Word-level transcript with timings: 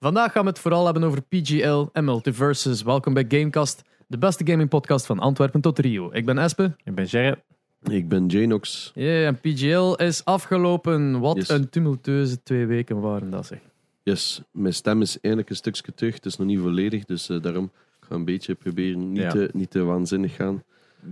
Vandaag 0.00 0.32
gaan 0.32 0.42
we 0.42 0.48
het 0.48 0.58
vooral 0.58 0.84
hebben 0.84 1.02
over 1.04 1.22
PGL 1.22 1.86
en 1.92 2.04
multiverses. 2.04 2.82
Welkom 2.82 3.14
bij 3.14 3.24
Gamecast, 3.28 3.82
de 4.06 4.18
beste 4.18 4.46
gaming 4.46 4.68
podcast 4.68 5.06
van 5.06 5.18
Antwerpen 5.18 5.60
tot 5.60 5.78
Rio. 5.78 6.10
Ik 6.12 6.24
ben 6.26 6.38
Espe. 6.38 6.76
Ik 6.84 6.94
ben 6.94 7.08
Gerrit. 7.08 7.38
Ik 7.82 8.08
ben 8.08 8.26
Janox. 8.26 8.90
Ja, 8.94 9.24
en 9.26 9.40
PGL 9.40 9.94
is 9.94 10.24
afgelopen. 10.24 11.20
Wat 11.20 11.36
Yes. 11.36 11.48
een 11.48 11.68
tumultueuze 11.68 12.42
twee 12.42 12.66
weken 12.66 13.00
waren 13.00 13.30
dat 13.30 13.46
zeg. 13.46 13.58
Yes, 14.02 14.42
mijn 14.50 14.74
stem 14.74 15.00
is 15.02 15.20
eindelijk 15.20 15.50
een 15.50 15.56
stukje 15.56 15.94
terug. 15.94 16.14
Het 16.14 16.26
is 16.26 16.36
nog 16.36 16.46
niet 16.46 16.58
volledig, 16.60 17.04
dus 17.04 17.28
eh, 17.28 17.40
daarom 17.42 17.70
ga 18.00 18.06
ik 18.06 18.12
een 18.12 18.24
beetje 18.24 18.54
proberen 18.54 19.12
niet, 19.12 19.22
Ja. 19.22 19.30
te, 19.30 19.50
niet 19.52 19.70
te 19.70 19.82
waanzinnig 19.84 20.34
gaan. 20.34 20.62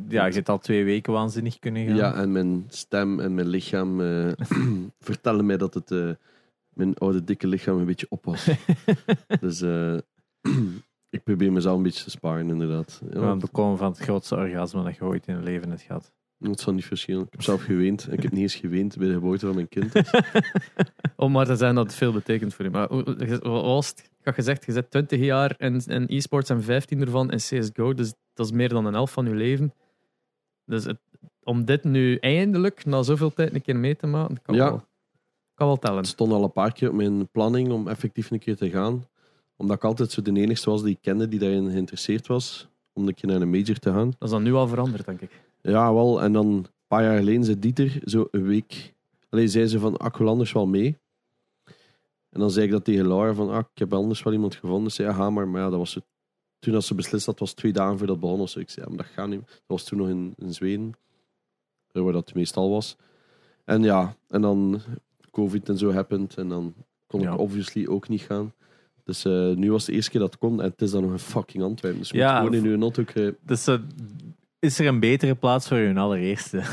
Ja, 0.08 0.26
je 0.26 0.32
hebt 0.34 0.48
al 0.48 0.58
twee 0.58 0.84
weken 0.84 1.12
waanzinnig 1.12 1.58
kunnen 1.58 1.86
gaan. 1.86 1.96
Ja, 1.96 2.14
en 2.14 2.32
mijn 2.32 2.64
stem 2.68 3.20
en 3.20 3.34
mijn 3.34 3.48
lichaam 3.48 4.00
eh, 4.00 4.26
vertellen 5.00 5.46
mij 5.46 5.56
dat 5.56 5.74
het 5.74 5.90
eh, 5.90 6.10
mijn 6.78 6.94
oude 6.98 7.24
dikke 7.24 7.46
lichaam 7.46 7.78
een 7.78 7.84
beetje 7.84 8.06
op 8.08 8.24
was. 8.24 8.48
dus 9.40 9.60
eh, 9.60 9.98
ik 11.16 11.22
probeer 11.24 11.52
mezelf 11.52 11.76
een 11.76 11.82
beetje 11.82 12.04
te 12.04 12.10
sparen, 12.10 12.48
inderdaad. 12.48 13.00
Ja, 13.12 13.20
Want 13.20 13.42
we 13.42 13.48
komen 13.48 13.78
van 13.78 13.90
het 13.90 13.98
grootste 13.98 14.36
orgasme 14.36 14.82
dat 14.84 14.96
je 14.96 15.04
ooit 15.04 15.26
in 15.26 15.36
je 15.36 15.42
leven 15.42 15.68
hebt 15.68 15.82
gehad. 15.82 16.12
het 16.38 16.60
zal 16.60 16.72
niet 16.72 16.84
verschillen. 16.84 17.22
Ik 17.24 17.32
heb 17.32 17.42
zelf 17.42 17.62
geweend. 17.62 18.12
Ik 18.12 18.22
heb 18.22 18.32
niet 18.32 18.40
eens 18.40 18.54
geweend 18.54 18.96
bij 18.96 19.06
de 19.06 19.12
geboorte 19.12 19.46
van 19.46 19.54
mijn 19.54 19.68
kind. 19.68 19.92
Om 21.16 21.32
maar 21.32 21.46
te 21.46 21.56
zeggen 21.56 21.74
dat 21.76 21.86
het 21.86 21.94
veel 21.94 22.12
betekent 22.12 22.54
voor 22.54 22.64
je. 22.64 22.70
Maar 22.70 22.88
wat 22.88 23.42
was 23.42 23.88
het? 23.88 23.98
Ik 24.18 24.24
had 24.24 24.34
gezegd, 24.34 24.64
je 24.66 24.72
zit 24.72 24.90
20 24.90 25.20
jaar 25.20 25.54
in, 25.58 25.82
in 25.86 26.04
e-sports 26.08 26.50
en 26.50 26.62
15 26.62 27.00
ervan 27.00 27.30
in 27.30 27.36
CSGO. 27.38 27.94
Dus 27.94 28.14
dat 28.34 28.46
is 28.46 28.52
meer 28.52 28.68
dan 28.68 28.86
een 28.86 28.92
helft 28.94 29.12
van 29.12 29.26
je 29.26 29.34
leven. 29.34 29.72
Dus 30.64 30.84
het- 30.84 31.00
om 31.42 31.64
dit 31.64 31.84
nu 31.84 32.16
eindelijk, 32.16 32.84
na 32.84 33.02
zoveel 33.02 33.32
tijd, 33.32 33.54
een 33.54 33.62
keer 33.62 33.76
mee 33.76 33.96
te 33.96 34.06
maken, 34.06 34.42
kan, 34.42 34.54
Ja. 34.54 34.64
wel, 34.70 34.86
kan 35.58 35.66
wel 35.66 35.76
tellen. 35.76 35.96
Het 35.96 36.06
stond 36.06 36.32
al 36.32 36.44
een 36.44 36.52
paar 36.52 36.72
keer 36.72 36.88
op 36.88 36.94
mijn 36.94 37.28
planning 37.28 37.70
om 37.70 37.88
effectief 37.88 38.30
een 38.30 38.38
keer 38.38 38.56
te 38.56 38.70
gaan. 38.70 39.06
Omdat 39.56 39.76
ik 39.76 39.84
altijd 39.84 40.10
zo 40.10 40.22
de 40.22 40.32
enigste 40.32 40.70
was 40.70 40.82
die 40.82 40.94
ik 40.94 41.00
kende 41.00 41.28
die 41.28 41.38
daarin 41.38 41.70
geïnteresseerd 41.70 42.26
was. 42.26 42.68
Om 42.92 43.08
een 43.08 43.14
keer 43.14 43.28
naar 43.28 43.40
een 43.40 43.50
major 43.50 43.78
te 43.78 43.92
gaan. 43.92 44.06
Dat 44.06 44.28
is 44.28 44.30
dan 44.30 44.42
nu 44.42 44.54
al 44.54 44.68
veranderd, 44.68 45.04
denk 45.04 45.20
ik. 45.20 45.30
Ja, 45.62 45.94
wel. 45.94 46.22
En 46.22 46.32
dan 46.32 46.46
een 46.46 46.66
paar 46.86 47.02
jaar 47.02 47.18
geleden 47.18 47.44
zei 47.44 47.58
Dieter 47.58 48.00
zo 48.04 48.28
een 48.30 48.46
week. 48.46 48.94
Alleen 49.28 49.48
zei 49.48 49.66
ze 49.66 49.78
van, 49.78 49.96
ah, 49.96 50.06
ik 50.06 50.16
wil 50.16 50.28
anders 50.28 50.52
wel 50.52 50.66
mee. 50.66 50.98
En 52.30 52.40
dan 52.40 52.50
zei 52.50 52.66
ik 52.66 52.72
dat 52.72 52.84
tegen 52.84 53.06
Laura 53.06 53.34
van, 53.34 53.50
ah, 53.50 53.58
ik 53.58 53.78
heb 53.78 53.92
anders 53.92 54.22
wel 54.22 54.32
iemand 54.32 54.54
gevonden. 54.54 54.90
Ze 54.92 55.02
zei, 55.02 55.16
ja, 55.16 55.30
maar. 55.30 55.48
Maar 55.48 55.60
ja, 55.60 55.68
dat 55.70 55.78
was 55.78 55.90
zo, 55.90 56.00
toen 56.58 56.74
als 56.74 56.86
ze 56.86 56.94
beslist 56.94 57.26
had, 57.26 57.38
was 57.38 57.52
twee 57.52 57.72
dagen 57.72 57.98
voordat 57.98 58.16
het 58.16 58.24
begon. 58.24 58.40
of 58.40 58.50
zo. 58.50 58.58
Ik 58.58 58.70
zei, 58.70 58.86
ja, 58.86 58.94
maar 58.94 59.04
dat 59.04 59.14
gaat 59.14 59.28
niet. 59.28 59.46
Dat 59.46 59.62
was 59.66 59.84
toen 59.84 59.98
nog 59.98 60.08
in, 60.08 60.34
in 60.36 60.54
Zweden. 60.54 60.92
Waar 61.92 62.12
dat 62.12 62.34
meestal 62.34 62.70
was. 62.70 62.96
En 63.64 63.82
ja, 63.82 64.16
en 64.28 64.40
dan 64.40 64.82
COVID 65.42 65.68
en 65.68 65.78
zo 65.78 65.92
happened. 65.92 66.34
En 66.36 66.48
dan 66.48 66.74
kon 67.06 67.20
Ja. 67.20 67.32
ik 67.32 67.38
obviously 67.38 67.86
ook 67.86 68.08
niet 68.08 68.20
gaan. 68.22 68.52
Dus 69.04 69.24
eh, 69.24 69.32
nu 69.54 69.70
was 69.70 69.80
het 69.80 69.90
de 69.90 69.92
eerste 69.96 70.10
keer 70.10 70.20
dat 70.20 70.30
het 70.30 70.38
kon. 70.40 70.60
En 70.62 70.70
het 70.70 70.82
is 70.82 70.90
dan 70.90 71.02
nog 71.02 71.10
een 71.10 71.18
fucking 71.18 71.62
Antwerpen. 71.62 72.00
Dus 72.00 72.10
je 72.10 72.16
Ja, 72.16 72.40
moet 72.42 72.50
gewoon 72.54 72.64
in 72.66 72.70
uw 72.72 72.80
auto 72.80 73.02
krijgen. 73.04 73.36
Dus 73.42 73.66
eh, 73.66 73.74
is 74.58 74.78
er 74.78 74.86
een 74.86 75.00
betere 75.00 75.34
plaats 75.34 75.68
voor 75.68 75.76
je 75.76 75.94
allereerste? 75.94 76.62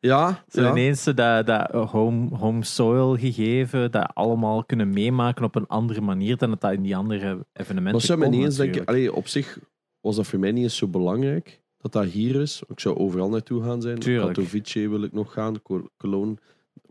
Ja, 0.00 0.42
Zo 0.48 0.62
ja. 0.62 0.70
ineens 0.70 1.04
dat, 1.04 1.46
dat 1.46 1.70
home, 1.70 2.36
home 2.36 2.64
soil 2.64 3.16
gegeven, 3.16 3.90
dat 3.90 4.10
allemaal 4.14 4.64
kunnen 4.64 4.88
meemaken 4.90 5.44
op 5.44 5.54
een 5.54 5.66
andere 5.66 6.00
manier 6.00 6.36
dan 6.36 6.50
dat 6.50 6.60
dat 6.60 6.72
in 6.72 6.82
die 6.82 6.96
andere 6.96 7.46
evenementen 7.52 7.92
Maar 7.92 8.00
zou 8.00 8.18
mij 8.18 8.28
niet 8.28 8.44
eens 8.44 8.56
denken, 8.56 8.84
allee, 8.84 9.12
op 9.14 9.28
zich 9.28 9.58
was 10.00 10.16
dat 10.16 10.26
voor 10.26 10.38
mij 10.38 10.52
niet 10.52 10.62
eens 10.62 10.76
zo 10.76 10.86
belangrijk 10.88 11.62
dat 11.78 11.92
dat 11.92 12.04
hier 12.04 12.40
is. 12.40 12.62
Ik 12.68 12.80
zou 12.80 12.96
overal 12.96 13.28
naartoe 13.28 13.62
gaan 13.62 13.82
zijn. 13.82 13.98
Tuurlijk. 13.98 14.34
Katowice 14.34 14.88
wil 14.88 15.02
ik 15.02 15.12
nog 15.12 15.32
gaan, 15.32 15.62
Col- 15.62 15.88
Cologne, 15.96 16.34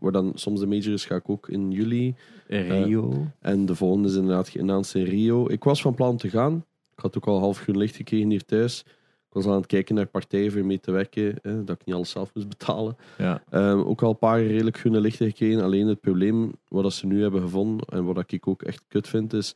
waar 0.04 0.12
dan 0.12 0.32
soms 0.34 0.60
de 0.60 0.66
major 0.66 0.92
is, 0.92 1.04
ga 1.04 1.14
ik 1.14 1.28
ook 1.30 1.48
in 1.48 1.70
juli. 1.70 2.14
Rio. 2.46 3.26
En 3.40 3.66
de 3.66 3.74
volgende 3.74 4.08
is 4.08 4.14
inderdaad 4.14 4.48
geannounced 4.48 4.94
in 5.02 5.08
Rio. 5.10 5.48
Ik 5.48 5.64
was 5.64 5.82
van 5.82 5.94
plan 5.94 6.16
te 6.16 6.30
gaan. 6.30 6.64
Ik 6.96 6.98
had 7.02 7.16
ook 7.16 7.26
al 7.26 7.38
half 7.38 7.58
groen 7.58 7.76
licht 7.78 7.96
gekregen 7.96 8.30
hier 8.30 8.44
thuis. 8.44 8.80
Ik 9.28 9.42
was 9.42 9.46
aan 9.46 9.56
het 9.56 9.66
kijken 9.66 9.94
naar 9.94 10.06
partijen 10.06 10.52
voor 10.52 10.64
mee 10.64 10.80
te 10.80 10.90
werken, 10.90 11.34
hè, 11.42 11.64
dat 11.64 11.80
ik 11.80 11.86
niet 11.86 11.94
alles 11.94 12.10
zelf 12.10 12.34
moest 12.34 12.48
betalen. 12.48 12.96
ja. 13.18 13.42
Ehm, 13.50 13.78
ook 13.78 14.02
al 14.02 14.10
een 14.10 14.18
paar 14.18 14.42
redelijk 14.42 14.78
groene 14.78 15.00
lichten 15.00 15.26
gekregen. 15.26 15.62
Alleen 15.62 15.86
het 15.86 16.00
probleem 16.00 16.52
wat 16.68 16.82
dat 16.82 16.92
ze 16.92 17.06
nu 17.06 17.22
hebben 17.22 17.40
gevonden 17.40 17.86
en 17.86 18.04
wat 18.04 18.32
ik 18.32 18.48
ook 18.48 18.62
echt 18.62 18.84
kut 18.88 19.08
vind, 19.08 19.32
is 19.32 19.54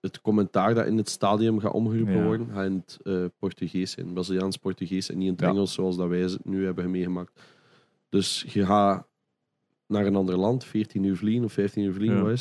het 0.00 0.20
commentaar 0.20 0.74
dat 0.74 0.86
in 0.86 0.96
het 0.96 1.08
stadium 1.08 1.58
gaat 1.58 1.72
omgeroepen 1.72 2.16
Ja. 2.16 2.22
worden, 2.24 2.48
gaat 2.52 2.66
in 2.66 2.82
het 2.86 2.98
eh, 3.02 3.24
Portugees 3.38 3.90
zijn, 3.90 4.12
Braziliaans 4.12 4.56
Portugees 4.56 5.10
en 5.10 5.16
niet 5.18 5.26
in 5.26 5.32
het 5.32 5.40
Ja. 5.40 5.48
Engels 5.48 5.72
zoals 5.72 5.96
dat 5.96 6.08
wij 6.08 6.20
het 6.20 6.44
nu 6.44 6.64
hebben 6.64 6.90
meegemaakt. 6.90 7.40
Dus 8.08 8.44
je 8.48 8.64
gaat 8.66 9.06
naar 9.92 10.06
een 10.06 10.16
ander 10.16 10.36
land, 10.36 10.64
14 10.64 11.04
uur 11.04 11.16
vliegen 11.16 11.44
of 11.44 11.52
15 11.52 11.84
uur 11.84 11.92
vliegen, 11.92 12.24
Ja. 12.24 12.36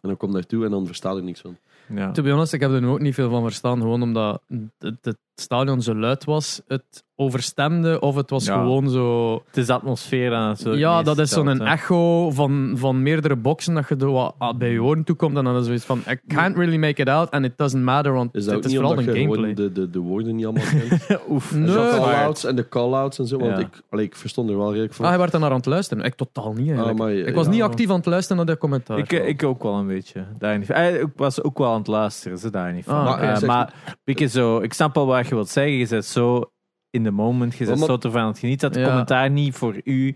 En 0.00 0.08
dan 0.08 0.16
kom 0.16 0.28
je 0.28 0.34
naartoe 0.34 0.64
en 0.64 0.70
dan 0.70 0.86
versta 0.86 1.12
je 1.12 1.22
niks 1.22 1.40
van. 1.40 1.56
Ja. 1.94 2.10
To 2.10 2.22
be 2.22 2.30
honest, 2.30 2.52
ik 2.52 2.60
heb 2.60 2.70
er 2.70 2.80
nu 2.80 2.86
ook 2.86 3.00
niet 3.00 3.14
veel 3.14 3.30
van 3.30 3.42
verstaan. 3.42 3.80
Gewoon 3.80 4.02
omdat 4.02 4.42
het, 4.78 5.04
het 5.04 5.18
stadion 5.40 5.82
zo 5.82 5.94
luid 5.94 6.24
was. 6.24 6.60
Het 6.66 7.04
overstemde 7.14 8.00
of 8.00 8.14
het 8.14 8.30
was 8.30 8.44
Ja. 8.44 8.54
gewoon 8.54 8.90
zo... 8.90 9.34
Het 9.46 9.56
is 9.56 9.66
de 9.66 9.72
atmosfeer 9.72 10.34
aan 10.34 10.48
het 10.48 10.60
Ja, 10.72 11.02
dat 11.02 11.18
is 11.18 11.30
zo'n 11.30 11.60
echo 11.60 12.30
van, 12.30 12.72
van 12.74 13.02
meerdere 13.02 13.36
boxen 13.36 13.74
dat 13.74 13.88
je 13.88 13.96
wat 13.96 14.34
ah, 14.38 14.56
bij 14.58 14.70
je 14.72 14.82
oren 14.82 15.04
toe 15.04 15.16
komt. 15.16 15.36
En 15.36 15.44
dan 15.44 15.56
is 15.56 15.64
zoiets 15.64 15.84
van, 15.84 15.98
I 16.10 16.18
can't 16.34 16.56
really 16.56 16.76
make 16.76 17.00
it 17.00 17.08
out 17.08 17.30
and 17.30 17.44
it 17.44 17.52
doesn't 17.56 17.82
matter, 17.84 18.12
want 18.12 18.34
Is 18.34 18.44
dat 18.44 18.54
het 18.54 18.64
ook 18.64 18.70
is 18.70 18.76
vooral 18.78 18.98
een 18.98 19.04
je 19.04 19.12
gameplay. 19.12 19.36
gewoon 19.54 19.54
de, 19.54 19.72
de, 19.72 19.90
de 19.90 19.98
woorden 19.98 20.36
niet 20.36 20.44
allemaal 20.44 20.64
kent? 20.88 21.06
Oef. 21.30 21.54
Nee. 21.54 21.66
de 21.66 21.72
call-outs 21.72 22.44
en 22.44 22.56
de 22.56 22.68
call-outs 22.68 23.18
en 23.18 23.26
zo, 23.26 23.38
want 23.38 23.50
Ja. 23.50 23.58
ik, 23.58 23.82
allee, 23.90 24.04
ik 24.04 24.16
verstond 24.16 24.50
er 24.50 24.56
wel 24.56 24.68
redelijk 24.70 24.94
van. 24.94 25.04
Ah, 25.04 25.10
hij 25.10 25.20
werd 25.20 25.32
er 25.32 25.40
naar 25.40 25.50
aan 25.50 25.56
het 25.56 25.66
luisteren. 25.66 26.04
Ik 26.04 26.14
totaal 26.14 26.52
niet 26.52 26.66
eigenlijk. 26.68 26.98
Ah, 26.98 27.04
maar, 27.04 27.12
ik 27.12 27.34
was 27.34 27.44
ja. 27.44 27.50
niet 27.50 27.62
actief 27.62 27.90
aan 27.90 27.96
het 27.96 28.06
luisteren 28.06 28.36
naar 28.36 28.46
dat 28.46 28.58
commentaar. 28.58 28.98
Ik, 28.98 29.12
eh, 29.12 29.28
ik 29.28 29.42
ook 29.42 29.62
wel 29.62 29.74
een 29.74 29.86
beetje. 29.86 30.24
Daar 30.38 30.58
niet. 30.58 30.70
Eh, 30.70 31.00
Ik 31.00 31.06
was 31.16 31.42
ook 31.42 31.58
wel 31.58 31.70
aan 31.72 31.78
het 31.78 31.86
luisteren, 31.86 32.38
ze 32.38 32.50
daar 32.50 32.72
niet 32.72 32.84
van. 32.84 32.94
Ah, 32.94 33.04
Maar, 33.04 33.20
Eh, 33.20 33.36
zeg- 33.36 33.48
maar 33.48 33.72
je 34.04 34.26
zo, 34.26 34.58
ik 34.58 34.72
snap 34.72 34.94
wel 34.94 35.06
wat 35.06 35.28
je 35.30 35.34
wilt 35.34 35.48
zeggen. 35.48 35.72
Je 35.72 35.86
zit 35.86 36.04
zo 36.06 36.50
in 36.90 37.02
de 37.04 37.10
moment, 37.10 37.56
je 37.56 37.66
Maar- 37.66 37.76
zo 37.76 37.96
ervan 38.00 38.20
aan 38.20 38.26
het 38.28 38.38
genieten 38.38 38.72
dat 38.72 38.80
Ja. 38.80 38.86
commentaar 38.88 39.30
niet 39.30 39.54
voor 39.54 39.74
u 39.84 40.14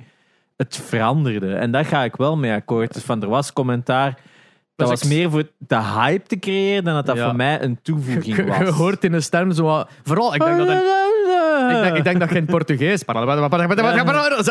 het 0.56 0.76
veranderde. 0.86 1.54
En 1.54 1.70
daar 1.70 1.84
ga 1.84 2.04
ik 2.04 2.16
wel 2.16 2.36
mee 2.36 2.52
akkoord. 2.52 2.94
Dus 2.94 3.02
van 3.02 3.22
er 3.22 3.28
was 3.28 3.52
commentaar. 3.52 4.18
Dat 4.76 4.88
was 4.88 5.04
meer 5.04 5.30
voor 5.30 5.48
de 5.58 5.82
hype 5.82 6.26
te 6.26 6.38
creëren 6.38 6.84
dan 6.84 6.94
dat 6.94 7.06
dat 7.06 7.16
Ja. 7.16 7.24
voor 7.24 7.36
mij 7.36 7.62
een 7.62 7.78
toevoeging 7.82 8.46
was. 8.48 8.58
je 8.58 8.64
hoort 8.72 9.04
in 9.04 9.12
de 9.12 9.20
stem 9.20 9.52
zo 9.52 9.64
wat... 9.64 9.88
Vooral, 10.02 10.34
ik 10.34 10.40
denk 10.44 10.56
dat... 10.58 10.68
Ik 11.70 11.82
denk, 11.82 11.96
ik 11.96 12.04
denk 12.04 12.20
dat 12.20 12.28
je 12.28 12.34
in 12.34 12.42
het 12.42 12.50
Portugees... 12.50 13.02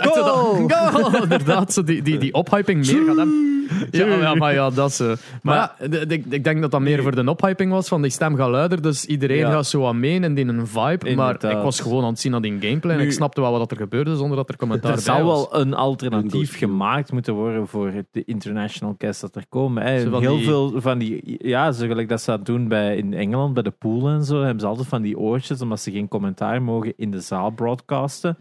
Goal! 0.03 1.21
Inderdaad, 1.21 1.73
zo 1.73 1.83
die, 1.83 2.01
die, 2.01 2.17
die 2.17 2.33
ophyping 2.33 2.85
meer 2.85 3.05
gaat 3.05 3.15
hebben. 3.17 3.52
Ja, 3.91 4.05
ja, 4.05 4.35
maar 4.35 4.53
ja, 4.53 4.69
dat 4.69 4.89
is... 4.89 4.99
eh, 4.99 5.11
Maar 5.41 5.55
ja, 5.79 5.87
d- 5.87 6.11
ik, 6.11 6.25
ik 6.29 6.43
denk 6.43 6.61
dat 6.61 6.71
dat 6.71 6.81
meer 6.81 7.01
voor 7.01 7.15
de 7.15 7.29
ophyping 7.29 7.71
was, 7.71 7.87
van 7.87 8.01
die 8.01 8.11
stem 8.11 8.35
gaat 8.35 8.49
luider, 8.49 8.81
dus 8.81 9.05
iedereen 9.05 9.37
Ja. 9.37 9.51
gaat 9.51 9.65
zo 9.67 9.87
aan 9.87 9.99
mee 9.99 10.19
in 10.19 10.35
die 10.35 10.45
een 10.47 10.67
vibe. 10.67 10.79
Maar 10.79 11.05
Inderdaad. 11.05 11.51
ik 11.51 11.57
was 11.57 11.79
gewoon 11.79 12.03
aan 12.03 12.09
het 12.09 12.19
zien 12.19 12.31
naar 12.31 12.41
die 12.41 12.57
gameplay 12.59 12.95
en 12.95 13.01
Nu- 13.01 13.07
ik 13.07 13.11
snapte 13.13 13.41
wel 13.41 13.51
wat 13.57 13.71
er 13.71 13.77
gebeurde 13.77 14.15
zonder 14.15 14.37
dat 14.37 14.49
er 14.49 14.57
commentaar 14.57 14.89
Er 14.91 14.95
bij 14.95 15.05
zou 15.05 15.23
was. 15.23 15.47
wel 15.51 15.61
een 15.61 15.73
alternatief 15.73 16.49
Goed. 16.49 16.57
gemaakt 16.57 17.11
moeten 17.11 17.33
worden 17.33 17.67
voor 17.67 17.87
het- 17.91 18.05
de 18.11 18.23
international 18.25 18.95
guests 18.97 19.21
dat 19.21 19.35
er 19.35 19.45
komen. 19.49 19.83
hè. 19.83 19.91
Heel 20.19 20.35
die- 20.35 20.43
veel 20.45 20.81
van 20.81 20.97
die, 20.97 21.37
ja, 21.47 21.71
zo 21.71 21.87
gelijk 21.87 22.09
dat 22.09 22.21
ze 22.21 22.31
dat 22.31 22.45
doen 22.45 22.67
bij, 22.67 22.97
in 22.97 23.13
Engeland 23.13 23.53
bij 23.53 23.63
de 23.63 23.71
pool 23.71 24.07
en 24.07 24.23
zo, 24.23 24.41
hebben 24.41 24.59
ze 24.59 24.67
altijd 24.67 24.87
van 24.87 25.01
die 25.01 25.17
oortjes, 25.17 25.61
omdat 25.61 25.79
ze 25.79 25.91
geen 25.91 26.07
commentaar 26.07 26.61
mogen 26.61 26.93
in 26.97 27.11
de 27.11 27.19
zaal 27.21 27.49
broadcasten. 27.49 28.37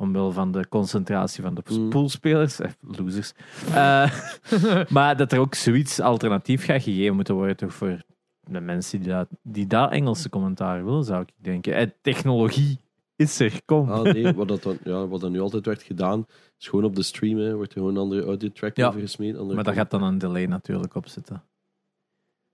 Omwille 0.00 0.32
van 0.32 0.52
de 0.52 0.68
concentratie 0.68 1.42
van 1.42 1.54
de 1.54 1.62
Mm. 1.70 1.88
poolspelers. 1.88 2.60
Eh, 2.60 2.70
losers. 2.80 3.32
Eh, 3.74 4.12
maar 4.96 5.16
dat 5.16 5.32
er 5.32 5.38
ook 5.38 5.54
zoiets 5.54 6.00
alternatief 6.00 6.64
gaat 6.64 6.82
gegeven 6.82 7.14
moeten 7.14 7.34
worden 7.34 7.56
toch 7.56 7.74
voor 7.74 8.02
de 8.40 8.60
mensen 8.60 9.00
die 9.00 9.08
dat, 9.08 9.28
die 9.42 9.66
dat 9.66 9.90
Engelse 9.90 10.28
commentaar 10.28 10.84
willen, 10.84 11.04
zou 11.04 11.22
ik 11.22 11.28
denken. 11.36 11.74
En 11.74 11.92
technologie 12.02 12.78
is 13.16 13.40
er, 13.40 13.60
kom. 13.64 13.90
Ah, 13.90 14.02
nee, 14.02 14.32
wat, 14.34 14.48
dat 14.48 14.62
dan, 14.62 14.78
ja, 14.84 15.06
wat 15.06 15.20
dan 15.20 15.32
nu 15.32 15.40
altijd 15.40 15.66
werd 15.66 15.82
gedaan, 15.82 16.26
is 16.58 16.68
gewoon 16.68 16.84
op 16.84 16.96
de 16.96 17.02
stream, 17.02 17.38
hè, 17.38 17.54
wordt 17.54 17.72
er 17.72 17.78
gewoon 17.78 17.94
een 17.94 18.00
andere 18.02 18.24
audio 18.24 18.48
track 18.48 18.76
Ja. 18.76 18.88
over 18.88 19.00
gesmeed. 19.00 19.36
Maar 19.36 19.46
daar 19.46 19.64
kant. 19.64 19.76
gaat 19.76 19.90
dan 19.90 20.02
een 20.02 20.18
delay 20.18 20.46
natuurlijk 20.46 20.94
op 20.94 21.08
zitten. 21.08 21.42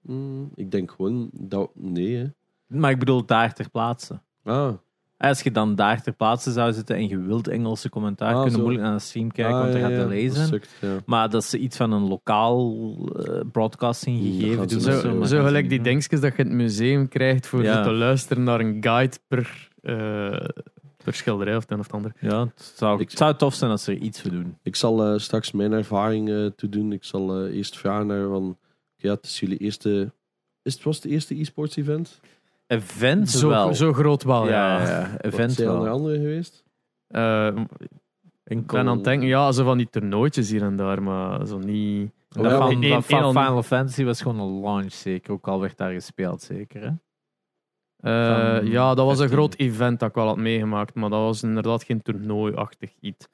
Mm, 0.00 0.50
ik 0.54 0.70
denk 0.70 0.90
gewoon 0.90 1.30
dat. 1.32 1.70
Nee, 1.74 2.16
hè. 2.16 2.26
Maar 2.66 2.90
ik 2.90 2.98
bedoel 2.98 3.24
daar 3.26 3.54
ter 3.54 3.70
plaatse. 3.70 4.20
Ah, 4.44 4.72
Als 5.18 5.42
je 5.42 5.50
dan 5.50 5.74
daar 5.74 6.02
ter 6.02 6.12
plaatse 6.12 6.52
zou 6.52 6.72
zitten 6.72 6.96
en 6.96 7.08
je 7.08 7.18
wilt 7.18 7.48
Engelse 7.48 7.88
commentaar, 7.88 8.34
Ah, 8.34 8.40
kun 8.42 8.50
je 8.50 8.56
zo. 8.56 8.58
moeilijk 8.62 8.84
naar 8.84 8.92
een 8.92 9.00
stream 9.00 9.32
kijken, 9.32 9.54
ah, 9.54 9.60
want 9.60 9.74
er 9.74 9.80
ja, 9.80 9.86
gaat 10.36 10.46
sukt, 10.48 10.70
ja. 10.80 10.96
Maar 11.06 11.30
dat 11.30 11.44
ze 11.44 11.58
iets 11.58 11.76
van 11.76 11.92
een 11.92 12.08
lokaal 12.08 12.74
eh, 13.24 13.40
broadcasting 13.52 14.18
dat 14.22 14.26
gegeven 14.26 14.68
doen. 14.68 14.76
of 14.78 14.82
Zo, 14.84 15.00
zo, 15.00 15.14
maar 15.14 15.28
zo 15.28 15.42
gelijk 15.44 15.68
die 15.68 15.80
dingetjes 15.80 16.20
dat 16.20 16.32
je 16.36 16.42
in 16.42 16.48
het 16.48 16.56
museum 16.56 17.08
krijgt 17.08 17.46
voor 17.46 17.62
Ja. 17.62 17.82
te 17.82 17.92
luisteren 17.92 18.42
naar 18.42 18.60
een 18.60 18.76
guide 18.80 19.16
per, 19.28 19.68
eh, 19.82 20.48
per 21.04 21.14
schilderij 21.14 21.56
of 21.56 21.62
het 21.62 21.70
een 21.70 21.78
of 21.78 21.84
het 21.86 21.94
ander. 21.94 22.12
Ja, 22.20 22.40
het 22.40 22.72
zou, 22.76 23.00
Ik- 23.00 23.08
het 23.10 23.18
zou 23.18 23.34
tof 23.36 23.54
zijn 23.54 23.70
als 23.70 23.84
ze 23.84 23.92
er 23.92 23.98
iets 23.98 24.20
voor 24.22 24.30
doen. 24.30 24.58
Ik 24.62 24.76
zal 24.76 25.04
eh, 25.04 25.18
straks 25.18 25.52
mijn 25.52 25.72
ervaring 25.72 26.28
eh 26.28 26.46
toe 26.46 26.68
doen. 26.68 26.92
Ik 26.92 27.04
zal 27.04 27.44
eh, 27.44 27.56
eerst 27.56 27.78
vragen 27.78 28.06
naar 28.06 28.28
van. 28.28 28.58
Ja, 28.96 29.10
het 29.12 29.24
is 29.24 29.40
jullie 29.40 29.58
eerste. 29.58 30.12
Is 30.62 30.74
het, 30.74 30.82
was 30.82 30.96
het 30.96 31.04
eerste 31.04 31.40
e-sports 31.40 31.76
event? 31.76 32.20
Event 32.66 33.30
Zo, 33.30 33.48
wel. 33.48 33.74
zo 33.74 33.92
groot 33.92 34.22
wel, 34.22 34.46
ja, 34.48 34.80
ja. 34.82 34.88
ja, 34.88 35.10
Wat 35.10 35.24
event 35.24 35.52
zijn 35.52 35.68
er 35.68 35.80
wel. 35.82 35.88
andere 35.92 36.16
geweest? 36.16 36.64
Eh, 37.06 37.56
ik 38.44 38.66
ben 38.66 38.88
aan 38.88 38.96
het 38.96 39.04
denken, 39.04 39.28
ja, 39.28 39.52
zo 39.52 39.64
van 39.64 39.76
die 39.78 39.90
toernooitjes 39.90 40.50
hier 40.50 40.62
en 40.62 40.76
daar, 40.76 41.02
maar 41.02 41.46
zo 41.46 41.58
niet... 41.58 42.10
Dat 42.28 42.44
Ja, 42.44 42.58
van, 42.58 43.02
van 43.02 43.22
al- 43.22 43.32
Final 43.32 43.62
Fantasy 43.62 44.04
was 44.04 44.22
gewoon 44.22 44.40
een 44.40 44.60
launch 44.60 44.92
zeker. 44.92 45.32
Ook 45.32 45.48
al 45.48 45.60
werd 45.60 45.76
daar 45.76 45.92
gespeeld 45.92 46.42
zeker. 46.42 46.80
Hè? 46.82 46.88
Eh, 47.96 48.56
Van 48.58 48.66
ja, 48.66 48.94
dat 48.94 49.04
was 49.06 49.18
een 49.20 49.28
15. 49.28 49.36
groot 49.38 49.54
event 49.54 50.00
dat 50.00 50.08
ik 50.08 50.14
wel 50.14 50.26
had 50.26 50.36
meegemaakt, 50.36 50.94
maar 50.94 51.10
dat 51.10 51.20
was 51.20 51.42
inderdaad 51.42 51.84
geen 51.84 52.02
toernooiachtig 52.02 52.94
iets. 53.00 53.28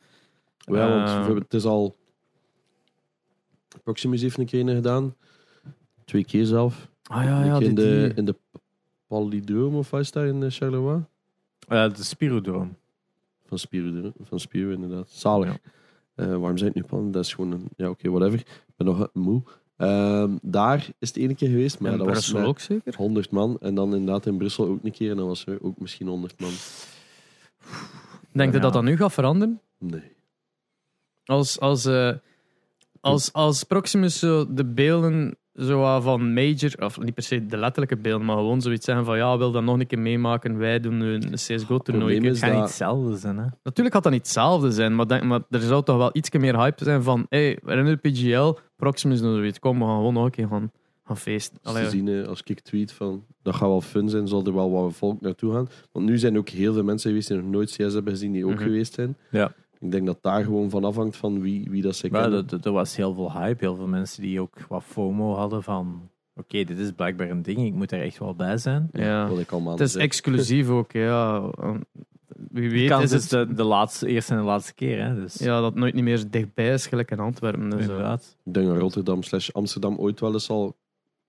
Ja, 0.56 0.88
want 0.88 1.08
Eh, 1.08 1.14
bijvoorbeeld, 1.14 1.42
het 1.44 1.54
is 1.54 1.64
al... 1.64 1.96
Proximus 3.82 4.22
heeft 4.22 4.38
een 4.38 4.46
keer 4.46 4.68
gedaan. 4.68 5.14
Twee 6.04 6.24
keer 6.24 6.44
zelf. 6.44 6.88
Ah 7.02 7.24
ja, 7.24 7.44
ja, 7.44 7.60
in, 7.60 7.74
de, 7.74 7.82
die- 8.06 8.14
in 8.14 8.24
de 8.24 8.36
Palidroom 9.12 9.74
of 9.74 9.90
wat 9.90 10.00
is 10.00 10.12
daar 10.12 10.26
in 10.26 10.42
eh, 10.42 10.50
Charleroi? 10.50 11.04
Eh, 11.68 11.94
de 11.94 12.04
Spirodrome. 12.04 12.68
Van 13.46 13.58
Spiro, 13.58 14.12
van 14.22 14.40
Spiro 14.40 14.70
inderdaad. 14.70 15.08
Zalig. 15.10 15.48
Ja. 15.48 15.58
Eh, 16.14 16.26
waarom 16.26 16.56
zijn 16.56 16.70
het 16.70 16.82
nu 16.82 16.88
plannen? 16.88 17.12
Dat 17.12 17.24
is 17.24 17.34
gewoon 17.34 17.52
een... 17.52 17.68
Ja, 17.76 17.88
oké, 17.88 18.10
whatever. 18.10 18.38
Ik 18.38 18.74
ben 18.76 18.86
nog 18.86 19.08
moe. 19.12 19.42
Ehm, 19.76 20.30
daar 20.42 20.88
is 20.98 21.08
het 21.08 21.16
ene 21.16 21.34
keer 21.34 21.48
geweest, 21.48 21.80
maar 21.80 21.92
in 21.92 21.98
dat 21.98 22.06
was 22.06 22.16
Brussel 22.30 22.48
ook 22.48 22.60
zeker? 22.60 22.94
100 22.96 23.30
man. 23.30 23.56
En 23.60 23.74
dan 23.74 23.94
inderdaad 23.94 24.26
in 24.26 24.36
Brussel 24.36 24.66
ook 24.66 24.84
een 24.84 24.92
keer. 24.92 25.10
En 25.10 25.16
dan 25.16 25.26
was 25.26 25.46
er 25.46 25.62
ook 25.62 25.78
misschien 25.78 26.06
100 26.06 26.40
man. 26.40 26.52
Denk 28.32 28.50
je 28.50 28.56
Ja. 28.56 28.62
dat 28.62 28.72
dat 28.72 28.82
nu 28.82 28.96
gaat 28.96 29.12
veranderen? 29.12 29.60
Nee. 29.78 30.12
Als, 31.24 31.60
als, 31.60 31.84
eh, 31.84 32.12
als, 33.00 33.32
als 33.32 33.64
Proximus 33.64 34.18
zo 34.18 34.54
de 34.54 34.64
beelden 34.64 35.36
zo 35.54 36.00
van 36.00 36.32
Major, 36.32 36.72
of 36.78 37.00
niet 37.00 37.14
per 37.14 37.22
se 37.22 37.46
de 37.46 37.56
letterlijke 37.56 37.96
beelden, 37.96 38.26
maar 38.26 38.36
gewoon 38.36 38.60
zoiets 38.60 38.84
zeggen 38.84 39.04
van 39.04 39.16
ja, 39.16 39.38
wil 39.38 39.50
dat 39.52 39.62
nog 39.62 39.78
een 39.80 39.86
keer 39.86 39.98
meemaken, 39.98 40.58
wij 40.58 40.80
doen 40.80 40.98
nu 40.98 41.14
een 41.14 41.32
CSGO-toernooi. 41.34 42.14
Het 42.14 42.40
dat- 42.40 42.50
niet 42.52 42.60
hetzelfde 42.60 43.16
zijn. 43.16 43.38
Hè? 43.38 43.44
Natuurlijk 43.62 43.94
gaat 43.94 44.02
dat 44.04 44.12
niet 44.12 44.22
hetzelfde 44.22 44.70
zijn, 44.70 44.94
maar, 44.96 45.06
denk, 45.08 45.22
maar 45.22 45.40
er 45.50 45.60
zou 45.60 45.84
toch 45.84 45.96
wel 45.96 46.10
iets 46.12 46.30
meer 46.30 46.56
hype 46.58 46.84
zijn 46.84 47.02
van 47.02 47.26
hey, 47.28 47.58
we 47.62 47.72
hebben 47.72 47.98
de 48.02 48.10
PGL, 48.10 48.58
Proximus 48.76 49.20
doen 49.20 49.34
zoiets, 49.36 49.58
kom, 49.58 49.78
we 49.78 49.84
gaan 49.84 49.96
gewoon 49.96 50.14
nog 50.14 50.24
een 50.24 50.30
keer 50.30 50.48
gaan, 50.48 50.70
gaan 51.04 51.16
feesten. 51.16 51.58
Als, 51.62 51.74
Allee, 51.74 51.84
te 51.88 51.90
zien, 51.96 52.08
eh, 52.08 52.28
als 52.28 52.42
ik 52.44 52.60
tweet 52.60 52.92
van 52.92 53.24
dat 53.42 53.54
gaat 53.54 53.68
wel 53.68 53.80
fun 53.80 54.08
zijn, 54.08 54.28
zal 54.28 54.44
er 54.46 54.54
wel 54.54 54.70
wat 54.70 54.92
volk 54.94 55.20
naartoe 55.20 55.52
gaan. 55.52 55.68
Want 55.92 56.06
nu 56.06 56.18
zijn 56.18 56.38
ook 56.38 56.48
heel 56.48 56.72
veel 56.72 56.84
mensen 56.84 57.08
geweest 57.10 57.28
die 57.28 57.36
nog 57.36 57.50
nooit 57.50 57.70
CS 57.70 57.76
hebben 57.94 58.12
gezien, 58.12 58.32
die 58.32 58.44
ook 58.46 58.54
Mhm. 58.54 58.62
geweest 58.62 58.94
zijn. 58.94 59.16
Ja. 59.30 59.52
Ik 59.82 59.90
denk 59.90 60.06
dat 60.06 60.18
daar 60.22 60.44
gewoon 60.44 60.70
van 60.70 60.84
afhangt 60.84 61.16
van 61.16 61.40
wie, 61.40 61.70
wie 61.70 61.82
dat 61.82 61.96
ze 61.96 62.08
Maar 62.10 62.22
kennen. 62.22 62.46
er, 62.50 62.58
er 62.62 62.72
was 62.72 62.96
heel 62.96 63.14
veel 63.14 63.32
hype. 63.32 63.64
Heel 63.64 63.76
veel 63.76 63.86
mensen 63.86 64.22
die 64.22 64.40
ook 64.40 64.66
wat 64.68 64.82
FOMO 64.84 65.34
hadden 65.34 65.62
van... 65.62 66.10
Oké, 66.34 66.64
dit 66.64 66.78
is 66.78 66.90
blijkbaar 66.92 67.30
een 67.30 67.42
ding. 67.42 67.58
Ik 67.58 67.72
moet 67.74 67.92
er 67.92 68.00
echt 68.02 68.18
wel 68.18 68.34
bij 68.34 68.56
zijn. 68.58 68.88
ja. 68.92 69.28
Wat 69.28 69.38
ik 69.38 69.50
Het 69.50 69.80
is 69.80 69.94
exclusief 69.94 70.68
ook, 70.68 70.92
ja. 70.92 71.50
Wie 72.50 72.68
De 72.68 72.74
weet 72.74 73.02
is 73.02 73.10
het 73.12 73.28
de, 73.48 73.54
de 73.54 73.64
laatste, 73.64 74.06
eerste 74.06 74.32
en 74.32 74.38
de 74.38 74.44
laatste 74.46 74.74
keer. 74.74 75.04
Hè? 75.04 75.14
Dus, 75.14 75.34
ja, 75.38 75.60
dat 75.60 75.64
het 75.70 75.74
nooit 75.80 75.94
niet 75.94 76.04
meer 76.04 76.30
dichtbij 76.30 76.72
is, 76.72 76.86
gelijk 76.86 77.10
in 77.10 77.18
Antwerpen. 77.18 77.70
Dus, 77.70 77.80
eh, 77.80 77.86
inderdaad. 77.88 78.36
Ik 78.44 78.54
denk 78.54 78.66
dat 78.66 78.78
Rotterdam 78.78 79.22
slash 79.22 79.50
Amsterdam 79.50 79.96
ooit 79.96 80.20
wel 80.20 80.32
eens 80.32 80.50
al 80.50 80.76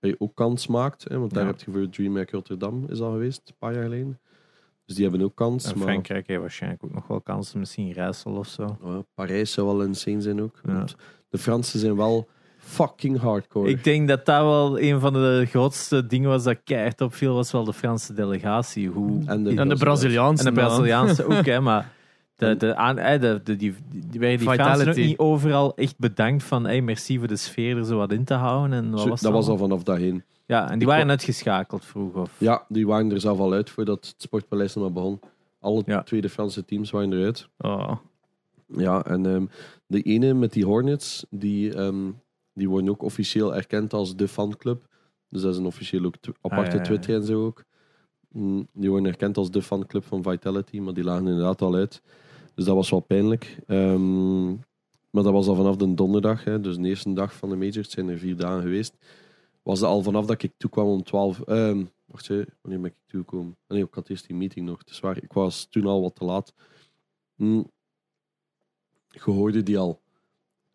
eh, 0.00 0.14
ook 0.18 0.34
kans 0.34 0.66
maakt. 0.66 1.04
Hè, 1.08 1.18
want 1.18 1.34
daar 1.34 1.42
Ja. 1.44 1.50
heb 1.50 1.60
je 1.60 1.70
voor 1.70 1.88
DreamHack 1.88 2.30
Rotterdam 2.30 2.84
is 2.88 3.00
al 3.00 3.10
geweest, 3.12 3.42
een 3.48 3.54
paar 3.58 3.74
jaar 3.74 3.82
geleden. 3.82 4.18
Dus 4.86 4.94
die 4.96 5.04
hebben 5.08 5.22
ook 5.22 5.34
kans. 5.34 5.64
En 5.64 5.78
maar 5.78 5.86
Frankrijk 5.86 6.26
heeft 6.26 6.40
waarschijnlijk 6.40 6.84
ook 6.84 6.94
nog 6.94 7.06
wel 7.06 7.20
kansen. 7.20 7.58
Misschien 7.58 7.92
Rijssel 7.92 8.32
of 8.32 8.48
zo. 8.48 8.76
oh, 8.82 8.98
Parijs 9.14 9.52
zou 9.52 9.66
wel 9.66 9.82
insane 9.82 10.20
zijn 10.20 10.42
ook. 10.42 10.60
Ja. 10.66 10.72
Want 10.72 10.96
de 11.28 11.38
Fransen 11.38 11.78
zijn 11.80 11.96
wel 11.96 12.28
fucking 12.58 13.20
hardcore. 13.20 13.68
Ik 13.68 13.84
denk 13.84 14.08
dat 14.08 14.26
dat 14.26 14.42
wel 14.42 14.80
een 14.80 15.00
van 15.00 15.12
de 15.12 15.46
grootste 15.48 16.06
dingen 16.06 16.28
was 16.28 16.44
dat 16.44 16.58
keihard 16.64 17.00
opviel. 17.00 17.34
Was 17.34 17.52
wel 17.52 17.64
de 17.64 17.72
Franse 17.72 18.12
delegatie. 18.12 18.88
Hoe... 18.88 19.22
en 19.26 19.44
de, 19.44 19.54
en 19.54 19.68
de 19.68 19.76
Braziliaanse. 19.76 20.48
En 20.48 20.54
de. 20.54 20.60
Braziliaanse 20.60 21.26
ook, 21.36 21.44
hè, 21.44 21.60
maar 21.60 21.92
de, 22.36 22.56
de, 22.56 22.76
aan, 22.76 22.98
eh, 22.98 23.20
de, 23.20 23.40
de, 23.44 23.56
die, 23.56 23.74
die, 23.90 24.20
werden 24.20 24.38
die 24.38 24.48
Fransen 24.48 24.88
ook 24.88 24.96
niet 24.96 25.18
overal 25.18 25.76
echt 25.76 25.98
bedankt 25.98 26.42
van 26.42 26.64
hey, 26.64 26.80
merci 26.80 27.18
voor 27.18 27.28
de 27.28 27.36
sfeer 27.36 27.76
er 27.76 27.84
zo 27.84 27.96
wat 27.96 28.12
in 28.12 28.24
te 28.24 28.34
houden. 28.34 28.78
En 28.78 28.90
wat 28.90 29.00
Zo- 29.00 29.08
was 29.08 29.20
dat 29.20 29.32
was 29.32 29.48
al 29.48 29.56
vanaf 29.56 29.82
dat 29.82 29.96
heen. 29.96 30.22
Ja, 30.46 30.70
en 30.70 30.78
die 30.78 30.86
waren 30.88 31.06
wa- 31.06 31.12
net 31.12 31.22
geschakeld 31.22 31.84
vroeg. 31.84 32.14
Of... 32.14 32.40
Ja, 32.40 32.64
die 32.68 32.86
waren 32.86 33.10
er 33.10 33.20
zelf 33.20 33.38
al 33.38 33.52
uit 33.52 33.70
voordat 33.70 34.06
het 34.06 34.22
Sportpaleis 34.22 34.74
nog 34.74 34.84
maar 34.84 34.92
begon. 34.92 35.20
Alle 35.60 35.82
Ja. 35.86 36.02
tweede 36.02 36.28
Franse 36.28 36.64
teams 36.64 36.90
waren 36.90 37.12
eruit. 37.12 37.48
Oh. 37.58 37.92
Ja, 38.66 39.04
en 39.04 39.26
ehm, 39.26 39.46
de 39.86 40.02
ene 40.02 40.34
met 40.34 40.52
die 40.52 40.64
Hornets, 40.64 41.26
die, 41.30 41.74
ehm, 41.74 42.10
die 42.54 42.68
worden 42.68 42.90
ook 42.90 43.02
officieel 43.02 43.54
erkend 43.54 43.92
als 43.92 44.16
de 44.16 44.28
fanclub. 44.28 44.86
Dus 45.28 45.42
dat 45.42 45.52
is 45.52 45.58
een 45.58 45.66
officieel 45.66 46.04
ook 46.04 46.16
tw- 46.20 46.28
aparte 46.40 46.70
Ah, 46.70 46.76
ja. 46.76 46.82
Twitter 46.82 47.14
en 47.14 47.24
zo 47.24 47.44
ook. 47.44 47.64
Mm, 48.28 48.68
Die 48.72 48.90
worden 48.90 49.08
erkend 49.10 49.36
als 49.36 49.50
de 49.50 49.62
fanclub 49.62 50.04
van 50.04 50.22
Vitality, 50.22 50.78
maar 50.78 50.94
die 50.94 51.04
lagen 51.04 51.26
inderdaad 51.26 51.62
al 51.62 51.74
uit. 51.74 52.02
Dus 52.54 52.64
dat 52.64 52.74
was 52.74 52.90
wel 52.90 53.00
pijnlijk. 53.00 53.58
Ehm, 53.66 54.46
maar 55.10 55.22
dat 55.22 55.32
was 55.32 55.46
al 55.46 55.54
vanaf 55.54 55.76
de 55.76 55.94
donderdag, 55.94 56.44
hè, 56.44 56.60
dus 56.60 56.76
de 56.76 56.88
eerste 56.88 57.12
dag 57.12 57.34
van 57.34 57.48
de 57.48 57.56
majors, 57.56 57.76
het 57.76 57.90
zijn 57.90 58.08
er 58.08 58.18
vier 58.18 58.36
dagen 58.36 58.62
geweest. 58.62 58.96
Was 59.64 59.80
dat 59.80 59.88
al 59.90 60.02
vanaf 60.02 60.26
dat 60.26 60.42
ik 60.42 60.52
toekwam 60.56 60.86
om 60.86 61.02
12. 61.02 61.40
ehm 61.40 61.84
wacht, 62.04 62.28
hè, 62.28 62.42
wanneer 62.60 62.80
ben 62.80 62.90
ik 62.90 62.96
toegekomen? 63.06 63.56
Ah, 63.66 63.76
Nee, 63.76 63.86
ik 63.86 63.94
had 63.94 64.08
eerst 64.08 64.26
die 64.26 64.36
meeting 64.36 64.66
nog. 64.66 64.78
Het 64.78 64.90
is 64.90 65.00
waar, 65.00 65.22
ik 65.22 65.32
was 65.32 65.66
toen 65.70 65.86
al 65.86 66.00
wat 66.02 66.14
te 66.14 66.24
laat. 66.24 66.54
Mm, 67.36 67.70
je 69.08 69.20
hoorde 69.30 69.62
die 69.62 69.78
al. 69.78 70.00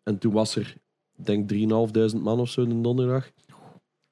En 0.02 0.18
toen 0.18 0.32
was 0.32 0.56
er, 0.56 0.76
ik 1.16 1.26
denk 1.26 1.48
3.500 1.52 2.22
man 2.22 2.40
of 2.40 2.48
zo 2.50 2.66
de 2.66 2.80
donderdag. 2.80 3.30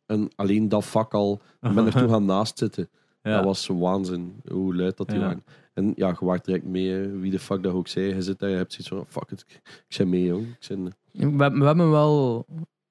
En 0.07 0.29
alleen 0.37 0.69
dat 0.69 0.85
vak 0.85 1.15
al, 1.15 1.41
ik 1.61 1.75
ben 1.75 1.87
er 1.87 1.93
toen 1.93 2.09
gaan 2.15 2.25
naast 2.25 2.59
zitten. 2.59 2.89
Ja. 3.23 3.35
Dat 3.37 3.45
was 3.45 3.67
waanzin, 3.67 4.41
hoe 4.51 4.75
luid 4.77 4.97
dat 4.97 5.09
die 5.09 5.17
Ja. 5.19 5.23
waren. 5.25 5.45
En 5.75 5.93
ja, 5.97 6.09
je 6.09 6.25
waart 6.25 6.45
direct 6.45 6.65
mee, 6.65 7.07
wie 7.09 7.31
de 7.31 7.39
fuck 7.39 7.63
dat 7.63 7.75
ook 7.75 7.89
zei. 7.89 8.15
Je 8.15 8.23
zit 8.23 8.39
daar, 8.39 8.51
je 8.51 8.57
hebt 8.57 8.73
zoiets 8.73 8.89
van, 8.89 9.23
fuck 9.23 9.31
it, 9.31 9.45
ik 9.89 9.97
ben 9.99 10.09
mee, 10.09 10.25
jong. 10.25 10.57
Ik 10.61 11.37
ben, 11.37 11.53
We, 11.53 11.59
we 11.59 11.65
hebben 11.65 11.91
wel. 11.91 12.47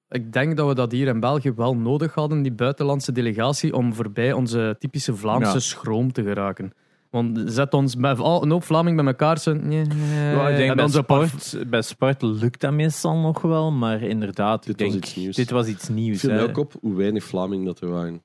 Ik 0.09 0.33
denk 0.33 0.57
dat 0.57 0.67
we 0.67 0.73
dat 0.75 0.91
hier 0.91 1.07
in 1.07 1.19
België 1.19 1.51
wel 1.53 1.75
nodig 1.75 2.13
hadden, 2.13 2.41
die 2.41 2.51
buitenlandse 2.51 3.11
delegatie, 3.11 3.73
om 3.75 3.93
voorbij 3.93 4.33
onze 4.33 4.75
typische 4.79 5.15
Vlaamse 5.15 5.51
Ja. 5.53 5.59
schroom 5.59 6.11
te 6.11 6.23
geraken. 6.23 6.71
Want 7.09 7.41
zet 7.45 7.73
ons 7.73 7.95
met 7.95 8.19
al 8.19 8.43
een 8.43 8.51
hoop 8.51 8.63
Vlaming 8.63 8.95
bij 8.97 9.05
elkaar. 9.05 9.39
Zo, 9.39 9.53
nee, 9.53 9.85
Ja, 10.13 10.49
ik 10.49 10.57
denk 10.57 10.69
en 10.69 10.75
bij 10.75 10.87
sport, 10.87 11.57
bij 11.67 11.81
sport 11.81 12.21
lukt 12.21 12.61
dat 12.61 12.73
meestal 12.73 13.17
nog 13.17 13.41
wel, 13.41 13.71
maar 13.71 14.01
inderdaad, 14.01 14.65
Dit 14.65 14.79
ik 14.79 14.85
was 14.85 14.91
denk, 14.93 15.03
iets 15.05 15.15
nieuws. 15.15 15.35
dit 15.35 15.49
was 15.49 15.67
iets 15.67 15.89
nieuws. 15.89 16.21
Het 16.21 16.31
viel 16.31 16.41
ook 16.47 16.57
op 16.57 16.73
hoe 16.81 16.95
weinig 16.95 17.23
Vlaming 17.23 17.65
dat 17.65 17.79
er 17.81 17.89
waren. 17.89 18.21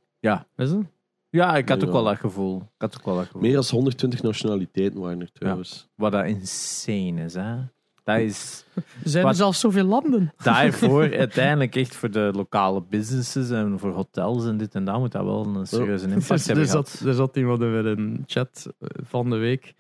Is 0.56 0.70
het? 0.70 0.80
Ja, 1.30 1.56
ik 1.56 1.68
had 1.68 1.80
Ja. 1.80 1.86
ook 1.86 1.92
wel 1.92 2.04
dat 2.04 2.16
gevoel. 2.18 2.56
Ik 2.56 2.62
had 2.78 2.96
ook 2.98 3.04
wel 3.04 3.14
dat 3.16 3.24
gevoel. 3.26 3.40
Meer 3.42 3.52
dan 3.54 3.64
120 3.70 4.22
nationaliteiten 4.22 5.00
waren 5.00 5.20
er 5.20 5.32
trouwens. 5.32 5.88
Wat 5.96 6.12
dat 6.12 6.26
insane 6.26 7.24
is, 7.24 7.34
hè. 7.34 7.54
Dat 8.04 8.18
is 8.18 8.64
Zijn 9.04 9.22
Wat- 9.22 9.32
er 9.32 9.38
zelfs 9.38 9.60
zoveel 9.60 9.84
landen? 9.84 10.32
daarvoor 10.42 11.02
uiteindelijk 11.26 11.76
echt 11.76 11.96
voor 11.96 12.10
de 12.10 12.30
lokale 12.34 12.82
businesses 12.90 13.50
en 13.50 13.78
voor 13.78 13.92
hotels 13.92 14.46
en 14.46 14.56
dit 14.56 14.74
en 14.74 14.84
dat 14.84 14.98
moet 14.98 15.12
dat 15.12 15.24
wel 15.24 15.46
een 15.46 15.66
serieuze 15.66 16.04
impact 16.08 16.28
Dus, 16.28 16.46
hebben 16.46 16.64
er, 16.64 16.70
gehad. 16.70 16.88
zat, 16.88 17.08
er 17.08 17.14
zat 17.14 17.36
iemand 17.36 17.60
in 17.60 17.66
een 17.68 18.22
chat 18.26 18.66
eh, 18.78 18.88
van 19.04 19.30
de 19.30 19.36
week. 19.36 19.74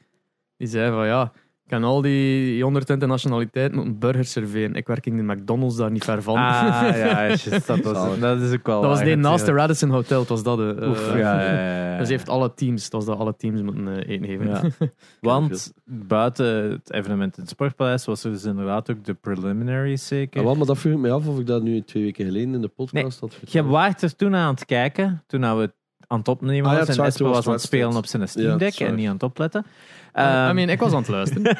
Die 0.56 0.68
zei 0.68 0.90
van 0.90 1.06
ja, 1.06 1.32
kan 1.72 1.84
al 1.84 2.00
die 2.02 2.62
120 2.62 3.08
nationaliteiten 3.08 3.78
een 3.78 3.98
burger 3.98 4.24
serveren. 4.24 4.74
Ik 4.74 4.86
werk 4.86 5.06
in 5.06 5.16
de 5.16 5.22
McDonald's 5.22 5.76
daar 5.76 5.90
niet 5.90 6.04
ver 6.04 6.22
van. 6.22 6.34
Ah, 6.34 6.40
ja, 6.42 6.96
juist, 6.96 7.66
dat, 7.66 7.80
was, 7.80 8.18
dat 8.18 8.40
is 8.40 8.52
ook 8.52 8.66
wel 8.66 8.80
dat 8.80 8.90
was 8.90 9.00
die 9.00 9.16
naast 9.16 9.46
de. 9.46 9.52
Radisson 9.52 9.90
Hotel, 9.90 10.20
het 10.20 10.28
was 10.28 10.42
dat. 10.42 10.58
eh, 10.58 10.88
Oef, 10.88 11.10
eh, 11.12 11.18
ja, 11.18 11.40
ja, 11.42 11.52
ja, 11.52 11.92
ja. 11.92 11.98
Dus 12.02 12.08
heeft 12.08 12.28
alle 12.28 12.54
teams, 12.54 12.84
het 12.84 12.92
was 12.92 13.04
dat 13.04 13.18
alle 13.18 13.36
teams 13.36 13.62
moeten 13.62 13.88
eh, 13.88 14.14
eten 14.14 14.26
geven. 14.26 14.48
Ja. 14.48 14.62
Want 15.20 15.72
buiten 15.84 16.70
het 16.70 16.92
evenement 16.92 17.36
in 17.36 17.42
het 17.42 17.50
Sportpaleis 17.50 18.04
was 18.04 18.24
er 18.24 18.30
dus 18.30 18.44
inderdaad 18.44 18.90
ook 18.90 19.04
de 19.04 19.14
preliminaries 19.14 20.06
zeker. 20.06 20.40
Ah, 20.40 20.46
wel, 20.46 20.54
maar 20.54 20.66
dat 20.66 20.78
vroeg 20.78 20.92
ik 20.92 20.98
mij 20.98 21.12
af 21.12 21.26
of 21.26 21.38
ik 21.38 21.46
dat 21.46 21.62
nu 21.62 21.82
twee 21.82 22.02
weken 22.02 22.24
geleden 22.24 22.54
in 22.54 22.60
de 22.60 22.68
podcast 22.68 23.20
had 23.20 23.32
Je 23.32 23.38
verteld. 23.38 23.66
waart 23.66 24.02
er 24.02 24.16
toen 24.16 24.34
aan 24.34 24.54
het 24.54 24.64
kijken, 24.64 25.22
toen 25.26 25.40
we 25.40 25.72
aan 26.06 26.18
het 26.18 26.28
opnemen 26.28 26.70
Ah 26.70 26.72
ja, 26.72 26.84
was 26.84 26.96
en 26.96 27.04
Espo 27.04 27.24
was 27.24 27.34
was 27.34 27.46
aan 27.46 27.52
het 27.52 27.62
spelen 27.62 27.96
op 27.96 28.06
zijn 28.06 28.22
Ja, 28.22 28.28
Steam 28.28 28.58
Deck 28.58 28.74
en 28.80 28.94
niet 28.94 29.06
aan 29.06 29.12
het 29.12 29.22
opletten. 29.22 29.66
I 30.14 30.18
Ehm, 30.18 30.54
mean, 30.54 30.68
ik 30.68 30.80
was 30.80 30.92
aan 30.92 30.98
het 30.98 31.08
luisteren. 31.08 31.42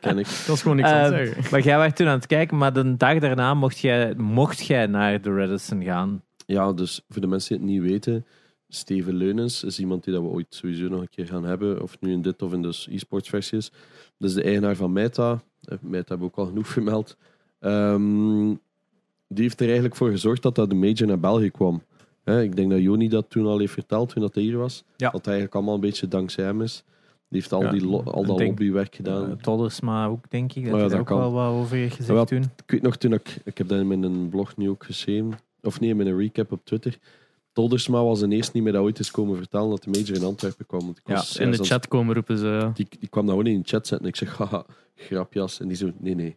Ken 0.00 0.18
ik. 0.18 0.26
Ik 0.26 0.44
was 0.46 0.62
gewoon 0.62 0.76
niks 0.76 0.88
aan 0.88 1.02
het 1.04 1.12
Ehm, 1.12 1.24
zeggen. 1.26 1.44
maar 1.50 1.60
jij 1.60 1.76
was 1.78 1.92
toen 1.94 2.06
aan 2.06 2.16
het 2.16 2.26
kijken, 2.26 2.56
maar 2.56 2.72
de 2.72 2.96
dag 2.96 3.18
daarna 3.18 3.54
mocht 3.54 3.78
jij, 3.78 4.14
mocht 4.14 4.66
jij 4.66 4.86
naar 4.86 5.20
de 5.22 5.34
Radisson 5.34 5.82
gaan. 5.84 6.22
Ja, 6.46 6.72
dus 6.72 7.04
voor 7.08 7.20
de 7.20 7.26
mensen 7.26 7.58
die 7.58 7.66
het 7.66 7.80
niet 7.82 7.90
weten, 7.90 8.26
Steven 8.68 9.14
Leunens 9.14 9.64
is 9.64 9.78
iemand 9.78 10.04
die 10.04 10.14
dat 10.14 10.22
we 10.22 10.28
ooit 10.28 10.46
sowieso 10.48 10.88
nog 10.88 11.00
een 11.00 11.08
keer 11.08 11.26
gaan 11.26 11.44
hebben, 11.44 11.82
of 11.82 11.96
nu 12.00 12.12
in 12.12 12.22
dit 12.22 12.42
of 12.42 12.52
in 12.52 12.62
de 12.62 12.68
e-sports 12.90 13.28
versies. 13.28 13.70
Dat 14.18 14.28
is 14.28 14.34
de 14.34 14.42
eigenaar 14.42 14.76
van 14.76 14.92
Meta. 14.92 15.42
Eh, 15.64 15.78
Meta 15.80 16.04
hebben 16.08 16.18
we 16.18 16.24
ook 16.24 16.36
al 16.38 16.46
genoeg 16.46 16.68
vermeld. 16.68 17.16
Ehm, 17.60 18.48
die 19.28 19.42
heeft 19.42 19.58
er 19.60 19.64
eigenlijk 19.66 19.96
voor 19.96 20.10
gezorgd 20.10 20.42
dat 20.42 20.54
dat 20.54 20.68
de 20.70 20.76
major 20.76 21.06
naar 21.06 21.20
België 21.20 21.50
kwam. 21.50 21.82
Hè, 22.24 22.42
ik 22.42 22.56
denk 22.56 22.70
dat 22.70 22.80
Joni 22.80 23.08
dat 23.08 23.26
toen 23.30 23.46
al 23.46 23.58
heeft 23.58 23.72
verteld, 23.72 24.08
toen 24.08 24.22
dat 24.22 24.34
hij 24.34 24.42
hier 24.42 24.56
was. 24.58 24.84
Ja. 24.96 25.06
Dat 25.06 25.12
het 25.14 25.26
eigenlijk 25.26 25.54
allemaal 25.56 25.74
een 25.74 25.80
beetje 25.80 26.08
dankzij 26.08 26.44
hem 26.44 26.62
is. 26.62 26.84
Die 27.30 27.38
heeft 27.40 27.52
al, 27.52 27.62
Ja, 27.62 27.70
die 27.70 27.86
lo- 27.86 28.02
al 28.02 28.24
dat 28.24 28.38
denk, 28.38 28.50
lobbywerk 28.50 28.94
gedaan. 28.94 29.28
Uh, 29.30 29.36
Tollersma 29.36 30.06
ook, 30.06 30.30
denk 30.30 30.52
ik. 30.52 30.64
Dat 30.64 30.72
Oh 30.74 30.78
ja, 30.80 30.86
daar 30.88 30.90
dat 30.90 31.00
ook 31.00 31.06
kan. 31.06 31.18
wel 31.18 31.32
wat 31.32 31.52
over 31.52 31.76
heeft 31.76 31.94
gezegd 31.96 32.18
Ja, 32.18 32.24
toen. 32.24 32.42
Ik 32.42 32.70
weet 32.70 32.82
nog 32.82 32.96
toen 32.96 33.12
ik, 33.12 33.36
ik 33.44 33.58
heb 33.58 33.68
dat 33.68 33.78
in 33.78 33.86
mijn 33.86 34.28
blog 34.28 34.56
nu 34.56 34.68
ook 34.70 34.84
geschreven, 34.84 35.32
of 35.62 35.80
nee, 35.80 35.90
in 35.90 35.96
mijn 35.96 36.16
recap 36.18 36.52
op 36.52 36.64
Twitter. 36.64 36.98
Toldersma 37.52 38.02
was 38.04 38.20
de 38.20 38.28
eerste 38.28 38.52
die 38.52 38.62
mij 38.62 38.72
dat 38.72 38.82
ooit 38.82 38.98
is 38.98 39.10
komen 39.10 39.36
vertellen 39.36 39.70
dat 39.70 39.82
de 39.82 39.90
major 39.90 40.16
in 40.16 40.24
Antwerpen 40.24 40.66
kwam. 40.66 40.80
Want 40.80 40.98
ik 40.98 41.08
Ja, 41.08 41.14
was 41.14 41.36
In 41.36 41.46
de 41.50 41.54
zelfs- 41.54 41.70
chat 41.70 41.88
komen 41.88 42.14
roepen 42.14 42.38
ze. 42.38 42.70
Die, 42.74 42.86
die 42.98 43.08
kwam 43.08 43.26
dat 43.26 43.34
gewoon 43.36 43.50
in 43.52 43.60
de 43.60 43.68
chat 43.68 43.86
zetten 43.86 44.06
en 44.06 44.12
ik 44.12 44.16
zeg, 44.16 44.36
haha, 44.36 44.64
grapjas. 44.94 45.60
En 45.60 45.68
die 45.68 45.76
zo, 45.76 45.90
nee, 45.98 46.14
nee, 46.14 46.36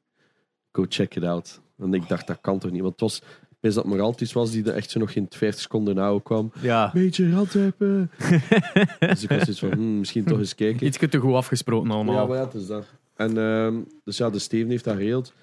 go 0.71 0.85
check 0.89 1.15
it 1.15 1.23
out. 1.23 1.62
En 1.77 1.93
ik 1.93 2.07
dacht, 2.07 2.27
dat 2.27 2.38
kan 2.41 2.59
toch 2.59 2.71
niet? 2.71 2.81
Want 2.81 2.91
het 2.91 3.01
was, 3.01 3.21
is 3.63 3.74
dat 3.74 3.86
Moraltis 3.86 4.34
was 4.34 4.51
die 4.51 4.65
er 4.65 4.75
echt 4.75 4.89
zo 4.89 5.00
nog 5.00 5.12
geen 5.12 5.25
50 5.29 5.62
seconden 5.62 5.96
na 5.96 6.08
ook 6.08 6.24
kwam. 6.24 6.51
Ja. 6.62 6.91
Beetje 6.93 7.36
Antwerpen. 7.36 8.12
dus 9.00 9.24
ik 9.24 9.29
was 9.29 9.41
zoiets 9.41 9.60
van, 9.60 9.72
hmm, 9.72 10.00
misschien 10.00 10.24
toch 10.24 10.38
eens 10.39 10.55
kijken. 10.55 10.86
Iets 10.88 10.98
te 10.98 11.17
goed 11.17 11.34
afgesproken 11.34 11.91
allemaal. 11.91 12.15
Ja, 12.15 12.25
maar 12.25 12.38
ja, 12.38 12.43
het 12.43 12.53
is 12.53 12.67
dat. 12.67 12.86
En, 13.15 13.38
ehm, 13.38 13.75
dus 14.03 14.17
ja, 14.17 14.29
de 14.29 14.39
Steven 14.39 14.70
heeft 14.70 14.84
dat 14.84 14.96
geregeld. 14.96 15.34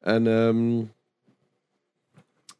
En 0.00 0.26
ehm, 0.26 0.78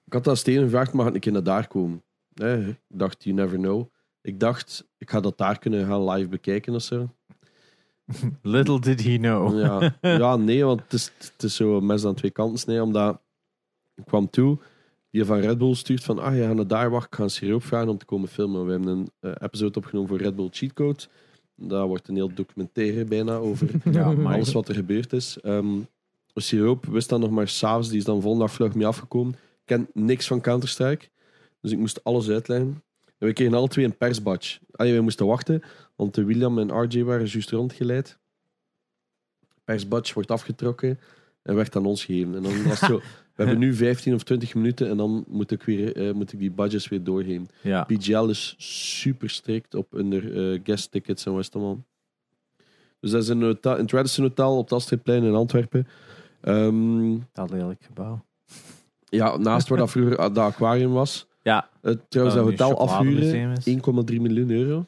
ik 0.05 0.13
had 0.13 0.29
aan 0.29 0.37
Steven 0.37 0.63
gevraagd, 0.63 0.93
mag 0.93 1.13
ik 1.13 1.31
naar 1.31 1.43
daar 1.43 1.69
komen? 1.69 2.03
Nee, 2.35 2.69
ik 2.69 2.77
dacht, 2.89 3.25
you 3.25 3.37
never 3.37 3.59
know. 3.59 3.87
Ik 4.21 4.41
dacht, 4.41 4.89
ik 4.99 5.11
ga 5.11 5.21
dat 5.21 5.39
daar 5.39 5.59
kunnen 5.59 5.87
gaan 5.87 6.11
live 6.11 6.29
bekijken 6.29 6.75
of 6.75 6.83
zo. 6.83 7.09
Little 8.43 8.81
did 8.81 9.05
he 9.05 9.17
know. 9.17 9.61
Ja, 9.61 9.97
ja 10.01 10.37
nee, 10.37 10.65
want 10.65 10.83
het 10.83 10.93
is, 10.93 11.13
het 11.19 11.43
is 11.43 11.57
zo 11.57 11.77
een 11.77 11.87
mes 11.87 12.05
aan 12.05 12.15
twee 12.15 12.31
kanten 12.31 12.59
snijden. 12.59 12.85
Omdat 12.85 13.21
ik 13.95 14.05
kwam 14.05 14.31
toe, 14.31 14.59
die 15.11 15.25
van 15.25 15.41
Red 15.41 15.59
Bull 15.59 15.75
stuurt 15.75 16.05
van, 16.05 16.19
ah, 16.19 16.35
je 16.35 16.43
gaat 16.43 16.55
naar 16.55 16.67
daar 16.67 16.91
wachten, 16.91 17.11
ik 17.11 17.17
ga 17.17 17.23
een 17.23 17.31
siroop 17.31 17.65
vragen 17.65 17.89
om 17.89 17.99
te 17.99 18.05
komen 18.05 18.29
filmen. 18.29 18.65
We 18.65 18.71
hebben 18.71 18.89
een 18.89 19.11
eh, 19.21 19.33
episode 19.39 19.79
opgenomen 19.79 20.09
voor 20.09 20.19
Red 20.19 20.37
Bull 20.37 20.49
Cheat 20.51 20.73
Code. 20.73 21.03
Daar 21.55 21.87
wordt 21.87 22.09
een 22.09 22.15
heel 22.15 22.35
documentaire 22.35 23.05
bijna 23.05 23.37
over 23.37 23.71
Ja, 23.93 24.13
alles 24.13 24.53
wat 24.53 24.69
er 24.69 24.75
gebeurd 24.75 25.13
is. 25.13 25.39
Um, 25.43 25.87
siroop 26.35 26.87
wist 26.87 27.09
dan 27.09 27.21
nog 27.21 27.31
maar 27.31 27.49
s'avonds, 27.49 27.89
die 27.89 27.99
is 27.99 28.05
dan 28.05 28.23
volgende 28.23 28.47
dag 28.47 28.55
vlug 28.55 28.75
mee 28.75 28.87
afgekomen. 28.87 29.35
Ken 29.65 29.89
niks 29.93 30.27
van 30.27 30.41
Counter-Strike, 30.41 31.09
dus 31.61 31.73
ik 31.73 31.79
moest 31.79 32.05
alles 32.05 32.29
uitleggen. 32.29 32.83
En 33.19 33.27
we 33.27 33.33
kregen 33.33 33.55
alle 33.55 33.69
twee 33.69 33.85
een 33.85 33.97
persbadge. 33.97 34.59
Allee, 34.71 34.93
wij 34.93 35.01
moesten 35.01 35.27
wachten, 35.27 35.63
want 35.97 36.15
de 36.15 36.25
William 36.25 36.59
en 36.59 36.83
RJ 36.83 37.03
waren 37.03 37.27
juist 37.27 37.51
rondgeleid. 37.51 38.19
Persbadge 39.65 40.15
wordt 40.15 40.31
afgetrokken 40.31 41.01
en 41.43 41.55
werd 41.55 41.77
aan 41.77 41.87
ons 41.87 42.05
gegeven. 42.05 42.35
En 42.35 42.43
dan 42.43 42.63
was 42.63 42.81
het 42.81 42.91
zo, 42.91 43.01
we 43.35 43.43
hebben 43.43 43.59
nu 43.67 43.75
15 43.75 44.15
of 44.15 44.23
20 44.23 44.55
minuten 44.55 44.89
en 44.89 44.97
dan 44.97 45.25
moet 45.29 45.51
ik, 45.51 45.63
weer, 45.63 45.97
eh, 45.97 46.15
moet 46.15 46.33
ik 46.33 46.39
die 46.39 46.51
badges 46.51 46.89
weer 46.89 47.03
doorgeven. 47.03 47.49
Ja. 47.63 47.85
PGL 47.85 48.29
is 48.29 48.55
super 48.59 49.31
strikt 49.31 49.75
op 49.75 49.95
under 49.95 50.53
eh, 50.53 50.61
guest 50.65 50.91
tickets 50.91 51.27
en 51.27 51.35
Westerman. 51.35 51.85
Dus 53.01 53.11
dat 53.11 53.23
is 53.23 53.29
een, 53.29 53.43
hotel, 53.43 53.79
een 53.79 53.89
Radisson 53.91 54.25
Hotel 54.25 54.57
op 54.57 54.65
het 54.65 54.73
Astridplein 54.73 55.25
in 55.25 55.35
Antwerpen. 55.35 55.87
Ehm, 56.41 57.19
Dat 57.33 57.51
lelijk 57.51 57.83
gebouw. 57.85 58.25
ja, 59.09 59.37
naast 59.37 59.69
waar 59.69 59.79
dat 59.79 59.91
vroeger 59.97 60.17
dat 60.17 60.39
aquarium 60.39 60.93
was. 60.93 61.29
Ja. 61.43 61.69
Uh, 61.83 61.95
trouwens, 62.09 62.37
dat 62.37 62.47
hotel 62.47 62.79
afhuren, 62.79 63.57
is. 63.57 63.67
1,3 63.67 64.21
miljoen 64.21 64.51
euro. 64.51 64.87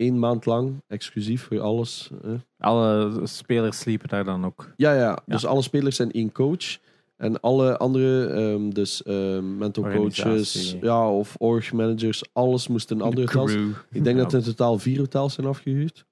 Één 0.00 0.18
maand 0.18 0.46
lang, 0.46 0.82
exclusief 0.86 1.42
voor 1.42 1.60
alles. 1.60 2.10
hè. 2.22 2.34
Alle 2.58 3.20
spelers 3.26 3.78
sliepen 3.78 4.08
daar 4.08 4.24
dan 4.24 4.44
ook. 4.44 4.72
Ja, 4.76 4.94
ja, 4.94 5.18
dus 5.26 5.46
alle 5.46 5.62
spelers 5.62 5.96
zijn 5.96 6.10
één 6.12 6.32
coach. 6.32 6.78
En 7.16 7.40
alle 7.40 7.76
andere, 7.78 8.26
ehm, 8.26 8.70
dus 8.70 9.02
ehm, 9.02 9.56
mental 9.56 9.82
coaches 9.92 10.76
ja, 10.80 11.10
of 11.10 11.36
org 11.38 11.72
managers, 11.72 12.22
alles 12.32 12.68
moest 12.68 12.90
een 12.90 13.00
ander 13.00 13.20
hotel 13.24 13.48
zijn. 13.48 13.74
Ik 13.90 14.04
denk 14.04 14.16
Ja. 14.16 14.22
dat 14.22 14.32
er 14.32 14.38
in 14.38 14.44
totaal 14.44 14.78
vier 14.78 14.98
hotels 14.98 15.34
zijn 15.34 15.46
afgehuurd. 15.46 16.04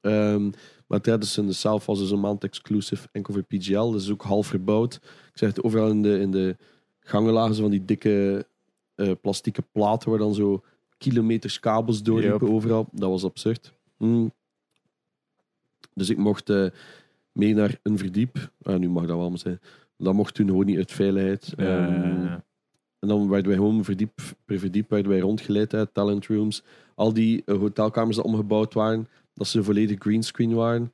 Ehm, 0.00 0.50
maar 0.86 1.00
tijdens 1.00 1.38
in 1.38 1.46
de 1.46 1.52
zelf 1.52 1.86
was 1.86 1.98
dus 1.98 2.10
een 2.10 2.20
maand 2.20 2.44
exclusive 2.44 3.08
enkel 3.12 3.32
voor 3.34 3.42
PGL. 3.42 3.90
Dus 3.90 4.10
ook 4.10 4.22
half 4.22 4.46
verbouwd. 4.46 4.94
Ik 5.32 5.38
zeg 5.38 5.48
het 5.48 5.62
overal 5.64 5.88
in 5.88 6.02
de, 6.02 6.18
in 6.20 6.30
de 6.30 6.56
gangen 7.00 7.32
lagen 7.32 7.54
zo 7.54 7.62
van 7.62 7.70
die 7.70 7.84
dikke 7.84 8.46
eh 8.94 9.10
plastieke 9.20 9.62
platen 9.72 10.10
waar 10.10 10.18
dan 10.18 10.34
zo 10.34 10.62
kilometers 11.02 11.60
kabels 11.60 12.02
doorliepen 12.02 12.50
overal. 12.52 12.88
Dat 12.92 13.10
was 13.10 13.24
absurd. 13.24 13.72
Mm. 13.98 14.32
Dus 15.94 16.10
ik 16.10 16.16
mocht 16.16 16.50
eh, 16.50 16.66
mee 17.32 17.54
naar 17.54 17.78
een 17.82 17.98
verdiep. 17.98 18.50
Ah, 18.62 18.78
nu 18.78 18.88
mag 18.88 19.06
dat 19.06 19.16
wel 19.16 19.28
maar 19.28 19.38
zijn. 19.38 19.60
Dat 19.96 20.14
mocht 20.14 20.34
toen 20.34 20.46
gewoon 20.46 20.66
niet 20.66 20.76
uit 20.76 20.92
veiligheid. 20.92 21.52
Ehm, 21.56 21.68
Eh, 21.68 22.32
en 22.98 23.08
dan 23.08 23.28
werden 23.28 23.46
wij 23.48 23.56
gewoon 23.56 23.84
verdiep 23.84 24.20
per 24.44 24.58
verdiep 24.58 24.90
werden 24.90 25.10
wij 25.10 25.20
rondgeleid 25.20 25.74
uit 25.74 25.94
talent 25.94 26.26
rooms. 26.26 26.62
Al 26.94 27.12
die 27.12 27.42
eh, 27.46 27.56
hotelkamers 27.58 28.16
die 28.16 28.24
omgebouwd 28.24 28.74
waren, 28.74 29.08
dat 29.34 29.46
ze 29.46 29.62
volledig 29.62 29.98
greenscreen 29.98 30.54
waren. 30.54 30.92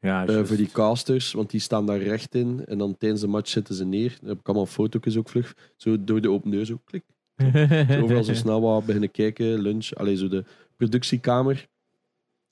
ja, 0.00 0.26
Eh, 0.26 0.44
voor 0.44 0.56
die 0.56 0.70
casters, 0.70 1.32
want 1.32 1.50
die 1.50 1.60
staan 1.60 1.86
daar 1.86 1.98
recht 2.02 2.34
in. 2.34 2.64
En 2.66 2.78
dan 2.78 2.96
tijdens 2.98 3.20
de 3.20 3.26
match 3.26 3.48
zitten 3.48 3.74
ze 3.74 3.84
neer. 3.84 4.16
Dan 4.20 4.28
heb 4.28 4.38
ik 4.38 4.46
allemaal 4.46 4.66
foto's 4.66 5.16
ook 5.16 5.28
vlug. 5.28 5.56
Zo 5.76 6.04
door 6.04 6.20
de 6.20 6.30
open 6.30 6.50
deur, 6.50 6.64
zo 6.64 6.78
klik. 6.84 7.04
Zo 7.36 8.00
overal 8.02 8.24
zo 8.24 8.34
snel 8.34 8.60
wat 8.60 8.86
beginnen 8.86 9.10
kijken, 9.10 9.60
lunch. 9.60 9.94
Allee, 9.94 10.16
zo 10.16 10.28
de 10.28 10.44
productiekamer. 10.76 11.68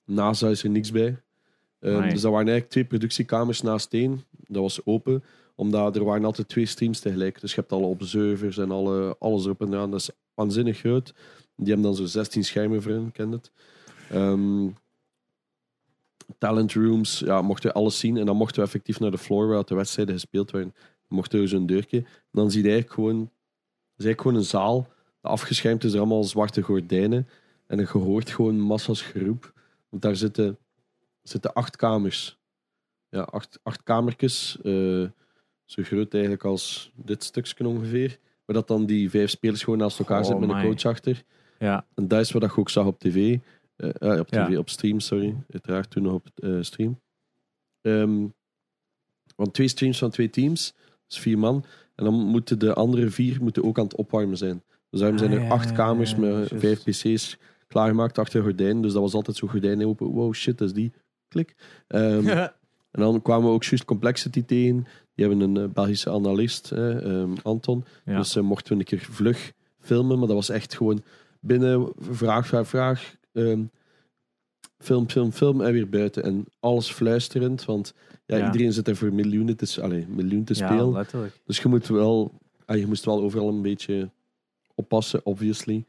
NASA 0.05 0.49
is 0.49 0.63
er 0.63 0.69
niks 0.69 0.91
bij. 0.91 1.21
Ehm, 1.79 2.01
dus 2.01 2.21
dat 2.21 2.31
waren 2.31 2.47
eigenlijk 2.47 2.69
twee 2.69 2.85
productiekamers 2.85 3.61
naast 3.61 3.93
één. 3.93 4.23
Dat 4.47 4.61
was 4.61 4.85
open, 4.85 5.23
omdat 5.55 5.95
er 5.95 6.03
waren 6.03 6.25
altijd 6.25 6.47
twee 6.47 6.65
streams 6.65 6.99
tegelijk. 6.99 7.41
Dus 7.41 7.53
je 7.53 7.59
hebt 7.59 7.71
alle 7.71 7.85
observers 7.85 8.57
en 8.57 8.71
alle, 8.71 9.15
alles 9.19 9.45
erop 9.45 9.61
en 9.61 9.73
eraan. 9.73 9.91
Dat 9.91 9.99
is 9.99 10.09
waanzinnig 10.33 10.77
groot. 10.77 11.13
Die 11.55 11.67
hebben 11.67 11.85
dan 11.85 11.95
zo 11.95 12.05
16 12.05 12.43
schermen 12.43 12.81
voor 12.81 12.91
hun, 12.91 13.11
kent 13.11 13.33
het. 13.33 13.51
Ehm, 14.09 14.67
talent 16.37 16.73
rooms, 16.73 17.19
ja, 17.19 17.41
mochten 17.41 17.69
we 17.69 17.75
alles 17.75 17.99
zien. 17.99 18.17
En 18.17 18.25
dan 18.25 18.35
mochten 18.35 18.61
we 18.61 18.67
effectief 18.67 18.99
naar 18.99 19.11
de 19.11 19.17
floor 19.17 19.47
waar 19.47 19.65
de 19.65 19.75
wedstrijden 19.75 20.13
gespeeld 20.13 20.51
werden. 20.51 20.73
Mochten 21.07 21.39
we 21.39 21.47
zo'n 21.47 21.65
deurtje. 21.65 21.97
En 21.97 22.05
dan 22.31 22.51
zie 22.51 22.63
je 22.63 22.69
eigenlijk 22.69 22.99
gewoon, 22.99 23.31
eigenlijk 24.05 24.21
gewoon 24.21 24.37
een 24.37 24.43
zaal. 24.43 24.87
Afgeschermd 25.21 25.83
is 25.83 25.93
er 25.93 25.99
allemaal 25.99 26.23
zwarte 26.23 26.61
gordijnen. 26.61 27.27
En 27.67 27.77
je 27.77 27.87
hoort 27.87 28.29
gewoon 28.29 28.59
massa's 28.59 29.01
geroep. 29.01 29.53
Want 29.89 30.01
daar 30.01 30.15
zitten, 30.15 30.57
zitten 31.21 31.53
acht 31.53 31.75
kamers. 31.75 32.39
Ja, 33.09 33.21
acht, 33.21 33.59
acht 33.63 33.83
kamertjes. 33.83 34.57
eh, 34.63 35.07
zo 35.65 35.83
groot 35.83 36.13
eigenlijk 36.13 36.43
als 36.43 36.91
dit 36.95 37.23
stukje 37.23 37.67
ongeveer. 37.67 38.19
Maar 38.45 38.55
dat 38.55 38.67
dan 38.67 38.85
die 38.85 39.09
vijf 39.09 39.29
spelers 39.29 39.63
gewoon 39.63 39.79
naast 39.79 39.99
elkaar 39.99 40.19
Oh 40.19 40.25
zitten 40.25 40.47
met 40.47 40.55
een 40.55 40.63
coach 40.63 40.85
achter. 40.85 41.23
ja. 41.59 41.85
En 41.95 42.07
dat 42.07 42.19
is 42.19 42.31
wat 42.31 42.41
je 42.41 42.57
ook 42.57 42.69
zag 42.69 42.85
op 42.85 42.99
tv. 42.99 43.37
Eh, 43.75 43.89
eh, 44.13 44.19
op 44.19 44.27
tv, 44.27 44.49
Ja. 44.49 44.57
op 44.57 44.69
stream, 44.69 44.99
sorry. 44.99 45.35
Uiteraard 45.49 45.89
toen 45.91 46.03
nog 46.03 46.13
op 46.13 46.27
stream. 46.61 47.01
Ehm, 47.81 48.27
want 49.35 49.53
twee 49.53 49.67
streams 49.67 49.97
van 49.97 50.09
twee 50.09 50.29
teams, 50.29 50.73
dus 51.07 51.19
vier 51.19 51.39
man. 51.39 51.65
En 52.01 52.07
dan 52.07 52.13
moeten 52.25 52.59
de 52.59 52.73
andere 52.73 53.09
vier 53.09 53.37
moeten 53.41 53.63
ook 53.63 53.77
aan 53.77 53.83
het 53.83 53.95
opwarmen 53.95 54.37
zijn. 54.37 54.63
Dus 54.89 54.99
daarom 54.99 55.17
zijn 55.17 55.31
Ah, 55.31 55.43
er 55.43 55.51
acht 55.51 55.71
kamers 55.71 56.15
met 56.15 56.51
vijf 56.55 56.83
pc's 56.83 57.37
klaargemaakt 57.67 58.17
achter 58.17 58.41
gordijnen. 58.43 58.81
Dus 58.81 58.93
dat 58.93 59.01
was 59.01 59.13
altijd 59.13 59.37
zo'n 59.37 59.49
gordijn 59.49 59.85
open. 59.85 60.07
Wow, 60.07 60.33
shit, 60.33 60.57
dat 60.57 60.67
is 60.67 60.73
die. 60.73 60.91
Klik. 61.27 61.55
Ehm, 61.87 62.27
en 62.91 63.01
dan 63.01 63.21
kwamen 63.21 63.47
we 63.47 63.53
ook 63.53 63.63
juist 63.63 63.85
Complexity 63.85 64.43
tegen. 64.43 64.87
Die 65.15 65.25
hebben 65.27 65.39
een 65.49 65.57
eh, 65.57 65.73
Belgische 65.73 66.09
analist, 66.09 66.71
ehm, 66.71 67.29
Anton. 67.43 67.83
Ja. 68.05 68.17
Dus 68.17 68.35
eh, 68.35 68.43
mochten 68.43 68.73
we 68.73 68.79
een 68.79 68.85
keer 68.85 68.99
vlug 68.99 69.51
filmen. 69.79 70.17
Maar 70.17 70.27
dat 70.27 70.35
was 70.35 70.49
echt 70.49 70.75
gewoon 70.75 71.03
binnen, 71.39 71.89
vraag, 71.99 72.47
vraag, 72.47 72.67
vraag. 72.67 73.15
ehm, 73.33 73.61
film, 74.81 75.09
film, 75.09 75.31
film 75.31 75.61
en 75.61 75.71
weer 75.73 75.89
buiten. 75.89 76.23
En 76.23 76.45
alles 76.59 76.91
fluisterend. 76.91 77.65
Want 77.65 77.93
ja, 78.25 78.37
Ja. 78.37 78.45
iedereen 78.45 78.73
zit 78.73 78.87
er 78.87 78.95
voor 78.95 79.13
miljoenen 79.13 79.57
te, 79.57 79.81
allez, 79.81 80.05
miljoen 80.07 80.43
te 80.43 80.53
ja, 80.57 80.67
spelen. 80.67 80.91
letterlijk. 80.91 81.39
dus 81.45 81.59
je 81.59 81.67
moet 81.67 81.87
wel, 81.87 82.31
ah, 82.65 82.77
je 82.77 82.87
moest 82.87 83.05
wel 83.05 83.21
overal 83.21 83.47
een 83.49 83.61
beetje 83.61 84.09
oppassen, 84.75 85.21
obviously. 85.25 85.85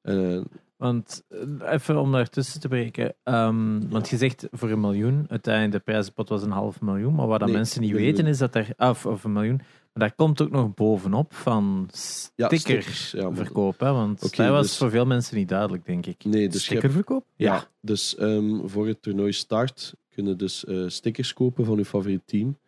Eh, 0.00 0.40
Want 0.76 1.22
eh, 1.28 1.72
even 1.72 2.00
om 2.00 2.12
daar 2.12 2.28
tussen 2.28 2.60
te 2.60 2.68
breken. 2.68 3.14
ehm, 3.22 3.88
want 3.88 4.08
je 4.08 4.16
zegt 4.16 4.46
voor 4.50 4.70
een 4.70 4.80
miljoen, 4.80 5.24
uiteindelijk 5.28 5.72
de 5.84 5.90
prijzenpot 5.92 6.28
was 6.28 6.42
een 6.42 6.50
half 6.50 6.80
miljoen. 6.80 7.14
Maar 7.14 7.26
wat 7.26 7.38
dat 7.38 7.48
Nee, 7.48 7.56
mensen 7.56 7.80
niet 7.80 7.92
weten 7.92 8.26
is 8.26 8.38
dat 8.38 8.54
er. 8.54 8.68
Of, 8.76 9.06
of 9.06 9.24
een 9.24 9.32
miljoen. 9.32 9.60
Daar 9.98 10.14
komt 10.14 10.42
ook 10.42 10.50
nog 10.50 10.74
bovenop 10.74 11.34
van 11.34 11.88
stickers, 11.92 13.10
ja, 13.10 13.32
hè, 13.32 13.92
want 13.92 14.24
Oké, 14.24 14.36
dat 14.42 14.50
was 14.50 14.66
dus- 14.66 14.76
voor 14.76 14.90
veel 14.90 15.06
mensen 15.06 15.36
niet 15.36 15.48
duidelijk, 15.48 15.86
denk 15.86 16.06
ik. 16.06 16.24
Nee, 16.24 16.48
dus 16.48 16.64
Stickerverkoop? 16.64 17.24
Ja, 17.36 17.68
dus 17.80 18.16
ehm, 18.16 18.66
voor 18.66 18.86
het 18.86 19.02
toernooi 19.02 19.32
start 19.32 19.94
kunnen 20.08 20.38
dus 20.38 20.64
eh, 20.64 20.84
stickers 20.86 21.32
kopen 21.32 21.64
van 21.64 21.78
uw 21.78 21.84
favoriet 21.84 22.22
team. 22.24 22.58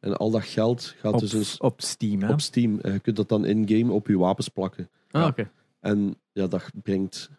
En 0.00 0.16
al 0.16 0.30
dat 0.30 0.44
geld 0.44 0.94
gaat 0.98 1.12
Op, 1.12 1.20
dus 1.30 1.56
op 1.58 1.80
Steam, 1.80 2.22
hè? 2.22 2.32
op 2.32 2.40
Steam. 2.40 2.78
En 2.80 2.92
je 2.92 2.98
kunt 2.98 3.16
dat 3.16 3.28
dan 3.28 3.44
in-game 3.44 3.92
op 3.92 4.06
je 4.06 4.18
wapens 4.18 4.48
plakken. 4.48 4.88
Ah, 5.10 5.26
oké. 5.26 5.50
En 5.80 6.16
ja, 6.32 6.46
dat 6.46 6.70
brengt 6.82 7.30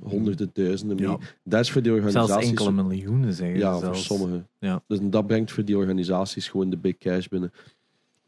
honderden 0.00 0.50
duizenden 0.52 0.96
mee. 0.96 1.08
Ja. 1.08 1.18
Dat 1.44 1.60
is 1.60 1.70
voor 1.70 1.82
die 1.82 1.92
Zelfs 1.92 2.06
organisaties... 2.06 2.48
enkele 2.48 2.72
miljoenen, 2.72 3.34
zeggen 3.34 3.58
ja, 3.58 3.72
ze 3.72 3.84
voor 3.84 3.94
zelfs. 3.94 4.04
sommigen. 4.04 4.48
Ja. 4.58 4.82
Dus 4.86 4.98
dat 5.02 5.26
brengt 5.26 5.52
voor 5.52 5.64
die 5.64 5.76
organisaties 5.76 6.48
gewoon 6.48 6.70
de 6.70 6.76
big 6.76 6.98
cash 6.98 7.26
binnen. 7.26 7.52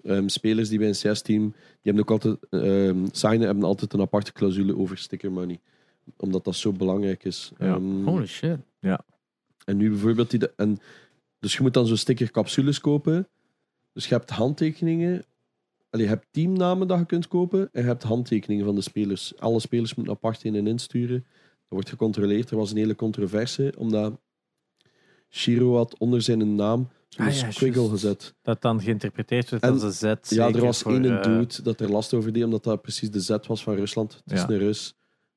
Ehm, 0.07 0.29
spelers 0.29 0.69
die 0.69 0.79
bij 0.79 0.89
een 0.89 1.13
CS-team, 1.13 1.43
die 1.51 1.93
hebben 1.93 2.03
ook 2.03 2.11
altijd, 2.11 2.37
ehm 2.51 3.07
signen 3.13 3.47
hebben 3.47 3.65
altijd 3.65 3.93
een 3.93 4.01
aparte 4.01 4.33
clausule 4.33 4.77
over 4.77 4.99
sticker 4.99 5.33
money. 5.33 5.61
Omdat 6.17 6.45
dat 6.45 6.57
zo 6.57 6.73
belangrijk 6.73 7.25
is. 7.25 7.53
Ja. 7.59 7.75
Ehm, 7.75 8.05
Holy 8.05 8.27
shit. 8.27 8.59
En 9.65 9.77
nu 9.77 9.91
bijvoorbeeld, 9.91 10.31
die 10.31 10.39
de, 10.39 10.53
en, 10.57 10.79
dus 11.39 11.57
je 11.57 11.63
moet 11.63 11.75
dan 11.75 11.87
zo'n 11.87 11.97
stickercapsules 11.97 12.81
kopen. 12.81 13.29
Dus 13.93 14.09
je 14.09 14.15
hebt 14.15 14.31
handtekeningen. 14.31 15.25
Allee, 15.91 16.05
je 16.05 16.11
hebt 16.11 16.27
teamnamen 16.31 16.89
dat 16.89 16.99
je 16.99 17.07
kunt 17.07 17.29
kopen. 17.29 17.69
En 17.73 17.83
je 17.83 17.89
hebt 17.89 18.03
handtekeningen 18.03 18.65
van 18.65 18.75
de 18.75 18.81
spelers. 18.81 19.39
Alle 19.39 19.61
spelers 19.61 19.95
moeten 19.95 20.15
apart 20.15 20.45
in 20.45 20.55
en 20.55 20.67
insturen. 20.67 21.21
Dat 21.21 21.69
wordt 21.69 21.89
gecontroleerd. 21.89 22.51
Er 22.51 22.57
was 22.57 22.71
een 22.71 22.77
hele 22.77 22.95
controverse, 22.95 23.75
omdat 23.79 24.21
Shiro 25.31 25.77
had 25.77 25.99
onder 25.99 26.23
zijn 26.23 26.55
naam 26.55 26.89
een 27.17 27.27
Ah, 27.27 27.33
ja, 27.35 27.51
squiggle 27.51 27.89
gezet. 27.89 28.35
Dat 28.43 28.63
dan 28.63 28.81
geïnterpreteerd 28.83 29.51
wordt 29.51 29.65
En- 29.65 29.73
als 29.73 29.83
een 29.83 29.93
Z. 30.23 30.31
Ja, 30.35 30.49
er 30.49 30.61
was 30.61 30.83
één 30.85 31.05
eh, 31.19 31.23
dude 31.23 31.63
dat 31.63 31.81
er 31.81 31.91
last 31.91 32.15
over 32.15 32.33
deed, 32.33 32.45
omdat 32.45 32.65
dat 32.65 32.83
precies 32.83 33.11
de 33.11 33.21
Z 33.21 33.37
was 33.47 33.63
van 33.63 33.75
Rusland. 33.75 34.15
Het 34.25 34.33
is 34.33 34.41
Ja. 34.41 34.49
een 34.49 34.59
Rus. 34.59 34.95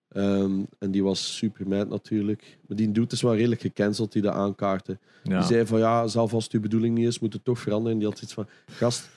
Ehm, 0.09 0.51
en 0.79 0.91
die 0.91 1.03
was 1.03 1.35
super 1.37 1.67
mad 1.67 1.89
natuurlijk. 1.89 2.57
Maar 2.67 2.77
die 2.77 2.91
dude 2.91 3.13
is 3.13 3.21
wel 3.21 3.35
redelijk 3.35 3.61
gecanceld, 3.61 4.11
die 4.11 4.21
dat 4.21 4.33
aankaartte. 4.33 4.97
ja. 5.23 5.37
Die 5.39 5.47
zei 5.47 5.65
van 5.65 5.79
ja, 5.79 6.07
zelfs 6.07 6.33
als 6.33 6.43
het 6.43 6.53
uw 6.53 6.59
bedoeling 6.61 6.97
niet 6.97 7.07
is, 7.07 7.19
moet 7.19 7.33
het 7.33 7.43
toch 7.45 7.59
veranderen. 7.59 7.93
En 7.93 7.99
die 7.99 8.07
had 8.07 8.21
iets 8.21 8.33
van, 8.33 8.47
gast, 8.71 9.09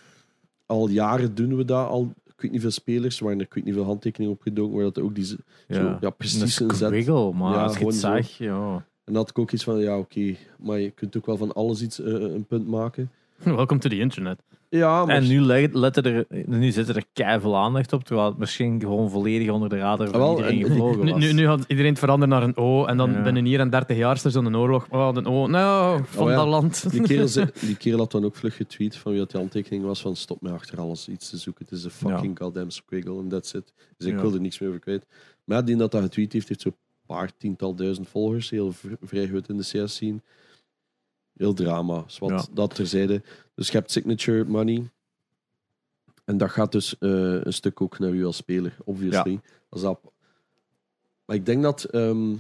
al 0.67 0.89
jaren 0.89 1.35
doen 1.35 1.57
we 1.57 1.65
dat 1.65 1.89
al. 1.89 2.13
Ik 2.25 2.41
weet 2.41 2.51
niet 2.51 2.61
veel 2.61 2.71
spelers, 2.71 3.21
maar 3.21 3.33
er 3.35 3.41
ik 3.41 3.55
weet 3.55 3.65
niet 3.65 3.75
veel 3.75 3.85
handtekeningen 3.85 4.35
opgedoken, 4.35 4.75
waar 4.75 4.85
dat 4.85 4.99
ook 4.99 5.15
die, 5.15 5.25
z- 5.25 5.35
zo, 5.71 5.97
ja, 6.01 6.11
precies 6.11 6.41
een 6.61 6.71
zet. 6.75 6.77
squiggle, 6.89 7.33
maar 7.33 7.55
Ja, 7.55 7.63
als 7.63 7.79
je 7.79 7.87
het 7.87 7.95
zag, 7.95 8.29
ja. 8.39 8.87
En 9.05 9.13
dan 9.13 9.17
had 9.23 9.31
ik 9.31 9.39
ook 9.39 9.51
iets 9.51 9.65
van, 9.65 9.79
ja 9.79 9.99
oké, 9.99 10.35
maar 10.59 10.79
je 10.81 10.91
kunt 10.91 11.17
ook 11.17 11.27
wel 11.27 11.37
van 11.37 11.53
alles 11.53 11.83
iets 11.83 12.01
eh, 12.01 12.13
een 12.13 12.45
punt 12.47 12.67
maken. 12.67 13.11
Welcome 13.45 13.81
to 13.81 13.89
the 13.89 13.99
internet. 13.99 14.43
Ja, 14.69 15.05
maar 15.05 15.15
En 15.17 15.27
nu, 15.29 15.41
letten 15.73 16.03
er, 16.05 16.27
nu 16.47 16.71
zit 16.71 16.89
er 16.89 17.05
keiveel 17.13 17.57
aandacht 17.57 17.93
op, 17.93 18.05
terwijl 18.05 18.29
het 18.29 18.39
misschien 18.39 18.81
gewoon 18.81 19.11
volledig 19.11 19.51
onder 19.51 19.69
de 19.69 19.77
radar 19.79 20.07
van 20.09 20.15
Ah, 20.15 20.21
wel, 20.21 20.37
iedereen 20.37 20.61
en- 20.63 20.67
gevlogen 20.67 21.09
was. 21.11 21.19
nu, 21.19 21.33
nu 21.33 21.45
gaat 21.45 21.65
iedereen 21.69 21.91
het 21.91 21.99
veranderen 21.99 22.35
naar 22.35 22.43
een 22.43 22.57
O. 22.57 22.85
En 22.85 22.97
dan 22.97 23.11
Ja. 23.13 23.23
binnen 23.23 23.45
hier 23.45 23.61
en 23.61 23.71
30 23.71 23.97
jaar 23.97 24.15
is 24.15 24.25
er 24.25 24.31
zo'n 24.31 24.57
oorlog. 24.57 24.87
Oh, 24.91 25.11
een 25.15 25.27
O. 25.27 25.47
Nou, 25.47 26.03
van 26.05 26.25
Oh 26.25 26.31
ja. 26.31 26.37
dat 26.37 26.47
land. 26.47 26.91
Die 26.91 27.03
kerel, 27.03 27.29
die 27.61 27.77
kerel 27.77 27.99
had 27.99 28.11
dan 28.13 28.25
ook 28.25 28.37
vlug 28.37 28.57
getweet 28.57 28.97
van 28.97 29.11
wie 29.13 29.21
dat 29.21 29.31
die 29.31 29.41
handtekening 29.41 29.85
was 29.85 30.01
van 30.01 30.17
stop 30.17 30.41
mij 30.43 30.53
achter 30.53 30.79
alles 30.81 31.09
iets 31.09 31.31
te 31.31 31.37
zoeken. 31.37 31.65
Het 31.69 31.79
is 31.79 31.85
een 31.85 31.91
fucking 31.91 32.39
goddamn 32.39 32.71
squiggle 32.71 33.19
en 33.19 33.29
that's 33.29 33.53
it. 33.55 33.73
Dus 33.97 34.07
ik 34.07 34.15
Ja. 34.15 34.21
wil 34.21 34.35
er 34.35 34.41
niks 34.41 34.59
meer 34.59 34.69
over 34.69 34.81
kwijt. 34.81 35.07
Maar 35.45 35.57
ja, 35.59 35.63
die 35.65 35.77
dat 35.77 35.91
dat 35.91 36.03
getweet 36.03 36.33
heeft, 36.33 36.49
heeft 36.49 36.61
zo'n 36.61 36.77
paar 37.13 37.37
tiental 37.37 37.75
duizend 37.75 38.09
volgers. 38.09 38.51
Heel 38.51 38.73
vrij 39.03 39.29
goed 39.29 39.49
in 39.49 39.57
de 39.57 39.63
CS 39.85 39.93
scene. 39.95 40.21
Heel 41.37 41.55
drama. 41.55 42.05
Wat 42.19 42.31
Ja. 42.31 42.45
dat 42.53 42.75
terzijde. 42.75 43.23
Dus 43.55 43.67
je 43.71 43.77
hebt 43.79 43.91
signature 43.91 44.45
money. 44.45 44.91
En 46.25 46.37
dat 46.37 46.51
gaat 46.51 46.73
dus 46.73 46.99
eh, 46.99 47.11
een 47.45 47.53
stuk 47.53 47.81
ook 47.81 47.99
naar 47.99 48.11
u 48.11 48.25
als 48.25 48.37
speler, 48.37 48.77
obviously. 48.85 49.41
Als 49.69 49.81
dat... 49.83 50.01
Maar 51.25 51.37
ik 51.37 51.47
denk 51.47 51.63
dat, 51.63 51.85
ehm, 51.85 52.31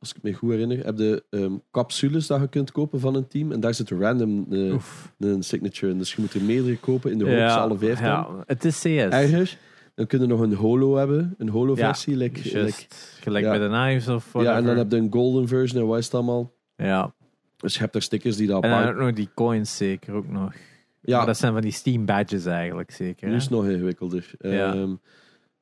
als- 0.00 0.12
ik 0.14 0.22
me 0.22 0.32
goed 0.32 0.50
herinner, 0.50 0.84
heb 0.84 0.98
je 0.98 1.24
ehm, 1.30 1.52
capsules 1.70 2.26
dat 2.26 2.40
je 2.40 2.48
kunt 2.48 2.72
kopen 2.72 3.00
van 3.00 3.14
een 3.14 3.26
team. 3.28 3.52
En 3.52 3.60
daar 3.60 3.74
zit 3.74 3.90
random 3.90 4.46
eh, 4.52 4.74
een 5.18 5.42
signature 5.42 5.92
in. 5.92 5.98
Dus 5.98 6.14
je 6.14 6.20
moet 6.20 6.34
er 6.34 6.42
meerdere 6.42 6.78
kopen 6.78 7.10
in 7.12 7.18
de 7.18 7.24
hoop 7.24 7.50
ze 7.50 7.58
alle 7.58 7.78
vijf 7.78 8.00
ja, 8.00 8.42
het 8.46 8.64
is 8.64 8.78
CS. 8.78 8.84
Erger, 8.84 9.58
dan 9.98 10.06
kun 10.06 10.20
je 10.20 10.26
nog 10.26 10.40
een 10.40 10.54
holo 10.54 10.94
hebben. 10.96 11.34
Een 11.38 11.48
holo 11.48 11.74
versie. 11.74 12.16
like, 12.16 12.40
like- 12.42 12.58
Just, 12.58 13.16
gelijk 13.20 13.44
ja. 13.44 13.50
bij 13.50 13.58
de 13.58 13.68
Knives 13.68 14.08
of 14.08 14.32
ja, 14.42 14.56
en 14.56 14.64
dan 14.64 14.76
heb 14.76 14.90
je 14.90 14.96
een 14.96 15.12
golden 15.12 15.48
version 15.48 15.82
en 15.82 15.88
wat 15.88 15.98
is 15.98 16.04
het 16.04 16.14
allemaal. 16.14 16.52
Ja. 16.76 17.14
Dus 17.56 17.72
je 17.74 17.78
hebt 17.80 17.92
daar 17.92 18.02
stickers 18.02 18.36
die 18.36 18.46
dat 18.46 18.62
En 18.62 18.70
dan 18.70 18.88
ook 18.88 18.96
nog 18.96 19.12
die 19.12 19.28
coins 19.34 19.76
zeker 19.76 20.14
ook 20.14 20.28
nog. 20.28 20.52
Ja, 21.00 21.16
Maar 21.16 21.26
dat 21.26 21.38
zijn 21.38 21.52
van 21.52 21.62
die 21.62 21.72
Steam 21.72 22.04
badges 22.04 22.46
eigenlijk 22.46 22.90
zeker. 22.90 23.24
nu 23.26 23.30
hè? 23.30 23.36
is 23.36 23.42
het 23.44 23.52
nog 23.52 23.66
ingewikkelder. 23.66 24.30
Ja. 24.38 24.72
Ehm, 24.74 24.94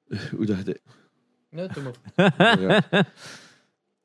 hoe 0.37 0.47
dat 0.47 0.57
je... 0.67 0.81
Nee, 1.51 1.69
doe 1.69 1.83
maar. 1.83 2.35
Ja. 2.61 2.83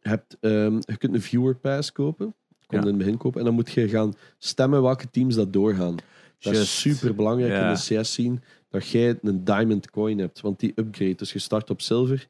Je, 0.02 0.10
hebt, 0.10 0.38
ehm, 0.40 0.76
je 0.76 0.98
kunt 0.98 1.14
een 1.14 1.22
viewer 1.22 1.56
pass 1.56 1.92
kopen. 1.92 2.26
Komt 2.26 2.36
Ja. 2.68 2.80
in 2.82 2.88
het 2.88 2.98
begin 2.98 3.18
kopen. 3.18 3.40
En 3.40 3.46
dan 3.46 3.56
moet 3.56 3.72
je 3.72 3.90
gaan 3.90 4.14
stemmen 4.38 4.82
welke 4.82 5.10
teams 5.10 5.36
dat 5.36 5.54
doorgaan. 5.54 5.96
Dat 5.96 6.54
Just. 6.54 6.62
is 6.62 6.80
super 6.80 7.16
belangrijk 7.16 7.52
Ja. 7.52 7.68
in 7.70 7.74
de 7.74 8.02
CS 8.02 8.12
scene 8.12 8.40
dat 8.72 8.88
jij 8.90 9.20
een 9.22 9.44
diamond 9.44 9.90
coin 9.90 10.18
hebt. 10.20 10.42
Want 10.42 10.60
die 10.60 10.72
upgrade. 10.76 11.16
Dus 11.16 11.34
je 11.34 11.40
start 11.40 11.70
op 11.70 11.82
zilver. 11.82 12.28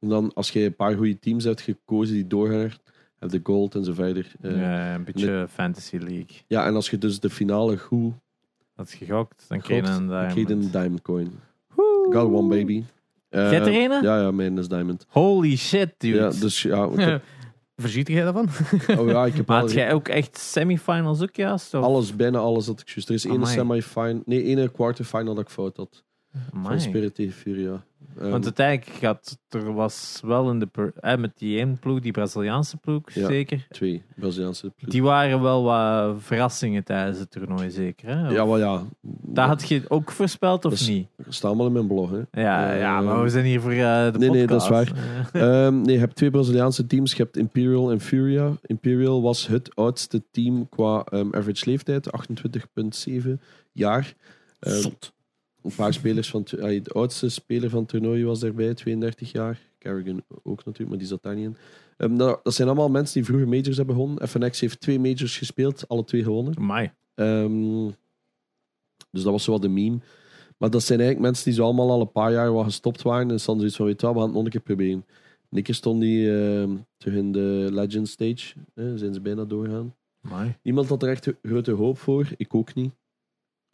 En 0.00 0.08
dan 0.08 0.32
als 0.34 0.50
je 0.50 0.64
een 0.64 0.76
paar 0.76 0.96
goede 0.96 1.18
teams 1.18 1.44
hebt 1.44 1.60
gekozen 1.60 2.14
die 2.14 2.26
doorgaan, 2.26 2.72
heb 3.18 3.30
je 3.30 3.40
gold 3.42 3.74
en 3.74 3.84
zo 3.84 3.92
verder. 3.92 4.32
Eh, 4.40 4.50
ja. 4.50 4.58
Ja, 4.58 4.94
een 4.94 5.04
beetje 5.04 5.46
Fantasy 5.50 5.96
League. 5.96 6.36
en 6.48 6.74
als 6.74 6.90
je 6.90 6.98
dus 6.98 7.20
de 7.20 7.30
finale 7.30 7.78
goed 7.78 8.12
Dat 8.76 8.86
is 8.88 8.94
gegokt, 8.94 9.44
dan 9.48 9.60
krijg 9.60 9.86
je 9.86 9.92
een 9.92 10.06
dan 10.06 10.18
krijg 10.28 10.34
je 10.34 10.40
een 10.40 10.46
diamond. 10.46 10.72
diamond 10.72 11.02
coin. 11.02 11.30
Woe. 11.74 12.12
Got 12.12 12.32
one 12.32 12.48
baby. 12.48 12.84
Jij 13.30 13.54
hebt 13.54 13.66
er 13.66 13.74
een? 13.74 14.02
Ja, 14.02 14.20
ja, 14.20 14.30
mijn 14.30 14.58
is 14.58 14.68
diamond. 14.68 15.06
Holy 15.08 15.56
shit, 15.56 15.94
dude. 15.98 16.16
Ja, 16.16 16.30
dus 16.30 16.62
ja, 16.62 16.88
Verziet 17.76 18.08
jij 18.08 18.22
daarvan? 18.22 18.48
oh 18.98 19.08
ja, 19.08 19.26
ik 19.26 19.34
heb 19.34 19.46
maar 19.46 19.56
al- 19.56 19.62
had 19.62 19.72
jij 19.72 19.92
ook 19.92 20.08
echt 20.08 20.38
semifinals 20.38 21.22
ook 21.22 21.36
juist? 21.36 21.74
Of? 21.74 21.84
Alles, 21.84 22.16
bijna 22.16 22.38
alles 22.38 22.66
dat 22.66 22.80
ik 22.80 22.88
juist. 22.88 23.08
Er 23.08 23.14
is 23.14 23.24
één 23.24 23.34
Amai. 23.34 23.52
semi-final, 23.54 24.22
nee, 24.24 24.42
één 24.42 24.72
quarterfinal 24.72 25.34
dat 25.34 25.44
ik 25.44 25.50
fout 25.50 25.76
had. 25.76 26.04
Amai. 26.52 26.68
Van 26.68 26.80
Spirit 26.80 27.14
tegen 27.14 27.32
Furia. 27.32 27.84
Ehm, 28.18 28.30
Want 28.30 28.44
uiteindelijk 28.44 28.96
gaat, 28.98 29.38
er 29.48 29.72
was 29.74 30.20
wel 30.24 30.50
in 30.50 30.58
de 30.58 30.92
eh, 31.00 31.16
met 31.16 31.38
die 31.38 31.58
één 31.58 31.78
ploeg, 31.78 32.00
die 32.00 32.12
Braziliaanse 32.12 32.76
ploeg 32.76 33.12
Ja. 33.12 33.26
zeker. 33.26 33.66
twee 33.70 34.02
Braziliaanse 34.16 34.60
ploegen. 34.60 34.90
Die 34.90 35.02
waren 35.02 35.42
wel 35.42 35.62
wat 35.62 36.14
verrassingen 36.22 36.84
tijdens 36.84 37.18
het 37.18 37.30
toernooi 37.30 37.70
zeker. 37.70 38.08
Hè? 38.08 38.28
Ja, 38.28 38.46
wel 38.46 38.58
ja. 38.58 38.82
Dat 39.22 39.46
had 39.46 39.68
je 39.68 39.82
ook 39.88 40.10
voorspeld 40.12 40.64
of 40.64 40.78
Dat 40.78 40.88
niet? 40.88 41.08
Dat 41.16 41.34
staat 41.34 41.44
allemaal 41.50 41.66
in 41.66 41.72
mijn 41.72 41.86
blog. 41.86 42.10
Hè. 42.10 42.42
Ja, 42.42 42.72
ja, 42.72 43.00
maar 43.00 43.22
we 43.22 43.28
zijn 43.28 43.44
hier 43.44 43.60
voor 43.60 43.70
eh, 43.70 44.12
de 44.12 44.18
nee, 44.18 44.30
nee, 44.30 44.46
podcast. 44.46 44.68
dat 44.68 44.86
is 45.32 45.40
Ehm, 45.40 45.80
nee, 45.80 45.94
je 45.94 46.00
hebt 46.00 46.16
twee 46.16 46.30
Braziliaanse 46.30 46.86
teams. 46.86 47.12
Je 47.14 47.22
hebt 47.22 47.36
Imperial 47.36 47.90
en 47.90 48.00
Furia. 48.00 48.52
Imperial 48.62 49.22
was 49.22 49.46
het 49.46 49.74
oudste 49.76 50.22
team 50.30 50.68
qua 50.68 51.04
ehm, 51.04 51.26
average 51.34 51.70
leeftijd, 51.70 52.10
28,7 52.10 53.40
jaar. 53.72 54.14
Ehm, 54.58 54.88
een 55.66 55.74
paar 55.76 55.92
spelers 55.92 56.30
van... 56.30 56.42
de 56.44 56.90
oudste 56.92 57.28
speler 57.28 57.70
van 57.70 57.80
het 57.80 57.88
toernooi 57.88 58.24
was 58.24 58.40
daarbij, 58.40 58.74
32 58.74 59.32
jaar. 59.32 59.60
Carrigan 59.78 60.22
ook 60.42 60.64
natuurlijk, 60.64 60.88
maar 60.88 60.98
die 60.98 61.06
zat 61.06 61.22
daar 61.22 61.34
niet 61.34 61.44
in. 61.44 61.56
Ehm, 61.96 62.16
dat, 62.16 62.40
dat 62.44 62.54
zijn 62.54 62.68
allemaal 62.68 62.88
mensen 62.88 63.14
die 63.14 63.24
vroeger 63.24 63.48
majors 63.48 63.76
hebben 63.76 63.94
gewonnen. 63.94 64.28
FNX 64.28 64.60
heeft 64.60 64.80
twee 64.80 64.98
majors 64.98 65.38
gespeeld, 65.38 65.88
alle 65.88 66.04
twee 66.04 66.22
gewonnen. 66.22 66.56
Amai. 66.56 66.92
Ehm, 67.14 67.86
dus 69.10 69.22
dat 69.22 69.32
was 69.32 69.44
zo 69.44 69.52
wat 69.52 69.62
de 69.62 69.68
meme. 69.68 69.98
Maar 70.56 70.70
dat 70.70 70.82
zijn 70.82 70.98
eigenlijk 70.98 71.28
mensen 71.28 71.44
die 71.44 71.54
zo 71.54 71.64
allemaal 71.64 71.90
al 71.90 72.00
een 72.00 72.12
paar 72.12 72.32
jaar 72.32 72.52
wat 72.52 72.64
gestopt 72.64 73.02
waren. 73.02 73.22
En 73.22 73.28
dan 73.28 73.38
zoiets 73.38 73.76
van, 73.76 73.86
weet 73.86 74.00
je 74.00 74.06
wel, 74.06 74.14
we 74.14 74.20
gaan 74.20 74.28
het 74.28 74.36
nog 74.36 74.44
een 74.44 74.50
keer 74.50 74.60
proberen. 74.60 75.04
En 75.50 75.62
keer 75.62 75.74
stond 75.74 76.00
die 76.00 76.38
ehm, 76.38 76.76
terug 76.96 77.14
in 77.14 77.32
de 77.32 77.68
Legend 77.70 78.08
Stage. 78.08 78.54
Eh, 78.74 78.84
zijn 78.94 79.14
ze 79.14 79.20
bijna 79.20 79.44
doorgaan. 79.44 79.94
Amai. 80.22 80.56
Niemand 80.62 80.88
had 80.88 81.02
er 81.02 81.08
echt 81.08 81.32
grote 81.42 81.72
hoop 81.72 81.98
voor. 81.98 82.28
Ik 82.36 82.54
ook 82.54 82.74
niet. 82.74 82.92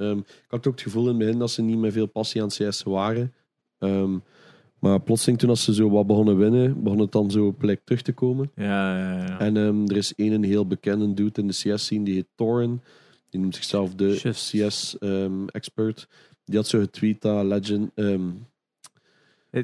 Ehm, 0.02 0.18
ik 0.18 0.44
had 0.48 0.66
ook 0.66 0.72
het 0.72 0.82
gevoel 0.82 1.02
in 1.02 1.08
het 1.08 1.18
begin 1.18 1.38
dat 1.38 1.50
ze 1.50 1.62
niet 1.62 1.78
met 1.78 1.92
veel 1.92 2.06
passie 2.06 2.42
aan 2.42 2.48
het 2.48 2.56
CS 2.68 2.82
waren. 2.82 3.32
Ehm, 3.78 4.18
maar 4.78 5.00
plotseling 5.00 5.38
toen 5.38 5.48
als 5.50 5.64
ze 5.64 5.74
zo 5.74 5.90
wat 5.90 6.06
begonnen 6.06 6.36
winnen, 6.38 6.82
begon 6.82 6.98
het 6.98 7.12
dan 7.12 7.30
zo 7.30 7.52
plek 7.52 7.80
terug 7.84 8.02
te 8.02 8.12
komen. 8.12 8.50
Ja, 8.54 8.98
ja, 8.98 9.24
ja. 9.26 9.38
En 9.38 9.56
ehm, 9.56 9.84
er 9.86 9.96
is 9.96 10.14
één 10.14 10.32
een 10.32 10.44
heel 10.44 10.66
bekende 10.66 11.14
dude 11.14 11.40
in 11.40 11.46
de 11.46 11.52
CS-scene, 11.52 12.04
die 12.04 12.14
heet 12.14 12.28
Torin. 12.34 12.80
Die 13.30 13.40
noemt 13.40 13.54
zichzelf 13.54 13.94
de. 13.94 14.18
CS-expert. 14.22 16.08
die 16.44 16.56
had 16.56 16.66
zo 16.66 16.78
getweet 16.80 17.20
dat 17.22 17.44
Legend 17.44 17.90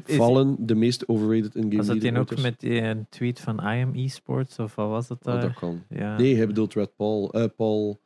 is- 0.06 0.16
Vallen 0.16 0.56
de 0.66 0.74
meest 0.74 1.08
overrated 1.08 1.54
in-game 1.54 1.76
Was 1.76 1.86
dat 1.86 2.00
die 2.00 2.18
ook 2.18 2.40
met 2.40 2.60
die, 2.60 2.80
een 2.82 3.06
tweet 3.08 3.40
van 3.40 3.58
I 3.58 3.82
am 3.82 3.94
esports 3.94 4.58
of 4.58 4.74
wat 4.74 4.88
was 4.88 5.08
dat 5.08 5.26
Oh, 5.26 5.40
dat 5.40 5.54
kan. 5.54 5.82
ja. 5.88 6.16
Nee, 6.16 6.36
hij 6.36 6.46
bedoelt 6.46 6.74
Red 6.74 6.96
Paul. 6.96 7.32
eh, 7.32 7.44
Paul... 7.56 8.00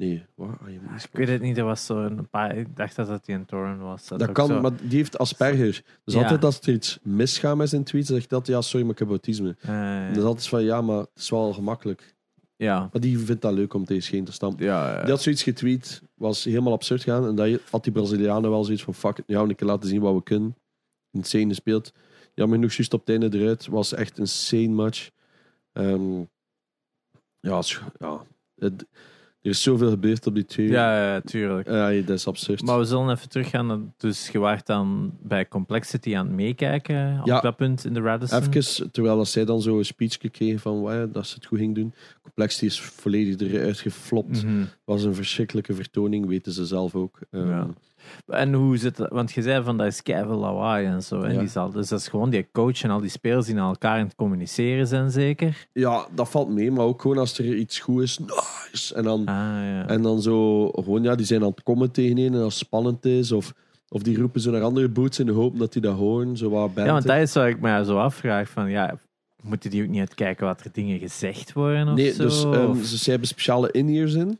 Nee, 0.00 0.24
waar? 0.34 0.58
Ah, 0.62 0.70
je 0.72 0.78
moet- 0.82 1.02
Ik 1.04 1.10
weet 1.12 1.28
het 1.28 1.40
niet, 1.40 1.58
er 1.58 1.64
was 1.64 1.86
zo 1.86 1.98
een 2.04 2.28
paar... 2.28 2.56
Ik 2.56 2.76
dacht 2.76 2.96
dat 2.96 3.06
dat 3.06 3.24
die 3.24 3.34
een 3.34 3.44
torrent 3.44 3.80
was. 3.80 4.08
Dat 4.08 4.32
kan, 4.32 4.46
zo- 4.46 4.60
maar 4.60 4.70
die 4.82 4.96
heeft 4.96 5.18
Asperger. 5.18 5.82
Dus 6.04 6.14
Ja. 6.14 6.22
altijd 6.22 6.44
als 6.44 6.60
er 6.60 6.72
iets 6.72 6.98
misgaat 7.02 7.56
met 7.56 7.68
zijn 7.68 7.84
tweets, 7.84 8.08
zegt 8.08 8.28
dat 8.30 8.46
ja, 8.46 8.60
sorry, 8.60 8.82
maar 8.84 8.92
ik 8.94 8.98
heb 8.98 9.08
autisme. 9.08 9.56
Ja. 9.60 10.08
Dat 10.08 10.16
is 10.16 10.22
altijd 10.22 10.48
van 10.48 10.62
ja, 10.62 10.80
maar 10.82 10.98
het 10.98 11.08
is 11.14 11.30
wel 11.30 11.52
gemakkelijk. 11.52 12.14
ja. 12.56 12.78
Maar 12.92 13.00
die 13.00 13.18
vindt 13.18 13.42
dat 13.42 13.52
leuk 13.52 13.74
om 13.74 13.84
tegen 13.84 14.02
scheen 14.02 14.24
te 14.24 14.32
staan. 14.32 14.54
Ja, 14.58 14.92
ja. 14.94 15.00
Die 15.00 15.10
had 15.10 15.22
zoiets 15.22 15.42
getweet, 15.42 16.02
was 16.14 16.44
helemaal 16.44 16.72
absurd 16.72 17.02
gaan. 17.02 17.26
En 17.26 17.34
dat 17.34 17.60
had 17.70 17.84
die 17.84 17.92
Brazilianen 17.92 18.50
wel 18.50 18.64
zoiets 18.64 18.82
van: 18.82 18.94
fuck 18.94 19.18
it, 19.18 19.24
ja, 19.26 19.40
een 19.40 19.54
keer 19.54 19.66
laten 19.66 19.88
zien 19.88 20.00
wat 20.00 20.14
we 20.14 20.22
kunnen. 20.22 20.56
Insane 21.10 21.48
gespeeld. 21.48 21.92
Jammer 22.34 22.56
genoeg, 22.58 22.72
juist 22.72 22.92
op 22.94 23.00
het 23.06 23.08
einde 23.20 23.38
eruit. 23.38 23.66
Was 23.66 23.92
echt 23.92 24.12
een 24.12 24.18
insane 24.24 24.68
match. 24.68 25.10
Ehm, 25.72 26.18
ja, 27.40 27.62
ja 27.98 28.22
het- 28.56 28.86
er 29.42 29.50
is 29.50 29.62
zoveel 29.62 29.90
gebeurd 29.90 30.26
op 30.26 30.34
die 30.34 30.44
twee. 30.44 30.68
ja, 30.68 31.12
ja, 31.12 31.20
tuurlijk. 31.20 31.68
Ja, 31.68 31.90
dat 31.90 32.16
is 32.18 32.26
absurd. 32.26 32.62
Maar 32.62 32.78
we 32.78 32.84
zullen 32.84 33.10
even 33.10 33.28
teruggaan. 33.28 33.66
naar- 33.66 33.78
Dus 33.96 34.28
je 34.28 34.38
waart 34.38 34.66
dan 34.66 35.12
bij 35.22 35.48
Complexity 35.48 36.16
aan 36.16 36.26
het 36.26 36.34
meekijken 36.34 37.18
op 37.20 37.26
Ja. 37.26 37.40
dat 37.40 37.56
punt 37.56 37.84
in 37.84 37.94
de 37.94 38.00
Radisson. 38.00 38.42
Even, 38.42 38.90
terwijl 38.90 39.16
dat 39.16 39.28
zij 39.28 39.44
dan 39.44 39.62
zo 39.62 39.78
een 39.78 39.84
speech 39.84 40.16
kregen 40.18 40.58
van 40.58 41.08
dat 41.12 41.26
ze 41.26 41.34
het 41.34 41.46
goed 41.46 41.58
ging 41.58 41.74
doen. 41.74 41.94
Complexity 42.22 42.64
is 42.64 42.80
volledig 42.80 43.52
eruit 43.52 43.78
geflopt. 43.78 44.44
Mhm. 44.44 44.64
was 44.84 45.02
een 45.04 45.14
verschrikkelijke 45.14 45.74
vertoning, 45.74 46.26
weten 46.26 46.52
ze 46.52 46.66
zelf 46.66 46.94
ook. 46.94 47.18
Ehm, 47.30 47.48
Ja. 47.48 47.68
En 48.26 48.52
hoe 48.54 48.76
zit 48.76 48.96
dat? 48.96 49.08
Want 49.10 49.32
je 49.32 49.42
zei 49.42 49.64
van 49.64 49.76
dat 49.76 49.86
is 49.86 50.02
keiveel 50.02 50.36
lawaai 50.36 50.86
en 50.86 51.02
zo. 51.02 51.20
En 51.20 51.32
Ja. 51.32 51.38
die 51.38 51.48
zal, 51.48 51.70
dus 51.70 51.88
dat 51.88 52.00
is 52.00 52.08
gewoon 52.08 52.30
die 52.30 52.48
coach 52.52 52.82
en 52.82 52.90
al 52.90 53.00
die 53.00 53.10
spelers 53.10 53.46
die 53.46 53.54
naar 53.54 53.68
elkaar 53.68 53.98
aan 53.98 54.04
het 54.04 54.14
communiceren 54.14 54.86
zijn, 54.86 55.10
zeker? 55.10 55.66
Ja, 55.72 56.06
dat 56.14 56.28
valt 56.30 56.48
mee, 56.48 56.70
maar 56.70 56.84
ook 56.84 57.00
gewoon 57.02 57.18
als 57.18 57.38
er 57.38 57.54
iets 57.56 57.78
goed 57.78 58.02
is, 58.02 58.18
nice. 58.18 58.94
En 58.94 59.02
dan, 59.04 59.20
Ah, 59.20 59.34
ja. 59.36 59.86
en 59.88 60.02
dan 60.02 60.22
zo, 60.22 60.68
gewoon 60.68 61.02
ja, 61.02 61.14
die 61.14 61.26
zijn 61.26 61.42
aan 61.42 61.48
het 61.50 61.62
komen 61.62 61.90
tegen 61.90 62.18
een 62.18 62.34
en 62.34 62.42
als 62.42 62.54
het 62.58 62.64
spannend 62.66 63.04
is. 63.04 63.32
Of, 63.32 63.52
of 63.88 64.02
die 64.02 64.18
roepen 64.18 64.40
zo 64.40 64.50
naar 64.50 64.62
andere 64.62 64.88
boots 64.88 65.18
in 65.18 65.26
de 65.26 65.32
hoop 65.32 65.58
dat 65.58 65.72
die 65.72 65.82
dat 65.82 65.96
horen. 65.96 66.36
Zo 66.36 66.50
wat 66.50 66.70
ja, 66.74 66.84
want 66.92 67.06
dat 67.06 67.16
is 67.16 67.32
wat 67.34 67.46
ik 67.46 67.60
me 67.60 67.84
zo 67.84 67.98
afvraag. 67.98 68.48
Van, 68.48 68.70
ja, 68.70 68.98
moeten 69.42 69.70
die 69.70 69.82
ook 69.82 69.88
niet 69.88 70.00
uitkijken 70.00 70.46
wat 70.46 70.60
er 70.64 70.70
dingen 70.72 70.98
gezegd 70.98 71.52
worden 71.52 71.88
of 71.88 71.94
Nee, 71.94 72.12
zo? 72.12 72.22
dus 72.22 72.44
ehm, 72.44 72.66
Of- 72.70 72.84
ze 72.84 73.10
hebben 73.10 73.28
speciale 73.28 73.70
in-ears 73.72 74.14
in. 74.14 74.38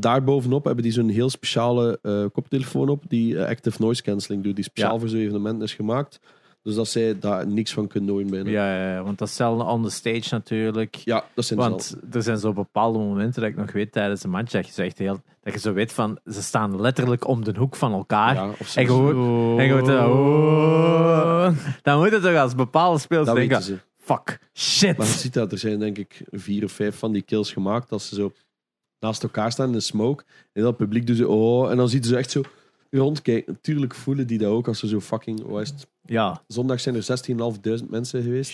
Daarbovenop 0.00 0.64
hebben 0.64 0.82
die 0.82 0.92
zo'n 0.92 1.08
heel 1.08 1.30
speciale 1.30 1.98
eh, 2.02 2.24
koptelefoon 2.32 2.88
op 2.88 3.04
die 3.08 3.38
eh, 3.38 3.48
active 3.48 3.82
noise 3.82 4.02
cancelling 4.02 4.44
doet, 4.44 4.54
die 4.54 4.64
speciaal 4.64 4.92
Ja. 4.94 4.98
voor 5.00 5.08
zo'n 5.08 5.18
evenement 5.20 5.62
is 5.62 5.74
gemaakt. 5.74 6.20
Dus 6.62 6.74
dat 6.74 6.88
zij 6.88 7.18
daar 7.18 7.46
niks 7.46 7.72
van 7.72 7.86
kunnen 7.86 8.10
horen 8.10 8.30
bijna. 8.30 8.50
ja, 8.50 8.76
ja, 8.76 8.92
ja, 8.94 9.02
want 9.02 9.18
dat 9.18 9.28
is 9.28 9.38
hetzelfde 9.38 9.64
on 9.64 9.82
the 9.82 9.90
stage 9.90 10.26
natuurlijk. 10.30 10.94
Ja, 10.94 11.24
dat 11.34 11.44
zijn 11.44 11.58
Want 11.58 11.96
er 12.12 12.22
zijn 12.22 12.38
zo 12.38 12.52
bepaalde 12.52 12.98
momenten 12.98 13.40
dat 13.42 13.50
ik 13.50 13.56
nog 13.56 13.72
weet 13.72 13.92
tijdens 13.92 14.24
een 14.24 14.30
match 14.30 14.52
dat 14.52 14.66
je 14.66 14.72
zo 14.72 14.82
echt 14.82 14.98
heel, 14.98 15.20
dat 15.42 15.52
je 15.52 15.58
zo 15.58 15.72
weet 15.72 15.92
van 15.92 16.18
ze 16.24 16.42
staan 16.42 16.80
letterlijk 16.80 17.28
om 17.28 17.44
de 17.44 17.54
hoek 17.58 17.76
van 17.76 17.92
elkaar. 17.92 18.34
Ja, 18.34 18.48
of 18.58 18.76
En 18.76 18.86
gewoon, 18.86 19.60
en 19.60 19.68
gewoon, 19.68 20.10
oh. 20.10 21.48
dan 21.82 21.98
moet 21.98 22.12
het 22.12 22.22
toch 22.22 22.36
als 22.36 22.54
bepaalde 22.54 22.98
spelers 22.98 23.26
dat 23.26 23.36
denken: 23.36 23.80
fuck, 23.98 24.38
shit. 24.54 24.96
Maar 24.96 25.06
je 25.06 25.12
ziet 25.12 25.34
dat 25.34 25.52
er 25.52 25.58
zijn 25.58 25.78
denk 25.78 25.98
ik 25.98 26.22
vier 26.30 26.64
of 26.64 26.72
vijf 26.72 26.98
van 26.98 27.12
die 27.12 27.22
kills 27.22 27.52
gemaakt 27.52 27.92
als 27.92 28.08
ze 28.08 28.14
zo 28.14 28.32
naast 29.00 29.22
elkaar 29.22 29.52
staan 29.52 29.66
in 29.66 29.72
de 29.72 29.80
smoke. 29.80 30.24
En 30.52 30.62
dat 30.62 30.76
publiek 30.76 31.06
doet 31.06 31.16
ze 31.16 31.28
oh, 31.28 31.70
en 31.70 31.76
dan 31.76 31.88
ziet 31.88 32.06
ze 32.06 32.16
echt 32.16 32.30
zo 32.30 32.42
rondkijken. 32.90 33.52
Natuurlijk 33.52 33.94
voelen 33.94 34.26
die 34.26 34.38
dat 34.38 34.48
ook 34.50 34.68
als 34.68 34.78
ze 34.78 34.88
zo 34.88 35.00
fucking, 35.00 35.56
het? 35.58 35.86
Ja, 36.02 36.42
Zondag 36.46 36.80
zijn 36.80 36.94
er 36.94 37.06
16.500 37.82 37.88
mensen 37.88 38.22
geweest. 38.22 38.52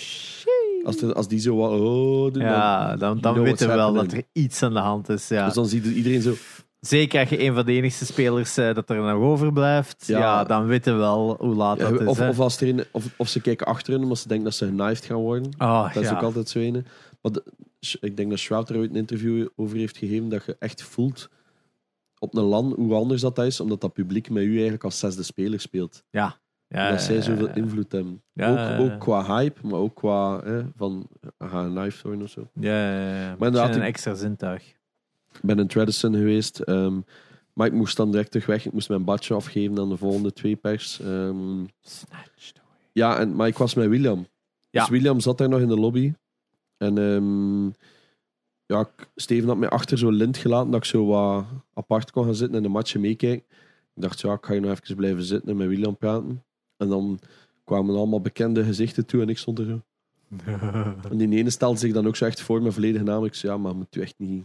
Als, 0.84 1.02
er, 1.02 1.14
als 1.14 1.28
die 1.28 1.40
zo 1.40 1.56
wat 1.56 1.70
oh 1.70 2.32
doen, 2.32 2.42
ja 2.42 2.96
dan, 2.96 3.20
dan 3.20 3.42
weten 3.42 3.68
we 3.68 3.74
wel 3.74 3.92
dat 3.92 4.12
er 4.12 4.22
iets 4.32 4.62
aan 4.62 4.72
de 4.72 4.78
hand 4.78 5.08
is. 5.08 5.28
Ja. 5.28 5.44
Dus 5.44 5.54
dan 5.54 5.66
ziet 5.66 5.84
iedereen 5.86 6.22
zo. 6.22 6.34
Zeker 6.80 7.20
als 7.20 7.28
je 7.28 7.44
een 7.44 7.54
van 7.54 7.66
de 7.66 7.72
enigste 7.72 8.06
spelers 8.06 8.56
eh, 8.56 8.74
dat 8.74 8.90
er 8.90 8.96
nog 8.96 9.12
overblijft, 9.22 10.06
ja. 10.06 10.18
Ja. 10.18 10.44
dan 10.44 10.66
weten 10.66 10.92
we 10.92 10.98
wel 10.98 11.36
hoe 11.40 11.54
laat 11.54 11.78
Ja, 11.78 11.90
dat 11.90 12.00
is. 12.00 12.06
of, 12.06 12.18
hè. 12.18 12.28
of, 12.28 12.38
als 12.40 12.60
er 12.60 12.68
een, 12.68 12.84
of, 12.90 13.04
of 13.16 13.28
ze 13.28 13.40
kijken 13.40 13.66
achter 13.66 13.92
hun 13.92 14.02
omdat 14.02 14.18
ze 14.18 14.28
denken 14.28 14.44
dat 14.46 14.54
ze 14.54 14.66
genaaid 14.66 15.04
gaan 15.04 15.16
worden. 15.16 15.50
oh, 15.58 15.94
Dat 15.94 16.02
is 16.02 16.08
ja. 16.08 16.16
ook 16.16 16.22
altijd 16.22 16.48
zo 16.48 16.58
ene. 16.58 16.82
Maar 17.20 17.32
de- 17.32 17.44
ik 18.00 18.16
denk 18.16 18.30
dat 18.30 18.38
Shroud 18.38 18.70
er 18.70 18.76
ooit 18.76 18.90
een 18.90 18.96
interview 18.96 19.48
over 19.56 19.76
heeft 19.76 19.96
gegeven 19.96 20.28
dat 20.28 20.44
je 20.44 20.56
echt 20.58 20.82
voelt 20.82 21.28
op 22.18 22.36
een 22.36 22.44
land 22.44 22.74
hoe 22.74 22.94
anders 22.94 23.20
dat 23.20 23.38
is, 23.38 23.60
omdat 23.60 23.80
dat 23.80 23.92
publiek 23.92 24.30
met 24.30 24.42
u 24.42 24.52
eigenlijk 24.52 24.84
als 24.84 24.98
zesde 24.98 25.22
speler 25.22 25.60
speelt. 25.60 26.04
Ja. 26.10 26.40
Ja, 26.68 26.90
dat 26.90 27.02
zij 27.02 27.22
zoveel 27.22 27.46
ja. 27.48 27.54
invloed 27.54 27.92
hebben. 27.92 28.22
Ook, 28.36 28.80
ook 28.80 29.00
qua 29.00 29.36
hype, 29.36 29.66
maar 29.66 29.78
ook 29.78 29.94
qua 29.94 30.44
hè, 30.44 30.62
van 30.76 31.08
genaaid 31.38 32.02
worden 32.02 32.22
of 32.22 32.30
zo. 32.30 32.48
Ja, 32.54 32.92
ja, 32.92 33.20
ja. 33.20 33.36
Maar 33.38 33.48
inderdaad, 33.48 33.74
een 33.74 33.82
extra 33.82 34.14
zintuig. 34.14 34.62
Ik 35.32 35.40
ben 35.42 35.58
in 35.58 35.66
Tradison 35.66 36.14
geweest, 36.14 36.60
ehm, 36.60 37.00
maar 37.52 37.66
ik 37.66 37.72
moest 37.72 37.96
dan 37.96 38.10
direct 38.10 38.30
terug 38.30 38.46
weg. 38.46 38.66
Ik 38.66 38.72
moest 38.72 38.88
mijn 38.88 39.04
badje 39.04 39.34
afgeven 39.34 39.78
aan 39.78 39.88
de 39.88 39.96
volgende 39.96 40.32
twee 40.32 40.56
pers. 40.56 40.92
Snatched 40.92 42.60
away. 42.60 42.78
ja, 42.92 43.18
en, 43.18 43.36
maar 43.36 43.46
ik 43.46 43.58
was 43.58 43.74
met 43.74 43.88
William. 43.88 44.26
Dus 44.70 44.88
William 44.88 45.20
zat 45.20 45.38
daar 45.38 45.48
nog 45.48 45.60
in 45.60 45.68
de 45.68 45.78
lobby. 45.78 46.12
En 46.82 46.98
ehm, 46.98 47.66
ja, 48.66 48.90
Steven 49.16 49.48
had 49.48 49.56
mij 49.56 49.68
achter 49.68 49.98
zo'n 49.98 50.14
lint 50.14 50.36
gelaten 50.36 50.70
dat 50.70 50.80
ik 50.80 50.86
zo 50.86 51.06
wat 51.06 51.44
apart 51.74 52.10
kon 52.10 52.24
gaan 52.24 52.34
zitten 52.34 52.56
en 52.56 52.62
de 52.62 52.68
matchen 52.68 53.00
meekijken. 53.00 53.46
Ik 53.94 54.02
dacht, 54.02 54.20
ja, 54.20 54.32
ik 54.32 54.44
ga 54.44 54.52
hier 54.52 54.60
nog 54.60 54.70
even 54.70 54.96
blijven 54.96 55.22
zitten 55.22 55.50
en 55.50 55.56
met 55.56 55.68
William 55.68 55.96
praten. 55.96 56.44
En 56.76 56.88
dan 56.88 57.18
kwamen 57.64 57.96
allemaal 57.96 58.20
bekende 58.20 58.64
gezichten 58.64 59.06
toe 59.06 59.22
en 59.22 59.28
ik 59.28 59.38
stond 59.38 59.58
er 59.58 59.64
zo. 59.64 59.80
En 61.10 61.16
die 61.16 61.38
ene 61.38 61.50
stelde 61.50 61.78
zich 61.78 61.92
dan 61.92 62.06
ook 62.06 62.16
zo 62.16 62.24
echt 62.24 62.40
voor 62.40 62.60
mijn 62.60 62.72
volledige 62.72 63.04
naam. 63.04 63.24
Ik 63.24 63.34
zei, 63.34 63.52
ja, 63.52 63.58
maar 63.58 63.76
moet 63.76 63.96
u 63.96 64.00
echt 64.00 64.14
niet... 64.16 64.44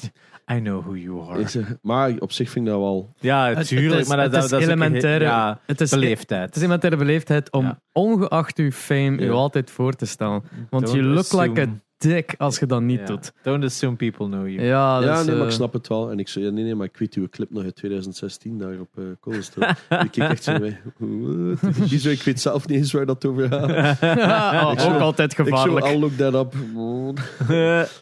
I 0.54 0.58
know 0.60 0.82
who 0.84 0.94
you 0.96 1.28
are. 1.30 1.40
Ik 1.40 1.48
zei, 1.48 1.64
Maar 1.82 2.12
op 2.18 2.32
zich 2.32 2.50
vind 2.50 2.66
ik 2.66 2.72
dat 2.72 2.80
wel... 2.80 3.12
Ja, 3.18 3.54
Het- 3.54 3.66
tuurlijk. 3.66 3.90
het 3.92 4.00
is- 4.02 4.08
maar 4.08 4.16
dat, 4.16 4.26
het 4.34 4.44
is 4.44 4.50
dat 4.50 4.60
is 4.60 4.66
ook 4.66 4.72
een- 4.72 4.82
elementaire- 4.82 5.24
Ja, 5.24 5.60
Het 5.66 5.80
is, 5.80 5.90
beleefdheid. 5.90 6.46
het 6.46 6.56
is 6.56 6.62
elementaire 6.62 6.98
beleefdheid 7.04 7.52
om 7.52 7.64
Ja. 7.64 7.80
ongeacht 7.92 8.58
uw 8.58 8.70
fame 8.70 9.18
Ja. 9.20 9.26
u 9.26 9.30
altijd 9.30 9.70
voor 9.70 9.92
te 9.92 10.06
stellen. 10.06 10.42
Want 10.70 10.84
Don't 10.86 10.96
je 10.96 11.02
look 11.02 11.32
like 11.32 11.60
a 11.60 11.62
assume- 11.64 11.80
dick 11.98 12.34
als 12.38 12.58
je 12.58 12.66
dat 12.66 12.80
niet 12.82 12.98
Ja. 13.00 13.04
doet. 13.06 13.32
Don't 13.42 13.64
assume 13.64 13.96
people 13.96 14.26
know 14.26 14.48
you. 14.48 14.62
Ja, 14.66 14.98
is, 14.98 15.04
nee, 15.04 15.34
maar 15.34 15.44
ik 15.44 15.50
eh, 15.50 15.56
snap 15.56 15.72
het 15.72 15.88
wel. 15.88 16.10
En 16.10 16.18
ik 16.18 16.28
zei, 16.28 16.44
ja, 16.44 16.50
nee, 16.50 16.64
nee, 16.64 16.74
maar 16.74 16.86
ik 16.86 16.96
weet 16.96 17.14
uw 17.14 17.28
clip 17.28 17.50
nog 17.50 17.62
uit 17.64 17.74
2016 17.76 18.58
daar 18.58 18.80
op 18.80 18.88
uh, 18.98 19.04
Koolstro. 19.20 19.62
ik 19.88 20.10
keek 20.10 20.16
echt 20.30 20.42
zo 20.44 20.58
mee. 20.58 20.76
What? 20.98 21.60
Die 21.88 21.98
zo, 21.98 22.08
ik 22.08 22.22
weet 22.22 22.40
zelf 22.40 22.66
niet 22.68 22.78
eens 22.78 22.92
waar 22.92 23.06
dat 23.06 23.24
over 23.26 23.48
gaat. 23.48 23.70
oh, 24.02 24.72
Ik 24.86 24.94
ook 24.94 25.00
altijd 25.00 25.30
Ik 25.32 25.36
zo, 25.38 25.44
gevaarlijk. 25.44 25.86
I'll 25.86 25.98
look 25.98 26.12
that 26.12 26.34
up. 26.34 26.54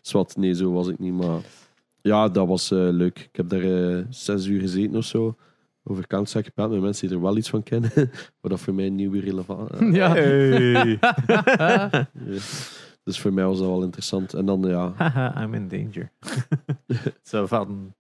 Zwat, 0.02 0.36
nee, 0.36 0.54
zo 0.54 0.72
was 0.72 0.88
ik 0.88 0.98
niet. 0.98 1.12
Maar 1.14 1.38
ja, 2.04 2.28
dat 2.28 2.46
was 2.46 2.70
eh, 2.70 2.78
leuk. 2.78 3.18
Ik 3.18 3.36
heb 3.36 3.48
daar 3.48 3.62
eh, 3.62 4.04
zes 4.08 4.46
uur 4.46 4.60
gezeten 4.60 4.96
of 4.96 5.04
zo. 5.04 5.36
Over 5.82 6.06
Counter-Strike 6.06 6.46
gepraat 6.46 6.70
met 6.70 6.80
mensen 6.80 7.08
die 7.08 7.16
er 7.16 7.22
wel 7.22 7.36
iets 7.36 7.50
van 7.50 7.62
kennen. 7.62 7.90
maar 8.40 8.50
dat 8.50 8.60
voor 8.60 8.74
mij 8.74 8.90
nieuw 8.90 9.10
weer 9.10 9.24
relevant 9.24 9.70
ja. 10.00 10.12
Hey. 10.12 10.98
Dus 13.04 13.20
voor 13.20 13.32
mij 13.32 13.44
was 13.44 13.58
dat 13.58 13.66
wel 13.66 13.82
interessant. 13.82 14.34
En 14.34 14.46
dan, 14.46 14.62
ja, 14.62 14.92
Haha, 14.96 15.42
I'm 15.42 15.54
in 15.54 15.68
danger. 15.68 16.12
Zo 17.22 17.46
van 17.46 17.94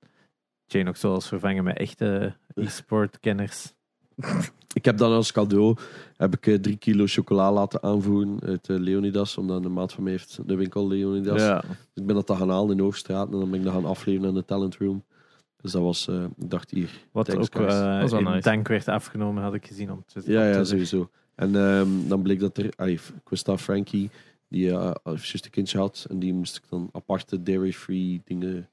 Jane 0.66 0.88
ook 0.88 0.96
zoals 0.96 1.28
vervangen 1.28 1.64
met 1.64 1.76
echte 1.76 2.36
e-sport 2.54 3.20
kenners. 3.20 3.74
Ik 4.74 4.84
heb 4.84 4.96
dan 4.96 5.12
als 5.12 5.32
cadeau 5.32 5.76
heb 6.16 6.34
ik, 6.34 6.46
eh, 6.46 6.54
drie 6.54 6.76
kilo 6.76 7.04
chocola 7.06 7.52
laten 7.52 7.82
aanvoeren 7.82 8.38
uit 8.44 8.68
eh, 8.68 8.76
Leonidas, 8.78 9.36
omdat 9.38 9.64
een 9.64 9.72
maat 9.72 9.92
van 9.92 10.02
mij 10.02 10.12
heeft 10.12 10.38
de 10.46 10.54
winkel 10.54 10.88
Leonidas. 10.88 11.40
Ja. 11.42 11.60
Dus 11.60 11.76
ik 11.94 12.06
ben 12.06 12.14
dat 12.14 12.26
dan 12.26 12.36
gaan 12.36 12.50
halen 12.50 12.70
in 12.70 12.76
de 12.76 12.82
Hoogstraat 12.82 13.32
en 13.32 13.38
dan 13.38 13.50
ben 13.50 13.58
ik 13.58 13.64
dat 13.64 13.74
gaan 13.74 13.84
afleveren 13.84 14.28
aan 14.28 14.34
de 14.34 14.44
talent 14.44 14.76
room. 14.76 15.04
Dus 15.60 15.72
dat 15.72 15.82
was, 15.82 16.08
eh, 16.08 16.22
ik 16.22 16.50
dacht 16.50 16.70
hier. 16.70 16.90
Wat 17.12 17.26
thanks, 17.26 17.46
ook 17.54 17.60
eh, 17.60 17.68
wel 18.04 18.18
in 18.18 18.24
nice. 18.24 18.40
dank 18.40 18.68
werd 18.68 18.88
afgenomen, 18.88 19.42
had 19.42 19.54
ik 19.54 19.66
gezien 19.66 19.90
op 19.92 20.06
Twitter. 20.08 20.32
ja, 20.32 20.48
ja, 20.48 20.64
sowieso. 20.64 21.10
En 21.34 21.56
ehm, 21.56 21.88
dan 22.08 22.22
bleek 22.22 22.40
dat 22.40 22.58
er, 22.58 22.72
allee, 22.76 22.94
ik 22.94 23.28
wist 23.28 23.44
dat 23.44 23.60
Frankie, 23.60 24.10
die 24.48 24.70
eh 24.70 24.92
juist 25.04 25.44
een 25.44 25.50
kindje 25.50 25.78
had, 25.78 26.06
en 26.10 26.18
die 26.18 26.32
moest 26.34 26.56
ik 26.56 26.62
dan 26.70 26.88
aparte 26.92 27.42
dairy-free 27.42 28.22
dingen, 28.24 28.68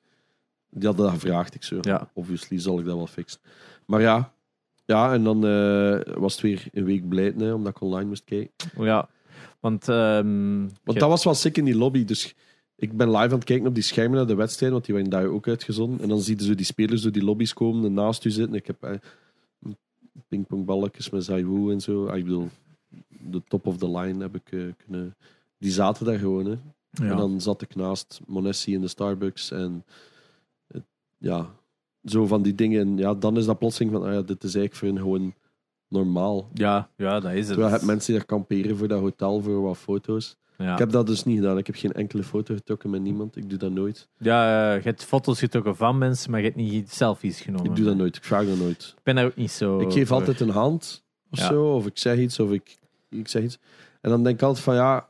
die 0.70 0.88
hadden 0.88 1.06
dat 1.06 1.14
gevraagd. 1.14 1.56
Ik 1.56 1.64
zo, 1.64 1.78
Ja. 1.82 2.10
obviously 2.14 2.60
zal 2.60 2.80
ik 2.80 2.86
dat 2.86 2.96
wel 2.96 3.08
fixen. 3.08 3.40
Maar 3.86 4.02
ja, 4.02 4.34
ja 4.92 5.14
en 5.14 5.24
dan 5.24 5.46
eh, 5.46 6.16
was 6.16 6.34
het 6.34 6.42
weer 6.42 6.68
een 6.74 6.84
week 6.84 7.04
hè, 7.40 7.54
omdat 7.54 7.76
ik 7.76 7.82
online 7.82 8.08
moest 8.08 8.24
kijken. 8.24 8.54
Ja, 8.78 9.10
want... 9.60 9.90
ehm, 9.90 10.60
Want 10.84 11.00
dat 11.00 11.10
was 11.10 11.24
wel 11.24 11.34
sick 11.34 11.58
in 11.58 11.66
die 11.66 11.76
lobby. 11.76 12.06
Dus 12.06 12.36
ik 12.76 12.98
ben 12.98 13.08
live 13.08 13.24
aan 13.24 13.30
het 13.30 13.44
kijken 13.44 13.68
op 13.68 13.74
die 13.74 13.84
schermen 13.84 14.18
naar 14.18 14.28
de 14.28 14.36
wedstrijd, 14.36 14.72
want 14.72 14.86
die 14.86 14.94
werden 14.94 15.12
daar 15.12 15.26
ook 15.26 15.48
uitgezonden. 15.48 16.02
En 16.02 16.10
dan 16.10 16.22
zie 16.22 16.38
je 16.38 16.44
zo 16.44 16.56
die 16.56 16.66
spelers 16.66 17.02
door 17.02 17.12
die 17.12 17.24
lobby's 17.24 17.54
komen 17.54 17.86
en 17.86 17.94
naast 17.94 18.26
u 18.26 18.30
zitten. 18.30 18.56
Ik 18.56 18.68
heb 18.68 18.84
eh, 18.84 18.94
pingpongballetjes 20.28 21.10
met 21.10 21.24
Zaiwu 21.24 21.72
en 21.72 21.82
zo. 21.82 22.08
Ah, 22.08 22.18
ik 22.18 22.24
bedoel, 22.24 22.50
de 23.08 23.42
top 23.48 23.68
of 23.68 23.78
the 23.78 23.92
line 23.92 24.22
heb 24.22 24.36
ik 24.36 24.52
eh, 24.52 24.60
kunnen... 24.78 25.16
Die 25.58 25.72
zaten 25.72 26.06
daar 26.06 26.20
gewoon, 26.20 26.46
hè. 26.46 26.56
ja. 26.92 27.12
En 27.12 27.18
dan 27.18 27.42
zat 27.42 27.62
ik 27.62 27.76
naast 27.76 28.20
Monessi 28.28 28.74
in 28.74 28.82
de 28.82 28.88
Starbucks 28.88 29.52
en... 29.52 29.86
ja, 31.18 31.50
zo 32.06 32.26
van 32.28 32.42
die 32.42 32.56
dingen. 32.56 32.82
En 32.82 32.98
ja, 32.98 33.14
dan 33.14 33.38
is 33.38 33.46
dat 33.46 33.60
plotseling 33.60 33.92
van, 33.94 34.04
ah 34.04 34.14
ja, 34.14 34.22
dit 34.22 34.44
is 34.44 34.56
eigenlijk 34.56 34.76
voor 34.76 34.88
hen 34.88 34.98
gewoon 34.98 35.34
normaal. 35.88 36.50
ja, 36.54 36.90
ja, 36.98 37.20
dat 37.20 37.32
is 37.32 37.38
het. 37.38 37.46
Terwijl 37.48 37.68
je 37.68 37.74
hebt 37.74 37.86
mensen 37.86 38.08
die 38.08 38.16
daar 38.18 38.26
kamperen 38.38 38.78
voor 38.78 38.88
dat 38.88 39.00
hotel 39.00 39.42
voor 39.42 39.62
wat 39.62 39.78
foto's. 39.78 40.38
ja. 40.58 40.72
Ik 40.74 40.78
heb 40.80 40.92
dat 40.92 41.08
dus 41.08 41.24
niet 41.24 41.38
gedaan. 41.38 41.58
Ik 41.58 41.68
heb 41.68 41.76
geen 41.76 41.92
enkele 41.94 42.24
foto 42.24 42.56
getrokken 42.56 42.90
met 42.90 43.02
niemand. 43.02 43.36
Ik 43.36 43.50
doe 43.50 43.58
dat 43.60 43.72
nooit. 43.72 44.08
ja, 44.18 44.72
eh, 44.74 44.78
je 44.78 44.84
hebt 44.90 45.04
foto's 45.04 45.40
getrokken 45.40 45.76
van 45.76 45.98
mensen, 45.98 46.32
maar 46.32 46.40
je 46.40 46.46
hebt 46.46 46.58
niet 46.58 46.92
selfies 46.94 47.42
genomen. 47.42 47.66
Ik 47.70 47.76
doe 47.76 47.86
dat 47.86 47.96
nooit. 47.96 48.16
Ik 48.16 48.24
vraag 48.24 48.46
dat 48.48 48.58
nooit. 48.58 48.94
Ik 48.98 49.04
ben 49.04 49.16
daar 49.16 49.26
ook 49.26 49.36
niet 49.36 49.52
zo... 49.52 49.80
Ik 49.80 49.92
geef 49.92 50.08
voor. 50.08 50.18
altijd 50.18 50.40
een 50.40 50.50
hand 50.50 51.04
of 51.32 51.40
Ja. 51.40 51.48
zo. 51.48 51.74
Of 51.76 51.86
ik 51.86 51.98
zeg 51.98 52.18
iets. 52.18 52.40
Of 52.40 52.52
ik, 52.52 52.78
ik 53.10 53.28
zeg 53.28 53.44
iets. 53.44 53.58
En 54.02 54.10
dan 54.10 54.24
denk 54.24 54.36
ik 54.36 54.42
altijd 54.42 54.64
van 54.64 54.76
ja, 54.76 55.10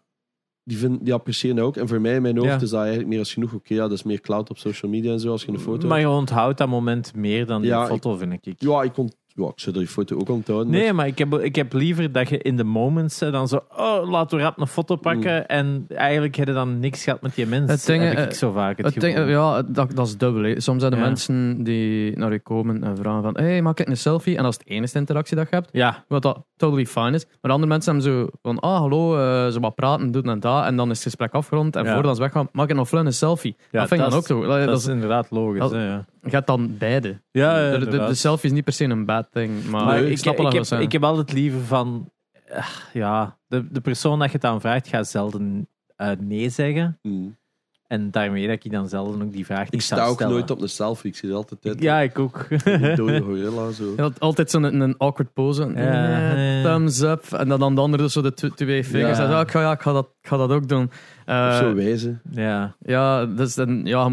die, 0.63 0.77
vind, 0.77 1.05
die 1.05 1.13
appreciëren 1.13 1.55
dat 1.55 1.65
ook. 1.65 1.77
En 1.77 1.87
voor 1.87 2.01
mij 2.01 2.15
in 2.15 2.21
mijn 2.21 2.37
hoofd 2.37 2.49
Ja. 2.49 2.61
is 2.61 2.69
dat 2.69 2.79
eigenlijk 2.79 3.09
meer 3.09 3.19
als 3.19 3.33
genoeg. 3.33 3.53
Oké, 3.53 3.73
ja, 3.73 3.81
dat 3.81 3.91
is 3.91 4.03
meer 4.03 4.21
cloud 4.21 4.49
op 4.49 4.57
social 4.57 4.91
media 4.91 5.11
en 5.11 5.19
zo 5.19 5.31
als 5.31 5.43
je 5.43 5.51
een 5.51 5.59
foto 5.59 5.87
Maar 5.87 5.99
je 5.99 6.09
onthoudt 6.09 6.57
dat 6.57 6.67
moment 6.67 7.15
meer 7.15 7.45
dan 7.45 7.63
Ja, 7.63 7.79
die 7.79 7.87
foto, 7.89 8.15
vind 8.15 8.33
ik. 8.47 8.53
Ja, 8.57 8.81
ik, 8.83 8.93
kon, 8.93 9.11
ja, 9.35 9.45
ik 9.45 9.51
zou 9.59 9.77
die 9.77 9.87
foto 9.87 10.15
ook 10.19 10.29
onthouden. 10.29 10.71
Nee, 10.71 10.93
maar 10.93 11.07
ik 11.07 11.17
heb, 11.17 11.33
ik 11.33 11.55
heb 11.55 11.73
liever 11.73 12.11
dat 12.11 12.29
je 12.29 12.37
in 12.37 12.57
de 12.57 12.63
moments 12.63 13.19
dan 13.19 13.47
zo, 13.47 13.59
oh, 13.77 14.09
laten 14.09 14.37
we 14.37 14.43
rap 14.43 14.59
een 14.59 14.67
foto 14.67 14.95
pakken. 14.95 15.35
Mm. 15.37 15.43
En 15.47 15.85
eigenlijk 15.87 16.35
heb 16.35 16.47
je 16.47 16.53
dan 16.53 16.79
niks 16.79 17.03
gehad 17.03 17.21
met 17.21 17.35
die 17.35 17.45
mensen. 17.45 17.69
Het 17.69 17.85
ding, 17.85 18.03
heb 18.03 18.17
ik 18.17 18.29
eh, 18.31 18.37
zo 18.37 18.51
vaak 18.51 18.77
het, 18.77 18.99
ding, 18.99 19.29
ja, 19.29 19.61
dat, 19.61 19.95
dat 19.95 20.07
is 20.07 20.17
dubbel. 20.17 20.43
hè. 20.43 20.59
Soms 20.59 20.79
zijn 20.81 20.91
er 20.93 20.99
Ja. 20.99 21.05
mensen 21.05 21.63
die 21.63 22.17
naar 22.17 22.31
je 22.31 22.39
komen 22.39 22.83
en 22.83 22.97
vragen 22.97 23.21
van 23.23 23.37
hey, 23.37 23.61
maak 23.61 23.79
ik 23.79 23.87
een 23.87 23.97
selfie? 23.97 24.37
En 24.37 24.43
dat 24.43 24.51
is 24.51 24.57
de 24.57 24.65
enige 24.73 24.97
interactie 24.97 25.35
dat 25.35 25.49
je 25.49 25.55
hebt. 25.55 25.69
Ja, 25.71 26.03
Wat 26.07 26.21
dat 26.21 26.43
totally 26.57 26.85
fine 26.85 27.11
is. 27.11 27.25
Maar 27.41 27.51
andere 27.51 27.69
mensen 27.71 27.93
hebben 27.95 28.11
zo 28.13 28.27
van, 28.41 28.59
ah 28.59 28.77
hallo, 28.77 29.15
eh, 29.17 29.47
ze 29.51 29.59
wat 29.59 29.75
praten, 29.75 30.11
doen 30.11 30.23
en 30.29 30.39
dat. 30.39 30.65
En 30.65 30.75
dan 30.75 30.89
is 30.89 30.95
het 30.95 31.03
gesprek 31.05 31.33
afgerond. 31.33 31.75
En 31.75 31.83
Ja. 31.85 31.93
voordat 31.93 32.15
ze 32.15 32.21
weggaan, 32.21 32.49
maak 32.51 32.69
ik 32.69 32.75
nog 32.75 32.87
vlug 32.87 33.05
een 33.05 33.13
selfie. 33.13 33.55
Ja, 33.71 33.79
dat 33.79 33.87
vind 33.87 34.01
ik 34.01 34.09
dan 34.09 34.17
ook 34.17 34.27
dat 34.27 34.37
zo. 34.37 34.45
Dat, 34.47 34.57
dat 34.57 34.67
dat 34.67 34.79
is 34.79 34.87
inderdaad 34.87 35.27
logisch. 35.31 35.59
dat- 35.59 35.71
hè, 35.71 35.97
ja. 36.23 36.29
hebt 36.29 36.47
dan 36.47 36.77
beide. 36.77 37.21
Ja, 37.31 37.59
ja, 37.59 37.77
de, 37.77 37.85
de, 37.85 37.97
de, 38.05 38.13
selfie 38.13 38.49
is 38.49 38.55
niet 38.55 38.63
per 38.63 38.73
se 38.73 38.83
een 38.83 39.05
bad 39.05 39.27
thing. 39.31 39.69
Maar, 39.69 40.01
ik, 40.01 40.09
ik, 40.09 40.17
snap 40.17 40.33
ik, 40.33 40.41
wel 40.41 40.51
wat 40.51 40.69
heb, 40.69 40.79
ik 40.79 40.91
heb 40.91 41.03
altijd 41.03 41.33
liever 41.33 41.61
van, 41.61 42.11
eh, 42.45 42.65
ja, 42.93 43.37
de, 43.47 43.71
de 43.71 43.81
persoon 43.81 44.19
dat 44.19 44.27
je 44.27 44.33
het 44.35 44.45
aan 44.45 44.61
vraagt 44.61 44.87
gaat 44.87 45.07
zelden 45.07 45.67
eh, 45.95 46.09
nee 46.19 46.49
zeggen. 46.49 46.99
Mm. 47.01 47.39
En 47.87 48.11
daarmee 48.11 48.47
dat 48.47 48.63
ik 48.63 48.71
dan 48.71 48.89
zelf 48.89 49.21
ook 49.21 49.31
die 49.31 49.45
vraag 49.45 49.69
Ik 49.69 49.81
sta 49.81 50.05
ook 50.05 50.13
stellen. 50.13 50.33
nooit 50.33 50.51
op 50.51 50.61
een 50.61 50.69
selfie. 50.69 51.09
Ik 51.09 51.15
zie 51.17 51.29
er 51.29 51.35
altijd 51.35 51.65
uit. 51.65 51.81
Ja, 51.81 51.99
ik 51.99 52.19
ook. 52.19 52.47
Dode 52.95 53.21
gorilla. 53.21 53.71
Zo. 53.71 53.93
Je 53.95 54.01
had 54.01 54.19
altijd 54.19 54.51
zo'n 54.51 54.63
een, 54.63 54.79
een 54.79 54.97
awkward 54.97 55.33
pose. 55.33 55.71
Ja. 55.75 56.35
Eh, 56.35 56.63
thumbs 56.63 57.01
up. 57.01 57.23
En 57.31 57.47
dan, 57.47 57.59
dan 57.59 57.75
de 57.75 57.81
andere 57.81 58.03
dus 58.03 58.13
zo 58.13 58.21
de 58.21 58.33
tw- 58.33 58.55
twee 58.55 58.85
vingers. 58.85 59.17
Ja. 59.17 59.23
En 59.23 59.31
zo, 59.31 59.39
ik, 59.39 59.51
ga, 59.51 59.61
ja, 59.61 59.71
ik, 59.71 59.81
ga 59.81 59.93
dat, 59.93 60.07
ik 60.21 60.27
ga 60.27 60.37
dat 60.37 60.49
ook 60.49 60.67
doen. 60.67 60.91
Eh, 61.25 61.47
Of 61.51 61.55
zo 61.57 61.73
wijzen. 61.73 62.21
ja. 62.31 62.75
ja, 62.79 63.25
dus 63.25 63.55
dan, 63.55 63.85
ja, 63.85 64.09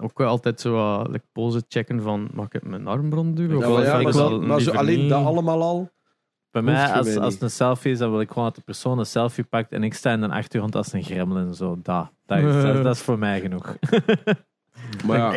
ook 0.00 0.18
wel 0.18 0.28
altijd 0.28 0.60
zo 0.60 0.74
uh, 0.74 1.04
like, 1.08 1.24
pose 1.32 1.62
checken 1.68 2.02
van 2.02 2.28
mag 2.32 2.46
ik 2.50 2.62
mijn 2.62 2.86
arm 2.86 3.12
rond 3.12 3.36
duwen? 3.36 3.56
Of 3.56 3.62
Ja, 3.62 3.68
wel, 3.68 3.78
maar, 3.78 4.02
ja, 4.02 4.12
zo, 4.12 4.40
maar 4.40 4.60
zo 4.60 4.70
alleen 4.70 5.00
niet. 5.00 5.08
dat 5.08 5.24
allemaal 5.24 5.62
al. 5.62 5.90
Bij 6.50 6.62
mij, 6.62 6.92
als, 6.92 7.16
als 7.16 7.34
het 7.34 7.42
een 7.42 7.50
selfie 7.50 7.92
is, 7.92 7.98
dan 7.98 8.10
wil 8.10 8.20
ik 8.20 8.28
gewoon 8.28 8.44
dat 8.44 8.54
de 8.54 8.60
persoon 8.60 8.98
een 8.98 9.06
selfie 9.06 9.44
pakt 9.44 9.72
en 9.72 9.82
ik 9.82 9.94
sta 9.94 10.12
in 10.12 10.20
de 10.20 10.28
achtergrond 10.28 10.74
als 10.74 10.92
een 10.92 11.02
gremlin. 11.02 11.54
Zo, 11.54 11.78
dat, 11.82 12.10
dat, 12.26 12.38
is, 12.38 12.62
dat, 12.62 12.82
dat 12.82 12.94
is 12.94 13.02
voor 13.02 13.18
mij 13.18 13.40
genoeg. 13.40 13.76
Maar 15.06 15.18
ja, 15.18 15.32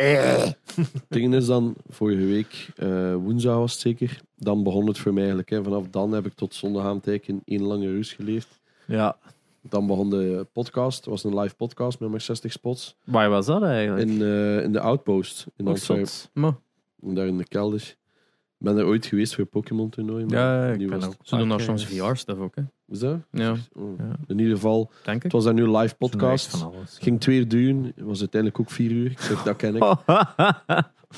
het 0.74 1.04
ding 1.08 1.34
is 1.34 1.46
dan, 1.46 1.74
vorige 1.88 2.26
week, 2.26 2.68
eh, 2.76 3.14
woensdag 3.14 3.56
was 3.56 3.72
het 3.72 3.80
zeker, 3.80 4.20
dan 4.36 4.62
begon 4.62 4.86
het 4.86 4.98
voor 4.98 5.12
mij 5.12 5.22
eigenlijk. 5.22 5.50
Hè. 5.50 5.62
Vanaf 5.62 5.88
dan 5.90 6.12
heb 6.12 6.26
ik 6.26 6.34
tot 6.34 6.54
zondagavond 6.54 7.08
eigenlijk 7.08 7.44
in 7.46 7.56
één 7.56 7.66
lange 7.66 7.86
rust 7.86 8.12
geleefd. 8.12 8.60
Ja. 8.86 9.16
Dan 9.68 9.86
begon 9.86 10.10
de 10.10 10.46
podcast, 10.52 10.96
het 10.96 11.06
was 11.06 11.24
een 11.24 11.38
live 11.38 11.54
podcast 11.54 12.00
met 12.00 12.10
maar 12.10 12.20
60 12.20 12.52
spots. 12.52 12.96
Waar 13.04 13.30
was 13.30 13.46
dat 13.46 13.62
eigenlijk? 13.62 14.08
In, 14.08 14.22
eh, 14.22 14.62
in 14.62 14.72
de 14.72 14.80
Outpost 14.80 15.46
in 15.56 15.76
zot. 15.76 16.30
Maar, 16.32 16.52
daar 16.96 17.26
in 17.26 17.38
de 17.38 17.44
kelder. 17.48 17.80
Ik 18.58 18.68
ben 18.68 18.76
er 18.76 18.84
ooit 18.86 19.06
geweest 19.06 19.34
voor 19.34 19.44
Pokémon 19.44 19.88
toernooi. 19.90 20.24
maar 20.24 20.38
Ja, 20.38 20.72
ik 20.72 20.78
ben 20.78 20.88
was 21.00 21.06
ook. 21.06 21.14
ze 21.22 21.36
doen 21.36 21.46
nog 21.48 21.56
Oké. 21.56 21.64
soms 21.64 21.86
VR-stuff 21.86 22.40
ook, 22.40 22.54
hè? 22.54 22.62
Is 22.88 22.98
dat? 22.98 23.18
Ja, 23.30 23.54
Oh. 23.72 23.98
Ja. 23.98 24.16
In 24.26 24.38
ieder 24.38 24.54
geval, 24.54 24.90
denk 25.04 25.16
ik. 25.16 25.22
het 25.22 25.32
was 25.32 25.44
daar 25.44 25.54
nu 25.54 25.62
een 25.62 25.76
live 25.76 25.94
podcast. 25.94 26.46
Van 26.56 26.74
alles. 26.74 26.94
Het 26.94 27.02
ging 27.02 27.20
twee 27.20 27.38
uur 27.38 27.48
duren, 27.48 27.84
het 27.84 28.04
was 28.04 28.20
uiteindelijk 28.20 28.60
ook 28.60 28.70
vier 28.70 28.90
uur. 28.90 29.10
Ik 29.10 29.18
zeg, 29.20 29.42
dat 29.42 29.56
ken 29.56 29.76
ik. 29.76 29.82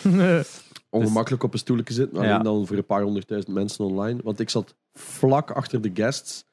ongemakkelijk 0.91 1.43
op 1.43 1.53
een 1.53 1.59
stoelje 1.59 1.83
zitten. 1.87 2.17
Alleen 2.19 2.29
Ja. 2.29 2.39
dan 2.39 2.67
voor 2.67 2.77
een 2.77 2.87
paar 2.87 3.03
honderdduizend 3.03 3.55
mensen 3.55 3.85
online. 3.85 4.21
Want 4.23 4.41
ik 4.41 4.51
zat 4.51 4.75
vlak 4.93 5.51
achter 5.51 5.81
de 5.81 5.91
guests. 5.95 6.45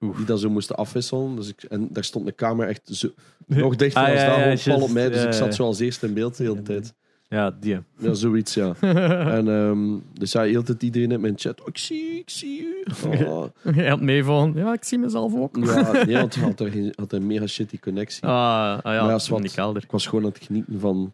Oef. 0.00 0.16
Die 0.16 0.26
dat 0.26 0.40
zo 0.40 0.50
moesten 0.50 0.76
afwisselen. 0.76 1.36
Dus 1.36 1.48
ik, 1.48 1.62
en 1.62 1.88
daar 1.90 2.04
stond 2.04 2.26
de 2.26 2.34
camera 2.34 2.68
echt 2.68 2.80
zo, 2.92 3.08
nog 3.46 3.76
dichter 3.76 4.02
Ah, 4.02 4.08
als 4.08 4.64
ja, 4.64 4.74
ja, 4.76 4.80
op 4.82 4.90
mij. 4.90 5.08
Dus 5.08 5.16
Ja, 5.20 5.26
ik 5.26 5.32
ja. 5.32 5.38
zat 5.38 5.54
zo 5.54 5.64
als 5.64 5.78
eerste 5.80 6.06
in 6.06 6.14
beeld 6.14 6.36
de 6.36 6.42
hele 6.42 6.62
tijd. 6.62 6.94
Ja, 7.28 7.50
die. 7.60 7.78
Ja, 7.98 8.14
zoiets, 8.14 8.54
ja. 8.54 8.74
en 9.38 9.46
um, 9.46 10.02
dus 10.12 10.32
ja, 10.32 10.42
heel 10.42 10.62
tijd 10.62 10.82
iedereen 10.82 11.10
in 11.10 11.20
mijn 11.20 11.34
chat. 11.36 11.60
Oh, 11.60 11.66
ik 11.66 11.78
zie 11.78 12.18
ik 12.18 12.30
zie 12.30 12.60
u. 12.62 12.84
Oh. 13.24 13.44
Jij 13.74 13.88
had 13.88 14.00
meevallen. 14.00 14.54
Ja, 14.54 14.72
ik 14.72 14.84
zie 14.84 14.98
mezelf 14.98 15.34
ook. 15.34 15.56
Ja, 15.56 15.92
nee, 16.04 16.16
want 16.16 16.34
had, 16.34 16.60
er 16.60 16.70
geen- 16.70 16.92
had 16.96 17.12
een 17.12 17.26
mega 17.26 17.46
shitty 17.46 17.78
connectie. 17.78 18.22
Ah, 18.24 18.30
ah 18.30 18.78
ja, 18.82 18.82
Maar 18.82 18.94
ja, 19.10 19.18
in 19.18 19.30
wat. 19.30 19.40
die 19.42 19.50
kelder. 19.50 19.82
Ik 19.82 19.90
was 19.90 20.06
gewoon 20.06 20.24
aan 20.24 20.30
het 20.30 20.44
genieten 20.44 20.80
van 20.80 21.12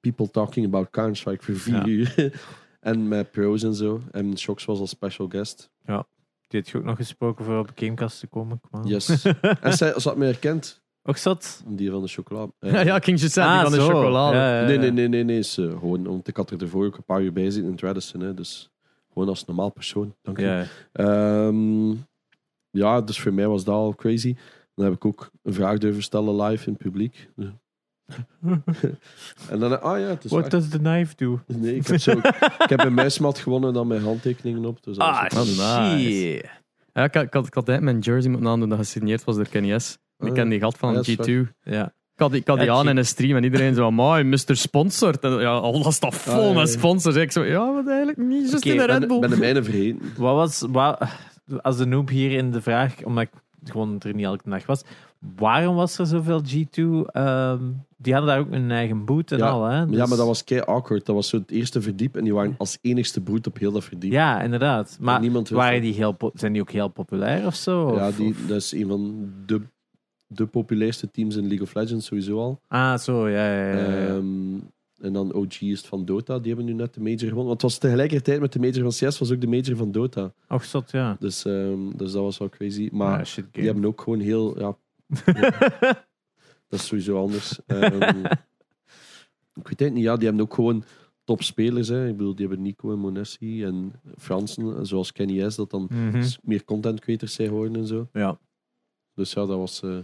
people 0.00 0.30
talking 0.30 0.66
about 0.66 0.90
Counter-Strike 0.90 1.44
voor 1.44 1.54
vier 1.56 1.74
Ja. 1.74 1.86
uur. 1.86 2.32
en 2.80 3.08
met 3.08 3.30
pros 3.30 3.62
en 3.62 3.74
zo. 3.74 4.00
En 4.10 4.38
Shox 4.38 4.64
was 4.64 4.78
als 4.78 4.90
special 4.90 5.28
guest. 5.28 5.70
Die 6.48 6.60
had 6.60 6.68
je 6.68 6.78
ook 6.78 6.84
nog 6.84 6.96
gesproken 6.96 7.44
voor 7.44 7.58
op 7.58 7.70
Gamecast 7.74 8.20
te 8.20 8.26
komen. 8.26 8.60
Kom. 8.70 8.84
Yes. 8.84 9.24
en 9.60 9.72
zij, 9.72 10.00
ze 10.00 10.08
had 10.08 10.16
mij 10.16 10.26
herkend. 10.28 10.82
Ook 11.02 11.16
zat. 11.16 11.62
Die 11.66 11.90
van 11.90 12.02
de 12.02 12.08
chocolade. 12.08 12.52
Eh, 12.60 12.72
Ja, 12.72 12.80
ja, 12.80 12.96
ik 12.96 13.04
ging 13.04 13.20
je 13.20 13.28
zeggen, 13.28 13.52
Ah, 13.52 13.60
die 13.60 13.68
van 13.76 13.78
de 13.78 13.94
chocolade. 13.94 14.36
Ja, 14.36 14.48
ja, 14.50 14.60
ja. 14.60 14.66
Nee, 14.66 14.78
nee, 14.78 14.90
nee, 14.90 15.08
nee, 15.08 15.24
nee. 15.24 15.38
Is, 15.38 15.58
eh, 15.58 15.70
gewoon, 15.70 16.02
want 16.04 16.28
ik 16.28 16.36
had 16.36 16.50
er 16.50 16.62
ervoor 16.62 16.86
ook 16.86 16.96
een 16.96 17.04
paar 17.04 17.22
uur 17.22 17.32
bij 17.32 17.50
zitten 17.50 17.90
in. 18.14 18.20
Hè, 18.20 18.34
dus 18.34 18.70
gewoon 19.12 19.28
als 19.28 19.44
normaal 19.44 19.70
persoon. 19.70 20.14
Dank 20.22 20.38
je. 20.38 20.44
Ja. 20.44 20.66
Ehm, 20.92 21.90
ja, 22.70 23.00
dus 23.00 23.20
voor 23.20 23.32
mij 23.32 23.48
was 23.48 23.64
dat 23.64 23.74
al 23.74 23.94
crazy. 23.94 24.36
Dan 24.74 24.84
heb 24.84 24.94
ik 24.94 25.04
ook 25.04 25.30
een 25.42 25.52
vraag 25.52 25.78
durven 25.78 26.02
stellen 26.02 26.42
live 26.42 26.66
in 26.66 26.72
het 26.72 26.82
publiek. 26.82 27.28
En 29.50 29.58
dan, 29.58 29.82
ah 29.82 29.98
ja, 30.00 30.06
het 30.06 30.24
is 30.24 30.30
What 30.30 30.42
echt- 30.42 30.50
does 30.50 30.68
the 30.68 30.78
knife 30.78 31.14
do? 31.16 31.40
Nee, 31.46 31.74
ik 31.76 31.86
heb, 31.86 32.00
zo, 32.00 32.10
ik 32.58 32.68
heb 32.68 32.84
een 32.84 32.94
muismat 32.94 33.38
gewonnen 33.38 33.72
dan 33.72 33.86
met 33.86 34.02
handtekeningen 34.02 34.64
op. 34.64 34.84
Dus 34.84 34.96
dat 34.96 35.06
was 35.06 35.16
Ah, 35.16 35.24
ook- 35.24 35.32
Oh, 35.32 35.92
nice. 35.94 36.44
Ja, 36.92 37.04
ik, 37.04 37.14
had, 37.14 37.22
ik, 37.24 37.32
had, 37.34 37.46
ik 37.46 37.54
had 37.54 37.66
mijn 37.80 37.98
jersey 37.98 38.30
moeten 38.30 38.48
aandoen 38.50 38.68
dat 38.68 38.78
gesigneerd 38.78 39.24
was 39.24 39.36
door 39.36 39.48
Kenny 39.48 39.78
S. 39.78 39.98
Ik 40.18 40.28
Ah, 40.28 40.34
ken 40.34 40.48
die 40.48 40.60
gat 40.60 40.78
van 40.78 40.88
Ja, 40.88 40.94
dat 40.96 41.08
is 41.08 41.16
G2. 41.16 41.52
Ja. 41.62 41.84
Ik 42.14 42.24
had, 42.24 42.30
die- 42.30 42.40
ik 42.40 42.46
had 42.46 42.56
die 42.56 42.66
Ja, 42.66 42.74
aan 42.74 42.86
G- 42.86 42.88
in 42.88 42.96
een 42.96 43.06
stream 43.06 43.36
en 43.36 43.44
iedereen 43.44 43.74
zo, 43.74 43.86
amai, 43.86 44.24
Mr. 44.24 44.38
Sponsored. 44.56 45.20
En 45.20 45.30
ja, 45.40 45.50
alles 45.50 45.94
staat 45.94 46.14
vol 46.14 46.32
Ah, 46.42 46.48
ja, 46.54 46.58
met 46.60 46.72
ja. 46.72 46.78
sponsors. 46.78 47.16
Ik 47.16 47.32
zo, 47.32 47.44
ja, 47.44 47.64
maar 47.70 47.86
eigenlijk 47.86 48.18
niet, 48.18 48.50
just 48.50 48.64
in 48.64 48.76
de 48.76 48.84
Red 48.84 49.06
Bull. 49.08 49.18
ben 49.18 49.30
de 49.30 49.36
mijne 49.36 49.62
vergeten. 49.62 50.00
Wat 50.16 50.34
was, 50.34 50.64
wat, 50.70 51.02
als 51.62 51.76
de 51.76 51.86
noob 51.86 52.08
hier 52.08 52.30
in 52.30 52.50
de 52.50 52.62
vraag, 52.62 53.02
omdat 53.04 53.22
ik 53.24 53.30
gewoon 53.64 53.96
er 54.00 54.14
niet 54.14 54.24
elke 54.24 54.50
dag 54.50 54.66
was, 54.66 54.82
waarom 55.36 55.76
was 55.76 55.98
er 55.98 56.06
zoveel 56.06 56.42
G2? 56.42 56.82
ehm, 57.12 57.62
die 57.96 58.12
hadden 58.12 58.30
daar 58.32 58.40
ook 58.40 58.52
een 58.52 58.70
eigen 58.70 59.04
boot 59.04 59.32
en 59.32 59.38
Ja, 59.38 59.48
al, 59.48 59.64
hè? 59.64 59.78
Ja, 59.78 59.84
Dus- 59.86 59.96
maar 60.08 60.16
dat 60.18 60.26
was 60.26 60.44
kei 60.44 60.60
awkward. 60.60 61.06
Dat 61.06 61.14
was 61.14 61.28
zo 61.28 61.36
het 61.38 61.50
eerste 61.50 61.80
verdiep 61.82 62.16
en 62.16 62.24
die 62.24 62.34
waren 62.34 62.54
als 62.58 62.78
enigste 62.82 63.20
broed 63.20 63.46
op 63.46 63.58
heel 63.58 63.72
dat 63.72 63.84
verdiep. 63.84 64.12
Ja, 64.12 64.42
inderdaad. 64.42 64.96
Maar 65.00 65.44
waren 65.50 65.80
die 65.80 65.94
heel, 65.94 66.16
zijn 66.34 66.52
die 66.52 66.62
ook 66.62 66.70
heel 66.70 66.88
populair 66.88 67.46
of 67.46 67.54
zo? 67.54 67.94
Ja, 67.94 68.08
Of- 68.08 68.16
die, 68.16 68.28
of- 68.30 68.46
dat 68.46 68.56
is 68.56 68.72
een 68.72 68.86
van 68.88 69.28
de, 69.46 69.60
de 70.26 70.46
populairste 70.46 71.10
teams 71.10 71.36
in 71.36 71.46
League 71.46 71.62
of 71.62 71.74
Legends 71.74 72.06
sowieso 72.06 72.38
al. 72.38 72.60
Ah, 72.68 72.98
zo, 72.98 73.28
ja, 73.28 73.52
ja, 73.54 73.72
ja. 73.72 73.78
ja. 73.78 74.06
Ehm, 74.06 74.56
en 75.00 75.12
dan 75.12 75.32
OG 75.34 75.60
is 75.60 75.78
het 75.78 75.86
van 75.86 76.04
Dota. 76.04 76.38
Die 76.38 76.46
hebben 76.54 76.64
nu 76.64 76.72
net 76.72 76.94
de 76.94 77.00
major 77.00 77.18
gewonnen. 77.18 77.46
Want 77.46 77.62
het 77.62 77.70
was 77.70 77.78
tegelijkertijd 77.78 78.40
met 78.40 78.52
de 78.52 78.58
major 78.58 78.92
van 78.92 79.08
CS, 79.08 79.18
was 79.18 79.32
ook 79.32 79.40
de 79.40 79.46
major 79.46 79.76
van 79.76 79.92
Dota. 79.92 80.32
Och, 80.48 80.64
zot, 80.64 80.90
ja. 80.90 81.16
Dus, 81.20 81.44
ehm, 81.44 81.78
dus 81.96 82.12
dat 82.12 82.22
was 82.22 82.38
wel 82.38 82.48
crazy. 82.48 82.88
Maar 82.92 83.18
Ah, 83.20 83.36
die 83.52 83.64
hebben 83.64 83.84
ook 83.84 84.00
gewoon 84.00 84.20
heel... 84.20 84.58
Ja, 84.60 84.76
dat 86.68 86.78
is 86.80 86.86
sowieso 86.86 87.20
anders. 87.20 87.58
Ehm, 87.66 88.24
ik 89.54 89.68
weet 89.68 89.78
het 89.80 89.92
niet. 89.92 90.02
Ja, 90.02 90.16
die 90.16 90.26
hebben 90.28 90.44
ook 90.44 90.54
gewoon 90.54 90.84
topspelers. 91.24 91.88
Hè. 91.88 92.08
Ik 92.08 92.16
bedoel, 92.16 92.34
die 92.34 92.46
hebben 92.46 92.64
Nico 92.64 92.92
en 92.92 92.98
Monessi 92.98 93.64
en 93.64 93.92
Fransen, 94.18 94.86
zoals 94.86 95.12
Kenny 95.12 95.50
S, 95.50 95.56
dat 95.56 95.70
dan 95.70 95.86
Mhm. 95.90 96.24
meer 96.42 96.64
content 96.64 97.00
creators 97.00 97.34
zijn 97.34 97.48
geworden 97.48 97.76
en 97.76 97.86
zo. 97.86 98.08
Ja. 98.12 98.38
Dus 99.14 99.32
ja, 99.32 99.46
dat 99.46 99.58
was... 99.58 99.82
eh, 99.82 99.98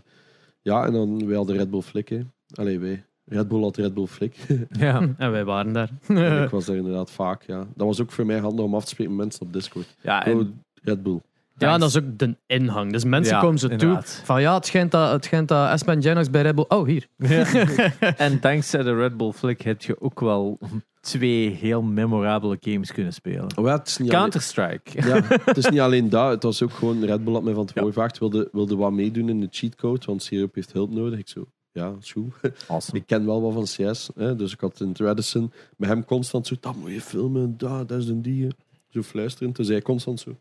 ja, 0.62 0.87
en 0.87 0.93
dan 0.93 1.27
wij 1.27 1.37
hadden 1.37 1.57
Red 1.57 1.71
Bull 1.71 1.81
Flick. 1.81 2.09
Hè. 2.09 2.21
Allee, 2.55 2.79
wij. 2.79 3.05
Red 3.25 3.49
Bull 3.49 3.62
had 3.62 3.77
Red 3.77 3.95
Bull 3.95 4.07
Flick. 4.07 4.37
Ja. 4.79 5.14
En 5.17 5.31
wij 5.31 5.45
waren 5.45 5.73
daar. 5.73 5.90
Ik 6.45 6.51
was 6.51 6.64
daar 6.64 6.77
inderdaad 6.77 7.11
vaak, 7.11 7.43
ja. 7.43 7.59
Dat 7.75 7.87
was 7.87 8.01
ook 8.01 8.12
voor 8.12 8.27
mij 8.27 8.38
handig 8.38 8.64
om 8.64 8.75
af 8.75 8.85
te 8.85 8.90
spreken 8.90 9.14
met 9.17 9.25
mensen 9.25 9.47
op 9.47 9.53
Discord. 9.53 9.97
ja, 10.01 10.21
Go 10.21 10.40
en, 10.40 10.62
Red 10.83 11.03
Bull. 11.03 11.21
Ja, 11.57 11.73
en 11.73 11.81
dat 11.81 11.88
is 11.88 11.97
ook 11.97 12.19
de 12.19 12.37
inhang. 12.47 12.93
Dus 12.93 13.05
mensen 13.05 13.35
Ja, 13.35 13.40
komen 13.40 13.59
zo 13.59 13.69
toe 13.77 13.99
van 14.03 14.40
ja, 14.40 14.55
het 14.55 14.67
schijnt 14.67 14.90
dat, 14.90 15.12
het 15.12 15.25
schijnt 15.25 15.49
dat 15.49 15.71
Espen 15.71 16.03
Genox 16.03 16.31
bij 16.31 16.43
Red 16.43 16.55
Bull... 16.55 16.64
Oh, 16.69 16.87
hier. 16.87 17.07
en 18.17 18.40
dankzij 18.40 18.83
de 18.83 18.95
Red 18.95 19.17
Bull 19.17 19.33
Flick 19.33 19.61
heb 19.61 19.83
je 19.83 20.01
ook 20.01 20.21
wel 20.21 20.59
twee 21.01 21.51
heel 21.51 21.83
memorabele 21.83 22.57
games 22.61 22.93
kunnen 22.93 23.12
spelen. 23.12 23.59
Oh, 23.59 23.67
ja, 23.67 23.79
het, 23.79 23.88
is 23.88 23.99
niet 23.99 24.09
alleen, 24.09 24.21
Counter-Strike. 24.21 25.09
ja, 25.09 25.23
het 25.45 25.57
is 25.57 25.69
niet 25.69 25.81
alleen 25.81 26.09
dat. 26.09 26.31
Het 26.31 26.43
was 26.43 26.62
ook 26.62 26.73
gewoon... 26.73 27.05
Red 27.05 27.25
Bull 27.25 27.35
had 27.35 27.43
mij 27.43 27.55
van 27.55 27.67
tevoren 27.67 27.88
gevraagd. 27.88 28.19
Wilde, 28.19 28.49
wilde 28.53 28.77
wat 28.77 28.93
meedoen 28.93 29.29
in 29.29 29.40
de 29.40 29.49
cheatcode, 29.51 30.07
want 30.07 30.23
Syrup 30.23 30.55
heeft 30.55 30.73
hulp 30.73 30.90
nodig. 30.90 31.19
Ik 31.19 31.29
zo... 31.29 31.47
Ja, 31.73 31.95
is 32.01 32.12
goed. 32.12 32.35
Awesome. 32.69 32.99
Ik 33.01 33.07
ken 33.07 33.27
wel 33.27 33.43
wat 33.43 33.53
van 33.53 33.93
CS. 33.93 34.11
Hè, 34.14 34.37
dus 34.37 34.53
ik 34.53 34.61
had 34.61 34.81
in 34.81 34.88
het 34.88 34.99
Radisson 34.99 35.53
met 35.77 35.88
hem 35.88 36.05
constant 36.05 36.47
zo... 36.47 36.55
Dat 36.61 36.77
moet 36.77 36.90
je 36.90 37.01
filmen, 37.01 37.55
dat, 37.57 37.88
dat 37.88 37.99
is 37.99 38.09
een 38.09 38.23
die. 38.23 38.49
Zo 38.88 39.03
fluisterend. 39.03 39.57
Dus 39.57 39.69
hij 39.69 39.83
constant 39.83 40.21
zo. 40.21 40.37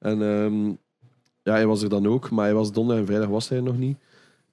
En 0.00 0.22
ehm, 0.22 0.66
ja, 1.42 1.52
hij 1.52 1.66
was 1.66 1.82
er 1.82 1.88
dan 1.88 2.06
ook. 2.06 2.30
Maar 2.30 2.44
hij 2.44 2.54
was 2.54 2.72
donderdag 2.72 3.00
en 3.00 3.06
vrijdag 3.06 3.28
was 3.28 3.48
hij 3.48 3.58
er 3.58 3.64
nog 3.64 3.78
niet. 3.78 3.98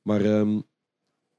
Maar 0.01 0.21
ehm, 0.21 0.59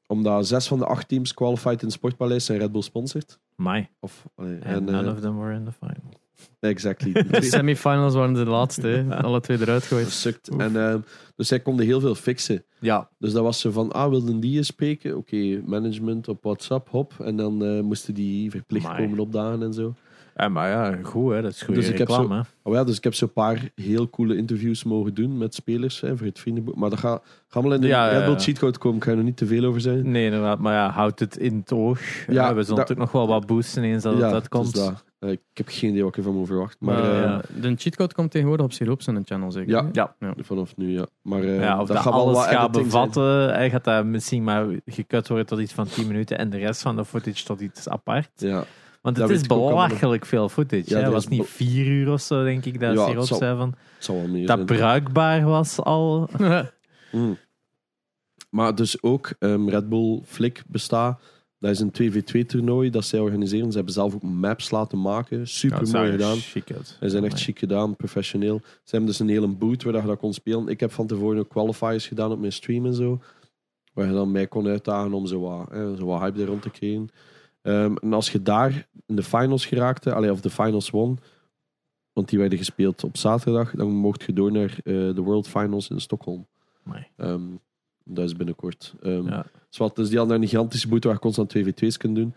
omdat 0.07 0.47
zes 0.47 0.69
van 0.69 0.79
de 0.79 0.87
acht 0.87 1.09
teams 1.09 1.35
qualified 1.35 1.81
in 1.81 1.87
het 1.87 1.93
Sportpaleis 1.97 2.45
zijn 2.45 2.59
Red 2.59 2.73
Bull 2.73 2.83
sponsored. 2.83 3.39
My. 3.57 3.91
Of, 4.01 4.25
allee, 4.35 4.55
And 4.55 4.65
en, 4.65 4.85
none 4.85 5.09
eh, 5.09 5.13
of 5.15 5.21
them 5.21 5.39
were 5.39 5.55
in 5.55 5.65
the 5.65 5.73
final. 5.73 6.21
exactly. 6.61 7.13
De 7.31 7.43
semifinals 7.43 8.15
waren 8.15 8.35
de 8.35 8.45
laatste. 8.45 9.05
Alle 9.11 9.41
twee 9.41 9.61
eruit 9.61 9.83
gegooid. 9.83 10.11
Sukt. 10.11 10.49
En, 10.49 10.77
ehm, 10.77 11.01
dus 11.37 11.51
hij 11.51 11.61
kon 11.61 11.81
heel 11.81 12.01
veel 12.01 12.15
fixen. 12.15 12.65
Ja. 12.81 13.09
Dus 13.19 13.33
dat 13.33 13.43
was 13.43 13.61
zo 13.61 13.71
van, 13.71 13.93
ah, 13.93 14.09
wilden 14.11 14.41
die 14.41 14.57
eens 14.57 14.67
spreken? 14.67 15.17
Oké, 15.17 15.63
management 15.67 16.29
op 16.29 16.43
WhatsApp, 16.43 16.89
hop. 16.89 17.15
En 17.21 17.37
dan 17.37 17.65
eh, 17.65 17.81
moesten 17.81 18.15
die 18.15 18.51
verplicht 18.51 18.87
Amai. 18.87 19.03
komen 19.05 19.19
opdagen 19.19 19.63
en 19.63 19.73
zo. 19.73 19.95
Ja. 20.39 20.49
Maar 20.49 20.69
ja, 20.69 20.99
goed 21.03 21.33
hè. 21.33 21.43
Dat 21.43 21.51
is 21.53 21.63
goede 21.63 21.81
Dus 21.81 21.89
ik 21.89 21.99
heb 21.99 22.09
hè. 22.09 22.41
Oh 22.63 22.75
ja, 22.75 22.85
dus 22.85 22.97
ik 22.97 23.05
heb 23.05 23.15
zo'n 23.15 23.33
paar 23.33 23.71
heel 23.75 24.11
coole 24.11 24.37
interviews 24.37 24.85
mogen 24.85 25.15
doen 25.15 25.39
met 25.39 25.55
spelers 25.55 26.01
hè, 26.01 26.17
voor 26.17 26.27
het 26.27 26.39
vriendenboek. 26.39 26.77
Maar 26.77 26.91
dat 26.91 26.99
gaat 26.99 27.23
ga 27.49 27.63
wel 27.63 27.73
in 27.73 27.81
de 27.81 27.87
Ja, 27.87 28.07
ja, 28.07 28.13
Red 28.13 28.25
Bull 28.25 28.35
ja. 28.35 28.41
cheatcode 28.41 28.79
komen. 28.79 28.97
Ik 28.97 29.05
ga 29.05 29.11
er 29.11 29.17
nog 29.17 29.25
niet 29.25 29.37
te 29.37 29.47
veel 29.47 29.65
over 29.65 29.81
zijn. 29.81 30.11
Nee, 30.11 30.25
inderdaad. 30.25 30.59
Maar 30.59 30.75
ja, 30.75 30.91
houd 30.91 31.19
het 31.19 31.37
in 31.37 31.57
het 31.57 31.73
oog. 31.73 32.01
Ja, 32.01 32.33
Ja, 32.33 32.55
we 32.55 32.63
zullen 32.63 32.79
natuurlijk 32.79 32.99
nog 32.99 33.13
wel 33.13 33.27
wat 33.27 33.47
boosten 33.47 33.83
eens 33.83 34.03
dat 34.03 34.19
ja, 34.19 34.31
dat 34.31 34.49
komt. 34.49 34.75
dus 34.75 34.85
dat. 34.85 35.05
Eh, 35.19 35.31
ik 35.31 35.41
heb 35.53 35.67
geen 35.69 35.91
idee 35.91 36.03
wat 36.03 36.11
ik 36.11 36.17
ervan 36.17 36.35
moet 36.35 36.47
verwachten. 36.47 36.87
Maar 36.87 37.03
Maar, 37.03 37.13
eh, 37.13 37.23
ja. 37.23 37.41
De 37.61 37.75
cheatcode 37.77 38.15
komt 38.15 38.31
tegenwoordig 38.31 38.67
op 38.67 38.73
Siroop 38.73 39.03
zijn 39.03 39.23
channel, 39.25 39.53
zeker? 39.53 39.71
Ja. 39.93 40.15
Ja. 40.21 40.35
vanaf 40.39 40.77
nu, 40.77 40.93
ja. 40.93 41.07
Maar 41.23 41.43
eh, 41.43 41.61
Ja, 41.61 41.81
of 41.81 41.87
dat 41.87 41.97
dat, 41.97 42.05
gaat 42.05 42.15
wel 42.15 42.23
alles 42.23 42.37
wat 42.37 42.47
gaat 42.47 42.73
bevatten. 42.73 43.49
Hij 43.49 43.71
gaat 43.71 43.85
dat 43.85 44.05
misschien 44.05 44.45
maar 44.45 44.67
gekut 44.87 45.29
worden 45.29 45.47
tot 45.47 45.59
iets 45.59 45.73
van 45.73 45.87
10 45.87 46.07
minuten 46.07 46.39
en 46.39 46.51
de 46.51 46.59
rest 46.59 46.83
van 46.83 46.97
de 46.97 47.05
footage 47.05 47.45
tot 47.45 47.61
iets 47.61 47.89
apart. 47.89 48.31
Ja, 48.35 48.65
Want 49.01 49.17
het 49.17 49.31
is 49.31 49.43
belachelijk 49.47 50.27
veel 50.27 50.49
footage. 50.49 50.83
Ja, 50.87 50.97
hè. 50.97 51.03
dat 51.03 51.05
Het 51.05 51.13
was 51.13 51.29
niet 51.29 51.47
vier 51.47 51.87
uur 51.87 52.13
of 52.13 52.21
zo, 52.21 52.45
denk 52.45 52.65
ik, 52.65 52.81
dat 52.81 52.95
Ja, 52.95 53.23
zal- 53.23 53.37
zei 53.39 53.57
van. 53.57 53.75
meer 54.31 54.47
Dat 54.47 54.57
zijn. 54.57 54.67
bruikbaar 54.67 55.45
was 55.45 55.79
al. 55.81 56.29
Mm. 57.13 57.37
Maar 58.51 58.75
dus 58.75 59.03
ook 59.03 59.33
ehm, 59.39 59.69
Red 59.69 59.89
Bull 59.89 60.21
Flick 60.25 60.63
bestaat. 60.67 61.21
Dat 61.59 61.71
is 61.71 61.81
een 61.81 61.91
2v2-toernooi 61.93 62.91
dat 62.91 63.05
zij 63.05 63.19
organiseren. 63.21 63.71
Ze 63.71 63.77
hebben 63.77 63.95
zelf 63.95 64.15
ook 64.15 64.23
maps 64.23 64.71
laten 64.71 65.01
maken. 65.01 65.47
Super 65.49 65.87
Ja, 65.87 65.99
mooi 65.99 66.11
gedaan. 66.11 66.37
chic 66.37 66.73
uit. 66.73 66.97
Ze 67.01 67.09
zijn 67.09 67.25
echt 67.25 67.41
chic 67.41 67.59
gedaan, 67.59 67.97
professioneel. 67.97 68.61
Ze 68.65 68.69
hebben 68.91 69.07
dus 69.09 69.19
een 69.19 69.29
hele 69.29 69.49
boot 69.49 69.83
waar 69.83 69.95
je 70.01 70.03
dat 70.07 70.19
kon 70.19 70.33
spelen. 70.35 70.69
Ik 70.69 70.81
heb 70.81 70.93
van 70.93 71.07
tevoren 71.07 71.39
ook 71.39 71.49
qualifiers 71.49 72.07
gedaan 72.07 72.31
op 72.33 72.39
mijn 72.39 72.53
stream 72.53 72.87
en 72.87 72.95
zo. 72.95 73.21
Waar 73.93 74.07
je 74.07 74.13
dan 74.13 74.31
mij 74.33 74.47
kon 74.47 74.67
uitdagen 74.67 75.13
om 75.13 75.27
zo 75.27 75.41
wat, 75.41 75.71
eh, 75.71 75.93
zo 75.99 76.05
wat 76.07 76.21
hype 76.21 76.41
er 76.41 76.47
rond 76.47 76.63
te 76.63 76.71
krijgen. 76.71 77.09
Ehm, 77.63 77.95
en 78.01 78.13
als 78.13 78.33
je 78.33 78.43
daar 78.43 78.89
in 79.07 79.17
de 79.17 79.23
finals 79.23 79.67
geraakte, 79.67 80.15
allee, 80.15 80.33
of 80.33 80.41
de 80.41 80.51
finals 80.51 80.91
won, 80.91 81.19
want 82.13 82.29
die 82.29 82.39
werden 82.39 82.59
gespeeld 82.59 83.05
op 83.05 83.17
zaterdag, 83.17 83.71
dan 83.71 83.91
mocht 83.91 84.23
je 84.23 84.33
door 84.33 84.53
naar 84.53 84.71
eh, 84.85 84.95
de 84.95 85.21
World 85.21 85.49
Finals 85.49 85.91
in 85.91 86.01
Stockholm. 86.01 86.47
Ehm, 87.17 87.43
dat 88.05 88.25
is 88.25 88.37
binnenkort. 88.37 88.95
Ehm, 89.03 89.27
Ja. 89.27 89.47
Zwat, 89.69 89.97
dus 89.97 90.09
die 90.09 90.19
hadden 90.19 90.37
een 90.43 90.49
gigantische 90.49 90.89
boot 90.89 91.05
waar 91.05 91.13
je 91.13 91.19
constant 91.21 91.49
2v2's 91.57 91.97
kunt 91.97 92.15
doen. 92.17 92.35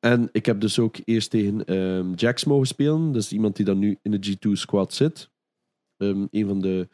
En 0.00 0.28
ik 0.32 0.46
heb 0.46 0.60
dus 0.60 0.78
ook 0.78 0.96
eerst 1.04 1.30
tegen 1.30 1.64
ehm, 1.64 2.12
Jax 2.14 2.44
mogen 2.44 2.66
spelen. 2.66 3.12
Dat 3.12 3.22
is 3.22 3.32
iemand 3.32 3.56
die 3.56 3.64
dan 3.64 3.78
nu 3.78 3.98
in 4.02 4.10
de 4.10 4.18
G2 4.30 4.50
squad 4.52 4.92
zit. 4.94 5.30
Ehm, 5.96 6.26
een 6.30 6.46
van 6.46 6.60
de, 6.60 6.88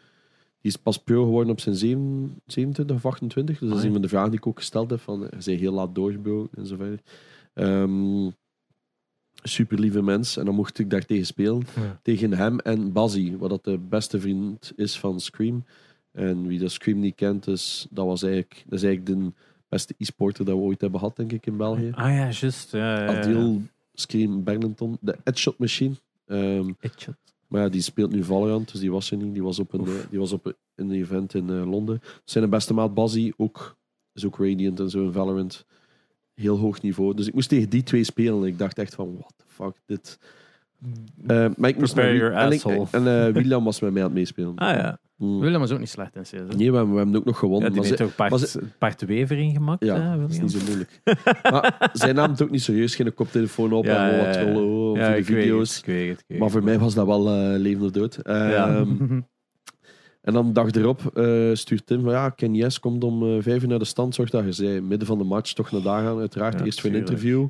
die 0.61 0.71
is 0.71 0.77
pas 0.77 0.99
pro 0.99 1.23
geworden 1.25 1.53
op 1.53 1.61
zijn 1.61 1.75
zeven- 1.75 2.41
27 2.47 2.97
of 2.97 3.07
28. 3.07 3.59
Dus 3.59 3.69
dat 3.69 3.79
is 3.79 3.85
een 3.85 3.93
van 3.93 4.03
de 4.03 4.09
vragen 4.09 4.31
die 4.31 4.39
ik 4.39 4.47
ook 4.47 4.59
gesteld 4.59 4.91
heb. 4.91 5.01
Van, 5.01 5.21
hij 5.21 5.41
zei 5.41 5.57
heel 5.57 5.73
laat 5.73 5.95
doorgebroken 5.95 6.59
en 6.59 6.67
zo 6.67 6.77
verder. 6.77 7.01
Ehm, 7.59 8.31
super 9.43 9.79
lieve 9.79 10.03
mens. 10.03 10.37
En 10.37 10.45
dan 10.45 10.55
mocht 10.55 10.79
ik 10.79 10.91
daar 10.91 11.05
tegen 11.05 11.27
spelen. 11.27 11.67
Ja. 11.77 12.01
Tegen 12.03 12.33
hem 12.33 12.59
en 12.59 12.93
Bazzi, 12.93 13.37
wat 13.37 13.51
dat 13.51 13.65
de 13.65 13.79
beste 13.79 14.21
vriend 14.21 14.73
is 14.77 14.99
van 14.99 15.21
Scream. 15.21 15.65
En 16.13 16.47
wie 16.47 16.59
dat 16.59 16.71
Scream 16.71 16.99
niet 16.99 17.15
kent, 17.15 17.45
dus 17.45 17.87
dat, 17.91 18.07
was 18.07 18.23
eigenlijk, 18.23 18.65
dat 18.67 18.79
is 18.79 18.85
eigenlijk 18.85 19.21
de 19.21 19.33
beste 19.69 19.95
e-sporter 19.99 20.45
dat 20.45 20.57
we 20.57 20.61
ooit 20.61 20.81
hebben 20.81 21.01
gehad, 21.01 21.17
denk 21.17 21.33
ik, 21.33 21.47
in 21.47 21.57
België. 21.57 21.91
Ah 21.95 22.15
ja, 22.15 22.31
juist. 22.31 22.73
Ja. 22.73 23.07
Adil 23.07 23.63
Scream 23.93 24.45
Berlinton, 24.45 24.99
de 25.01 25.17
Headshot 25.25 25.59
Machine. 25.59 25.95
Ehm, 26.27 26.73
Headshot. 26.79 27.17
maar 27.49 27.63
ja, 27.63 27.69
die 27.69 27.81
speelt 27.81 28.11
nu 28.11 28.25
Valorant, 28.25 28.73
dus 28.73 28.81
die 28.81 28.91
was 28.91 29.11
er 29.11 29.17
niet. 29.17 29.33
Die 29.33 29.43
was 29.43 29.59
op 29.59 29.73
een, 29.73 29.87
die 30.11 30.19
was 30.19 30.33
op 30.33 30.47
een, 30.47 30.55
een 30.75 30.91
event 30.91 31.35
in 31.35 31.51
eh, 31.51 31.71
Londen. 31.71 32.01
Zijn 32.25 32.51
beste 32.51 32.75
maat 32.75 32.95
Bazzi 32.95 33.33
ook, 33.37 33.77
is 34.13 34.25
ook 34.25 34.39
Radiant 34.39 34.81
en 34.81 34.91
zo 34.91 35.05
in 35.05 35.13
Valorant. 35.13 35.67
Heel 36.41 36.59
hoog 36.59 36.83
niveau. 36.83 37.15
Dus 37.15 37.27
ik 37.27 37.35
moest 37.35 37.49
tegen 37.49 37.69
die 37.69 37.83
twee 37.83 38.05
spelen. 38.05 38.41
En 38.43 38.47
ik 38.49 38.59
dacht 38.59 38.79
echt 38.79 38.95
van, 38.95 39.15
what 39.19 39.33
the 39.37 39.45
fuck, 39.47 39.75
dit... 39.87 40.19
Eh, 41.27 41.47
maar 41.57 41.71
ik 41.71 41.79
moest 41.79 41.95
Prepare 41.95 42.17
your 42.17 42.33
en, 42.33 42.47
asshole. 42.53 42.87
en 42.91 43.27
eh, 43.27 43.33
William 43.43 43.65
was 43.65 43.81
met 43.81 43.93
mij 43.93 44.03
aan 44.03 44.09
het 44.09 44.19
meespelen. 44.19 44.57
Ah 44.57 44.75
ja. 44.77 44.99
Mm. 45.17 45.41
Willem 45.41 45.61
was 45.61 45.71
ook 45.71 45.79
niet 45.79 45.89
slecht 45.89 46.17
in 46.17 46.23
CS. 46.23 46.33
Nee, 46.33 46.71
we 46.71 46.77
hebben, 46.77 46.91
we 46.93 46.97
hebben 46.97 47.17
ook 47.17 47.25
nog 47.25 47.35
ja 47.35 47.41
gewonnen. 47.41 47.73
die 47.73 47.81
maar 47.81 47.89
heeft 47.89 48.03
ook 48.03 48.09
ze- 48.49 48.61
part 48.79 49.03
Wever 49.03 49.39
ingemaakt. 49.39 49.85
ja, 49.85 50.01
hè, 50.11 50.21
dat 50.21 50.31
is 50.31 50.41
niet 50.41 50.51
zo 50.53 50.59
moeilijk. 50.67 51.01
maar 51.51 51.91
zij 51.93 52.13
nam 52.13 52.31
het 52.31 52.43
ook 52.43 52.51
niet 52.51 52.63
serieus. 52.63 52.95
Geen 52.95 53.15
koptelefoon 53.15 53.73
op 53.73 53.85
Ja, 53.85 54.11
en 54.11 54.17
ja, 54.17 54.25
wat 54.25 54.35
ja. 54.35 54.41
trollen 54.41 54.95
ja, 54.95 55.05
voor 55.05 55.15
de 55.15 55.21
ik 55.21 55.27
weet 55.27 55.43
video's. 55.43 55.69
het, 55.77 55.79
ik 55.79 55.85
weet 55.87 56.09
het, 56.09 56.19
ik 56.21 56.25
weet 56.29 56.39
Maar 56.39 56.51
voor 56.51 56.63
mij 56.65 56.79
was 56.79 56.95
dat 56.95 57.07
wel 57.07 57.29
eh 57.29 57.59
leven 57.59 57.85
of 57.85 57.91
dood. 57.91 58.17
Ehm, 58.17 58.89
En 60.21 60.33
dan 60.33 60.47
de 60.47 60.53
dag 60.53 60.71
erop 60.71 61.17
eh, 61.17 61.51
stuurt 61.53 61.87
Tim 61.87 62.03
van 62.03 62.13
ja, 62.13 62.31
Ken 62.31 62.55
Yes 62.55 62.81
komt 62.81 63.05
om 63.05 63.23
eh, 63.23 63.43
vijf 63.43 63.63
uur 63.63 63.69
naar 63.69 63.79
de 63.79 63.85
stand. 63.85 64.15
Zorg 64.15 64.31
dat 64.31 64.45
je 64.45 64.53
zij 64.53 64.81
midden 64.81 65.07
van 65.07 65.19
de 65.19 65.25
match 65.25 65.53
toch 65.53 65.71
naar 65.71 65.83
daar 65.83 66.03
gaan. 66.03 66.19
Uiteraard 66.19 66.59
Ja, 66.59 66.65
eerst 66.65 66.81
voor 66.81 66.91
een 66.91 66.97
interview. 66.97 67.49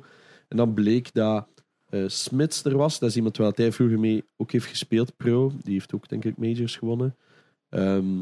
En 0.49 0.57
dan 0.57 0.75
bleek 0.75 1.13
dat 1.13 1.47
eh 1.89 2.05
Smits 2.07 2.65
er 2.65 2.77
was. 2.77 2.99
Dat 2.99 3.09
is 3.09 3.17
iemand 3.17 3.37
waar 3.37 3.53
hij 3.55 3.73
vroeger 3.73 3.99
mee 3.99 4.25
ook 4.37 4.53
heeft 4.53 4.67
gespeeld, 4.67 5.17
pro. 5.17 5.53
Die 5.63 5.73
heeft 5.73 5.95
ook 5.95 6.09
denk 6.09 6.25
ik 6.25 6.37
majors 6.37 6.77
gewonnen. 6.77 7.17
Ehm, 7.69 8.19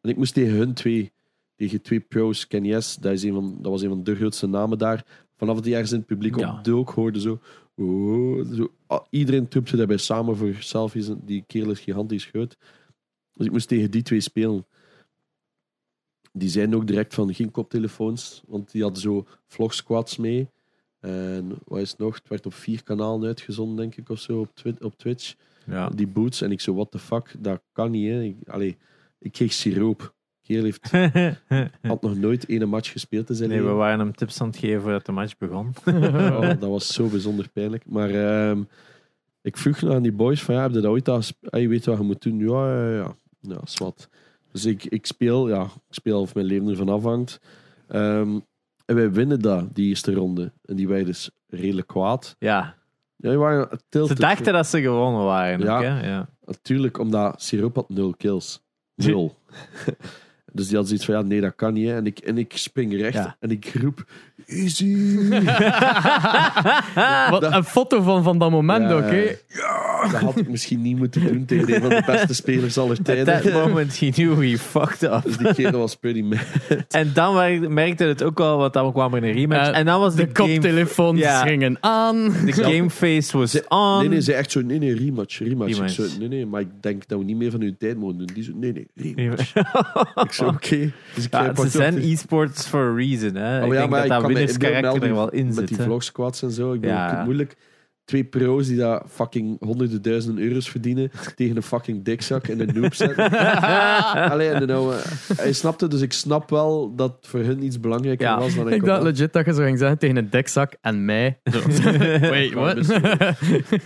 en 0.00 0.10
ik 0.10 0.16
moest 0.16 0.34
tegen 0.34 0.56
hun 0.56 0.74
twee, 0.74 1.12
tegen 1.56 1.82
twee 1.82 2.00
pro's. 2.00 2.46
Ken 2.46 2.64
Yes, 2.64 2.96
dat, 2.96 3.12
is 3.12 3.22
een 3.22 3.32
van, 3.32 3.58
dat 3.60 3.70
was 3.70 3.82
een 3.82 3.88
van 3.88 4.04
de 4.04 4.14
grootste 4.14 4.46
namen 4.46 4.78
daar. 4.78 5.04
Vanaf 5.36 5.60
hij 5.62 5.72
ergens 5.72 5.92
in 5.92 5.98
het 5.98 6.06
publiek 6.06 6.38
Ja. 6.38 6.52
op 6.52 6.64
dook, 6.64 6.90
hoorde 6.90 7.20
zo... 7.20 7.40
Oh, 7.78 8.52
zo 8.54 8.72
ah, 8.86 9.04
iedereen 9.10 9.48
daarbij 9.64 9.96
samen 9.96 10.36
voor 10.36 10.54
selfies. 10.58 11.08
Die 11.24 11.44
kerel 11.46 11.70
is 11.70 11.80
gigantisch 11.80 12.24
groot. 12.24 12.56
Dus 13.36 13.46
ik 13.46 13.52
moest 13.52 13.68
tegen 13.68 13.90
die 13.90 14.02
twee 14.02 14.20
spelen. 14.20 14.66
Die 16.32 16.48
zijn 16.48 16.74
ook 16.74 16.86
direct 16.86 17.14
van 17.14 17.34
geen 17.34 17.50
koptelefoons, 17.50 18.42
want 18.46 18.70
die 18.70 18.82
hadden 18.82 19.00
zo 19.00 19.26
vlogsquads 19.46 20.16
mee. 20.16 20.48
En 21.00 21.58
wat 21.64 21.80
is 21.80 21.90
het 21.90 21.98
nog? 21.98 22.14
Het 22.14 22.28
werd 22.28 22.46
op 22.46 22.54
vier 22.54 22.82
kanalen 22.82 23.26
uitgezonden, 23.28 23.76
denk 23.76 23.96
ik, 23.96 24.08
of 24.08 24.20
zo, 24.20 24.40
op, 24.40 24.54
Twi- 24.54 24.76
op 24.80 24.98
Twitch. 24.98 25.34
Ja. 25.66 25.88
Die 25.88 26.06
boots. 26.06 26.40
En 26.40 26.50
ik 26.52 26.60
zo, 26.60 26.74
what 26.74 26.90
the 26.90 26.98
fuck, 26.98 27.34
dat 27.38 27.62
kan 27.72 27.90
niet, 27.90 28.08
hè. 28.10 28.22
Ik, 28.22 28.36
allee, 28.46 28.76
ik 29.18 29.32
kreeg 29.32 29.52
siroop. 29.52 30.14
Kerel 30.42 30.64
heeft, 30.64 30.90
had 31.82 32.02
nog 32.02 32.16
nooit 32.16 32.48
ene 32.48 32.66
match 32.66 32.92
gespeeld 32.92 33.28
in 33.28 33.34
zijn 33.34 33.48
nee, 33.48 33.62
we 33.62 33.70
waren 33.70 33.98
hem 33.98 34.14
tips 34.14 34.40
aan 34.40 34.46
het 34.46 34.56
geven 34.56 34.82
voordat 34.82 35.06
de 35.06 35.12
match 35.12 35.38
begon. 35.38 35.74
Oh, 35.86 36.40
dat 36.60 36.68
was 36.68 36.94
zo 36.94 37.08
bijzonder 37.08 37.48
pijnlijk. 37.48 37.86
Maar 37.86 38.10
ehm, 38.10 38.62
ik 39.42 39.56
vroeg 39.56 39.84
aan 39.84 40.02
die 40.02 40.12
boys 40.12 40.42
van, 40.42 40.54
ja, 40.54 40.62
heb 40.62 40.72
je 40.72 40.80
dat 40.80 40.90
ooit 40.90 41.08
al 41.08 41.22
ah, 41.50 41.60
je 41.60 41.68
weet 41.68 41.84
wat 41.84 41.98
je 41.98 42.04
moet 42.04 42.22
doen? 42.22 42.38
Ja, 42.38 42.86
ja, 42.86 42.94
ja. 42.96 43.16
Ja, 43.48 43.60
wat. 43.78 44.08
Dus 44.52 44.64
ik, 44.64 44.84
ik 44.84 45.06
speel, 45.06 45.48
ja, 45.48 45.62
ik 45.62 45.70
speel 45.94 46.20
of 46.20 46.34
mijn 46.34 46.46
leven 46.46 46.68
ervan 46.68 46.88
afhangt. 46.88 47.40
Ehm, 47.88 48.38
en 48.84 48.94
wij 48.94 49.12
winnen 49.12 49.40
dat, 49.40 49.74
die 49.74 49.88
eerste 49.88 50.12
ronde. 50.14 50.52
En 50.64 50.76
die 50.76 50.88
waren 50.88 51.04
dus 51.04 51.30
redelijk 51.48 51.86
kwaad. 51.86 52.36
Ja, 52.38 52.74
Ja, 53.16 53.28
die 53.28 53.38
waren 53.38 53.68
ze 53.70 53.78
tilted. 53.88 54.16
dachten 54.16 54.52
dat 54.52 54.66
ze 54.66 54.80
gewonnen 54.80 55.24
waren. 55.24 55.60
Ja. 55.60 55.76
ook, 55.76 55.82
hè? 55.82 56.08
ja. 56.08 56.28
Natuurlijk, 56.44 56.98
omdat 56.98 57.42
Siroop 57.42 57.74
had 57.74 57.88
nul 57.88 58.14
kills. 58.16 58.62
Nul. 58.94 59.34
dus 60.52 60.68
die 60.68 60.76
had 60.76 60.86
zoiets 60.86 61.04
van, 61.04 61.14
ja, 61.14 61.20
nee, 61.22 61.40
dat 61.40 61.54
kan 61.54 61.72
niet. 61.72 61.86
Hè. 61.88 61.94
En, 61.94 62.06
ik, 62.06 62.18
en 62.18 62.38
ik 62.38 62.56
spring 62.56 62.92
recht 62.96 63.14
Ja. 63.14 63.36
en 63.40 63.50
ik 63.50 63.72
roep, 63.74 64.10
easy. 64.46 64.96
Wat 67.30 67.42
een 67.42 67.64
foto 67.64 68.02
van, 68.02 68.22
van 68.22 68.38
dat 68.38 68.50
moment 68.50 68.82
Ja, 68.90 68.92
ook, 68.92 69.10
hè. 69.10 69.24
Dat 70.12 70.20
had 70.20 70.36
ik 70.38 70.48
misschien 70.48 70.82
niet 70.82 70.96
moeten 70.96 71.26
doen 71.26 71.44
tegen 71.44 71.74
een 71.74 71.80
van 71.80 71.88
de 71.88 72.02
beste 72.06 72.34
spelers 72.34 72.78
aller 72.78 72.96
At 72.98 73.04
tijden. 73.04 73.24
that 73.42 73.66
moment 73.66 74.00
he 74.00 74.10
knew 74.10 74.42
he 74.42 74.58
fucked 74.58 75.02
up. 75.02 75.20
Dus 75.24 75.36
die 75.36 75.54
kerel 75.54 75.78
was 75.80 75.96
pretty 75.96 76.22
mad. 76.22 76.38
En 76.88 77.10
dan 77.14 77.34
mer- 77.34 77.70
merkte 77.70 78.04
het 78.04 78.22
ook 78.22 78.38
wel, 78.38 78.58
want 78.58 78.72
dan 78.72 78.92
kwam 78.92 79.14
er 79.14 79.24
een 79.24 79.32
rematch. 79.32 79.70
Eh, 79.70 79.78
en 79.78 79.84
dan 79.86 80.00
was 80.00 80.14
de, 80.14 80.24
De 80.26 80.30
game, 80.32 80.52
koptelefoons 80.52 81.20
Ja. 81.20 81.42
gingen 81.46 81.76
aan. 81.80 82.32
de 82.44 82.52
gameface 82.52 83.38
was 83.38 83.50
Ze- 83.50 83.64
on. 83.68 83.98
Nee, 83.98 84.08
nee, 84.08 84.20
ze 84.20 84.32
echt 84.32 84.50
zo, 84.50 84.60
nee, 84.60 84.78
nee, 84.78 84.94
rematch, 84.94 85.38
rematch. 85.38 85.72
Rematch. 85.74 85.98
Ik 85.98 86.10
zo, 86.10 86.18
nee, 86.18 86.28
nee, 86.28 86.46
maar 86.46 86.60
ik 86.60 86.68
denk 86.80 87.08
dat 87.08 87.18
we 87.18 87.24
niet 87.24 87.36
meer 87.36 87.50
van 87.50 87.60
hun 87.60 87.76
tijd 87.78 87.98
mogen 87.98 88.18
doen. 88.18 88.28
Die 88.34 88.42
zo, 88.44 88.52
nee, 88.54 88.72
nee, 88.94 89.12
rematch. 89.16 89.52
Ja, 89.54 90.22
Ik 90.24 90.32
zo, 90.32 90.44
oké. 90.46 90.92
Dus 91.14 91.24
ik 91.24 91.34
ze 91.56 91.68
zijn 91.68 91.98
e-sports 91.98 92.66
for 92.66 92.92
a 92.92 92.94
reason. 92.96 93.34
Hè. 93.34 93.58
Oh 93.60 93.66
ik 93.66 93.72
ja, 93.72 93.78
denk 93.78 93.90
maar 93.90 94.00
dat 94.00 94.08
dat 94.08 94.20
kan 94.20 94.28
melden 94.82 95.02
er 95.08 95.14
wel 95.14 95.30
in 95.30 95.54
Met 95.54 95.68
die 95.68 95.76
vlogsquads 95.76 96.42
en 96.42 96.50
zo. 96.50 96.72
Ik 96.72 96.80
bedoel, 96.80 96.96
Ja. 96.96 97.16
het 97.16 97.24
moeilijk. 97.24 97.56
Twee 98.04 98.24
pro's 98.24 98.66
die 98.66 98.76
daar 98.76 99.02
fucking 99.08 99.56
honderden 99.60 100.02
duizenden 100.02 100.44
euro's 100.44 100.68
verdienen 100.70 101.10
tegen 101.34 101.56
een 101.56 101.62
fucking 101.62 102.04
dikzak 102.04 102.46
en 102.48 102.60
een 102.60 102.80
noob 102.80 102.94
zetten. 102.94 103.30
Alleen, 104.30 104.52
en 104.52 104.66
nou, 104.66 104.94
hij 105.36 105.52
snapte, 105.52 105.88
dus 105.88 106.00
ik 106.00 106.12
snap 106.12 106.50
wel 106.50 106.94
dat 106.94 107.16
voor 107.20 107.40
hun 107.40 107.62
iets 107.64 107.80
belangrijker 107.80 108.26
Ja. 108.26 108.38
was 108.38 108.54
dan 108.54 108.68
ik. 108.68 108.74
Ik 108.74 108.84
dacht 108.84 109.02
legit 109.02 109.32
dat 109.32 109.46
je 109.46 109.54
zo 109.54 109.62
ging 109.62 109.78
zeggen 109.78 109.98
tegen 109.98 110.16
een 110.16 110.30
dekzak 110.30 110.72
en 110.80 111.04
mij. 111.04 111.38
Wait, 112.20 112.52
what? 112.52 112.76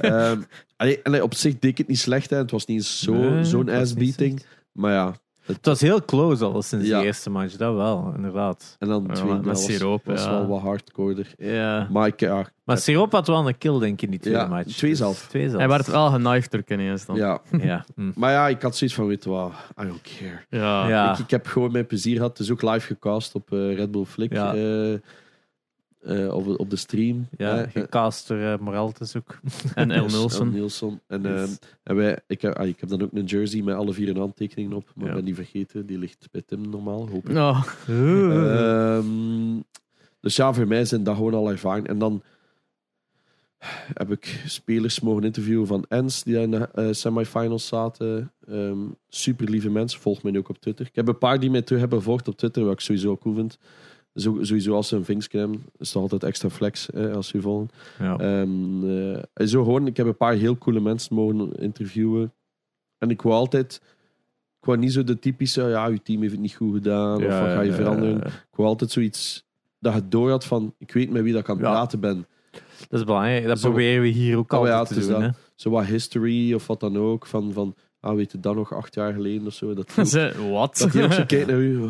Ehm, 0.01 0.41
allee, 0.77 1.01
allee, 1.03 1.23
op 1.23 1.35
zich 1.35 1.53
deed 1.59 1.71
ik 1.71 1.79
het 1.79 1.89
niet 1.89 1.99
slecht, 1.99 2.31
hè. 2.31 2.37
het 2.37 2.51
was 2.51 2.67
niet 2.67 3.05
Nee, 3.07 3.45
zo'n 3.45 3.65
niet 3.65 3.75
ass-beating. 3.75 4.43
Maar 4.73 4.93
ja, 4.93 5.15
Het 5.57 5.67
was 5.67 5.81
heel 5.81 6.05
close 6.05 6.45
al 6.45 6.63
sinds 6.63 6.87
Ja. 6.87 6.99
de 7.01 7.05
eerste 7.07 7.31
match, 7.31 7.57
dat 7.57 7.75
wel, 7.75 8.13
inderdaad. 8.17 8.77
en 8.79 8.89
dan 8.89 9.05
Ja, 9.09 9.15
twee, 9.15 9.27
met 9.33 9.37
dat 9.45 9.53
was, 9.53 9.65
siroop, 9.65 10.05
was 10.05 10.25
ja. 10.25 10.31
wel 10.31 10.47
wat 10.47 10.61
hardcoreer. 10.61 11.35
Ja. 11.39 11.89
Maar 11.91 12.07
ik, 12.07 12.21
ja, 12.21 12.47
Maar 12.65 12.79
Siroop 12.79 13.13
had 13.13 13.27
wel 13.27 13.49
een 13.49 13.59
kill, 13.59 13.79
denk 13.79 13.93
ik, 13.93 14.03
in 14.03 14.11
die 14.11 14.21
tweede 14.21 14.39
Ja, 14.41 14.47
match. 14.47 14.77
twee 14.77 14.91
Dus 14.91 14.99
zelf. 14.99 15.27
Twee 15.29 15.49
zelf. 15.49 15.59
Hij 15.59 15.69
werd 15.69 15.87
wel 15.87 16.11
genaaid 16.11 16.51
door 16.51 16.63
ineens 16.67 17.07
dan. 17.07 17.17
ja. 17.17 17.41
Ja. 17.63 17.85
hm. 17.95 18.11
Maar 18.15 18.33
ja, 18.33 18.49
ik 18.49 18.63
had 18.63 18.77
zoiets 18.77 18.97
van, 18.97 19.07
weet 19.07 19.25
je 19.25 19.31
wat, 19.31 19.53
I 19.83 19.85
don't 19.87 20.01
care. 20.19 20.41
Ja. 20.51 20.89
Ja. 20.89 21.13
Ik, 21.13 21.19
ik 21.19 21.31
heb 21.31 21.47
gewoon 21.47 21.73
mijn 21.73 21.87
plezier 21.87 22.17
gehad. 22.17 22.31
Het 22.39 22.47
is 22.47 22.53
ook 22.53 22.63
live 22.63 22.87
gecast 22.87 23.35
op 23.35 23.53
eh, 23.53 23.75
Red 23.77 23.91
Bull 23.91 24.05
Flick. 24.05 24.33
Ja. 24.33 24.55
eh, 24.55 24.99
eh, 26.01 26.35
op, 26.35 26.59
op 26.61 26.71
de 26.71 26.77
stream. 26.77 27.29
Ja, 27.37 27.63
Eh, 27.65 27.71
gecast 27.71 28.29
door 28.29 28.39
uh, 28.39 28.59
Moraltes 28.59 29.17
ook. 29.17 29.41
En 29.75 29.91
El. 29.91 30.07
El 30.07 30.45
Nilsson. 30.47 31.01
En, 31.07 31.23
Yes. 31.23 31.33
ehm, 31.41 31.51
en 31.83 31.97
wij, 31.97 32.19
ik, 32.27 32.43
heb- 32.43 32.55
ah, 32.55 32.67
ik 32.67 32.81
heb 32.81 32.89
dan 32.89 33.03
ook 33.03 33.13
een 33.13 33.25
jersey 33.25 33.63
met 33.63 33.75
alle 33.75 33.93
vier 33.93 34.09
een 34.09 34.17
handtekeningen 34.17 34.77
op. 34.77 34.91
Maar 34.95 35.05
Ja. 35.05 35.11
ik 35.11 35.17
ben 35.17 35.25
die 35.25 35.35
vergeten. 35.35 35.87
Die 35.87 35.99
ligt 35.99 36.29
bij 36.31 36.43
Tim 36.47 36.71
normaal, 36.71 37.09
hoop 37.09 37.29
ik. 37.29 37.37
Oh, 37.37 37.65
Ehm, 37.89 39.61
dus 40.21 40.37
ja, 40.37 40.53
voor 40.53 40.67
mij 40.67 40.85
zijn 40.85 41.03
dat 41.05 41.17
gewoon 41.17 41.35
al 41.35 41.51
ervaring. 41.51 41.87
En 41.89 41.99
dan 41.99 42.23
heb 43.95 44.11
ik 44.11 44.43
spelers 44.47 45.01
mogen 45.01 45.25
interviewen 45.25 45.67
van 45.67 45.85
Ens, 45.89 46.23
die 46.23 46.39
in 46.41 46.51
de 46.51 46.69
eh, 46.75 46.89
semifinals 46.91 47.67
zaten. 47.67 48.33
Ehm, 48.49 48.79
super 49.09 49.51
lieve 49.51 49.71
mensen, 49.71 50.01
volg 50.01 50.23
mij 50.23 50.33
nu 50.33 50.39
ook 50.39 50.49
op 50.49 50.59
Twitter. 50.61 50.87
Ik 50.87 50.95
heb 50.95 51.09
een 51.09 51.19
paar 51.19 51.41
die 51.41 51.51
mij 51.51 51.63
terug 51.63 51.81
hebben 51.81 51.99
gevolgd 51.99 52.29
op 52.29 52.37
Twitter, 52.37 52.65
wat 52.65 52.73
ik 52.73 52.81
sowieso 52.81 53.17
cool 53.17 53.35
vind. 53.35 53.59
Sowieso 54.15 54.75
als 54.75 54.89
ze 54.89 54.97
een 54.97 55.23
hebben, 55.31 55.63
is 55.79 55.89
het 55.93 56.03
altijd 56.03 56.23
extra 56.23 56.51
flex 56.51 56.89
hè, 56.93 57.13
als 57.15 57.29
ze 57.29 57.37
je 57.37 57.43
volgen. 57.43 57.69
Ja. 57.99 58.17
Ehm, 58.19 58.91
eh, 59.35 59.47
zo 59.47 59.65
gewoon, 59.65 59.87
ik 59.87 59.97
heb 59.97 60.07
een 60.07 60.17
paar 60.17 60.35
heel 60.35 60.59
coole 60.59 60.81
mensen 60.81 61.15
mogen 61.15 61.53
interviewen. 61.53 62.33
En 62.99 63.11
ik 63.11 63.23
wou 63.23 63.35
altijd 63.35 63.81
Ik 64.61 64.67
wou 64.67 64.79
niet 64.79 64.93
zo 64.93 65.05
de 65.05 65.19
typische, 65.19 65.63
ja, 65.63 65.87
je 65.87 66.03
team 66.03 66.21
heeft 66.21 66.33
het 66.33 66.41
niet 66.41 66.55
goed 66.55 66.75
gedaan, 66.75 67.17
of 67.17 67.23
wat 67.23 67.31
ga 67.33 67.61
je 67.61 67.73
veranderen. 67.73 68.17
ja. 68.17 68.27
Ik 68.27 68.57
wou 68.57 68.69
altijd 68.69 68.91
zoiets 68.91 69.45
dat 69.79 69.95
je 69.95 70.09
door 70.09 70.31
had 70.31 70.45
van, 70.45 70.75
ik 70.79 70.93
weet 70.93 71.11
met 71.11 71.23
wie 71.23 71.33
dat 71.33 71.43
ik 71.43 71.49
aan 71.49 71.57
het 71.57 71.65
praten 71.65 72.01
ben. 72.01 72.27
Dat 72.89 72.99
is 73.01 73.05
belangrijk. 73.05 73.47
Dat 73.47 73.59
Zo- 73.61 73.69
proberen 73.69 74.03
we 74.03 74.09
hier 74.09 74.37
ook 74.37 74.53
Oh, 74.53 74.59
altijd 74.59 74.89
ja, 74.89 74.95
te 75.07 75.07
doen. 75.13 75.21
dat. 75.21 75.37
Zo 75.55 75.71
wat 75.71 75.85
history 75.85 76.55
of 76.55 76.67
wat 76.67 76.81
dan 76.81 76.97
ook, 76.99 77.27
van, 77.27 77.53
van 77.53 77.75
ah, 78.01 78.15
weet 78.17 78.33
je 78.33 78.41
dat 78.41 78.55
nog, 78.55 78.73
acht 78.75 78.95
jaar 78.95 79.13
geleden 79.13 79.47
of 79.47 79.53
zo. 79.55 79.75
Dat 79.75 79.89
die 79.95 80.05
ook- 80.05 80.11
Ze, 80.11 80.49
wat? 80.51 80.77
dat 80.79 80.93
die 80.93 81.03
ook 81.05 81.13
zo 81.13 81.25
kijkt 81.25 81.47
naar 81.47 81.59
u. 81.59 81.81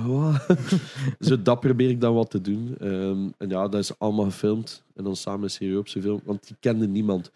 zo 1.29 1.43
dat 1.43 1.61
probeer 1.61 1.89
ik 1.91 2.01
dan 2.01 2.15
wat 2.15 2.31
te 2.31 2.41
doen. 2.41 2.75
Ehm, 2.81 3.19
en 3.39 3.49
ja, 3.49 3.69
dat 3.69 3.81
is 3.81 3.99
allemaal 3.99 4.25
gefilmd. 4.25 4.83
En 4.95 5.05
dan 5.05 5.17
samen 5.17 5.41
met 5.41 5.53
Serie 5.53 5.79
op 5.79 5.89
zoveel, 5.89 6.21
want 6.25 6.47
die 6.47 6.57
kende 6.61 6.87
niemand. 6.87 7.31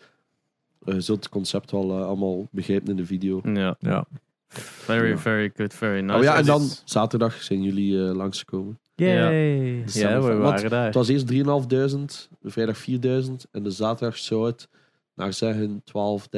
Eh, 0.85 0.95
je 0.95 1.01
zult 1.01 1.19
het 1.25 1.33
concept 1.33 1.71
wel 1.71 1.91
eh, 1.91 2.07
allemaal 2.07 2.49
begrijpen 2.51 2.89
in 2.91 2.97
de 2.97 3.07
video. 3.07 3.41
Ja, 3.45 3.77
Ja. 3.79 4.05
very, 4.49 5.09
Ja. 5.11 5.19
very 5.19 5.53
good, 5.57 5.75
very 5.75 6.01
nice. 6.01 6.17
oh 6.19 6.23
ja, 6.23 6.37
en 6.37 6.45
dan 6.45 6.63
zaterdag 6.85 7.43
zijn 7.43 7.63
jullie 7.63 8.05
eh, 8.09 8.15
langsgekomen. 8.15 8.79
Yay. 8.95 9.85
Ja, 9.87 10.11
dan- 10.13 10.23
we 10.23 10.27
want 10.35 10.43
waren 10.43 10.71
daar. 10.71 10.85
Het 10.85 10.95
was 10.95 11.09
eerst 11.09 11.27
3.500, 11.27 12.29
de 12.41 12.51
vrijdag 12.51 12.77
4.000 12.79 13.47
en 13.51 13.63
de 13.63 13.71
zaterdag 13.71 14.19
zou 14.19 14.47
het 14.47 14.69
naar 15.15 15.33
zeggen 15.33 15.81
12, 15.85 16.27
13.000 16.27 16.31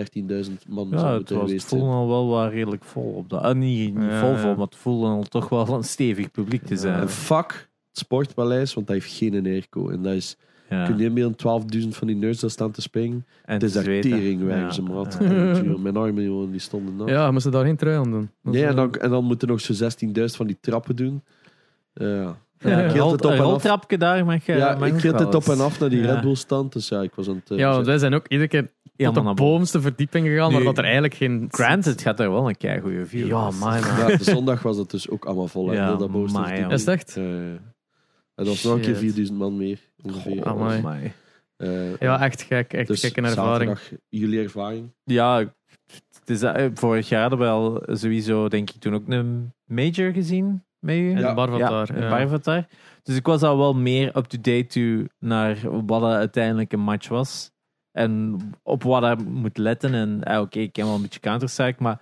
man 0.69 0.89
zou 0.89 1.01
Ja, 1.01 1.07
het, 1.09 1.17
moeten 1.17 1.37
was, 1.39 1.51
het 1.53 1.65
voelde 1.65 1.91
al 1.93 2.09
wel 2.29 2.49
redelijk 2.49 2.85
vol. 2.85 3.13
Op 3.13 3.29
dat. 3.29 3.43
Ah, 3.43 3.57
niet 3.57 3.95
niet 3.95 4.05
Ja, 4.05 4.21
vol 4.21 4.31
ja. 4.31 4.39
vol, 4.39 4.55
maar 4.55 4.65
het 4.67 4.77
voelde 4.77 5.07
al 5.07 5.23
toch 5.23 5.49
wel 5.49 5.69
een 5.69 5.85
stevig 5.85 6.31
publiek 6.31 6.65
te 6.65 6.77
zijn. 6.77 7.01
En 7.01 7.09
fuck 7.09 7.69
het 7.89 7.99
sportpaleis, 7.99 8.75
want 8.75 8.87
dat 8.87 8.97
heeft 8.97 9.13
geen 9.13 9.47
airco. 9.47 9.89
En 9.89 10.03
dat 10.03 10.13
is, 10.13 10.37
Ja. 10.71 10.85
kun 10.87 10.99
je 10.99 11.05
inbeelden, 11.05 11.37
12.000 11.37 11.89
van 11.97 12.07
die 12.07 12.17
nerds 12.17 12.41
daar 12.41 12.51
staan 12.51 12.71
te 12.71 12.81
springen. 12.81 13.27
En 13.45 13.53
Het 13.55 13.63
is 13.63 13.73
teringwijs, 13.73 14.61
Ja. 14.61 14.71
ze 14.71 14.83
maat. 14.83 15.17
Ja. 15.21 15.63
Mijn 15.79 15.97
armen, 15.97 16.25
jongen, 16.25 16.51
die 16.51 16.61
stonden 16.61 16.97
nat. 16.97 17.09
Ja, 17.09 17.31
moesten 17.31 17.53
daar 17.53 17.65
geen 17.65 17.77
trui 17.77 17.97
aan 17.97 18.11
doen. 18.11 18.31
Dat 18.43 18.55
en 18.55 18.61
wel- 18.63 18.75
dan, 18.75 18.95
en 18.95 19.11
dan 19.11 19.25
moeten 19.25 19.49
nog 19.49 19.61
zo'n 19.61 19.77
16.000 19.77 20.37
van 20.37 20.47
die 20.47 20.57
trappen 20.61 20.97
doen. 20.97 21.23
Ja. 21.95 22.37
Ja, 22.69 22.79
ik 22.79 22.87
een 22.87 22.93
hield 22.93 23.11
het 23.11 23.25
op 23.25 23.31
een 23.31 23.37
en 23.37 23.43
af. 23.43 23.51
roltrapje 23.51 23.99
daar 23.99 24.25
mag 24.25 24.47
je. 24.47 24.53
Ja, 24.53 24.77
mag 24.79 24.89
ik 24.89 25.01
hield 25.03 25.19
het 25.19 25.35
op 25.35 25.45
en 25.49 25.61
af 25.61 25.81
naar 25.81 25.89
die 25.91 26.03
Ja. 26.03 26.13
Red 26.13 26.21
Bull 26.23 26.35
stand. 26.35 26.73
Dus 26.73 26.89
ja, 26.89 27.03
ik 27.03 27.15
was 27.15 27.29
aan 27.29 27.35
het... 27.35 27.51
eh, 27.51 27.59
Ja, 27.59 27.71
want 27.73 27.87
wij 27.87 27.99
zijn 27.99 28.15
ook 28.15 28.29
iedere 28.29 28.49
keer 28.49 28.63
tot 28.63 28.71
Helemaal 28.97 29.35
de 29.35 29.43
bovenste 29.43 29.81
verdieping 29.81 30.27
gegaan, 30.27 30.53
maar 30.53 30.63
dat 30.63 30.79
er 30.79 30.85
eigenlijk 30.85 31.15
geen... 31.15 31.47
Granted 31.51 32.03
gaat 32.03 32.21
er 32.21 32.31
wel 32.31 32.49
een 32.49 32.57
kei 32.57 32.81
goede 32.81 33.07
view. 33.07 33.27
Ja, 33.27 33.47
Dus- 33.47 33.59
man. 33.59 33.73
Ja, 33.79 34.07
de 34.17 34.25
zondag 34.25 34.63
was 34.63 34.77
het 34.77 34.91
dus 34.91 35.09
ook 35.11 35.25
allemaal 35.25 35.49
vol. 35.49 35.69
hè, 35.69 35.75
Ja, 35.75 35.95
dat 35.97 36.11
bovenste 36.11 36.39
verdieping. 36.43 36.73
Is 36.73 36.81
het 36.81 36.89
echt? 36.95 37.17
En 37.17 37.61
dat 38.35 38.47
was 38.47 38.63
nog 38.63 38.75
een 38.75 38.81
keer 38.81 38.89
Shit. 38.95 38.99
4000 39.03 39.39
man 39.39 39.57
meer. 39.57 39.79
Ongeveer. 40.03 40.39
Oh, 40.41 40.47
Amai. 40.47 40.79
amai. 40.79 41.13
Eh, 41.57 41.97
Ja, 41.99 42.23
echt 42.25 42.43
gek. 42.43 42.73
Echt 42.73 42.87
dus 42.87 43.01
gek 43.01 43.17
een 43.17 43.25
ervaring. 43.25 43.71
zaterdag, 43.79 44.01
jullie 44.09 44.43
ervaring? 44.43 44.93
Ja, 45.05 45.39
het 46.21 46.31
is, 46.31 46.43
eh, 46.43 46.65
vorig 46.75 47.09
jaar 47.09 47.21
hadden 47.21 47.39
we 47.39 47.47
al 47.47 47.83
sowieso, 47.87 48.49
denk 48.49 48.71
ik, 48.71 48.81
toen 48.81 48.95
ook 48.95 49.09
een 49.09 49.53
major 49.65 50.13
gezien 50.13 50.65
met 50.79 50.97
u. 50.97 51.19
Ja. 51.19 51.35
Barvatar. 51.35 51.89
Ja, 51.89 51.95
in 51.95 52.03
ja. 52.03 52.09
Barvatar. 52.09 52.67
Dus 53.03 53.17
ik 53.17 53.27
was 53.27 53.43
al 53.43 53.59
wel 53.59 53.75
meer 53.75 54.17
up-to-date 54.17 54.67
to 54.67 55.13
naar 55.19 55.57
wat 55.87 56.01
dat 56.01 56.13
uiteindelijk 56.13 56.73
een 56.73 56.81
match 56.81 57.09
was. 57.09 57.51
En 57.93 58.39
op 58.63 58.83
wat 58.83 59.19
je 59.19 59.25
moet 59.25 59.59
letten. 59.59 59.95
En 59.95 60.23
eh, 60.23 60.41
oké, 60.41 60.59
ik 60.59 60.73
ken 60.73 60.85
wel 60.85 60.95
een 60.95 61.03
beetje 61.03 61.21
Counter-Strike, 61.21 61.83
maar 61.83 62.01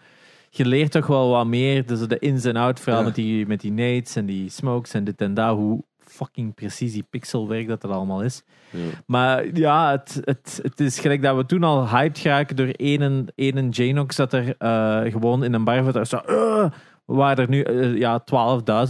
je 0.51 0.67
leert 0.67 0.91
toch 0.91 1.07
wel 1.07 1.31
wat 1.31 1.47
meer. 1.47 1.87
Dus 1.87 2.01
de 2.01 2.19
ins 2.19 2.45
en 2.45 2.57
out, 2.57 2.81
vooral 2.81 3.01
Ja. 3.01 3.07
met, 3.07 3.15
die, 3.15 3.47
met 3.47 3.61
die 3.61 3.73
nades 3.73 4.17
en 4.17 4.27
die 4.27 4.51
smokes 4.51 4.95
en 4.95 5.05
dit 5.05 5.21
en 5.21 5.35
dat. 5.35 5.57
Hoe 5.57 5.85
fucking 5.99 6.55
precies 6.55 6.93
die 6.93 7.07
pixelwerk 7.11 7.69
dat 7.69 7.81
dat 7.81 7.91
allemaal 7.91 8.23
is. 8.23 8.43
Ja. 8.71 8.81
Maar 9.07 9.57
ja, 9.57 9.91
het, 9.91 10.21
het, 10.25 10.61
het 10.63 10.81
is 10.81 10.99
gelijk 10.99 11.23
dat 11.23 11.37
we 11.37 11.47
toen 11.47 11.63
al 11.63 11.89
hyped 11.89 12.19
geraken 12.19 12.57
door 12.57 12.67
één, 12.67 13.33
één 13.35 13.69
Janox 13.69 14.17
dat 14.17 14.33
er 14.33 14.55
eh, 14.59 15.01
gewoon 15.13 15.45
in 15.45 15.55
een 15.55 15.65
bar 15.65 15.93
zat. 15.93 16.09
Zo, 16.09 16.21
uh, 16.29 16.71
waren 17.05 17.45
er 17.45 17.49
nu 17.51 17.63
eh, 17.63 17.97
ja, 17.97 18.25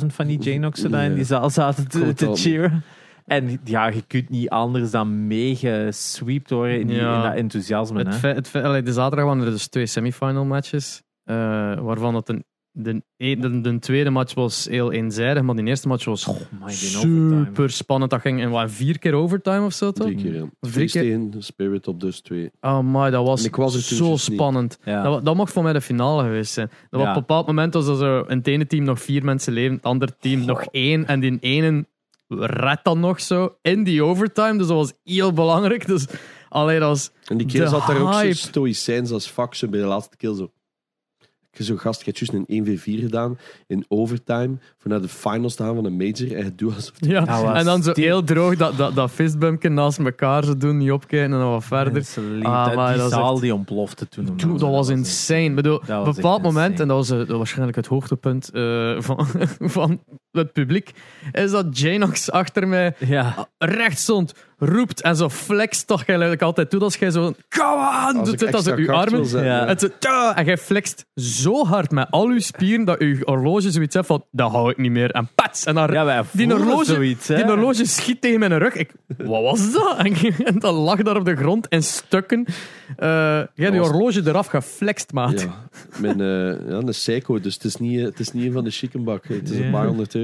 12.000 0.00 0.06
van 0.06 0.26
die 0.26 0.38
Janoxen 0.38 0.90
daar 0.90 1.04
in 1.04 1.14
die 1.14 1.24
zaal 1.24 1.50
zaten 1.50 1.88
te, 1.88 2.30
cheeren. 2.34 2.82
En 3.26 3.60
ja, 3.64 3.86
je 3.86 4.02
kunt 4.06 4.28
niet 4.28 4.48
anders 4.48 4.90
dan 4.90 5.26
meegesweept 5.26 6.50
worden 6.50 6.80
in, 6.80 6.86
die, 6.86 6.96
Ja. 6.96 7.16
in 7.16 7.22
dat 7.22 7.34
enthousiasme. 7.34 7.98
Het 7.98 8.20
hè. 8.22 8.28
het 8.32 8.54
allee, 8.54 8.82
de 8.82 8.92
zaterdag 8.92 9.26
waren 9.26 9.42
er 9.44 9.50
dus 9.50 9.66
twee 9.68 9.86
semifinal 9.86 10.44
matches. 10.44 11.02
eh, 11.24 11.34
waarvan 11.78 12.12
dat 12.12 12.28
een, 12.28 12.44
de, 12.76 13.02
e- 13.16 13.36
de, 13.36 13.60
de 13.60 13.78
tweede 13.78 14.10
match 14.10 14.34
was 14.34 14.66
heel 14.70 14.92
eenzijdig, 14.92 15.42
maar 15.42 15.54
die 15.56 15.64
eerste 15.64 15.88
match 15.88 16.04
was 16.04 16.28
Oh 16.28 16.36
my, 16.64 16.72
super 16.72 17.70
spannend. 17.70 18.10
Dat 18.10 18.20
ging 18.20 18.40
in 18.40 18.50
wat, 18.50 18.70
vier 18.70 18.98
keer 18.98 19.14
overtime 19.14 19.64
of 19.64 19.72
zo, 19.72 19.90
toch? 19.92 20.06
Drie 20.06 20.16
keer, 20.22 20.34
ja. 20.34 20.44
Drie 20.60 20.88
keer. 20.90 21.20
Spirit 21.38 21.88
op 21.88 22.00
dus 22.00 22.20
twee. 22.20 22.50
Oh 22.60 22.78
my, 22.78 23.10
dat 23.10 23.26
was, 23.26 23.48
was 23.50 23.74
er 23.74 23.80
zo 23.80 24.10
niet. 24.10 24.20
spannend. 24.20 24.78
Ja. 24.84 25.02
Dat, 25.02 25.24
dat 25.24 25.34
mocht 25.36 25.52
voor 25.52 25.62
mij 25.62 25.72
de 25.72 25.80
finale 25.80 26.22
geweest 26.22 26.52
zijn. 26.52 26.66
Dat 26.66 26.76
was 26.90 27.00
Ja. 27.00 27.08
op 27.08 27.14
een 27.14 27.20
bepaald 27.20 27.46
moment 27.46 27.74
was 27.74 28.00
er 28.00 28.30
in 28.30 28.38
het 28.38 28.46
ene 28.46 28.66
team 28.66 28.84
nog 28.84 29.00
vier 29.00 29.24
mensen 29.24 29.52
leven, 29.52 29.74
het 29.76 29.84
andere 29.84 30.16
team 30.18 30.44
nog 30.44 30.64
één. 30.70 31.06
En 31.06 31.20
die 31.20 31.38
ene 31.40 31.86
redt 32.38 32.84
dan 32.84 33.00
nog 33.00 33.20
zo 33.20 33.56
in 33.62 33.84
die 33.84 34.04
overtime. 34.04 34.58
Dus 34.58 34.66
dat 34.66 34.76
was 34.76 34.92
heel 35.04 35.32
belangrijk. 35.32 35.86
Dus 35.86 36.06
allee, 36.48 36.78
dat 36.78 36.88
was... 36.88 37.10
En 37.24 37.36
die 37.36 37.46
keer 37.46 37.66
zat 37.68 37.86
daar 37.86 38.00
ook 38.00 38.12
zo 38.14 38.32
stoïcijns 38.32 39.10
als 39.10 39.26
fuck, 39.26 39.54
zo 39.54 39.68
bij 39.68 39.80
de 39.80 39.86
laatste 39.86 40.16
kill 40.16 40.34
zo. 40.34 40.52
Je 41.56 41.64
zo 41.64 41.76
gast, 41.76 41.98
je 42.04 42.04
hebt 42.12 42.18
juist 42.18 42.46
een 42.48 42.64
1v4 42.66 43.00
gedaan 43.02 43.38
in 43.66 43.84
overtime 43.88 44.56
voor 44.78 44.90
naar 44.90 45.00
de 45.00 45.08
finals 45.08 45.54
te 45.54 45.62
gaan 45.62 45.74
van 45.74 45.84
een 45.84 45.96
major 45.96 46.32
en 46.36 46.44
je 46.44 46.54
doet 46.54 46.74
alsof 46.74 46.92
Ja. 46.98 47.42
Was 47.42 47.58
En 47.58 47.64
dan 47.64 47.82
zo 47.82 47.92
die- 47.92 48.04
heel 48.04 48.24
droog 48.24 48.56
dat, 48.56 48.76
dat, 48.76 48.94
dat 48.94 49.10
fistbumpje 49.10 49.68
naast 49.68 49.98
elkaar 49.98 50.44
zo 50.44 50.56
doen, 50.56 50.76
niet 50.76 50.90
opkijken 50.90 51.32
en 51.32 51.38
dan 51.40 51.50
wat 51.50 51.64
verder. 51.64 51.92
Lief. 51.92 52.16
Ah, 52.44 52.64
Dat- 52.66 52.74
maar 52.74 52.92
die 52.92 53.02
dat 53.02 53.10
zaal 53.10 53.32
echt- 53.32 53.40
die 53.42 53.54
ontplofte 53.54 54.08
toen. 54.08 54.36
Toen, 54.36 54.50
dat 54.58 54.70
was 54.70 54.88
insane. 54.88 55.40
Ik 55.44 55.54
bedoel, 55.54 55.76
op 55.76 55.88
een 55.88 56.14
bepaald 56.14 56.42
moment, 56.42 56.70
insane. 56.70 56.82
en 56.82 56.88
dat 56.88 56.96
was, 56.96 57.10
eh, 57.10 57.18
dat 57.18 57.26
was 57.28 57.36
waarschijnlijk 57.36 57.76
het 57.76 57.86
hoogtepunt 57.86 58.50
eh, 58.50 59.00
van, 59.00 59.26
van 59.76 60.00
het 60.42 60.52
publiek, 60.52 60.90
is 61.32 61.50
dat 61.50 61.78
Janox 61.78 62.30
achter 62.30 62.68
mij 62.68 62.94
Ja. 62.98 63.48
recht 63.58 63.98
stond, 63.98 64.34
roept 64.58 65.00
en 65.02 65.16
zo 65.16 65.28
flext 65.28 65.86
toch 65.86 66.04
eigenlijk 66.04 66.42
altijd 66.42 66.70
toe 66.70 66.80
als 66.80 66.96
jij 66.96 67.10
zo 67.10 67.34
come 67.48 68.08
on, 68.10 68.18
Als 68.18 68.28
doet 68.28 68.38
dit 68.38 68.54
als 68.54 68.64
je 68.64 68.92
armen. 68.92 69.44
Ja. 69.44 69.78
zo, 69.78 69.88
tja, 69.98 70.36
en 70.36 70.44
jij 70.44 70.58
flext 70.58 71.06
zo 71.14 71.64
hard 71.66 71.90
met 71.90 72.06
al 72.10 72.30
je 72.30 72.40
spieren 72.40 72.84
dat 72.84 72.98
je 72.98 73.18
horloge 73.24 73.70
zoiets 73.70 73.94
heeft 73.94 74.06
van, 74.06 74.24
dat 74.30 74.50
hou 74.50 74.70
ik 74.70 74.76
niet 74.76 74.90
meer. 74.90 75.10
En 75.10 75.28
pats! 75.34 75.64
En 75.64 75.74
dan 75.74 75.92
Ja, 75.92 76.04
wij 76.04 76.22
die 76.32 76.52
horloge, 76.52 76.84
zoiets, 76.84 77.28
hè. 77.28 77.36
die 77.36 77.44
horloge 77.44 77.86
schiet 77.86 78.20
tegen 78.20 78.38
mijn 78.38 78.58
rug. 78.58 78.74
Ik, 78.74 78.90
wat 79.16 79.42
was 79.42 79.72
dat? 79.72 79.96
En, 80.04 80.14
en 80.44 80.58
dat 80.58 80.74
lag 80.74 81.02
daar 81.02 81.16
op 81.16 81.24
de 81.24 81.36
grond 81.36 81.66
in 81.68 81.82
stukken. 81.82 82.44
Eh 82.96 83.40
jij 83.54 83.70
die 83.70 83.80
horloge 83.80 84.22
eraf 84.24 84.46
geflext, 84.46 85.12
maat. 85.12 85.40
Ja, 85.40 85.66
mijn, 86.00 86.20
eh, 86.20 86.68
ja, 86.68 86.76
een 86.76 86.94
Seiko, 86.94 87.40
dus 87.40 87.54
het 87.54 87.64
is 87.64 87.76
niet, 87.76 88.00
het 88.00 88.20
is 88.20 88.32
niet 88.32 88.44
een 88.44 88.52
van 88.52 88.64
de 88.64 88.70
chickenbak. 88.70 89.28
Het 89.28 89.50
is 89.50 89.58
een 89.58 89.70
paar 89.70 89.86
honderd 89.86 90.14
euro. 90.14 90.23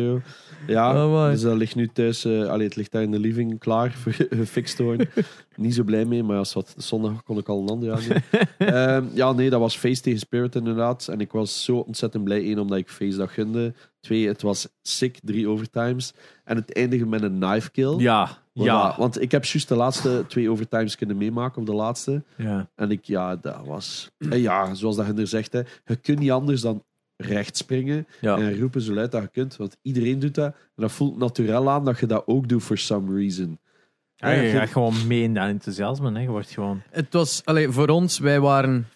Ja, 0.67 1.05
Oh, 1.07 1.31
dus 1.31 1.41
dat 1.41 1.57
ligt 1.57 1.75
nu 1.75 1.89
thuis, 1.89 2.25
eh 2.25 2.47
allee, 2.49 2.67
het 2.67 2.77
ligt 2.77 2.93
daar 2.93 3.03
in 3.03 3.11
de 3.11 3.19
living 3.19 3.59
klaar 3.59 3.91
gefixt 4.31 4.79
worden. 4.79 5.09
niet 5.57 5.75
zo 5.75 5.83
blij 5.83 6.05
mee, 6.05 6.23
maar 6.23 6.37
als 6.39 6.53
wat 6.53 6.75
zondag 6.77 7.23
kon 7.23 7.39
ik 7.39 7.49
al 7.49 7.61
een 7.63 7.69
ander 7.69 7.93
aan 7.93 8.01
Ehm, 8.59 9.05
ja, 9.15 9.33
nee, 9.33 9.51
dat 9.51 9.61
was 9.61 9.77
Face 9.77 10.03
tegen 10.03 10.19
Spirit 10.19 10.55
inderdaad. 10.55 11.09
En 11.09 11.21
ik 11.21 11.33
was 11.33 11.65
zo 11.65 11.77
ontzettend 11.77 12.25
blij. 12.25 12.51
Eén, 12.51 12.59
omdat 12.59 12.79
ik 12.79 12.89
Face 12.89 13.17
dat 13.17 13.31
gunde. 13.31 13.75
Twee, 14.01 14.27
het 14.29 14.43
was 14.43 14.69
sick, 14.83 15.19
drie 15.23 15.49
overtimes. 15.49 16.13
En 16.45 16.57
het 16.57 16.75
eindigde 16.75 17.07
met 17.07 17.23
een 17.23 17.39
knife 17.39 17.71
kill. 17.71 17.95
Ja, 17.99 18.29
Voilà, 18.29 18.63
ja. 18.63 18.95
Want 18.99 19.21
ik 19.21 19.31
heb 19.31 19.45
juist 19.45 19.69
de 19.69 19.75
laatste 19.77 20.25
twee 20.29 20.51
overtimes 20.51 20.97
kunnen 20.97 21.17
meemaken, 21.17 21.61
of 21.61 21.67
de 21.69 21.75
laatste. 21.75 22.23
ja. 22.37 22.69
En 22.75 22.91
ik, 22.91 23.05
ja, 23.05 23.37
dat 23.37 23.61
was... 23.67 24.11
En 24.19 24.41
ja, 24.41 24.75
zoals 24.75 24.97
dat 24.97 25.07
Hinder 25.07 25.27
zegt, 25.27 25.53
hè, 25.53 25.61
je 25.85 25.97
kunt 25.97 26.19
niet 26.19 26.31
anders 26.31 26.61
dan 26.61 26.85
recht 27.21 27.57
springen 27.57 28.07
Ja. 28.21 28.37
en 28.39 28.59
roepen 28.61 28.81
zo 28.81 28.93
luid 28.95 29.13
dat 29.13 29.23
je 29.23 29.29
kunt. 29.29 29.57
Want 29.57 29.77
iedereen 29.83 30.19
doet 30.19 30.35
dat. 30.35 30.47
En 30.47 30.55
dat 30.83 30.93
voelt 30.93 31.19
natuurlijk 31.19 31.67
aan 31.69 31.85
dat 31.85 31.99
je 31.99 32.07
dat 32.07 32.23
ook 32.27 32.49
doet 32.49 32.63
for 32.63 32.79
some 32.79 33.15
reason. 33.19 33.59
Ja, 34.17 34.31
je 34.31 34.43
je- 34.43 34.51
gaat 34.51 34.69
gewoon 34.69 34.95
mee 35.07 35.23
in 35.23 35.35
dat 35.35 35.49
enthousiasme. 35.49 36.13
Hè. 36.13 36.21
Je 36.21 36.29
wordt 36.29 36.51
gewoon... 36.51 36.83
Het 36.91 37.13
was, 37.13 37.43
allee, 37.45 37.69
voor 37.69 37.89
ons, 37.89 38.19
wij 38.19 38.41
waren 38.41 38.87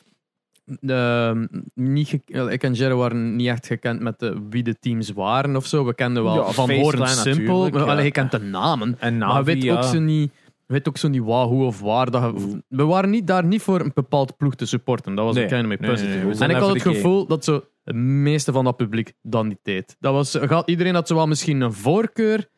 ehm, 0.87 1.47
niet 1.75 2.13
ik 2.51 2.63
en 2.63 2.73
Jerry 2.73 2.95
waren 2.95 3.37
niet 3.37 3.49
echt 3.49 3.67
gekend 3.67 4.01
met 4.01 4.19
de, 4.19 4.37
wie 4.51 4.63
de 4.63 4.79
teams 4.79 5.11
waren 5.13 5.57
of 5.57 5.67
zo. 5.67 5.85
We 5.85 5.95
kenden 5.95 6.23
wel 6.23 6.35
Ja, 6.35 6.51
van 6.51 6.71
horen 6.71 7.09
simpel. 7.09 7.69
Maar, 7.71 7.81
ja. 7.81 7.87
allee, 7.87 8.05
je 8.05 8.11
kent 8.11 8.31
de 8.31 8.39
namen. 8.39 8.97
En 8.99 9.19
maar 9.19 9.39
je 9.39 9.45
weet 9.45 9.63
ja. 9.63 9.77
ook 9.77 9.83
zo 9.83 9.99
niet, 10.01 10.33
weet 10.67 10.89
ook 10.89 10.97
zo 10.97 11.09
niet 11.09 11.23
waar, 11.23 11.47
hoe 11.47 11.65
of 11.65 11.81
waar. 11.81 12.11
Dat 12.11 12.23
je, 12.23 12.63
we 12.69 12.85
waren 12.85 13.11
niet 13.11 13.27
daar 13.27 13.45
niet 13.45 13.63
voor 13.63 13.81
een 13.81 13.91
bepaald 13.95 14.37
ploeg 14.37 14.55
te 14.55 14.67
supporten. 14.67 15.15
Dat 15.15 15.25
was 15.25 15.35
Nee. 15.35 15.43
een 15.43 15.49
kleine 15.49 15.69
mee 15.69 15.79
Nee, 15.79 16.35
en 16.39 16.51
ik 16.51 16.57
had 16.57 16.75
het 16.75 16.83
de 16.83 16.91
gevoel 16.95 17.27
dat 17.27 17.45
zo 17.45 17.65
het 17.85 17.95
meeste 17.97 18.53
van 18.53 18.65
dat 18.65 18.77
publiek 18.77 19.13
dat 19.23 19.45
niet 19.45 19.59
deed. 19.63 19.97
Dat 20.01 20.13
was, 20.13 20.37
gaat- 20.41 20.69
iedereen 20.69 20.95
had 20.95 21.09
zo 21.09 21.15
wel 21.15 21.27
misschien 21.27 21.61
een 21.61 21.73
voorkeur. 21.73 22.49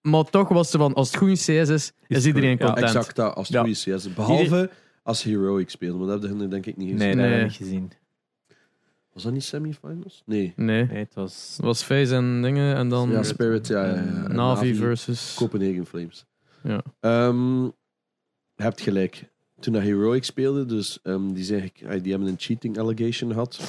Maar 0.00 0.24
toch 0.24 0.48
was 0.48 0.70
ze 0.70 0.78
van, 0.78 0.94
als 0.94 1.08
het 1.08 1.16
goed 1.16 1.28
in 1.28 1.34
CS 1.34 1.46
is, 1.68 1.92
is, 2.06 2.26
iedereen 2.26 2.50
goed, 2.50 2.60
ja. 2.60 2.66
content. 2.66 2.86
Exact 2.86 3.16
dat, 3.16 3.34
als 3.34 3.46
het 3.48 3.56
Ja. 3.56 3.62
goed 3.62 3.70
is. 3.70 3.84
yes. 3.84 4.14
Behalve 4.14 4.70
als 5.02 5.22
Heroic 5.22 5.70
speelde, 5.70 5.98
maar 5.98 6.06
dat 6.06 6.22
hebben 6.22 6.50
denk 6.50 6.66
ik 6.66 6.76
niet 6.76 6.90
gezien. 6.90 7.06
Nee, 7.06 7.16
dat 7.16 7.24
heb 7.24 7.30
Nee. 7.34 7.40
ik 7.40 7.46
niet 7.48 7.56
gezien. 7.56 7.90
Was 9.12 9.22
dat 9.22 9.32
niet 9.32 9.44
semifinals? 9.44 10.22
Nee. 10.26 10.52
Nee. 10.56 10.84
Nee, 10.86 10.98
het 10.98 11.14
was... 11.14 11.52
Het 11.56 11.64
was 11.64 11.82
Face 11.82 12.14
en 12.14 12.42
dingen 12.42 12.76
en 12.76 12.88
dan 12.88 13.10
Ja, 13.10 13.22
Spirit, 13.22 13.66
ja. 13.66 13.84
ja, 13.84 13.94
ja. 13.94 14.26
Navi 14.28 14.74
versus. 14.74 15.34
Copenhagen 15.36 15.86
Flames. 15.86 16.24
Ja. 16.62 16.82
Ehm, 17.00 17.62
je 17.64 17.72
hebt 18.62 18.80
gelijk. 18.80 19.28
Toen 19.60 19.72
dat 19.72 19.82
Heroic 19.82 20.24
speelde, 20.24 20.64
dus 20.66 20.98
ehm, 21.02 21.32
die, 21.32 21.44
zeg 21.44 21.64
ik, 21.64 22.02
die 22.02 22.10
hebben 22.12 22.28
een 22.28 22.38
cheating 22.38 22.78
allegation 22.78 23.30
gehad. 23.32 23.60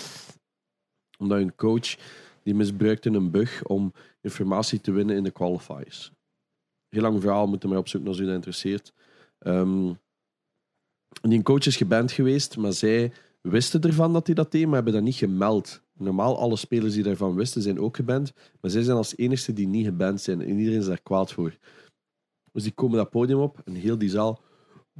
Omdat 1.20 1.38
hun 1.38 1.56
coach 1.56 1.96
die 2.44 2.56
misbruikte 2.56 3.10
een 3.10 3.32
bug 3.32 3.64
om 3.64 3.94
informatie 4.22 4.82
te 4.82 4.92
winnen 4.92 5.16
in 5.16 5.24
de 5.24 5.32
qualifiers. 5.32 6.12
Heel 6.90 7.02
lang 7.02 7.22
verhaal, 7.22 7.48
moeten 7.48 7.70
maar 7.70 7.78
opzoeken 7.78 8.10
als 8.10 8.20
u 8.20 8.26
dat 8.26 8.34
interesseert. 8.34 8.94
Ehm, 9.40 9.94
die 11.22 11.42
coach 11.44 11.66
is 11.66 11.78
geband 11.78 12.12
geweest, 12.12 12.58
maar 12.58 12.74
zij 12.74 13.12
wisten 13.42 13.82
ervan 13.82 14.14
dat 14.14 14.26
hij 14.26 14.36
dat 14.36 14.52
deed, 14.52 14.66
maar 14.66 14.76
hebben 14.76 14.94
dat 14.94 15.02
niet 15.04 15.16
gemeld. 15.16 15.82
Normaal, 15.94 16.38
alle 16.38 16.56
spelers 16.56 16.94
die 16.94 17.04
daarvan 17.04 17.36
wisten, 17.36 17.62
zijn 17.62 17.80
ook 17.80 17.96
geband. 17.96 18.34
Maar 18.62 18.72
zij 18.72 18.84
zijn 18.84 18.98
als 18.98 19.18
enigste 19.18 19.54
die 19.54 19.68
niet 19.68 19.86
geband 19.86 20.22
zijn. 20.22 20.42
En 20.42 20.58
iedereen 20.58 20.80
is 20.80 20.86
daar 20.86 21.02
kwaad 21.02 21.34
voor. 21.34 21.58
Dus 22.52 22.64
die 22.64 22.72
komen 22.72 22.98
dat 22.98 23.10
podium 23.10 23.40
op 23.40 23.62
en 23.66 23.74
heel 23.74 23.98
die 23.98 24.10
zaal... 24.10 24.42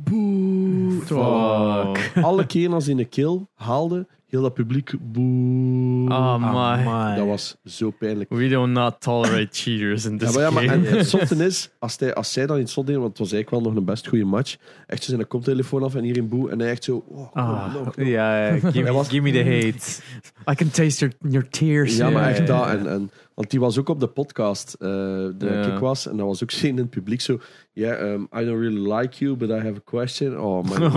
Boe. 0.04 0.92
Fuck. 1.06 2.24
Alle 2.24 2.46
keren 2.46 2.74
als 2.74 2.86
hij 2.86 2.96
een 2.98 3.10
kill 3.10 3.40
haalde, 3.56 4.08
heel 4.28 4.42
dat 4.42 4.54
publiek... 4.54 4.94
Boe. 5.02 6.10
Oh 6.10 6.36
my. 6.38 6.46
Amai. 6.48 7.16
dat 7.18 7.26
was 7.28 7.58
zo 7.66 7.92
pijnlijk. 8.00 8.30
We 8.30 8.48
do 8.48 8.66
not 8.66 8.96
tolerate 9.02 9.48
cheaters 9.52 10.06
in 10.06 10.12
Ja, 10.12 10.18
this 10.18 10.34
maar, 10.36 10.44
ja, 10.44 10.50
maar 10.50 10.64
game. 10.64 10.88
en 10.88 10.98
het 10.98 11.10
zotte 11.20 11.46
is, 11.46 11.70
als, 11.80 11.96
hij, 12.00 12.14
als 12.14 12.34
zij 12.34 12.46
dan 12.46 12.60
iets 12.60 12.74
zot 12.74 12.86
deden, 12.86 13.02
want 13.02 13.12
het 13.18 13.22
was 13.22 13.32
eigenlijk 13.32 13.64
wel 13.64 13.72
nog 13.74 13.80
een 13.82 13.86
best 13.88 14.08
goede 14.08 14.26
match, 14.26 14.56
echt 14.88 15.04
zo 15.04 15.12
zijn 15.12 15.28
koptelefoon 15.28 15.84
af 15.84 15.96
en 15.96 16.04
hier 16.04 16.18
in 16.18 16.30
boe, 16.30 16.50
en 16.52 16.60
hij 16.60 16.70
echt 16.70 16.84
zo... 16.84 17.04
Oh, 17.08 17.32
kom, 17.32 17.42
Ah, 17.44 17.74
nog, 17.74 17.96
nog. 17.96 18.06
ja, 18.08 18.52
give, 18.60 18.92
was- 18.92 19.10
give 19.10 19.22
me 19.22 19.32
the 19.32 19.44
hate. 19.44 20.02
I 20.52 20.56
can 20.56 20.70
taste 20.72 21.00
your, 21.06 21.16
your 21.34 21.50
tears. 21.50 21.98
Ja, 21.98 22.10
maar 22.10 22.30
echt 22.30 22.48
dat. 22.48 22.68
En, 22.68 22.88
en, 22.90 23.12
want 23.40 23.52
die 23.52 23.60
was 23.60 23.78
ook 23.78 23.90
op 23.90 24.00
de 24.00 24.08
podcast, 24.08 24.74
eh 24.80 24.90
Ja. 25.40 25.74
ik 25.74 25.80
was, 25.80 26.08
en 26.08 26.18
dat 26.18 26.26
was 26.26 26.44
ook 26.44 26.52
zien 26.52 26.70
in 26.76 26.78
het 26.78 26.90
publiek 26.90 27.22
zo, 27.22 27.40
yeah, 27.74 28.12
um, 28.14 28.22
I 28.36 28.46
don't 28.46 28.60
really 28.62 28.94
like 28.94 29.18
you, 29.24 29.36
but 29.36 29.50
I 29.50 29.54
have 29.54 29.76
a 29.76 29.82
question. 29.86 30.40
Oh 30.40 30.64
man. 30.64 30.92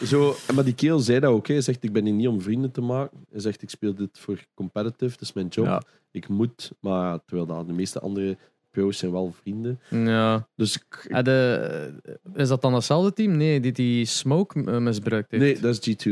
zo, 0.06 0.34
maar 0.54 0.64
die 0.64 0.74
kerel 0.74 0.98
zei 0.98 1.20
dat 1.20 1.30
ook. 1.30 1.46
Hij 1.46 1.60
zegt, 1.60 1.84
ik 1.84 1.92
ben 1.92 2.04
hier 2.04 2.14
niet 2.14 2.28
om 2.28 2.40
vrienden 2.40 2.70
te 2.70 2.80
maken. 2.80 3.18
Hij 3.30 3.40
zegt, 3.40 3.62
ik 3.62 3.70
speel 3.70 3.94
dit 3.94 4.18
voor 4.18 4.38
competitive, 4.54 5.10
dat 5.10 5.20
is 5.20 5.32
mijn 5.32 5.46
job. 5.48 5.64
Ja. 5.66 5.82
Ik 6.10 6.28
moet, 6.28 6.72
maar 6.80 7.04
ja, 7.04 7.18
terwijl 7.26 7.46
dat, 7.46 7.66
de 7.66 7.72
meeste 7.72 8.00
andere 8.00 8.36
pro's 8.70 8.98
zijn 8.98 9.12
wel 9.12 9.34
vrienden. 9.42 9.80
ja. 9.90 10.48
Dus 10.56 10.76
ik- 10.76 11.06
Ah, 11.10 11.24
de, 11.24 11.92
is 12.34 12.48
dat 12.48 12.62
dan 12.62 12.74
hetzelfde 12.74 13.12
team? 13.12 13.36
Nee, 13.36 13.60
die 13.60 13.72
die 13.72 14.04
Smoke 14.04 14.64
eh, 14.64 14.78
misbruikt 14.78 15.30
heeft. 15.30 15.42
nee, 15.42 15.60
dat 15.60 15.78
is 15.86 15.96
G2. 15.96 16.10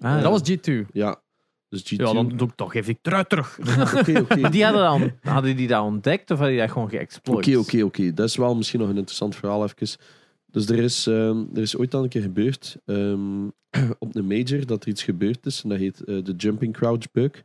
Ah, 0.00 0.22
dat 0.22 0.30
was 0.30 0.50
G2. 0.50 0.72
Ja, 0.92 1.20
dus 1.72 1.94
G2. 1.94 1.96
Ja, 1.96 2.12
dan 2.12 2.28
doe 2.28 2.48
ik 2.48 2.54
toch 2.54 2.72
geef 2.72 2.88
ik 2.88 2.98
eruit 3.02 3.28
terug. 3.28 3.58
Oké, 3.98 4.20
oké. 4.20 4.36
Maar 4.36 4.50
die 4.50 4.64
hadden, 4.64 4.82
dan, 4.82 5.12
hadden 5.32 5.56
die 5.56 5.68
dat 5.68 5.82
ontdekt 5.82 6.30
of 6.30 6.38
hadden 6.38 6.56
die 6.56 6.64
dat 6.64 6.70
gewoon 6.70 6.88
geëxploit? 6.88 7.46
Oké, 7.46 7.56
oké, 7.58 7.82
oké. 7.82 8.14
Dat 8.14 8.28
is 8.28 8.36
wel 8.36 8.54
misschien 8.54 8.80
nog 8.80 8.88
een 8.88 8.96
interessant 8.96 9.36
verhaal 9.36 9.64
even. 9.64 9.98
Dus 10.46 10.68
er 10.68 10.78
is, 10.78 11.06
ehm, 11.06 11.44
er 11.54 11.62
is 11.62 11.76
ooit 11.76 11.94
al 11.94 12.02
een 12.02 12.08
keer 12.08 12.22
gebeurd 12.22 12.76
ehm, 12.84 13.46
op 13.98 14.14
een 14.16 14.26
major 14.26 14.66
dat 14.66 14.82
er 14.82 14.88
iets 14.88 15.02
gebeurd 15.02 15.46
is. 15.46 15.62
En 15.62 15.68
dat 15.68 15.78
heet 15.78 16.04
eh, 16.04 16.24
de 16.24 16.34
jumping 16.36 16.72
crouch 16.72 17.10
bug. 17.12 17.42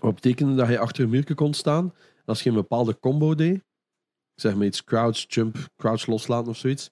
Wat 0.00 0.14
betekende 0.14 0.54
dat 0.54 0.68
je 0.68 0.78
achter 0.78 1.04
een 1.04 1.10
muurtje 1.10 1.34
kon 1.34 1.54
staan. 1.54 1.84
En 1.84 2.24
als 2.24 2.42
je 2.42 2.48
een 2.48 2.54
bepaalde 2.54 2.98
combo 2.98 3.34
deed, 3.34 3.62
zeg 4.34 4.54
maar 4.54 4.66
iets 4.66 4.84
crouch, 4.84 5.24
jump, 5.28 5.56
crouch 5.76 6.06
loslaten 6.06 6.50
of 6.50 6.56
zoiets, 6.56 6.90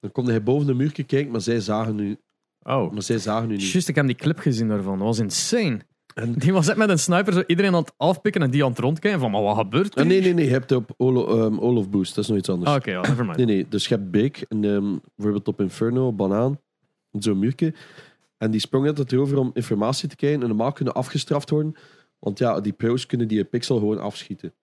dan 0.00 0.12
kon 0.12 0.26
hij 0.26 0.42
boven 0.42 0.66
de 0.66 0.74
muurtje 0.74 1.04
kijken, 1.04 1.32
maar 1.32 1.40
zij 1.40 1.60
zagen 1.60 1.94
nu, 1.94 2.18
Oh. 2.64 2.92
maar 2.92 3.02
zij 3.02 3.18
zagen 3.18 3.48
nu 3.48 3.56
niet. 3.56 3.70
Juist, 3.70 3.88
ik 3.88 3.94
heb 3.94 4.06
die 4.06 4.14
clip 4.14 4.38
gezien 4.38 4.68
daarvan. 4.68 4.98
Dat 4.98 5.06
was 5.06 5.18
insane. 5.18 5.80
En- 6.14 6.32
Die 6.32 6.52
was 6.52 6.68
echt 6.68 6.76
met 6.78 6.88
een 6.88 6.98
sniper 6.98 7.32
zo 7.32 7.42
iedereen 7.46 7.74
aan 7.74 7.80
het 7.82 7.92
afpikken 7.96 8.42
en 8.42 8.50
die 8.50 8.64
aan 8.64 8.70
het 8.70 8.78
rondkijken 8.78 9.20
van, 9.20 9.30
maar 9.30 9.42
wat 9.42 9.56
gebeurt 9.56 9.94
er? 9.94 10.00
Ah, 10.02 10.08
nee, 10.08 10.20
nee, 10.20 10.34
nee. 10.34 10.44
Je 10.44 10.50
hebt 10.50 10.72
op 10.72 10.94
Olo, 10.96 11.26
ehm, 11.26 11.58
Olaf 11.58 11.90
Boost. 11.90 12.14
Dat 12.14 12.24
is 12.24 12.30
nog 12.30 12.38
iets 12.38 12.48
anders. 12.48 12.70
Ah, 12.70 12.76
Oké, 12.76 12.90
never 13.08 13.24
mind. 13.24 13.36
Nee, 13.36 13.46
nee. 13.46 13.68
Dus 13.68 13.86
je 13.88 13.94
hebt 13.94 14.10
Beek, 14.10 14.44
en, 14.48 14.64
ehm, 14.64 14.96
bijvoorbeeld 15.14 15.48
op 15.48 15.60
Inferno, 15.60 16.12
Banaan, 16.12 16.60
zo'n 17.10 17.38
muurtje. 17.38 17.74
En 18.38 18.50
die 18.50 18.60
sprong 18.60 18.84
net 18.84 19.12
erover 19.12 19.38
om 19.38 19.50
informatie 19.54 20.08
te 20.08 20.16
krijgen. 20.16 20.42
En 20.42 20.48
normaal 20.48 20.72
kunnen 20.72 20.94
afgestraft 20.94 21.50
worden. 21.50 21.74
Want 22.18 22.38
ja, 22.38 22.60
die 22.60 22.72
pro's 22.72 23.06
kunnen 23.06 23.28
die 23.28 23.44
pixel 23.44 23.78
gewoon 23.78 23.98
afschieten. 24.00 24.54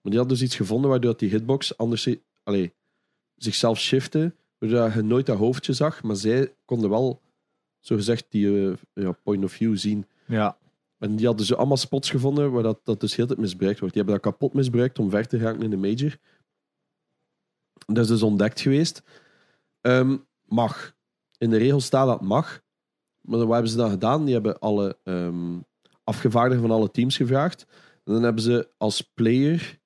Maar 0.00 0.12
die 0.12 0.20
had 0.20 0.28
dus 0.28 0.42
iets 0.42 0.56
gevonden 0.56 0.90
waardoor 0.90 1.16
die 1.16 1.30
hitbox 1.30 1.76
anders 1.76 2.08
allee, 2.42 2.72
zichzelf 3.34 3.78
shifte. 3.78 4.34
Waardoor 4.62 4.92
je 4.92 5.02
nooit 5.02 5.26
dat 5.26 5.38
hoofdje 5.38 5.72
zag. 5.72 6.02
Maar 6.02 6.16
zij 6.16 6.54
konden 6.64 6.90
wel, 6.90 7.20
zogezegd, 7.80 8.26
die 8.28 8.70
eh, 8.70 8.76
ja, 8.92 9.12
point 9.12 9.44
of 9.44 9.52
view 9.52 9.76
zien. 9.76 10.06
Ja. 10.26 10.58
En 10.98 11.16
die 11.16 11.26
hadden 11.26 11.46
zo 11.46 11.54
allemaal 11.54 11.76
spots 11.76 12.10
gevonden 12.10 12.52
waar 12.52 12.62
dat, 12.62 12.80
dat 12.84 13.00
dus 13.00 13.16
heel 13.16 13.26
tijd 13.26 13.38
misbruikt 13.38 13.78
wordt. 13.78 13.94
Die 13.94 14.02
hebben 14.02 14.22
dat 14.22 14.32
kapot 14.32 14.52
misbruikt 14.54 14.98
om 14.98 15.10
ver 15.10 15.26
te 15.26 15.38
gaan 15.38 15.62
in 15.62 15.70
de 15.70 15.76
major. 15.76 16.16
Dat 17.86 17.98
is 18.04 18.06
dus 18.06 18.22
ontdekt 18.22 18.60
geweest. 18.60 19.02
Ehm, 19.80 20.16
mag. 20.44 20.94
In 21.38 21.50
de 21.50 21.56
regels 21.56 21.84
staat 21.84 22.06
dat 22.06 22.20
mag. 22.20 22.62
Maar 23.20 23.38
wat 23.38 23.52
hebben 23.52 23.70
ze 23.70 23.76
dan 23.76 23.90
gedaan? 23.90 24.24
Die 24.24 24.34
hebben 24.34 24.58
alle 24.58 24.98
ehm, 25.04 25.58
afgevaardigden 26.04 26.68
van 26.68 26.76
alle 26.76 26.90
teams 26.90 27.16
gevraagd. 27.16 27.66
En 28.04 28.12
dan 28.12 28.22
hebben 28.22 28.42
ze 28.42 28.68
als 28.76 29.00
player... 29.00 29.80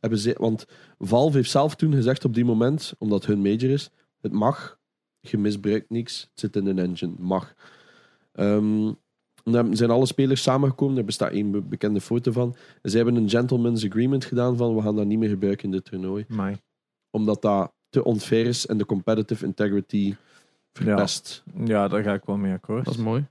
Hebben 0.00 0.18
ze, 0.18 0.34
want 0.38 0.66
Valve 0.98 1.36
heeft 1.36 1.50
zelf 1.50 1.74
toen 1.74 1.92
gezegd 1.92 2.24
op 2.24 2.34
die 2.34 2.44
moment, 2.44 2.92
omdat 2.98 3.26
hun 3.26 3.40
major 3.40 3.70
is, 3.70 3.90
het 4.26 4.38
mag, 4.38 4.78
je 5.20 5.38
misbruikt 5.38 5.90
niks, 5.90 6.20
het 6.20 6.40
zit 6.40 6.56
in 6.56 6.66
een 6.66 6.78
engine, 6.78 7.12
mag. 7.18 7.54
Ehm, 8.32 8.86
en 9.44 9.52
dan 9.52 9.76
zijn 9.76 9.90
alle 9.90 10.06
spelers 10.06 10.42
samengekomen. 10.42 10.96
Er 10.98 11.04
bestaat 11.04 11.30
één 11.32 11.50
be- 11.50 11.60
bekende 11.60 12.00
foto 12.00 12.32
van. 12.32 12.56
En 12.82 12.90
ze 12.90 12.96
hebben 12.96 13.16
een 13.16 13.28
gentleman's 13.30 13.84
agreement 13.84 14.24
gedaan 14.24 14.56
van 14.56 14.74
we 14.76 14.82
gaan 14.82 14.96
dat 14.96 15.06
niet 15.06 15.18
meer 15.18 15.28
gebruiken 15.28 15.64
in 15.64 15.70
dit 15.70 15.84
toernooi. 15.84 16.24
Maar, 16.28 16.58
Omdat 17.10 17.42
dat 17.42 17.72
te 17.88 18.04
onfair 18.04 18.46
is 18.46 18.66
en 18.66 18.78
de 18.78 18.86
competitive 18.86 19.44
integrity 19.46 20.14
verpest. 20.72 21.42
ja, 21.64 21.88
daar 21.88 22.02
ga 22.02 22.14
ik 22.14 22.24
wel 22.24 22.36
mee 22.36 22.52
akkoord. 22.52 22.84
Dat 22.84 22.94
is 22.94 23.00
mooi. 23.00 23.26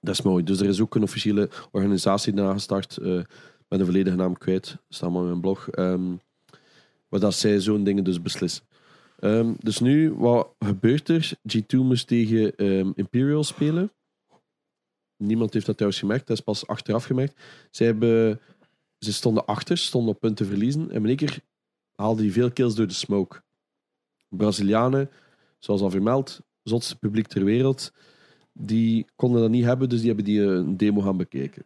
Dat 0.00 0.14
is 0.14 0.22
mooi. 0.22 0.44
Dus 0.44 0.60
er 0.60 0.66
is 0.68 0.80
ook 0.80 0.94
een 0.94 1.02
officiële 1.02 1.50
organisatie 1.70 2.32
daarna 2.32 2.52
gestart. 2.52 2.96
eh 2.96 3.20
met 3.68 3.78
een 3.80 3.86
volledige 3.86 4.16
naam 4.16 4.38
kwijt. 4.38 4.76
staat 4.88 5.02
allemaal 5.02 5.22
in 5.22 5.28
mijn 5.28 5.40
blog. 5.40 5.68
ehm, 5.68 6.02
waar 7.08 7.20
dat 7.20 7.34
zij 7.34 7.60
zo'n 7.60 7.84
dingen 7.84 8.04
dus 8.04 8.22
beslissen. 8.22 8.64
Ehm, 9.20 9.54
dus 9.58 9.80
nu, 9.80 10.12
wat 10.12 10.54
gebeurt 10.58 11.08
er? 11.08 11.32
G2 11.56 11.76
moest 11.76 12.06
tegen 12.06 12.56
ehm, 12.56 12.90
Imperial 12.94 13.44
spelen. 13.44 13.92
Niemand 15.16 15.52
heeft 15.52 15.66
dat 15.66 15.74
trouwens 15.74 16.02
gemerkt. 16.02 16.26
Dat 16.26 16.36
is 16.36 16.44
pas 16.44 16.66
achteraf 16.66 17.04
gemerkt. 17.04 17.40
Zij 17.70 17.86
hebben, 17.86 18.40
ze 18.98 19.12
stonden 19.12 19.46
achter, 19.46 19.78
stonden 19.78 20.14
op 20.14 20.20
punten 20.20 20.46
verliezen. 20.46 20.90
En 20.90 21.02
in 21.02 21.06
één 21.06 21.16
keer 21.16 21.40
haalden 21.94 22.22
die 22.22 22.32
veel 22.32 22.50
kills 22.50 22.74
door 22.74 22.86
de 22.86 22.92
smoke. 22.92 23.42
Brazilianen, 24.28 25.10
zoals 25.58 25.80
al 25.80 25.90
vermeld, 25.90 26.40
zotste 26.62 26.98
publiek 26.98 27.26
ter 27.26 27.44
wereld 27.44 27.92
die 28.52 29.06
konden 29.16 29.40
dat 29.40 29.50
niet 29.50 29.64
hebben, 29.64 29.88
dus 29.88 29.98
die 29.98 30.06
hebben 30.06 30.24
die 30.24 30.42
eh, 30.42 30.48
een 30.48 30.76
demo 30.76 31.00
gaan 31.00 31.16
bekijken. 31.16 31.64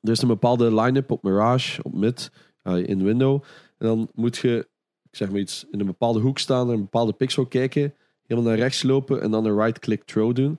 Er 0.00 0.10
is 0.10 0.22
een 0.22 0.28
bepaalde 0.28 0.74
line-up 0.74 1.10
op 1.10 1.22
Mirage, 1.22 1.82
op 1.82 1.94
mid, 1.94 2.30
eh, 2.62 2.88
in 2.88 3.04
window. 3.04 3.42
En 3.78 3.86
dan 3.86 4.08
moet 4.14 4.36
je, 4.36 4.68
ik 5.10 5.16
zeg 5.16 5.30
maar 5.30 5.40
iets, 5.40 5.66
in 5.70 5.80
een 5.80 5.86
bepaalde 5.86 6.20
hoek 6.20 6.38
staan, 6.38 6.66
naar 6.66 6.74
een 6.74 6.82
bepaalde 6.82 7.12
pixel 7.12 7.46
kijken, 7.46 7.94
helemaal 8.26 8.50
naar 8.50 8.58
rechts 8.58 8.82
lopen 8.82 9.22
en 9.22 9.30
dan 9.30 9.44
een 9.44 9.58
right-click 9.58 10.04
throw 10.04 10.34
doen. 10.34 10.58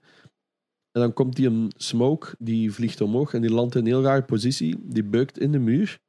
En 0.91 1.01
dan 1.01 1.13
komt 1.13 1.35
die 1.35 1.47
een 1.47 1.71
smoke, 1.75 2.35
die 2.39 2.73
vliegt 2.73 3.01
omhoog 3.01 3.33
en 3.33 3.41
die 3.41 3.51
landt 3.51 3.75
in 3.75 3.81
een 3.81 3.87
heel 3.87 4.01
rare 4.01 4.23
positie. 4.23 4.75
Die 4.79 5.03
bukt 5.03 5.39
in 5.39 5.51
de 5.51 5.59
muur. 5.59 5.99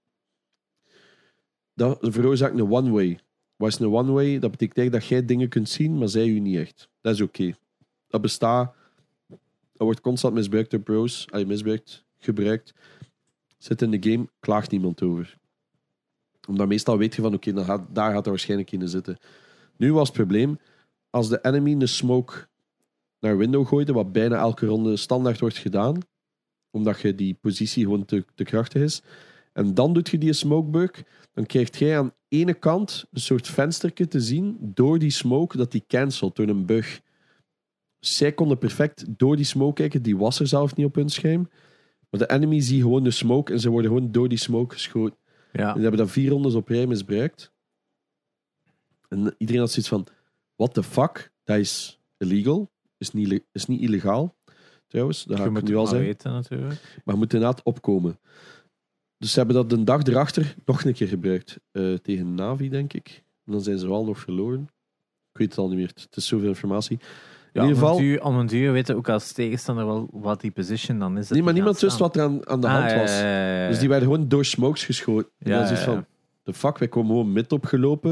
Dat 1.74 1.99
veroorzaakt 2.01 2.59
een 2.59 2.70
one-way. 2.70 3.20
Wat 3.57 3.68
is 3.68 3.78
een 3.78 3.93
one-way? 3.93 4.38
Dat 4.38 4.51
betekent 4.51 4.93
dat 4.93 5.07
jij 5.07 5.24
dingen 5.24 5.49
kunt 5.49 5.68
zien, 5.68 5.99
maar 5.99 6.09
zij 6.09 6.26
u 6.26 6.38
niet 6.38 6.57
echt. 6.57 6.88
Dat 7.01 7.14
is 7.14 7.20
oké. 7.20 7.55
Dat 8.07 8.20
bestaat. 8.20 8.74
Dat 9.28 9.88
wordt 9.88 10.01
constant 10.01 10.34
misbruikt 10.34 10.70
door 10.70 10.80
pros. 10.80 11.26
Hij 11.30 11.45
misbruikt, 11.45 12.05
gebruikt. 12.18 12.74
Zit 13.59 13.82
in 13.82 13.91
de 13.91 14.11
game, 14.11 14.28
klaagt 14.38 14.70
niemand 14.70 15.03
over. 15.03 15.38
Omdat 16.49 16.68
meestal 16.68 16.99
weet 16.99 17.14
je 17.14 17.22
van, 17.22 17.34
oké, 17.34 17.64
gaat, 17.64 17.82
daar 17.93 18.12
gaat 18.12 18.24
er 18.24 18.30
waarschijnlijk 18.30 18.72
in 18.72 18.88
zitten. 18.88 19.18
Nu 19.76 19.93
was 19.93 20.09
het 20.09 20.16
probleem, 20.16 20.59
als 21.11 21.28
de 21.28 21.38
enemy 21.43 21.72
een 21.72 21.88
smoke 21.88 22.49
naar 23.20 23.36
window 23.36 23.66
gooide, 23.66 23.93
wat 23.93 24.12
bijna 24.12 24.36
elke 24.36 24.66
ronde 24.66 24.97
standaard 24.97 25.41
wordt 25.41 25.59
gedaan, 25.59 25.99
omdat 26.70 27.01
je 27.01 27.14
die 27.14 27.34
positie 27.34 27.84
gewoon 27.84 28.05
te, 28.05 28.24
krachtig 28.34 28.82
is, 28.82 29.03
en 29.53 29.74
dan 29.74 29.93
doet 29.93 30.09
je 30.09 30.18
die 30.18 30.32
smoke 30.32 30.70
bug, 30.70 30.91
dan 31.32 31.47
krijg 31.47 31.78
jij 31.78 31.99
aan 31.99 32.12
ene 32.28 32.55
kant 32.55 33.07
een 33.12 33.20
soort 33.20 33.49
venstertje 33.49 34.09
te 34.09 34.20
zien 34.20 34.57
door 34.61 34.99
die 34.99 35.11
smoke 35.11 35.57
dat 35.57 35.72
die 35.72 35.84
cancelt 35.86 36.36
door 36.36 36.49
een 36.49 36.66
bug. 36.66 37.01
Zij 37.99 38.32
konden 38.32 38.59
perfect 38.59 39.05
door 39.09 39.36
die 39.36 39.45
smoke 39.45 39.74
kijken, 39.74 40.03
die 40.03 40.16
was 40.16 40.41
er 40.41 40.47
zelf 40.47 40.76
niet 40.76 40.86
op 40.86 40.95
hun 40.95 41.09
scherm. 41.09 41.49
Maar 42.11 42.20
de 42.20 42.30
enemy 42.30 42.61
ziet 42.61 42.82
gewoon 42.82 43.05
de 43.05 43.11
smoke 43.11 43.53
en 43.53 43.61
ze 43.61 43.70
worden 43.70 43.91
gewoon 43.91 44.12
door 44.12 44.28
die 44.28 44.38
smoke 44.38 44.74
geschoten. 44.74 45.18
Ja. 45.53 45.72
Die 45.72 45.82
hebben 45.82 46.01
dat 46.01 46.11
vier 46.11 46.30
rondes 46.30 46.55
op 46.55 46.68
rij 46.68 46.86
misbruikt. 46.86 47.53
En 49.09 49.34
iedereen 49.38 49.61
had 49.61 49.70
zoiets 49.70 49.88
van: 49.88 50.07
what 50.57 50.74
the 50.74 50.82
fuck? 50.82 51.32
Dat 51.44 51.59
is 51.59 52.01
illegal. 52.18 52.70
Is 52.98 53.11
niet, 53.12 53.42
is 53.53 53.66
niet 53.66 53.80
illegaal. 53.80 54.34
Trouwens, 54.86 55.24
dat 55.24 55.38
ga 55.38 55.44
Je 55.44 55.51
ik 55.51 55.62
nu 55.62 55.76
al 55.76 55.86
zeggen. 55.86 56.07
weten 56.07 56.32
natuurlijk. 56.32 57.01
Maar 57.05 57.14
je 57.14 57.20
moet 57.20 57.32
inderdaad 57.32 57.62
opkomen. 57.62 58.18
Dus 59.18 59.32
ze 59.32 59.38
hebben 59.38 59.57
dat 59.57 59.70
de 59.70 59.84
dag 59.84 60.03
erachter 60.03 60.55
nog 60.64 60.84
een 60.84 60.92
keer 60.92 61.09
gebruikt. 61.09 61.59
eh, 61.72 61.94
tegen 61.94 62.34
Navi, 62.34 62.68
denk 62.68 62.92
ik. 62.92 63.22
En 63.44 63.53
dan 63.53 63.61
zijn 63.61 63.78
ze 63.78 63.88
wel 63.88 64.05
nog 64.05 64.18
verloren. 64.18 64.62
Ik 65.32 65.38
weet 65.38 65.48
het 65.48 65.59
al 65.59 65.68
niet 65.68 65.76
meer. 65.78 65.90
Het 65.94 66.16
is 66.16 66.26
zoveel 66.26 66.48
informatie. 66.48 66.98
In 67.53 67.61
ieder 67.62 67.76
geval, 67.76 67.94
Om 67.94 67.98
een 67.98 68.05
duur, 68.05 68.22
om 68.22 68.36
een 68.36 68.46
duur 68.46 68.72
weten 68.72 68.96
ook 68.96 69.09
als 69.09 69.32
tegenstander 69.32 69.86
wel 69.86 70.09
wat 70.12 70.40
die 70.40 70.51
position 70.51 70.98
dan 70.98 71.18
is. 71.18 71.26
dat 71.26 71.32
nee, 71.36 71.42
maar 71.42 71.53
niemand 71.53 71.80
wist 71.80 71.98
wat 71.98 72.16
er 72.16 72.22
aan, 72.22 72.48
aan 72.48 72.61
de 72.61 72.66
staan. 72.66 72.80
hand 72.80 72.92
Ah, 72.92 72.98
was. 72.98 73.11
ja, 73.11 73.62
ja. 73.62 73.68
Dus 73.68 73.78
die 73.78 73.88
werden 73.88 74.09
gewoon 74.09 74.28
door 74.28 74.44
smokes 74.44 74.84
geschoten. 74.84 75.30
En 75.38 75.51
dan 75.51 75.62
is 75.62 75.80
van, 75.80 76.07
de 76.42 76.53
fuck, 76.55 76.78
wij 76.78 76.88
komen 76.88 77.11
gewoon 77.11 77.32
mid 77.32 77.53
opgelopen. 77.53 78.11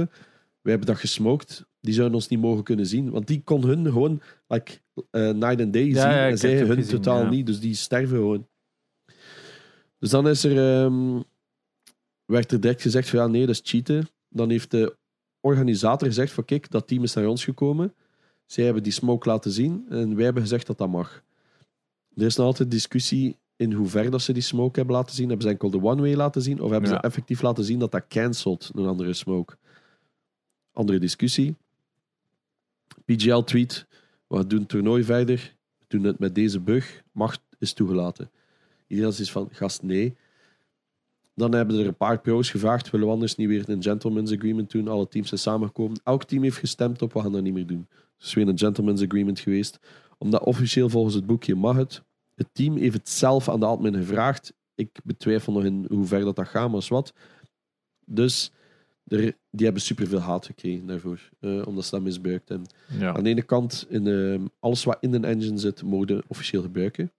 Wij 0.62 0.72
hebben 0.76 0.86
dat 0.86 0.98
gesmoked. 0.98 1.66
Die 1.80 1.94
zouden 1.94 2.16
ons 2.16 2.28
niet 2.28 2.40
mogen 2.40 2.64
kunnen 2.64 2.86
zien. 2.86 3.10
Want 3.10 3.26
die 3.26 3.42
kon 3.44 3.64
hun 3.64 3.84
gewoon 3.86 4.22
like, 4.48 4.80
eh, 5.10 5.30
night 5.30 5.60
and 5.60 5.72
day 5.72 5.84
zien. 5.84 5.96
en 5.96 6.38
zij 6.38 6.56
hun 6.58 6.74
gezien, 6.76 6.90
totaal 6.90 7.26
niet. 7.26 7.46
Dus 7.46 7.60
die 7.60 7.74
sterven 7.74 8.16
gewoon. 8.16 8.48
Dus 9.98 10.10
dan 10.10 10.28
is 10.28 10.44
er, 10.44 10.84
ehm, 10.84 11.20
werd 12.24 12.52
er 12.52 12.60
direct 12.60 12.82
gezegd 12.82 13.08
van 13.08 13.18
ja, 13.18 13.26
nee, 13.26 13.46
dat 13.46 13.54
is 13.54 13.60
cheaten. 13.64 14.08
Dan 14.28 14.50
heeft 14.50 14.70
de 14.70 14.96
organisator 15.40 16.08
gezegd 16.08 16.32
van 16.32 16.44
kijk, 16.44 16.70
dat 16.70 16.86
team 16.88 17.02
is 17.02 17.14
naar 17.14 17.26
ons 17.26 17.44
gekomen. 17.44 17.94
Zij 18.48 18.64
hebben 18.64 18.82
die 18.82 18.92
smoke 18.92 19.28
laten 19.28 19.50
zien 19.50 19.86
en 19.88 20.14
wij 20.14 20.24
hebben 20.24 20.42
gezegd 20.42 20.66
dat 20.66 20.78
dat 20.78 20.88
mag. 20.88 21.22
Er 22.14 22.26
is 22.26 22.36
nog 22.36 22.46
altijd 22.46 22.70
discussie 22.70 23.36
in 23.56 23.72
hoe 23.72 23.88
ver 23.88 24.10
dat 24.10 24.22
ze 24.22 24.32
die 24.32 24.42
smoke 24.42 24.78
hebben 24.78 24.96
laten 24.96 25.14
zien. 25.14 25.28
Hebben 25.28 25.46
ze 25.46 25.52
enkel 25.52 25.70
de 25.70 25.82
one-way 25.82 26.14
laten 26.14 26.42
zien 26.42 26.60
of 26.60 26.70
hebben 26.70 26.90
Ja. 26.90 26.96
ze 26.96 27.02
effectief 27.02 27.42
laten 27.42 27.64
zien 27.64 27.78
dat 27.78 27.90
dat 27.90 28.06
cancelt, 28.08 28.70
een 28.74 28.86
andere 28.86 29.12
smoke? 29.12 29.56
Andere 30.72 30.98
discussie. 30.98 31.56
PGL 33.04 33.38
tweet, 33.40 33.86
we 34.26 34.46
doen 34.46 34.58
het 34.58 34.68
toernooi 34.68 35.04
verder, 35.04 35.54
we 35.78 35.84
doen 35.88 36.04
het 36.04 36.18
met 36.18 36.34
deze 36.34 36.60
bug, 36.60 37.02
macht 37.12 37.40
is 37.58 37.72
toegelaten. 37.72 38.30
Iedereen 38.86 39.10
is 39.18 39.30
van, 39.30 39.48
gast, 39.52 39.82
nee. 39.82 40.16
Dan 41.34 41.54
hebben 41.54 41.78
er 41.78 41.86
een 41.86 41.96
paar 41.96 42.20
pro's 42.20 42.50
gevraagd, 42.50 42.90
willen 42.90 43.06
we 43.06 43.12
anders 43.12 43.36
niet 43.36 43.48
weer 43.48 43.68
een 43.68 43.82
gentleman's 43.82 44.32
agreement 44.32 44.70
doen? 44.70 44.88
Alle 44.88 45.08
teams 45.08 45.28
zijn 45.28 45.40
samengekomen. 45.40 46.00
Elk 46.04 46.24
team 46.24 46.42
heeft 46.42 46.56
gestemd 46.56 47.02
op, 47.02 47.12
we 47.12 47.20
gaan 47.20 47.32
dat 47.32 47.42
niet 47.42 47.52
meer 47.52 47.66
doen. 47.66 47.86
Is 48.20 48.34
weer 48.34 48.48
een 48.48 48.58
gentleman's 48.58 49.02
agreement 49.02 49.40
geweest. 49.40 49.78
Omdat 50.18 50.44
officieel 50.44 50.88
volgens 50.88 51.14
het 51.14 51.26
boekje 51.26 51.54
mag 51.54 51.76
het. 51.76 52.02
Het 52.34 52.48
team 52.52 52.76
heeft 52.76 52.94
het 52.96 53.08
zelf 53.08 53.48
aan 53.48 53.60
de 53.60 53.66
admin 53.66 53.94
gevraagd. 53.94 54.52
Ik 54.74 54.98
betwijfel 55.04 55.52
nog 55.52 55.64
in 55.64 55.84
hoe 55.88 56.04
ver 56.06 56.20
dat, 56.20 56.36
dat 56.36 56.48
gaat, 56.48 56.68
maar 56.70 56.78
is 56.80 56.88
wat. 56.88 57.12
Dus 58.06 58.52
er, 59.04 59.20
die 59.50 59.64
hebben 59.64 59.82
superveel 59.82 60.18
haat 60.20 60.46
gekregen 60.46 60.86
daarvoor. 60.86 61.20
eh, 61.40 61.66
omdat 61.66 61.84
ze 61.84 61.90
dat 61.90 62.00
misbruikt. 62.02 62.50
En 62.50 62.62
Ja. 62.98 63.14
aan 63.14 63.22
de 63.24 63.30
ene 63.30 63.42
kant, 63.42 63.86
in, 63.88 64.06
eh, 64.06 64.44
alles 64.58 64.84
wat 64.84 64.96
in 65.00 65.14
een 65.14 65.24
engine 65.24 65.58
zit, 65.58 65.82
mogen 65.82 66.22
officieel 66.26 66.62
gebruiken. 66.62 67.12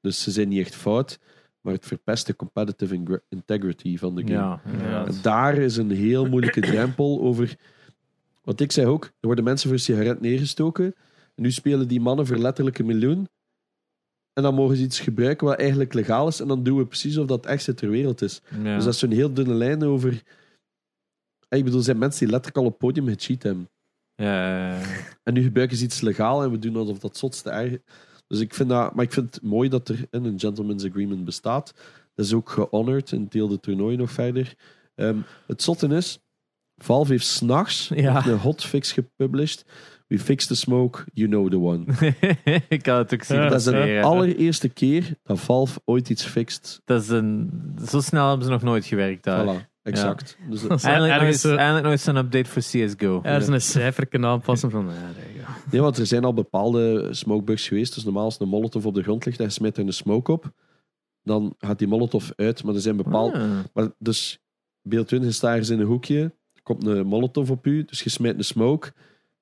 Dus 0.00 0.22
ze 0.22 0.30
zijn 0.30 0.48
niet 0.48 0.60
echt 0.60 0.74
fout, 0.74 1.18
maar 1.60 1.72
het 1.74 1.86
verpest 1.86 2.26
de 2.26 2.36
competitive 2.36 3.22
integrity 3.28 3.96
van 3.96 4.14
de 4.14 4.22
game. 4.22 4.58
Ja, 4.82 5.06
daar 5.22 5.58
is 5.58 5.76
een 5.76 5.90
heel 5.90 6.26
moeilijke 6.26 6.60
drempel 6.60 7.20
over. 7.20 7.56
Want 8.46 8.60
ik 8.60 8.72
zei 8.72 8.86
ook, 8.86 9.04
er 9.04 9.10
worden 9.20 9.44
mensen 9.44 9.68
voor 9.68 9.78
een 9.78 9.84
sigaret 9.84 10.20
neergestoken. 10.20 10.84
En 11.34 11.42
nu 11.42 11.50
spelen 11.50 11.88
die 11.88 12.00
mannen 12.00 12.26
voor 12.26 12.36
letterlijk 12.36 12.78
een 12.78 12.86
miljoen. 12.86 13.28
En 14.32 14.42
dan 14.42 14.54
mogen 14.54 14.76
ze 14.76 14.82
iets 14.82 15.00
gebruiken 15.00 15.46
wat 15.46 15.58
eigenlijk 15.58 15.94
legaal 15.94 16.28
is. 16.28 16.40
En 16.40 16.48
dan 16.48 16.62
doen 16.62 16.78
we 16.78 16.86
precies 16.86 17.16
of 17.16 17.26
dat 17.26 17.46
echt 17.46 17.76
ter 17.76 17.90
wereld 17.90 18.22
is. 18.22 18.42
Ja. 18.62 18.74
Dus 18.74 18.84
dat 18.84 18.92
is 18.92 18.98
zo'n 18.98 19.10
heel 19.10 19.34
dunne 19.34 19.54
lijn 19.54 19.82
over. 19.82 20.12
Ik 21.48 21.64
bedoel, 21.64 21.78
er 21.78 21.84
zijn 21.84 21.98
mensen 21.98 22.20
die 22.20 22.28
letterlijk 22.28 22.56
al 22.56 22.64
op 22.64 22.70
het 22.70 22.78
podium 22.78 23.08
gecheat 23.08 23.42
hebben. 23.42 23.70
Ja. 24.14 24.80
En 25.22 25.34
nu 25.34 25.42
gebruiken 25.42 25.76
ze 25.76 25.84
iets 25.84 26.00
legaal 26.00 26.42
en 26.42 26.50
we 26.50 26.58
doen 26.58 26.76
alsof 26.76 26.98
dat 26.98 27.16
zotste 27.16 27.50
erg. 27.50 27.78
Dus 28.26 28.40
ik 28.40 28.54
vind 28.54 28.68
dat, 28.68 28.94
maar 28.94 29.04
ik 29.04 29.12
vind 29.12 29.34
het 29.34 29.44
mooi 29.44 29.68
dat 29.68 29.88
er 29.88 30.06
een 30.10 30.40
gentleman's 30.40 30.84
agreement 30.84 31.24
bestaat. 31.24 31.74
Dat 32.14 32.26
is 32.26 32.32
ook 32.32 32.50
gehonored 32.50 33.12
en 33.12 33.28
deelde 33.28 33.52
het 33.52 33.62
toernooi 33.62 33.96
nog 33.96 34.10
verder. 34.10 34.54
Ehm, 34.94 35.18
het 35.46 35.62
zotte 35.62 35.86
is, 35.88 36.25
Valve 36.76 37.12
heeft 37.12 37.26
s'nachts 37.26 37.88
Ja. 37.94 38.26
een 38.26 38.38
hotfix 38.38 38.92
gepublished. 38.92 39.64
We 40.06 40.18
fixed 40.18 40.48
the 40.48 40.54
smoke, 40.54 41.04
you 41.12 41.28
know 41.28 41.50
the 41.50 41.58
one. 41.58 41.84
ik 42.68 42.86
had 42.86 42.98
het 42.98 43.14
ook 43.14 43.22
zien. 43.22 43.36
Ja, 43.38 43.48
dat 43.48 43.58
is 43.58 43.64
de 43.64 44.00
allereerste 44.04 44.68
keer 44.68 45.14
dat 45.22 45.40
Valve 45.40 45.80
ooit 45.84 46.08
iets 46.10 46.24
fixt. 46.24 46.80
Dat 46.84 47.02
is 47.02 47.08
een... 47.08 47.50
Zo 47.88 48.00
snel 48.00 48.28
hebben 48.28 48.44
ze 48.46 48.52
nog 48.52 48.62
nooit 48.62 48.84
gewerkt 48.84 49.24
daar. 49.24 49.44
Voilà, 49.46 49.66
exact. 49.82 50.36
Dus 50.50 50.62
dat- 50.62 50.78
is 50.78 50.82
Eindelijk, 50.84 51.12
ergens, 51.12 51.44
eh, 51.44 51.56
eindelijk 51.56 51.86
eens 51.86 52.06
een 52.06 52.16
update 52.16 52.50
voor 52.50 52.62
CSGO. 52.62 53.20
Er 53.22 53.40
is 53.40 53.46
een 53.46 53.60
cijfer 53.60 54.06
kunnen 54.06 54.30
aanpassen 54.30 54.70
van... 54.70 54.86
Ja, 55.36 55.46
nee, 55.70 55.80
want 55.80 55.98
er 55.98 56.06
zijn 56.06 56.24
al 56.24 56.34
bepaalde 56.34 57.08
smokebugs 57.10 57.68
geweest. 57.68 57.94
Dus 57.94 58.04
normaal 58.04 58.24
als 58.24 58.40
een 58.40 58.48
molotov 58.48 58.84
op 58.86 58.94
de 58.94 59.02
grond 59.02 59.24
ligt 59.24 59.38
en 59.38 59.44
je 59.44 59.50
smijt 59.50 59.76
er 59.76 59.86
een 59.86 59.92
smoke 59.92 60.32
op, 60.32 60.52
dan 61.22 61.54
gaat 61.58 61.78
die 61.78 61.88
molotov 61.88 62.30
uit. 62.36 62.64
Maar 62.64 62.74
er 62.74 62.80
zijn 62.80 62.96
bepaalde... 62.96 63.38
Ah. 63.38 63.50
Maar 63.72 63.88
dus, 63.98 64.38
beeld 64.82 65.08
20 65.08 65.34
staat 65.34 65.50
ergens 65.50 65.70
in 65.70 65.80
een 65.80 65.86
hoekje, 65.86 66.34
komt 66.66 66.86
een 66.86 67.06
molotov 67.06 67.50
op 67.50 67.66
u, 67.66 67.84
dus 67.84 68.02
je 68.02 68.10
smijt 68.10 68.36
een 68.36 68.44
smoke, 68.44 68.92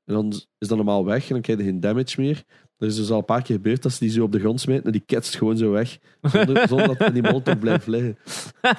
en 0.05 0.15
dan 0.15 0.33
is 0.59 0.69
dat 0.69 0.77
normaal 0.77 1.05
weg 1.05 1.23
en 1.23 1.33
dan 1.33 1.41
krijg 1.41 1.59
je 1.59 1.65
geen 1.65 1.81
damage 1.81 2.21
meer. 2.21 2.45
Er 2.79 2.87
is 2.87 2.97
dus 2.97 3.11
al 3.11 3.19
een 3.19 3.25
paar 3.25 3.43
keer 3.43 3.57
gebeurd 3.57 3.83
dat 3.83 3.93
ze 3.93 3.99
die 3.99 4.11
zo 4.11 4.23
op 4.23 4.33
de 4.33 4.39
grond 4.39 4.61
smijten 4.61 4.85
en 4.85 4.93
die 4.93 5.03
ketst 5.07 5.37
gewoon 5.37 5.57
zo 5.57 5.71
weg, 5.71 5.99
zonder, 6.23 6.67
zonder 6.69 6.97
dat 6.97 7.13
die 7.13 7.23
molotov 7.23 7.59
blijft 7.59 7.87
liggen. 7.87 8.19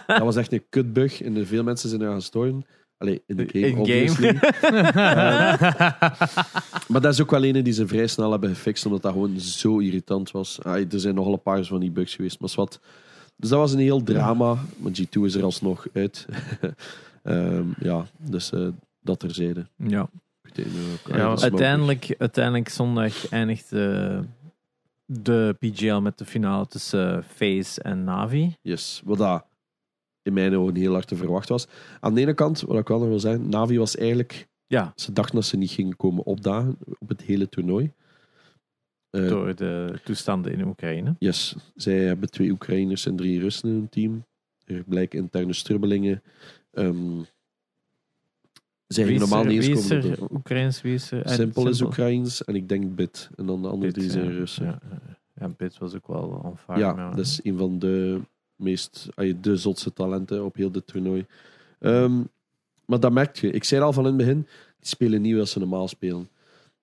Dat 0.08 0.20
was 0.20 0.36
echt 0.36 0.54
een 0.54 0.66
kutbug 0.70 1.22
en 1.22 1.48
veel 1.48 1.64
mensen 1.64 1.90
zijn 1.90 2.02
er 2.02 2.14
gestorven. 2.14 2.66
Allee, 2.98 3.24
in 3.28 3.36
de 3.36 3.48
game, 3.52 3.66
In-game. 3.66 3.82
obviously. 3.82 4.34
Maar 6.88 7.02
dat 7.02 7.14
is 7.14 7.22
ook 7.22 7.32
wel 7.32 7.46
een 7.46 7.64
die 7.64 7.74
ze 7.74 7.88
vrij 7.88 8.08
snel 8.08 8.32
hebben 8.32 8.50
gefixt, 8.50 8.86
omdat 8.86 9.02
dat 9.02 9.12
gewoon 9.12 9.40
zo 9.40 9.78
irritant 9.78 10.32
was. 10.32 10.60
Er 10.64 10.86
zijn 10.90 11.16
nogal 11.16 11.34
een 11.34 11.42
paar 11.42 11.64
van 11.64 11.80
die 11.80 11.92
bugs 11.92 12.16
geweest, 12.16 12.40
maar 12.40 12.52
wat. 12.56 12.80
Dus 13.38 13.50
dat 13.50 13.60
was 13.60 13.74
een 13.74 13.80
heel 13.80 14.04
drama, 14.04 14.58
maar 14.78 14.92
G2 14.92 15.22
is 15.22 15.36
er 15.36 15.44
alsnog 15.44 15.88
uit. 15.94 16.26
Ehm, 17.26 17.68
ja, 17.80 18.06
dus 18.18 18.52
eh, 18.52 18.68
dat 19.02 19.20
terzijde. 19.20 19.66
Ja. 19.78 20.10
Eh, 20.54 20.66
Ja, 21.08 21.36
Uiteindelijk, 21.38 22.16
uiteindelijk 22.18 22.70
zondag 22.70 23.30
eindigt 23.30 23.70
de, 23.70 24.22
de 25.06 25.56
PGL 25.60 26.00
met 26.00 26.18
de 26.18 26.26
finale 26.26 26.68
tussen 26.68 27.24
FaZe 27.24 27.82
en 27.82 28.04
Navi. 28.04 28.56
Yes, 28.62 29.02
wat 29.06 29.18
dat 29.18 29.46
in 30.22 30.34
mijn 30.34 30.56
ogen 30.58 30.76
heel 30.76 30.94
hard 30.94 31.08
te 31.08 31.16
verwachten 31.16 31.52
was. 31.52 31.68
Aan 32.00 32.14
de 32.14 32.22
ene 32.22 32.34
kant, 32.34 32.62
wat 32.62 32.78
ik 32.80 32.88
wel 32.88 33.00
nog 33.00 33.08
wil 33.08 33.20
zeggen, 33.20 33.50
Navi 33.50 33.78
was 33.78 33.96
eigenlijk... 33.98 34.48
Ja, 34.68 34.94
Ze 34.96 35.12
dachten 35.12 35.36
dat 35.36 35.46
ze 35.46 35.58
niet 35.58 35.72
gingen 35.72 35.96
komen 35.96 36.26
opdagen 36.26 36.78
op 37.00 37.10
het 37.10 37.22
hele 37.22 37.50
toernooi. 37.50 37.92
Eh, 39.10 39.28
door 39.28 39.56
de 39.56 40.00
toestanden 40.04 40.52
in 40.52 40.68
Oekraïne. 40.68 41.16
Yes, 41.20 41.56
zij 41.76 41.98
hebben 42.00 42.30
twee 42.30 42.52
Oekraïners 42.52 43.06
en 43.06 43.16
drie 43.16 43.40
Russen 43.40 43.70
in 43.70 43.76
hun 43.76 43.90
team. 43.90 44.26
Er 44.66 44.84
blijken 44.84 45.20
interne 45.20 45.54
strubbelingen. 45.54 46.24
Ehm 46.76 47.22
zij 48.88 49.06
Wie 49.06 49.14
gingen 49.14 49.28
is 49.28 49.30
normaal 49.30 49.52
niet 49.54 49.64
eens 49.64 49.88
komen. 49.88 50.02
de- 50.02 50.16
Simpel 50.16 50.92
is? 50.94 51.12
Eh, 51.12 51.20
Simpel 51.26 51.68
is 51.68 51.78
Simpel. 51.78 51.86
Oekraïens 51.88 52.44
en 52.44 52.56
ik 52.56 52.70
denk 52.70 52.96
Bit. 52.96 53.30
En 53.36 53.46
dan 53.46 53.62
de 53.62 53.68
andere 53.68 53.92
Bit, 53.92 53.94
drie 54.00 54.10
zijn 54.12 54.26
ja. 54.26 54.32
Russen. 54.32 54.66
Ja, 54.66 54.80
ja. 54.90 55.00
ja, 55.40 55.50
Bit 55.58 55.78
was 55.78 55.96
ook 55.96 56.08
wel 56.08 56.42
on 56.44 56.58
fire. 56.58 56.80
Ja, 56.80 56.94
maar- 56.94 57.16
dat 57.16 57.26
is 57.26 57.40
een 57.44 57.58
van 57.58 57.80
de 57.80 58.20
meest, 58.56 59.08
de 59.42 59.58
zotste 59.58 59.94
talenten 59.94 60.46
op 60.46 60.56
heel 60.56 60.72
dit 60.72 60.88
toernooi. 60.88 61.26
Ehm, 61.80 62.22
maar 62.86 63.00
dat 63.00 63.12
merk 63.12 63.36
je. 63.36 63.52
Ik 63.52 63.64
zei 63.64 63.82
al 63.82 63.94
van 63.94 64.04
in 64.04 64.10
het 64.10 64.18
begin, 64.18 64.40
die 64.80 64.88
spelen 64.90 65.22
niet 65.22 65.34
zoals 65.34 65.52
ze 65.52 65.60
normaal 65.60 65.88
spelen. 65.88 66.30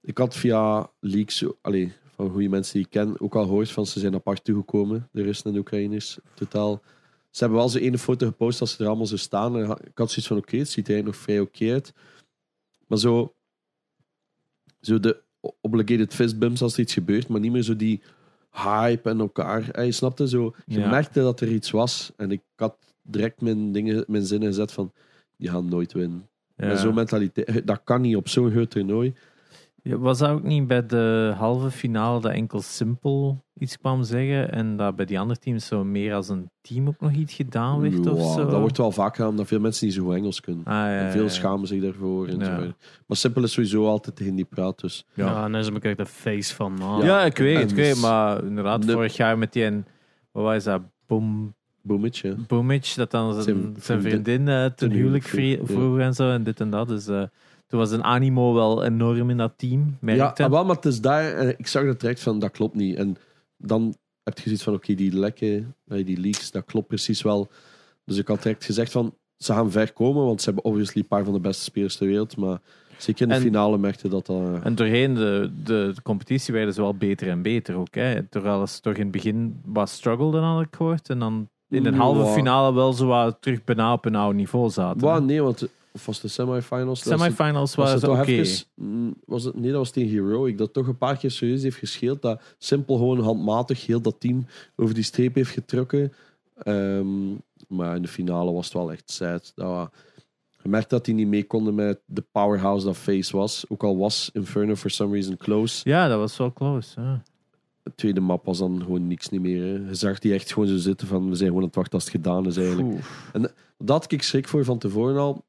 Ik 0.01 0.19
had 0.19 0.37
via 0.37 0.91
leaks, 1.01 1.45
allee, 1.61 1.93
van 2.15 2.31
goede 2.31 2.49
mensen 2.49 2.73
die 2.75 2.83
ik 2.85 2.91
ken, 2.91 3.21
ook 3.21 3.35
al 3.35 3.45
gehoord 3.45 3.71
van 3.71 3.87
ze 3.87 4.01
zijn 4.01 4.15
apart 4.15 4.45
toegekomen, 4.45 5.09
de 5.13 5.23
Russen 5.23 5.47
en 5.47 5.53
de 5.53 5.59
Oekraïners. 5.59 6.19
Totaal. 6.35 6.83
Ze 7.33 7.39
hebben 7.39 7.59
wel 7.59 7.69
zo 7.69 7.79
ene 7.79 7.99
foto 7.99 8.27
gepost 8.27 8.61
als 8.61 8.71
ze 8.73 8.83
er 8.83 8.89
allemaal 8.89 9.07
zo 9.07 9.17
staan. 9.17 9.57
En 9.57 9.71
ik 9.71 9.99
had 9.99 10.11
zoiets 10.11 10.27
van, 10.27 10.37
oké, 10.37 10.57
het 10.57 10.69
ziet 10.69 10.89
er 10.89 11.03
nog 11.05 11.17
vrij 11.17 11.41
oké 11.41 11.73
uit. 11.73 11.93
Maar 12.87 12.99
zo, 12.99 13.35
zo 14.81 15.01
de 15.01 15.23
obligated 15.61 16.15
fist 16.15 16.39
bumps 16.39 16.63
als 16.63 16.75
er 16.75 16.81
iets 16.81 16.93
gebeurt, 16.95 17.29
maar 17.29 17.41
niet 17.41 17.53
meer 17.53 17.63
zo 17.63 17.77
die 17.77 18.03
hype 18.51 19.09
en 19.11 19.21
elkaar. 19.21 19.71
Eh, 19.71 19.85
je 19.85 19.93
snapte 19.93 20.29
zo. 20.29 20.55
Je 20.67 20.79
Ja. 20.81 20.91
merkte 20.91 21.21
dat 21.21 21.41
er 21.41 21.49
iets 21.49 21.71
was. 21.71 22.13
En 22.17 22.31
ik 22.31 22.43
had 22.57 22.77
direct 23.03 23.41
mijn, 23.41 23.73
dingen, 23.73 24.05
mijn 24.07 24.25
zinnen 24.27 24.49
gezet 24.49 24.73
van, 24.73 24.93
die 25.37 25.49
gaan 25.49 25.69
nooit 25.69 25.93
winnen. 25.93 26.29
Ja. 26.57 26.67
Met 26.67 26.79
zo'n 26.79 26.95
mentaliteit. 26.95 27.67
Dat 27.67 27.81
kan 27.85 28.01
niet 28.01 28.17
op 28.17 28.29
zo'n 28.29 28.51
groot 28.51 28.71
toernooi. 28.71 29.15
Ja, 29.85 29.97
was 29.99 30.19
dat 30.19 30.31
ook 30.31 30.43
niet 30.43 30.67
bij 30.67 30.87
de 30.87 31.33
halve 31.37 31.71
finale 31.71 32.21
dat 32.21 32.33
enkel 32.33 32.61
Simpel 32.61 33.45
iets 33.59 33.79
kwam 33.79 34.03
zeggen 34.03 34.53
en 34.53 34.77
dat 34.77 34.97
bij 34.97 35.05
die 35.05 35.19
andere 35.21 35.39
teams 35.41 35.67
zo 35.67 35.85
meer 35.85 36.15
als 36.15 36.29
een 36.29 36.51
team 36.61 36.89
ook 36.89 37.01
nog 37.01 37.13
iets 37.13 37.35
gedaan 37.35 37.81
werd 37.81 38.07
of 38.07 38.19
Ja, 38.19 38.33
zo? 38.33 38.47
Dat 38.47 38.61
wordt 38.61 38.77
wel 38.77 38.93
vaak 38.93 39.15
gedaan 39.15 39.31
omdat 39.31 39.47
veel 39.47 39.61
mensen 39.61 39.87
niet 39.87 39.95
zo 39.95 40.05
goed 40.05 40.15
Engels 40.15 40.41
kunnen. 40.41 40.65
Ah, 40.65 40.73
ja, 40.73 40.99
En 40.99 41.05
ja, 41.05 41.11
veel 41.11 41.23
ja. 41.23 41.29
schamen 41.29 41.67
zich 41.67 41.83
daarvoor. 41.83 42.27
En 42.29 42.39
Ja. 42.39 42.45
zo. 42.61 42.67
Maar 43.07 43.17
simpel 43.17 43.43
is 43.43 43.53
sowieso 43.53 43.87
altijd 43.87 44.17
tegen 44.17 44.35
die 44.35 44.45
praat. 44.45 44.81
Dus. 44.81 45.05
Ja. 45.15 45.27
Ja, 45.27 45.45
en 45.45 45.53
dan 45.53 45.61
is 45.61 45.67
hem 45.67 45.77
ook 45.77 45.97
de 45.97 46.07
face 46.07 46.55
van... 46.55 46.83
ah, 46.83 47.05
Ja, 47.05 47.25
ik 47.25 47.37
weet 47.39 47.59
het, 47.59 47.71
ik 47.71 47.77
weet 47.77 47.91
het, 47.93 48.01
maar 48.01 48.45
inderdaad, 48.45 48.87
De- 48.87 48.93
vorig 48.93 49.17
jaar 49.17 49.39
met 49.39 49.53
die 49.53 49.65
en 49.65 49.87
wat 50.33 50.45
was 50.45 50.65
dat, 50.65 50.83
Boom, 51.07 51.55
Boometje. 51.83 52.35
Boomage, 52.47 52.97
dat 52.97 53.11
dan 53.11 53.43
zijn, 53.43 53.75
vriendin- 53.79 54.11
vriendin 54.11 54.49
eh, 54.49 54.65
ten 54.65 54.91
huwelijk 54.91 55.25
vroeg 55.65 55.99
en 55.99 56.15
zo 56.15 56.31
en 56.31 56.43
dit 56.43 56.61
en 56.61 56.71
dat. 56.71 56.89
Dus 56.89 57.07
eh, 57.07 57.23
toen 57.73 57.81
was 57.81 57.91
een 57.91 58.05
animo 58.05 58.55
wel 58.55 58.85
enorm 58.85 59.31
in 59.31 59.37
dat 59.37 59.53
team, 59.57 59.97
Ja, 60.01 60.35
ah, 60.37 60.51
wel, 60.51 60.65
maar 60.65 60.77
het 60.77 60.85
is 60.85 61.01
daar. 61.01 61.33
En 61.33 61.55
ik 61.59 61.67
zag 61.67 61.85
dat 61.85 62.01
direct 62.01 62.21
van, 62.21 62.39
dat 62.39 62.51
klopt 62.51 62.75
niet. 62.75 62.97
En 62.97 63.17
dan 63.57 63.95
heb 64.23 64.37
je 64.39 64.43
zoiets 64.45 64.63
van, 64.63 64.75
oké, 64.75 64.95
die 64.95 65.13
lekken, 65.19 65.75
eh, 65.87 66.07
die 66.07 66.21
leaks, 66.21 66.51
dat 66.51 66.65
klopt 66.65 66.87
precies 66.87 67.23
wel. 67.23 67.49
Dus 68.05 68.17
ik 68.19 68.29
had 68.29 68.43
direct 68.43 68.65
gezegd 68.65 68.93
van, 68.93 69.15
ze 69.37 69.53
gaan 69.53 69.71
ver 69.71 69.93
komen, 69.93 70.25
want 70.25 70.41
ze 70.43 70.47
hebben 70.51 70.65
obviously 70.71 71.01
een 71.01 71.09
paar 71.09 71.25
van 71.25 71.33
de 71.33 71.41
beste 71.41 71.63
spelers 71.63 71.97
ter 71.97 72.07
wereld. 72.07 72.37
Maar 72.37 72.61
Zeker 72.99 73.23
in 73.23 73.29
de 73.29 73.35
En- 73.35 73.41
finale 73.41 73.79
merkte 73.79 74.09
dat 74.09 74.27
dat... 74.27 74.37
eh, 74.37 74.65
En 74.67 74.75
doorheen 74.75 75.15
de, 75.15 75.51
de, 75.65 75.93
de 75.95 76.03
competitie 76.03 76.55
werden 76.55 76.75
ze 76.75 76.81
wel 76.81 76.95
beter 76.95 77.29
en 77.29 77.43
beter 77.43 77.75
ook. 77.77 77.95
Hè. 77.95 78.23
Terwijl 78.23 78.67
ze 78.67 78.81
toch 78.81 78.95
in 78.95 79.03
het 79.03 79.11
begin 79.11 79.61
wat 79.65 79.89
struggelden, 79.89 80.43
had 80.43 80.63
ik 80.63 80.75
gehoord. 80.77 81.09
En 81.09 81.19
dan 81.19 81.49
in 81.69 81.83
de 81.83 81.91
Ja. 81.91 81.97
halve 81.97 82.33
finale 82.33 82.75
wel 82.75 82.93
zo 82.93 83.07
wat 83.07 83.37
terug 83.41 83.65
bijna 83.65 83.93
op 83.93 84.05
een 84.05 84.15
oude 84.15 84.37
niveau 84.37 84.71
zaten. 84.71 85.01
Wauw, 85.01 85.21
nee, 85.21 85.43
want 85.43 85.69
of 85.93 86.07
was 86.07 86.21
de 86.21 86.29
semifinals? 86.29 87.03
was 87.05 87.21
Semifinals 87.21 87.75
was 87.75 87.91
ze 87.91 88.01
toch 88.01 88.21
oké. 88.21 88.45
mm, 88.75 89.15
Was 89.25 89.45
het, 89.45 89.55
nee, 89.55 89.71
dat 89.71 89.79
was 89.79 89.91
tegen 89.91 90.11
Heroic. 90.11 90.59
Dat 90.59 90.73
toch 90.73 90.87
een 90.87 90.99
paar 90.99 91.17
keer 91.17 91.31
serieus 91.31 91.63
heeft 91.63 91.77
gescheeld. 91.77 92.23
Dat 92.23 92.41
simpel 92.59 92.97
gewoon 92.97 93.21
handmatig 93.21 93.87
heel 93.87 94.01
dat 94.01 94.21
team 94.21 94.47
over 94.77 94.95
die 94.95 95.05
streep 95.05 95.35
heeft 95.35 95.51
getrokken. 95.51 96.13
Ehm, 96.63 97.31
maar 97.69 97.97
in 97.97 98.03
de 98.03 98.09
finale 98.09 98.53
was 98.53 98.65
het 98.65 98.75
wel 98.75 98.93
echt 98.93 99.11
sad. 99.11 99.53
Dat, 99.55 99.91
je 100.63 100.69
merkt 100.69 100.91
dat 100.91 101.05
die 101.05 101.15
niet 101.15 101.27
mee 101.27 101.45
konden 101.45 101.75
met 101.75 102.01
de 102.05 102.25
powerhouse 102.33 102.87
dat 102.87 102.97
Face 102.97 103.37
was. 103.37 103.65
Ook 103.69 103.83
al 103.83 103.97
was 103.97 104.31
Inferno 104.33 104.75
for 104.75 104.91
some 104.91 105.13
reason 105.13 105.37
close. 105.37 105.89
Ja, 105.89 106.09
dat 106.09 106.19
was 106.19 106.37
wel 106.37 106.53
close. 106.53 107.01
Ja. 107.01 107.23
De 107.83 107.93
tweede 107.95 108.21
map 108.21 108.45
was 108.45 108.59
dan 108.59 108.81
gewoon 108.83 109.07
niks 109.07 109.29
niet 109.29 109.41
meer. 109.41 109.63
Hè. 109.63 109.89
Je 109.89 109.95
zag 109.95 110.19
die 110.19 110.35
echt 110.35 110.53
gewoon 110.53 110.69
zo 110.69 110.77
zitten 110.77 111.07
van 111.07 111.29
we 111.29 111.35
zijn 111.35 111.47
gewoon 111.49 111.63
aan 111.63 111.69
het 111.69 111.77
wachten 111.77 111.95
als 111.95 112.05
het 112.05 112.13
gedaan 112.13 112.47
is 112.47 112.57
eigenlijk. 112.57 112.89
Oeh. 112.89 113.45
Dat 113.79 114.03
had 114.03 114.13
ik 114.13 114.23
schrik 114.23 114.49
voor 114.49 114.65
van 114.65 114.79
tevoren 114.79 115.17
al. 115.21 115.45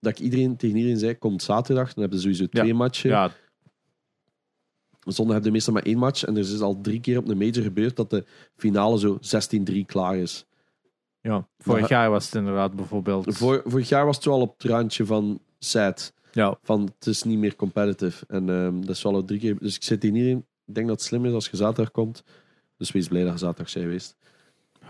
Dat 0.00 0.12
ik 0.18 0.24
iedereen, 0.24 0.56
tegen 0.56 0.76
iedereen 0.76 0.98
zei, 0.98 1.18
komt 1.18 1.42
zaterdag. 1.42 1.86
Dan 1.94 2.00
hebben 2.00 2.18
ze 2.18 2.24
sowieso 2.24 2.46
twee 2.46 2.74
matchen. 2.74 3.10
Ja, 3.10 3.30
Zondag 5.00 5.32
hebben 5.32 5.42
de 5.42 5.50
meestal 5.56 5.72
maar 5.72 5.82
één 5.82 5.98
match. 5.98 6.24
En 6.24 6.34
er 6.36 6.40
is 6.42 6.60
al 6.60 6.80
drie 6.80 7.00
keer 7.00 7.18
op 7.18 7.28
een 7.28 7.38
major 7.38 7.62
gebeurd 7.62 7.96
dat 7.96 8.10
de 8.10 8.24
finale 8.56 8.98
zo 8.98 9.18
16-3 9.20 9.84
klaar 9.86 10.16
is. 10.16 10.46
ja, 11.20 11.48
vorig 11.58 11.80
Maar- 11.80 11.90
jaar 11.90 12.10
was 12.10 12.24
het 12.24 12.34
inderdaad 12.34 12.74
bijvoorbeeld. 12.76 13.36
Vor, 13.36 13.62
vorig 13.64 13.88
jaar 13.88 14.04
was 14.06 14.16
het 14.16 14.24
wel 14.24 14.40
op 14.40 14.54
het 14.62 14.70
randje 14.70 15.06
van 15.06 15.40
sad. 15.58 16.12
Ja, 16.32 16.58
Van 16.62 16.82
het 16.98 17.06
is 17.06 17.22
niet 17.22 17.38
meer 17.38 17.56
competitive. 17.56 18.24
En 18.28 18.48
ehm, 18.50 18.80
dat 18.80 18.88
is 18.96 19.02
wel 19.02 19.14
al 19.14 19.24
drie 19.24 19.38
keer. 19.40 19.58
Dus 19.58 19.76
ik 19.76 19.82
zit 19.82 20.02
hier 20.02 20.12
niet 20.12 20.26
in. 20.26 20.46
Ik 20.66 20.74
denk 20.74 20.86
dat 20.86 20.96
het 20.96 21.06
slim 21.06 21.24
is 21.26 21.32
als 21.32 21.48
je 21.48 21.56
zaterdag 21.56 21.90
komt. 21.92 22.22
Dus 22.76 22.90
wees 22.90 23.08
blij 23.08 23.22
dat 23.22 23.32
je 23.32 23.38
zaterdag 23.38 23.68
zijn 23.70 23.84
geweest. 23.84 24.16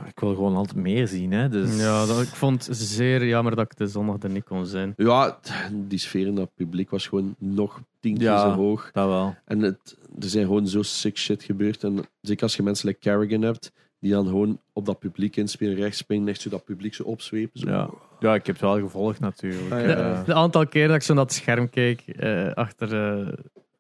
Ik 0.07 0.21
wil 0.21 0.35
gewoon 0.35 0.57
altijd 0.57 0.77
meer 0.77 1.09
zien. 1.09 1.33
Hè. 1.33 1.49
Dus, 1.49 1.77
Ja, 1.81 2.07
dat, 2.07 2.23
ik 2.23 2.29
vond 2.29 2.67
het 2.67 2.77
zeer 2.77 3.27
jammer 3.27 3.57
dat 3.57 3.65
ik 3.65 3.77
de 3.77 3.87
zondag 3.87 4.17
er 4.23 4.31
niet 4.31 4.45
kon 4.45 4.67
zijn. 4.67 4.95
Ja, 4.97 5.39
die 5.73 5.99
sfeer 5.99 6.27
in 6.27 6.35
dat 6.35 6.51
publiek 6.55 6.91
was 6.91 7.07
gewoon 7.07 7.35
nog 7.39 7.81
tien 8.01 8.15
keer 8.15 8.23
Ja. 8.23 8.41
zo 8.41 8.55
hoog. 8.55 8.91
Dat 8.93 9.07
wel. 9.07 9.35
En 9.45 9.61
het, 9.61 9.97
er 10.21 10.29
zijn 10.29 10.45
gewoon 10.47 10.69
zo 10.69 10.83
sick 10.83 11.17
shit 11.19 11.43
gebeurd. 11.43 11.85
En 11.85 12.05
zeker 12.21 12.43
als 12.43 12.57
je 12.57 12.63
mensen 12.63 12.89
like 12.89 13.01
Carrigan 13.01 13.43
hebt, 13.43 13.73
die 14.01 14.13
dan 14.13 14.27
gewoon 14.27 14.61
op 14.73 14.87
dat 14.87 14.99
publiek 14.99 15.37
inspelen, 15.37 15.75
rechts 15.75 15.99
springen, 15.99 16.29
echt 16.29 16.41
zo 16.41 16.51
dat 16.51 16.65
publiek 16.65 16.95
zo 16.95 17.03
opzwepen. 17.03 17.61
Zo. 17.61 17.69
Ja. 17.69 17.91
ja, 18.21 18.35
ik 18.35 18.47
heb 18.47 18.55
het 18.55 18.65
wel 18.65 18.79
gevolgd 18.81 19.21
natuurlijk. 19.21 19.73
Ah, 19.73 19.81
ja. 19.81 19.87
Eh, 20.19 20.25
De 20.25 20.35
aantal 20.35 20.67
keer 20.67 20.87
dat 20.87 20.97
ik 20.97 21.03
zo 21.03 21.15
naar 21.15 21.25
het 21.25 21.33
scherm 21.33 21.71
keek, 21.71 22.01
eh, 22.01 22.53
achter 22.53 23.19
eh, 23.21 23.33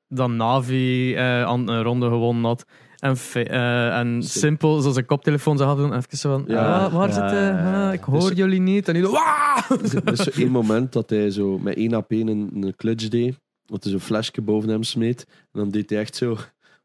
dat 0.08 0.28
Navi 0.30 1.14
eh, 1.14 1.42
aan 1.42 1.68
een 1.68 1.82
ronde 1.82 2.08
gewonnen 2.08 2.44
had. 2.44 2.64
En, 2.96 3.16
eh, 3.32 3.98
en 3.98 4.22
Sim- 4.22 4.40
simpel, 4.40 4.80
zoals 4.80 4.96
een 4.96 5.06
koptelefoon 5.06 5.56
zou 5.56 5.68
hadden, 5.68 5.96
even 5.96 6.18
zo 6.18 6.30
van, 6.30 6.44
Ja. 6.48 6.84
ah, 6.84 6.94
waar 6.94 7.08
Ja, 7.08 7.14
zit 7.14 7.22
hij? 7.22 7.42
ja, 7.42 7.58
ja. 7.72 7.92
ik 7.92 8.02
hoor 8.04 8.20
Dus- 8.28 8.38
jullie 8.38 8.60
niet. 8.60 8.88
En 8.88 8.94
die, 8.94 9.02
Wah! 9.08 9.70
Er 10.04 10.12
is 10.12 10.18
zo 10.20 10.30
één 10.40 10.50
moment 10.50 10.92
dat 10.92 11.10
hij 11.10 11.30
zo 11.30 11.58
met 11.58 11.76
één 11.76 11.94
AP 11.94 12.10
een, 12.10 12.50
een 12.54 12.74
clutch 12.76 13.08
deed. 13.08 13.38
Dat 13.66 13.82
hij 13.82 13.92
zo'n 13.92 14.00
flesje 14.00 14.40
boven 14.42 14.68
hem 14.68 14.82
smeet. 14.82 15.26
En 15.28 15.60
dan 15.60 15.70
deed 15.70 15.90
hij 15.90 15.98
echt 15.98 16.16
zo, 16.16 16.36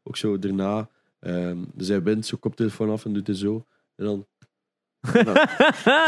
ook 0.02 0.16
zo 0.16 0.38
daarna. 0.38 0.88
ehm, 1.20 1.56
dus 1.74 1.88
hij 1.88 2.02
wint 2.02 2.26
zo'n 2.26 2.38
koptelefoon 2.38 2.90
af 2.90 3.04
en 3.04 3.12
doet 3.12 3.26
hij 3.26 3.36
zo. 3.36 3.66
En 3.96 4.04
dan, 4.04 4.26
en 5.12 5.24
dan, 5.24 5.36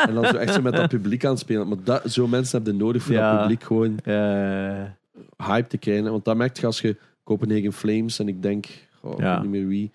en 0.08 0.14
dan 0.14 0.24
zo 0.26 0.36
echt 0.36 0.54
zo 0.54 0.62
met 0.62 0.72
dat 0.76 0.88
publiek 0.88 1.24
aan 1.24 1.30
het 1.30 1.40
spelen. 1.40 1.68
Maar 1.68 1.78
dat, 1.84 2.02
zo 2.12 2.26
mensen 2.26 2.56
hebben 2.62 2.76
nodig 2.76 3.02
voor 3.02 3.14
Ja. 3.14 3.30
dat 3.32 3.40
publiek 3.40 3.62
gewoon 3.62 3.98
eh, 3.98 4.82
hype 5.36 5.68
te 5.68 5.78
krijgen. 5.78 6.10
Want 6.10 6.24
dat 6.24 6.36
merk 6.36 6.56
je 6.56 6.66
als 6.66 6.80
je 6.80 6.96
Copenhagen 7.24 7.72
Flames 7.72 8.18
en 8.18 8.28
ik 8.28 8.42
denk, 8.42 8.66
oh, 9.02 9.12
ik 9.12 9.18
weet 9.18 9.40
niet 9.40 9.50
meer 9.50 9.66
wie, 9.66 9.92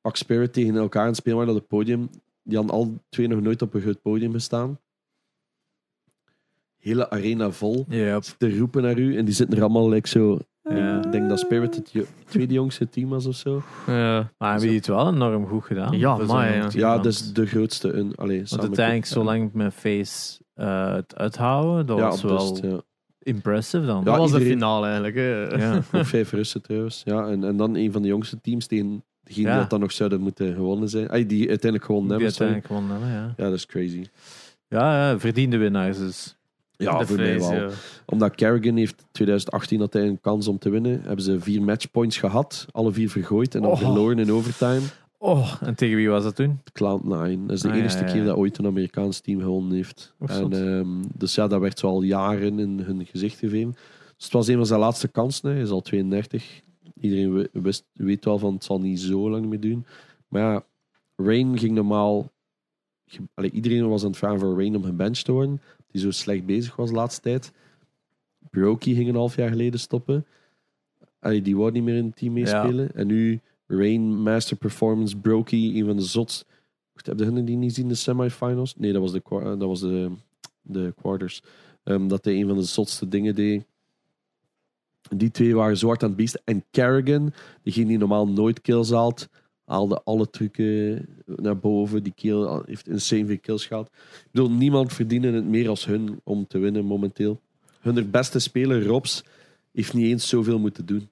Pak 0.00 0.16
Spirit 0.16 0.52
tegen 0.52 0.76
elkaar 0.76 1.02
aan 1.02 1.08
het 1.08 1.16
spelen 1.16 1.38
waren 1.38 1.54
op 1.54 1.58
het 1.58 1.68
podium. 1.68 2.10
Die 2.42 2.56
hadden 2.56 2.74
al 2.74 2.98
twee 3.08 3.28
nog 3.28 3.40
nooit 3.40 3.62
op 3.62 3.74
een 3.74 3.80
groot 3.80 4.02
podium 4.02 4.32
gestaan. 4.32 4.78
Hele 6.78 7.10
arena 7.10 7.50
vol. 7.50 7.84
ja, 7.88 8.20
Te 8.38 8.58
roepen 8.58 8.82
naar 8.82 8.98
u 8.98 9.16
en 9.16 9.24
die 9.24 9.34
zitten 9.34 9.56
er 9.56 9.62
allemaal 9.62 9.88
like 9.88 10.08
zo. 10.08 10.38
Ja. 10.62 11.04
Ik 11.04 11.12
denk 11.12 11.28
dat 11.28 11.38
Spirit 11.38 11.74
het 11.74 12.06
tweede 12.26 12.54
jongste 12.54 12.88
team 12.88 13.08
was 13.08 13.26
of 13.26 13.34
zo. 13.34 13.62
Ja. 13.86 14.32
Maar 14.38 14.50
hebben 14.50 14.68
die 14.68 14.76
het 14.76 14.86
wel 14.86 15.08
enorm 15.08 15.46
goed 15.46 15.64
gedaan? 15.64 15.98
Ja, 15.98 16.16
maar, 16.16 16.76
ja. 16.76 17.04
is 17.04 17.32
de 17.32 17.46
grootste. 17.46 18.12
Allee, 18.14 18.42
Want 18.48 18.60
uiteindelijk 18.62 19.06
zo 19.06 19.24
lang 19.24 19.52
met 19.52 19.74
Face 19.74 20.40
eh, 20.54 20.94
het 20.94 21.16
uithouden, 21.16 21.86
dat 21.86 21.98
Ja, 21.98 22.08
was 22.08 22.22
wel. 22.22 22.84
Impressive 23.22 23.86
dan. 23.86 23.98
Ja, 23.98 24.04
Dat 24.04 24.16
was 24.16 24.30
de 24.32 24.40
finale 24.40 24.86
eigenlijk. 24.86 25.14
Hè. 25.14 25.42
Ja. 25.56 25.74
Ook 25.92 26.06
vijf 26.06 26.32
Russen 26.32 26.62
trouwens. 26.62 27.02
Ja, 27.04 27.26
en, 27.28 27.44
en 27.44 27.56
dan 27.56 27.76
een 27.76 27.92
van 27.92 28.02
de 28.02 28.08
jongste 28.08 28.40
teams 28.40 28.66
tegen 28.66 29.04
degene 29.24 29.46
Ja. 29.46 29.52
die 29.52 29.60
dat 29.60 29.70
dan 29.70 29.80
nog 29.80 29.92
zouden 29.92 30.20
moeten 30.20 30.54
gewonnen 30.54 30.88
zijn. 30.88 31.08
Ay, 31.10 31.26
die 31.26 31.48
uiteindelijk 31.48 31.84
gewonnen 31.84 32.18
Die 32.18 32.26
hebben. 32.26 32.46
uiteindelijk 32.48 32.66
gewonnen 32.66 32.90
hebben, 32.90 33.34
ja. 33.36 33.44
Ja, 33.44 33.50
dat 33.50 33.58
is 33.58 33.66
crazy. 33.66 34.06
Ja, 34.68 35.08
ja, 35.10 35.18
verdiende 35.18 35.56
winnaars 35.56 35.98
dus. 35.98 36.36
Ja, 36.76 36.98
de 36.98 37.06
voor 37.06 37.16
mij 37.16 37.38
wel. 37.38 37.52
ja. 37.54 37.68
Omdat 38.06 38.34
Carrigan 38.34 38.76
heeft 38.76 39.04
2018 39.12 39.80
had 39.80 39.92
hij 39.92 40.06
een 40.06 40.20
kans 40.20 40.48
om 40.48 40.58
te 40.58 40.70
winnen. 40.70 41.00
Hebben 41.04 41.24
ze 41.24 41.40
vier 41.40 41.62
matchpoints 41.62 42.16
gehad. 42.16 42.66
Alle 42.72 42.92
vier 42.92 43.10
vergooid 43.10 43.54
en 43.54 43.62
dan 43.62 43.70
Oh. 43.70 43.78
verloren 43.78 44.18
in 44.18 44.32
overtime. 44.32 44.80
Oh, 45.24 45.54
en 45.60 45.74
tegen 45.74 45.96
wie 45.96 46.08
was 46.08 46.22
dat 46.22 46.36
toen? 46.36 46.58
Cloud9. 46.58 47.46
Dat 47.46 47.56
is 47.56 47.60
de 47.60 47.68
Ah, 47.68 47.76
enige 47.76 47.98
ja, 47.98 48.06
ja. 48.06 48.12
keer 48.12 48.24
dat 48.24 48.36
ooit 48.36 48.58
een 48.58 48.66
Amerikaans 48.66 49.20
team 49.20 49.40
gewonnen 49.40 49.72
heeft. 49.72 50.14
En, 50.26 50.52
ehm, 50.52 51.02
dus 51.14 51.34
ja, 51.34 51.46
dat 51.46 51.60
werd 51.60 51.78
zo 51.78 51.86
al 51.86 52.02
jaren 52.02 52.58
in 52.58 52.78
hun 52.78 53.06
gezicht 53.06 53.38
gegeven. 53.38 53.72
Dus 54.16 54.24
het 54.24 54.32
was 54.32 54.48
een 54.48 54.56
van 54.56 54.66
zijn 54.66 54.80
laatste 54.80 55.08
kansen. 55.08 55.50
Hij 55.50 55.60
is 55.60 55.70
al 55.70 55.80
32. 55.80 56.62
Iedereen 57.00 57.48
wist, 57.52 57.84
weet 57.92 58.24
wel 58.24 58.38
van 58.38 58.54
het 58.54 58.64
zal 58.64 58.80
niet 58.80 59.00
zo 59.00 59.30
lang 59.30 59.46
meer 59.46 59.60
doen. 59.60 59.86
Maar 60.28 60.42
ja, 60.42 60.64
Rain 61.16 61.58
ging 61.58 61.72
normaal... 61.72 62.30
Allee, 63.34 63.50
iedereen 63.50 63.88
was 63.88 64.02
aan 64.02 64.08
het 64.08 64.18
vragen 64.18 64.40
voor 64.40 64.56
Rain 64.56 64.76
om 64.76 64.84
gebenched 64.84 65.24
te 65.24 65.32
worden. 65.32 65.60
Die 65.90 66.00
zo 66.00 66.10
slecht 66.10 66.46
bezig 66.46 66.76
was 66.76 66.88
de 66.88 66.94
laatste 66.94 67.20
tijd. 67.20 67.52
Brokey 68.50 68.94
ging 68.94 69.08
een 69.08 69.14
half 69.14 69.36
jaar 69.36 69.48
geleden 69.48 69.80
stoppen. 69.80 70.26
Allee, 71.18 71.42
die 71.42 71.56
wou 71.56 71.70
niet 71.70 71.82
meer 71.82 71.96
in 71.96 72.04
het 72.04 72.16
team 72.16 72.32
meespelen. 72.32 72.94
En 72.94 73.06
nu 73.06 73.40
Rain, 73.72 74.22
Master 74.22 74.56
Performance, 74.56 75.16
Brokey, 75.16 75.58
een 75.58 75.86
van 75.86 75.96
de 75.96 76.02
zots. 76.02 76.44
Wacht, 76.92 77.06
Heb 77.06 77.18
je 77.18 77.44
die 77.44 77.56
niet 77.56 77.70
gezien, 77.70 77.88
de 77.88 77.94
semifinals? 77.94 78.76
Nee, 78.76 78.92
dat 78.92 79.02
was 79.02 79.12
de, 79.12 79.22
dat 79.42 79.68
was 79.68 79.80
de, 79.80 80.10
de 80.62 80.94
quarters. 81.00 81.42
Ehm, 81.84 82.08
dat 82.08 82.24
hij 82.24 82.34
een 82.34 82.46
van 82.46 82.56
de 82.56 82.62
zotste 82.62 83.08
dingen 83.08 83.34
deed. 83.34 83.64
Die 85.16 85.30
twee 85.30 85.54
waren 85.54 85.76
zwart 85.76 86.02
aan 86.02 86.08
het 86.08 86.16
beesten. 86.16 86.40
En 86.44 86.64
Kerrigan, 86.70 87.32
diegene 87.62 87.86
die 87.86 87.98
normaal 87.98 88.28
nooit 88.28 88.60
kills 88.60 88.90
haalt, 88.90 89.28
haalde 89.64 90.02
alle 90.02 90.30
trucken 90.30 91.06
naar 91.26 91.58
boven. 91.58 92.02
Die 92.02 92.12
kill 92.16 92.62
heeft 92.66 92.88
insane 92.88 93.26
veel 93.26 93.38
kills 93.40 93.66
gehad. 93.66 93.86
Ik 93.92 94.28
bedoel, 94.30 94.50
niemand 94.50 94.92
verdiende 94.92 95.32
het 95.32 95.46
meer 95.46 95.68
als 95.68 95.84
hun 95.84 96.20
om 96.24 96.46
te 96.46 96.58
winnen 96.58 96.84
momenteel. 96.84 97.40
Hun 97.80 98.10
beste 98.10 98.38
speler, 98.38 98.86
Robs, 98.86 99.24
heeft 99.72 99.94
niet 99.94 100.06
eens 100.06 100.28
zoveel 100.28 100.58
moeten 100.58 100.86
doen. 100.86 101.08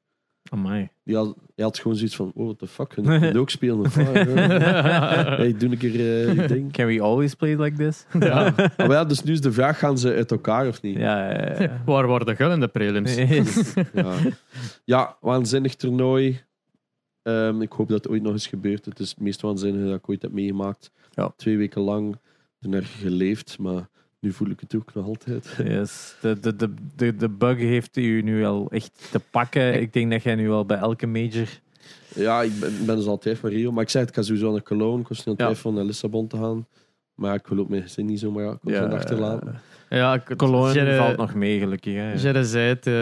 Amai. 0.50 0.88
Die 1.04 1.16
had, 1.16 1.36
hij 1.54 1.64
had 1.64 1.78
gewoon 1.78 1.96
zoiets 1.96 2.16
van, 2.16 2.32
oh, 2.34 2.44
what 2.44 2.58
the 2.58 2.66
fuck, 2.66 2.94
hun 2.94 3.04
kunnen 3.20 3.36
ook 3.36 3.50
spelen. 3.50 3.78
Of, 3.78 3.94
wat? 3.94 4.14
hey, 4.14 5.54
doe 5.56 5.70
een 5.70 5.78
keer 5.78 5.94
eh, 5.94 6.34
je 6.34 6.46
ding. 6.46 6.72
Can 6.72 6.86
we 6.86 7.00
always 7.00 7.34
play 7.34 7.56
like 7.56 7.76
this? 7.76 8.06
Ja. 8.30 8.54
Maar 8.76 8.90
ja, 8.90 9.04
dus 9.04 9.22
nu 9.22 9.32
is 9.32 9.40
de 9.40 9.52
vraag, 9.52 9.78
gaan 9.78 9.98
ze 9.98 10.14
uit 10.14 10.30
elkaar 10.30 10.66
of 10.66 10.82
niet? 10.82 10.96
ja, 10.96 11.30
ja, 11.30 11.62
ja. 11.62 11.82
Waar 11.84 12.06
waren 12.06 12.26
de 12.26 12.36
gun 12.36 12.50
in 12.50 12.60
de 12.60 12.68
prelims? 12.68 13.14
Ja, 13.92 14.14
ja 14.84 15.16
waanzinnig 15.20 15.74
toernooi. 15.74 16.40
Ehm, 17.22 17.62
ik 17.62 17.72
hoop 17.72 17.88
dat 17.88 18.04
het 18.04 18.12
ooit 18.12 18.22
nog 18.22 18.32
eens 18.32 18.46
gebeurt. 18.46 18.84
Het 18.84 18.98
is 18.98 19.10
het 19.10 19.20
meest 19.20 19.40
waanzinnige 19.40 19.84
dat 19.86 19.98
ik 19.98 20.08
ooit 20.08 20.22
heb 20.22 20.32
meegemaakt. 20.32 20.90
Ja. 21.10 21.32
Twee 21.36 21.56
weken 21.56 21.80
lang 21.80 22.16
er 22.70 22.84
geleefd, 22.84 23.58
maar 23.58 23.88
nu 24.20 24.32
voel 24.32 24.48
ik 24.50 24.60
het 24.60 24.74
ook 24.74 24.94
nog 24.94 25.06
altijd. 25.06 25.54
Yes. 25.64 26.14
De, 26.20 26.40
de, 26.40 26.56
de, 26.56 26.74
de, 26.96 27.16
de 27.16 27.28
bug 27.28 27.56
heeft 27.58 27.96
u 27.96 28.22
nu 28.22 28.44
al 28.44 28.70
echt 28.70 29.08
te 29.10 29.20
pakken. 29.30 29.80
Ik 29.80 29.92
denk 29.92 30.10
dat 30.10 30.22
jij 30.22 30.34
nu 30.34 30.50
al 30.50 30.64
bij 30.66 30.78
elke 30.78 31.06
major... 31.06 31.48
Ja, 32.14 32.42
ik 32.42 32.52
ben, 32.60 32.96
dus 32.96 33.06
altijd 33.06 33.38
van 33.38 33.50
Rio. 33.50 33.72
Maar 33.72 33.82
ik 33.82 33.88
zei 33.88 34.04
het, 34.04 34.12
ik 34.12 34.18
ga 34.18 34.24
sowieso 34.26 34.52
naar 34.52 34.62
Cologne. 34.62 35.00
Ik 35.00 35.08
was 35.08 35.16
niet 35.18 35.26
aan 35.26 35.32
het 35.32 35.40
Ja. 35.40 35.46
twijfelen 35.46 35.72
om 35.72 35.78
naar 35.78 35.88
Lissabon 35.88 36.26
te 36.26 36.36
gaan. 36.36 36.66
Maar 37.14 37.34
ik 37.34 37.46
wil 37.46 37.58
ook 37.58 37.68
mijn 37.68 37.82
gezin 37.82 38.06
niet 38.06 38.18
zomaar 38.18 38.44
ja, 38.44 38.58
Ja, 38.62 38.84
achterlaten. 38.86 39.60
Ja, 39.92 40.22
Cologne 40.36 40.96
valt 40.96 41.16
nog 41.16 41.34
mee, 41.34 41.58
gelukkig. 41.58 41.94
Hè. 41.94 42.12
Jerry 42.12 42.42
zei 42.42 42.68
het 42.68 42.86
eh, 42.86 42.92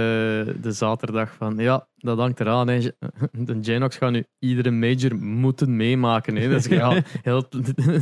de 0.63 0.73
zaterdag 0.73 1.35
van 1.35 1.57
ja, 1.59 1.89
dat 1.97 2.19
hangt 2.19 2.41
eraan. 2.41 2.69
Hè. 2.69 2.79
De 3.33 3.59
Janox 3.61 3.97
gaan 3.97 4.13
nu 4.13 4.25
iedere 4.39 4.71
major 4.71 5.17
moeten 5.17 5.77
meemaken. 5.77 6.37
Hè. 6.37 6.49
Dus 6.49 6.65
ja, 6.67 6.91
heel, 7.23 7.45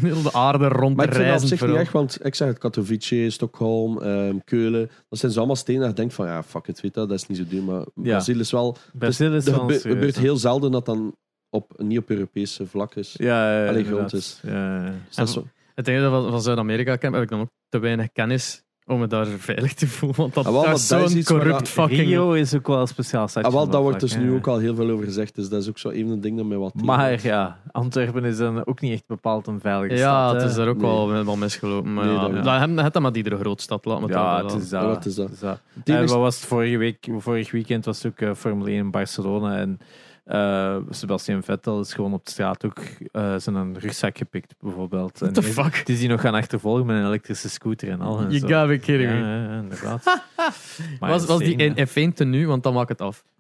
heel 0.01 0.23
de 0.23 0.33
aarde 0.33 0.69
rond 0.69 0.97
Maar 0.97 1.07
ik 1.07 1.13
vind 1.15 1.25
dat 1.27 1.35
op 1.35 1.39
reizen. 1.39 1.41
zich 1.49 1.51
niet 1.51 1.59
vooral. 1.59 1.79
echt, 1.79 1.93
want 1.93 2.25
ik 2.25 2.35
zeg 2.35 2.49
het, 2.49 2.59
Katowice, 2.59 3.31
Stockholm, 3.31 4.03
ehm, 4.03 4.37
Keulen. 4.45 4.91
Dat 5.09 5.19
zijn 5.19 5.33
zo 5.33 5.39
allemaal 5.39 5.57
stenen 5.57 5.81
dat 5.81 5.91
je 5.91 5.97
denkt 5.97 6.15
van, 6.15 6.27
ja, 6.27 6.43
fuck 6.43 6.67
it, 6.69 6.81
weet 6.81 6.95
dat, 6.95 7.09
dat 7.09 7.19
is 7.19 7.27
niet 7.27 7.39
zo 7.39 7.45
duur. 7.49 7.63
Maar 7.63 7.85
Brazil 7.95 8.41
is 8.41 8.51
wel... 8.51 8.77
Brazil 8.93 9.35
is 9.35 9.45
Het 9.47 9.55
wel 9.57 9.65
serieus, 9.65 9.83
gebeurt 9.83 10.19
heel 10.19 10.37
zelden 10.37 10.71
dat 10.73 10.87
dan 10.87 11.17
op, 11.51 11.73
niet 11.77 11.99
op 11.99 12.11
Europese 12.11 12.67
vlak 12.67 12.95
is. 12.95 13.15
Ja, 13.19 13.61
ja, 13.63 13.69
Allee, 13.69 13.83
inderdaad. 13.85 14.09
groot 14.09 14.21
is. 14.21 14.41
Ja, 14.43 14.85
ja. 14.85 14.93
Dus 15.07 15.17
dat 15.17 15.29
is 15.29 15.35
zo- 15.35 15.47
Het 15.75 15.89
enige 15.89 16.09
van, 16.11 16.31
van 16.31 16.43
Zuid-Amerika 16.43 16.97
ken, 16.97 17.13
heb 17.13 17.23
ik 17.23 17.29
dan 17.29 17.41
ook 17.41 17.51
te 17.69 17.79
weinig 17.79 18.13
kennis 18.13 18.65
om 18.87 18.99
me 18.99 19.07
daar 19.07 19.27
veilig 19.27 19.75
te 19.75 19.87
voelen. 19.87 20.17
Want 20.17 20.35
dat, 20.35 20.47
Ah, 20.47 20.53
wel, 20.53 20.61
dat 20.61 20.71
maar 20.71 20.75
is 20.75 20.87
zo'n 20.87 20.99
waar 21.15 21.23
corrupt 21.25 21.69
fucking... 21.69 22.01
Rio 22.01 22.33
is 22.33 22.55
ook 22.55 22.67
wel 22.67 22.81
een 22.81 22.87
speciaal 22.87 23.29
stadje. 23.29 23.49
Ah, 23.49 23.55
wel, 23.55 23.63
daar 23.65 23.73
dat 23.73 23.83
wordt 23.83 24.01
dus 24.01 24.17
nu 24.17 24.31
ja. 24.31 24.37
ook 24.37 24.47
al 24.47 24.59
heel 24.59 24.75
veel 24.75 24.91
over 24.91 25.05
gezegd. 25.05 25.35
Dus 25.35 25.49
dat 25.49 25.63
is 25.63 25.69
ook 25.69 25.79
zo 25.79 25.89
even 25.91 26.11
een 26.11 26.21
ding 26.21 26.37
dat 26.37 26.47
mij 26.47 26.57
wat 26.57 26.75
Maar 26.75 27.23
ja, 27.23 27.59
Antwerpen 27.73 28.25
is 28.25 28.37
dan 28.37 28.67
ook 28.67 28.81
niet 28.81 28.93
echt 28.93 29.07
bepaald 29.07 29.47
een 29.47 29.61
veilige 29.61 29.95
Ja, 29.95 30.29
stad. 30.29 30.41
het 30.43 30.51
is 30.51 30.57
daar 30.57 30.69
ook 30.69 30.81
Nee. 30.81 30.91
wel, 30.91 31.25
wel 31.25 31.37
misgelopen. 31.37 31.95
Maar 31.95 32.05
Nee, 32.05 32.15
ja, 32.15 32.21
dat- 32.21 32.45
dat, 32.45 32.61
het, 32.61 32.81
het 32.81 32.93
dan 32.93 33.03
maar 33.03 33.15
iedere 33.17 33.37
grootstad. 33.37 33.85
Laat 33.85 34.01
me 34.01 34.09
Ja, 34.09 34.43
dat 34.43 34.53
het 34.53 34.63
is 34.63 34.69
dat. 34.69 34.83
Ja, 34.83 34.89
wat 34.89 35.07
is 35.07 35.15
dat? 35.15 35.25
Het 35.27 35.35
is 35.35 35.41
dat. 35.41 35.61
Het 35.75 35.89
Eh, 35.89 35.99
wat 35.99 36.11
was 36.11 36.37
het 36.37 36.45
vorige 36.47 36.77
week? 36.77 37.09
Vorig 37.19 37.51
weekend 37.51 37.85
was 37.85 38.03
het 38.03 38.13
ook 38.13 38.21
eh, 38.29 38.35
Formule 38.35 38.71
1 38.71 38.79
in 38.79 38.91
Barcelona. 38.91 39.57
En 39.57 39.79
eh 40.27 40.77
Sebastian 40.91 41.43
Vettel 41.43 41.81
is 41.81 41.95
gewoon 41.95 42.13
op 42.13 42.25
de 42.25 42.31
straat 42.31 42.65
ook 42.65 42.79
eh, 43.13 43.35
zijn 43.37 43.79
rugzak 43.79 44.19
gepikt, 44.19 44.55
bijvoorbeeld. 44.61 45.23
En 45.23 45.33
What 45.33 45.43
the 45.45 45.49
is- 45.49 45.55
fuck? 45.55 45.77
Het 45.77 45.89
is 45.89 45.99
die 45.99 46.09
nog 46.09 46.21
gaan 46.21 46.35
achtervolgen 46.35 46.87
met 46.87 46.97
een 46.97 47.07
elektrische 47.07 47.49
scooter 47.49 47.91
en 47.91 48.01
al. 48.01 48.19
en 48.19 48.25
You 48.25 48.39
zo. 48.39 48.47
gotta 48.47 48.67
be 48.67 48.79
kidding 48.79 49.11
ja, 49.11 49.17
me. 49.19 49.23
ja, 49.27 49.43
ja, 49.53 49.59
inderdaad. 49.61 50.05
Maar 51.01 51.11
Was, 51.11 51.25
was 51.27 51.39
die 51.39 51.57
in 51.57 51.89
F1 51.89 52.15
tenue? 52.15 52.47
Want 52.47 52.63
dan 52.63 52.75
maak 52.75 52.89
het 52.89 53.01
af. 53.01 53.25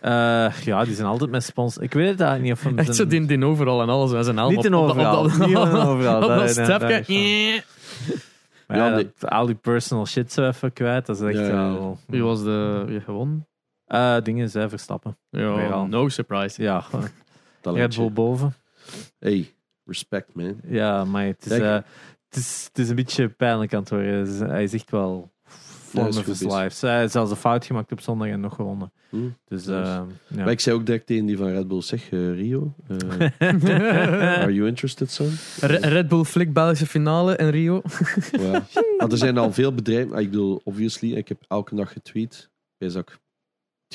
Eh, 0.00 0.50
ja, 0.64 0.84
die 0.84 0.94
zijn 0.94 1.06
altijd 1.06 1.30
met 1.30 1.42
sponsors. 1.44 1.84
Ik 1.84 1.92
weet 1.92 2.08
het 2.08 2.20
eigenlijk 2.20 2.48
niet 2.50 2.58
of 2.58 2.70
hem 2.70 2.78
Echt 2.78 2.96
zo 2.96 3.06
die, 3.06 3.26
die 3.26 3.44
overal 3.44 3.82
en 3.82 3.88
alles. 3.88 4.12
Met 4.12 4.24
zijn 4.24 4.36
helm 4.36 4.48
Niet 4.48 4.58
op- 4.58 4.64
in 4.64 4.74
op 4.74 4.88
overal. 4.88 5.24
Op 5.24 5.30
Niet 5.38 5.48
in 5.48 5.56
overal. 5.56 6.16
op 6.16 6.28
Dat- 6.28 6.28
Maar 8.66 8.76
ja, 8.76 8.86
Ja, 8.86 8.94
nee. 8.94 9.10
dat- 9.18 9.30
al 9.30 9.46
die 9.46 9.54
personal 9.54 10.06
shit 10.06 10.32
zo 10.32 10.46
even 10.48 10.72
kwijt. 10.72 11.06
Dat 11.06 11.20
is 11.20 11.22
echt 11.22 11.38
Ja, 11.38 11.42
ja, 11.46 11.52
ja. 11.66 11.72
wel... 11.72 11.98
Wie 12.06 12.22
was 12.22 12.42
de... 12.42 12.82
Wie 12.86 13.00
gewonnen? 13.00 13.46
Eh, 13.86 14.16
dingen 14.22 14.50
zijn 14.50 14.68
Verstappen. 14.68 15.16
Ja, 15.30 15.84
no 15.84 16.08
surprise. 16.08 16.62
Ja, 16.62 16.84
Red. 17.62 17.96
Bull 17.96 18.12
boven. 18.12 18.54
Hey, 19.18 19.52
respect 19.84 20.34
man. 20.34 20.60
Ja, 20.66 21.04
maar 21.04 21.24
het 21.24 21.46
is, 21.46 21.52
eh, 21.58 21.74
het 22.28 22.36
is, 22.36 22.64
het 22.68 22.78
is 22.78 22.88
een 22.88 22.96
beetje 22.96 23.28
pijnlijk 23.28 23.74
aan 23.74 23.80
het 23.80 23.90
worden. 23.90 24.26
Is- 24.26 24.38
Hij 24.38 24.62
is 24.62 24.72
echt 24.72 24.90
wel 24.90 25.32
form 25.88 26.06
is 26.06 26.16
of 26.16 26.24
his 26.26 26.40
life. 26.40 26.86
Hij 26.86 26.98
heeft 26.98 27.12
zelfs 27.12 27.30
een 27.30 27.36
fout 27.36 27.64
gemaakt 27.64 27.92
op 27.92 28.00
zondag 28.00 28.28
en 28.28 28.40
nog 28.40 28.54
gewonnen. 28.54 28.92
Hm. 29.10 29.16
Dus 29.44 29.64
Nice. 29.66 29.80
eh, 29.80 30.02
ja. 30.26 30.42
Maar 30.44 30.50
ik 30.50 30.60
zei 30.60 30.76
ook 30.76 30.86
direct 30.86 31.06
tegen 31.06 31.26
die 31.26 31.36
van 31.36 31.48
Red 31.48 31.68
Bull, 31.68 31.82
zeg 31.82 32.10
Rio, 32.10 32.74
are 33.38 34.54
you 34.54 34.66
interested 34.66 35.10
son? 35.10 35.30
Re- 35.60 35.88
Red 35.88 36.08
Bull 36.08 36.24
Flick 36.24 36.52
Belgische 36.52 36.86
finale 36.86 37.36
in 37.36 37.48
Rio. 37.48 37.82
Ja. 38.32 38.66
Want 38.98 39.12
er 39.12 39.18
zijn 39.18 39.38
al 39.38 39.52
veel 39.52 39.74
bedrijven, 39.74 40.12
ah, 40.14 40.20
ik 40.20 40.30
bedoel, 40.30 40.60
obviously, 40.64 41.12
ik 41.14 41.28
heb 41.28 41.42
elke 41.48 41.74
dag 41.74 41.92
getweet. 41.92 42.50
Ik 42.78 42.90
zag 42.90 43.04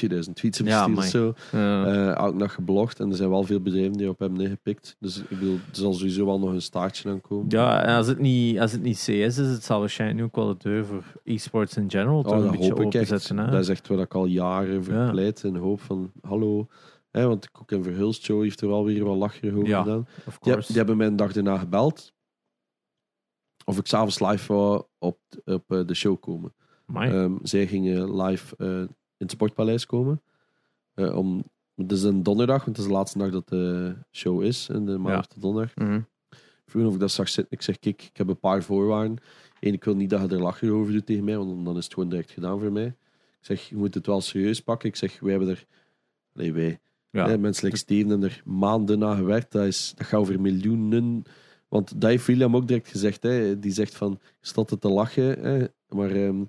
2000 0.07 0.35
tweets 0.35 0.57
Ja, 0.57 0.83
gestuurd 0.83 0.97
of 0.97 1.05
zo. 1.05 1.57
Ja. 1.57 2.13
Eh, 2.15 2.37
dag 2.37 2.53
geblogd 2.53 2.99
en 2.99 3.09
er 3.09 3.15
zijn 3.15 3.29
wel 3.29 3.43
veel 3.43 3.59
bedrijven 3.61 3.93
die 3.93 4.09
op 4.09 4.19
hebben 4.19 4.39
ingepikt. 4.41 4.95
Dus 4.99 5.17
ik 5.17 5.29
bedoel, 5.29 5.53
er 5.55 5.61
zal 5.71 5.93
sowieso 5.93 6.25
wel 6.25 6.39
nog 6.39 6.49
een 6.49 6.61
staartje 6.61 7.09
aan 7.09 7.21
komen. 7.21 7.45
ja, 7.49 7.83
en 7.83 7.95
als 7.95 8.07
het, 8.07 8.19
niet, 8.19 8.59
als 8.59 8.71
het 8.71 8.81
niet 8.81 8.97
CS 8.97 9.07
is, 9.09 9.37
het 9.37 9.63
zal 9.63 9.79
waarschijnlijk 9.79 10.19
nu 10.19 10.25
ook 10.25 10.35
wel 10.35 10.47
de 10.47 10.69
deur 10.69 10.85
voor 10.85 11.03
e-sports 11.23 11.77
in 11.77 11.89
general 11.89 12.23
toch 12.23 12.31
Oh, 12.31 12.37
een 12.37 12.43
dat 12.45 12.51
beetje 12.51 12.75
openzetten. 12.85 13.37
hè. 13.37 13.51
Dat 13.51 13.59
is 13.59 13.69
echt 13.69 13.87
wat 13.87 13.99
ik 13.99 14.13
al 14.13 14.25
jaren 14.25 14.83
voor 14.83 14.93
Ja. 14.93 15.09
pleit 15.11 15.43
en 15.43 15.55
hoop 15.55 15.81
van, 15.81 16.11
hallo. 16.21 16.67
Hè, 17.11 17.27
want 17.27 17.43
ik 17.45 17.61
ook 17.61 17.71
in 17.71 17.83
Verhulst 17.83 18.23
Show 18.23 18.41
heeft 18.41 18.61
er 18.61 18.67
wel 18.67 18.85
weer 18.85 19.03
wat 19.03 19.17
lacherig 19.17 19.53
over 19.55 19.67
Ja. 19.67 19.81
gedaan. 19.81 20.07
Of 20.27 20.37
Die, 20.39 20.55
die 20.67 20.75
hebben 20.77 20.97
mij 20.97 21.07
een 21.07 21.15
dag 21.15 21.31
daarna 21.33 21.57
gebeld. 21.57 22.13
Of 23.65 23.77
ik 23.77 23.85
s'avonds 23.87 24.19
live 24.19 24.53
wou 24.53 24.83
op, 24.99 25.17
op 25.45 25.63
eh, 25.71 25.85
de 25.85 25.93
show 25.93 26.19
komen. 26.19 26.53
Ehm, 26.93 27.33
zij 27.43 27.67
gingen 27.67 28.21
live 28.21 28.55
eh, 28.57 28.81
het 29.21 29.31
Sportpaleis 29.31 29.85
komen. 29.85 30.21
Eh, 30.93 31.17
om, 31.17 31.43
het 31.75 31.91
is 31.91 32.03
een 32.03 32.23
donderdag, 32.23 32.65
want 32.65 32.77
het 32.77 32.77
is 32.77 32.91
de 32.91 32.97
laatste 32.97 33.17
dag 33.17 33.31
dat 33.31 33.49
de 33.49 33.95
show 34.11 34.43
is. 34.43 34.69
En 34.69 34.85
de 34.85 34.97
maandag 34.97 35.27
tot 35.27 35.41
donderdag. 35.41 35.73
Vroeg 36.65 36.87
of 36.87 36.93
ik 36.93 36.99
dat 36.99 37.11
zag 37.11 37.29
zitten. 37.29 37.57
Ik 37.57 37.61
zeg, 37.61 37.79
kijk, 37.79 38.03
ik 38.03 38.17
heb 38.17 38.27
een 38.27 38.39
paar 38.39 38.63
voorwaarden. 38.63 39.17
Eén, 39.59 39.73
ik 39.73 39.83
wil 39.83 39.95
niet 39.95 40.09
dat 40.09 40.21
je 40.21 40.35
er 40.35 40.41
lachen 40.41 40.71
over 40.71 40.93
doet 40.93 41.05
tegen 41.05 41.23
mij, 41.23 41.37
want 41.37 41.65
dan 41.65 41.77
is 41.77 41.83
het 41.83 41.93
gewoon 41.93 42.09
direct 42.09 42.31
gedaan 42.31 42.59
voor 42.59 42.71
mij. 42.71 42.85
Ik 42.85 43.47
zeg, 43.47 43.69
je 43.69 43.75
moet 43.75 43.93
het 43.93 44.05
wel 44.05 44.21
serieus 44.21 44.61
pakken. 44.61 44.89
Ik 44.89 44.95
zeg, 44.95 45.19
wij 45.19 45.31
hebben 45.31 45.49
er... 45.49 45.65
Nee, 46.33 46.53
wij. 46.53 46.79
ja. 47.11 47.27
Hè, 47.27 47.37
mensen 47.37 47.65
like 47.65 47.77
Steven 47.77 48.09
hebben 48.09 48.29
er 48.29 48.41
maanden 48.45 49.03
aan 49.03 49.17
gewerkt. 49.17 49.51
Dat, 49.51 49.65
is, 49.65 49.93
dat 49.95 50.07
gaat 50.07 50.19
over 50.19 50.41
miljoenen. 50.41 51.23
Want 51.67 52.01
dat 52.01 52.09
heeft 52.09 52.25
William 52.25 52.55
ook 52.55 52.67
direct 52.67 52.87
gezegd. 52.87 53.23
Hè. 53.23 53.59
Die 53.59 53.71
zegt 53.71 53.95
van, 53.95 54.19
je 54.21 54.47
staat 54.47 54.81
te 54.81 54.89
lachen. 54.89 55.39
Hè. 55.39 55.65
Maar 55.89 56.11
ehm, 56.11 56.43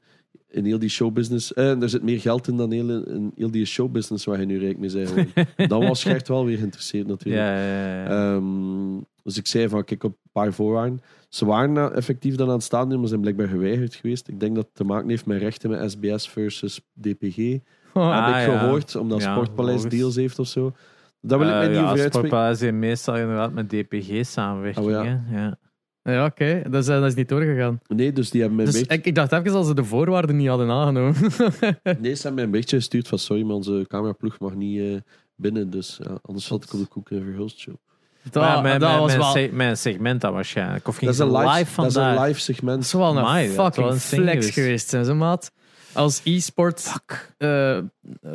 in 0.53 0.65
heel 0.65 0.79
die 0.79 0.89
showbusiness... 0.89 1.55
eh, 1.55 1.83
er 1.83 1.89
zit 1.89 2.03
meer 2.03 2.21
geld 2.21 2.49
in 2.49 2.57
dan 2.57 2.73
heel, 2.73 3.05
in 3.05 3.33
heel 3.37 3.51
die 3.51 3.65
showbusiness 3.65 4.25
waar 4.25 4.41
je 4.41 4.47
nu 4.47 4.59
rijk 4.59 4.79
mee 4.79 4.91
geworden. 4.91 5.33
dan 5.69 5.87
was 5.87 6.03
Gert 6.03 6.29
wel 6.29 6.45
weer 6.45 6.59
geïnteresseerd 6.59 7.07
natuurlijk. 7.07 7.43
ja, 7.43 7.57
ja, 7.57 8.03
ja. 8.03 8.35
Ehm, 8.35 9.01
dus 9.23 9.37
ik 9.37 9.47
zei 9.47 9.69
van, 9.69 9.85
kijk 9.85 10.05
op 10.05 10.13
een 10.13 10.31
paar 10.33 10.53
voorwaarden. 10.53 11.01
Ze 11.29 11.45
waren 11.45 11.95
effectief 11.95 12.35
dan 12.35 12.49
aan 12.49 12.55
het 12.55 12.63
staan, 12.63 12.99
maar 12.99 13.09
zijn 13.09 13.21
blijkbaar 13.21 13.49
geweigerd 13.49 13.95
geweest. 13.95 14.29
Ik 14.29 14.41
denk 14.41 14.55
dat 14.55 14.65
het 14.65 14.75
te 14.75 14.85
maken 14.85 15.09
heeft 15.09 15.27
met 15.27 15.41
rechten 15.41 15.71
met 15.71 15.91
SBS 15.91 16.29
versus 16.29 16.81
DPG. 17.01 17.39
Ah, 17.95 18.27
heb 18.27 18.37
ik 18.37 18.59
gehoord, 18.59 18.97
omdat 18.97 19.23
Sportpaleis 19.23 19.83
deals 19.83 20.17
heeft 20.17 20.39
of 20.39 20.47
zo. 20.47 20.73
Daar 21.21 21.39
wil 21.39 21.49
ik 21.49 21.53
Eh, 21.55 21.59
mij 21.59 21.69
niet 21.69 21.77
ja, 21.77 21.83
over 21.83 21.89
uitspreken. 21.91 22.19
Sportpaleis 22.19 22.61
heeft 22.61 22.75
meestal 22.75 23.17
inderdaad 23.17 23.53
met 23.53 23.69
DPG 23.69 24.27
samenwerking. 24.27 24.87
Oh, 24.87 24.93
ja. 25.31 25.59
Ja. 26.03 26.25
Oké. 26.25 26.63
Dat, 26.71 26.81
is, 26.83 26.87
dat 26.87 27.05
is 27.05 27.15
niet 27.15 27.29
doorgegaan. 27.29 27.81
Nee, 27.89 28.13
dus 28.13 28.31
die 28.31 28.41
hebben 28.41 28.57
mij 28.59 28.67
Dus 28.67 28.75
beetje... 28.81 28.95
ik, 28.95 29.05
ik 29.05 29.15
dacht 29.15 29.33
even 29.33 29.53
als 29.55 29.67
ze 29.67 29.75
de 29.75 29.85
voorwaarden 29.85 30.37
niet 30.37 30.49
hadden 30.49 30.71
aangenomen. 30.71 31.15
Nee, 32.01 32.15
ze 32.15 32.23
hebben 32.23 32.35
mij 32.35 32.45
een 32.45 32.51
beetje 32.51 32.77
gestuurd 32.77 33.09
van 33.09 33.19
sorry, 33.19 33.43
maar 33.43 33.55
onze 33.55 33.85
cameraploeg 33.89 34.39
mag 34.39 34.55
niet 34.55 34.81
eh, 34.81 34.97
binnen. 35.37 35.71
Dus 35.71 35.99
ja, 36.03 36.19
anders 36.23 36.47
zat 36.47 36.65
ik 36.65 36.73
op 36.73 36.81
de 36.81 36.87
koek 36.87 37.11
in 37.11 37.23
Verhulst 37.25 37.59
show. 37.59 37.75
dat, 38.31 38.43
Maar 38.43 38.63
mijn, 38.63 38.81
dat 38.81 38.89
mijn, 38.89 39.01
was 39.01 39.09
mijn, 39.11 39.21
wel... 39.21 39.31
se- 39.33 39.51
mijn 39.53 39.77
segment 39.77 40.21
dat 40.21 40.33
waarschijnlijk. 40.33 40.89
Of 40.89 40.97
ging 40.97 41.11
Dat 41.11 41.21
is, 41.21 41.27
een 41.27 41.41
ze 41.41 41.49
live, 41.49 41.55
dat 41.77 41.87
is 41.87 41.93
vandaag? 41.95 42.17
een 42.19 42.25
live 42.27 42.41
segment. 42.41 42.77
Dat 42.77 42.85
is 42.87 42.93
wel 42.93 43.11
een 43.11 43.19
Amai, 43.19 43.47
dat 43.55 43.65
fucking 43.65 43.87
een 43.87 43.91
ding 43.93 44.03
flex 44.03 44.33
geweest. 44.35 44.53
geweest, 44.53 44.89
zijn 44.89 45.05
ze, 45.05 45.13
maat. 45.15 45.53
Als 45.93 46.21
e-sport 46.25 46.93
eh, 47.39 47.79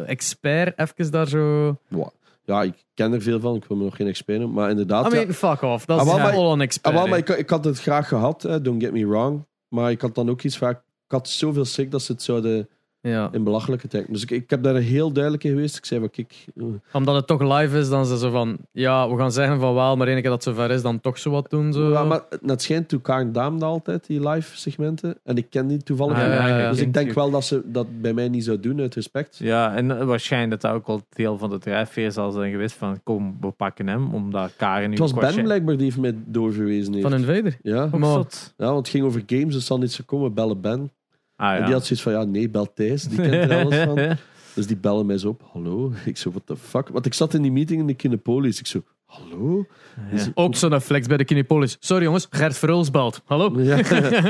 expert 0.06 0.80
even 0.80 1.12
daar 1.12 1.28
zo... 1.28 1.76
Wow. 1.88 2.08
Ja, 2.48 2.64
ik 2.64 2.86
ken 2.94 3.14
er 3.14 3.22
veel 3.22 3.40
van. 3.40 3.56
Ik 3.56 3.66
wil 3.66 3.78
me 3.78 3.84
nog 3.84 3.96
geen 3.96 4.08
expert 4.08 4.40
noemen. 4.40 4.56
Maar 4.56 4.70
inderdaad... 4.70 5.14
I 5.14 5.16
ja. 5.16 5.22
mean, 5.22 5.34
fuck 5.34 5.62
off. 5.62 5.86
Dat 5.86 6.00
Ah, 6.00 6.06
is 6.08 6.12
maar- 6.14 6.32
wel 6.32 6.52
een 6.52 6.58
Ah, 6.58 6.64
expert. 6.64 6.96
maar 7.10 7.18
ik, 7.18 7.30
ik 7.30 7.50
had 7.50 7.64
het 7.66 7.80
graag 7.80 8.08
gehad, 8.08 8.42
hè, 8.42 8.62
don't 8.62 8.84
get 8.84 8.92
me 8.92 9.08
wrong. 9.08 9.46
Maar 9.68 9.92
ik 9.92 10.02
had 10.02 10.16
dan 10.16 10.30
ook 10.30 10.44
iets 10.44 10.58
vaak. 10.58 10.78
Ik 10.78 11.12
had 11.12 11.30
zoveel 11.30 11.66
schrik 11.66 11.92
dat 11.92 12.02
ze 12.02 12.12
het 12.12 12.22
zouden 12.24 12.70
ja. 13.02 13.30
in 13.32 13.44
belachelijke 13.44 13.88
trekken. 13.88 14.14
Dus 14.14 14.22
ik, 14.24 14.32
ik 14.32 14.50
heb 14.50 14.64
daar 14.64 14.76
heel 14.76 15.12
duidelijk 15.12 15.44
in 15.44 15.52
geweest. 15.52 15.78
Ik 15.78 15.86
zei 15.86 16.00
van, 16.00 16.10
kijk, 16.10 16.46
eh, 16.56 16.64
Omdat 16.94 17.16
het 17.16 17.28
toch 17.28 17.42
live 17.42 17.78
is, 17.78 17.90
dan 17.90 18.06
ze 18.06 18.18
zo 18.18 18.30
van... 18.30 18.58
Ja, 18.72 19.10
we 19.10 19.18
gaan 19.18 19.32
zeggen 19.32 19.60
van 19.60 19.74
wel, 19.74 19.96
maar 19.98 20.08
één 20.08 20.22
keer 20.22 20.30
dat 20.30 20.46
het 20.46 20.56
zover 20.56 20.72
is, 20.72 20.82
dan 20.82 21.00
toch 21.00 21.18
zo 21.18 21.32
wat 21.32 21.50
doen. 21.50 21.74
Zo. 21.74 21.92
ja, 21.92 22.04
maar 22.04 22.22
het 22.46 22.62
schijnt 22.62 22.90
toe 22.90 23.02
Karen 23.02 23.32
Daam 23.32 23.60
dat 23.60 23.70
altijd, 23.70 24.08
die 24.08 24.30
live 24.30 24.58
segmenten. 24.58 25.18
En 25.24 25.38
ik 25.38 25.50
ken 25.50 25.68
die 25.68 25.84
toevallig. 25.84 26.18
Ah, 26.18 26.24
ja, 26.24 26.48
ja, 26.48 26.60
ja. 26.60 26.70
Dus 26.70 26.80
ik 26.80 26.94
denk 26.94 27.12
wel 27.14 27.30
dat 27.32 27.44
ze 27.46 27.62
dat 27.66 28.02
bij 28.02 28.14
mij 28.14 28.30
niet 28.30 28.44
zou 28.44 28.60
doen, 28.60 28.80
uit 28.80 28.96
respect. 28.96 29.38
Ja, 29.38 29.76
en 29.76 30.06
waarschijnlijk 30.06 30.52
dat 30.52 30.62
dat 30.62 30.72
ook 30.72 30.88
wel 30.88 31.02
deel 31.10 31.38
van 31.38 31.50
de 31.50 31.58
drijfveer 31.58 32.12
zal 32.12 32.32
zijn 32.32 32.52
geweest 32.52 32.76
van 32.76 33.00
kom, 33.04 33.38
we 33.42 33.52
pakken 33.52 33.88
hem, 33.88 34.14
omdat 34.14 34.54
Karen 34.58 34.84
nu 34.90 34.90
Het 34.90 35.00
was 35.00 35.14
Ben 35.14 35.44
blijkbaar 35.44 35.76
die 35.76 35.86
heeft 35.86 35.98
mij 35.98 36.16
doorverwezen 36.26 36.94
heeft. 36.94 37.10
Van 37.10 37.20
Invader. 37.20 37.58
Ja. 37.62 37.84
Ook 37.84 37.98
Maar- 37.98 38.12
zot. 38.12 38.54
ja, 38.58 38.66
want 38.66 38.78
het 38.78 38.90
ging 38.90 39.06
over 39.06 39.24
games, 39.26 39.54
dus 39.54 39.66
zal 39.66 39.78
niet 39.78 39.92
zo 39.92 40.04
komen, 40.06 40.34
bellen 40.34 40.62
Ben. 40.62 40.92
Ah, 41.38 41.48
ja. 41.48 41.58
En 41.58 41.64
die 41.66 41.74
had 41.74 41.86
zoiets 41.86 42.02
van, 42.02 42.14
ja 42.14 42.24
nee, 42.24 42.50
bel 42.50 42.74
Thijs, 42.74 43.04
die 43.04 43.18
kent 43.18 43.52
er 43.52 43.64
alles 43.64 43.84
van. 43.84 44.00
Dus 44.58 44.68
die 44.68 44.78
bellen 44.78 45.06
mij 45.06 45.18
zo 45.18 45.28
op. 45.28 45.42
Hallo? 45.52 45.92
Ik 46.06 46.18
zo, 46.18 46.30
what 46.30 46.46
the 46.46 46.58
fuck? 46.58 46.88
Want 46.88 47.06
ik 47.06 47.14
zat 47.14 47.34
in 47.34 47.42
die 47.42 47.52
meeting 47.52 47.80
in 47.80 47.88
de 47.88 47.94
Kinepolis. 47.94 48.60
Ik 48.60 48.68
zo, 48.68 48.84
hallo? 49.06 49.66
Ja. 50.12 50.26
Ook 50.34 50.56
zo'n 50.56 50.82
flex 50.82 51.08
bij 51.08 51.18
de 51.18 51.26
Kinepolis. 51.26 51.78
Sorry 51.80 52.04
jongens, 52.04 52.28
Gert 52.30 52.58
Verhulst 52.58 52.92
belt. 52.92 53.22
Hallo? 53.26 53.62
Ja, 53.62 53.82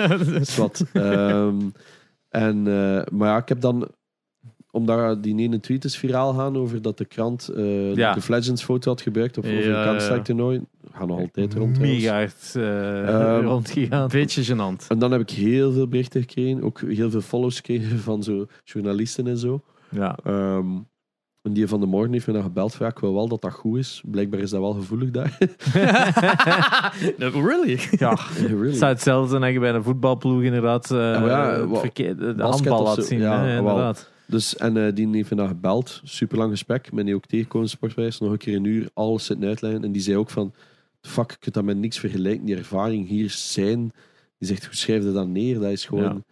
dat 0.08 0.28
is 0.28 0.58
wat. 0.58 0.86
Ehm, 0.94 1.56
en, 2.30 2.68
eh, 2.68 3.02
maar 3.12 3.28
ja, 3.30 3.38
ik 3.38 3.50
heb 3.50 3.62
dan... 3.62 3.88
Omdat 4.78 5.24
die 5.24 5.38
ene 5.38 5.60
tweet 5.60 5.84
is 5.84 5.98
viraal 5.98 6.34
gaan 6.34 6.58
over 6.58 6.82
dat 6.82 6.98
de 6.98 7.06
krant 7.06 7.48
eh 7.50 7.96
Ja. 7.96 8.14
de 8.14 8.22
Legends 8.28 8.64
foto 8.64 8.90
had 8.90 9.02
gebruikt. 9.02 9.38
Of 9.38 9.46
over 9.46 9.70
Ja, 9.70 9.88
een 9.94 10.00
ja. 10.16 10.22
toernooi. 10.22 10.62
Gaan 10.92 11.08
nog 11.08 11.20
altijd 11.20 11.54
rond. 11.54 11.74
trouwens. 11.74 12.02
Mega 12.02 12.14
hard 12.14 12.52
eh, 12.56 13.36
Ehm, 13.38 13.46
rondgegaan. 13.54 14.08
Beetje 14.12 14.44
gênant. 14.56 14.88
En 14.88 15.00
dan 15.00 15.12
heb 15.12 15.22
ik 15.22 15.30
heel 15.30 15.72
veel 15.72 15.88
berichten 15.88 16.22
gekregen. 16.22 16.64
Ook 16.64 16.82
heel 16.82 17.10
veel 17.10 17.22
follows 17.22 17.56
gekregen 17.56 18.00
van 18.00 18.24
zo 18.24 18.46
journalisten 18.64 19.28
en 19.28 19.38
zo. 19.38 19.62
Ja. 19.90 20.18
Ehm, 20.24 20.66
en 21.44 21.54
die 21.54 21.68
van 21.68 21.80
de 21.80 21.86
morgen 21.86 22.12
heeft 22.14 22.28
me 22.28 22.34
dan 22.34 22.44
gebeld. 22.44 22.74
van, 22.76 22.86
Ja, 22.86 22.92
ik 22.92 23.00
wil 23.00 23.14
wel 23.14 23.28
dat 23.28 23.42
dat 23.42 23.54
goed 23.54 23.78
is. 23.78 24.02
Blijkbaar 24.06 24.40
is 24.40 24.50
dat 24.50 24.60
wel 24.62 24.74
gevoelig 24.74 25.12
daar. 25.12 25.38
really? 27.18 27.80
ja. 27.92 28.18
really. 28.48 28.68
Het 28.68 28.78
zou 28.78 28.92
hetzelfde 28.92 29.30
zijn 29.30 29.42
dat 29.42 29.52
je 29.52 29.60
bij 29.60 29.74
een 29.74 29.84
voetbalploeg 29.84 30.42
inderdaad 30.42 30.92
eh, 30.92 30.98
Ja, 30.98 31.20
maar 31.20 31.30
ja, 31.30 31.66
de 32.14 32.36
handbal 32.38 32.84
laat 32.84 33.06
zien. 33.06 33.20
Ja, 33.20 33.40
hè, 33.40 33.46
wel. 33.48 33.58
inderdaad. 33.58 34.12
Dus, 34.28 34.56
en 34.58 34.78
eh, 34.86 34.96
die 34.96 35.08
heeft 35.12 35.38
dan 35.38 35.48
gebeld. 35.48 36.02
Super 36.04 36.38
lang 36.38 36.52
gesprek. 36.52 36.92
Met 36.92 37.06
die 37.06 37.16
ook 37.16 37.26
tegenkomen 37.26 37.70
sportwijs. 37.70 38.20
Nog 38.20 38.32
een 38.32 38.38
keer 38.38 38.56
een 38.56 38.64
uur. 38.64 38.90
Alles 38.94 39.26
zitten 39.26 39.48
uitleggen. 39.48 39.84
En 39.84 39.92
die 39.92 40.02
zei 40.02 40.18
ook 40.18 40.30
van... 40.30 40.54
Fuck, 41.02 41.32
ik 41.32 41.38
kan 41.40 41.52
dat 41.54 41.64
met 41.64 41.78
niks 41.78 42.00
vergelijken. 42.00 42.46
Die 42.46 42.56
ervaring 42.56 43.08
hier 43.08 43.30
zijn... 43.30 43.92
Die 44.40 44.48
zegt, 44.48 44.66
hoe 44.66 44.76
schrijf 44.76 45.04
je 45.04 45.12
dat 45.12 45.28
neer? 45.28 45.60
Dat 45.60 45.72
is 45.72 45.86
gewoon... 45.86 46.24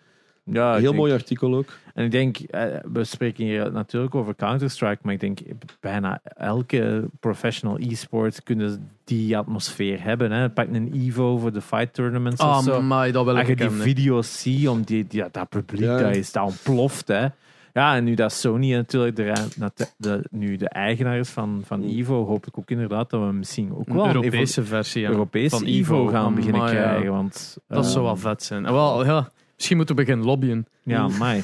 Ja, 0.51 0.73
heel 0.73 0.81
denk- 0.81 0.95
mooi 0.95 1.13
artikel 1.13 1.55
ook. 1.55 1.67
En 1.93 2.05
ik 2.05 2.11
denk, 2.11 2.37
eh, 2.37 2.63
we 2.93 3.03
spreken 3.03 3.43
hier 3.45 3.71
natuurlijk 3.71 4.15
over 4.15 4.35
Counter-Strike, 4.35 4.99
maar 5.01 5.13
ik 5.13 5.19
denk 5.19 5.39
bijna 5.79 6.19
elke 6.23 7.05
professional 7.19 7.77
e-sport 7.79 8.43
kunnen 8.43 8.89
die 9.03 9.37
atmosfeer 9.37 10.03
hebben. 10.03 10.31
Hè. 10.31 10.49
Pak 10.49 10.67
een 10.71 10.93
Evo 10.93 11.37
voor 11.37 11.53
de 11.53 11.61
fight 11.61 11.93
tournaments 11.93 12.41
of 12.41 12.47
Ah, 12.47 12.63
zo. 12.63 12.81
maar 12.81 13.11
dat 13.11 13.25
wil 13.25 13.37
Als 13.37 13.47
je 13.47 13.55
die 13.55 13.69
video's 13.69 14.41
ziet, 14.41 14.67
om 14.67 14.83
die, 14.83 15.07
die, 15.07 15.23
dat 15.31 15.49
publiek 15.49 15.81
Ja. 15.81 15.97
dat 15.97 16.15
is, 16.15 16.31
dat 16.31 16.43
ontploft. 16.45 17.07
Hè. 17.07 17.27
Ja, 17.75 17.95
en 17.95 18.03
nu 18.03 18.13
dat 18.13 18.33
Sony 18.33 18.73
natuurlijk 18.73 19.15
de, 19.15 19.33
de, 19.75 19.87
de- 19.97 20.27
nu 20.31 20.55
de 20.57 20.69
eigenaar 20.69 21.17
is 21.17 21.29
van, 21.29 21.61
van 21.65 21.79
Mm. 21.79 21.89
Evo, 21.97 22.25
hoop 22.25 22.47
ik 22.47 22.57
ook 22.57 22.69
inderdaad 22.69 23.09
dat 23.09 23.21
we 23.21 23.31
misschien 23.31 23.71
ook 23.75 23.87
Een 23.87 23.95
wel 23.95 24.05
een 24.05 24.15
Europese 24.15 24.63
versie 24.63 25.01
ja, 25.01 25.09
Europese 25.09 25.57
van 25.57 25.65
Evo 25.65 26.05
gaan 26.07 26.35
beginnen 26.35 26.61
Amai, 26.61 26.75
krijgen. 26.75 27.11
Want, 27.11 27.57
Dat 27.67 27.85
zou 27.85 28.03
wel 28.03 28.15
vet 28.17 28.43
zijn. 28.43 28.65
En 28.65 28.73
wel, 28.73 29.05
ja, 29.05 29.29
misschien 29.55 29.77
moeten 29.77 29.95
we 29.95 30.01
beginnen 30.01 30.25
lobbyen. 30.25 30.65
Ja, 30.83 31.07
mij. 31.07 31.43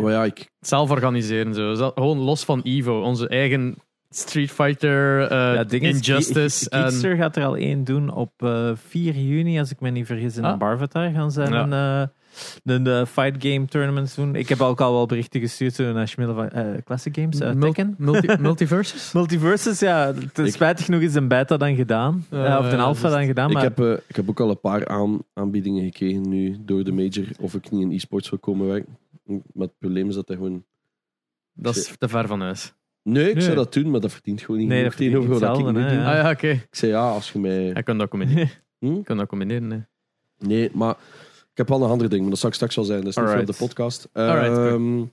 Maar 0.00 0.10
ja, 0.16 0.24
ik, 0.24 0.50
Zelf 0.60 0.90
organiseren. 0.90 1.54
Zo. 1.54 1.74
Zo- 1.74 1.90
Gewoon 1.94 2.18
los 2.18 2.44
van 2.44 2.60
Evo. 2.62 3.00
Onze 3.00 3.28
eigen 3.28 3.74
Street 4.10 4.50
Fighter, 4.50 5.22
eh, 5.22 5.54
Ja, 5.54 5.64
Injustice. 5.68 6.70
En, 6.70 6.82
Geekster 6.82 7.16
gaat 7.16 7.36
er 7.36 7.44
al 7.44 7.56
één 7.56 7.84
doen 7.84 8.10
op 8.14 8.32
eh 8.36 8.70
4 8.74 9.14
juni, 9.14 9.58
als 9.58 9.70
ik 9.70 9.80
me 9.80 9.90
niet 9.90 10.06
vergis, 10.06 10.36
in 10.36 10.44
Ah. 10.44 10.58
Barvatar 10.58 11.10
gaan 11.10 11.30
zijn 11.32 11.52
Ja. 11.52 11.62
een, 11.62 11.72
eh, 12.02 12.08
de, 12.62 12.82
de 12.82 13.06
fight 13.06 13.44
game 13.46 13.64
tournaments 13.64 14.14
doen. 14.14 14.34
Ik 14.34 14.48
heb 14.48 14.60
ook 14.60 14.80
al 14.80 14.92
wel 14.92 15.06
berichten 15.06 15.40
gestuurd 15.40 15.74
zo 15.74 15.92
naar 15.92 16.08
Schmiddel 16.08 16.34
van 16.36 16.48
eh, 16.48 16.64
Classic 16.84 17.14
Games, 17.16 17.40
eh, 17.40 17.52
Mul- 17.52 17.72
Tekken. 17.72 17.94
multi- 17.98 18.36
multiverses? 18.48 19.12
Multiverses, 19.12 19.78
ja. 19.78 20.14
Het 20.14 20.38
is 20.38 20.46
Ik- 20.46 20.52
spijtig 20.54 20.84
genoeg 20.84 21.00
is 21.00 21.14
een 21.14 21.28
beta 21.28 21.56
dan 21.56 21.74
gedaan. 21.74 22.26
Ja, 22.30 22.58
of 22.58 22.68
de 22.70 22.76
ja, 22.76 22.82
alpha 22.82 23.00
juist. 23.00 23.16
dan 23.16 23.26
gedaan. 23.26 23.48
ik, 23.48 23.54
Maar 23.54 23.62
heb, 23.62 23.80
eh, 23.80 23.92
ik 24.08 24.16
heb 24.16 24.28
ook 24.28 24.40
al 24.40 24.50
een 24.50 24.60
paar 24.60 24.88
aan, 24.88 25.18
aanbiedingen 25.34 25.84
gekregen 25.84 26.28
nu 26.28 26.56
door 26.60 26.84
de 26.84 26.92
major 26.92 27.26
of 27.40 27.54
ik 27.54 27.70
niet 27.70 27.82
in 27.82 27.92
e-sports 27.92 28.30
wil 28.30 28.38
komen 28.38 28.66
werken. 28.66 28.96
Maar 29.26 29.66
het 29.66 29.78
probleem 29.78 30.08
is 30.08 30.14
dat 30.14 30.28
hij 30.28 30.36
gewoon... 30.36 30.64
Dat 31.52 31.76
is 31.76 31.94
te 31.98 32.08
ver 32.08 32.26
van 32.26 32.40
huis. 32.40 32.72
Nee, 33.02 33.28
ik 33.28 33.34
Nee. 33.34 33.42
zou 33.44 33.56
dat 33.56 33.72
doen, 33.72 33.90
maar 33.90 34.00
dat 34.00 34.12
verdient 34.12 34.40
gewoon 34.40 34.60
niet 34.60 34.68
Nee, 34.68 34.82
dat 34.82 34.92
verdient 34.94 35.14
tegenover 35.14 35.46
wat 35.46 35.58
ik 35.58 35.66
hè, 35.66 35.72
doe. 35.72 35.82
Ja. 35.82 36.10
Ah 36.10 36.22
ja, 36.24 36.30
oké. 36.30 36.48
Ik 36.48 36.66
zei 36.70 36.92
ja, 36.92 37.10
als 37.10 37.32
je 37.32 37.38
mij... 37.38 37.66
Ik 37.68 37.84
kan 37.84 37.98
dat 37.98 38.08
combineren. 38.08 38.50
Hm? 38.78 38.92
Ik 38.94 39.04
kan 39.04 39.16
dat 39.16 39.26
combineren, 39.28 39.66
nee. 39.68 39.82
Nee, 40.38 40.70
maar 40.72 40.94
ik 41.52 41.58
heb 41.58 41.68
wel 41.68 41.82
een 41.82 41.90
andere 41.90 42.08
ding, 42.10 42.20
maar 42.20 42.30
dat 42.30 42.38
zal 42.38 42.48
ik 42.48 42.54
straks 42.54 42.74
wel 42.76 42.84
zijn. 42.84 42.98
Dat 43.00 43.08
is 43.08 43.16
niet 43.16 43.28
voor 43.28 43.44
de 43.44 43.54
podcast. 43.58 44.08
Alright, 44.12 44.54
cool. 44.54 44.66
Ehm, 44.68 45.04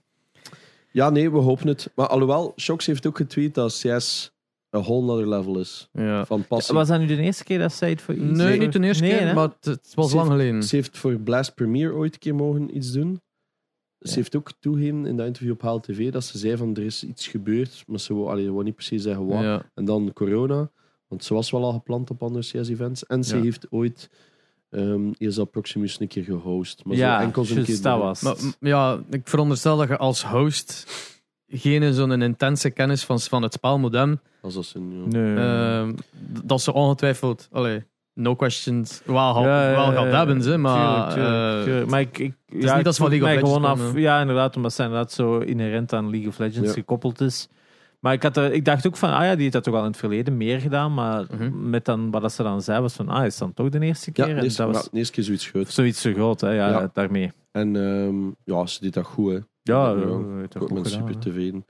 ja, 0.92 1.10
nee, 1.10 1.32
we 1.32 1.38
hopen 1.38 1.68
het. 1.68 1.92
Maar 1.96 2.08
alhoewel, 2.08 2.54
Shox 2.60 2.86
heeft 2.86 3.06
ook 3.08 3.18
getweet 3.18 3.54
dat 3.54 3.72
CS 3.84 4.32
een 4.70 4.82
whole 4.82 5.12
other 5.12 5.30
level 5.30 5.60
is. 5.60 5.90
Ja. 5.94 6.26
Van 6.26 6.46
passie. 6.48 6.76
was 6.76 6.88
dat 6.88 7.00
nu 7.00 7.06
de 7.06 7.18
eerste 7.18 7.44
keer 7.44 7.60
dat 7.60 7.74
zij 7.74 7.90
het 7.90 8.02
voor 8.02 8.14
iets 8.14 8.38
Nee, 8.38 8.60
niet 8.60 8.74
de 8.74 8.80
eerste 8.80 9.04
Nee, 9.04 9.18
keer, 9.18 9.28
hè? 9.28 9.34
maar 9.34 9.48
het, 9.48 9.66
het 9.66 9.92
was 9.96 10.10
Ze 10.10 10.16
lang 10.16 10.28
heeft- 10.28 10.42
geleden. 10.42 10.64
Ze 10.64 10.76
heeft 10.76 10.98
voor 10.98 11.14
Blast 11.20 11.56
Premier 11.56 11.94
ooit 11.94 12.14
een 12.14 12.20
keer 12.20 12.36
mogen 12.36 12.76
iets 12.78 12.92
doen. 12.92 13.22
Ze 14.00 14.10
Ja. 14.10 14.16
heeft 14.16 14.36
ook 14.36 14.52
toegegeven 14.60 15.06
in 15.06 15.18
dat 15.18 15.26
interview 15.28 15.52
op 15.54 15.62
HLTV 15.62 16.12
dat 16.12 16.24
ze 16.24 16.38
zei 16.38 16.58
van 16.58 16.76
er 16.76 16.84
is 16.84 17.04
iets 17.04 17.28
gebeurd, 17.28 17.84
maar 17.88 18.00
ze 18.00 18.14
wou, 18.14 18.30
allee, 18.30 18.52
wou 18.52 18.64
niet 18.64 18.76
precies 18.76 19.04
zeggen 19.04 19.26
wat. 19.28 19.42
Ja. 19.42 19.66
En 19.74 19.86
dan 19.86 20.12
corona, 20.14 20.72
want 21.08 21.24
ze 21.24 21.34
was 21.34 21.52
wel 21.52 21.64
al 21.64 21.72
gepland 21.74 22.10
op 22.10 22.24
andere 22.24 22.44
CS-events. 22.46 23.06
En 23.06 23.24
ze 23.24 23.36
Ja. 23.38 23.42
heeft 23.44 23.68
ooit 23.70 24.10
ehm 24.70 25.12
ESL 25.18 25.44
Proximus 25.44 26.00
een 26.00 26.08
keer 26.08 26.24
gehost. 26.24 26.82
Maar 26.86 26.96
Ja, 26.96 27.18
zo 27.20 27.26
enkel 27.26 27.46
zo'n 27.46 27.56
juist, 27.56 27.72
keer 27.72 27.82
dat 27.92 28.00
was 28.00 28.22
Maar 28.22 28.36
het. 28.36 28.58
ja, 28.60 29.00
ik 29.10 29.28
veronderstel 29.28 29.78
dat 29.78 29.88
je 29.88 29.98
als 29.98 30.24
host 30.26 30.86
geen 31.48 31.94
zo'n 31.94 32.22
intense 32.22 32.70
kennis 32.70 33.04
van, 33.04 33.20
van 33.20 33.42
het 33.44 33.54
spelmodem, 33.54 34.20
Als 34.42 34.54
dat 34.54 34.66
ze, 34.66 34.80
ja. 34.80 35.20
Nee. 35.20 35.36
ehm, 35.36 35.94
dat 36.44 36.62
ze 36.62 36.74
ongetwijfeld, 36.74 37.48
allee, 37.52 37.84
no 38.14 38.36
questions, 38.36 39.02
wel, 39.06 39.16
Ja, 39.16 39.44
wel 39.44 39.92
ja, 39.92 39.92
gaat 39.92 40.04
ja. 40.12 40.18
hebben, 40.18 40.42
ze, 40.44 40.58
maar 40.58 41.14
Tuurlijk, 41.14 41.28
tuurlijk, 41.30 41.58
eh, 41.60 41.64
tuurlijk. 41.64 41.90
Maar 41.90 42.00
ik, 42.02 42.18
ik, 42.18 42.34
is 42.48 42.64
ja, 42.64 42.72
niet 42.72 42.80
ik 42.80 42.86
als 42.88 42.98
van 42.98 43.10
League 43.10 43.28
of 43.28 43.34
mij 43.34 43.44
gewoon 43.44 43.62
Legends 43.62 43.82
af. 43.92 43.98
Ja, 43.98 44.20
inderdaad, 44.22 44.56
omdat 44.56 44.74
zij 44.74 44.86
inderdaad 44.86 45.12
zo 45.12 45.38
inherent 45.38 45.94
aan 45.94 46.10
League 46.10 46.28
of 46.30 46.38
Legends 46.38 46.68
Ja. 46.68 46.74
gekoppeld 46.74 47.22
is. 47.22 47.48
Maar 48.00 48.14
ik, 48.14 48.24
had 48.24 48.38
er, 48.38 48.52
ik 48.54 48.66
dacht 48.66 48.88
ook 48.88 48.98
van, 48.98 49.10
ah 49.10 49.24
ja, 49.24 49.32
die 49.34 49.42
heeft 49.42 49.54
dat 49.54 49.64
toch 49.64 49.74
al 49.74 49.80
in 49.82 49.88
het 49.88 49.98
verleden 49.98 50.38
meer 50.38 50.60
gedaan. 50.62 50.94
Maar 50.94 51.26
Mhm. 51.32 51.70
met 51.70 51.86
dan, 51.86 52.12
wat 52.12 52.22
dat 52.22 52.32
ze 52.34 52.44
dan 52.44 52.62
zei, 52.62 52.82
was 52.82 52.94
van, 52.94 53.10
ah, 53.10 53.26
is 53.26 53.38
dan 53.38 53.54
toch 53.54 53.70
de 53.70 53.80
eerste 53.80 54.12
keer? 54.12 54.24
Ja, 54.26 54.30
en 54.32 54.38
de 54.38 54.44
eerste, 54.44 54.62
dat 54.64 54.72
was 54.74 54.84
ja, 54.84 54.90
de 54.92 54.98
eerste 54.98 55.14
keer 55.14 55.24
zoiets 55.24 55.46
groot. 55.48 55.70
zoiets 55.70 56.02
zo 56.02 56.14
groot, 56.14 56.42
hè, 56.42 56.50
ja, 56.50 56.70
Ja. 56.70 56.90
daarmee. 56.94 57.32
En 57.52 57.76
ehm, 57.76 58.32
ja, 58.44 58.66
ze 58.66 58.80
deed 58.82 58.94
dat 58.94 59.06
goed, 59.06 59.32
hè. 59.32 59.38
Ja, 59.62 59.92
Ja, 59.92 59.98
ja, 60.00 60.44
Ik 60.44 60.74
ben 60.74 60.86
super 60.86 61.18
tevreden. 61.20 61.66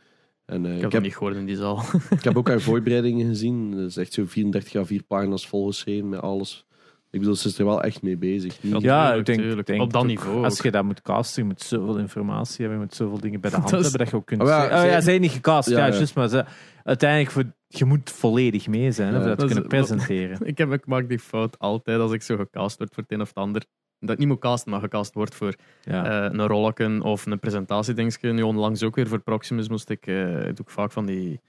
En, 0.46 0.66
eh, 0.66 0.78
ik 0.78 0.84
ik, 0.84 0.92
heb 0.92 1.02
niet 1.02 1.14
gehoord 1.16 1.36
in 1.36 1.46
die 1.46 1.56
zaal. 1.56 1.84
ik 2.10 2.24
heb 2.24 2.38
ook 2.38 2.48
haar 2.48 2.62
voorbereidingen 2.62 3.28
gezien. 3.28 3.72
Dat 3.72 3.80
is 3.90 3.98
echt 3.98 4.14
zo 4.14 4.26
34 4.26 4.76
à 4.76 4.84
4 4.84 5.04
pagina's 5.04 5.48
volgeschreven 5.48 6.10
met 6.10 6.22
alles. 6.22 6.66
Ik 7.12 7.20
bedoel, 7.20 7.36
ze 7.36 7.48
is 7.48 7.60
er 7.60 7.66
wel 7.66 7.84
echt 7.84 8.02
mee 8.02 8.18
bezig. 8.18 8.64
Niet- 8.64 8.82
Ja, 8.82 9.14
ik 9.14 9.26
denk, 9.26 9.40
tuurlijk. 9.40 9.60
ik 9.60 9.66
denk 9.66 9.82
Op 9.82 9.94
dat 9.94 10.02
ook, 10.02 10.08
niveau 10.08 10.44
Als 10.44 10.60
je 10.62 10.72
dat 10.72 10.84
moet 10.84 11.02
casten, 11.02 11.42
je 11.42 11.48
moet 11.48 11.62
zoveel 11.62 11.98
informatie 11.98 12.58
hebben, 12.60 12.78
je 12.80 12.86
moet 12.86 12.96
zoveel 12.96 13.20
dingen 13.20 13.40
bij 13.40 13.50
de 13.50 13.56
hand 13.60 13.70
Dat 13.70 13.80
is- 13.80 13.86
hebben 13.86 14.02
dat 14.06 14.10
je 14.10 14.16
ook 14.16 14.26
kunt 14.26 14.42
Ah, 14.42 14.48
ja, 14.48 14.60
zeggen. 14.62 14.80
Oh 14.80 14.86
ja, 14.86 15.02
zij 15.02 15.20
niet 15.20 15.32
gecast, 15.32 15.70
Ja, 15.70 15.86
ja, 15.88 16.06
maar 16.16 16.28
ze, 16.28 16.46
uiteindelijk, 16.84 17.32
voor, 17.32 17.44
je 17.68 17.86
moet 17.86 18.10
volledig 18.10 18.68
mee 18.68 18.92
zijn 18.92 19.16
om 19.16 19.24
dat 19.24 19.40
te 19.40 19.46
kunnen 19.46 19.68
presenteren. 19.68 20.38
ik, 20.48 20.58
heb, 20.58 20.72
ik 20.72 20.86
maak 20.86 21.10
die 21.10 21.20
fout 21.20 21.60
altijd 21.60 22.00
als 22.00 22.12
ik 22.12 22.22
zo 22.22 22.36
gecast 22.36 22.78
word 22.78 22.94
voor 22.94 23.04
het 23.04 23.12
een 23.12 23.22
of 23.22 23.28
het 23.28 23.38
ander. 23.38 23.66
Dat 24.00 24.10
ik 24.10 24.18
niet 24.18 24.28
moet 24.28 24.40
casten, 24.40 24.72
maar 24.72 24.80
gecast 24.80 25.14
wordt 25.14 25.36
voor 25.36 25.54
Ja. 25.82 26.26
eh, 26.28 26.34
een 26.40 26.48
rolletje 26.48 27.04
of 27.04 27.26
een 27.26 27.40
presentatiedingetje. 27.40 28.32
Nu 28.32 28.42
onlangs 28.42 28.84
ook 28.84 28.96
weer 28.96 29.08
voor 29.08 29.20
Proximus 29.20 29.70
moest 29.70 29.90
ik, 29.90 30.08
eh 30.08 30.16
doe 30.34 30.44
ik 30.66 30.70
vaak 30.70 30.92
van 30.92 31.06
die 31.06 31.42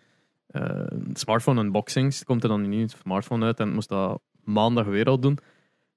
eh, 0.47 0.71
smartphone 1.13 1.61
unboxings. 1.63 2.19
Het 2.19 2.27
komt 2.27 2.43
er 2.43 2.49
dan 2.49 2.69
niet 2.69 2.97
smartphone 3.03 3.45
uit 3.45 3.61
en 3.61 3.69
ik 3.69 3.75
moest 3.75 3.89
dat 3.89 4.21
maandag 4.45 4.87
weer 4.87 5.05
al 5.05 5.19
doen. 5.19 5.39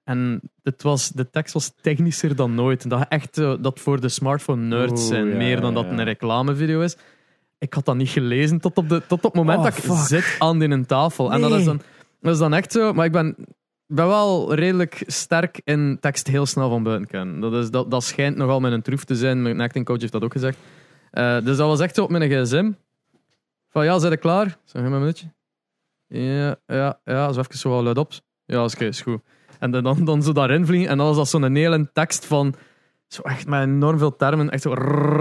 En 0.04 0.42
het 0.64 0.82
was, 0.82 1.10
de 1.10 1.30
tekst 1.30 1.54
was 1.54 1.74
technischer 1.82 2.36
dan 2.36 2.56
nooit. 2.56 2.90
Dat 2.90 3.06
echt 3.10 3.38
eh, 3.38 3.54
dat 3.60 3.80
voor 3.80 4.02
de 4.02 4.10
smartphone 4.10 4.62
nerds 4.62 5.02
Oeh, 5.02 5.10
zijn, 5.10 5.28
ja, 5.28 5.36
meer 5.36 5.62
dan 5.62 5.70
ja, 5.70 5.76
dat 5.76 5.90
het 5.90 6.00
een 6.00 6.06
reclamevideo 6.06 6.82
is. 6.82 6.98
Ik 7.58 7.74
had 7.74 7.86
dat 7.86 7.96
niet 7.96 8.10
gelezen 8.10 8.60
tot 8.60 8.78
op, 8.78 8.90
de, 8.90 9.02
tot 9.08 9.18
op 9.18 9.24
het 9.24 9.34
moment 9.34 9.58
Oh, 9.58 9.64
dat 9.64 9.78
ik 9.78 9.92
zit 10.06 10.36
aan 10.40 10.60
die 10.60 10.70
een 10.70 10.86
tafel. 10.86 11.32
En 11.32 11.42
dat 11.42 11.52
is, 11.52 11.66
dan, 11.66 11.82
dat 12.22 12.34
is 12.34 12.40
dan 12.40 12.54
echt 12.54 12.72
zo. 12.72 12.94
Maar 12.94 13.06
ik 13.06 13.12
ben, 13.12 13.36
ben 13.88 14.08
wel 14.08 14.54
redelijk 14.54 15.04
sterk 15.08 15.62
in 15.64 15.98
tekst 16.00 16.28
heel 16.28 16.46
snel 16.46 16.70
van 16.70 16.84
buiten 16.84 17.08
kennen. 17.08 17.40
Dat, 17.40 17.54
is, 17.54 17.72
dat, 17.72 17.92
dat 17.92 18.04
schijnt 18.04 18.38
nogal 18.38 18.60
mijn 18.60 18.82
troef 18.82 19.04
te 19.04 19.16
zijn. 19.16 19.42
Mijn 19.42 19.62
acting 19.62 19.86
coach 19.86 20.00
heeft 20.00 20.12
dat 20.12 20.24
ook 20.24 20.32
gezegd. 20.32 20.58
Eh, 21.12 21.34
dus 21.44 21.58
dat 21.58 21.68
was 21.68 21.80
echt 21.80 21.96
zo 21.96 22.04
op 22.04 22.10
mijn 22.10 22.30
gsm. 22.30 22.72
Van 23.70 23.86
ja, 23.86 24.00
zijn 24.00 24.12
je 24.12 24.18
klaar? 24.18 24.58
Zeg 24.64 24.82
maar 24.82 24.92
een 24.92 25.00
minuutje. 25.00 25.34
Ja, 26.08 26.56
ja, 26.68 27.00
ja. 27.06 27.32
Zo 27.32 27.40
even 27.40 27.58
zo 27.58 27.70
wel 27.70 27.84
luid 27.84 27.98
op. 27.98 28.12
Ja, 28.54 28.64
is, 28.64 28.74
oké, 28.74 28.86
is 28.86 29.02
goed. 29.02 29.20
En 29.60 29.72
dan, 29.72 29.84
dan, 29.84 30.06
dan 30.06 30.24
zo 30.24 30.32
daarin 30.32 30.66
vliegen. 30.66 30.90
En 30.90 30.98
dan 30.98 31.08
was 31.08 31.16
dat 31.16 31.30
zo'n 31.30 31.56
hele 31.56 31.90
tekst 31.94 32.26
van... 32.26 32.54
Zo 33.08 33.22
echt 33.22 33.48
met 33.48 33.62
enorm 33.62 33.98
veel 33.98 34.16
termen. 34.16 34.50
Echt 34.50 34.62
zo 34.62 34.74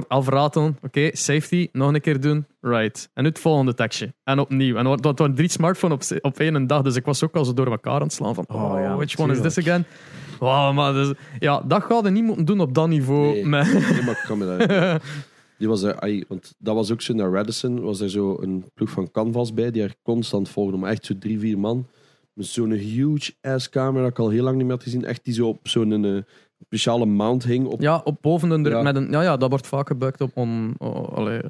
afratelen. 0.08 0.78
Oké, 0.82 1.10
safety. 1.12 1.68
Nog 1.72 1.94
een 1.94 2.00
keer 2.00 2.20
doen. 2.20 2.46
Right. 2.60 3.10
En 3.14 3.22
nu 3.22 3.28
het 3.28 3.38
volgende 3.38 3.74
tekstje. 3.74 4.14
En 4.24 4.38
opnieuw. 4.38 4.76
En 4.76 4.84
dat 5.00 5.18
waren 5.18 5.34
drie 5.34 5.50
smartphones 5.50 6.12
op, 6.12 6.24
op 6.24 6.38
één 6.38 6.66
dag. 6.66 6.82
Dus 6.82 6.96
ik 6.96 7.04
was 7.04 7.24
ook 7.24 7.34
al 7.34 7.44
zo 7.44 7.54
door 7.54 7.70
elkaar 7.70 7.94
aan 7.94 8.02
het 8.02 8.12
slaan. 8.12 8.34
Van, 8.34 8.44
oh, 8.48 8.72
Oh 8.72 8.80
ja, 8.80 8.96
which 8.96 9.18
one 9.18 9.32
is 9.32 9.40
this 9.40 9.58
again? 9.58 9.84
Wow, 10.38 10.74
maar 10.74 10.92
dus, 10.92 11.12
ja, 11.38 11.62
dat 11.66 11.82
gaat 11.82 12.04
je 12.04 12.10
niet 12.10 12.24
moeten 12.24 12.44
doen 12.44 12.60
op 12.60 12.74
dat 12.74 12.88
niveau. 12.88 13.32
Nee. 13.32 13.44
Met, 13.46 13.72
Nee, 13.72 14.02
maar 14.02 14.14
ik 14.14 14.24
kan 14.26 14.38
me 14.38 14.56
dat... 14.56 15.00
Die 15.58 15.68
was 15.70 15.82
er, 15.82 16.00
ai, 16.00 16.24
want 16.28 16.54
dat 16.58 16.74
was 16.74 16.92
ook 16.92 17.00
zo 17.00 17.14
naar 17.14 17.30
Radisson, 17.30 17.80
was 17.80 18.00
er 18.00 18.10
zo 18.10 18.36
een 18.40 18.64
ploeg 18.74 18.90
van 18.90 19.10
Canvas 19.10 19.54
bij, 19.54 19.70
die 19.70 19.82
haar 19.82 19.94
constant 20.02 20.48
volgde, 20.48 20.76
maar 20.76 20.90
echt 20.90 21.06
zo 21.06 21.18
drie, 21.18 21.38
vier 21.38 21.58
man. 21.58 21.86
Met 22.32 22.46
zo'n 22.46 22.70
huge 22.70 23.34
ass 23.40 23.68
camera 23.68 24.02
dat 24.02 24.10
ik 24.10 24.18
al 24.18 24.28
heel 24.28 24.42
lang 24.42 24.56
niet 24.56 24.64
meer 24.66 24.74
had 24.74 24.82
gezien. 24.82 25.04
Echt 25.04 25.24
die 25.24 25.34
zo 25.34 25.48
op 25.48 25.68
zo'n 25.68 26.04
eh, 26.04 26.22
speciale 26.64 27.06
mount 27.06 27.44
hing. 27.44 27.66
Op, 27.66 27.80
ja, 27.80 28.00
op 28.04 28.18
boven 28.20 28.50
een, 28.50 28.64
Ja. 28.64 28.82
met 28.82 28.96
een... 28.96 29.10
Ja, 29.10 29.22
ja, 29.22 29.36
dat 29.36 29.50
wordt 29.50 29.66
vaak 29.66 29.86
gebruikt 29.86 30.20
op 30.20 30.30
on, 30.36 30.74
oh, 30.78 31.08
allee, 31.12 31.40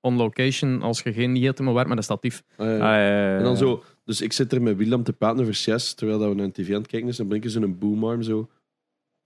on 0.00 0.16
location. 0.16 0.82
Als 0.82 1.00
je 1.02 1.12
geen 1.12 1.32
niet 1.32 1.42
helemaal 1.42 1.74
werkt 1.74 1.88
met 1.88 1.98
een 1.98 2.04
statief. 2.04 2.42
Ah, 2.56 2.66
ja. 2.66 2.78
Ah. 2.78 3.36
En 3.36 3.42
dan 3.42 3.56
zo, 3.56 3.82
dus 4.04 4.20
ik 4.20 4.32
zit 4.32 4.52
er 4.52 4.62
met 4.62 4.76
Willem 4.76 5.02
te 5.02 5.12
praten 5.12 5.40
over 5.40 5.52
CS, 5.76 5.94
terwijl 5.94 6.18
dat 6.18 6.28
we 6.28 6.34
naar 6.34 6.44
een 6.44 6.52
tv 6.52 6.68
aan 6.74 6.80
het 6.80 6.86
kijken 6.90 7.08
is, 7.08 7.18
en 7.18 7.28
dan 7.28 7.38
brengen 7.38 7.50
ze 7.50 7.60
een 7.60 7.78
boomarm 7.78 8.22
zo, 8.22 8.48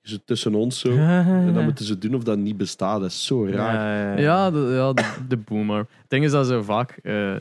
zo 0.03 0.17
tussen 0.25 0.55
ons 0.55 0.79
zo. 0.81 0.91
En 1.47 1.55
dan 1.55 1.65
moeten 1.65 1.85
ze 1.85 1.99
doen 1.99 2.15
of 2.15 2.23
dat 2.23 2.39
niet 2.39 2.57
bestaat. 2.57 3.01
Dat 3.01 3.11
is 3.11 3.27
zo 3.27 3.47
raar. 3.47 3.75
Ja, 3.75 4.03
ja, 4.03 4.13
ja. 4.13 4.21
Ja, 4.21 4.51
de, 4.51 4.59
ja, 4.59 4.93
de, 4.93 5.27
de 5.29 5.37
boomer. 5.37 5.79
Het 5.79 6.09
ding 6.09 6.25
is 6.25 6.31
dat 6.31 6.47
zo 6.47 6.63
vaak... 6.63 6.99
eh, 7.03 7.35
eh, 7.35 7.41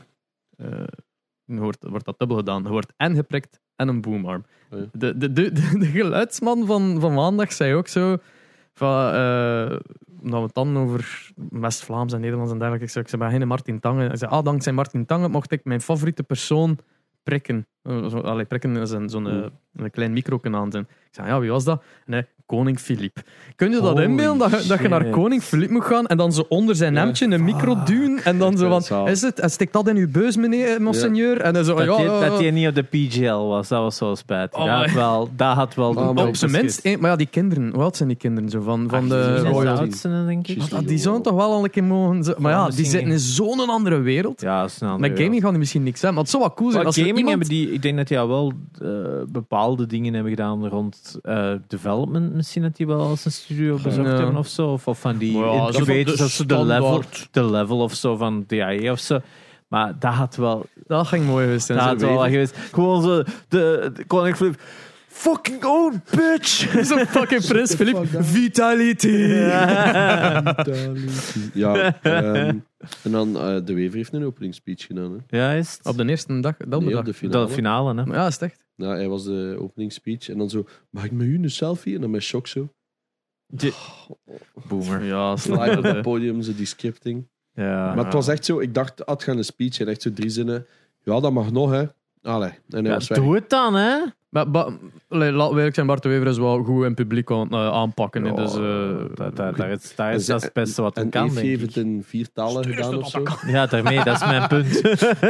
wordt, 1.58 1.84
wordt 1.88 2.04
dat 2.04 2.18
dubbel 2.18 2.36
gedaan. 2.36 2.62
Je 2.62 2.68
wordt 2.68 2.92
en 2.96 3.14
geprikt 3.14 3.60
en 3.76 3.88
een 3.88 4.00
boomarm. 4.00 4.44
Oh 4.70 4.78
ja. 4.78 4.86
De, 4.92 5.16
de, 5.16 5.32
de, 5.32 5.52
de, 5.78 5.86
geluidsman 5.86 6.66
van, 6.66 7.00
van 7.00 7.14
maandag 7.14 7.52
zei 7.52 7.74
ook 7.74 7.88
zo... 7.88 8.16
Van, 8.72 9.12
eh, 9.12 9.76
omdat 10.22 10.38
we 10.38 10.44
het 10.44 10.54
dan 10.54 10.78
over 10.78 11.30
West-Vlaams 11.50 12.12
en 12.12 12.20
Nederlands 12.20 12.52
en 12.52 12.58
dergelijke... 12.58 12.86
Ik 12.86 12.92
zei, 12.92 13.04
ik 13.04 13.10
zei 13.10 13.30
geen 13.30 13.48
Martin 13.48 13.80
Tangen. 13.80 14.06
Hij 14.06 14.16
zei, 14.16 14.30
ah, 14.30 14.44
dankzij 14.44 14.72
Martin 14.72 15.06
Tangen 15.06 15.30
mocht 15.30 15.52
ik 15.52 15.64
mijn 15.64 15.80
favoriete 15.80 16.22
persoon 16.22 16.78
prikken. 17.22 17.66
Eh, 17.82 18.12
Allee, 18.14 18.44
prikken 18.44 18.76
is 18.76 18.90
een, 18.90 19.08
zo'n 19.08 19.26
eh, 19.26 19.32
Hmm. 19.32 19.84
een 19.84 19.90
klein 19.90 20.22
zijn. 20.70 20.82
Ik 20.82 21.08
zei, 21.10 21.28
ja, 21.28 21.40
wie 21.40 21.50
was 21.50 21.64
dat? 21.64 21.84
En 22.06 22.12
hij, 22.12 22.28
koning 22.46 22.78
Filip. 22.78 23.16
Kun 23.56 23.70
je 23.70 23.80
dat 23.80 24.00
inbeelden? 24.00 24.50
Dat, 24.50 24.62
je- 24.62 24.68
dat 24.68 24.80
je 24.80 24.88
naar 24.88 25.00
shit. 25.02 25.10
koning 25.10 25.42
Filip 25.42 25.70
moet 25.70 25.84
gaan 25.84 26.06
en 26.06 26.16
dan 26.16 26.32
zo 26.32 26.44
onder 26.48 26.76
zijn 26.76 26.96
hemdje 26.96 27.26
een 27.30 27.44
micro 27.44 27.82
duwen 27.84 28.20
en 28.24 28.38
dan 28.38 28.56
zo 28.58 28.80
van, 28.80 29.08
is 29.08 29.22
het? 29.22 29.40
En 29.40 29.50
steekt 29.50 29.72
dat 29.72 29.88
in 29.88 29.96
uw 29.96 30.10
beus, 30.10 30.36
meneer, 30.36 30.82
monseigneur? 30.82 31.40
En 31.40 31.52
dan 31.52 31.64
zo, 31.64 31.74
Dat, 31.74 31.84
ja, 31.84 31.94
hij, 31.96 32.04
ja, 32.04 32.28
dat 32.28 32.38
hij 32.38 32.50
niet 32.50 32.68
op 32.68 32.74
de 32.74 32.82
PGL 32.82 33.36
was, 33.36 33.68
dat 33.68 33.80
was 33.80 33.96
zo 33.96 34.14
spijtig. 34.14 34.58
Oh, 34.60 34.64
dat, 34.66 34.84
had 34.84 34.92
wel, 34.92 35.28
dat 35.36 35.54
had 35.56 35.74
wel... 35.74 35.94
Oh, 35.94 36.08
Op 36.26 36.36
zijn 36.36 36.50
minst, 36.50 36.84
maar 36.98 37.10
ja, 37.10 37.16
die 37.16 37.26
kinderen, 37.26 37.70
hoe 37.74 37.82
oud 37.82 37.96
zijn 37.96 38.08
die 38.08 38.18
kinderen 38.18 38.50
zo 38.50 38.60
van, 38.60 38.86
van 38.88 39.08
de 39.08 39.22
zijn 39.24 39.44
de 39.44 39.50
royalty. 39.50 39.80
oudste, 39.80 40.24
denk 40.26 40.48
ik. 40.48 40.58
Ah, 40.72 40.86
Die 40.86 40.98
zouden 40.98 41.22
toch 41.24 41.34
wel 41.34 41.52
al 41.52 41.64
een 41.64 41.70
keer 41.70 41.84
mogen... 41.84 42.24
zo- 42.24 42.34
Maar 42.38 42.52
ja, 42.52 42.58
die 42.58 42.66
misschien 42.66 42.90
zitten 42.90 43.10
in 43.10 43.18
zo'n 43.18 43.68
andere 43.68 43.98
wereld. 44.00 44.40
Ja, 44.40 44.66
andere 44.80 44.98
Met 44.98 45.18
gaming 45.20 45.42
gaan 45.42 45.50
die 45.50 45.58
misschien 45.58 45.82
niks 45.82 46.00
zijn, 46.00 46.12
maar 46.14 46.22
het 46.22 46.30
zou 46.30 46.42
wel 46.42 46.54
cool 46.54 46.70
zijn. 46.70 46.86
Als 46.86 46.96
er 46.96 47.04
gaming 47.06 47.28
iemand... 47.28 47.38
hebben 47.48 47.56
die, 47.66 47.72
ik 47.74 47.82
denk 47.82 47.96
dat 47.96 48.08
die 48.08 48.18
al 48.18 48.28
wel 48.28 48.52
eh, 48.82 48.88
bepaalde 49.28 49.86
dingen 49.86 50.14
hebben 50.14 50.32
gedaan 50.32 50.68
rond 50.68 51.18
eh, 51.22 51.52
development. 51.66 52.32
Misschien 52.34 52.62
dat 52.62 52.76
die 52.76 52.86
wel 52.86 53.00
als 53.00 53.24
een 53.24 53.32
studio 53.32 53.78
bezocht 53.82 54.08
Ja. 54.08 54.16
hebben 54.16 54.36
of 54.36 54.48
zo. 54.48 54.72
Of, 54.72 54.86
of 54.88 55.00
van 55.00 55.16
die 55.18 55.32
ja, 55.38 55.72
zo 55.72 55.78
incubators, 55.78 56.16
de 56.16 56.22
dat 56.22 56.30
ze 56.30 56.46
de 56.46 56.64
level, 56.64 57.02
de 57.30 57.44
level 57.50 57.78
of 57.80 57.94
zo 57.94 58.16
van 58.16 58.44
DAE 58.46 58.90
of 58.90 58.98
zo. 58.98 59.18
Maar 59.68 59.98
dat 59.98 60.12
had 60.12 60.36
wel, 60.36 60.66
Dat 60.86 61.06
ging 61.06 61.26
mooi 61.26 61.44
geweest 61.44 61.68
dat 61.68 61.78
had 61.78 62.00
wel 62.00 62.18
geweest. 62.20 62.56
Gewoon 62.72 63.02
zo, 63.02 63.22
de, 63.48 63.90
de 63.94 64.04
Koning 64.06 64.36
Flip. 64.36 64.60
Fucking 65.08 65.64
own, 65.64 66.02
bitch! 66.16 66.68
Zo'n 66.88 67.06
fucking 67.06 67.46
prins 67.50 67.74
Filip. 67.74 68.06
Vitality! 68.18 69.08
Ja, 71.54 72.00
ehm, 72.02 72.56
en 73.02 73.10
dan 73.10 73.36
eh, 73.38 73.56
De 73.64 73.74
Wever 73.74 73.96
heeft 73.96 74.12
een 74.12 74.24
opening 74.24 74.54
speech 74.54 74.86
gedaan. 74.86 75.22
Hè. 75.28 75.38
Ja, 75.38 75.52
is 75.52 75.72
het? 75.72 75.86
Op 75.86 75.96
de 75.96 76.08
eerste 76.08 76.40
dag, 76.40 76.54
dat 76.56 76.68
Nee, 76.80 76.88
bedag. 76.88 76.98
op 77.00 77.04
de 77.06 77.14
finale. 77.14 77.46
de 77.46 77.52
finale, 77.52 77.94
hè? 77.94 78.06
Maar 78.06 78.16
Ja, 78.16 78.26
is 78.26 78.32
het 78.32 78.42
echt? 78.42 78.63
Ja, 78.76 78.88
hij 78.88 79.08
was 79.08 79.24
de 79.24 79.56
opening 79.60 79.92
speech. 79.92 80.28
En 80.28 80.38
dan 80.38 80.50
zo, 80.50 80.64
mag 80.90 81.04
ik 81.04 81.12
met 81.12 81.26
u 81.26 81.42
een 81.42 81.50
selfie? 81.50 81.94
En 81.94 82.00
dan 82.00 82.10
met 82.10 82.22
shock 82.22 82.46
zo. 82.46 82.68
Boomer. 84.68 85.02
Ja, 85.04 85.32
Live 85.32 85.76
op 85.78 85.82
het 85.84 86.02
podium, 86.02 86.42
zo 86.42 86.54
die 86.54 86.66
scripting. 86.66 87.28
Ja. 87.54 87.94
Maar 87.94 88.04
het 88.04 88.12
was 88.12 88.28
echt 88.28 88.44
zo, 88.44 88.58
ik 88.60 88.74
dacht, 88.74 89.02
het 89.04 89.22
gaan 89.22 89.36
een 89.36 89.44
speech 89.44 89.80
en 89.80 89.88
echt 89.88 90.02
zo 90.02 90.12
drie 90.12 90.30
zinnen. 90.30 90.66
Ja, 91.02 91.20
dat 91.20 91.32
mag 91.32 91.50
nog, 91.52 91.70
hè. 91.70 91.84
Allee. 92.22 92.50
En 92.50 92.58
hij 92.68 92.82
Ja, 92.82 92.92
was 92.94 93.08
weg. 93.08 93.18
doe 93.18 93.34
het 93.34 93.50
dan, 93.50 93.74
hè? 93.74 93.98
Maar, 94.34 94.46
laten 95.08 95.50
we 95.50 95.56
eerlijk 95.56 95.74
zijn, 95.74 95.86
Bart 95.86 96.02
de 96.02 96.08
Wever 96.08 96.26
is 96.26 96.38
wel 96.38 96.62
goed 96.62 96.84
in 96.84 96.94
publiek 96.94 97.30
aan, 97.30 97.50
eh, 97.50 97.68
aanpakken. 97.68 98.24
Ja, 98.24 98.32
dus, 98.32 98.54
eh, 98.56 98.96
Dat, 99.14 99.36
dat, 99.36 99.56
dat, 99.56 99.66
is, 99.68 99.94
dat, 99.94 100.14
is, 100.14 100.26
En 100.26 100.26
dat 100.26 100.36
is 100.36 100.42
het 100.42 100.52
beste 100.52 100.82
wat 100.82 100.96
En 100.96 101.08
kan, 101.10 101.26
denk 101.28 101.38
heeft 101.38 101.60
het 101.62 101.76
in 101.76 102.02
vier 102.06 102.32
talen 102.32 102.64
gedaan 102.64 102.96
of 102.98 103.08
zo. 103.10 103.22
Ja, 103.46 103.66
daarmee, 103.66 104.04
dat 104.04 104.14
is 104.14 104.24
mijn 104.26 104.48
punt. 104.54 104.66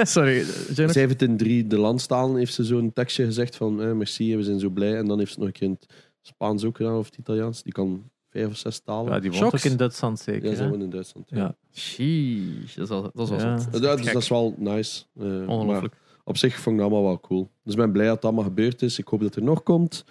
sorry, 0.09 0.33
Jennifer? 0.35 0.75
Zij 0.93 1.01
heeft 1.03 1.21
het 1.21 1.23
in 1.23 1.37
drie 1.37 1.67
de 1.67 1.79
landstalen, 1.79 2.37
heeft 2.37 2.55
ze 2.55 2.65
zo'n 2.65 2.93
tekstje 2.93 3.25
gezegd 3.25 3.57
van 3.57 3.83
eh, 3.83 3.93
merci, 3.93 4.37
we 4.37 4.43
zijn 4.43 4.59
zo 4.61 4.69
blij. 4.69 4.97
En 4.97 5.07
dan 5.07 5.19
heeft 5.19 5.33
ze 5.33 5.39
nog 5.39 5.47
een 5.49 5.55
keer 5.55 5.69
in 5.69 5.77
het 5.81 5.87
Spaans 6.23 6.65
ook 6.65 6.77
gedaan, 6.77 6.97
of 6.97 7.07
het 7.07 7.17
Italiaans. 7.17 7.63
Die 7.63 7.73
kan 7.73 8.03
vijf 8.31 8.47
of 8.47 8.57
zes 8.57 8.81
talen. 8.81 9.13
Ja, 9.13 9.21
die 9.21 9.31
woont 9.31 9.43
Shocks. 9.43 9.65
ook 9.65 9.71
in 9.71 9.77
Duitsland 9.77 10.19
zeker. 10.21 10.51
Ja, 10.51 10.57
ze 10.57 10.69
woont 10.69 10.83
in 10.83 10.91
Duitsland. 10.91 11.27
Ja. 11.31 11.37
Ja. 11.39 11.55
Sheesh, 11.73 12.75
dat 12.75 12.85
is, 12.85 12.89
wel- 12.89 13.03
dat 13.15 13.25
is 13.25 13.29
wel 13.29 13.39
Ja. 13.39 13.59
zot. 13.59 13.83
Ja, 13.83 13.97
dus 13.97 14.13
dat 14.13 14.23
is 14.23 14.29
wel 14.29 14.55
nice. 14.59 15.03
Maar 15.13 15.47
Ongelooflijk. 15.47 15.95
Op 16.25 16.37
zich 16.37 16.55
vond 16.55 16.77
ik 16.77 16.83
het 16.83 16.93
allemaal 16.93 17.11
wel 17.11 17.21
cool. 17.21 17.51
Dus 17.63 17.73
ik 17.73 17.81
ben 17.81 17.93
blij 17.93 18.07
dat 18.07 18.15
het 18.15 18.25
allemaal 18.25 18.45
gebeurd 18.45 18.83
is. 18.83 18.99
Ik 18.99 19.09
hoop 19.09 19.21
dat 19.21 19.37
er 19.37 19.43
nog 19.43 19.63
komt. 19.63 20.05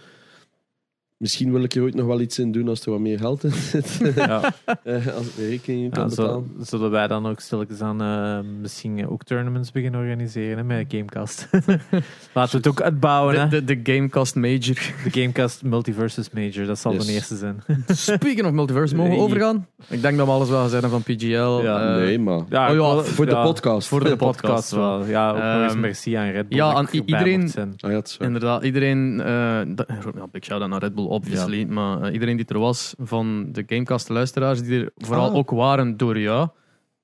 Misschien 1.24 1.52
wil 1.52 1.64
ik 1.64 1.74
er 1.76 1.82
ooit 1.82 1.96
nog 1.96 2.06
wel 2.06 2.22
iets 2.22 2.40
in 2.40 2.52
doen 2.52 2.68
als 2.68 2.86
er 2.86 2.92
wat 2.92 3.00
meer 3.00 3.18
geld 3.20 3.44
in 3.44 3.52
zit. 3.52 4.00
Ja. 4.16 4.42
Eh, 4.84 5.08
als 5.18 5.26
ik 5.28 5.36
de 5.36 5.48
rekening 5.50 5.94
kan 5.94 6.04
Ja, 6.04 6.10
zo, 6.10 6.22
betalen. 6.24 6.52
zullen 6.66 6.92
wij 6.92 7.08
dan 7.08 7.26
ook 7.28 7.40
stilletjes 7.40 7.82
aan 7.82 8.02
eh, 8.02 8.40
misschien 8.62 9.08
ook 9.10 9.24
tournaments 9.24 9.72
beginnen 9.72 10.00
organiseren 10.00 10.58
hè, 10.58 10.64
met 10.64 10.86
Gamecast? 10.90 11.50
Laten 12.34 12.52
we 12.52 12.58
het 12.58 12.68
ook 12.68 12.82
uitbouwen, 12.82 13.40
hè? 13.40 13.48
De, 13.48 13.64
de, 13.64 13.82
de 13.82 13.94
Gamecast 13.94 14.36
Major. 14.36 14.60
De 15.04 15.10
Gamecast 15.12 15.64
Multiversus 15.64 16.30
Major, 16.30 16.66
dat 16.66 16.80
zal 16.80 16.94
Yes. 16.94 17.06
de 17.06 17.12
eerste 17.12 17.36
zijn. 17.36 17.64
Speaking 17.88 18.46
of 18.46 18.52
multiverse, 18.52 18.96
mogen 18.96 19.12
we 19.12 19.18
Nee. 19.18 19.26
overgaan? 19.26 19.68
Ik 19.90 20.02
denk 20.02 20.18
dat 20.18 20.26
we 20.26 20.32
alles 20.32 20.50
wel 20.50 20.64
gezegd 20.64 20.82
hebben 20.82 21.02
van 21.04 21.16
PGL. 21.16 21.62
Ja, 21.64 21.90
eh, 21.96 21.96
nee, 21.96 22.20
maar 22.20 22.42
Ja, 22.50 22.70
Oh 22.70 22.76
ja, 22.76 23.00
ik 23.02 23.06
voor 23.06 23.26
de 23.26 23.36
podcast. 23.36 23.88
voor 23.88 24.00
de 24.04 24.10
de 24.10 24.16
podcast 24.16 24.42
podcast 24.42 24.72
wel. 24.72 25.06
Ja, 25.06 25.30
ook 25.30 25.36
nog 25.38 25.64
eens 25.64 25.72
Ehm, 25.72 25.80
merci 25.82 26.14
aan 26.14 26.30
Red 26.30 26.48
Bull. 26.50 26.58
ja, 26.58 26.74
aan 26.74 26.88
ik 26.92 27.04
iedereen- 27.06 27.50
zijn. 27.50 27.74
Waar. 27.78 28.02
Inderdaad, 28.20 28.64
iedereen, 28.64 29.22
eh 29.22 29.60
dat, 29.68 29.88
ja, 30.16 30.28
big 30.32 30.44
shout-out 30.44 30.70
naar 30.70 30.80
Red 30.80 30.96
Bull, 30.96 31.06
obviously, 31.14 31.64
maar 31.64 32.02
eh, 32.02 32.14
iedereen 32.14 32.38
die 32.38 32.46
er 32.46 32.60
was 32.60 32.94
van 32.98 33.48
de 33.52 33.64
Gamecast-luisteraars, 33.68 34.62
die 34.62 34.80
er 34.84 34.92
vooral 34.96 35.30
Ah. 35.30 35.36
ook 35.36 35.50
waren 35.52 35.98
door 35.98 36.20
jou. 36.20 36.48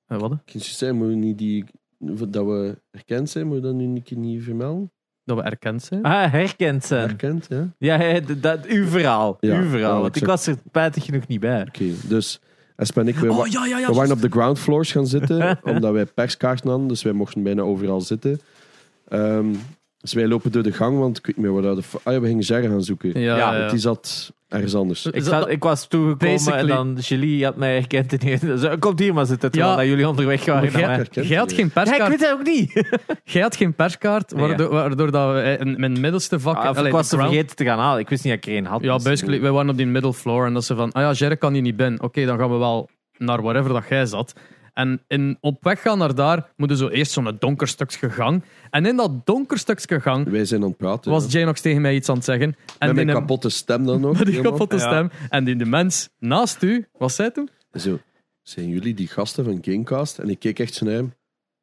Eh, 0.08 0.18
wat? 0.20 0.30
Kun 0.30 0.40
je 0.46 0.60
zeggen, 0.60 0.98
moeten 0.98 1.20
we 1.20 1.26
niet 1.26 1.38
die, 1.38 1.66
dat 2.28 2.46
we 2.46 2.78
erkend 2.92 3.30
zijn, 3.30 3.48
moeten 3.48 3.66
we 3.72 3.78
dat 3.78 3.88
nu 3.88 3.96
een 3.96 4.04
keer 4.04 4.18
niet 4.18 4.44
vermelden? 4.44 4.92
Dat 5.24 5.38
we 5.38 5.44
erkend 5.44 5.84
zijn. 5.84 6.04
Ah, 6.04 6.32
herkend 6.32 6.84
zijn. 6.86 7.10
Erkend, 7.10 7.46
ja. 7.50 7.58
Oké, 7.60 7.74
Ja, 7.78 8.20
dat, 8.42 8.66
uw 8.66 8.86
verhaal. 8.88 9.38
Ja, 9.40 9.60
uw 9.60 9.70
verhaal. 9.70 9.96
ja, 9.96 10.02
want 10.02 10.16
ik 10.16 10.26
was 10.26 10.48
er 10.48 10.56
spijtig 10.68 11.06
genoeg 11.06 11.28
niet 11.28 11.40
bij. 11.40 11.68
dus 12.08 12.40
Espen 12.76 13.02
en 13.02 13.08
ik, 13.08 13.16
we, 13.16 13.32
Oh, 13.32 13.48
ja, 13.48 13.66
ja, 13.66 13.78
ja. 13.80 13.88
we 13.88 13.94
waren 13.94 14.12
op 14.12 14.22
de 14.22 14.30
ground 14.30 14.60
floors 14.60 14.92
gaan 14.92 15.08
zitten, 15.08 15.60
omdat 15.74 15.94
wij 15.94 16.06
perskaarten 16.06 16.70
hadden, 16.70 16.88
dus 16.88 17.04
wij 17.04 17.14
mochten 17.14 17.44
bijna 17.44 17.62
overal 17.62 18.02
zitten. 18.02 18.40
Ehm, 19.08 19.54
dus 20.02 20.14
wij 20.14 20.28
lopen 20.28 20.52
door 20.52 20.64
de 20.64 20.72
gang, 20.72 21.00
want 21.00 21.18
ik 21.18 21.26
weet 21.26 21.36
niet 21.38 21.46
meer 21.46 21.54
waar 21.54 21.64
dat... 21.76 21.78
de 21.78 22.00
Ah 22.04 22.14
ja, 22.14 22.20
we 22.20 22.28
gingen 22.28 22.44
Jerry 22.44 22.68
gaan 22.68 22.84
zoeken. 22.84 23.20
Ja, 23.20 23.38
Ja, 23.38 23.52
ja. 23.54 23.58
Want 23.60 23.70
die 23.72 23.80
zat 23.80 24.34
ergens 24.48 24.76
anders. 24.76 25.06
Ik, 25.06 25.16
Is 25.16 25.24
zat, 25.26 25.40
dat- 25.42 25.50
ik 25.50 25.64
was 25.64 25.88
toegekomen 25.88 26.18
Basically- 26.36 26.60
en 26.60 26.68
dan 26.76 26.98
Julie 27.02 27.46
had 27.46 27.56
mij 27.56 27.74
herkend. 27.74 28.18
En 28.72 28.80
Komt 28.80 29.00
hier 29.00 29.14
maar 29.14 29.26
zitten, 29.26 29.52
terwijl 29.52 29.72
Ja. 29.74 29.80
dat 29.80 29.88
jullie 29.88 30.08
onderweg 30.08 30.46
waren. 30.46 30.72
Jij 30.72 31.38
had 31.38 31.54
geen 31.54 31.66
Ja, 31.66 31.66
ik 31.66 31.74
perskaart. 31.74 32.10
weet 32.10 32.20
het 32.20 32.32
ook 32.32 32.44
niet. 32.46 32.84
Jij 33.34 33.42
had 33.42 33.56
geen 33.56 33.74
perskaart, 33.74 34.32
waardoor, 34.32 34.70
waardoor 34.70 35.12
dat 35.12 35.34
we 35.34 35.40
eh, 35.40 35.60
in 35.60 35.80
mijn 35.80 36.00
middelste 36.00 36.40
vak... 36.40 36.56
Ah, 36.58 36.66
allee, 36.76 36.86
ik 36.86 36.92
was 36.92 37.10
ze 37.10 37.16
ground- 37.16 37.32
vergeten 37.34 37.56
te 37.56 37.64
gaan 37.66 37.80
halen. 37.80 38.00
Ik 38.00 38.10
wist 38.10 38.24
niet 38.24 38.34
dat 38.34 38.44
ik 38.44 38.50
er 38.50 38.56
één 38.58 38.66
had. 38.66 38.82
Ja, 38.84 38.94
Dus- 38.96 39.04
basically, 39.04 39.42
wij 39.42 39.52
waren 39.52 39.70
op 39.70 39.78
die 39.78 39.86
middle 39.88 40.14
floor 40.14 40.46
en 40.46 40.54
dat 40.54 40.66
ze 40.66 40.76
van, 40.76 40.92
ah 40.92 41.02
ja, 41.02 41.12
Jerry 41.12 41.38
kan 41.38 41.54
hier 41.54 41.62
niet 41.62 41.76
binnen. 41.76 42.02
Oké, 42.02 42.26
dan 42.26 42.38
gaan 42.40 42.52
we 42.52 42.58
wel 42.58 42.90
naar 43.18 43.42
wherever 43.42 43.74
dat 43.74 43.84
jij 43.90 44.06
zat. 44.06 44.34
En 44.74 45.02
in, 45.08 45.38
op 45.42 45.64
weg 45.64 45.82
gaan 45.82 45.98
naar 45.98 46.16
daar, 46.16 46.52
moeten 46.56 46.78
zo 46.78 46.88
eerst 46.88 47.12
zo'n 47.12 47.36
donker 47.40 47.68
stukje 47.68 48.10
gang. 48.10 48.44
En 48.70 48.86
in 48.86 48.96
dat 48.96 49.26
donker 49.26 49.58
stukje 49.58 50.00
gang 50.02 50.30
Wij 50.30 50.46
zijn 50.46 50.62
aan 50.62 50.68
het 50.68 50.78
praten. 50.78 51.12
was 51.12 51.24
ja. 51.24 51.30
Jay 51.30 51.44
nog 51.44 51.58
tegen 51.58 51.82
mij 51.82 51.96
iets 51.96 52.10
aan 52.10 52.16
het 52.16 52.26
zeggen. 52.26 52.56
En 52.78 52.96
Met 52.96 53.06
mijn 53.06 53.18
kapotte 53.18 53.50
stem 53.50 53.86
dan 53.86 54.02
nog. 54.02 54.14
met 54.18 54.26
die 54.26 54.36
helemaal. 54.36 54.52
kapotte 54.52 54.76
Ja. 54.76 54.82
stem. 54.82 55.10
En 55.30 55.44
die 55.44 55.56
de 55.56 55.66
mens 55.66 56.10
naast 56.20 56.64
u, 56.64 56.88
wat 56.98 57.12
zei 57.14 57.32
toen? 57.32 57.50
Zo, 57.74 58.00
zijn 58.42 58.70
jullie 58.70 58.94
die 58.94 59.08
gasten 59.08 59.44
van 59.46 59.58
Gamecast? 59.62 60.20
En 60.20 60.30
ik 60.30 60.40
keek 60.40 60.60
echt 60.60 60.74
zo 60.74 60.86
naar 60.86 60.94
hem. 60.94 61.14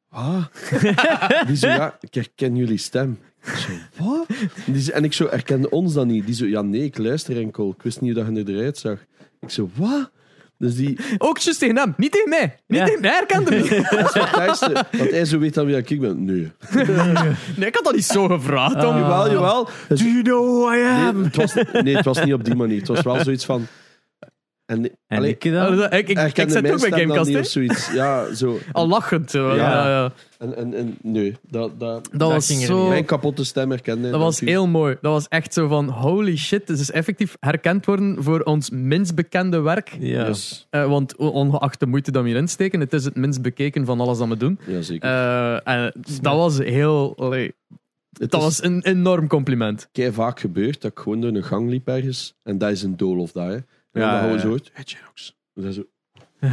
Wat? 0.09 0.51
Die 1.47 1.55
zo, 1.55 1.67
ja, 1.67 1.97
ik 1.99 2.13
herken 2.13 2.55
jullie 2.55 2.77
stem. 2.77 3.19
Ik 3.43 3.53
zo, 3.53 3.71
wat? 4.03 4.25
En, 4.65 4.73
die 4.73 4.81
zo- 4.81 4.91
en 4.91 5.03
ik 5.03 5.13
zo, 5.13 5.27
herkende 5.29 5.69
ons 5.69 5.93
dan 5.93 6.07
niet. 6.07 6.25
Die 6.25 6.35
zo, 6.35 6.45
ja 6.45 6.61
nee, 6.61 6.83
ik 6.83 6.97
luister 6.97 7.37
enkel. 7.37 7.69
Ik 7.77 7.81
wist 7.83 8.01
niet 8.01 8.15
hoe 8.15 8.23
dat 8.33 8.47
je 8.47 8.53
eruit 8.53 8.77
zag. 8.77 9.05
Ik 9.39 9.49
zo, 9.49 9.69
wat? 9.75 10.11
Dus 10.59 10.75
die, 10.75 10.97
Ook 11.17 11.37
juist 11.37 11.59
tegen 11.59 11.77
hem, 11.77 11.93
niet 11.97 12.11
tegen 12.11 12.29
mij. 12.29 12.55
Niet 12.67 12.79
Ja. 12.79 12.85
tegen 12.85 13.01
mij, 13.01 13.09
herkende 13.11 13.49
me 13.51 13.57
niet. 13.57 13.69
dat 13.91 14.15
is 14.15 14.21
het 14.21 14.35
ergste. 14.39 14.85
Want 14.97 15.11
hij 15.11 15.25
zo 15.25 15.39
weet 15.39 15.53
dan 15.53 15.65
wie 15.65 15.75
dat 15.75 15.89
ik 15.89 15.99
ben. 15.99 16.25
Nee. 16.25 16.51
Nee, 17.55 17.67
ik 17.67 17.75
had 17.75 17.83
dat 17.83 17.93
niet 17.95 18.05
zo 18.05 18.27
gevraagd, 18.27 18.75
Ah. 18.75 18.81
Tom. 18.81 18.97
Jawel, 18.97 19.31
jawel. 19.31 19.69
Dus- 19.87 19.99
Do 19.99 20.05
you 20.05 20.21
know 20.21 20.45
who 20.45 20.73
I 20.73 20.83
am? 20.83 21.15
nee, 21.15 21.23
het 21.25 21.35
was, 21.35 21.53
nee, 21.83 21.95
het 21.95 22.05
was 22.05 22.23
niet 22.23 22.33
op 22.33 22.43
die 22.45 22.55
manier. 22.55 22.77
Het 22.79 22.87
was 22.87 23.01
wel 23.01 23.23
zoiets 23.23 23.45
van... 23.45 23.67
En, 24.67 24.83
En 25.07 25.17
allee, 25.17 25.29
ik 25.29 25.51
dan? 25.51 25.83
Ik, 25.83 25.91
ik, 25.91 26.37
ik, 26.37 26.49
mijn 26.49 26.71
ook 26.71 26.89
bij 26.89 26.99
Gamecast, 26.99 27.25
niet 27.25 27.33
hè. 27.33 27.39
of 27.39 27.47
zoiets. 27.47 27.91
Ja, 27.91 28.33
zo. 28.33 28.59
Al 28.71 28.87
lachend. 28.87 29.31
zo. 29.31 29.55
Ja. 29.55 29.55
Ja, 29.55 29.89
ja. 29.89 30.11
En, 30.37 30.55
en, 30.55 30.73
en 30.73 30.97
nee, 31.01 31.35
dat, 31.49 31.79
dat, 31.79 32.09
Dat 32.11 32.31
was 32.31 32.47
ging 32.47 32.59
er 32.59 32.65
zo... 32.65 32.87
mijn 32.87 33.05
kapotte 33.05 33.43
stem 33.43 33.69
herkende. 33.69 34.09
Dat 34.09 34.19
was 34.19 34.39
heel 34.39 34.67
mooi. 34.67 34.97
Dat 35.01 35.11
was 35.11 35.27
echt 35.27 35.53
zo 35.53 35.67
van, 35.67 35.89
holy 35.89 36.37
shit, 36.37 36.67
dit 36.67 36.79
is 36.79 36.91
effectief 36.91 37.37
herkend 37.39 37.85
worden 37.85 38.23
voor 38.23 38.41
ons 38.41 38.69
minst 38.69 39.15
bekende 39.15 39.59
werk. 39.59 39.97
Ja. 39.99 40.27
Yes. 40.27 40.67
Eh, 40.69 40.87
want 40.87 41.15
ongeacht 41.15 41.79
de 41.79 41.85
moeite 41.85 42.11
dat 42.11 42.21
we 42.21 42.29
hierin 42.29 42.47
steken, 42.47 42.79
het 42.79 42.93
is 42.93 43.05
het 43.05 43.15
minst 43.15 43.41
bekeken 43.41 43.85
van 43.85 43.99
alles 43.99 44.17
dat 44.17 44.27
we 44.27 44.37
doen. 44.37 44.59
Ja, 44.67 44.81
zeker. 44.81 45.09
Eh, 45.09 45.67
en 45.67 45.93
dat 46.21 46.35
was 46.35 46.57
heel... 46.57 47.13
allee, 47.17 47.53
het 48.19 48.31
dat 48.31 48.41
was 48.41 48.63
een 48.63 48.83
enorm 48.83 49.27
compliment. 49.27 49.89
kei 49.91 50.11
vaak 50.11 50.39
gebeurd 50.39 50.81
dat 50.81 50.91
ik 50.91 50.99
gewoon 50.99 51.21
door 51.21 51.31
een 51.31 51.43
gang 51.43 51.69
liep 51.69 51.87
ergens. 51.87 52.35
En 52.43 52.57
dat 52.57 52.71
is 52.71 52.83
een 52.83 52.97
dool 52.97 53.19
of 53.19 53.31
dat, 53.31 53.47
hè. 53.47 53.57
En 53.97 54.03
Ja, 54.03 54.27
dan 54.27 54.39
zo 54.39 54.47
hoort, 54.47 54.71
hey 54.73 54.85
dan 55.53 55.73
zo, 55.73 55.83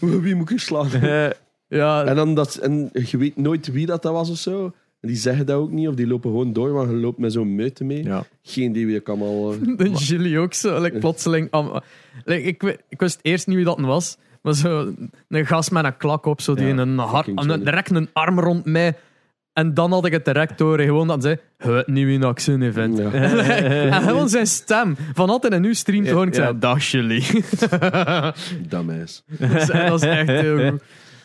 wie 0.00 0.34
moet 0.34 0.50
ik 0.50 0.60
slaan? 0.60 0.88
Ja, 1.68 2.04
en, 2.04 2.16
dan 2.16 2.34
dat, 2.34 2.54
en 2.54 2.90
je 2.92 3.16
weet 3.18 3.36
nooit 3.36 3.72
wie 3.72 3.86
dat, 3.86 4.02
dat 4.02 4.12
was 4.12 4.30
of 4.30 4.36
zo. 4.36 4.64
En 5.00 5.08
die 5.08 5.16
zeggen 5.16 5.46
dat 5.46 5.56
ook 5.56 5.70
niet, 5.70 5.88
of 5.88 5.94
die 5.94 6.06
lopen 6.06 6.30
gewoon 6.30 6.52
door, 6.52 6.72
maar 6.72 6.86
je 6.86 6.92
loopt 6.96 7.18
met 7.18 7.32
zo'n 7.32 7.54
meute 7.54 7.84
mee. 7.84 8.04
ja. 8.04 8.24
Geen 8.42 8.70
idee 8.70 8.86
wie 8.86 8.96
ik 8.96 9.08
allemaal... 9.08 9.52
eh, 9.52 9.58
de 9.76 9.96
Gilly 9.96 10.36
ook 10.38 10.54
zo, 10.54 10.80
like, 10.82 10.98
plotseling. 10.98 11.48
am- 11.50 11.80
like, 12.24 12.42
ik, 12.42 12.78
ik 12.88 13.00
wist 13.00 13.18
eerst 13.22 13.46
niet 13.46 13.56
wie 13.56 13.64
dat 13.64 13.80
was, 13.80 14.16
maar 14.42 14.54
zo 14.54 14.92
een 15.28 15.46
gast 15.46 15.70
met 15.70 15.84
een 15.84 15.96
klak 15.96 16.26
op, 16.26 16.40
zo 16.40 16.54
die 16.54 16.66
Ja, 16.66 16.76
een, 16.76 16.98
hart, 16.98 17.26
direct 17.64 17.90
een 17.90 18.08
arm 18.12 18.40
rond 18.40 18.64
mij. 18.64 18.96
En 19.54 19.74
dan 19.74 19.92
had 19.92 20.06
ik 20.06 20.12
het 20.12 20.24
direct 20.24 20.58
door, 20.58 20.78
en 20.78 20.84
gewoon 20.84 21.08
dat 21.08 21.22
hij 21.22 21.40
zei, 21.58 21.82
niet 21.86 22.04
wie 22.06 22.18
ik 22.28 22.40
zo'n 22.40 22.62
event. 22.62 22.98
ja. 22.98 23.10
En 23.96 24.02
gewoon 24.02 24.28
zijn 24.28 24.46
stem, 24.46 24.96
van 25.14 25.30
altijd 25.30 25.52
en 25.52 25.60
nu 25.60 25.74
streamt 25.74 26.08
gewoon, 26.08 26.26
ik 26.26 26.34
ja. 26.34 26.42
zei, 26.42 26.58
dag 26.58 26.90
Gilly. 26.90 27.22
Dat 29.88 30.02
is 30.02 30.08
echt 30.08 30.28
heel 30.28 30.70
goed. 30.70 30.80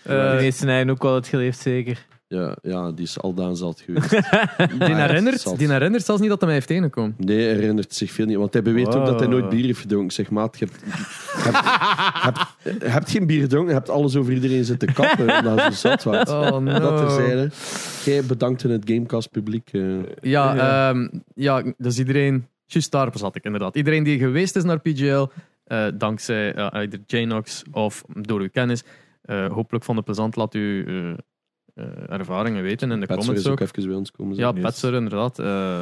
Uh, 0.08 0.34
Eh, 0.34 0.40
die 0.40 0.52
zijn 0.52 0.70
eigen 0.70 0.90
ook 0.90 1.04
wel 1.04 1.16
het 1.16 1.28
geleefd, 1.28 1.60
zeker. 1.60 2.06
Ja, 2.32 2.56
ja, 2.62 2.92
die 2.92 3.06
is 3.06 3.20
al 3.20 3.34
daan 3.34 3.58
zat 3.58 3.82
geweest. 3.86 4.10
Die 4.80 4.96
herinnert, 4.96 5.40
zat. 5.40 5.58
die 5.58 5.72
herinnert 5.72 6.06
zelfs 6.06 6.22
niet 6.22 6.30
dat 6.30 6.38
hij 6.40 6.48
mij 6.48 6.56
heeft 6.58 6.68
tegengekomen. 6.68 7.16
Nee, 7.18 7.38
hij 7.46 7.54
herinnert 7.56 7.94
zich 7.94 8.12
veel 8.12 8.26
niet. 8.26 8.38
Want 8.38 8.54
hij 8.54 8.62
beweert 8.62 8.96
ook 8.96 9.06
dat 9.06 9.20
hij 9.20 9.30
nooit 9.30 9.50
bier 9.50 9.66
heeft 9.66 9.80
gedronken. 9.80 10.12
Zeg, 10.12 10.30
maat, 10.30 10.60
je 10.60 10.66
hebt, 10.66 10.80
je 10.86 11.52
hebt, 11.52 12.38
je 12.64 12.70
hebt, 12.70 12.82
je 12.84 12.90
hebt 12.90 13.10
geen 13.10 13.26
bier 13.28 13.42
gedronken. 13.42 13.70
Je 13.70 13.76
hebt 13.78 13.90
alles 13.90 14.16
over 14.16 14.34
iedereen 14.34 14.64
zitten 14.64 14.94
kappen. 14.94 15.28
Dat 15.44 15.72
is 15.72 15.80
zat 15.82 16.04
wat. 16.04 16.30
Oh 16.30 16.58
no. 16.58 16.80
Dat 16.80 16.98
terzijde. 16.98 17.50
Jij 18.06 18.24
bedankt 18.24 18.64
in 18.64 18.70
het 18.70 18.84
Gamecast 18.86 19.32
publiek. 19.32 19.70
eh. 19.72 19.82
Ja, 20.22 20.54
Ja. 20.56 20.56
ja. 20.56 21.10
ja, 21.36 21.64
dus 21.78 22.00
iedereen... 22.00 22.48
Juist 22.66 22.92
daar 22.92 23.10
zat 23.14 23.36
ik 23.36 23.44
inderdaad. 23.44 23.76
Iedereen 23.76 24.04
die 24.04 24.18
geweest 24.20 24.56
is 24.56 24.64
naar 24.64 24.80
PGL, 24.80 25.26
eh, 25.64 25.86
dankzij 25.94 26.56
uh, 26.56 26.68
either 26.72 27.00
Janox 27.06 27.64
of 27.72 28.04
door 28.22 28.40
uw 28.40 28.50
kennis, 28.52 28.84
eh, 29.22 29.52
hopelijk 29.52 29.84
vond 29.86 29.98
het 29.98 30.06
plezant. 30.06 30.36
Laat 30.36 30.54
u 30.54 30.86
uh, 30.88 31.14
ervaringen 32.08 32.64
weten 32.64 32.92
in 32.92 33.00
de 33.00 33.06
Petser 33.06 33.18
comments 33.18 33.42
is 33.46 33.52
ook. 33.52 33.62
ook 33.62 33.68
even 33.68 33.88
bij 33.88 33.98
ons 33.98 34.12
komen. 34.12 34.36
Ja, 34.36 34.52
zijn. 34.52 34.64
Petser 34.64 34.94
inderdaad. 34.94 35.40
Uh, 35.40 35.82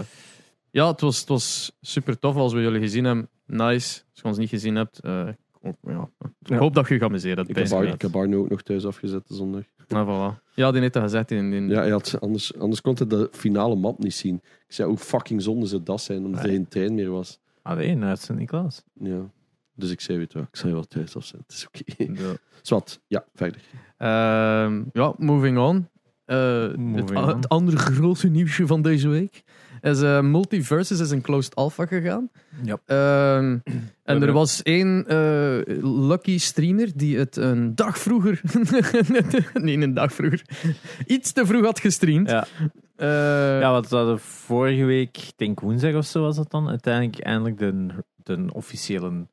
ja, 0.72 0.88
het 0.91 1.02
was, 1.02 1.19
het 1.19 1.30
was 1.30 1.78
super 1.82 2.19
tof 2.19 2.36
als 2.36 2.53
we 2.53 2.61
jullie 2.61 2.82
gezien 2.82 3.03
hebben. 3.03 3.30
Nice. 3.45 4.02
Als 4.11 4.22
je 4.22 4.24
ons 4.24 4.38
niet 4.38 4.49
gezien 4.49 4.76
hebt, 4.76 4.99
uh, 5.06 5.28
ook, 5.61 5.76
ja. 5.82 6.10
ik 6.19 6.30
Ja. 6.49 6.57
hoop 6.57 6.74
dat 6.74 6.88
je 6.88 6.94
je 6.94 6.99
geamuseerd 6.99 7.38
hebt. 7.38 7.49
Ik 7.49 7.56
heb, 7.56 7.69
bij 7.69 7.78
Bar, 7.80 7.88
ik 7.94 8.02
heb 8.02 8.11
Barno 8.11 8.40
ook 8.40 8.49
nog 8.49 8.61
thuis 8.61 8.86
afgezet 8.86 9.28
de 9.28 9.36
zondag. 9.36 9.64
Ah, 9.88 10.07
voilà. 10.07 10.44
Ja, 10.53 10.72
die 10.72 10.82
heeft 10.82 10.94
dat 10.94 11.03
gezegd. 11.03 11.32
In, 11.32 11.53
in, 11.53 11.69
Ja, 11.69 11.80
hij 11.82 11.90
had, 11.90 12.18
anders, 12.19 12.57
anders 12.57 12.82
kon 12.82 12.95
hij 12.98 13.07
de 13.07 13.30
finale 13.32 13.76
map 13.76 13.99
niet 13.99 14.14
zien. 14.14 14.36
Ik 14.68 14.74
zei, 14.74 14.88
hoe 14.88 14.98
fucking 14.98 15.41
zonde 15.41 15.65
zou 15.65 15.84
dat 15.84 16.02
zijn, 16.02 16.26
omdat 16.26 16.41
er 16.41 16.48
Nee. 16.48 16.56
geen 16.56 16.68
trein 16.68 16.94
meer 16.95 17.10
was. 17.11 17.40
Alleen 17.61 18.03
uit 18.03 18.19
Sint-Niklaas. 18.22 18.84
Ja. 18.94 19.30
Dus 19.77 19.91
ik 19.91 20.01
zei, 20.01 20.17
weet 20.17 20.31
je 20.33 20.39
wat, 20.39 20.47
ik 20.47 20.55
zal 20.55 20.67
je 20.69 20.75
wel 20.75 20.87
thuis 20.87 21.15
afzetten. 21.15 21.45
Het 21.47 21.55
is 21.55 21.67
oké. 21.67 22.13
Ja. 22.23 22.33
Zwat, 22.61 22.99
ja, 23.07 23.25
verder. 23.33 23.61
Ehm, 23.97 24.83
ja, 24.93 25.13
moving 25.17 25.57
on. 25.57 25.87
Eh, 26.25 26.37
Moving 26.75 27.09
het, 27.09 27.17
on. 27.17 27.27
het 27.27 27.49
andere 27.49 27.77
grote 27.77 28.27
nieuwsje 28.27 28.67
van 28.67 28.81
deze 28.81 29.07
week 29.07 29.43
is 29.81 30.01
eh, 30.01 30.21
Multiverses 30.21 30.99
is 30.99 31.11
in 31.11 31.21
closed 31.21 31.55
alpha 31.55 31.85
gegaan. 31.85 32.29
Ja. 32.63 32.79
Ehm, 32.85 33.57
en 34.03 34.21
er 34.21 34.31
was 34.31 34.63
één 34.63 35.05
eh, 35.07 35.59
lucky 36.07 36.37
streamer 36.37 36.91
die 36.95 37.17
het 37.17 37.35
een 37.35 37.75
dag 37.75 37.97
vroeger, 37.97 38.41
nee, 39.53 39.77
een 39.81 39.93
dag 39.93 40.13
vroeger, 40.13 40.41
iets 41.05 41.31
te 41.31 41.45
vroeg 41.45 41.65
had 41.65 41.79
gestreamd. 41.79 42.29
Ja. 42.29 42.47
Eh, 42.95 43.59
Ja, 43.59 43.71
wat 43.71 43.89
we 43.89 43.95
hadden 43.95 44.19
vorige 44.19 44.83
week, 44.85 45.17
ik 45.17 45.31
denk 45.35 45.59
woensdag 45.59 45.95
of 45.95 46.05
zo 46.05 46.21
was 46.21 46.35
dat 46.35 46.51
dan, 46.51 46.69
uiteindelijk 46.69 47.19
eindelijk 47.23 47.57
de, 47.57 47.87
de 48.15 48.45
officiële 48.53 49.27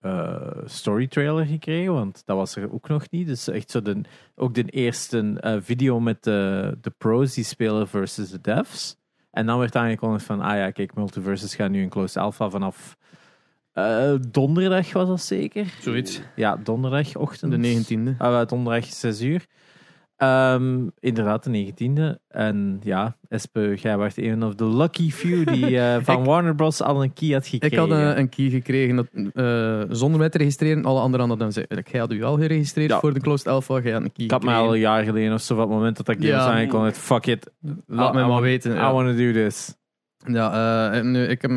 eh, 0.00 0.50
story 0.64 1.06
trailer 1.06 1.46
gekregen, 1.46 1.92
want 1.92 2.22
dat 2.24 2.36
was 2.36 2.56
er 2.56 2.72
ook 2.72 2.88
nog 2.88 3.10
niet. 3.10 3.26
Dus 3.26 3.48
echt 3.48 3.70
zo 3.70 3.82
de, 3.82 4.00
ook 4.34 4.54
de 4.54 4.64
eerste 4.64 5.36
eh, 5.40 5.56
video 5.60 6.00
met 6.00 6.24
de, 6.24 6.78
de 6.80 6.90
pros 6.98 7.34
die 7.34 7.44
spelen 7.44 7.88
versus 7.88 8.30
de 8.30 8.40
devs. 8.40 8.96
En 9.30 9.46
dan 9.46 9.58
werd 9.58 9.76
aangekondigd 9.76 10.24
van, 10.24 10.40
ah 10.40 10.56
ja, 10.56 10.70
kijk, 10.70 10.94
Multiverses 10.94 11.54
gaan 11.54 11.70
nu 11.70 11.82
in 11.82 11.88
closed 11.88 12.16
alpha 12.16 12.50
vanaf 12.50 12.96
eh, 13.76 14.14
donderdag 14.30 14.92
was 14.92 15.08
dat 15.08 15.20
zeker? 15.20 15.74
Zoiets. 15.80 16.20
Ja, 16.36 16.56
donderdagochtend. 16.56 17.62
De 17.62 17.84
19e. 17.84 18.16
Ah, 18.18 18.46
donderdag 18.46 18.84
6 18.84 19.20
uur. 19.20 19.46
Ehm, 20.16 20.86
inderdaad, 21.00 21.44
de 21.44 21.50
19e. 21.50 22.18
En 22.28 22.80
ja, 22.82 23.16
Espe, 23.28 23.74
jij 23.80 23.96
was 23.96 24.16
een 24.16 24.42
of 24.44 24.54
the 24.54 24.66
lucky 24.76 25.10
few 25.10 25.46
die 25.46 25.78
eh, 25.80 25.96
van 26.02 26.18
Ik- 26.20 26.24
Warner 26.26 26.54
Bros. 26.54 26.82
al 26.82 27.02
een 27.02 27.12
key 27.12 27.28
had 27.32 27.46
gekregen. 27.46 27.84
Ik 27.84 27.90
had 27.90 27.98
een, 27.98 28.18
een 28.18 28.28
key 28.28 28.48
gekregen 28.48 28.96
dat, 28.96 29.06
eh, 29.34 29.82
zonder 29.88 30.18
mij 30.18 30.28
te 30.28 30.38
registreren. 30.38 30.84
Alle 30.84 31.00
anderen 31.00 31.28
hadden 31.28 31.38
dan 31.52 31.62
gezegd, 31.64 31.90
jij 31.90 32.00
had 32.00 32.12
u 32.12 32.22
al 32.22 32.36
geregistreerd 32.38 32.90
Ja. 32.90 33.00
voor 33.00 33.14
de 33.14 33.20
closed 33.20 33.46
alpha. 33.48 33.80
Jij 33.80 33.92
had 33.92 34.02
een 34.02 34.12
key 34.12 34.24
Ik 34.24 34.30
had 34.30 34.42
mij 34.42 34.54
al 34.54 34.74
een 34.74 34.80
jaar 34.80 35.04
geleden 35.04 35.32
of 35.32 35.40
zo, 35.40 35.52
op 35.54 35.60
het 35.60 35.68
moment 35.68 35.96
dat 35.96 36.08
game 36.16 36.26
Ja. 36.26 36.36
was 36.36 36.46
aangekondigd, 36.46 36.98
fuck 36.98 37.26
it. 37.26 37.50
Laat 37.86 38.14
mij 38.14 38.24
I 38.24 38.26
maar 38.26 38.40
weten. 38.42 38.72
I 38.72 38.74
ja. 38.74 38.92
want 38.92 39.08
to 39.08 39.16
do 39.16 39.32
this. 39.32 39.74
Ja, 40.26 40.92
eh, 40.92 41.02
nu, 41.02 41.22
ik 41.24 41.42
heb 41.42 41.50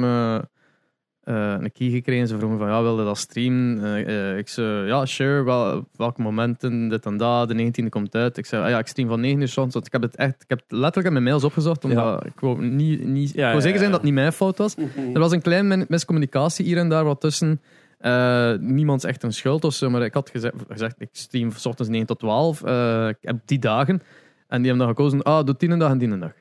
eh, 1.30 1.56
een 1.60 1.72
key 1.72 1.89
gekregen. 1.89 2.27
Ze 2.27 2.38
vroegen 2.38 2.60
van, 2.60 2.68
ja, 2.68 2.81
wilde 2.81 3.03
dat 3.03 3.18
streamen? 3.18 3.84
Eh, 3.84 4.31
eh, 4.31 4.38
ik 4.38 4.47
zei, 4.47 4.85
ja, 4.88 5.06
sure. 5.06 5.43
Wel, 5.43 5.88
welke 5.95 6.22
momenten, 6.22 6.88
dit 6.88 7.06
en 7.06 7.18
dat. 7.18 7.47
De 7.47 7.53
19e 7.56 7.89
komt 7.89 8.15
uit. 8.15 8.38
Ik 8.38 8.45
zei, 8.45 8.64
ah, 8.64 8.69
ja, 8.69 8.80
ik 8.80 8.88
stream 8.88 9.07
van 9.10 9.19
9 9.19 9.41
uur 9.41 9.47
's 9.47 9.57
ochtends, 9.57 9.73
want 9.73 9.85
ik 9.85 9.91
heb 9.91 10.01
het 10.01 10.15
echt, 10.15 10.43
ik 10.43 10.49
heb 10.49 10.60
het 10.60 10.72
letterlijk 10.72 11.07
in 11.07 11.14
mijn 11.14 11.23
mails 11.23 11.43
opgezocht, 11.43 11.84
omdat 11.84 12.26
ik 12.26 12.39
wou 12.39 12.65
niet, 12.65 13.03
niet, 13.06 13.30
Ja, 13.34 13.35
ik 13.35 13.41
wou 13.43 13.56
ja, 13.56 13.61
zeker 13.61 13.77
zijn 13.80 13.91
ja. 13.91 13.95
dat 13.95 13.95
het 13.95 14.03
niet 14.03 14.14
mijn 14.14 14.31
fout 14.34 14.57
was. 14.57 14.76
Er 15.14 15.19
was 15.19 15.31
een 15.31 15.41
klein 15.41 15.68
min- 15.68 15.85
miscommunicatie 15.88 16.65
hier 16.65 16.77
en 16.77 16.89
daar 16.89 17.03
wat 17.03 17.22
tussen. 17.22 17.61
Eh, 17.97 18.53
niemand 18.60 19.03
is 19.03 19.10
echt 19.10 19.23
een 19.23 19.34
schuld 19.34 19.64
of 19.64 19.73
zo, 19.73 19.89
maar 19.89 20.01
ik 20.01 20.14
had 20.14 20.30
gezegd, 20.30 20.56
gezegd 20.69 20.95
ik 20.97 21.10
stream 21.11 21.51
van 21.51 21.60
's 21.60 21.65
ochtends 21.65 21.91
9 21.91 22.07
tot 22.07 22.19
12. 22.19 22.64
Eh, 22.64 23.07
ik 23.07 23.18
heb 23.22 23.38
die 23.45 23.60
dagen. 23.60 24.01
En 24.47 24.61
die 24.61 24.68
hebben 24.69 24.88
dan 24.88 24.95
gekozen, 24.95 25.22
ah, 25.23 25.45
doe 25.45 25.56
die 25.57 25.69
een 25.69 25.80
dag 25.80 25.91
en 25.91 25.97
die 25.97 26.10
een 26.10 26.19
dag. 26.19 26.34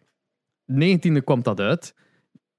19e 0.67 1.25
kwam 1.25 1.43
dat 1.43 1.61
uit. 1.61 1.95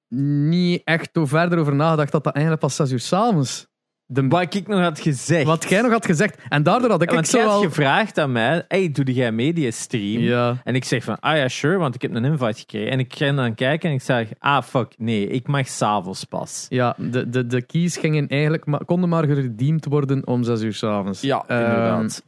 Niet 0.10 0.82
echt 0.84 1.10
door 1.12 1.28
verder 1.28 1.60
over 1.60 1.76
nagedacht 1.76 2.12
dat 2.12 2.24
dat 2.24 2.34
eigenlijk 2.34 2.64
pas 2.64 2.76
6 2.76 2.92
uur 2.92 3.00
s'avonds. 3.00 3.68
De 4.12 4.28
Wat 4.28 4.54
ik 4.56 4.68
nog 4.68 4.80
had 4.80 5.00
gezegd. 5.00 5.46
wat 5.46 5.70
jij 5.70 5.82
nog 5.82 5.92
had 5.92 6.06
gezegd. 6.06 6.38
En 6.50 6.64
daardoor 6.64 6.90
had 6.90 7.02
ik, 7.02 7.12
Ja, 7.12 7.18
ik 7.18 7.22
Want 7.22 7.32
jij 7.32 7.42
zo 7.44 7.50
al... 7.50 7.62
gevraagd 7.62 8.18
aan 8.18 8.32
mij, 8.32 8.66
hey, 8.68 8.92
doe 8.92 9.14
jij 9.14 9.32
mee 9.32 9.54
die 9.54 9.72
stream? 9.72 10.22
Ja, 10.22 10.62
En 10.64 10.76
ik 10.76 10.84
zeg 10.84 11.04
van, 11.04 11.20
ah 11.20 11.36
ja, 11.38 11.48
sure, 11.48 11.78
want 11.78 11.96
ik 11.96 12.02
heb 12.02 12.16
een 12.16 12.26
invite 12.26 12.60
gekregen. 12.60 12.92
En 12.92 13.00
ik 13.00 13.16
ging 13.16 13.36
dan 13.36 13.56
kijken 13.56 13.90
en 13.90 13.96
ik 13.96 14.02
zeg, 14.02 14.30
ah 14.40 14.62
fuck, 14.64 14.94
nee, 14.98 15.28
ik 15.28 15.48
mag 15.48 15.68
s'avonds 15.68 16.24
pas. 16.24 16.66
ja 16.70 16.96
de, 16.98 17.30
de, 17.30 17.46
de 17.48 17.62
keys 17.62 17.98
gingen 17.98 18.28
eigenlijk, 18.28 18.66
maar, 18.66 18.86
konden 18.86 19.10
maar 19.10 19.26
geredeemd 19.26 19.86
worden 19.86 20.28
om 20.28 20.44
6 20.44 20.62
uur 20.62 20.74
s'avonds. 20.74 21.22
Ja, 21.22 21.44
Ehm, 21.48 21.60
inderdaad. 21.64 22.24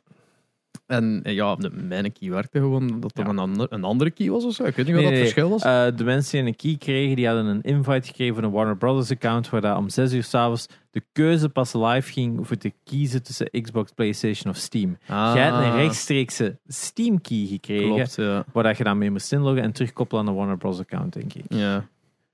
En 0.91 1.21
ja, 1.23 1.55
de, 1.55 1.69
mijn 1.69 2.11
key 2.11 2.29
werkte 2.29 2.59
gewoon 2.59 2.99
dat 2.99 3.17
er 3.17 3.23
Ja. 3.23 3.29
een, 3.29 3.39
ander, 3.39 3.67
een 3.69 3.83
andere 3.83 4.11
key 4.11 4.29
was 4.29 4.43
of 4.43 4.53
zo. 4.53 4.63
Ik 4.63 4.75
weet 4.75 4.85
niet 4.85 4.95
Nee, 4.95 5.03
wat 5.03 5.03
dat 5.03 5.11
nee, 5.13 5.21
verschil 5.21 5.49
was. 5.49 5.63
Eh, 5.63 5.97
de 5.97 6.03
mensen 6.03 6.39
die 6.39 6.47
een 6.47 6.55
key 6.55 6.75
kregen, 6.77 7.15
die 7.15 7.27
hadden 7.27 7.45
een 7.45 7.61
invite 7.61 8.07
gekregen 8.07 8.35
van 8.35 8.43
een 8.43 8.51
Warner 8.51 8.77
Brothers 8.77 9.11
account, 9.11 9.49
waar 9.49 9.61
dat 9.61 9.77
om 9.77 9.89
6 9.89 10.13
uur 10.13 10.23
s'avonds 10.23 10.65
de 10.91 11.03
keuze 11.11 11.49
pas 11.49 11.73
live 11.73 12.11
ging 12.11 12.47
voor 12.47 12.57
te 12.57 12.73
kiezen 12.83 13.23
tussen 13.23 13.49
Xbox, 13.61 13.91
PlayStation 13.91 14.51
of 14.53 14.57
Steam. 14.59 14.97
Ah, 15.07 15.31
Jij 15.35 15.47
had 15.49 15.63
een 15.63 15.75
rechtstreekse 15.75 16.57
Steam 16.67 17.21
key 17.21 17.45
gekregen, 17.49 17.93
Klopt, 17.95 18.15
ja. 18.15 18.45
waar 18.53 18.63
dat 18.63 18.77
je 18.77 18.83
dan 18.83 18.97
mee 18.97 19.11
moest 19.11 19.31
inloggen 19.31 19.63
en 19.63 19.71
terugkoppelen 19.71 20.23
aan 20.23 20.29
de 20.31 20.37
Warner 20.37 20.57
Bros. 20.57 20.79
account, 20.79 21.13
denk 21.13 21.33
ik. 21.33 21.43
Ja. 21.49 21.87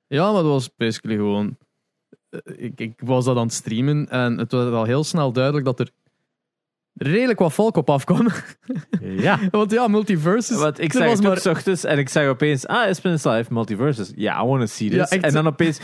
ja, 0.08 0.26
maar 0.32 0.42
dat 0.44 0.52
was 0.52 0.70
basically 0.78 1.16
gewoon... 1.18 1.58
eh, 2.30 2.40
Ik, 2.58 2.80
ik 2.80 2.94
was 3.04 3.26
dat 3.26 3.38
aan 3.38 3.44
het 3.44 3.54
streamen 3.54 4.10
en 4.10 4.38
het 4.38 4.52
was 4.52 4.72
al 4.72 4.84
heel 4.84 5.04
snel 5.04 5.32
duidelijk 5.32 5.66
dat 5.66 5.80
er 5.80 5.90
redelijk 6.98 7.40
wat 7.40 7.54
volk 7.54 7.78
op 7.78 7.90
afkwam. 7.90 8.28
Ja. 9.00 9.40
Want 9.52 9.72
ja, 9.72 9.88
multiverses... 9.88 10.58
Want 10.58 10.80
ik 10.80 10.94
zag 10.94 11.04
was 11.04 11.14
het 11.14 11.22
maar- 11.24 11.38
's 11.38 11.46
ochtends 11.46 11.84
en 11.84 11.98
ik 11.98 12.10
zag 12.10 12.28
opeens, 12.28 12.68
ah, 12.68 12.88
Espen 12.88 13.12
is 13.12 13.24
live, 13.24 13.54
Multiverses. 13.54 14.12
Ja, 14.16 14.42
I 14.42 14.46
want 14.46 14.60
to 14.60 14.66
see 14.66 14.90
this. 14.90 15.10
Ja, 15.10 15.22
en 15.22 15.34
dan 15.34 15.48
opeens 15.48 15.80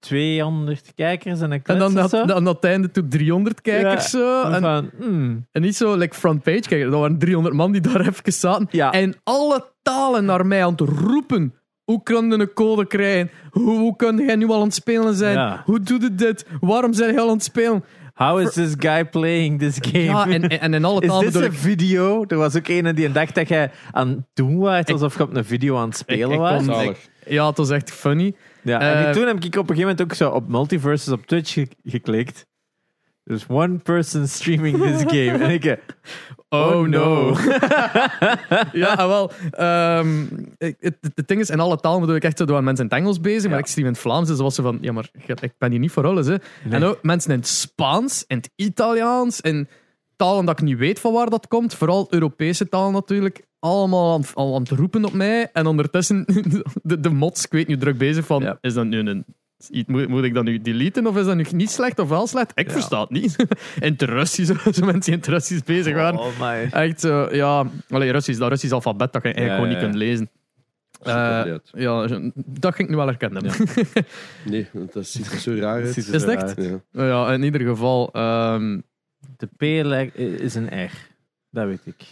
200 0.00 0.92
kijkers 0.94 1.40
en 1.40 1.50
een 1.50 1.60
En 1.64 1.78
dan, 1.78 1.94
dat, 1.94 2.14
aan 2.14 2.46
het 2.46 2.64
einde 2.64 2.90
toe 2.90 3.08
300 3.08 3.60
kijkers 3.60 4.10
Ja, 4.10 4.18
zo. 4.18 4.42
En, 4.42 4.60
Van, 4.60 4.90
hmm, 4.98 5.46
en 5.52 5.62
niet 5.62 5.76
zo 5.76 5.94
like 5.96 6.14
frontpage 6.14 6.60
kijken. 6.60 6.90
Dat 6.90 7.00
waren 7.00 7.18
300 7.18 7.54
man 7.54 7.72
die 7.72 7.80
daar 7.80 8.00
even 8.08 8.32
zaten. 8.32 8.68
Ja. 8.70 8.92
En 8.92 9.14
alle 9.24 9.64
talen 9.82 10.24
naar 10.24 10.46
mij 10.46 10.64
aan 10.64 10.70
het 10.70 10.80
roepen. 10.80 11.54
Hoe 11.84 12.02
kan 12.02 12.26
je 12.30 12.38
een 12.38 12.52
code 12.52 12.86
krijgen? 12.86 13.30
Hoe, 13.50 13.78
hoe 13.78 13.96
kun 13.96 14.16
jij 14.18 14.36
nu 14.36 14.48
al 14.48 14.56
aan 14.56 14.62
het 14.62 14.74
spelen 14.74 15.14
zijn? 15.14 15.34
Ja. 15.34 15.62
Hoe 15.64 15.80
doet 15.80 16.02
het 16.02 16.18
dit? 16.18 16.46
Waarom 16.60 16.92
zijn 16.92 17.12
jij 17.12 17.20
al 17.20 17.28
aan 17.28 17.34
het 17.34 17.44
spelen? 17.44 17.84
How 18.24 18.40
is 18.40 18.52
this 18.52 18.74
guy 18.78 19.04
playing 19.04 19.58
this 19.58 19.76
game? 19.80 20.04
Ja, 20.04 20.26
en, 20.28 20.48
en, 20.48 20.60
en 20.60 20.74
in 20.74 20.84
alle 20.84 21.00
Is 21.00 21.18
dit 21.18 21.34
een 21.34 21.42
ik... 21.44 21.52
video? 21.52 22.24
Er 22.28 22.36
was 22.36 22.56
ook 22.56 22.68
een 22.68 22.94
die 22.94 23.12
dacht 23.12 23.34
dat 23.34 23.48
jij 23.48 23.70
aan 23.90 24.08
het 24.08 24.18
doen 24.34 24.58
was, 24.58 24.84
alsof 24.86 25.16
je 25.16 25.22
op 25.22 25.34
een 25.36 25.44
video 25.44 25.76
aan 25.76 25.88
het 25.88 25.96
spelen 25.96 26.30
ik 26.32 26.38
was. 26.38 26.66
Ja, 27.26 27.46
het 27.46 27.56
was 27.56 27.70
echt 27.70 27.90
funny. 27.92 28.34
Ja, 28.62 28.80
en 28.80 29.06
Eh, 29.06 29.12
toen 29.12 29.26
heb 29.26 29.36
ik 29.36 29.44
op 29.44 29.54
een 29.70 29.76
gegeven 29.76 29.80
moment 29.80 30.02
ook 30.02 30.14
zo 30.14 30.30
op 30.30 30.48
Multiverses 30.48 31.12
op 31.12 31.26
Twitch 31.26 31.52
ge- 31.52 31.68
geklikt. 31.84 32.46
There's 33.24 33.44
one 33.48 33.78
person 33.78 34.28
streaming 34.28 34.76
this 34.82 35.02
game. 35.16 35.44
en 35.44 35.50
ik, 35.50 35.64
eh, 35.64 35.76
Oh, 36.52 36.86
no. 36.88 37.28
ja, 38.72 38.92
ah, 38.94 39.06
wel. 39.06 39.32
ehm, 39.50 40.26
het, 40.58 40.76
het, 40.80 40.96
het 41.14 41.28
ding 41.28 41.40
is, 41.40 41.50
in 41.50 41.60
alle 41.60 41.76
talen 41.76 42.00
bedoel 42.00 42.16
ik 42.16 42.24
echt 42.24 42.38
zo, 42.38 42.44
waren 42.44 42.64
mensen 42.64 42.84
in 42.84 42.90
het 42.90 43.00
Engels 43.00 43.20
bezig, 43.20 43.50
maar 43.50 43.58
ik 43.58 43.66
stream 43.66 43.86
in 43.86 43.92
het 43.92 44.02
Vlaams, 44.02 44.28
dus 44.28 44.38
was 44.38 44.54
zo 44.54 44.62
van, 44.62 44.78
ja, 44.80 44.92
maar 44.92 45.10
ik 45.40 45.52
ben 45.58 45.70
hier 45.70 45.80
niet 45.80 45.90
voor 45.90 46.06
alles, 46.06 46.26
hè. 46.26 46.36
En 46.70 46.84
ook 46.84 46.98
mensen 47.02 47.30
in 47.32 47.38
het 47.38 47.48
Spaans, 47.48 48.24
in 48.26 48.36
het 48.36 48.50
Italiaans, 48.56 49.40
in 49.40 49.68
talen 50.16 50.44
dat 50.44 50.58
ik 50.60 50.64
niet 50.64 50.78
weet 50.78 51.00
van 51.00 51.12
waar 51.12 51.30
dat 51.30 51.48
komt, 51.48 51.74
vooral 51.74 52.06
Europese 52.10 52.68
talen 52.68 52.92
natuurlijk, 52.92 53.44
allemaal 53.58 54.12
aan, 54.12 54.22
al 54.34 54.54
aan 54.54 54.60
het 54.62 54.70
roepen 54.70 55.04
op 55.04 55.12
mij, 55.12 55.50
en 55.52 55.66
ondertussen, 55.66 56.24
de, 56.82 57.00
de 57.00 57.10
mods, 57.10 57.44
ik 57.44 57.50
weet 57.52 57.68
nu 57.68 57.76
druk 57.76 57.98
bezig 57.98 58.26
van, 58.26 58.42
Ja. 58.42 58.58
is 58.60 58.74
dat 58.74 58.86
nu 58.86 58.98
een... 58.98 59.24
Moet, 59.86 60.08
moet 60.08 60.24
ik 60.24 60.34
dat 60.34 60.44
nu 60.44 60.58
deleten 60.60 61.06
of 61.06 61.16
is 61.16 61.24
dat 61.24 61.36
nu 61.36 61.44
niet 61.52 61.70
slecht 61.70 61.98
of 61.98 62.08
wel 62.08 62.26
slecht? 62.26 62.52
Ik 62.54 62.70
versta 62.70 63.00
het 63.00 63.10
niet. 63.10 63.36
in 63.80 63.92
het 63.92 64.02
Russisch, 64.02 64.52
zo 64.76 64.84
mensen 64.84 65.00
die 65.00 65.12
in 65.12 65.18
het 65.18 65.26
Russisch 65.26 65.62
bezig 65.64 65.94
waren. 65.94 66.18
Oh 66.18 66.40
my. 66.40 66.68
Echt 66.70 67.00
zo, 67.00 67.28
ja. 67.34 67.66
Allee, 67.88 68.10
Russisch, 68.12 68.38
dat 68.38 68.48
Russisch 68.48 68.74
alfabet 68.74 69.12
dat 69.12 69.22
je 69.22 69.32
eigenlijk 69.32 69.48
Ja, 69.48 69.54
gewoon 69.54 69.68
niet 69.68 69.78
ja, 69.80 69.84
kunt 69.84 69.94
lezen. 69.94 70.30
Eh, 71.02 71.56
ja, 71.82 72.06
dat 72.34 72.74
ging 72.74 72.88
ik 72.88 72.88
nu 72.88 72.96
wel 72.96 73.06
herkennen. 73.06 73.44
Ja, 73.44 73.52
Nee, 74.50 74.68
want 74.72 74.92
dat 74.92 75.06
ziet 75.06 75.32
er 75.32 75.38
zo 75.38 75.54
raar 75.54 75.74
uit. 75.82 75.96
Is 75.96 76.06
het 76.06 76.24
echt? 76.24 76.54
Ja. 76.90 77.32
in 77.32 77.42
ieder 77.42 77.60
geval. 77.60 78.10
ehm, 78.12 78.80
De 79.36 79.46
P 79.56 79.62
is 80.40 80.54
een 80.54 80.84
R. 80.84 80.90
Dat 81.50 81.66
weet 81.66 81.80
ik. 81.84 82.02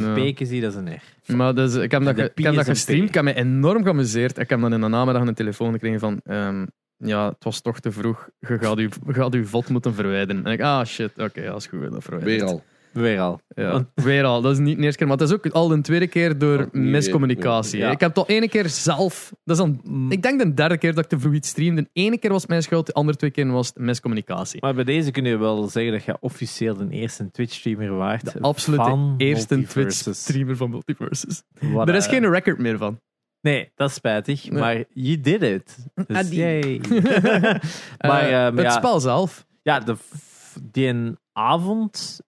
Ja. 0.00 0.12
peken 0.14 0.46
ziet, 0.46 0.62
dat 0.62 0.72
is 0.72 0.78
een 0.78 0.92
R. 1.26 1.36
Maar 1.36 1.54
dus, 1.54 1.74
ik 1.74 1.90
heb 1.90 2.02
dat, 2.04 2.14
ge- 2.14 2.32
ik 2.34 2.44
heb 2.44 2.54
dat 2.54 2.66
een 2.66 2.74
gestreamd, 2.74 3.08
ik 3.08 3.14
heb 3.14 3.24
me 3.24 3.34
enorm 3.34 3.82
geamuseerd. 3.82 4.38
Ik 4.38 4.50
heb 4.50 4.60
dan 4.60 4.72
in 4.72 4.80
de 4.80 4.88
namiddag 4.88 5.26
een 5.26 5.34
telefoon 5.34 5.72
gekregen 5.72 6.00
van... 6.00 6.20
ehm, 6.24 6.66
ja, 6.96 7.28
het 7.28 7.44
was 7.44 7.60
toch 7.60 7.80
te 7.80 7.92
vroeg. 7.92 8.28
Je 8.38 8.58
gaat 8.58 8.78
je, 8.78 8.88
je 9.06 9.12
gaat 9.14 9.34
uw 9.34 9.44
vod 9.44 9.68
moeten 9.68 9.94
verwijderen. 9.94 10.44
En 10.44 10.52
ik, 10.52 10.60
ah 10.60 10.84
shit, 10.84 11.10
oké, 11.18 11.40
ja, 11.42 11.54
is 11.54 11.66
goed. 11.66 11.90
Dat 11.90 12.02
verwijderd. 12.02 12.40
Weer 12.40 12.48
al. 12.48 12.62
Weer 12.92 13.20
al. 13.20 13.40
Ja, 13.48 13.70
Want- 13.72 13.88
weer 13.94 14.24
al. 14.24 14.40
Dat 14.40 14.52
is 14.52 14.58
niet 14.58 14.76
de 14.76 14.82
eerste 14.82 14.98
keer, 14.98 15.06
maar 15.06 15.16
het 15.16 15.28
is 15.28 15.34
ook 15.34 15.46
al 15.46 15.68
de 15.68 15.80
tweede 15.80 16.06
keer 16.06 16.38
door 16.38 16.68
miscommunicatie. 16.72 17.78
ja. 17.78 17.90
Ik 17.90 18.00
heb 18.00 18.08
het 18.08 18.18
al 18.18 18.34
ene 18.34 18.48
keer 18.48 18.68
zelf... 18.68 19.32
Dat 19.44 19.56
is 19.56 19.62
dan, 19.62 19.80
Mm. 19.84 20.10
ik 20.12 20.22
denk 20.22 20.40
de 20.40 20.54
derde 20.54 20.78
keer 20.78 20.94
dat 20.94 21.04
ik 21.04 21.10
te 21.10 21.18
vroeg 21.18 21.34
iets 21.34 21.48
streamde. 21.48 21.82
De 21.82 21.88
ene 21.92 22.18
keer 22.18 22.30
was 22.30 22.46
mijn 22.46 22.62
schuld, 22.62 22.86
de 22.86 22.92
andere 22.92 23.18
twee 23.18 23.30
keer 23.30 23.50
was 23.52 23.66
het 23.66 23.78
miscommunicatie. 23.78 24.60
Maar 24.60 24.74
bij 24.74 24.84
deze 24.84 25.10
kun 25.10 25.24
je 25.24 25.36
wel 25.36 25.68
zeggen 25.68 25.92
dat 25.92 26.04
je 26.04 26.16
officieel 26.20 26.76
de 26.76 26.88
eerste 26.90 27.30
Twitch-streamer 27.30 27.96
waart. 27.96 28.32
De 28.32 28.40
absolute 28.40 29.14
eerste. 29.16 29.62
Twitch-streamer 29.66 30.56
van 30.56 30.70
Multiverses. 30.70 31.42
Er 31.86 31.94
is 31.94 32.06
geen 32.06 32.30
record 32.30 32.58
meer 32.58 32.78
van. 32.78 33.00
Nee, 33.40 33.70
dat 33.74 33.88
is 33.88 33.94
spijtig. 33.94 34.50
Maar 34.50 34.84
you 34.92 35.20
did 35.20 35.42
it. 35.42 35.76
Dus 36.06 36.28
die. 36.28 36.38
yay. 36.38 36.80
maar 38.08 38.22
Eh, 38.22 38.46
ehm, 38.46 38.56
het 38.56 38.64
ja, 38.66 38.70
spel 38.70 39.00
zelf. 39.00 39.46
ja, 39.62 39.80
de, 39.80 39.96
die 40.62 41.12
avond, 41.32 42.20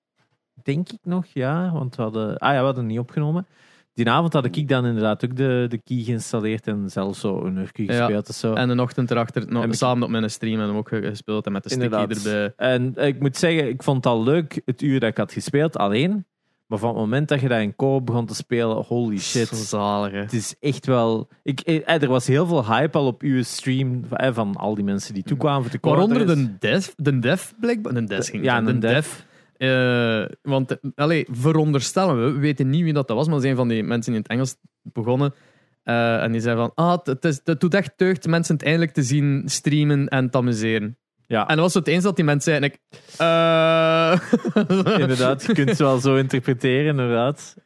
denk 0.62 0.88
ik 0.90 0.98
nog, 1.02 1.24
ja. 1.26 1.72
Want 1.72 1.96
we 1.96 2.02
hadden, 2.02 2.36
ah 2.38 2.52
ja, 2.52 2.58
we 2.58 2.64
hadden 2.64 2.86
niet 2.86 2.98
opgenomen. 2.98 3.46
Die 3.94 4.10
avond 4.10 4.32
had 4.32 4.44
ik 4.56 4.68
dan 4.68 4.86
inderdaad 4.86 5.24
ook 5.24 5.36
de, 5.36 5.66
de 5.68 5.78
key 5.84 6.02
geïnstalleerd 6.02 6.66
en 6.66 6.90
zelfs 6.90 7.20
zo 7.20 7.44
een 7.44 7.56
uur 7.56 7.70
Ja. 7.74 7.96
gespeeld 7.96 8.28
of 8.28 8.34
zo. 8.34 8.52
En 8.54 8.68
een 8.68 8.80
ochtend 8.80 9.10
erachter, 9.10 9.46
nog, 9.48 9.62
En 9.62 9.68
ik- 9.68 9.74
samen 9.74 10.02
op 10.02 10.10
mijn 10.10 10.30
stream 10.30 10.60
en 10.60 10.66
hem 10.66 10.76
ook 10.76 10.88
gespeeld. 10.88 11.46
En 11.46 11.52
met 11.52 11.62
de 11.62 11.70
sticky 11.70 11.94
erbij. 11.94 12.52
En 12.56 12.94
ik 12.96 13.20
moet 13.20 13.36
zeggen, 13.36 13.68
ik 13.68 13.82
vond 13.82 13.96
het 13.96 14.06
al 14.06 14.22
leuk 14.22 14.60
het 14.64 14.82
uur 14.82 15.00
dat 15.00 15.08
ik 15.08 15.16
had 15.16 15.32
gespeeld 15.32 15.76
alleen. 15.76 16.24
Maar 16.66 16.78
van 16.80 16.88
het 16.90 16.98
moment 16.98 17.28
dat 17.28 17.40
je 17.40 17.48
dat 17.48 17.60
in 17.60 17.76
co 17.76 18.00
begon 18.00 18.26
te 18.26 18.34
spelen, 18.34 18.76
holy 18.76 19.18
shit. 19.18 19.48
Zo 19.48 19.54
zalig, 19.56 20.12
hè. 20.12 20.18
Het 20.18 20.32
is 20.32 20.54
echt 20.60 20.86
wel. 20.86 21.28
Ik, 21.42 21.60
eh, 21.60 22.02
er 22.02 22.08
was 22.08 22.26
heel 22.26 22.46
veel 22.46 22.66
hype 22.66 22.98
al 22.98 23.06
op 23.06 23.22
uw 23.22 23.42
stream 23.42 24.04
eh, 24.10 24.32
van 24.34 24.56
al 24.56 24.74
die 24.74 24.84
mensen 24.84 25.14
die 25.14 25.22
toekwamen 25.22 25.62
voor 25.62 25.70
de 25.70 25.78
Waaronder 25.80 26.16
quarters. 26.24 26.40
de 26.46 26.56
dev, 26.58 26.86
de 26.96 27.18
dev 27.18 27.50
blijkbaar. 27.60 27.94
De 27.94 28.04
dev 28.04 28.28
ging 28.30 28.44
Ja, 28.44 28.54
ja, 28.56 28.62
de 28.62 28.72
de 28.72 28.78
dev. 28.78 29.20
Eh, 29.62 30.24
want, 30.42 30.78
allee, 30.94 31.26
veronderstellen 31.30 32.24
we, 32.24 32.32
we 32.32 32.38
weten 32.38 32.70
niet 32.70 32.82
wie 32.82 32.92
dat 32.92 33.08
was, 33.08 33.26
maar 33.26 33.34
dat 33.34 33.44
is 33.44 33.50
een 33.50 33.56
van 33.56 33.68
die 33.68 33.82
mensen 33.82 34.12
in 34.12 34.18
het 34.18 34.28
Engels 34.28 34.56
begonnen. 34.82 35.34
Eh, 35.82 36.22
en 36.22 36.32
die 36.32 36.40
zei 36.40 36.56
van, 36.56 36.72
ah, 36.74 36.90
het, 36.90 37.06
het, 37.06 37.24
is, 37.24 37.40
het 37.44 37.60
doet 37.60 37.74
echt 37.74 37.92
deugd 37.96 38.26
mensen 38.26 38.54
het 38.54 38.64
eindelijk 38.64 38.92
te 38.92 39.02
zien 39.02 39.42
streamen 39.46 40.08
en 40.08 40.30
te 40.30 40.38
amuseren. 40.38 40.98
Ja, 41.26 41.48
En 41.48 41.56
dat 41.56 41.64
was 41.64 41.74
het 41.74 41.88
eens 41.88 42.04
dat 42.04 42.16
die 42.16 42.24
mensen 42.24 42.52
zei. 42.52 42.56
En 42.56 42.70
ik, 42.70 42.78
eh 43.18 44.98
inderdaad. 45.00 45.46
Je 45.46 45.52
kunt 45.52 45.68
het 45.68 45.78
wel 45.78 45.98
zo 45.98 46.16
interpreteren, 46.16 46.86
inderdaad. 46.86 47.56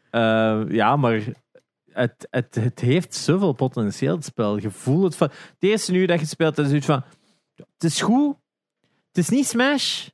Ja, 0.69 0.97
maar 0.97 1.23
het, 1.93 2.27
het, 2.31 2.55
het 2.55 2.81
heeft 2.81 3.15
zoveel 3.15 3.53
potentieel, 3.53 4.15
het 4.15 4.25
spel. 4.25 4.59
Je 4.59 4.71
voelt 4.71 5.05
het 5.05 5.17
van. 5.17 5.29
Het 5.29 5.57
eerste 5.59 5.93
uur 5.93 6.07
dat 6.07 6.21
je 6.21 6.27
speelt, 6.27 6.59
is 6.59 6.69
zoiets 6.69 6.87
van. 6.87 7.05
Het 7.55 7.85
is 7.85 8.01
goed. 8.01 8.37
Het 9.09 9.19
is 9.19 9.29
niet 9.29 9.47
Smash. 9.47 10.09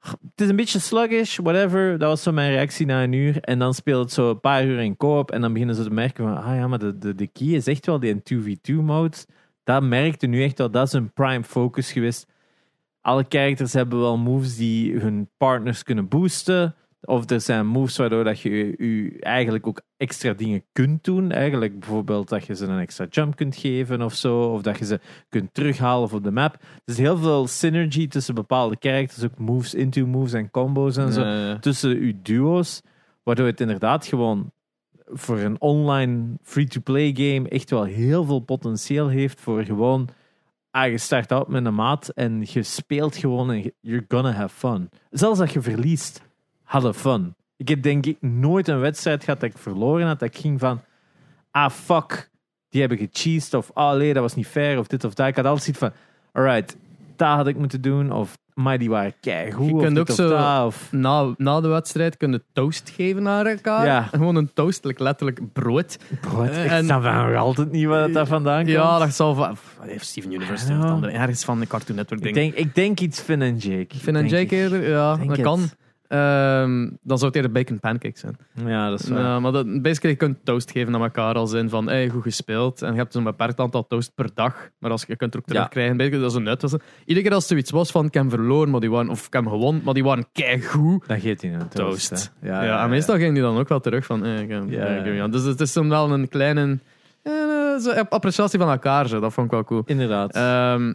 Het 0.00 0.40
is 0.40 0.48
een 0.48 0.56
beetje 0.56 0.78
sluggish, 0.78 1.36
whatever. 1.36 1.98
Dat 1.98 2.08
was 2.08 2.22
zo 2.22 2.32
mijn 2.32 2.52
reactie 2.52 2.86
na 2.86 3.02
een 3.02 3.12
uur. 3.12 3.40
En 3.40 3.58
dan 3.58 3.74
speelt 3.74 4.04
het 4.04 4.12
zo 4.12 4.30
een 4.30 4.40
paar 4.40 4.64
uur 4.64 4.78
in 4.78 4.96
koop. 4.96 5.30
En 5.30 5.40
dan 5.40 5.52
beginnen 5.52 5.76
ze 5.76 5.82
te 5.82 5.90
merken 5.90 6.24
van, 6.24 6.42
ah 6.42 6.56
ja, 6.56 6.66
maar 6.66 6.78
de, 6.78 6.98
de, 6.98 7.14
de 7.14 7.26
key 7.26 7.46
is 7.46 7.66
echt 7.66 7.86
wel 7.86 8.00
die 8.00 8.22
2v2-mode. 8.34 9.16
Dat 9.64 9.82
merkte 9.82 10.26
nu 10.26 10.42
echt 10.42 10.58
wel, 10.58 10.70
dat 10.70 10.86
is 10.86 10.92
een 10.92 11.12
prime 11.12 11.44
focus 11.44 11.92
geweest. 11.92 12.26
Alle 13.00 13.24
characters 13.28 13.72
hebben 13.72 14.00
wel 14.00 14.18
moves 14.18 14.56
die 14.56 14.98
hun 14.98 15.28
partners 15.36 15.82
kunnen 15.82 16.08
boosten. 16.08 16.74
Of 17.02 17.30
er 17.30 17.40
zijn 17.40 17.66
moves 17.66 17.96
waardoor 17.96 18.24
dat 18.24 18.40
je 18.40 18.50
je- 18.50 18.74
je 18.86 19.16
eigenlijk 19.20 19.66
ook 19.66 19.80
extra 19.96 20.32
dingen 20.32 20.64
kunt 20.72 21.04
doen. 21.04 21.30
Eigenlijk 21.30 21.78
bijvoorbeeld 21.78 22.28
dat 22.28 22.46
je 22.46 22.54
ze 22.56 22.66
een 22.66 22.78
extra 22.78 23.06
jump 23.10 23.36
kunt 23.36 23.56
geven 23.56 24.02
of 24.02 24.14
zo. 24.14 24.40
Of 24.42 24.62
dat 24.62 24.78
je 24.78 24.84
ze 24.84 25.00
kunt 25.28 25.54
terughalen 25.54 26.12
op 26.12 26.24
de 26.24 26.30
map. 26.30 26.54
Er 26.54 26.60
is 26.84 26.98
heel 26.98 27.16
veel 27.18 27.46
synergy 27.46 28.08
tussen 28.08 28.34
bepaalde 28.34 28.76
characters. 28.80 29.24
Ook 29.24 29.38
moves 29.38 29.74
into 29.74 30.06
moves 30.06 30.32
en 30.32 30.50
combos 30.50 30.96
en 30.96 31.12
zo. 31.12 31.22
Tussen 31.60 31.90
uw 31.96 32.12
duo's. 32.22 32.82
Waardoor 33.22 33.46
het 33.46 33.60
inderdaad 33.60 34.06
gewoon 34.06 34.50
voor 35.06 35.38
een 35.38 35.60
online 35.60 36.24
free-to-play 36.42 37.12
game 37.16 37.48
echt 37.48 37.70
wel 37.70 37.84
heel 37.84 38.24
veel 38.24 38.40
potentieel 38.40 39.08
heeft 39.08 39.40
voor 39.40 39.64
gewoon... 39.64 40.08
Ah, 40.70 40.90
je 40.90 40.98
start 40.98 41.32
uit 41.32 41.48
met 41.48 41.64
een 41.64 41.74
maat 41.74 42.08
en 42.08 42.42
je 42.46 42.62
speelt 42.62 43.16
gewoon 43.16 43.50
en 43.50 43.62
je- 43.62 43.74
you're 43.80 44.04
gonna 44.08 44.30
have 44.32 44.54
fun. 44.54 44.88
Zelfs 45.10 45.40
als 45.40 45.52
je 45.52 45.60
verliest, 45.62 46.22
hadden 46.70 46.94
fun. 46.94 47.34
Ik 47.56 47.68
heb 47.68 47.82
denk 47.82 48.06
ik 48.06 48.16
nooit 48.20 48.68
een 48.68 48.80
wedstrijd 48.80 49.24
gehad 49.24 49.40
dat 49.40 49.50
ik 49.50 49.58
verloren 49.58 50.06
had, 50.06 50.18
dat 50.18 50.28
ik 50.34 50.40
ging 50.40 50.60
van, 50.60 50.80
ah 51.50 51.70
fuck, 51.70 52.30
die 52.68 52.80
hebben 52.80 52.98
gecheased, 52.98 53.54
of 53.54 53.70
ah 53.74 53.96
nee, 53.96 54.12
dat 54.14 54.22
was 54.22 54.34
niet 54.34 54.46
fair, 54.46 54.78
of 54.78 54.86
dit 54.86 55.04
of 55.04 55.14
dat. 55.14 55.26
Ik 55.28 55.36
had 55.36 55.44
altijd 55.44 55.64
zoiets 55.64 55.82
van, 55.82 55.92
alright, 56.32 56.76
dat 57.16 57.28
had 57.36 57.46
ik 57.46 57.56
moeten 57.56 57.80
doen, 57.80 58.12
of 58.12 58.38
maar 58.54 58.78
die 58.78 58.90
waren 58.90 59.14
keigoed, 59.20 59.66
Je 59.68 59.76
kunt 59.76 59.98
ook 59.98 60.10
zo- 60.10 60.28
dat, 60.28 60.66
of... 60.66 60.92
na, 60.92 61.34
na 61.36 61.60
de 61.60 61.68
wedstrijd 61.68 62.16
kun 62.16 62.32
je 62.32 62.42
toast 62.52 62.90
geven 62.96 63.22
naar 63.22 63.46
elkaar. 63.46 63.86
Ja. 63.86 64.02
Gewoon 64.12 64.36
een 64.36 64.50
toast, 64.54 64.84
letterlijk 64.98 65.52
brood. 65.52 65.98
Bro, 66.20 66.42
ik 66.42 66.50
En- 66.50 66.84
snap 66.84 67.02
nog 67.02 67.34
altijd 67.36 67.70
niet 67.70 67.86
waar 67.86 68.12
dat 68.12 68.28
vandaan 68.28 68.58
komt. 68.58 68.68
Ja, 68.74 68.98
dat 68.98 69.14
zal 69.14 69.34
van. 69.34 69.56
Wat 69.78 69.86
heeft 69.88 70.06
Steven 70.06 70.32
Universe? 70.32 70.72
Of 70.78 70.84
andere, 70.84 71.12
ergens 71.12 71.44
van 71.44 71.60
de 71.60 71.66
Cartoon 71.66 71.96
Network 71.96 72.24
ik, 72.24 72.34
ding. 72.34 72.54
denk, 72.54 72.66
ik 72.66 72.74
denk 72.74 73.00
iets 73.00 73.20
Finn 73.20 73.42
en 73.42 73.56
Jake. 73.56 73.96
Ik 73.96 74.06
een 74.06 74.12
Denk 74.12 74.30
Jake 74.30 74.42
ik. 74.42 74.50
eerder, 74.50 74.88
ja, 74.88 75.16
dat 75.16 75.36
het. 75.60 75.76
Ehm, 76.10 76.88
dan 77.02 77.18
zou 77.18 77.26
het 77.26 77.34
eerder 77.36 77.50
bacon 77.52 77.80
pancakes 77.80 78.20
zijn. 78.20 78.36
Ja, 78.66 78.90
dat 78.90 79.00
is 79.00 79.08
waar. 79.08 79.20
Ja, 79.20 79.40
maar 79.40 79.52
dat, 79.52 79.82
basically, 79.82 80.10
je 80.12 80.16
kunt 80.16 80.38
toast 80.44 80.70
geven 80.70 80.94
aan 80.94 81.02
elkaar 81.02 81.34
als 81.34 81.52
in 81.52 81.68
van, 81.68 81.86
hey, 81.88 82.08
goed 82.08 82.22
gespeeld. 82.22 82.82
En 82.82 82.92
je 82.92 82.98
hebt 82.98 83.12
zo'n 83.12 83.24
beperkt 83.24 83.58
aantal 83.60 83.86
toast 83.86 84.14
per 84.14 84.30
dag. 84.34 84.68
Maar 84.78 84.90
als 84.90 85.00
je, 85.00 85.06
je 85.08 85.16
kunt 85.16 85.34
er 85.34 85.40
ook 85.40 85.46
Ja. 85.48 85.54
terugkrijgen. 85.54 85.96
Basically, 85.96 86.22
dat 86.22 86.32
is 86.32 86.36
een 86.38 86.42
nut. 86.44 86.62
was. 86.62 86.74
Iedere 87.04 87.26
keer 87.26 87.34
als 87.34 87.42
er 87.44 87.48
zoiets 87.50 87.70
was 87.70 87.90
van, 87.90 88.06
ik 88.06 88.14
heb 88.14 88.30
verloren, 88.30 88.70
maar 88.70 88.80
die 88.80 88.90
waren, 88.90 89.08
of 89.10 89.26
ik 89.26 89.32
heb 89.32 89.46
gewonnen, 89.46 89.82
maar 89.84 89.94
die 89.94 90.04
waren 90.04 90.26
keigoed. 90.32 91.08
Dan 91.08 91.20
geeft 91.20 91.42
hij 91.42 91.54
een 91.54 91.68
toast. 91.68 92.32
Ja, 92.42 92.48
Ja, 92.48 92.62
ja, 92.64 92.82
en 92.82 92.90
meestal 92.90 93.16
ging 93.16 93.32
die 93.34 93.42
dan 93.42 93.58
ook 93.58 93.68
wel 93.68 93.80
terug 93.80 94.04
van, 94.06 94.24
eh, 94.24 94.40
ik 94.40 94.48
heb- 94.48 94.70
Ja, 94.70 94.86
ik 94.86 95.04
heb- 95.04 95.14
ja. 95.14 95.28
Dus 95.28 95.42
het 95.42 95.60
is 95.60 95.72
dan 95.72 95.88
wel 95.88 96.10
een 96.12 96.28
kleine 96.28 96.78
eh, 97.22 97.32
zo 97.78 97.90
appreciatie 97.90 98.58
van 98.58 98.68
elkaar. 98.70 99.08
Zo. 99.08 99.20
Dat 99.20 99.32
vond 99.32 99.46
ik 99.46 99.52
wel 99.52 99.64
cool. 99.64 99.82
Inderdaad. 99.86 100.34
Ehm, 100.34 100.94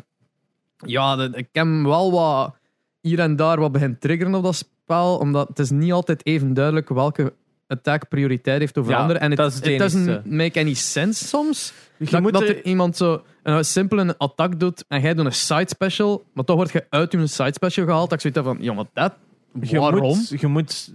ja, 0.77 1.29
ik 1.33 1.47
heb 1.51 1.67
wel 1.83 2.11
wat 2.11 2.55
hier 3.01 3.19
en 3.19 3.35
daar 3.35 3.59
wat 3.59 3.71
begint 3.71 4.01
triggeren 4.01 4.33
op 4.35 4.43
dat 4.43 4.55
spel, 4.55 4.73
omdat 4.87 5.47
het 5.47 5.59
is 5.59 5.69
niet 5.69 5.91
altijd 5.91 6.25
even 6.25 6.53
duidelijk 6.53 6.89
welke 6.89 7.33
attack 7.67 8.07
prioriteit 8.09 8.59
heeft 8.59 8.77
over 8.77 8.91
Ja, 8.91 8.99
andere. 8.99 9.19
En 9.19 9.29
het 9.29 9.37
dat 9.39 9.51
is 9.51 9.55
het 9.69 9.79
doesn't 9.79 10.07
enigste. 10.07 10.29
make 10.29 10.59
any 10.59 10.73
sense 10.73 11.25
soms. 11.27 11.73
je 11.97 12.05
dat 12.05 12.21
moet 12.21 12.33
dat 12.33 12.41
er- 12.41 12.63
iemand 12.65 12.97
zo 12.97 13.23
een 13.43 13.65
simpele 13.65 14.15
attack 14.17 14.59
doet 14.59 14.85
en 14.87 15.01
jij 15.01 15.13
doet 15.13 15.25
een 15.25 15.33
side 15.33 15.67
special, 15.67 16.23
maar 16.33 16.45
toch 16.45 16.55
word 16.55 16.71
je 16.71 16.85
uit 16.89 17.11
je 17.11 17.27
side 17.27 17.53
special 17.53 17.85
gehaald. 17.85 18.09
Dat 18.09 18.23
ik 18.23 18.31
zoiets 18.33 18.39
heb 18.39 18.47
van, 18.57 18.63
ja, 18.65 18.73
maar 18.73 18.85
dat, 18.93 19.13
je 19.69 19.79
waarom? 19.79 20.01
Moet, 20.17 20.39
je 20.39 20.47
moet, 20.47 20.91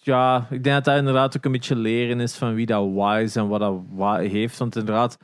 ja, 0.00 0.46
ik 0.50 0.62
denk 0.64 0.74
dat 0.76 0.84
dat 0.84 0.96
inderdaad 0.96 1.36
ook 1.36 1.44
een 1.44 1.52
beetje 1.52 1.76
leren 1.76 2.20
is 2.20 2.34
van 2.34 2.54
wie 2.54 2.66
dat 2.66 2.84
wise 2.94 3.38
en 3.40 3.48
wat 3.48 3.60
dat 3.60 3.74
wa 3.90 4.18
heeft. 4.18 4.58
Want 4.58 4.76
inderdaad, 4.76 5.18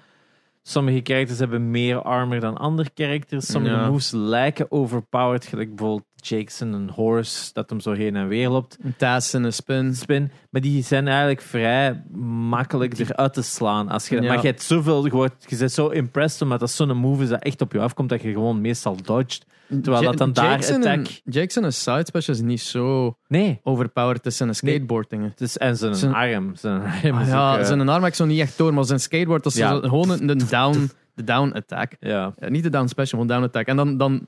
sommige 0.63 1.01
characters 1.03 1.39
hebben 1.39 1.71
meer 1.71 2.03
armor 2.03 2.41
dan 2.41 2.57
andere 2.57 2.91
characters. 2.95 3.47
Sommige 3.47 3.75
Ja. 3.75 3.89
moves 3.89 4.11
lijken 4.11 4.67
overpowered, 4.71 5.45
gelijk 5.47 5.69
bijvoorbeeld 5.77 6.07
Jackson 6.29 6.73
een 6.73 6.91
horse 6.91 7.51
dat 7.53 7.71
hem 7.71 7.81
zo 7.81 7.93
heen 7.93 8.17
en 8.17 8.29
weer 8.29 8.49
loopt. 8.49 8.79
Een 8.83 8.95
en 9.33 9.45
een 9.45 9.53
spin. 9.53 9.95
spin. 9.95 10.31
Maar 10.51 10.61
die 10.61 10.83
zijn 10.83 11.09
eigenlijk 11.09 11.41
vrij 11.41 12.03
makkelijk 12.49 12.99
eruit 12.99 13.33
te 13.33 13.43
slaan. 13.43 13.89
Als 13.89 14.09
je, 14.09 14.21
Ja. 14.21 14.29
Maar 14.29 14.41
je 14.41 14.47
hebt 14.47 14.63
zoveel, 14.63 15.05
je, 15.05 15.11
wordt, 15.11 15.45
je 15.49 15.57
bent 15.57 15.73
zo 15.73 15.89
impressed 15.89 16.43
omdat 16.43 16.61
dat 16.61 16.71
zo'n 16.71 16.97
move 16.97 17.23
is 17.23 17.29
dat 17.29 17.43
echt 17.43 17.61
op 17.61 17.73
je 17.73 17.81
afkomt 17.81 18.09
dat 18.09 18.23
je 18.23 18.33
gewoon 18.33 18.61
meestal 18.61 18.97
dodgt. 19.03 19.47
Terwijl 19.83 20.03
dat 20.03 20.17
dan 20.19 20.33
daar 20.33 20.51
Jackson 20.51 20.77
attack... 20.77 21.07
Jackson 21.25 21.65
een 21.65 21.73
side 21.73 22.05
special 22.05 22.35
is 22.37 22.43
niet 22.43 22.61
zo 22.61 23.17
Nee. 23.29 23.61
overpowered. 23.63 24.17
Het 24.25 24.33
is 24.33 24.41
een 24.41 24.55
skateboard 24.55 25.11
dingen. 25.11 25.29
Het 25.31 25.41
is, 25.41 25.59
en 25.59 25.77
zijn 25.77 25.95
Zijn- 25.95 26.15
arm. 26.15 26.57
Zijn 26.57 26.81
arm 26.83 27.15
Ah, 27.15 27.21
is 27.23 27.29
ja, 27.29 27.53
ook, 27.53 27.59
eh, 27.59 27.65
zijn 27.67 27.89
arm 27.89 28.05
ik 28.05 28.15
zo 28.15 28.25
niet 28.25 28.41
echt 28.41 28.59
door, 28.59 28.75
maar 28.75 28.85
zijn 28.85 29.01
skateboard 29.01 29.43
dat 29.43 29.53
is 29.53 29.59
Ja. 29.59 29.79
gewoon 29.81 30.11
een, 30.11 30.29
een 30.29 30.43
down, 30.49 30.91
de 31.15 31.25
down 31.25 31.53
attack. 31.53 31.93
ja. 32.01 32.33
Ja, 32.39 32.49
niet 32.49 32.63
de 32.63 32.71
down 32.71 32.87
special, 32.89 33.19
maar 33.19 33.29
down 33.29 33.43
attack. 33.43 33.67
En 33.67 33.77
dan, 33.77 33.97
dan 33.97 34.27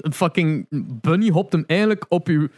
een 0.00 0.12
fucking 0.14 0.66
bunny 1.00 1.28
hopt 1.30 1.52
hem 1.52 1.64
eigenlijk 1.66 2.06
op 2.08 2.28
uw, 2.28 2.48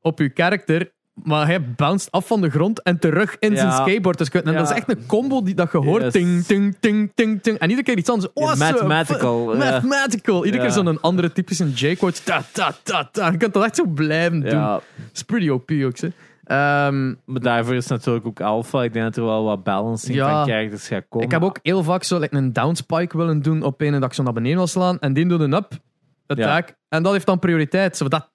op 0.00 0.18
uw 0.18 0.30
karakter, 0.34 0.92
maar 1.14 1.46
hij 1.46 1.62
bounced 1.74 2.10
af 2.12 2.26
van 2.26 2.40
de 2.40 2.50
grond 2.50 2.82
en 2.82 2.98
terug 2.98 3.36
in 3.38 3.50
Ja. 3.52 3.56
zijn 3.58 3.72
skateboard. 3.72 4.18
Dus, 4.18 4.28
en 4.30 4.42
Ja. 4.52 4.58
dat 4.58 4.70
is 4.70 4.76
echt 4.76 4.88
een 4.90 5.06
combo 5.06 5.42
die 5.42 5.54
dat 5.54 5.72
je 5.72 5.78
hoort. 5.78 6.02
Yes. 6.02 6.12
Ting, 6.12 6.44
ting, 6.44 6.76
ting, 6.80 7.10
ting, 7.14 7.42
ting. 7.42 7.58
En 7.58 7.68
iedere 7.70 7.86
keer 7.86 7.98
iets 7.98 8.10
anders. 8.10 8.30
Awesome. 8.34 8.72
mathematical. 8.72 9.54
Mathematical. 9.56 10.44
Iedere 10.44 10.62
keer 10.62 10.72
zo'n 10.72 11.00
andere 11.00 11.32
typische 11.32 11.70
J-quote. 11.70 12.22
Ta, 12.22 12.42
ta, 12.52 12.74
ta, 12.82 13.08
ta. 13.12 13.30
Je 13.30 13.36
kunt 13.36 13.52
dat 13.54 13.64
echt 13.64 13.76
zo 13.76 13.86
blijven 13.86 14.40
doen. 14.40 14.50
ja. 14.50 14.72
Dat 14.72 14.82
is 15.12 15.22
pretty 15.22 15.48
OP 15.48 15.70
ook. 15.70 15.98
Hè. 15.98 16.08
Ehm, 16.44 17.14
Maar 17.24 17.40
daarvoor 17.40 17.74
is 17.74 17.86
natuurlijk 17.86 18.26
ook 18.26 18.40
alpha. 18.40 18.82
Ik 18.82 18.92
denk 18.92 19.04
dat 19.04 19.16
er 19.16 19.24
wel 19.24 19.44
wat 19.44 19.62
balancing 19.64 20.14
Ja. 20.16 20.30
van 20.30 20.46
characters 20.52 20.88
gaat 20.88 21.04
komen. 21.08 21.26
Ik 21.26 21.32
heb 21.32 21.42
ook 21.42 21.58
heel 21.62 21.82
vaak 21.82 22.02
zo 22.04 22.18
like, 22.18 22.36
een 22.36 22.52
downspike 22.52 23.16
willen 23.16 23.42
doen 23.42 23.62
op 23.62 23.80
een 23.80 23.92
dat 23.92 24.04
ik 24.04 24.12
zo 24.12 24.22
naar 24.22 24.32
beneden 24.32 24.56
wil 24.56 24.66
slaan. 24.66 24.98
En 24.98 25.12
die 25.12 25.26
doet 25.26 25.40
een 25.40 25.52
up 25.52 25.72
attack. 26.26 26.74
En 26.88 27.02
dat 27.02 27.12
heeft 27.12 27.26
dan 27.26 27.38
prioriteit. 27.38 27.96
Zo, 27.96 28.08
dat 28.08 28.30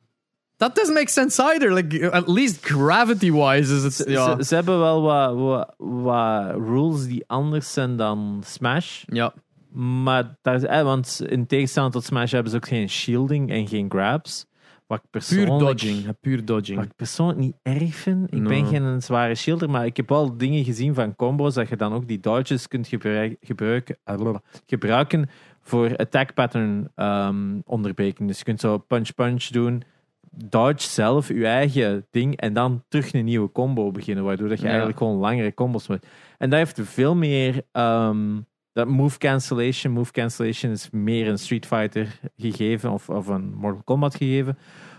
that 0.57 0.75
doesn't 0.75 0.93
make 0.93 1.09
sense 1.09 1.41
either. 1.41 1.73
Like, 1.73 2.11
at 2.11 2.27
least 2.27 2.65
gravity-wise 2.65 3.75
is 3.75 3.83
het... 3.83 4.03
Ja. 4.09 4.35
Ze, 4.37 4.43
ze 4.43 4.55
hebben 4.55 4.79
wel 4.79 5.01
wat, 5.01 5.35
wat, 5.35 5.73
wat 5.77 6.55
rules 6.55 7.05
die 7.07 7.23
anders 7.27 7.73
zijn 7.73 7.95
dan 7.97 8.41
Smash. 8.45 9.03
ja. 9.07 9.33
Maar 9.73 10.37
daar 10.41 10.55
is, 10.55 10.63
eh, 10.63 10.81
want 10.83 11.21
in 11.27 11.47
tegenstelling 11.47 11.91
tot 11.91 12.03
Smash 12.03 12.31
hebben 12.31 12.51
ze 12.51 12.57
ook 12.57 12.67
geen 12.67 12.89
shielding 12.89 13.51
en 13.51 13.67
geen 13.67 13.89
grabs. 13.89 14.45
Wat 14.87 15.01
ik 15.11 15.21
Puur 15.27 15.45
dodging. 15.45 16.19
Puur 16.19 16.45
dodging. 16.45 16.77
Wat 16.77 16.85
ik 16.85 16.95
persoonlijk 16.95 17.39
niet 17.39 17.55
erg 17.61 17.95
vind. 17.95 18.33
Ik 18.33 18.43
ben 18.43 18.65
geen 18.65 19.01
zware 19.01 19.35
shielder, 19.35 19.69
maar 19.69 19.85
ik 19.85 19.97
heb 19.97 20.09
wel 20.09 20.37
dingen 20.37 20.63
gezien 20.63 20.93
van 20.93 21.15
combos 21.15 21.53
dat 21.53 21.69
je 21.69 21.75
dan 21.75 21.93
ook 21.93 22.07
die 22.07 22.19
dodges 22.19 22.67
kunt 22.67 22.87
gebruik- 22.87 23.37
gebruiken, 23.41 23.97
eh, 24.03 24.35
gebruiken 24.65 25.29
voor 25.61 25.95
attack 25.97 26.33
pattern 26.33 26.91
ehm, 26.95 27.59
onderbreking. 27.65 28.27
Dus 28.27 28.37
je 28.37 28.43
kunt 28.43 28.59
zo 28.59 28.77
punch-punch 28.77 29.43
doen, 29.43 29.83
dodge 30.31 30.87
zelf, 30.89 31.27
je 31.27 31.45
eigen 31.45 32.05
ding, 32.11 32.35
en 32.35 32.53
dan 32.53 32.83
terug 32.87 33.13
een 33.13 33.25
nieuwe 33.25 33.51
combo 33.51 33.91
beginnen, 33.91 34.23
waardoor 34.23 34.47
dat 34.47 34.57
je 34.57 34.63
Ja. 34.63 34.69
eigenlijk 34.69 34.97
gewoon 34.99 35.17
langere 35.17 35.53
combos 35.53 35.87
moet. 35.87 36.05
En 36.37 36.49
dat 36.49 36.59
heeft 36.59 36.79
veel 36.89 37.15
meer... 37.15 37.61
ehm, 37.71 38.39
dat 38.73 38.87
move 38.87 39.17
cancellation. 39.17 39.93
Move 39.93 40.11
cancellation 40.11 40.71
is 40.71 40.89
meer 40.91 41.27
een 41.27 41.37
Street 41.37 41.65
Fighter 41.65 42.19
gegeven 42.37 42.91
of, 42.91 43.09
of 43.09 43.27
een 43.27 43.53
Mortal 43.55 43.83
Kombat 43.83 44.15
gegeven. 44.15 44.57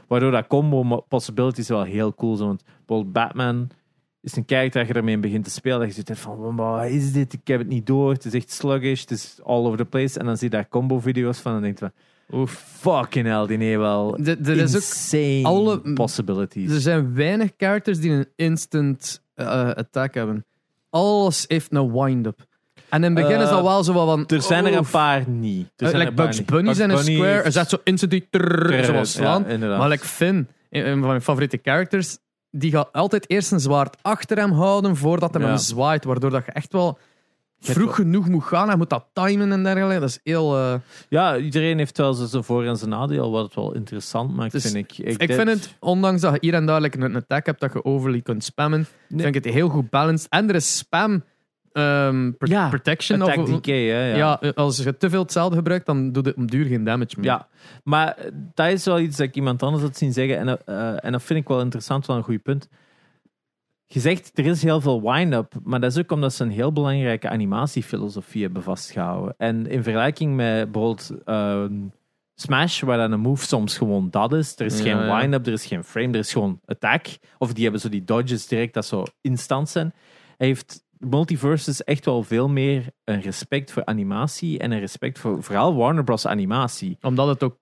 Waardoor 0.09 0.31
dat 0.31 0.47
combo 0.47 1.01
possibilities 1.09 1.69
wel 1.69 1.83
heel 1.83 2.15
cool 2.15 2.37
zijn. 2.37 2.49
Want 2.49 2.65
bijvoorbeeld 2.87 3.13
Batman 3.13 3.69
is 4.23 4.37
een 4.37 4.43
character 4.47 4.81
dat 4.81 4.89
je 4.89 4.95
ermee 4.95 5.19
begint 5.19 5.45
te 5.45 5.51
spelen. 5.51 5.79
Dat 5.79 5.89
je 5.97 6.03
zit 6.07 6.19
van, 6.19 6.57
wat 6.57 6.85
is 6.87 7.13
dit? 7.13 7.33
Ik 7.33 7.41
heb 7.45 7.59
het 7.59 7.69
niet 7.69 7.87
door. 7.87 8.13
Het 8.13 8.25
is 8.25 8.35
echt 8.35 8.51
sluggish. 8.53 9.01
Het 9.01 9.11
is 9.11 9.39
all 9.45 9.65
over 9.65 9.79
the 9.79 9.85
place. 9.85 10.19
En 10.19 10.27
dan 10.27 10.37
zie 10.37 10.51
je 10.51 10.57
daar 10.57 10.69
combo 10.69 11.01
video's 11.01 11.39
van 11.39 11.55
en 11.55 11.63
denk 11.63 11.79
je 11.79 11.91
van, 12.29 12.41
oh 12.41 12.47
fucking 12.49 13.27
hell, 13.27 13.47
die 13.47 13.59
heeft 13.67 13.79
wel 13.79 14.17
er 14.19 14.49
is 14.49 14.69
ook 14.75 14.75
insane 14.75 15.41
alle- 15.45 15.93
possibilities. 15.95 16.73
Er 16.73 16.81
zijn 16.81 17.15
weinig 17.15 17.51
characters 17.57 17.99
die 18.01 18.11
een 18.11 18.29
instant 18.37 19.23
eh, 19.35 19.71
attack 19.71 20.15
hebben. 20.15 20.45
Alles 20.91 21.45
heeft 21.49 21.75
een 21.75 21.93
wind-up. 21.93 22.47
En 22.89 23.05
in 23.05 23.17
het 23.17 23.25
begin 23.27 23.41
is 23.41 23.49
dat 23.49 23.59
Eh, 23.59 23.65
wel 23.65 23.85
zo 23.85 23.93
van... 23.93 24.27
er 24.27 24.43
zijn 24.43 24.67
er 24.67 24.75
een 24.77 24.91
paar 24.91 25.29
niet. 25.29 25.69
Er 25.77 25.87
eh, 25.87 25.91
zijn 26.01 26.15
Bugs. 26.15 26.45
Bunny 26.45 26.75
zijn 26.75 26.91
een 26.91 26.99
square. 26.99 27.43
Er 27.43 27.53
zet 27.53 27.69
zo 27.69 27.77
trrrr, 27.85 28.21
Trrr, 28.31 28.85
zoals 28.85 29.13
slaan. 29.13 29.59
maar 29.59 29.89
like 29.89 30.05
Finn, 30.07 30.49
een 30.71 30.99
van 30.99 31.09
mijn 31.09 31.23
favoriete 31.23 31.59
characters, 31.63 32.19
die 32.53 32.71
gaat 32.71 32.93
altijd 32.93 33.31
eerst 33.31 33.53
een 33.53 33.61
zwaard 33.61 33.97
achter 34.03 34.37
hem 34.39 34.53
houden 34.53 34.97
voordat 34.97 35.35
hij 35.35 35.43
Ja. 35.43 35.49
hem 35.49 35.57
zwaait. 35.57 36.05
Waardoor 36.05 36.31
dat 36.31 36.45
je 36.47 36.53
echt 36.53 36.73
wel 36.73 36.99
vroeg 37.61 37.95
genoeg 37.95 38.29
moet 38.29 38.45
gaan. 38.45 38.69
Hij 38.69 38.77
moet 38.77 38.91
dat 38.91 39.05
timen 39.13 39.53
en 39.53 39.63
dergelijke. 39.63 40.01
Dat 40.01 40.09
is 40.09 40.21
heel... 40.23 40.57
eh, 40.57 40.75
Ja, 41.09 41.37
iedereen 41.37 41.79
heeft 41.79 41.97
wel 41.99 42.15
zijn 42.15 42.45
voor- 42.45 42.65
en 42.65 42.77
zijn 42.77 42.91
nadeel, 42.91 43.31
wat 43.31 43.45
het 43.45 43.55
wel 43.55 43.75
interessant 43.75 44.35
maakt, 44.37 44.53
Dus 44.53 44.63
vind 44.63 44.75
ik. 44.77 44.99
Ik 45.21 45.33
vind 45.33 45.49
het, 45.49 45.75
ondanks 45.81 46.21
dat 46.21 46.33
je 46.33 46.39
hier 46.41 46.55
en 46.55 46.67
daar 46.67 46.83
een 46.83 47.17
attack 47.17 47.47
hebt 47.47 47.61
dat 47.61 47.73
je 47.73 47.85
overly 47.85 48.21
kunt 48.21 48.45
spammen, 48.45 48.87
Nee. 49.09 49.21
vind 49.23 49.37
ik 49.37 49.45
het 49.45 49.55
heel 49.55 49.69
goed 49.69 49.91
balanced. 49.91 50.31
En 50.31 50.49
er 50.49 50.55
is 50.55 50.77
spam 50.77 51.23
ehm, 51.73 52.33
Ja, 52.39 52.69
protection. 52.69 53.23
Attack 53.23 53.39
of, 53.39 53.65
hè, 53.67 53.73
ja. 54.15 54.39
ja. 54.41 54.51
als 54.55 54.77
je 54.79 54.97
te 54.97 55.11
veel 55.11 55.23
hetzelfde 55.23 55.57
gebruikt, 55.57 55.87
dan 55.87 56.13
doet 56.13 56.27
het 56.27 56.37
om 56.37 56.47
duur 56.51 56.65
geen 56.67 56.85
damage 56.85 57.15
meer. 57.17 57.25
Ja, 57.25 57.49
maar 57.85 58.15
eh, 58.17 58.31
dat 58.55 58.67
is 58.67 58.85
wel 58.85 59.01
iets 59.01 59.17
dat 59.17 59.27
ik 59.27 59.35
iemand 59.35 59.63
anders 59.63 59.83
had 59.83 59.97
zien 59.97 60.13
zeggen. 60.13 60.39
En, 60.39 60.47
dat- 60.47 60.63
eh, 60.67 61.05
en 61.05 61.13
dat 61.13 61.23
vind 61.23 61.41
ik 61.41 61.49
wel 61.49 61.61
interessant, 61.61 62.07
wel 62.07 62.17
een 62.17 62.23
goed 62.23 62.43
punt. 62.43 62.69
Je 63.87 64.01
zegt, 64.01 64.31
er 64.39 64.47
is 64.47 64.63
heel 64.63 64.81
veel 64.81 65.03
wind-up, 65.03 65.55
maar 65.63 65.81
dat 65.81 65.91
is 65.93 65.99
ook 65.99 66.13
omdat 66.13 66.33
ze 66.35 66.43
een 66.45 66.51
heel 66.51 66.73
belangrijke 66.73 67.29
animatiefilosofie 67.29 68.43
hebben 68.43 68.63
vastgehouden. 68.63 69.35
En 69.39 69.67
in 69.67 69.83
vergelijking 69.83 70.37
met 70.37 70.73
bijvoorbeeld 70.73 71.11
ehm, 71.25 71.75
Smash, 72.35 72.81
waar 72.81 72.97
dan 72.97 73.13
een 73.13 73.21
move 73.21 73.45
soms 73.47 73.77
gewoon 73.79 74.11
dat 74.11 74.33
is. 74.33 74.55
Er 74.59 74.67
is 74.67 74.79
Ja, 74.79 74.83
geen 74.85 75.07
ja. 75.07 75.19
wind-up, 75.21 75.47
er 75.47 75.53
is 75.53 75.67
geen 75.67 75.85
frame, 75.85 76.13
er 76.13 76.19
is 76.19 76.33
gewoon 76.33 76.61
attack. 76.65 77.07
Of 77.39 77.53
die 77.53 77.63
hebben 77.63 77.81
zo 77.81 77.89
die 77.89 78.05
dodges 78.05 78.47
direct, 78.47 78.75
dat 78.75 78.87
zo 78.87 79.05
instant 79.21 79.69
zijn. 79.69 79.93
Hij 80.37 80.47
heeft 80.47 80.85
Multiverses 81.11 81.85
echt 81.85 82.05
wel 82.05 82.23
veel 82.23 82.49
meer 82.49 82.85
een 83.05 83.21
respect 83.21 83.73
voor 83.73 83.85
animatie 83.85 84.59
en 84.59 84.71
een 84.73 84.81
respect 84.81 85.19
voor 85.19 85.43
vooral 85.43 85.75
Warner 85.75 86.05
Bros. 86.05 86.27
animatie. 86.27 86.97
Omdat 87.01 87.29
het 87.29 87.43
ook 87.43 87.59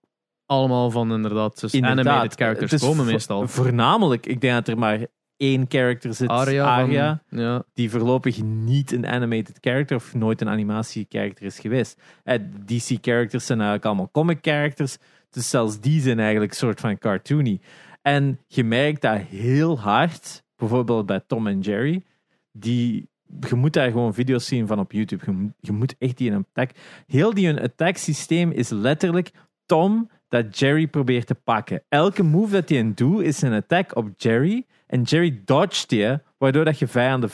allemaal 0.46 0.90
van 0.90 1.12
inderdaad 1.12 1.60
dus 1.60 1.72
Inderdaad, 1.72 2.06
animated 2.06 2.34
characters 2.34 2.72
is 2.72 2.80
komen 2.80 3.06
meestal. 3.06 3.48
Voornamelijk, 3.48 4.26
ik 4.26 4.40
denk 4.40 4.54
dat 4.54 4.68
er 4.68 4.78
maar 4.78 5.06
één 5.36 5.64
character 5.68 6.14
zit, 6.14 6.28
Aria, 6.28 6.64
Aria, 6.64 7.22
van- 7.28 7.38
ja. 7.38 7.64
die 7.74 7.90
voorlopig 7.90 8.42
niet 8.42 8.92
een 8.92 9.06
animated 9.06 9.58
character 9.60 9.96
of 9.96 10.14
nooit 10.14 10.40
een 10.40 10.48
animatie 10.48 11.06
character 11.08 11.46
is 11.46 11.58
geweest. 11.58 12.00
Eh, 12.24 12.38
DC 12.64 12.98
characters 13.00 13.46
zijn 13.46 13.58
eigenlijk 13.58 13.86
allemaal 13.86 14.10
comic 14.12 14.38
characters, 14.42 14.96
dus 15.30 15.50
zelfs 15.50 15.80
die 15.80 16.00
zijn 16.00 16.18
eigenlijk 16.18 16.50
een 16.50 16.56
soort 16.56 16.80
van 16.80 16.98
cartoony. 16.98 17.60
En 18.02 18.40
je 18.46 18.64
merkt 18.64 19.02
dat 19.02 19.18
heel 19.18 19.78
hard, 19.78 20.42
bijvoorbeeld 20.56 21.06
bij 21.06 21.20
Tom 21.26 21.46
en 21.46 21.60
Jerry, 21.60 22.04
die 22.52 23.08
je 23.48 23.54
moet 23.54 23.72
daar 23.72 23.90
gewoon 23.90 24.14
video's 24.14 24.46
zien 24.46 24.66
van 24.66 24.78
op 24.78 24.92
YouTube. 24.92 25.24
Je, 25.60 25.72
moet- 25.72 25.94
echt 25.98 26.16
die 26.16 26.30
een 26.30 26.46
attack. 26.50 26.70
Heel 27.06 27.34
die 27.34 27.48
een 27.48 27.60
attack 27.60 27.96
systeem 27.96 28.50
is 28.50 28.68
letterlijk 28.68 29.30
Tom 29.66 30.10
dat 30.28 30.58
Jerry 30.58 30.86
probeert 30.86 31.26
te 31.26 31.34
pakken. 31.34 31.82
Elke 31.88 32.22
move 32.22 32.52
dat 32.52 32.68
hij 32.68 32.92
doet 32.94 33.22
is 33.22 33.42
een 33.42 33.52
attack 33.52 33.96
op 33.96 34.08
Jerry. 34.16 34.66
En 34.86 35.02
Jerry 35.02 35.40
dodgt 35.44 35.88
die, 35.88 36.22
waardoor 36.40 36.64
dat 36.64 36.78
je 36.78 36.86
vijanden 36.86 37.30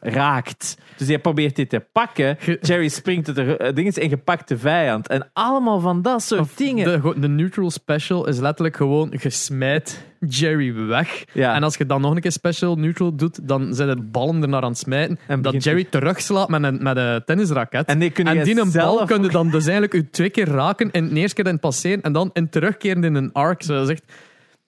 raakt. 0.00 0.78
Dus 0.96 1.08
hij 1.08 1.18
probeert 1.18 1.56
dit 1.56 1.70
te 1.70 1.84
pakken. 1.92 2.38
Jerry 2.60 2.88
springt 2.88 3.26
het 3.26 3.38
er, 3.38 3.74
ding 3.74 3.86
is 3.86 3.98
en 3.98 4.08
je 4.08 4.16
pakt 4.16 4.48
de 4.48 4.58
vijand. 4.58 5.08
En 5.08 5.30
allemaal 5.32 5.80
van 5.80 6.02
dat 6.02 6.22
soort 6.22 6.56
dingen. 6.56 7.02
De, 7.02 7.20
de 7.20 7.28
neutral 7.28 7.70
special 7.70 8.26
is 8.26 8.38
letterlijk 8.38 8.76
gewoon 8.76 9.14
je 9.22 9.30
smijt 9.30 10.04
Jerry 10.28 10.74
weg. 10.74 11.24
Ja. 11.32 11.54
En 11.54 11.62
als 11.62 11.76
je 11.76 11.86
dan 11.86 12.00
nog 12.00 12.14
een 12.14 12.20
keer 12.20 12.32
special 12.32 12.76
neutral 12.76 13.14
doet, 13.14 13.48
dan 13.48 13.74
zijn 13.74 13.88
de 13.88 14.02
ballen 14.02 14.42
er 14.42 14.48
naar 14.48 14.62
aan 14.62 14.68
het 14.68 14.78
smijten. 14.78 15.18
En 15.26 15.42
dat 15.42 15.64
Jerry 15.64 15.84
terugslaat 15.84 16.48
met 16.48 16.62
een, 16.62 16.82
met 16.82 16.96
een 16.96 17.24
tennisraket. 17.24 17.86
En 17.86 17.98
die 17.98 18.10
kun 18.10 18.24
je 18.24 18.30
En 18.30 18.44
die 18.44 18.60
een 18.60 18.70
zelf 18.70 18.96
bal 18.96 19.06
kun 19.06 19.22
je 19.22 19.28
dan 19.28 19.50
dus 19.50 19.64
eigenlijk 19.64 19.94
u 19.94 20.08
twee 20.10 20.30
keer 20.30 20.48
raken. 20.48 20.90
In 20.90 21.08
de 21.08 21.20
eerste 21.20 21.34
keer 21.34 21.44
in 21.44 21.52
het 21.52 21.60
passeren 21.60 22.02
en 22.02 22.12
dan 22.12 22.30
in 22.32 22.48
terugkeren 22.48 23.04
in 23.04 23.14
een 23.14 23.32
arc. 23.32 23.62
Zo, 23.62 23.86
echt... 23.86 24.02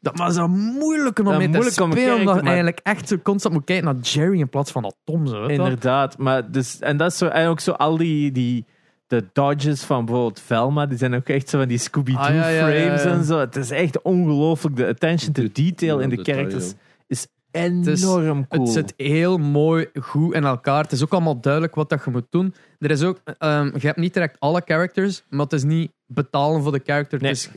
Dat 0.01 0.17
maar 0.17 0.33
zo 0.33 0.49
moeilijk 0.49 1.19
om 1.19 1.25
mee 1.37 1.51
te 1.51 1.63
spelen. 1.63 1.83
Omdat 1.85 1.95
kijken, 1.99 2.25
je 2.25 2.25
maar- 2.35 2.45
eigenlijk 2.45 2.79
echt 2.83 3.09
zo 3.09 3.17
constant 3.23 3.55
moet 3.55 3.65
kijken 3.65 3.85
naar 3.85 3.95
Jerry 4.03 4.39
in 4.41 4.49
plaats 4.49 4.73
van 4.73 4.83
naar 4.83 4.93
Tom. 5.05 5.27
Zo. 5.27 5.45
Inderdaad, 5.47 6.19
maar 6.19 6.51
dus, 6.51 6.79
en 6.79 6.97
dat 6.97 7.11
is 7.13 7.19
zo, 7.19 7.27
en 7.27 7.49
ook 7.49 7.61
zo 7.61 7.71
al 7.73 7.97
die, 7.97 8.33
die 8.33 8.67
de 9.07 9.25
dodges 9.33 9.83
van 9.83 10.05
bijvoorbeeld 10.05 10.41
Velma, 10.41 10.87
die 10.87 10.99
zijn 10.99 11.15
ook 11.15 11.29
echt 11.29 11.49
zo 11.49 11.59
van 11.59 11.69
die 11.69 11.79
Scooby-Doo 11.79 12.21
Ah, 12.23 12.35
ja, 12.35 12.49
ja, 12.49 12.67
ja, 12.69 12.83
frames 12.83 13.03
ja. 13.03 13.11
en 13.11 13.25
zo. 13.25 13.39
Het 13.39 13.57
is 13.57 13.71
echt 13.71 14.03
ongelooflijk. 14.03 14.77
De 14.77 14.87
attention 14.87 15.33
to 15.33 15.43
De- 15.43 15.53
detail 15.53 15.97
ja, 15.99 16.03
in 16.03 16.09
de 16.11 16.23
characters 16.23 16.67
ja. 16.71 16.77
is 17.07 17.27
is- 17.51 18.03
enorm 18.03 18.49
cool. 18.49 18.65
Het 18.65 18.73
zit 18.73 18.95
heel 18.97 19.39
mooi, 19.39 19.87
goed 20.01 20.35
in 20.35 20.45
elkaar. 20.45 20.83
Het 20.83 20.93
is 20.93 21.03
ook 21.03 21.13
allemaal 21.13 21.41
duidelijk 21.41 21.75
wat 21.75 21.89
dat 21.89 22.05
je 22.05 22.11
moet 22.11 22.27
doen. 22.31 22.55
Er 22.79 22.91
is 22.91 23.03
ook, 23.03 23.21
ehm, 23.39 23.65
je 23.79 23.87
hebt 23.87 23.99
niet 23.99 24.15
direct 24.15 24.41
alle 24.41 24.63
characters, 24.65 25.25
maar 25.29 25.41
het 25.41 25.53
is 25.53 25.65
niet 25.65 25.93
betalen 26.07 26.63
voor 26.63 26.73
de 26.73 26.81
character. 26.85 27.21
Nee. 27.21 27.31
Dus 27.31 27.51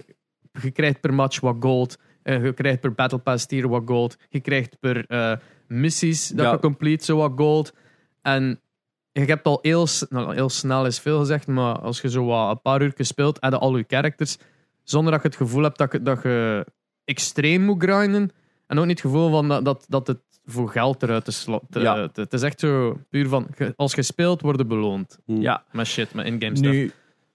je 0.62 0.72
krijgt 0.72 1.00
per 1.02 1.14
match 1.14 1.40
wat 1.40 1.56
gold. 1.60 1.98
Eh, 2.24 2.44
je 2.44 2.54
krijgt 2.54 2.80
per 2.80 2.94
Battle 2.94 3.18
Pass 3.20 3.46
tier 3.46 3.68
wat 3.68 3.82
gold. 3.86 4.18
Je 4.30 4.40
krijgt 4.40 4.80
per 4.80 5.06
eh, 5.08 5.34
missies 5.68 6.28
dat 6.28 6.46
Ja. 6.46 6.52
je 6.52 6.60
complete 6.60 7.06
zo 7.06 7.18
wat 7.18 7.32
gold. 7.36 7.74
En 8.22 8.62
je 9.12 9.22
hebt 9.26 9.46
al 9.46 9.60
heel, 9.62 9.88
nou, 10.10 10.34
heel 10.34 10.50
snel 10.50 10.86
is 10.86 11.00
veel 11.00 11.20
gezegd, 11.20 11.48
maar 11.48 11.80
als 11.80 12.02
je 12.02 12.10
zo 12.10 12.26
wat 12.26 12.50
een 12.52 12.62
paar 12.62 12.82
uur 12.82 12.94
speelt, 12.98 13.38
heb 13.42 13.52
je 13.52 13.58
al 13.58 13.78
je 13.78 13.86
characters, 13.88 14.38
zonder 14.84 15.12
dat 15.12 15.22
je 15.22 15.28
het 15.28 15.38
gevoel 15.38 15.64
hebt 15.64 15.78
dat 15.78 15.92
je, 15.92 16.02
dat 16.02 16.24
je 16.24 16.66
extreem 17.06 17.62
moet 17.62 17.84
grinden. 17.84 18.30
En 18.68 18.80
ook 18.80 18.86
niet 18.86 19.02
het 19.02 19.12
gevoel 19.12 19.30
van 19.30 19.48
dat, 19.48 19.66
dat, 19.66 19.86
dat 19.90 20.08
het 20.08 20.20
voor 20.46 20.70
geld 20.70 21.04
eruit 21.04 21.26
te 21.70 21.80
Ja. 21.80 22.08
te- 22.08 22.22
Het 22.22 22.34
is 22.34 22.42
echt 22.42 22.60
zo 22.60 23.00
puur 23.10 23.28
van, 23.28 23.48
als 23.76 23.94
je 23.94 24.02
speelt, 24.04 24.42
worden 24.42 24.68
beloond. 24.68 25.20
ja, 25.26 25.64
Met 25.72 25.88
shit, 25.88 26.14
met 26.14 26.26
in-game 26.26 26.56
stuff. 26.56 26.72
nu, 26.72 26.92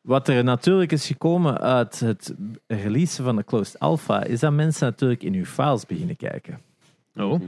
wat 0.07 0.29
er 0.29 0.45
natuurlijk 0.45 0.93
is 0.93 1.07
gekomen 1.07 1.61
uit 1.61 2.01
het 2.01 2.35
releasen 2.67 3.25
van 3.25 3.37
de 3.37 3.45
closed 3.45 3.79
alpha, 3.79 4.25
is 4.25 4.41
dat 4.41 4.53
mensen 4.53 4.87
natuurlijk 4.87 5.23
in 5.23 5.35
uw 5.35 5.45
files 5.45 5.87
beginnen 5.87 6.17
kijken. 6.17 6.61
Oh. 7.17 7.41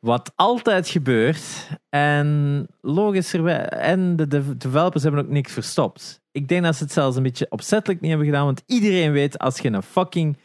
Wat 0.00 0.32
altijd 0.34 0.88
gebeurt. 0.88 1.68
En 1.88 2.66
logischerwijs. 2.80 3.68
En 3.68 4.16
de 4.16 4.26
de 4.26 4.56
developers 4.56 5.02
hebben 5.02 5.20
ook 5.20 5.30
niks 5.30 5.52
verstopt. 5.52 6.20
Ik 6.32 6.48
denk 6.48 6.64
dat 6.64 6.76
ze 6.76 6.82
het 6.82 6.92
zelfs 6.92 7.16
een 7.16 7.22
beetje 7.22 7.46
opzettelijk 7.48 8.00
niet 8.00 8.10
hebben 8.10 8.28
gedaan. 8.28 8.44
Want 8.44 8.62
iedereen 8.66 9.12
weet 9.12 9.38
als 9.38 9.58
je 9.58 9.72
een 9.72 9.82
fucking 9.82 10.36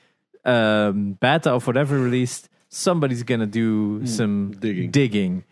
ehm, 0.41 1.11
beta 1.19 1.55
of 1.55 1.65
whatever 1.65 2.03
released. 2.03 2.49
Somebody's 2.67 3.21
gonna 3.25 3.45
do 3.45 3.99
some 4.03 4.49
digging. 4.59 4.91
digging. 4.91 5.43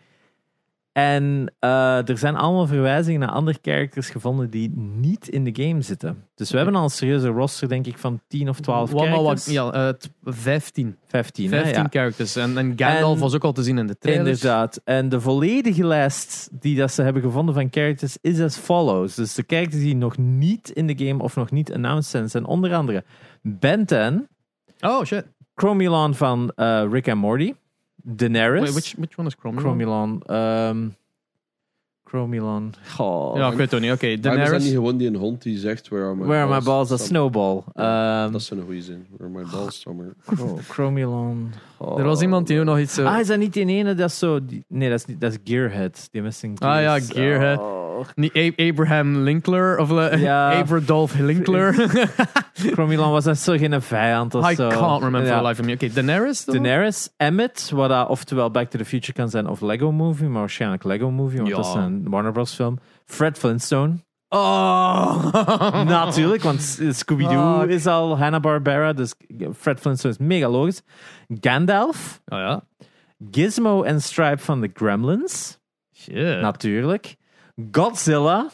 En 0.92 1.54
eh, 1.58 2.08
er 2.08 2.18
zijn 2.18 2.36
allemaal 2.36 2.66
verwijzingen 2.66 3.20
naar 3.20 3.28
andere 3.30 3.58
characters 3.62 4.10
gevonden 4.10 4.50
die 4.50 4.70
niet 4.76 5.28
in 5.28 5.44
de 5.44 5.62
game 5.64 5.82
zitten. 5.82 6.24
Dus 6.34 6.50
we 6.50 6.56
hebben 6.56 6.74
al 6.74 6.82
een 6.82 6.90
serieuze 6.90 7.28
roster, 7.28 7.68
denk 7.68 7.86
ik, 7.86 7.98
van 7.98 8.20
10 8.28 8.48
of 8.48 8.60
12 8.60 8.90
Wat, 8.90 9.00
maar 9.00 9.12
characters. 9.12 9.44
wat, 9.46 9.54
ja, 9.54 9.72
eh, 9.72 9.88
t- 9.88 10.10
15. 10.24 10.96
15, 11.06 11.50
hè, 11.52 11.56
15 11.60 11.82
ja. 11.82 11.88
characters. 11.90 12.36
En, 12.36 12.58
en 12.58 12.72
Gandalf 12.76 13.14
En- 13.14 13.20
was 13.20 13.34
ook 13.34 13.44
al 13.44 13.52
te 13.52 13.62
zien 13.62 13.78
in 13.78 13.86
de 13.86 13.98
trailers. 13.98 14.28
Inderdaad. 14.42 14.80
En 14.84 15.08
de 15.08 15.20
volledige 15.20 15.86
lijst 15.86 16.48
die 16.52 16.76
dat 16.76 16.92
ze 16.92 17.02
hebben 17.02 17.22
gevonden 17.22 17.54
van 17.54 17.68
characters 17.70 18.16
is 18.20 18.40
as 18.40 18.56
follows. 18.56 19.14
Dus 19.14 19.34
de 19.34 19.44
characters 19.46 19.82
die 19.82 19.96
nog 19.96 20.18
niet 20.18 20.70
in 20.70 20.86
de 20.86 21.06
game 21.06 21.22
of 21.22 21.36
nog 21.36 21.50
niet 21.50 21.72
announced 21.72 22.10
zijn, 22.10 22.30
zijn 22.30 22.44
onder 22.44 22.74
andere 22.74 23.04
Ben 23.42 23.86
10, 23.86 24.28
Oh, 24.80 25.04
shit. 25.04 25.24
Cromulon 25.54 26.14
van 26.14 26.52
eh, 26.54 26.84
Rick 26.90 27.08
and 27.08 27.20
Morty. 27.20 27.54
Daenerys. 28.02 28.60
Wait, 28.60 28.72
which, 28.72 28.94
which 28.98 29.18
one 29.18 29.28
is? 29.28 29.36
Cromulon. 29.36 30.22
ehm 30.26 30.88
Cromulon. 32.04 32.72
Goh. 32.96 33.36
Ja, 33.36 33.50
ik 33.50 33.56
weet 33.56 33.70
het 33.70 33.80
niet. 33.80 33.92
Oké, 33.92 34.06
Maar 34.06 34.14
is 34.14 34.20
dat 34.22 34.32
Daenerys. 34.34 34.64
niet 34.64 34.72
gewoon 34.72 34.96
die 34.96 35.08
een 35.08 35.14
hond 35.16 35.42
die 35.42 35.58
zegt 35.58 35.88
where 35.88 36.04
are 36.04 36.14
my 36.14 36.24
Where 36.26 36.38
are 36.42 36.46
my 36.46 36.52
balls? 36.52 36.64
balls? 36.64 36.88
Dat 36.88 36.98
Dat- 36.98 37.06
Snowball. 37.06 37.62
Ehm 37.74 38.32
Dat 38.32 38.40
is 38.40 38.50
een 38.50 38.62
goede 38.64 38.82
zin. 38.82 39.06
Where 39.16 39.34
are 39.34 39.44
my 39.44 39.50
balls 39.50 39.86
Cromulon. 40.72 41.52
Oh. 41.78 41.98
Er 41.98 42.04
was 42.04 42.20
iemand 42.22 42.46
die 42.46 42.58
ook 42.58 42.64
nog 42.64 42.78
iets... 42.78 42.98
Ah, 42.98 43.18
is 43.20 43.26
dat 43.26 43.38
niet 43.38 43.52
die 43.52 43.66
ene? 43.66 43.94
Dat 43.94 44.08
is 44.10 44.18
zo... 44.18 44.44
die- 44.44 44.64
nee, 44.68 44.88
dat 44.90 44.98
is, 44.98 45.04
niet, 45.04 45.20
dat 45.20 45.32
is 45.32 45.38
Gearhead. 45.44 46.08
Die 46.10 46.22
Missing 46.22 46.60
Ah, 46.60 46.80
ja. 46.82 47.00
Gearhead. 47.00 47.58
Oh. 47.58 47.89
Niet 48.14 48.52
Abraham 48.56 49.16
Linkler 49.16 49.78
of 49.78 49.90
uh, 49.90 50.22
Ja. 50.22 50.52
Abradolf 50.58 51.14
Linkler. 51.18 51.74
Cromulon 52.72 53.10
was 53.10 53.24
dat 53.24 53.38
zo 53.38 53.56
geen 53.56 53.82
vijand 53.82 54.34
of 54.34 54.50
I 54.50 54.54
zo. 54.54 54.68
can't 54.68 55.02
remember 55.02 55.30
Ja. 55.32 55.42
life 55.42 55.60
of 55.60 55.66
me. 55.66 55.72
Oké, 55.74 55.88
Daenerys 55.88 56.44
dan? 56.44 56.54
Daenerys, 56.54 57.08
Emmet, 57.16 57.70
wat 57.74 57.88
dat 57.88 58.08
oftewel 58.08 58.50
Back 58.50 58.70
to 58.70 58.78
the 58.78 58.84
Future 58.84 59.12
kan 59.12 59.28
zijn 59.28 59.46
of 59.48 59.60
Lego 59.60 59.92
Movie, 59.92 60.28
maar 60.28 60.40
waarschijnlijk 60.40 60.84
Lego 60.84 61.10
Movie, 61.10 61.36
want 61.36 61.48
Ja. 61.48 61.56
dat 61.56 61.66
is 61.66 61.74
een 61.74 62.06
Warner 62.10 62.32
Bros. 62.32 62.54
film. 62.54 62.78
Fred 63.04 63.38
Flintstone, 63.38 63.94
Oh! 64.28 65.32
natuurlijk, 65.84 66.42
want 66.42 66.78
Scooby-Doo 66.90 67.62
is 67.62 67.86
al 67.86 68.18
Hanna-Barbera, 68.18 68.92
dus 68.92 69.14
Fred 69.58 69.80
Flintstone 69.80 70.14
is 70.14 70.18
mega 70.26 70.48
logisch. 70.48 70.82
Gandalf, 71.40 72.20
Oh 72.26 72.38
ja. 72.38 72.62
Gizmo 73.30 73.82
en 73.82 74.00
Stripe 74.02 74.38
van 74.38 74.60
de 74.60 74.70
Gremlins, 74.74 75.58
Shit. 75.96 76.40
natuurlijk. 76.40 77.16
Godzilla, 77.72 78.50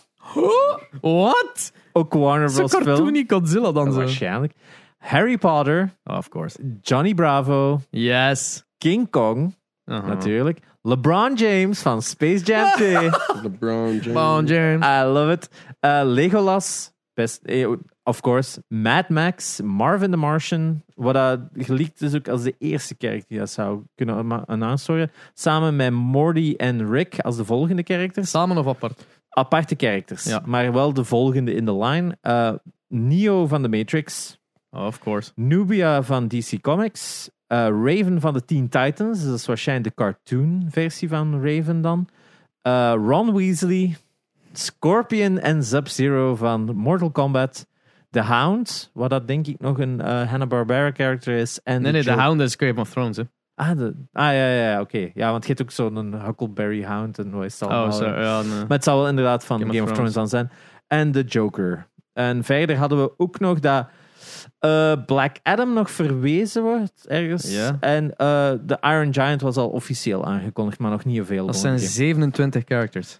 What? 1.01 1.73
ook 1.93 2.13
Warner 2.15 2.53
Bros. 2.53 2.71
film. 2.71 2.85
cartoony 2.85 3.25
Godzilla 3.27 3.73
dan 3.73 3.93
zo. 3.93 3.99
Waarschijnlijk. 3.99 4.53
Harry 4.99 5.39
Potter, 5.39 5.91
Oh, 6.05 6.17
of 6.17 6.29
course. 6.29 6.59
Johnny 6.83 7.15
Bravo, 7.15 7.81
Yes. 7.91 8.65
King 8.79 9.11
Kong, 9.11 9.55
Uh-huh. 9.85 10.07
natuurlijk. 10.07 10.59
LeBron 10.83 11.35
James 11.35 11.83
van 11.83 12.03
Space 12.03 12.45
Jam 12.45 12.71
2. 12.77 13.11
LeBron 13.43 13.91
James. 13.99 14.13
Bon, 14.13 14.45
James. 14.47 14.85
I 14.85 15.03
love 15.05 15.33
it. 15.33 15.49
Uh, 15.85 16.01
Legolas, 16.05 16.93
best, 17.15 17.43
eh, 17.45 17.67
of 18.07 18.21
course. 18.21 18.63
Mad 18.69 19.09
Max, 19.09 19.61
Marvin 19.61 20.11
the 20.11 20.17
Martian, 20.17 20.83
wat 20.95 21.15
dat 21.15 21.41
gelikt 21.55 22.03
is 22.03 22.15
ook 22.15 22.29
als 22.29 22.43
de 22.43 22.55
eerste 22.59 22.95
kerk 22.95 23.29
die 23.29 23.39
dat 23.39 23.51
zou 23.51 23.83
kunnen 23.95 24.63
aanstoren. 24.63 25.11
Samen 25.35 25.77
met 25.77 25.93
Morty 25.93 26.55
en 26.57 26.91
Rick 26.91 27.19
als 27.21 27.37
de 27.37 27.45
volgende 27.45 27.83
characters. 27.83 28.31
Samen 28.31 28.59
of 28.59 28.67
apart? 28.67 29.07
Aparte 29.29 29.75
characters, 29.79 30.25
Ja. 30.25 30.43
maar 30.45 30.73
wel 30.73 30.93
de 30.93 31.05
volgende 31.05 31.55
in 31.55 31.65
de 31.65 31.77
line. 31.77 32.17
Uh, 32.23 32.53
Neo 32.89 33.47
van 33.47 33.63
The 33.63 33.69
Matrix, 33.69 34.39
Oh, 34.71 34.87
of 34.87 34.99
course. 34.99 35.33
Nubia 35.35 36.03
van 36.03 36.29
DC 36.29 36.61
Comics, 36.61 37.31
uh, 37.49 37.59
Raven 37.59 38.21
van 38.21 38.33
de 38.33 38.45
Teen 38.45 38.69
Titans, 38.69 39.25
dat 39.25 39.35
is 39.35 39.47
waarschijnlijk 39.47 39.97
de 39.97 40.03
cartoon 40.03 40.67
versie 40.71 41.09
van 41.09 41.43
Raven 41.43 41.81
dan. 41.81 42.09
Uh, 42.63 42.93
Ron 43.07 43.35
Weasley, 43.37 43.97
Scorpion 44.53 45.39
en 45.39 45.65
Sub-Zero 45.65 46.35
van 46.37 46.75
Mortal 46.77 47.11
Kombat. 47.11 47.67
The 48.17 48.23
Hound, 48.23 48.91
wat 48.95 49.11
dat 49.11 49.27
denk 49.29 49.47
ik 49.47 49.61
nog 49.61 49.79
een 49.79 50.01
uh, 50.01 50.31
Hanna-Barbera 50.31 50.91
character 50.93 51.37
is. 51.37 51.61
En 51.63 51.83
Nee, 51.83 51.93
nee, 51.93 52.03
de 52.03 52.09
Joker. 52.09 52.23
Hound 52.23 52.41
is 52.41 52.55
Game 52.57 52.81
of 52.81 52.91
Thrones, 52.91 53.17
hè. 53.17 53.23
Ah, 53.55 53.79
de, 53.79 53.95
ah 54.13 54.25
ja, 54.25 54.33
ja, 54.33 54.71
ja 54.71 54.81
oké. 54.81 55.11
Ja, 55.15 55.31
want 55.31 55.43
je 55.47 55.49
hebt 55.49 55.63
ook 55.63 55.71
zo'n 55.71 56.15
Huckleberry 56.25 56.85
Hound 56.85 57.19
en 57.19 57.31
wat 57.31 57.45
is 57.45 57.63
allemaal. 57.63 57.87
Oh, 57.87 57.93
sorry. 57.93 58.23
Ja, 58.23 58.43
nee. 58.43 58.59
Maar 58.59 58.67
het 58.69 58.85
zou 58.85 58.99
wel 58.99 59.09
inderdaad 59.09 59.45
van 59.45 59.61
Game 59.61 59.73
Game, 59.73 59.83
of 59.83 59.93
Thrones 59.93 60.13
dan 60.13 60.29
zijn. 60.29 60.51
En 60.87 61.13
The 61.13 61.23
Joker. 61.23 61.87
En 62.13 62.45
verder 62.45 62.77
hadden 62.77 63.03
we 63.03 63.13
ook 63.17 63.41
nog 63.41 63.61
dat 63.61 63.89
eh, 64.59 64.93
Black 65.07 65.37
Adam 65.43 65.73
nog 65.73 65.91
verwezen 65.91 66.63
wordt 66.63 67.07
ergens. 67.07 67.57
En 67.81 68.17
eh, 68.17 68.53
de 68.63 68.79
Iron 68.81 69.15
Giant 69.15 69.41
was 69.41 69.57
al 69.57 69.69
officieel 69.69 70.25
aangekondigd, 70.25 70.79
maar 70.79 70.91
nog 70.91 71.05
niet 71.05 71.27
veel. 71.27 71.47
Dat 71.47 71.57
zijn 71.57 71.79
27 71.79 72.63
characters. 72.65 73.19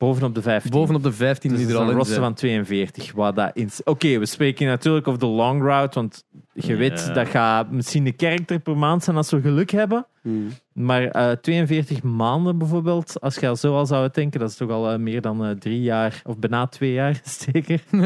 Bovenop 0.00 0.34
de 0.34 0.42
15. 0.42 0.70
Bovenop 0.70 1.02
de 1.02 1.12
15 1.12 1.50
Dus 1.50 1.58
die 1.58 1.68
er 1.68 1.74
is 1.74 1.78
al 1.78 1.84
een 1.84 1.90
in 1.90 1.96
roster 1.96 2.14
zijn. 2.14 2.26
van 2.26 2.34
42. 2.34 3.12
Wat 3.12 3.36
dat 3.36 3.50
in... 3.54 3.70
Oké, 3.84 4.18
we 4.18 4.26
spreken 4.26 4.66
natuurlijk 4.66 5.08
over 5.08 5.20
de 5.20 5.26
long 5.26 5.62
route, 5.62 5.98
want 5.98 6.24
je 6.52 6.76
weet 6.76 7.14
dat 7.14 7.28
gaat 7.28 7.70
misschien 7.70 8.06
een 8.06 8.16
karakter 8.16 8.58
per 8.58 8.76
maand 8.76 9.04
zijn 9.04 9.16
als 9.16 9.30
we 9.30 9.40
geluk 9.40 9.70
hebben. 9.70 10.06
Hmm. 10.22 10.48
Maar 10.72 11.04
eh, 11.04 11.30
42 11.30 12.02
maanden 12.02 12.58
bijvoorbeeld, 12.58 13.20
als 13.20 13.34
je 13.34 13.48
al 13.48 13.56
zo 13.56 13.76
al 13.76 13.86
zou 13.86 14.08
denken, 14.12 14.40
dat 14.40 14.50
is 14.50 14.56
toch 14.56 14.70
al 14.70 14.90
eh, 14.90 14.98
meer 14.98 15.20
dan 15.20 15.44
eh, 15.44 15.50
drie 15.50 15.82
jaar, 15.82 16.22
of 16.24 16.38
bijna 16.38 16.66
twee 16.66 16.92
jaar 16.92 17.20
zeker. 17.52 17.82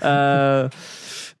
Eh, 0.00 0.64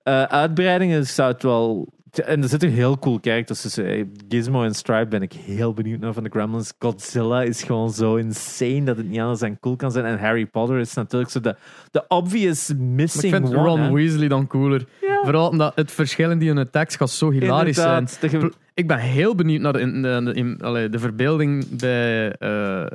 eh, 0.06 0.22
uitbreidingen 0.22 1.00
dus 1.00 1.14
zou 1.14 1.32
het 1.32 1.42
wel. 1.42 1.88
En 2.18 2.42
er 2.42 2.48
zitten 2.48 2.70
heel 2.70 2.98
cool 2.98 3.18
characters 3.20 3.60
tussen. 3.60 4.12
Gizmo 4.28 4.62
en 4.64 4.74
Stripe 4.74 5.06
ben 5.08 5.22
ik 5.22 5.32
heel 5.32 5.72
benieuwd 5.74 6.00
naar 6.00 6.12
van 6.12 6.22
de 6.22 6.30
Gremlins. 6.30 6.72
Godzilla 6.78 7.42
is 7.42 7.62
gewoon 7.62 7.90
zo 7.90 8.16
insane 8.16 8.84
dat 8.84 8.96
het 8.96 9.08
niet 9.08 9.20
anders 9.20 9.40
dan 9.40 9.58
cool 9.60 9.76
kan 9.76 9.92
zijn. 9.92 10.04
En 10.04 10.18
Harry 10.18 10.46
Potter 10.46 10.78
is 10.78 10.94
natuurlijk 10.94 11.30
zo 11.30 11.40
de, 11.40 11.56
de 11.90 12.04
obvious 12.08 12.68
Maar 12.68 12.76
ik 12.78 12.82
missing 12.86 13.32
vind 13.34 13.54
one. 13.54 13.64
Ron 13.64 13.80
hè. 13.80 13.92
Weasley 13.92 14.28
dan 14.28 14.46
cooler. 14.46 14.84
Ja. 15.00 15.20
Vooral 15.22 15.48
omdat 15.48 15.72
het 15.76 15.92
verschil 15.92 16.30
in 16.30 16.38
die 16.38 16.54
attacks 16.54 16.96
gaat 16.96 17.10
zo 17.10 17.30
hilarisch 17.30 17.76
zijn. 17.76 18.08
Inderdaad, 18.20 18.56
Ik 18.74 18.86
ben 18.86 18.98
heel 18.98 19.34
benieuwd 19.34 19.60
naar 19.60 19.72
de, 19.72 19.80
in- 19.80 20.02
de, 20.02 20.20
de, 20.24 20.32
in- 20.32 20.58
allee, 20.60 20.88
de 20.88 20.98
verbeelding 20.98 21.76
bij 21.76 22.32
eh, 22.32 22.86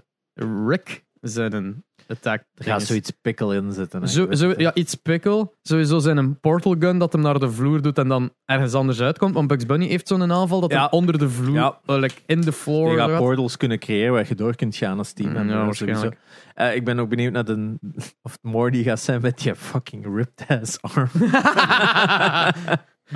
Rick 0.67 1.03
zijn 1.21 1.83
attack. 2.11 2.43
Er 2.55 2.63
gaat 2.63 2.81
zoiets 2.83 3.11
pikkel 3.21 3.53
in 3.53 3.71
zitten. 3.71 4.07
Zo, 4.09 4.31
zo, 4.31 4.53
ja, 4.57 4.73
iets 4.73 4.95
pickle. 4.95 5.51
Sowieso 5.61 5.99
zijn 5.99 6.17
een 6.17 6.39
portal 6.39 6.75
gun 6.79 6.97
dat 6.99 7.13
hem 7.13 7.21
naar 7.21 7.39
de 7.39 7.51
vloer 7.51 7.81
doet 7.81 7.97
en 7.97 8.07
dan 8.07 8.29
ergens 8.45 8.73
anders 8.73 9.01
uitkomt. 9.01 9.33
Want 9.33 9.47
Bugs 9.47 9.65
Bunny 9.65 9.87
heeft 9.87 10.07
zo'n 10.07 10.31
aanval 10.31 10.59
dat 10.61 10.71
Ja. 10.71 10.79
hem 10.81 10.89
onder 10.91 11.17
de 11.17 11.29
vloer, 11.29 11.53
Ja. 11.55 11.77
eh, 11.85 11.95
like 11.99 12.15
in 12.25 12.41
de 12.41 12.51
floor 12.51 12.91
Je 12.91 12.97
gaat 12.97 13.17
portals 13.17 13.57
kunnen 13.57 13.79
creëren 13.79 14.13
waar 14.13 14.25
je 14.27 14.35
door 14.35 14.55
kunt 14.55 14.75
gaan 14.75 14.97
als 14.97 15.13
team. 15.13 15.29
Mm, 15.29 15.35
En, 15.35 15.47
ja, 15.47 15.65
waarschijnlijk. 15.65 16.17
Eh, 16.55 16.75
ik 16.75 16.85
ben 16.85 16.99
ook 16.99 17.09
benieuwd 17.09 17.31
naar 17.33 17.45
de, 17.45 17.77
of 18.21 18.31
het 18.31 18.39
Morty 18.41 18.83
gaat 18.83 18.99
zijn 18.99 19.21
met 19.21 19.37
die 19.39 19.55
fucking 19.55 20.15
ripped 20.15 20.45
ass 20.61 20.81
arm. 20.81 21.09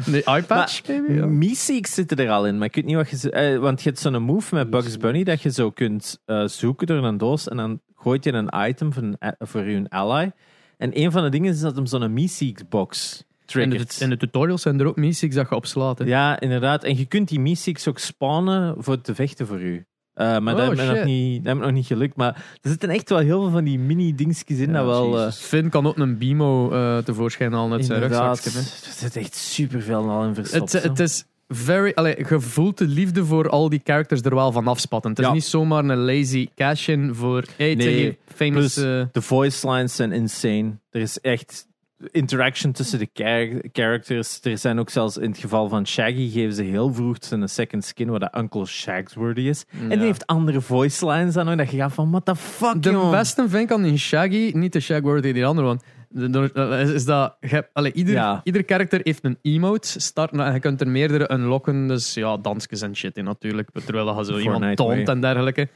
De 0.05 0.23
eyepatch? 0.23 0.81
Ja. 1.07 1.25
Meeseeks 1.25 1.93
zitten 1.93 2.17
er 2.17 2.29
al 2.29 2.47
in, 2.47 2.57
maar 2.57 2.67
ik 2.67 2.75
weet 2.75 2.85
niet 2.85 2.95
wat 2.95 3.09
je... 3.21 3.31
eh, 3.31 3.59
want 3.59 3.81
je 3.81 3.89
hebt 3.89 4.01
zo'n 4.01 4.21
move 4.23 4.55
met 4.55 4.69
Bugs 4.69 4.97
Bunny 4.97 5.23
dat 5.23 5.41
je 5.41 5.51
zo 5.51 5.71
kunt 5.71 6.21
eh, 6.25 6.45
zoeken 6.45 6.87
door 6.87 7.03
een 7.03 7.17
doos 7.17 7.47
en 7.47 7.57
dan 7.57 7.81
gooit 8.05 8.23
je 8.23 8.33
een 8.33 8.67
item 8.67 8.93
voor, 8.93 9.03
een, 9.03 9.15
eh, 9.19 9.29
voor 9.39 9.63
je 9.63 9.85
ally. 9.89 10.31
En 10.77 10.99
een 10.99 11.11
van 11.11 11.23
de 11.23 11.29
dingen 11.29 11.53
is 11.53 11.59
dat 11.59 11.75
hem 11.75 11.85
zo'n 11.85 12.13
Meeseeks 12.13 12.67
box 12.69 13.17
de, 13.17 13.45
triggert. 13.45 14.01
in 14.01 14.09
de 14.09 14.17
tutorials 14.17 14.61
zijn 14.61 14.79
er 14.79 14.85
ook 14.85 14.95
mystics 14.95 15.35
dat 15.35 15.49
je 15.49 15.55
opslaat. 15.55 15.99
hè. 15.99 16.05
Ja, 16.05 16.39
inderdaad. 16.39 16.83
En 16.83 16.97
je 16.97 17.05
kunt 17.05 17.27
die 17.27 17.39
Meeseeks 17.39 17.87
ook 17.87 17.99
spawnen 17.99 18.75
voor 18.77 19.01
te 19.01 19.15
vechten 19.15 19.47
voor 19.47 19.61
u. 19.61 19.85
Eh, 20.13 20.39
maar 20.39 20.53
Oh, 20.53 20.59
dat, 20.59 20.69
heeft 20.69 20.89
me 20.89 20.95
nog 20.95 21.05
niet, 21.05 21.43
dat 21.43 21.57
nog 21.57 21.71
niet 21.71 21.85
gelukt. 21.85 22.15
Maar 22.15 22.33
er 22.61 22.69
zitten 22.69 22.89
echt 22.89 23.09
wel 23.09 23.19
heel 23.19 23.41
veel 23.41 23.51
van 23.51 23.63
die 23.63 23.79
mini-dingetjes 23.79 24.59
in. 24.59 24.71
Ja, 24.71 24.73
dat 24.73 24.85
wel... 24.85 25.19
Jezus. 25.19 25.37
Finn 25.37 25.69
kan 25.69 25.87
ook 25.87 25.97
een 25.97 26.17
Bimo 26.17 26.69
tevoorschijn 27.01 27.53
halen 27.53 27.71
uit 27.71 27.85
zijn 27.85 28.01
inderdaad, 28.01 28.43
rugzakje. 28.43 28.59
er 28.59 28.93
zit 28.93 29.15
echt 29.15 29.35
superveel 29.35 30.09
al 30.09 30.23
in 30.23 30.33
verstopt. 30.35 30.71
Het, 30.71 30.83
het 30.83 30.99
is 30.99 31.25
very... 31.47 31.91
Allee, 31.95 32.15
je 32.29 32.39
voelt 32.39 32.77
de 32.77 32.87
liefde 32.87 33.25
voor 33.25 33.49
al 33.49 33.69
die 33.69 33.81
characters 33.83 34.21
er 34.21 34.35
wel 34.35 34.51
van 34.51 34.67
afspatten. 34.67 35.09
Het 35.11 35.19
is 35.19 35.25
Ja. 35.25 35.33
niet 35.33 35.43
zomaar 35.43 35.83
een 35.85 35.97
lazy 36.05 36.47
cash-in 36.55 37.15
voor... 37.15 37.43
Hey, 37.57 37.75
Nee, 37.75 37.95
nee, 37.95 38.17
famous... 38.35 38.73
plus- 38.73 38.85
eh, 38.85 39.05
De 39.11 39.21
voice 39.21 39.69
lines 39.71 39.95
zijn 39.95 40.11
insane. 40.11 40.77
Er 40.89 41.01
is 41.01 41.19
echt 41.21 41.67
interaction 42.11 42.71
tussen 42.71 42.99
de 42.99 43.09
char- 43.13 43.61
characters. 43.71 44.39
Er 44.43 44.57
zijn 44.57 44.79
ook 44.79 44.89
zelfs 44.89 45.17
in 45.17 45.29
het 45.29 45.39
geval 45.39 45.69
van 45.69 45.87
Shaggy 45.87 46.29
geven 46.31 46.53
ze 46.53 46.63
heel 46.63 46.93
vroeg 46.93 47.17
zijn 47.19 47.49
second 47.49 47.85
skin, 47.85 48.09
wat 48.09 48.19
dat 48.19 48.37
Uncle 48.37 48.65
Shagsworthy 48.65 49.41
is. 49.41 49.65
En 49.81 49.89
die 49.89 49.99
heeft 50.07 50.27
andere 50.27 50.61
voice 50.61 51.05
lines 51.07 51.33
dan 51.33 51.49
ook, 51.49 51.57
dat 51.57 51.71
je 51.71 51.77
gaat 51.77 51.93
van, 51.93 52.11
what 52.11 52.25
the 52.25 52.35
fuck, 52.35 52.83
De 52.83 53.07
beste 53.11 53.49
vind 53.49 53.63
ik 53.63 53.71
aan 53.71 53.83
die 53.83 53.97
Shaggy, 53.97 54.51
niet 54.53 54.73
de 54.73 54.79
Shagworthy, 54.79 55.31
die 55.31 55.45
andere 55.45 55.67
one, 55.67 55.79
is, 56.15 56.89
is 56.91 57.05
dat 57.05 57.37
je 57.39 57.47
hebt, 57.47 57.69
allee, 57.73 57.93
ieder, 57.93 58.13
Ja. 58.13 58.41
ieder 58.43 58.63
karakter 58.63 58.99
heeft 59.03 59.23
een 59.23 59.37
emote 59.41 59.99
starten 59.99 60.39
en 60.39 60.53
je 60.53 60.59
kunt 60.59 60.81
er 60.81 60.87
meerdere 60.87 61.31
unlocken. 61.33 61.87
Dus 61.87 62.13
ja, 62.13 62.37
dansjes 62.37 62.81
en 62.81 62.95
shit 62.95 63.17
in 63.17 63.23
natuurlijk. 63.23 63.69
Terwijl 63.85 64.17
je 64.17 64.25
zo 64.25 64.37
iemand 64.37 64.75
toont 64.77 65.07
en 65.09 65.21
dergelijke. 65.21 65.67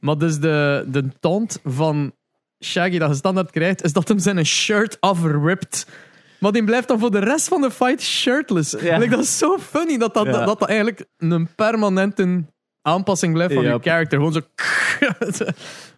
Maar 0.00 0.18
dus 0.18 0.38
de, 0.38 0.84
de 0.88 1.04
taunt 1.20 1.58
van 1.64 2.12
Shaggy 2.64 2.98
dat 2.98 3.08
je 3.08 3.14
standaard 3.14 3.50
krijgt, 3.50 3.82
is 3.82 3.92
dat 3.92 4.08
hem 4.08 4.18
zijn 4.18 4.46
shirt 4.46 4.96
afript. 5.00 5.86
Maar 6.38 6.52
die 6.52 6.64
blijft 6.64 6.88
dan 6.88 6.98
voor 6.98 7.10
de 7.10 7.18
rest 7.18 7.48
van 7.48 7.60
de 7.60 7.70
fight 7.70 8.02
shirtless. 8.02 8.70
Ja. 8.80 8.98
Like, 8.98 9.10
dat 9.10 9.20
is 9.24 9.38
zo 9.38 9.58
funny 9.58 9.98
dat 9.98 10.14
dat, 10.14 10.26
Ja. 10.26 10.32
dat, 10.32 10.46
dat 10.58 10.68
eigenlijk 10.68 11.04
een 11.18 11.48
permanente 11.54 12.44
aanpassing 12.82 13.32
blijft 13.32 13.54
van 13.54 13.62
je 13.62 13.68
Yep. 13.68 13.82
character. 13.82 14.18
Gewoon 14.18 14.32
zo... 14.32 14.40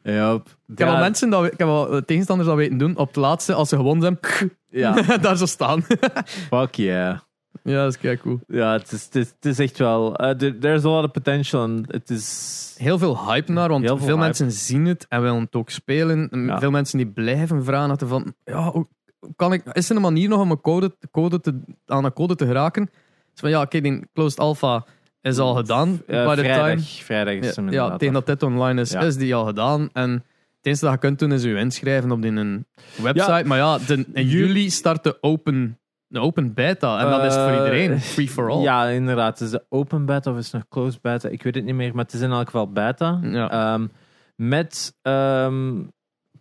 Ja, 0.03 0.33
Ik 0.69 0.79
heb 0.79 0.89
wel 0.89 0.99
mensen 0.99 1.31
dat, 1.31 1.41
we- 1.41 1.51
ik 1.51 1.59
heb 1.59 1.67
wel 1.69 1.93
eh, 1.93 2.03
tegenstanders 2.03 2.49
dat 2.49 2.59
weten 2.59 2.79
doen 2.79 2.97
op 2.97 3.07
het 3.07 3.17
laatste, 3.17 3.55
als 3.55 3.69
ze 3.69 3.77
gewonnen 3.77 4.19
zijn, 4.21 4.51
ja, 4.69 4.93
daar 5.19 5.37
zo 5.37 5.47
staan. 5.47 5.83
fuck 6.51 6.75
yeah. 6.75 7.19
ja, 7.63 7.83
dat 7.83 7.93
is 7.95 7.99
kei 8.01 8.17
cool. 8.19 8.41
Ja, 8.47 8.73
het 8.73 8.93
is, 8.93 9.05
het 9.05 9.15
is, 9.15 9.29
het 9.29 9.45
is 9.45 9.59
echt 9.59 9.79
wel... 9.79 10.17
eh, 10.17 10.31
there- 10.37 10.59
there's 10.59 10.85
a 10.85 10.89
lot 10.89 11.05
of 11.05 11.11
potential 11.11 11.63
en 11.65 11.85
het 11.89 12.11
is... 12.11 12.61
Heel 12.79 12.99
veel 12.99 13.27
hype 13.33 13.53
naar, 13.53 13.69
want 13.69 13.85
Heel 13.85 13.97
veel, 13.97 14.05
veel 14.07 14.15
hype. 14.15 14.27
mensen 14.27 14.53
zien 14.53 14.85
het 14.87 15.07
en 15.09 15.23
willen 15.23 15.41
het 15.41 15.55
ook 15.55 15.71
spelen. 15.71 16.29
En 16.31 16.45
Ja. 16.47 16.59
Veel 16.59 16.71
mensen 16.71 16.99
die 16.99 17.07
blijven 17.07 17.65
vragen 17.65 18.09
van, 18.09 18.35
ja, 18.45 18.71
hoe 18.71 18.87
kan 19.37 19.53
ik, 19.53 19.63
is 19.73 19.91
er 19.91 19.97
een 19.97 20.03
manier 20.03 20.29
nog 20.29 20.41
om 20.41 20.51
een 20.51 20.61
code, 20.61 20.97
code 21.11 21.41
te, 21.41 21.61
aan 21.87 22.05
een 22.05 22.13
code 22.13 22.35
te 22.35 22.47
geraken? 22.47 22.85
Dus 23.33 23.41
van 23.41 23.51
ja, 23.51 23.61
oké, 23.61 23.81
die 23.81 24.07
closed 24.15 24.39
alpha 24.41 24.85
is 25.23 25.39
al 25.39 25.55
gedaan. 25.55 25.97
By 26.07 26.13
the 26.13 26.35
vrijdag, 26.35 26.67
time, 26.67 26.81
vrijdag 26.81 27.35
is 27.35 27.57
hem 27.57 27.71
ja, 27.71 27.97
tegen 27.97 28.15
dat 28.15 28.27
dit 28.27 28.43
online 28.43 28.81
is, 28.81 28.93
is 28.93 29.17
die 29.17 29.35
al 29.35 29.45
gedaan. 29.45 29.89
En 29.93 30.11
het 30.11 30.23
enige 30.67 30.85
dat 30.85 30.93
je 30.93 30.99
kunt 30.99 31.19
doen 31.19 31.33
is 31.33 31.43
je 31.43 31.55
inschrijven 31.57 32.11
op 32.11 32.23
die 32.23 32.31
een 32.31 32.67
website. 33.03 33.43
Maar 33.47 33.59
ja, 33.59 33.79
de, 33.79 34.07
in 34.13 34.27
Ju- 34.29 34.47
juli 34.47 34.71
start 34.71 35.03
de 35.05 35.19
open, 35.21 35.79
de 36.07 36.19
open 36.21 36.55
beta. 36.55 36.99
En 37.01 37.11
dat 37.11 37.25
is 37.25 37.35
voor 37.35 37.43
Eh, 37.49 37.57
iedereen. 37.57 38.01
Free 38.01 38.29
for 38.29 38.51
all. 38.51 38.63
Ja, 38.63 38.87
inderdaad. 38.87 39.39
Het 39.39 39.49
is 39.49 39.51
de 39.55 39.65
open 39.69 40.07
beta 40.07 40.31
of 40.31 40.37
is 40.39 40.45
het 40.45 40.53
nog 40.55 40.69
closed 40.69 41.01
beta? 41.01 41.29
Ik 41.29 41.43
weet 41.43 41.55
het 41.55 41.65
niet 41.65 41.75
meer, 41.75 41.95
maar 41.95 42.05
het 42.05 42.13
is 42.15 42.21
in 42.21 42.31
elk 42.31 42.45
geval 42.45 42.73
beta. 42.73 43.19
Ja. 43.23 43.51
Ehm, 43.51 43.87
met 44.37 44.95
ehm, 45.03 45.73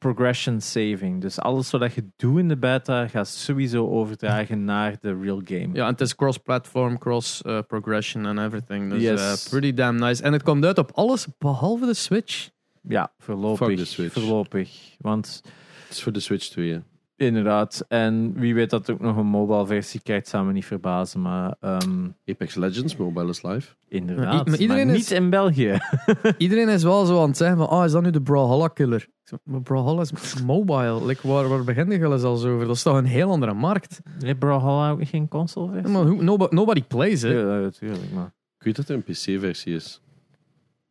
progression 0.01 0.61
saving. 0.61 1.21
Dus 1.21 1.39
alles 1.39 1.71
wat 1.71 1.93
je 1.93 2.03
doet 2.17 2.39
in 2.39 2.47
de 2.47 2.57
beta 2.57 3.07
gaat 3.07 3.27
sowieso 3.27 3.89
overdragen 3.89 4.63
naar 4.63 4.95
de 5.01 5.19
real 5.21 5.41
game. 5.43 5.69
Ja, 5.73 5.85
en 5.85 5.91
het 5.91 6.01
is 6.01 6.15
cross-platform, 6.15 6.97
cross-progression 6.97 8.25
en 8.25 8.37
everything. 8.45 8.89
Dus 8.91 9.01
Yes. 9.01 9.43
eh, 9.45 9.49
pretty 9.49 9.73
damn 9.73 9.99
nice. 9.99 10.23
En 10.23 10.33
het 10.33 10.43
komt 10.43 10.65
uit 10.65 10.77
op 10.77 10.91
alles 10.93 11.27
behalve 11.37 11.85
de 11.85 11.93
Switch. 11.93 12.49
Ja, 12.81 13.11
voorlopig. 13.19 13.67
Fuck 13.67 13.77
de 13.77 13.85
Switch. 13.85 14.13
Voorlopig. 14.13 14.95
Want 14.99 15.41
Het 15.87 15.97
is 15.97 16.03
voor 16.03 16.11
de 16.11 16.19
Switch 16.19 16.47
2. 16.49 16.81
Hè. 17.21 17.27
inderdaad, 17.27 17.85
en 17.87 18.33
wie 18.33 18.53
weet 18.53 18.69
dat 18.69 18.87
er 18.87 18.93
ook 18.93 18.99
nog 18.99 19.17
een 19.17 19.25
mobile 19.25 19.65
versie 19.65 20.01
krijgt, 20.01 20.27
zou 20.27 20.45
me 20.45 20.51
niet 20.51 20.65
verbazen. 20.65 21.21
Maar 21.21 21.55
ehm, 21.59 22.07
Apex 22.25 22.55
Legends, 22.55 22.95
Mobile 22.95 23.29
is 23.29 23.43
live. 23.43 23.75
inderdaad. 23.87 24.25
Maar 24.33 24.47
i- 24.47 24.49
maar 24.49 24.59
iedereen 24.59 24.85
maar 24.85 24.95
is- 24.95 25.09
niet 25.09 25.19
in 25.19 25.29
België. 25.29 25.79
Iedereen 26.37 26.69
is 26.69 26.83
wel 26.83 27.05
zo 27.05 27.21
aan 27.21 27.27
het 27.27 27.37
zeggen 27.37 27.57
van, 27.57 27.69
ah, 27.69 27.85
is 27.85 27.91
dat 27.91 28.01
nu 28.01 28.09
de 28.09 28.21
Brawlhalla 28.21 28.67
killer? 28.67 29.01
Ik 29.01 29.09
zeg, 29.27 29.39
Maar 29.43 29.61
Brawlhalla 29.61 30.01
is 30.01 30.41
mobile. 30.43 31.05
Like, 31.05 31.27
waar, 31.27 31.47
waar 31.49 31.63
begin 31.63 31.91
je 31.91 32.05
al 32.05 32.13
eens 32.13 32.23
over? 32.23 32.65
Dat 32.67 32.75
is 32.75 32.81
toch 32.83 32.97
een 32.97 33.05
heel 33.05 33.29
andere 33.29 33.53
markt? 33.53 33.99
Nee, 34.19 34.35
Brawlhalla 34.35 34.91
ook 34.91 35.07
geen 35.07 35.27
console 35.27 35.75
Ja, 35.75 35.81
versie? 35.81 35.91
maar 36.15 36.23
nobody, 36.23 36.55
nobody 36.55 36.83
plays 36.83 37.23
it. 37.23 37.31
Ja, 37.31 37.43
natuurlijk. 37.59 38.11
Maar. 38.13 38.33
Ik 38.57 38.65
weet 38.67 38.75
dat 38.75 38.89
er 38.89 38.95
een 38.95 39.03
PC-versie 39.03 39.75
is. 39.75 40.01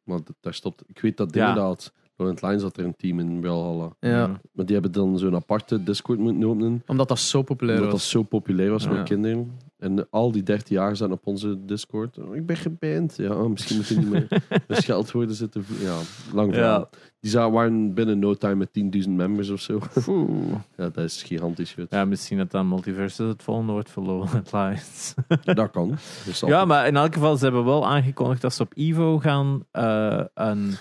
Maar 0.04 0.18
daar 0.40 0.54
stopt. 0.54 0.82
Ik 0.86 1.00
weet 1.00 1.16
dat 1.16 1.34
Ja. 1.34 1.48
inderdaad. 1.48 1.92
Laurent 2.20 2.42
Lines 2.42 2.62
had 2.62 2.76
er 2.76 2.84
een 2.84 2.96
team 2.96 3.18
in 3.20 3.40
Brawlhalla. 3.40 3.92
Ja, 4.00 4.26
Maar 4.52 4.64
die 4.66 4.74
hebben 4.74 4.92
dan 4.92 5.18
zo'n 5.18 5.34
aparte 5.34 5.82
Discord 5.82 6.18
moeten 6.18 6.44
openen. 6.44 6.82
omdat 6.86 7.08
dat 7.08 7.18
zo 7.18 7.42
populair 7.42 7.76
Omdat 7.76 7.90
dat 7.90 8.00
was. 8.00 8.10
zo 8.10 8.22
populair 8.22 8.70
was 8.70 8.84
Ja. 8.84 8.90
met 8.90 9.02
kinderen. 9.02 9.52
En 9.78 10.06
al 10.10 10.32
die 10.32 10.42
13 10.42 10.76
jaar 10.76 10.96
zijn 10.96 11.12
op 11.12 11.26
onze 11.26 11.64
Discord. 11.64 12.18
Oh, 12.18 12.36
ik 12.36 12.46
ben 12.46 12.56
geband. 12.56 13.16
Ja, 13.16 13.34
oh, 13.34 13.50
misschien 13.50 13.76
moet 13.76 13.86
je 13.88 13.96
niet 13.98 14.10
meer 14.10 14.26
geld 14.68 15.10
worden 15.10 15.34
zitten. 15.34 15.64
Ja, 15.80 15.96
lang 16.34 16.54
verhaal. 16.54 16.78
Ja. 16.80 16.88
Die 17.20 17.32
waren 17.32 17.94
binnen 17.94 18.18
no 18.18 18.34
time 18.34 18.54
met 18.54 18.68
10.000 19.04 19.10
members 19.10 19.50
of 19.50 19.60
zo. 19.60 19.80
Ja, 20.76 20.88
dat 20.88 21.04
is 21.04 21.22
gigantisch. 21.22 21.72
Goed. 21.72 21.86
Ja, 21.90 22.04
misschien 22.04 22.38
dat 22.38 22.50
dan 22.50 22.68
Multiverse 22.68 23.22
het 23.22 23.42
volgende 23.42 23.72
wordt 23.72 23.90
verloren. 23.90 24.28
Het 24.36 24.52
Lions. 24.52 25.14
Dat 25.44 25.70
kan. 25.70 25.90
Dus 26.24 26.40
Ja, 26.40 26.64
maar 26.64 26.86
in 26.86 26.96
elk 26.96 27.14
geval, 27.14 27.36
ze 27.36 27.44
hebben 27.44 27.64
wel 27.64 27.86
aangekondigd 27.86 28.40
dat 28.42 28.54
ze 28.54 28.62
op 28.62 28.72
Evo 28.74 29.18
gaan 29.18 29.64
eh, 29.70 30.20
een 30.34 30.72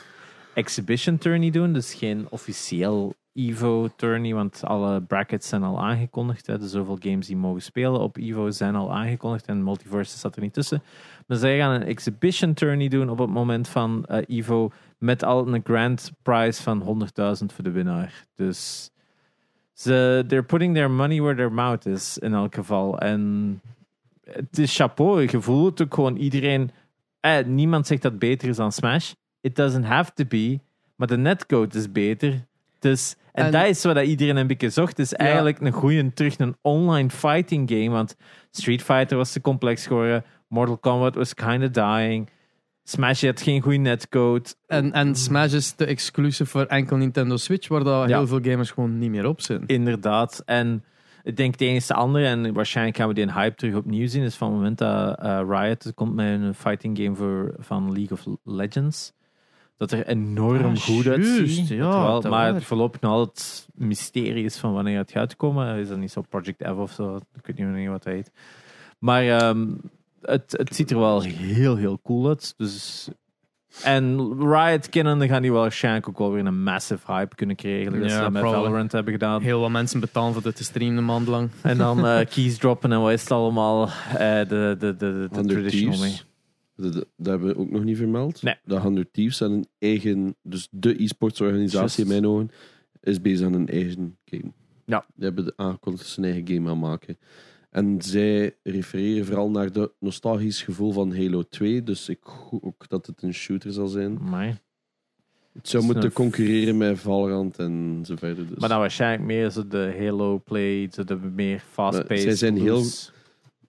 exhibition 0.60 1.18
tourney 1.18 1.50
doen. 1.50 1.74
Dus 1.74 1.94
geen 1.94 2.28
officieel 2.30 3.16
Evo 3.34 3.90
tourney, 3.96 4.34
want 4.34 4.64
alle 4.64 5.02
brackets 5.02 5.48
zijn 5.48 5.64
al 5.64 5.82
aangekondigd. 5.82 6.48
Hè. 6.48 6.58
De 6.58 6.68
zoveel 6.68 6.98
games 7.00 7.28
die 7.28 7.38
mogen 7.38 7.62
spelen 7.62 8.00
op 8.00 8.18
Evo 8.18 8.50
zijn 8.50 8.76
al 8.76 8.94
aangekondigd 8.94 9.46
en 9.46 9.64
Multiverse 9.64 10.18
zat 10.18 10.36
er 10.36 10.42
niet 10.42 10.54
tussen. 10.54 10.84
Maar 11.28 11.38
zij 11.38 11.58
gaan 11.58 11.74
een 11.74 11.88
exhibition 11.88 12.54
tourney 12.54 12.88
doen 12.88 13.10
op 13.10 13.18
het 13.18 13.30
moment 13.30 13.68
van 13.68 14.06
eh, 14.06 14.38
Evo 14.38 14.72
met 14.98 15.24
al 15.24 15.48
een 15.48 15.62
grand 15.64 16.12
prize 16.22 16.62
van 16.62 17.08
100.000 17.40 17.46
voor 17.46 17.64
de 17.64 17.72
winnaar. 17.72 18.26
Dus 18.36 18.92
ze 19.74 20.24
they're 20.28 20.44
putting 20.44 20.74
their 20.74 20.92
money 20.92 21.22
where 21.22 21.36
their 21.36 21.52
mouth 21.52 21.86
is 21.86 22.18
in 22.18 22.34
elk 22.34 22.56
geval. 22.56 23.00
En 23.00 23.62
het 24.24 24.58
is 24.58 24.76
chapeau. 24.76 25.22
Je 25.22 25.42
voelt 25.42 25.82
ook 25.82 25.94
gewoon 25.94 26.16
iedereen. 26.16 26.72
Eh, 27.20 27.46
niemand 27.46 27.88
zegt 27.88 28.02
dat 28.02 28.20
beter 28.20 28.50
is 28.50 28.56
dan 28.56 28.72
Smash. 28.72 29.14
It 29.42 29.56
doesn't 29.56 29.86
have 29.86 30.12
to 30.14 30.26
be. 30.26 30.60
Maar 30.96 31.08
de 31.08 31.18
netcode 31.18 31.78
is 31.78 31.92
beter. 31.92 32.48
Dus, 32.80 33.16
en, 33.34 33.46
En- 33.46 33.52
dat 33.52 33.66
is 33.66 33.84
wat 33.84 33.96
dat 33.96 34.06
iedereen 34.06 34.38
een 34.38 34.48
beetje 34.48 34.70
zocht. 34.70 35.00
is 35.00 35.14
eigenlijk 35.14 35.60
een 35.62 35.72
goede 35.72 36.14
terug 36.14 36.38
een 36.38 36.56
online 36.62 37.10
fighting 37.10 37.70
game. 37.70 37.90
Want 37.90 38.16
Street 38.52 38.82
Fighter 38.84 39.18
was 39.18 39.32
te 39.32 39.42
complex 39.42 39.88
geworden. 39.88 40.24
Mortal 40.48 40.78
Kombat 40.78 41.16
was 41.16 41.34
kind 41.34 41.64
of 41.64 41.70
dying. 41.70 42.30
Smash 42.84 43.24
had 43.24 43.42
geen 43.42 43.62
goede 43.62 43.78
netcode. 43.78 44.50
En, 44.68 44.92
en 44.92 45.16
Smash 45.16 45.54
is 45.54 45.72
te 45.72 45.86
exclusief 45.86 46.50
voor 46.50 46.66
enkel 46.66 46.98
Nintendo 46.98 47.38
Switch, 47.38 47.68
waar 47.68 47.84
Ja. 47.86 48.06
heel 48.06 48.28
veel 48.28 48.40
gamers 48.42 48.72
gewoon 48.72 48.98
niet 48.98 49.10
meer 49.10 49.26
op 49.28 49.42
zitten. 49.42 49.68
Inderdaad. 49.68 50.42
En 50.46 50.84
ik 51.24 51.38
denk 51.38 51.52
het 51.52 51.62
enige 51.62 51.94
andere, 51.94 52.26
en 52.26 52.54
waarschijnlijk 52.54 52.98
gaan 52.98 53.08
we 53.08 53.14
die 53.14 53.32
hype 53.34 53.56
terug 53.56 53.76
opnieuw 53.76 54.08
zien, 54.08 54.24
is 54.24 54.36
van 54.36 54.48
het 54.48 54.56
moment 54.58 54.78
dat 54.78 55.20
eh, 55.20 55.42
Riot 55.48 55.92
komt 55.96 56.14
met 56.16 56.42
een 56.42 56.54
fighting 56.54 56.98
game 56.98 57.16
voor, 57.16 57.56
van 57.60 57.92
League 57.94 58.18
of 58.18 58.26
Legends. 58.44 59.14
Dat 59.80 59.92
er 59.92 60.08
enorm 60.08 60.66
Ah, 60.76 60.78
goed 60.82 61.04
juist, 61.04 61.40
uitziet. 61.40 61.68
ja, 61.68 61.90
Terwijl- 61.92 62.22
maar 62.22 62.52
waar. 62.52 62.62
voorlopig 62.62 63.02
nog 63.02 63.12
altijd 63.12 63.68
mysterie 63.74 64.44
is 64.46 64.58
van 64.58 64.74
wanneer 64.74 64.98
het 64.98 65.12
gaat 65.12 65.36
komen. 65.36 65.78
Is 65.78 65.88
dat 65.88 65.98
niet 65.98 66.12
zo 66.12 66.22
Project 66.30 66.64
F 66.66 66.72
of 66.78 66.92
zo? 66.92 67.16
Ik 67.16 67.46
weet 67.46 67.58
niet 67.58 67.68
meer 67.68 67.90
wat 67.92 68.04
dat 68.04 68.14
heet. 68.14 68.32
Maar 69.00 69.24
ehm, 69.28 69.68
het, 70.22 70.54
het 70.58 70.76
ziet 70.76 70.92
er 70.92 71.00
wel 71.00 71.22
heel, 71.22 71.76
heel 71.76 72.00
cool 72.04 72.28
uit. 72.28 72.54
Dus, 72.58 73.08
en 73.84 74.34
Riot 74.40 74.90
kennende 74.90 75.28
gaan 75.28 75.42
die 75.42 75.52
wel 75.52 75.62
waarschijnlijk 75.62 76.10
ook 76.10 76.18
wel 76.18 76.32
weer 76.32 76.46
een 76.46 76.64
massive 76.64 77.12
hype 77.12 77.36
kunnen 77.36 77.56
krijgen. 77.56 77.92
Dat 77.92 78.02
Ja, 78.02 78.16
ze 78.16 78.22
dat 78.22 78.32
met 78.32 78.42
probably. 78.42 78.64
Valorant 78.64 78.92
hebben 78.92 79.14
gedaan. 79.14 79.42
Heel 79.42 79.60
wat 79.60 79.70
mensen 79.70 80.00
betalen 80.00 80.34
voor 80.34 80.42
dit 80.42 80.56
te 80.56 80.64
streamen 80.64 80.98
een 80.98 81.06
maand 81.06 81.28
lang. 81.28 81.50
En 81.62 81.78
dan 81.78 82.06
eh, 82.08 82.26
keys 82.30 82.58
droppen 82.58 82.92
en 82.92 83.02
wat 83.02 83.12
is 83.12 83.22
het 83.22 83.32
allemaal? 83.32 83.88
Eh, 83.88 84.18
de 84.18 84.46
de, 84.48 84.76
de, 84.80 84.96
de, 84.98 84.98
de 84.98 85.28
100 85.32 85.48
traditional 85.50 86.00
mee. 86.00 86.22
Dat, 86.82 86.94
dat 86.94 87.06
hebben 87.28 87.48
we 87.48 87.58
ook 87.58 87.70
nog 87.70 87.84
niet 87.84 87.98
vermeld. 87.98 88.42
Nee. 88.42 88.56
De 88.64 88.80
100 88.80 89.14
Thieves 89.14 89.38
zijn 89.38 89.52
een 89.52 89.68
eigen, 89.80 90.36
dus 90.44 90.68
de 90.72 91.04
e-sports 91.04 91.42
organisatie 91.42 92.04
in 92.04 92.10
mijn 92.10 92.28
ogen, 92.28 92.50
is 93.02 93.22
bezig 93.22 93.46
aan 93.46 93.54
een 93.54 93.68
eigen 93.70 94.18
game. 94.26 94.52
Ja. 94.86 95.06
Die 95.16 95.24
hebben 95.26 95.54
aangekondigd 95.56 96.04
dat 96.04 96.14
ze 96.14 96.20
een 96.20 96.26
eigen 96.26 96.48
game 96.48 96.68
gaan 96.68 96.80
maken. 96.80 97.18
En 97.70 98.02
zij 98.02 98.56
refereren 98.64 99.26
vooral 99.26 99.50
naar 99.50 99.72
de 99.72 99.92
nostalgisch 100.00 100.62
gevoel 100.62 100.92
van 100.92 101.16
Halo 101.16 101.44
2. 101.44 101.84
Dus 101.84 102.10
ik 102.10 102.20
hoop 102.24 102.64
ook 102.66 102.88
dat 102.90 103.06
het 103.06 103.22
een 103.22 103.34
shooter 103.34 103.72
zal 103.72 103.88
zijn. 103.88 104.18
Amai. 104.20 104.58
Het 105.54 105.68
zou 105.70 105.84
moeten 105.84 106.04
een- 106.04 106.12
concurreren 106.12 106.78
met 106.78 107.00
Valorant 107.00 107.58
en 107.60 108.02
zo 108.06 108.16
verder. 108.16 108.48
Dus. 108.48 108.58
Maar 108.58 108.70
dan 108.70 108.80
waarschijnlijk 108.80 109.24
meer 109.24 109.50
zo 109.50 109.68
de 109.68 109.96
Halo 110.00 110.40
play, 110.46 110.90
zo 110.92 111.04
de 111.04 111.16
meer 111.16 111.64
fast-paced. 111.72 112.22
zij 112.22 112.36
zijn 112.36 112.58
heel-. 112.58 112.84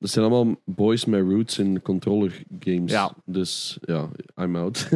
Dat 0.01 0.11
zijn 0.11 0.25
allemaal 0.25 0.55
boys 0.65 1.05
met 1.05 1.21
roots 1.21 1.59
in 1.59 1.83
controller 1.83 2.43
games. 2.61 2.91
Ja. 2.93 3.15
Dus 3.25 3.79
ja, 3.81 4.09
I'm 4.37 4.57
out. 4.57 4.89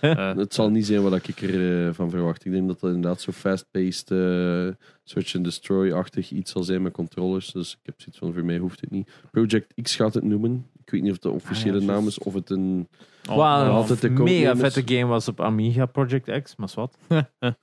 Eh, 0.00 0.34
Het 0.36 0.54
zal 0.54 0.70
niet 0.70 0.86
zijn 0.86 1.02
wat 1.02 1.28
ik 1.28 1.40
ervan 1.42 1.94
van 1.94 2.10
verwacht. 2.10 2.44
Ik 2.44 2.52
denk 2.52 2.66
dat 2.68 2.80
dat 2.80 2.90
inderdaad 2.94 3.20
zo 3.20 3.32
fast-paced, 3.32 4.10
eh, 4.10 4.68
search 5.04 5.34
and 5.34 5.44
destroy-achtig 5.44 6.30
iets 6.30 6.50
zal 6.52 6.62
zijn 6.62 6.82
met 6.82 6.92
controllers. 6.92 7.52
Dus 7.52 7.72
ik 7.72 7.78
heb 7.82 7.94
zoiets 8.00 8.18
van, 8.18 8.32
voor 8.32 8.44
mij 8.44 8.58
hoeft 8.58 8.80
het 8.80 8.90
niet. 8.90 9.10
Project 9.30 9.74
X 9.82 9.96
gaat 9.96 10.14
het 10.14 10.24
noemen. 10.24 10.66
Ik 10.84 10.90
weet 10.90 11.00
niet 11.00 11.10
of 11.10 11.16
het 11.22 11.22
de 11.22 11.30
officiële 11.30 11.76
Ah, 11.76 11.80
ja, 11.82 11.86
naam 11.92 12.06
is 12.06 12.18
of 12.18 12.34
het 12.34 12.50
een... 12.50 12.88
oh, 13.30 13.36
Wat 13.36 13.60
een 13.66 13.70
altijd 13.72 14.00
de 14.00 14.10
mega 14.10 14.56
vette 14.56 14.82
game 14.84 15.06
was 15.06 15.28
op 15.28 15.40
Amiga 15.40 15.86
Project 15.86 16.42
X, 16.42 16.56
maar 16.56 16.70
wat. 16.74 16.98
dat 17.38 17.56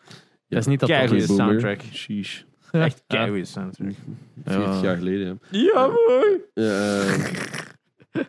is 0.50 0.66
niet 0.66 0.80
dat. 0.80 0.90
Boomer. 0.90 1.22
soundtrack. 1.22 1.82
Sheesh. 1.94 2.42
Echt 2.72 3.04
Ja. 3.08 3.18
keigoede 3.18 3.46
soundtrack. 3.46 3.94
40 4.46 4.82
jaar 4.82 4.98
geleden. 4.98 5.40
hè. 5.50 5.58
Ja, 5.58 5.88
mooi. 5.88 6.42
Ja, 6.54 7.02
eh, 8.12 8.24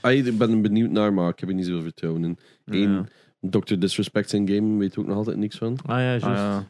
ah, 0.00 0.12
ik 0.12 0.38
ben 0.38 0.50
er 0.50 0.60
benieuwd 0.60 0.90
naar, 0.90 1.12
maar 1.12 1.28
ik 1.28 1.40
heb 1.40 1.48
er 1.48 1.54
niet 1.54 1.66
zoveel 1.66 1.82
vertrouwen 1.82 2.24
in. 2.24 2.38
Eén, 2.64 3.08
Dr. 3.40 3.74
Disrespect 3.78 4.30
zijn 4.30 4.48
game 4.48 4.78
weet 4.78 4.98
ook 4.98 5.06
nog 5.06 5.16
altijd 5.16 5.36
niks 5.36 5.56
van. 5.58 5.78
Ah 5.86 5.96
ja, 5.98 6.02
juist. 6.02 6.24
Ah, 6.24 6.32
ja. 6.34 6.64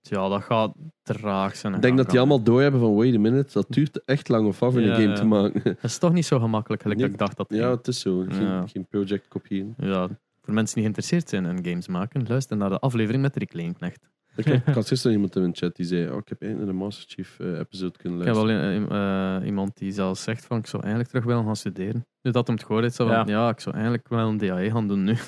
ja, 0.00 0.28
dat 0.28 0.42
gaat 0.42 0.74
traag 1.02 1.56
zijn. 1.56 1.74
Ik 1.74 1.82
denk 1.82 1.96
dat 1.96 2.10
die 2.10 2.18
allemaal 2.18 2.42
doorhebben 2.42 2.80
van 2.80 2.94
wait 2.94 3.14
a 3.14 3.18
minute, 3.18 3.52
dat 3.52 3.66
duurt 3.68 4.04
echt 4.04 4.28
lang 4.28 4.46
of 4.46 4.62
af 4.62 4.74
om 4.74 4.80
Ja, 4.80 4.86
een 4.88 4.94
game 4.94 5.08
ja. 5.08 5.14
te 5.14 5.24
maken. 5.24 5.62
Dat 5.64 5.84
is 5.84 5.98
toch 5.98 6.12
niet 6.12 6.26
zo 6.26 6.38
gemakkelijk, 6.38 6.82
gelijk 6.82 7.00
Nee. 7.00 7.08
dat 7.10 7.20
ik 7.20 7.26
dacht 7.26 7.36
dat 7.36 7.48
het 7.48 7.58
ja, 7.58 7.64
ging. 7.66 7.76
het 7.78 7.88
is 7.88 8.00
zo. 8.00 8.24
Geen, 8.28 8.42
Ja. 8.42 8.66
geen 8.66 8.86
project 8.86 9.28
kopieën. 9.28 9.74
ja. 9.78 10.08
Voor 10.42 10.54
mensen 10.54 10.74
die 10.74 10.82
geïnteresseerd 10.84 11.28
zijn 11.28 11.44
in 11.44 11.64
games 11.64 11.88
maken, 11.88 12.24
luister 12.28 12.56
naar 12.56 12.70
de 12.70 12.78
aflevering 12.78 13.22
met 13.22 13.36
Rick 13.36 13.52
Leenknecht. 13.52 14.08
Ik, 14.36 14.44
heb, 14.44 14.66
ik 14.68 14.74
had 14.80 14.88
gisteren 14.88 15.12
iemand 15.16 15.34
in 15.36 15.40
mijn 15.42 15.54
chat 15.56 15.76
die 15.76 15.86
zei: 15.86 16.10
oh, 16.10 16.16
Ik 16.16 16.28
heb 16.28 16.40
naar 16.56 16.66
de 16.66 16.72
Master 16.72 17.04
Chief 17.08 17.36
eh, 17.40 17.58
episode 17.58 17.98
kunnen 17.98 18.20
Ik 18.20 18.26
heb 18.26 18.34
wel 18.34 18.46
luisteren. 18.46 18.88
eh, 18.90 19.36
eh, 19.36 19.46
iemand 19.46 19.76
die 19.78 19.92
zelfs 19.92 20.22
zegt 20.22 20.44
van 20.46 20.58
ik 20.58 20.66
zou 20.66 20.82
eigenlijk 20.82 21.12
terug 21.12 21.26
willen 21.26 21.44
gaan 21.44 21.56
studeren. 21.56 22.06
Nu 22.22 22.30
dat 22.32 22.46
hem 22.46 22.56
het 22.56 22.64
gehoord 22.64 22.84
heeft, 22.84 22.94
zo 22.96 23.06
van, 23.06 23.14
Ja. 23.16 23.24
ja. 23.26 23.48
ik 23.48 23.60
zou 23.60 23.74
eigenlijk 23.74 24.08
wel 24.08 24.28
een 24.28 24.36
DAE 24.36 24.70
gaan 24.70 24.88
doen 24.88 25.04
nu. 25.04 25.16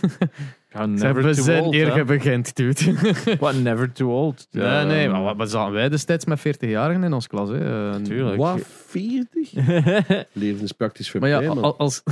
Ja, 0.73 0.87
never 0.87 1.15
we 1.23 1.35
too 1.35 1.45
zijn 1.45 1.63
old, 1.63 1.75
eer 1.75 1.89
hè. 1.91 1.95
je 1.95 2.05
begint, 2.05 2.57
dude. 2.57 2.95
What, 3.41 3.55
never 3.61 3.93
too 3.93 4.11
old. 4.11 4.47
nee, 4.51 4.65
Ja, 4.65 4.83
nee, 4.85 5.05
um, 5.07 5.11
maar 5.13 5.23
wat- 5.23 5.37
wat 5.37 5.51
zaten 5.51 5.73
wij 5.75 5.89
destijds 5.89 6.25
met 6.25 6.39
40-jarigen 6.41 7.03
in 7.05 7.13
onze 7.13 7.29
klas? 7.29 7.49
Hè? 7.49 7.91
Eh, 7.91 8.03
Tuurlijk. 8.03 8.37
Wat? 8.37 8.61
40? 8.87 9.53
Leven 10.33 10.63
is 10.65 10.73
praktisch 10.73 11.13
Maar 11.13 11.29
ja, 11.29 11.37
voorbij, 11.37 11.55
man. 11.55 11.65
al- 11.65 11.79
als... 11.79 12.03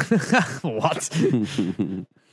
Wat? 0.62 1.16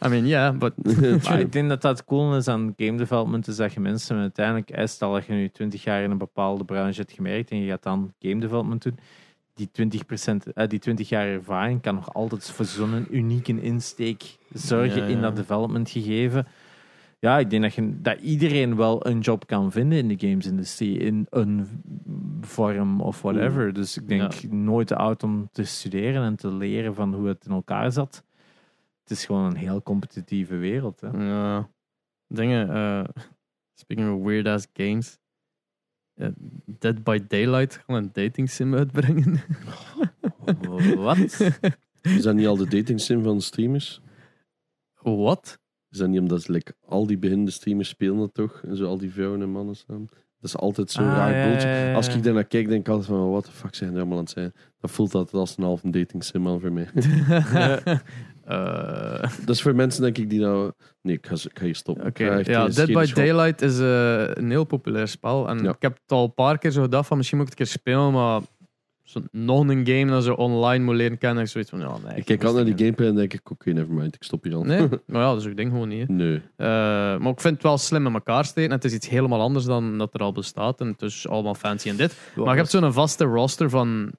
I 0.06 0.08
mean, 0.08 0.28
yeah, 0.28 0.58
but... 0.58 0.74
Maar 1.24 1.40
ik 1.40 1.52
denk 1.52 1.70
dat 1.70 1.82
dat 1.82 2.06
cool 2.06 2.36
is 2.36 2.48
aan 2.48 2.74
game 2.78 2.98
development, 2.98 3.48
is 3.48 3.56
dat 3.56 3.74
je 3.74 3.80
mensen 3.80 4.18
uiteindelijk, 4.18 4.88
stel 4.90 5.14
dat 5.14 5.26
je 5.26 5.34
nu 5.34 5.50
20 5.50 5.84
jaar 5.84 6.04
in 6.04 6.12
een 6.12 6.18
bepaalde 6.18 6.66
branche 6.66 7.00
hebt 7.00 7.12
gemerkt 7.12 7.50
en 7.50 7.58
je 7.58 7.70
gaat 7.70 7.84
dan 7.84 8.14
game 8.20 8.40
development 8.40 8.84
doen, 8.84 8.98
die 9.54 9.70
20%, 9.72 10.54
eh, 10.54 10.68
die 10.68 10.80
20 10.80 11.10
jaar 11.10 11.28
ervaring 11.28 11.82
kan 11.82 11.96
nog 11.96 12.14
altijd 12.14 12.52
voor 12.52 12.66
zo'n 12.66 13.08
unieke 13.10 13.62
insteek 13.62 14.38
zorgen 14.54 15.02
Ja, 15.02 15.08
in 15.08 15.22
dat 15.22 15.36
development 15.36 15.90
gegeven. 15.90 16.48
Ja, 17.20 17.40
ik 17.40 17.50
denk 17.50 17.64
dat, 17.64 17.74
je, 17.74 18.02
dat 18.02 18.20
iedereen 18.20 18.76
wel 18.76 19.08
een 19.08 19.20
job 19.20 19.48
kan 19.48 19.72
vinden 19.72 19.98
in 19.98 20.08
de 20.08 20.28
gamesindustrie, 20.28 20.98
in 20.98 21.28
een 21.30 21.68
vorm 22.42 23.02
of 23.02 23.22
whatever. 23.22 23.74
Dus 23.74 23.98
ik 23.98 24.08
denk 24.08 24.44
nooit 24.50 24.88
te 24.88 24.96
oud 24.96 25.24
om 25.24 25.50
te 25.52 25.64
studeren 25.64 26.24
en 26.24 26.36
te 26.36 26.54
leren 26.54 26.96
van 26.96 27.14
hoe 27.14 27.28
het 27.28 27.46
in 27.46 27.52
elkaar 27.52 27.92
zat. 27.92 28.24
Het 29.04 29.12
is 29.12 29.26
gewoon 29.26 29.46
een 29.46 29.56
heel 29.56 29.82
competitieve 29.82 30.56
wereld. 30.56 31.02
Hè. 31.02 31.08
Ja. 31.08 31.70
Dingen, 32.28 32.70
eh, 32.70 33.04
speaking 33.80 34.16
of 34.16 34.24
weird 34.24 34.48
ass 34.48 34.68
games. 34.74 35.18
eh, 36.14 36.28
Dead 36.66 37.04
by 37.04 37.20
Daylight 37.28 37.78
gaan 37.86 37.96
een 37.96 38.10
dating 38.14 38.50
sim 38.50 38.76
uitbrengen. 38.76 39.42
Wat? 40.96 41.40
Is 42.02 42.22
dat 42.22 42.36
niet 42.36 42.48
al 42.48 42.58
de 42.58 42.68
dating 42.68 43.00
sim 43.02 43.24
van 43.24 43.42
streamers? 43.42 44.02
Wat? 45.02 45.60
Is 45.90 45.98
dat 45.98 46.10
niet 46.10 46.20
omdat 46.20 46.42
ze, 46.42 46.52
like, 46.52 46.76
al 46.86 47.08
die 47.08 47.18
beginnende 47.18 47.52
streamers 47.52 47.90
spelen 47.90 48.18
dat 48.18 48.34
toch? 48.34 48.62
En 48.64 48.76
zo 48.78 48.86
al 48.86 48.98
die 48.98 49.12
vrouwen 49.14 49.42
en 49.42 49.50
mannen 49.52 49.76
samen. 49.76 50.08
Dat 50.40 50.52
is 50.52 50.58
altijd 50.58 50.92
zo'n 50.92 51.06
Ah, 51.06 51.16
raar 51.16 51.36
ja, 51.38 51.48
boeltje. 51.50 51.68
ja, 51.68 51.76
ja, 51.88 51.94
Als 51.94 52.16
ik 52.16 52.24
daar 52.24 52.34
naar 52.34 52.44
kijk, 52.46 52.68
denk 52.68 52.80
ik 52.80 52.88
altijd 52.88 53.08
van, 53.08 53.30
wat 53.32 53.46
de 53.46 53.52
fuck 53.52 53.76
zijn 53.76 53.92
er 53.92 53.98
allemaal 53.98 54.18
aan 54.18 54.24
het 54.24 54.34
zijn? 54.34 54.54
Dat 54.80 54.92
voelt 54.92 55.16
altijd 55.16 55.34
als 55.34 55.58
een 55.58 55.64
half 55.64 55.84
een 55.84 55.92
dating 55.92 56.24
sim 56.24 56.48
al 56.48 56.60
voor 56.60 56.72
mij. 56.72 56.88
Eh, 58.46 59.24
dat 59.46 59.56
is 59.56 59.62
voor 59.62 59.76
mensen, 59.76 60.02
denk 60.02 60.18
ik, 60.18 60.30
die 60.30 60.40
nou... 60.40 60.72
Nee, 61.02 61.16
ik 61.16 61.28
ga, 61.28 61.34
ik 61.36 61.60
ga 61.60 61.66
hier 61.66 61.76
stoppen. 61.76 62.06
Oké, 62.06 62.38
Ik 62.40 62.46
ja, 62.48 62.68
Dead 62.68 62.88
by 62.88 63.14
Daylight 63.14 63.62
is 63.62 63.80
eh, 63.80 64.28
een 64.34 64.50
heel 64.50 64.64
populair 64.64 65.08
spel. 65.08 65.48
En 65.50 65.64
Ja. 65.64 65.70
ik 65.70 65.82
heb 65.82 65.94
het 65.94 66.12
al 66.12 66.24
een 66.24 66.34
paar 66.34 66.58
keer 66.58 66.72
zo 66.72 66.82
gedacht 66.82 67.08
van 67.08 67.18
misschien 67.18 67.38
moet 67.40 67.52
ik 67.52 67.58
het 67.58 67.68
een 67.68 67.74
keer 67.74 67.82
spelen, 67.82 68.12
maar 68.12 68.42
zo, 69.04 69.22
nog 69.32 69.60
een 69.68 69.88
game 69.88 70.06
dat 70.06 70.24
zo 70.24 70.34
online 70.34 70.84
moet 70.84 70.96
leren 70.96 71.18
kennen. 71.18 71.44
Ik 71.44 71.50
zoiets 71.50 71.70
van, 71.70 71.80
ja, 71.80 71.98
nee. 72.08 72.16
Ik 72.18 72.26
kijk 72.26 72.44
al 72.44 72.54
naar 72.54 72.66
die 72.66 72.78
gameplay 72.78 73.08
en 73.08 73.16
denk 73.16 73.34
ik, 73.34 73.52
oké, 73.52 73.72
nevermind, 73.72 74.16
ik 74.16 74.24
stop 74.24 74.44
hier 74.44 74.56
al. 74.56 74.64
Nee, 74.64 74.88
maar 75.08 75.22
ja, 75.22 75.32
dat 75.32 75.42
is 75.42 75.48
ook 75.48 75.56
ding 75.58 75.72
gewoon 75.72 75.88
niet. 75.88 76.08
hè. 76.08 76.14
nee. 76.14 76.36
Eh, 76.56 76.66
maar 77.18 77.32
ik 77.32 77.42
vind 77.42 77.54
het 77.54 77.64
wel 77.64 77.78
slim 77.78 78.06
in 78.08 78.14
elkaar 78.14 78.46
steken. 78.46 78.72
Het 78.72 78.84
is 78.86 78.94
iets 78.94 79.10
helemaal 79.10 79.42
anders 79.42 79.66
dan 79.66 79.98
dat 79.98 80.14
er 80.14 80.20
al 80.20 80.32
bestaat. 80.32 80.80
En 80.82 80.88
het 80.88 81.02
is 81.02 81.28
allemaal 81.28 81.56
fancy 81.56 81.90
en 81.90 81.96
dit. 81.96 82.16
Maar 82.36 82.50
je 82.54 82.56
hebt 82.60 82.70
zo'n 82.70 82.94
vaste 82.94 83.24
roster 83.24 83.70
van 83.70 84.12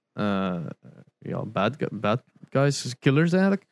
ja, 1.18 1.44
bad, 1.46 1.76
bad 1.90 2.22
guys, 2.51 2.94
killers 2.98 3.32
eigenlijk. 3.32 3.64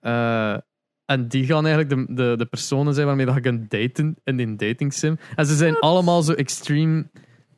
Eh, 0.00 0.56
en 1.04 1.28
die 1.28 1.46
gaan 1.46 1.66
eigenlijk 1.66 2.08
de, 2.08 2.14
de, 2.14 2.34
de 2.36 2.46
personen 2.46 2.94
zijn 2.94 3.06
waarmee 3.06 3.26
dat 3.26 3.34
je 3.34 3.40
kunt 3.40 3.70
daten 3.70 4.16
in 4.24 4.36
die 4.36 4.56
dating 4.56 4.92
sim. 4.92 5.18
En 5.36 5.46
ze 5.46 5.56
zijn 5.56 5.78
allemaal 5.78 6.22
zo 6.22 6.32
extreme 6.32 7.10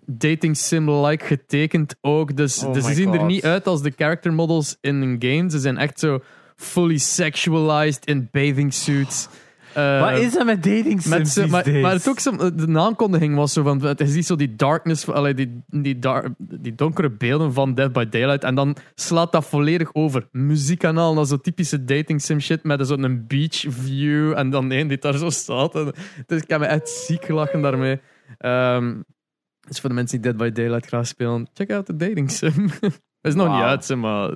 dating 0.06 0.56
sim-like 0.56 1.24
getekend 1.24 1.96
ook. 2.00 2.36
Dus, 2.36 2.64
Oh 2.64 2.72
dus 2.72 2.84
ze 2.84 2.94
zien 2.94 3.12
er 3.12 3.24
niet 3.24 3.44
uit 3.44 3.66
als 3.66 3.82
de 3.82 3.92
character 3.96 4.32
models 4.32 4.76
in 4.80 5.02
een 5.02 5.16
game. 5.18 5.50
Ze 5.50 5.58
zijn 5.58 5.78
echt 5.78 5.98
zo 5.98 6.20
fully 6.56 6.98
sexualized 6.98 8.06
in 8.06 8.28
bathing 8.30 8.74
suits. 8.74 9.28
Eh, 9.74 10.00
Wat 10.00 10.18
is 10.18 10.32
dat 10.32 10.44
met 10.46 10.62
dating 10.62 11.02
sims 11.02 11.36
met 11.36 11.80
maar, 11.80 11.92
het 11.92 12.08
ook 12.08 12.18
zo, 12.18 12.54
de 12.54 12.78
aankondiging 12.78 13.34
was 13.34 13.52
zo 13.52 13.62
van, 13.62 13.82
het 13.82 14.00
is 14.00 14.14
niet 14.14 14.26
zo 14.26 14.36
die 14.36 14.56
darkness, 14.56 15.08
allee, 15.08 15.34
die, 15.34 15.62
die, 15.66 15.98
dar, 15.98 16.34
die 16.38 16.74
donkere 16.74 17.10
beelden 17.10 17.52
van 17.52 17.74
Dead 17.74 17.92
by 17.92 18.04
Daylight. 18.08 18.44
En 18.44 18.54
dan 18.54 18.76
slaat 18.94 19.32
dat 19.32 19.46
volledig 19.46 19.94
over. 19.94 20.28
Muziekkanaal, 20.32 21.14
naar 21.14 21.26
zo 21.26 21.36
typische 21.36 21.84
dating 21.84 22.22
sim 22.22 22.40
shit 22.40 22.62
met 22.62 22.86
zo'n 22.86 23.24
beach 23.26 23.64
view. 23.68 24.32
En 24.32 24.50
dan 24.50 24.72
één 24.72 24.88
die 24.88 24.98
daar 24.98 25.16
zo 25.16 25.30
staat. 25.30 25.74
En, 25.74 25.92
dus 26.26 26.42
ik 26.42 26.48
heb 26.48 26.60
me 26.60 26.66
echt 26.66 26.88
ziek 26.88 27.24
gelachen 27.24 27.62
daarmee. 27.62 28.00
Ehm, 28.38 29.00
dus 29.68 29.80
voor 29.80 29.88
de 29.88 29.94
mensen 29.94 30.20
die 30.20 30.32
Dead 30.32 30.40
by 30.40 30.50
Daylight 30.62 30.86
graag 30.86 31.06
spelen, 31.06 31.48
check 31.54 31.72
out 31.72 31.86
de 31.86 31.96
dating 31.96 32.30
sim. 32.30 32.70
Het 33.22 33.32
is 33.32 33.34
nog 33.34 33.48
niet 33.52 33.62
uit, 33.62 33.94
maar 33.96 34.28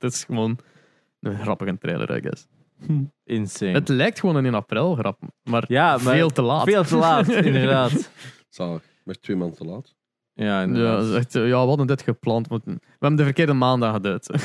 het 0.00 0.02
is 0.02 0.24
gewoon 0.24 0.58
een 1.20 1.38
grappige 1.38 1.78
trailer, 1.78 2.16
I 2.16 2.20
guess. 2.20 2.46
Insane. 3.24 3.72
Het 3.72 3.88
lijkt 3.88 4.20
gewoon 4.20 4.36
een 4.36 4.44
in 4.44 4.54
april 4.54 4.94
grap, 4.94 5.20
maar, 5.42 5.64
ja, 5.68 5.90
maar 5.90 6.14
veel 6.14 6.30
te 6.30 6.42
laat. 6.42 6.64
Veel 6.64 6.84
te 6.84 6.96
laat, 6.96 7.28
inderdaad. 7.50 8.10
Zalig. 8.48 8.82
Maar 9.04 9.14
twee 9.14 9.36
maanden 9.36 9.56
te 9.56 9.64
laat. 9.64 9.94
Ja, 10.34 10.44
Ja, 10.44 10.62
inderdaad. 10.62 11.00
dat 11.00 11.08
is 11.08 11.16
echt, 11.16 11.32
ja, 11.32 11.40
we 11.40 11.54
hadden 11.54 11.86
dit 11.86 12.02
gepland. 12.02 12.48
Maar 12.48 12.60
we 12.64 12.78
hebben 12.98 13.16
de 13.16 13.24
verkeerde 13.24 13.52
maandag 13.52 13.92
geduid. 13.92 14.30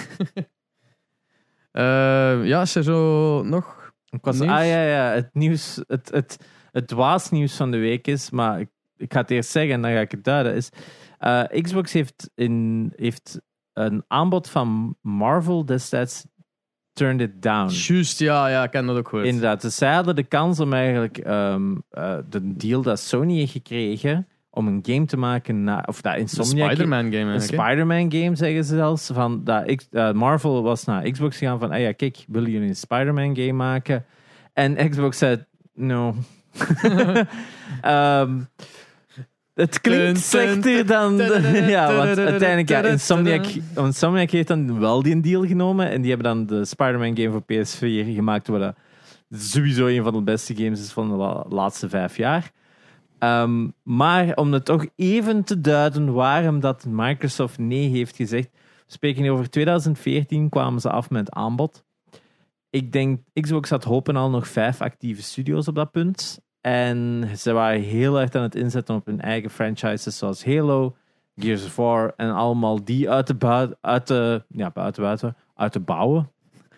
Eh, 1.75 2.45
ja, 2.45 2.61
is 2.61 2.75
er 2.75 2.83
zo 2.83 3.43
nog... 3.43 3.93
Ik 4.09 4.25
was, 4.25 4.39
Nieuws? 4.39 4.51
ah 4.51 4.65
ja, 4.65 4.83
ja, 4.83 5.11
het 5.11 5.29
nieuws, 5.33 5.81
het, 5.87 6.11
het, 6.11 6.37
het 6.71 6.91
waasnieuws 6.91 7.55
van 7.55 7.71
de 7.71 7.77
week 7.77 8.07
is, 8.07 8.29
maar 8.29 8.59
ik, 8.59 8.69
ik 8.97 9.13
ga 9.13 9.19
het 9.19 9.31
eerst 9.31 9.49
zeggen 9.49 9.73
en 9.73 9.81
dan 9.81 9.91
ga 9.91 9.99
ik 9.99 10.11
het 10.11 10.23
duiden, 10.23 10.55
is 10.55 10.69
eh, 11.19 11.43
Xbox 11.61 11.91
heeft, 11.93 12.31
in, 12.35 12.93
heeft 12.95 13.41
een 13.73 14.03
aanbod 14.07 14.49
van 14.49 14.97
Marvel 15.01 15.65
destijds 15.65 16.25
turned 16.95 17.21
it 17.21 17.41
down. 17.41 17.69
Juist, 17.69 18.19
ja, 18.19 18.47
ja, 18.47 18.63
ik 18.63 18.71
ken 18.71 18.85
dat 18.85 18.97
ook 18.97 19.07
gehoord. 19.07 19.27
Inderdaad, 19.27 19.61
dus 19.61 19.75
zij 19.75 19.93
hadden 19.93 20.15
de 20.15 20.23
kans 20.23 20.59
om 20.59 20.73
eigenlijk 20.73 21.17
ehm, 21.17 21.75
eh, 21.89 22.17
de 22.29 22.55
deal 22.55 22.81
dat 22.81 22.99
Sony 22.99 23.37
heeft 23.37 23.51
gekregen 23.51 24.27
om 24.49 24.67
een 24.67 24.79
game 24.81 25.05
te 25.05 25.17
maken, 25.17 25.63
na, 25.63 25.83
of 25.85 26.01
dat 26.01 26.17
Insomniac... 26.17 26.69
Spider-Man 26.69 27.03
game 27.03 27.33
Een? 27.33 27.41
Spider-Man 27.41 28.11
game 28.11 28.35
zeggen 28.35 28.63
ze 28.63 28.75
zelfs. 28.75 29.09
Van 29.13 29.43
dat 29.43 29.85
eh, 29.91 30.11
Marvel 30.11 30.63
was 30.63 30.85
naar 30.85 31.11
Xbox 31.11 31.37
gegaan 31.37 31.59
van, 31.59 31.71
ah 31.71 31.79
ja, 31.79 31.91
kijk, 31.91 32.25
willen 32.27 32.51
jullie 32.51 32.67
een 32.67 32.75
Spider-Man 32.75 33.35
game 33.35 33.53
maken? 33.53 34.05
En 34.53 34.89
Xbox 34.89 35.17
zei, 35.17 35.45
no. 35.73 36.15
Ehm, 37.81 38.39
het 39.55 39.81
klinkt 39.81 40.19
slechter 40.19 40.85
dan... 40.85 41.17
de- 41.17 41.63
ja, 41.67 41.95
want 41.95 42.17
uiteindelijk, 42.17 42.69
ja, 42.69 42.83
Insomniac. 42.83 43.45
Insomniac 43.75 44.29
heeft 44.29 44.47
dan 44.47 44.79
wel 44.79 45.01
die 45.03 45.19
deal 45.19 45.45
genomen 45.45 45.89
en 45.89 46.01
die 46.01 46.11
hebben 46.11 46.35
dan 46.35 46.45
de 46.45 46.65
Spider-Man 46.65 47.17
game 47.17 47.31
voor 47.31 47.41
PS4 47.43 48.13
gemaakt, 48.15 48.47
wat 48.47 48.73
sowieso 49.29 49.85
een 49.87 50.03
van 50.03 50.13
de 50.13 50.21
beste 50.21 50.55
games 50.55 50.79
is 50.79 50.91
van 50.91 51.09
de 51.09 51.15
la- 51.15 51.45
laatste 51.49 51.89
vijf 51.89 52.17
jaar. 52.17 52.51
Ehm, 53.19 53.67
maar 53.83 54.35
om 54.35 54.53
het 54.53 54.65
toch 54.65 54.85
even 54.95 55.43
te 55.43 55.61
duiden 55.61 56.13
waarom 56.13 56.59
dat 56.59 56.85
Microsoft 56.89 57.57
nee 57.57 57.89
heeft 57.89 58.15
gezegd. 58.15 58.49
We 58.53 58.91
spreken 58.91 59.29
over 59.29 59.49
2014 59.49 60.49
kwamen 60.49 60.81
ze 60.81 60.89
af 60.89 61.09
met 61.09 61.31
aanbod. 61.31 61.83
Ik 62.69 62.91
denk, 62.91 63.19
Xbox 63.33 63.69
had 63.69 63.83
hopen 63.83 64.15
al 64.15 64.29
nog 64.29 64.47
vijf 64.47 64.81
actieve 64.81 65.21
studios 65.23 65.67
op 65.67 65.75
dat 65.75 65.91
punt. 65.91 66.39
En 66.65 67.29
ze 67.37 67.51
waren 67.51 67.81
heel 67.81 68.19
erg 68.19 68.33
aan 68.33 68.41
het 68.41 68.55
inzetten 68.55 68.95
op 68.95 69.05
hun 69.05 69.21
eigen 69.21 69.49
franchises 69.49 70.17
zoals 70.17 70.45
Halo, 70.45 70.95
Gears 71.35 71.65
of 71.65 71.75
War 71.75 72.13
en 72.15 72.33
allemaal 72.33 72.83
die 72.83 73.09
uit 73.09 73.27
de 73.27 73.35
buiten, 73.35 73.77
uit 73.81 74.07
de, 74.07 74.43
ja, 74.47 74.71
buiten, 74.73 75.03
buiten, 75.03 75.35
uit 75.55 75.71
te 75.71 75.79
bouwen. 75.79 76.31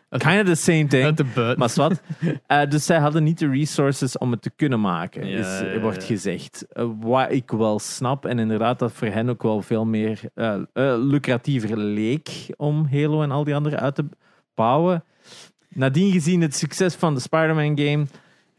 Kind 0.09 0.41
of 0.41 0.45
the 0.45 0.55
same 0.55 0.87
thing. 0.87 1.03
Uit 1.03 1.17
de 1.17 1.23
buiten. 1.23 1.59
Maar 1.59 1.71
wat. 1.75 2.01
Eh, 2.47 2.69
dus 2.69 2.85
zij 2.85 2.99
hadden 2.99 3.23
niet 3.23 3.39
de 3.39 3.49
resources 3.49 4.17
om 4.17 4.31
het 4.31 4.41
te 4.41 4.51
kunnen 4.55 4.81
maken, 4.81 5.27
Ja, 5.27 5.37
is, 5.37 5.59
ja, 5.59 5.65
ja. 5.65 5.79
wordt 5.79 6.03
gezegd. 6.03 6.65
Eh, 6.69 6.89
wat 6.99 7.31
ik 7.31 7.51
wel 7.51 7.79
snap, 7.79 8.25
en 8.25 8.39
inderdaad 8.39 8.79
dat 8.79 8.91
voor 8.91 9.07
hen 9.07 9.29
ook 9.29 9.43
wel 9.43 9.61
veel 9.61 9.85
meer 9.85 10.19
eh, 10.33 10.61
lucratiever 10.97 11.77
leek 11.77 12.29
om 12.57 12.87
Halo 12.91 13.21
en 13.21 13.31
al 13.31 13.43
die 13.43 13.55
andere 13.55 13.77
uit 13.77 13.95
te 13.95 14.05
bouwen. 14.55 15.03
Nadien 15.69 16.11
gezien 16.11 16.41
het 16.41 16.55
succes 16.55 16.95
van 16.95 17.13
de 17.13 17.19
Spider-Man 17.19 17.79
game. 17.79 18.05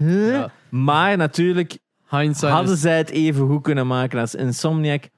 Ja. 0.05 0.51
Maar 0.71 1.17
natuurlijk, 1.17 1.79
Hindsight 2.09 2.53
hadden 2.53 2.75
is- 2.75 2.81
zij 2.81 2.97
het 2.97 3.11
even 3.11 3.47
goed 3.47 3.63
kunnen 3.63 3.87
maken 3.87 4.21
als 4.21 4.35
Insomniac? 4.35 5.09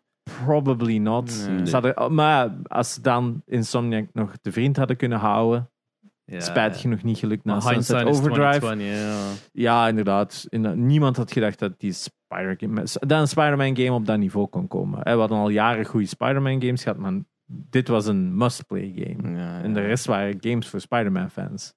Probably 0.45 0.99
not. 0.99 1.47
Nee. 1.49 1.71
Hadden- 1.73 2.15
maar 2.15 2.57
als 2.67 2.95
ze 2.95 3.01
dan 3.01 3.43
Insomniac 3.47 4.07
nog 4.13 4.33
de 4.43 4.53
vriend 4.53 4.77
hadden 4.77 4.97
kunnen 4.97 5.19
houden, 5.19 5.71
Ja, 6.25 6.41
spijtig 6.41 6.81
genoeg 6.81 7.03
niet 7.03 7.19
gelukt 7.19 7.45
na 7.45 7.61
Sunset 7.61 8.05
Overdrive. 8.05 8.59
2020, 8.59 8.87
ja. 8.87 9.27
Ja, 9.53 9.89
inderdaad. 9.89 10.47
Niemand 10.75 11.17
had 11.17 11.33
gedacht 11.33 11.59
dat, 11.59 11.73
die 11.81 11.93
Spider 11.93 12.57
dat 12.93 13.21
een 13.21 13.29
Spider-Man 13.29 13.77
game 13.77 13.93
op 13.93 14.07
dat 14.07 14.19
niveau 14.19 14.47
kon 14.47 14.69
komen. 14.69 15.01
We 15.03 15.11
hadden 15.11 15.39
al 15.39 15.49
jaren 15.49 15.85
goede 15.85 16.07
Spider-Man 16.07 16.63
games 16.63 16.83
gehad, 16.83 16.99
maar 16.99 17.13
dit 17.47 17.89
was 17.89 18.07
een 18.07 18.37
must-play 18.37 18.93
game. 18.97 19.37
Ja, 19.39 19.63
En 19.63 19.73
de 19.75 19.81
rest 19.81 20.07
waren 20.07 20.37
games 20.41 20.69
voor 20.69 20.81
Spider-Man 20.81 21.31
fans. 21.31 21.75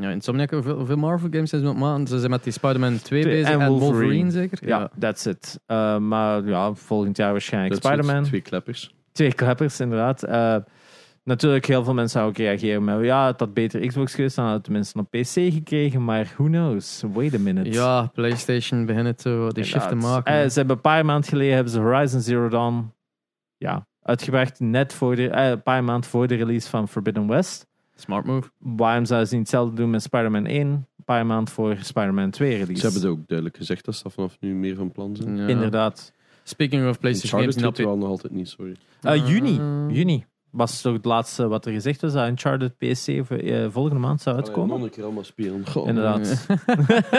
Ja, 0.00 0.10
Insomniac, 0.10 0.50
hoeveel, 0.50 0.76
hoeveel 0.76 0.96
Marvel 0.96 1.28
games 1.30 1.50
zijn 1.50 1.62
ze 1.62 1.66
met 1.68 1.76
maken? 1.76 2.06
Ze 2.06 2.18
zijn 2.18 2.30
met 2.30 2.44
die 2.44 2.52
Spider-Man 2.52 2.98
2 3.02 3.22
Twee- 3.22 3.34
bezig 3.34 3.50
en 3.50 3.68
Wolverine, 3.68 3.94
Wolverine. 3.94 4.30
zeker? 4.30 4.68
Ja, 4.68 4.90
that's 4.98 5.24
it. 5.26 5.60
Eh, 5.66 5.98
maar 5.98 6.44
ja, 6.44 6.74
volgend 6.74 7.16
jaar 7.16 7.32
waarschijnlijk 7.32 7.74
Spider-Man. 7.74 8.22
Twee 8.22 8.40
kleppers. 8.40 8.94
Twee 9.12 9.32
klappers, 9.34 9.80
inderdaad. 9.80 10.22
Eh, 10.22 10.56
natuurlijk, 11.24 11.66
heel 11.66 11.84
veel 11.84 11.94
mensen 11.94 12.18
zouden 12.20 12.42
ook 12.42 12.48
reageren 12.48 12.84
met 12.84 13.04
ja, 13.04 13.26
het 13.26 13.40
had 13.40 13.54
beter 13.54 13.86
Xbox 13.86 14.14
geweest, 14.14 14.36
dan 14.36 14.44
hadden 14.44 14.62
we 14.62 14.68
tenminste 14.68 14.98
op 14.98 15.10
PC 15.10 15.54
gekregen, 15.54 16.04
maar 16.04 16.32
who 16.36 16.44
knows? 16.44 17.02
Wait 17.12 17.34
a 17.34 17.38
minute. 17.38 17.70
Ja, 17.70 18.10
PlayStation 18.14 18.86
beginnen 18.86 19.16
te, 19.16 19.50
die 19.52 19.64
shift 19.64 19.88
te 19.88 19.94
maken. 19.94 20.32
Eh, 20.32 20.48
ze 20.48 20.58
hebben 20.58 20.76
een 20.76 20.82
paar 20.82 21.04
maanden 21.04 21.28
geleden 21.28 21.54
hebben 21.54 21.72
ze 21.72 21.80
Horizon 21.80 22.20
Zero 22.20 22.48
Dawn 22.48 22.92
ja, 23.56 23.86
uitgebracht, 24.02 24.60
net 24.60 24.92
voor 24.92 25.16
de, 25.16 25.28
eh, 25.28 25.48
een 25.48 25.62
paar 25.62 25.84
maanden 25.84 26.10
voor 26.10 26.26
de 26.26 26.34
release 26.34 26.68
van 26.68 26.88
Forbidden 26.88 27.26
West. 27.26 27.66
Smart 27.96 28.24
move. 28.24 28.50
Waarom 28.58 29.04
zouden 29.04 29.28
ze 29.28 29.34
niet 29.34 29.42
hetzelfde 29.46 29.76
doen 29.76 29.90
met 29.90 30.02
Spider-Man 30.02 30.46
1? 30.46 30.66
Een 30.68 30.86
paar 31.04 31.26
maanden 31.26 31.54
voor 31.54 31.76
Spider-Man 31.80 32.30
2 32.30 32.50
release. 32.50 32.74
Ze 32.74 32.82
hebben 32.82 33.00
het 33.02 33.10
ook 33.10 33.26
duidelijk 33.26 33.56
gezegd 33.58 33.84
dat 33.84 33.94
ze 33.94 34.10
vanaf 34.10 34.36
nu 34.40 34.54
meer 34.54 34.76
van 34.76 34.92
plan 34.92 35.16
zijn. 35.16 35.36
Ja. 35.36 35.46
Inderdaad. 35.46 36.12
Speaking 36.42 36.88
of 36.88 36.98
PlayStation 37.00 37.40
games, 37.40 37.56
Uncharted 37.56 37.84
wel 37.84 37.96
nog 37.96 38.08
altijd 38.08 38.32
niet, 38.32 38.48
sorry. 38.48 38.76
Eh, 39.00 39.28
juni. 39.28 39.60
Juni. 39.94 40.24
was 40.50 40.80
toch 40.80 40.92
het 40.92 41.04
laatste 41.04 41.48
wat 41.48 41.66
er 41.66 41.72
gezegd 41.72 42.00
was, 42.00 42.12
dat 42.12 42.28
Uncharted 42.28 42.76
PC 42.78 43.06
eh, 43.08 43.66
volgende 43.70 44.00
maand 44.00 44.20
zou 44.20 44.36
uitkomen. 44.36 44.76
Nog 44.76 44.84
een 44.86 44.90
keer 44.92 45.04
allemaal 45.04 45.24
spelen. 45.24 45.66
Goh. 45.66 45.86
Inderdaad. 45.88 46.46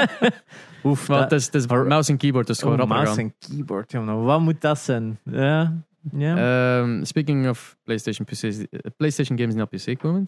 Oef, 0.83 1.07
Maar 1.07 1.19
dat- 1.19 1.31
het 1.31 1.39
is, 1.39 1.45
het 1.45 1.55
is 1.55 1.65
mouse 1.67 2.11
en 2.11 2.17
keyboard, 2.17 2.47
dus 2.47 2.59
gewoon 2.59 2.73
oh, 2.73 2.79
rapper 2.79 2.97
mouse 2.97 3.21
gaan. 3.21 3.33
en 3.39 3.49
keyboard. 3.55 3.91
Ja, 3.91 4.01
maar 4.01 4.21
wat 4.23 4.41
moet 4.41 4.61
dat 4.61 4.79
zijn? 4.79 5.19
Ja. 5.23 5.83
ja. 6.11 6.79
Ehm, 6.81 7.03
speaking 7.03 7.49
of 7.49 7.77
PlayStation, 7.83 8.25
PC's, 8.25 8.41
eh, 8.69 8.79
PlayStation 8.97 9.37
games 9.37 9.53
die 9.53 9.63
op 9.63 9.69
PC 9.69 9.99
komen. 9.99 10.23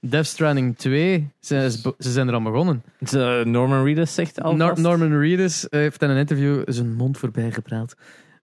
Death 0.00 0.26
Stranding 0.26 0.76
2, 0.78 1.30
ze, 1.40 1.56
is 1.56 1.80
ze 1.80 2.10
zijn 2.12 2.28
er 2.28 2.34
aan 2.34 2.42
begonnen. 2.42 2.82
De 2.98 3.42
Norman 3.46 3.84
Reedus 3.84 4.14
zegt 4.14 4.40
al. 4.42 4.56
Nor- 4.56 4.80
Norman 4.80 5.18
Reedus 5.18 5.68
eh, 5.68 5.80
heeft 5.80 6.02
in 6.02 6.10
een 6.10 6.16
interview 6.16 6.62
zijn 6.66 6.94
mond 6.94 7.18
voorbij 7.18 7.52
gepraat. 7.52 7.94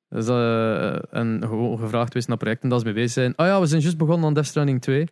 Dus, 0.09 0.27
eh, 0.27 1.13
en 1.13 1.37
gewoon 1.41 1.79
gevraagd 1.79 2.07
geweest 2.07 2.27
naar 2.27 2.37
projecten 2.37 2.69
dat 2.69 2.79
ze 2.79 2.85
mee 2.85 2.93
bezig 2.93 3.11
zijn. 3.11 3.33
Oh 3.35 3.45
ja, 3.45 3.59
we 3.59 3.65
zijn 3.65 3.81
juist 3.81 3.97
begonnen 3.97 4.27
aan 4.27 4.33
Death 4.33 4.47
Stranding 4.47 4.81
2. 4.81 5.07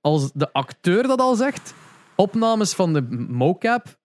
Als 0.00 0.30
de 0.34 0.52
acteur 0.52 1.02
dat 1.02 1.20
al 1.20 1.34
zegt, 1.34 1.74
opnames 2.14 2.74
van 2.74 2.92
de 2.92 3.02
mocap 3.28 3.96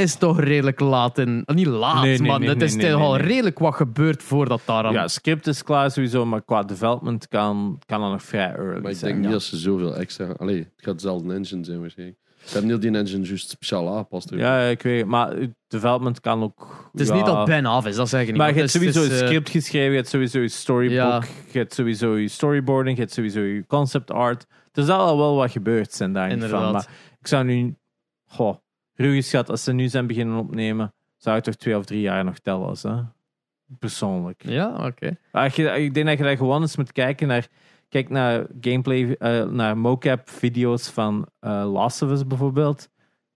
is 0.00 0.14
toch 0.14 0.40
redelijk 0.40 0.80
laat 0.80 1.18
in. 1.18 1.42
Niet 1.46 1.66
laat, 1.66 2.02
Nee, 2.02 2.18
nee, 2.18 2.28
maar 2.28 2.38
nee, 2.38 2.48
het 2.48 2.62
is 2.62 2.74
nee, 2.74 2.82
nee, 2.84 2.92
toch 2.92 3.02
al 3.02 3.16
redelijk 3.16 3.58
wat 3.58 3.74
gebeurd 3.74 4.22
voordat 4.22 4.60
daar 4.64 4.84
aan... 4.84 4.92
Ja, 4.92 5.08
script 5.08 5.46
is 5.46 5.62
klaar 5.62 5.90
sowieso, 5.90 6.26
maar 6.26 6.42
qua 6.42 6.62
development 6.62 7.28
kan, 7.28 7.78
kan 7.86 8.00
dat 8.00 8.10
nog 8.10 8.22
vrij 8.22 8.54
early 8.54 8.80
Maar 8.80 8.90
ik 8.90 8.96
zijn. 8.96 9.12
denk 9.12 9.24
niet 9.24 9.32
dat 9.32 9.42
ze 9.42 9.56
zoveel 9.56 9.96
extra... 9.96 10.26
Allee, 10.26 10.58
het 10.58 10.84
gaat 10.84 10.94
dezelfde 10.94 11.34
engine 11.34 11.64
zijn 11.64 11.80
waarschijnlijk. 11.80 12.18
Ze 12.44 12.52
hebben 12.52 12.70
heel 12.70 12.80
die 12.80 12.90
engine 13.00 13.26
juist 13.26 13.48
speciaal 13.50 13.88
aangepast. 13.88 14.30
Ja, 14.34 14.60
ik 14.60 14.82
weet 14.82 15.00
het. 15.00 15.08
Maar 15.08 15.36
development 15.68 16.20
kan 16.20 16.42
ook... 16.42 16.88
Het 16.92 17.00
is 17.00 17.08
ja. 17.08 17.14
niet 17.14 17.26
dat 17.26 17.44
bijna 17.44 17.68
af 17.68 17.86
is, 17.86 17.96
dat 17.96 18.08
zeg 18.08 18.20
ik 18.20 18.26
niet. 18.26 18.36
Maar 18.36 18.46
je 18.54 18.60
het 18.60 18.72
hebt 18.72 18.72
sowieso 18.72 19.02
een 19.14 19.20
eh, 19.20 19.26
script 19.26 19.50
geschreven, 19.50 19.90
je 19.90 19.96
hebt 19.96 20.08
sowieso 20.08 20.40
je 20.40 20.48
storybook, 20.48 20.96
Ja. 20.96 21.22
je 21.50 21.58
hebt 21.58 21.74
sowieso 21.74 22.16
je 22.16 22.28
storyboarding, 22.28 22.96
je 22.96 23.02
hebt 23.02 23.14
sowieso 23.14 23.40
je 23.40 23.66
concept 23.66 24.10
art. 24.10 24.46
Er 24.72 24.82
zal 24.82 24.98
al 24.98 25.18
wel 25.18 25.36
wat 25.36 25.50
gebeurd 25.50 25.92
zijn 25.92 26.12
daar 26.12 26.28
niet 26.28 26.38
van. 26.38 26.44
Inderdaad. 26.44 26.72
Maar 26.72 26.88
ik 27.20 27.26
zou 27.26 27.44
nu... 27.44 27.76
Goh, 28.26 28.56
ruw 28.94 29.14
geschat, 29.14 29.50
als 29.50 29.64
ze 29.64 29.72
nu 29.72 29.88
zijn 29.88 30.06
beginnen 30.06 30.38
opnemen, 30.38 30.92
zou 31.16 31.36
ik 31.36 31.42
toch 31.42 31.54
twee 31.54 31.76
of 31.76 31.84
drie 31.84 32.00
jaar 32.00 32.24
nog 32.24 32.38
tellen. 32.38 32.68
als, 32.68 32.82
Hè? 32.82 33.00
Persoonlijk. 33.78 34.42
Ja, 34.44 34.86
oké. 34.86 35.16
Ik 35.76 35.94
denk 35.94 36.06
dat 36.06 36.18
je 36.18 36.24
daar 36.24 36.36
gewoon 36.36 36.60
eens 36.60 36.76
moet 36.76 36.92
kijken 36.92 37.28
naar. 37.28 37.48
Kijk 37.88 38.08
naar 38.08 38.46
gameplay, 38.60 39.16
eh, 39.18 39.44
naar 39.44 39.78
mocap 39.78 40.28
video's 40.30 40.88
van 40.88 41.28
eh 41.40 41.72
Last 41.72 42.02
of 42.02 42.10
Us 42.10 42.26
bijvoorbeeld. 42.26 42.88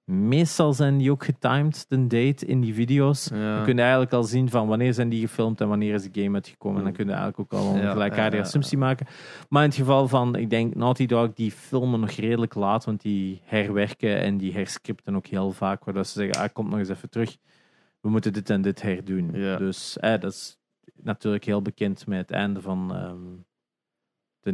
Meestal 0.08 0.72
zijn 0.72 0.98
die 0.98 1.10
ook 1.10 1.24
getimed, 1.24 1.84
de 1.88 2.06
date 2.06 2.46
in 2.46 2.60
die 2.60 2.74
video's. 2.74 3.28
Ja. 3.28 3.54
Dan 3.54 3.64
kun 3.64 3.74
je 3.74 3.80
eigenlijk 3.80 4.12
al 4.12 4.22
zien 4.22 4.50
van 4.50 4.66
wanneer 4.66 4.94
zijn 4.94 5.08
die 5.08 5.20
gefilmd 5.20 5.60
en 5.60 5.68
wanneer 5.68 5.94
is 5.94 6.10
de 6.10 6.22
game 6.22 6.34
uitgekomen. 6.34 6.78
En 6.78 6.84
dan 6.84 6.92
kun 6.92 7.06
je 7.06 7.12
eigenlijk 7.12 7.40
ook 7.40 7.60
al 7.60 7.74
een 7.74 7.80
Ja, 7.80 7.90
gelijkaardige 7.90 8.36
ja, 8.36 8.42
assumptie 8.42 8.78
maken. 8.78 9.06
Maar 9.48 9.62
in 9.62 9.68
het 9.68 9.78
geval 9.78 10.08
van, 10.08 10.36
ik 10.36 10.50
denk 10.50 10.74
Naughty 10.74 11.06
Dog, 11.06 11.32
die 11.32 11.52
filmen 11.52 12.00
nog 12.00 12.10
redelijk 12.10 12.54
laat, 12.54 12.84
want 12.84 13.00
die 13.00 13.40
herwerken 13.44 14.20
en 14.20 14.36
die 14.36 14.52
herscripten 14.52 15.16
ook 15.16 15.26
heel 15.26 15.52
vaak. 15.52 15.84
Waardoor 15.84 16.04
ze 16.04 16.12
zeggen, 16.12 16.42
ah, 16.42 16.48
kom 16.52 16.68
nog 16.68 16.78
eens 16.78 16.88
even 16.88 17.10
terug. 17.10 17.36
We 18.00 18.10
moeten 18.10 18.32
dit 18.32 18.50
en 18.50 18.62
dit 18.62 18.82
herdoen. 18.82 19.32
Dus 19.32 19.98
eh, 19.98 20.20
dat 20.20 20.32
is 20.32 20.58
natuurlijk 21.02 21.44
heel 21.44 21.62
bekend 21.62 22.06
met 22.06 22.18
het 22.18 22.30
einde 22.30 22.60
van 22.60 22.94
ehm 22.94 23.46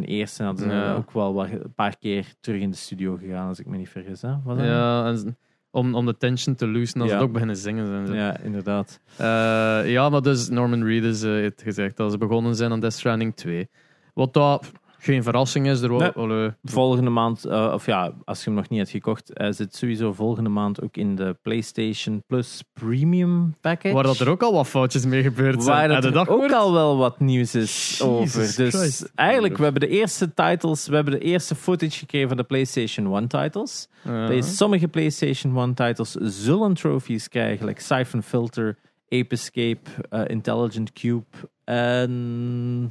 ten 0.00 0.04
eerste. 0.04 0.42
Hadden 0.42 0.70
ze 0.70 0.76
Ja. 0.76 0.94
ook 0.94 1.10
wel 1.12 1.34
wat, 1.34 1.48
een 1.50 1.72
paar 1.74 1.96
keer 1.98 2.26
terug 2.40 2.60
in 2.60 2.70
de 2.70 2.76
studio 2.76 3.16
gegaan, 3.16 3.48
als 3.48 3.58
ik 3.58 3.66
me 3.66 3.76
niet 3.76 3.88
vergis. 3.88 4.22
Hè? 4.22 4.34
Was 4.44 4.56
dat? 4.56 4.66
Ja, 4.66 5.06
en 5.06 5.36
om, 5.70 5.94
om 5.94 6.06
de 6.06 6.16
tension 6.16 6.54
te 6.54 6.66
loosen 6.68 7.00
als 7.00 7.10
Ja. 7.10 7.18
ze 7.18 7.22
ook 7.24 7.32
beginnen 7.32 7.56
zingen 7.56 7.86
zijn. 7.86 8.12
ja, 8.18 8.38
inderdaad. 8.40 9.00
Eh, 9.16 9.90
ja, 9.92 10.08
maar 10.08 10.22
dus 10.22 10.48
Norman 10.48 10.84
Reedus 10.84 11.22
eh, 11.22 11.30
heeft 11.30 11.62
gezegd 11.62 11.96
dat 11.96 12.10
ze 12.12 12.18
begonnen 12.18 12.54
zijn 12.54 12.72
aan 12.72 12.80
Death 12.80 12.92
Stranding 12.92 13.36
2. 13.36 13.68
Wat 14.14 14.32
dat 14.32 14.72
geen 15.04 15.22
verrassing 15.22 15.66
is. 15.68 15.80
Er 15.80 15.90
Nee. 15.92 16.08
allee, 16.08 16.50
Volgende 16.62 17.10
maand, 17.10 17.44
eh, 17.44 17.70
of 17.74 17.86
ja, 17.86 18.12
als 18.24 18.38
je 18.38 18.44
hem 18.44 18.54
nog 18.54 18.68
niet 18.68 18.78
hebt 18.78 18.90
gekocht, 18.90 19.30
hij 19.34 19.52
zit 19.52 19.74
sowieso 19.76 20.12
volgende 20.12 20.50
maand 20.50 20.82
ook 20.82 20.96
in 20.96 21.14
de 21.16 21.36
PlayStation 21.42 22.22
Plus 22.26 22.62
Premium 22.72 23.54
Package. 23.60 23.94
waar 23.94 24.02
dat 24.02 24.18
er 24.18 24.28
ook 24.28 24.42
al 24.42 24.52
wat 24.52 24.66
foutjes 24.68 25.04
mee 25.04 25.22
gebeurd 25.22 25.62
zijn. 25.62 25.88
Waar 25.88 26.00
dat 26.00 26.04
er 26.26 26.28
ook 26.30 26.52
al 26.52 26.72
wel 26.72 26.96
wat 26.96 27.20
nieuws 27.20 27.54
is 27.54 27.88
Jesus 27.88 28.02
over. 28.02 28.56
Dus 28.56 28.74
Christ. 28.74 29.12
eigenlijk, 29.14 29.56
we 29.56 29.62
hebben 29.62 29.80
de 29.80 29.88
eerste 29.88 30.34
titles, 30.34 30.86
we 30.88 30.94
hebben 30.94 31.12
de 31.14 31.20
eerste 31.26 31.54
footage 31.54 31.98
gekregen 31.98 32.28
van 32.28 32.36
de 32.36 32.42
PlayStation 32.44 33.06
1 33.16 33.28
titles. 33.28 33.88
Ja. 34.04 34.26
Play- 34.26 34.42
Sommige 34.42 34.88
PlayStation 34.88 35.56
1 35.58 35.74
titles 35.74 36.10
zullen 36.14 36.74
trophies 36.74 37.28
krijgen, 37.28 37.66
like 37.66 37.82
Siphon 37.82 38.22
Filter, 38.22 38.76
Ape 39.08 39.26
Escape, 39.28 39.80
eh, 40.10 40.22
Intelligent 40.26 40.92
Cube 40.92 41.24
en... 41.64 42.90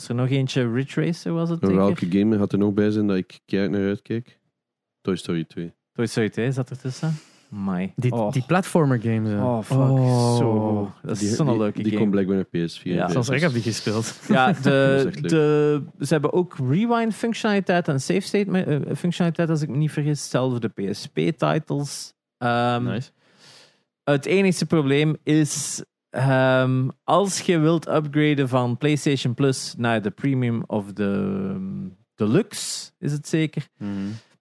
Was 0.00 0.08
er 0.08 0.14
nog 0.14 0.28
eentje? 0.28 0.72
Ridge 0.72 1.00
Racer 1.04 1.32
was 1.32 1.50
het 1.50 1.60
En 1.62 1.68
zeker? 1.68 1.82
welke 1.84 2.06
game 2.10 2.38
gaat 2.38 2.52
er 2.52 2.58
nog 2.58 2.72
bij 2.74 2.90
zijn 2.90 3.06
dat 3.06 3.16
ik 3.16 3.40
keihard 3.46 3.72
naar 3.72 3.86
uitkijk? 3.88 4.38
Toy 5.00 5.16
Story 5.16 5.44
2. 5.44 5.72
Toy 5.92 6.06
Story 6.06 6.28
2 6.28 6.52
zat 6.52 6.70
ertussen. 6.70 7.14
Mai. 7.48 7.92
Die, 7.96 8.12
oh. 8.12 8.32
die 8.32 8.44
platformer 8.46 9.00
games. 9.00 9.32
oh, 9.32 9.62
fuck. 9.62 9.78
Oh. 9.78 10.36
Zo. 10.36 10.92
Dat 11.02 11.10
is 11.10 11.18
Die, 11.18 11.28
zo'n 11.28 11.46
die, 11.46 11.58
leuke 11.58 11.76
die 11.82 11.84
game. 11.86 11.98
komt 11.98 12.10
blijkbaar 12.10 12.36
naar 12.36 12.46
PS4. 12.68 12.82
Ja. 12.82 13.08
Zelfs 13.08 13.28
ik 13.28 13.38
5, 13.38 13.42
heb 13.42 13.52
die 13.52 13.72
gespeeld. 13.72 14.20
Ja, 14.28 14.52
de, 14.52 15.10
de, 15.20 15.82
ze 15.98 16.12
hebben 16.12 16.32
ook 16.32 16.56
rewind 16.68 17.14
functionaliteit 17.14 17.88
en 17.88 18.00
save 18.00 18.20
state 18.20 18.50
eh, 18.64 18.96
functionaliteit, 18.96 19.48
als 19.50 19.62
ik 19.62 19.68
me 19.68 19.76
niet 19.76 19.90
vergis. 19.92 20.20
Hetzelfde 20.20 20.60
de 20.74 20.90
PSP-titles. 20.90 22.14
nice. 22.38 23.10
Het 24.04 24.26
enige 24.26 24.66
probleem 24.66 25.16
is, 25.22 25.84
ehm, 26.10 26.88
als 27.04 27.40
je 27.40 27.58
wilt 27.58 27.88
upgraden 27.88 28.48
van 28.48 28.76
PlayStation 28.76 29.34
Plus 29.34 29.74
naar 29.78 30.02
de 30.02 30.10
Premium 30.10 30.62
of 30.66 30.92
de 30.92 31.38
ehm, 31.54 31.88
Deluxe, 32.14 32.90
is 32.98 33.12
het 33.12 33.28
zeker, 33.28 33.68
Mhm. 33.78 33.90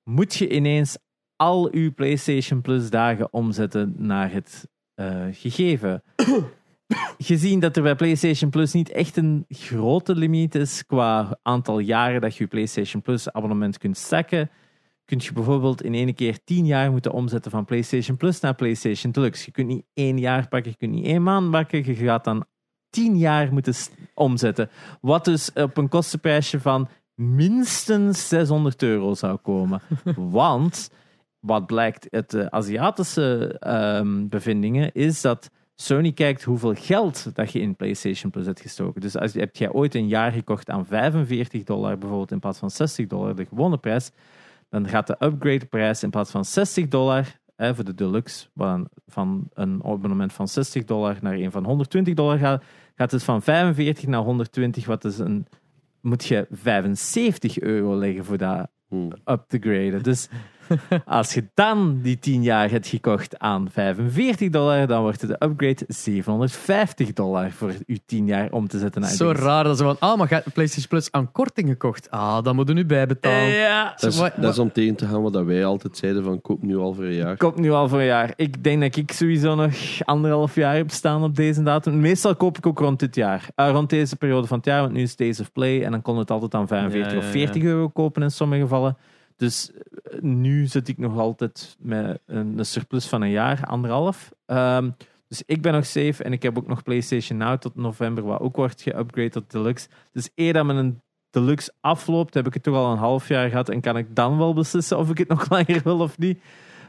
moet 0.04 0.34
je 0.36 0.50
ineens 0.50 0.98
al 1.36 1.72
uw 1.72 1.94
PlayStation 1.94 2.62
Plus 2.62 2.90
dagen 2.90 3.34
omzetten 3.34 3.94
naar 3.98 4.32
het 4.32 4.68
eh, 4.96 5.26
gegeven. 5.32 6.04
Gezien 7.18 7.60
dat 7.60 7.78
er 7.78 7.84
bij 7.84 7.96
PlayStation 7.96 8.50
Plus 8.50 8.74
niet 8.74 8.90
echt 8.92 9.18
een 9.18 9.46
grote 9.50 10.16
limiet 10.16 10.56
is 10.56 10.86
qua 10.86 11.38
aantal 11.42 11.80
jaren 11.80 12.22
dat 12.22 12.36
je 12.36 12.44
je 12.44 12.50
PlayStation 12.50 13.02
Plus 13.02 13.32
abonnement 13.32 13.78
kunt 13.78 13.98
stacken, 13.98 14.50
kun 15.10 15.20
je 15.22 15.34
bijvoorbeeld 15.34 15.84
in 15.84 15.94
één 15.94 16.14
keer 16.14 16.44
tien 16.44 16.66
jaar 16.66 16.92
moeten 16.92 17.12
omzetten 17.12 17.52
van 17.52 17.66
PlayStation 17.66 18.18
Plus 18.18 18.40
naar 18.40 18.56
PlayStation 18.56 19.12
Deluxe. 19.12 19.44
Je 19.46 19.52
kunt 19.52 19.68
niet 19.68 19.86
één 19.94 20.20
jaar 20.20 20.48
pakken, 20.48 20.72
je 20.72 20.78
kunt 20.78 20.92
niet 20.92 21.06
één 21.06 21.24
maand 21.24 21.52
pakken, 21.52 21.86
je 21.86 21.96
gaat 21.96 22.24
dan 22.24 22.46
tien 22.90 23.18
jaar 23.18 23.54
moeten 23.54 23.74
omzetten. 24.14 24.70
Wat 25.02 25.26
dus 25.26 25.54
op 25.54 25.78
een 25.78 25.90
kostenprijsje 25.90 26.60
van 26.60 26.88
minstens 27.16 28.28
600 28.28 28.84
euro 28.84 29.14
zou 29.14 29.38
komen. 29.38 29.82
Want 30.16 30.90
wat 31.40 31.66
blijkt 31.66 32.08
uit 32.10 32.30
de 32.30 32.52
Aziatische 32.52 33.56
ehm, 33.60 34.28
bevindingen 34.28 34.92
is 34.94 35.22
dat 35.22 35.50
Sony 35.76 36.12
kijkt 36.12 36.44
hoeveel 36.44 36.74
geld 36.76 37.36
dat 37.36 37.52
je 37.52 37.60
in 37.60 37.76
PlayStation 37.76 38.32
Plus 38.32 38.46
hebt 38.46 38.62
gestoken. 38.62 39.02
Dus 39.02 39.18
als, 39.18 39.34
heb 39.34 39.56
jij 39.56 39.72
ooit 39.72 39.96
een 39.96 40.08
jaar 40.08 40.32
gekocht 40.32 40.70
aan 40.70 40.86
45 40.86 41.64
dollar 41.64 41.98
bijvoorbeeld 41.98 42.32
in 42.32 42.40
plaats 42.40 42.60
van 42.60 42.70
60 42.70 43.08
dollar, 43.08 43.36
de 43.36 43.46
gewone 43.46 43.78
prijs, 43.78 44.12
dan 44.70 44.88
gaat 44.88 45.08
de 45.08 45.16
upgrade 45.20 45.66
prijs 45.66 46.04
in 46.04 46.10
plaats 46.10 46.32
van 46.32 46.46
60 46.46 46.88
dollar 46.88 47.40
hè, 47.56 47.76
voor 47.76 47.84
de 47.84 47.94
deluxe, 47.94 48.48
van, 48.56 48.88
van 49.08 49.50
een 49.54 49.82
abonnement 49.84 50.34
van 50.34 50.48
60 50.48 50.84
dollar 50.84 51.18
naar 51.22 51.34
een 51.34 51.52
van 51.52 51.66
120 51.66 52.14
dollar 52.14 52.38
gaat, 52.38 52.64
gaat 52.96 53.12
het 53.12 53.24
van 53.24 53.42
45 53.42 54.08
naar 54.08 54.22
120, 54.22 54.86
wat 54.86 55.06
is 55.06 55.18
een 55.18 55.48
moet 56.02 56.26
je 56.26 56.48
75 56.50 57.60
euro 57.60 57.96
leggen 57.96 58.26
voor 58.26 58.38
dat 58.38 58.70
Hmm. 58.90 59.12
up 59.26 59.44
te 59.48 59.58
graden. 59.60 60.04
Dus 60.04 60.30
als 61.06 61.34
je 61.34 61.44
dan 61.54 62.00
die 62.02 62.20
10 62.20 62.44
jaar 62.44 62.70
hebt 62.70 62.88
gekocht 62.88 63.40
aan 63.40 63.68
45 63.72 64.50
dollar, 64.50 64.88
dan 64.88 65.02
wordt 65.02 65.28
de 65.28 65.36
upgrade 65.40 65.84
750 65.88 67.14
dollar 67.14 67.52
voor 67.52 67.72
je 67.86 68.00
10 68.06 68.26
jaar 68.26 68.52
om 68.52 68.68
te 68.68 68.80
zetten 68.80 69.02
naar 69.02 69.10
Zo 69.10 69.32
deze. 69.34 69.44
raar 69.46 69.64
dat 69.64 69.78
ze 69.78 69.84
van, 69.84 69.96
ah, 70.00 70.18
maar 70.18 70.28
je 70.30 70.36
hebt 70.36 70.54
PlayStation 70.54 70.88
Plus 70.90 71.12
aan 71.12 71.32
korting 71.32 71.70
gekocht. 71.70 72.12
Ah, 72.12 72.44
dan 72.44 72.56
moeten 72.56 72.76
we 72.76 72.82
nu 72.82 72.88
bijbetalen. 72.88 73.48
Ja, 73.48 73.94
Dat, 73.98 74.12
is, 74.14 74.18
Wat- 74.20 74.34
dat 74.38 74.52
is 74.54 74.60
om 74.60 74.72
tegen 74.72 74.96
te 74.96 75.06
gaan 75.06 75.22
wat 75.22 75.44
wij 75.44 75.66
altijd 75.66 75.98
zeiden 75.98 76.24
van 76.24 76.42
koop 76.42 76.64
nu 76.64 76.78
al 76.78 76.94
voor 76.94 77.04
een 77.04 77.14
jaar. 77.14 77.38
komt 77.38 77.58
nu 77.58 77.72
al 77.72 77.88
voor 77.90 78.00
een 78.00 78.06
jaar. 78.06 78.34
Ik 78.36 78.64
denk 78.64 78.82
dat 78.82 78.96
ik 78.96 79.12
sowieso 79.12 79.56
nog 79.56 79.74
anderhalf 80.06 80.56
jaar 80.56 80.76
heb 80.76 80.92
staan 80.92 81.24
op 81.24 81.36
deze 81.36 81.64
datum. 81.64 82.00
Meestal 82.00 82.36
koop 82.36 82.58
ik 82.58 82.66
ook 82.66 82.80
rond 82.80 83.00
dit 83.00 83.16
jaar. 83.16 83.48
Eh, 83.56 83.70
rond 83.72 83.90
deze 83.90 84.16
periode 84.16 84.48
van 84.48 84.58
het 84.58 84.66
jaar, 84.66 84.82
want 84.82 84.94
nu 84.94 85.02
is 85.02 85.16
Days 85.16 85.40
of 85.40 85.52
Play 85.52 85.84
en 85.84 85.92
dan 85.92 86.02
kon 86.02 86.18
het 86.18 86.32
altijd 86.32 86.54
aan 86.56 86.68
45 86.68 87.12
Ja, 87.14 87.20
ja, 87.20 87.26
of 87.26 87.32
40 87.32 87.64
euro 87.64 87.90
kopen 87.90 88.22
in 88.24 88.32
sommige 88.32 88.62
gevallen. 88.62 88.98
Dus 89.40 89.72
eh, 89.72 90.22
nu 90.22 90.66
zit 90.66 90.88
ik 90.88 90.98
nog 90.98 91.18
altijd 91.18 91.76
met 91.80 92.20
een, 92.26 92.58
een 92.58 92.66
surplus 92.66 93.08
van 93.08 93.22
een 93.22 93.30
jaar, 93.30 93.66
anderhalf. 93.66 94.32
Ehm, 94.46 94.90
dus 95.28 95.44
ik 95.46 95.62
ben 95.62 95.74
nog 95.74 95.86
safe 95.86 96.24
en 96.24 96.34
ik 96.34 96.44
heb 96.44 96.58
ook 96.58 96.68
nog 96.68 96.84
PlayStation 96.84 97.38
Now 97.38 97.58
tot 97.58 97.76
november, 97.76 98.24
wat 98.24 98.40
ook 98.40 98.56
wordt 98.56 98.82
geupgrade 98.82 99.30
tot 99.30 99.52
Deluxe. 99.52 99.88
Dus 100.12 100.30
eer 100.36 100.54
dat 100.54 100.66
mijn 100.66 101.02
Deluxe 101.30 101.72
afloopt, 101.82 102.34
heb 102.34 102.48
ik 102.48 102.54
het 102.54 102.64
toch 102.64 102.76
al 102.76 102.92
een 102.92 102.98
half 102.98 103.28
jaar 103.28 103.50
gehad 103.50 103.70
en 103.70 103.82
kan 103.82 103.98
ik 103.98 104.16
dan 104.16 104.38
wel 104.38 104.54
beslissen 104.54 104.98
of 104.98 105.10
ik 105.10 105.18
het 105.18 105.28
nog 105.38 105.50
langer 105.50 105.82
wil 105.84 106.00
of 106.00 106.18
niet. 106.18 106.42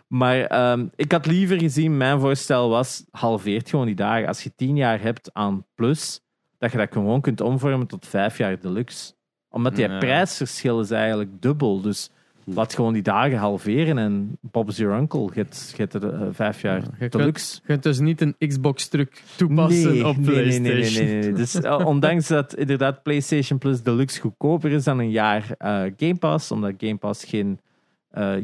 Maar 0.06 0.40
ehm, 0.40 0.86
ik 0.96 1.12
had 1.12 1.26
liever 1.26 1.58
gezien, 1.58 1.96
mijn 1.96 2.20
voorstel 2.20 2.68
was, 2.68 3.04
halveert 3.10 3.68
gewoon 3.70 3.86
die 3.86 3.94
dagen. 3.94 4.28
Als 4.28 4.42
je 4.42 4.52
tien 4.56 4.76
jaar 4.76 5.00
hebt 5.00 5.30
aan 5.32 5.66
plus, 5.74 6.20
dat 6.58 6.72
je 6.72 6.78
dat 6.78 6.92
gewoon 6.92 7.20
kunt 7.20 7.40
omvormen 7.40 7.86
tot 7.86 8.06
vijf 8.06 8.38
jaar 8.38 8.60
deluxe. 8.60 9.12
Omdat 9.48 9.76
die 9.76 9.88
Ja. 9.88 9.98
prijsverschil 9.98 10.80
is 10.80 10.90
eigenlijk 10.90 11.42
dubbel. 11.42 11.80
Dus 11.80 12.10
laat 12.44 12.74
gewoon 12.74 12.92
die 12.92 13.02
dagen 13.02 13.38
halveren 13.38 13.98
en 13.98 14.38
Bob's 14.40 14.76
Your 14.76 14.98
Uncle. 14.98 15.30
Je 15.34 15.46
hebt, 15.76 15.94
er 15.94 16.12
eh, 16.14 16.28
vijf 16.30 16.60
jaar 16.60 16.82
deluxe. 17.10 17.54
Je 17.60 17.66
kunt 17.66 17.82
dus 17.82 17.98
niet 17.98 18.20
een 18.20 18.34
Xbox-truc 18.38 19.22
toepassen 19.36 20.06
op 20.06 20.16
PlayStation. 20.22 20.62
Nee, 20.62 20.72
nee, 20.74 20.90
nee, 20.90 21.12
nee, 21.12 21.22
nee. 21.22 21.32
Dus 21.32 21.54
eh, 21.54 21.86
ondanks 21.86 22.28
dat 22.28 22.54
inderdaad 22.54 23.02
PlayStation 23.02 23.58
Plus 23.58 23.82
Deluxe 23.82 24.20
goedkoper 24.20 24.70
is 24.70 24.84
dan 24.84 24.98
een 24.98 25.10
jaar 25.10 25.54
eh, 25.58 25.82
Game 25.96 26.16
Pass, 26.16 26.50
omdat 26.50 26.74
Game 26.78 26.96
Pass 26.96 27.24
geen 27.24 27.60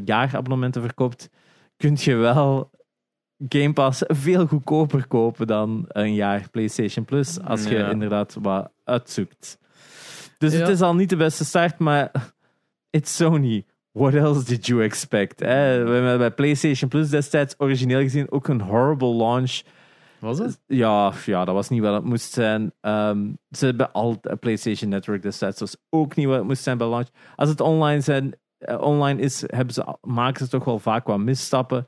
jaarabonnementen 0.05 0.81
verkoopt, 0.81 1.29
kun 1.77 1.95
je 1.99 2.15
wel 2.15 2.69
Game 3.49 3.73
Pass 3.73 4.03
veel 4.07 4.47
goedkoper 4.47 5.07
kopen 5.07 5.47
dan 5.47 5.85
een 5.87 6.13
jaar 6.13 6.49
PlayStation 6.51 7.05
Plus, 7.05 7.41
als 7.41 7.63
je 7.63 7.75
Ja. 7.75 7.89
inderdaad 7.89 8.37
wat 8.41 8.71
uitzoekt. 8.83 9.59
Dus 10.37 10.53
het 10.53 10.67
is 10.67 10.81
al 10.81 10.95
niet 10.95 11.09
de 11.09 11.15
beste 11.15 11.45
start, 11.45 11.77
maar 11.77 12.11
it's 12.89 13.15
Sony. 13.15 13.65
What 13.97 14.13
else 14.13 14.45
did 14.45 14.65
you 14.67 14.83
expect? 14.83 15.39
We 15.39 15.45
hebben 15.47 16.17
bij 16.17 16.31
PlayStation 16.31 16.89
Plus 16.89 17.09
destijds 17.09 17.55
origineel 17.57 18.01
gezien 18.01 18.31
ook 18.31 18.47
een 18.47 18.61
horrible 18.61 19.15
launch. 19.15 19.61
Was 20.19 20.39
het? 20.39 20.59
Ja, 20.67 21.13
ja, 21.25 21.45
dat 21.45 21.55
was 21.55 21.69
niet 21.69 21.81
wat 21.81 21.93
het 21.93 22.03
moest 22.03 22.33
zijn. 22.33 22.71
Ehm, 22.81 23.31
ze 23.51 23.65
hebben 23.65 23.91
al 23.91 24.17
het 24.21 24.39
PlayStation 24.39 24.89
Network 24.89 25.21
destijds 25.21 25.59
was 25.59 25.77
ook 25.89 26.15
niet 26.15 26.27
wat 26.27 26.35
het 26.37 26.45
moest 26.47 26.63
zijn 26.63 26.77
bij 26.77 26.87
launch. 26.87 27.07
Als 27.35 27.49
het 27.49 27.61
online, 27.61 28.01
zijn, 28.01 28.35
eh, 28.57 28.81
online 28.81 29.21
is, 29.21 29.43
hebben 29.45 29.73
ze, 29.73 29.97
maken 30.01 30.45
ze 30.45 30.51
toch 30.51 30.63
wel 30.63 30.79
vaak 30.79 31.07
wat 31.07 31.19
misstappen. 31.19 31.87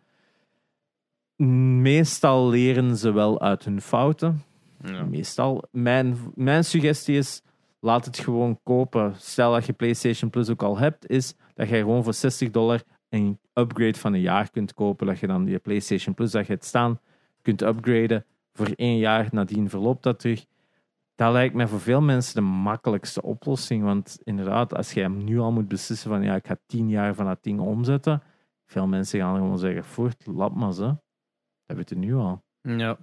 Meestal 1.82 2.50
leren 2.50 2.98
ze 2.98 3.12
wel 3.12 3.42
uit 3.42 3.66
hun 3.66 3.82
fouten. 3.82 4.44
Ja. 4.84 5.04
Meestal. 5.04 5.64
Mijn, 5.72 6.18
mijn 6.36 6.64
suggestie 6.64 7.18
is, 7.18 7.42
laat 7.80 8.06
het 8.06 8.20
gewoon 8.20 8.60
kopen. 8.64 9.16
Stel 9.16 9.52
dat 9.52 9.66
je 9.66 9.74
PlayStation 9.74 10.30
Plus 10.30 10.50
ook 10.50 10.64
al 10.64 10.78
hebt, 10.78 11.10
is 11.10 11.36
dat 11.54 11.70
je 11.70 11.76
gewoon 11.76 12.04
voor 12.04 12.14
60 12.14 12.50
dollar 12.50 12.84
een 13.10 13.40
upgrade 13.54 13.98
van 13.98 14.14
een 14.14 14.22
jaar 14.22 14.50
kunt 14.50 14.74
kopen. 14.74 15.08
Dat 15.08 15.20
je 15.20 15.28
dan 15.28 15.48
je 15.48 15.60
PlayStation 15.60 16.14
Plus 16.14 16.32
dat 16.32 16.46
je 16.46 16.52
hebt 16.52 16.66
staan, 16.66 17.00
kunt 17.42 17.62
upgraden 17.62 18.26
voor 18.54 18.68
één 18.76 18.98
jaar. 18.98 19.28
Nadien 19.32 19.70
verloopt 19.70 20.04
dat 20.04 20.20
terug. 20.20 20.46
Dat 21.16 21.32
lijkt 21.32 21.56
mij 21.56 21.68
voor 21.68 21.80
veel 21.80 22.02
mensen 22.02 22.36
de 22.36 22.42
makkelijkste 22.42 23.22
oplossing. 23.22 23.84
Want 23.84 24.20
inderdaad, 24.24 24.76
als 24.76 24.94
je 24.94 25.02
hem 25.02 25.24
nu 25.24 25.40
al 25.40 25.52
moet 25.52 25.68
beslissen 25.68 26.10
van 26.10 26.24
ja, 26.24 26.36
ik 26.36 26.48
ga 26.48 26.58
tien 26.66 26.90
jaar 26.90 27.16
van 27.16 27.26
dat 27.26 27.44
ding 27.44 27.60
omzetten. 27.60 28.22
Veel 28.66 28.88
mensen 28.88 29.20
gaan 29.20 29.36
gewoon 29.36 29.60
zeggen, 29.60 29.84
voort, 29.84 30.26
lap 30.26 30.56
maar 30.56 30.74
ze. 30.74 30.96
Dat 31.66 31.78
weet 31.78 31.90
je 31.90 31.96
nu 31.96 32.16
al. 32.16 32.44
Ja. 32.62 32.98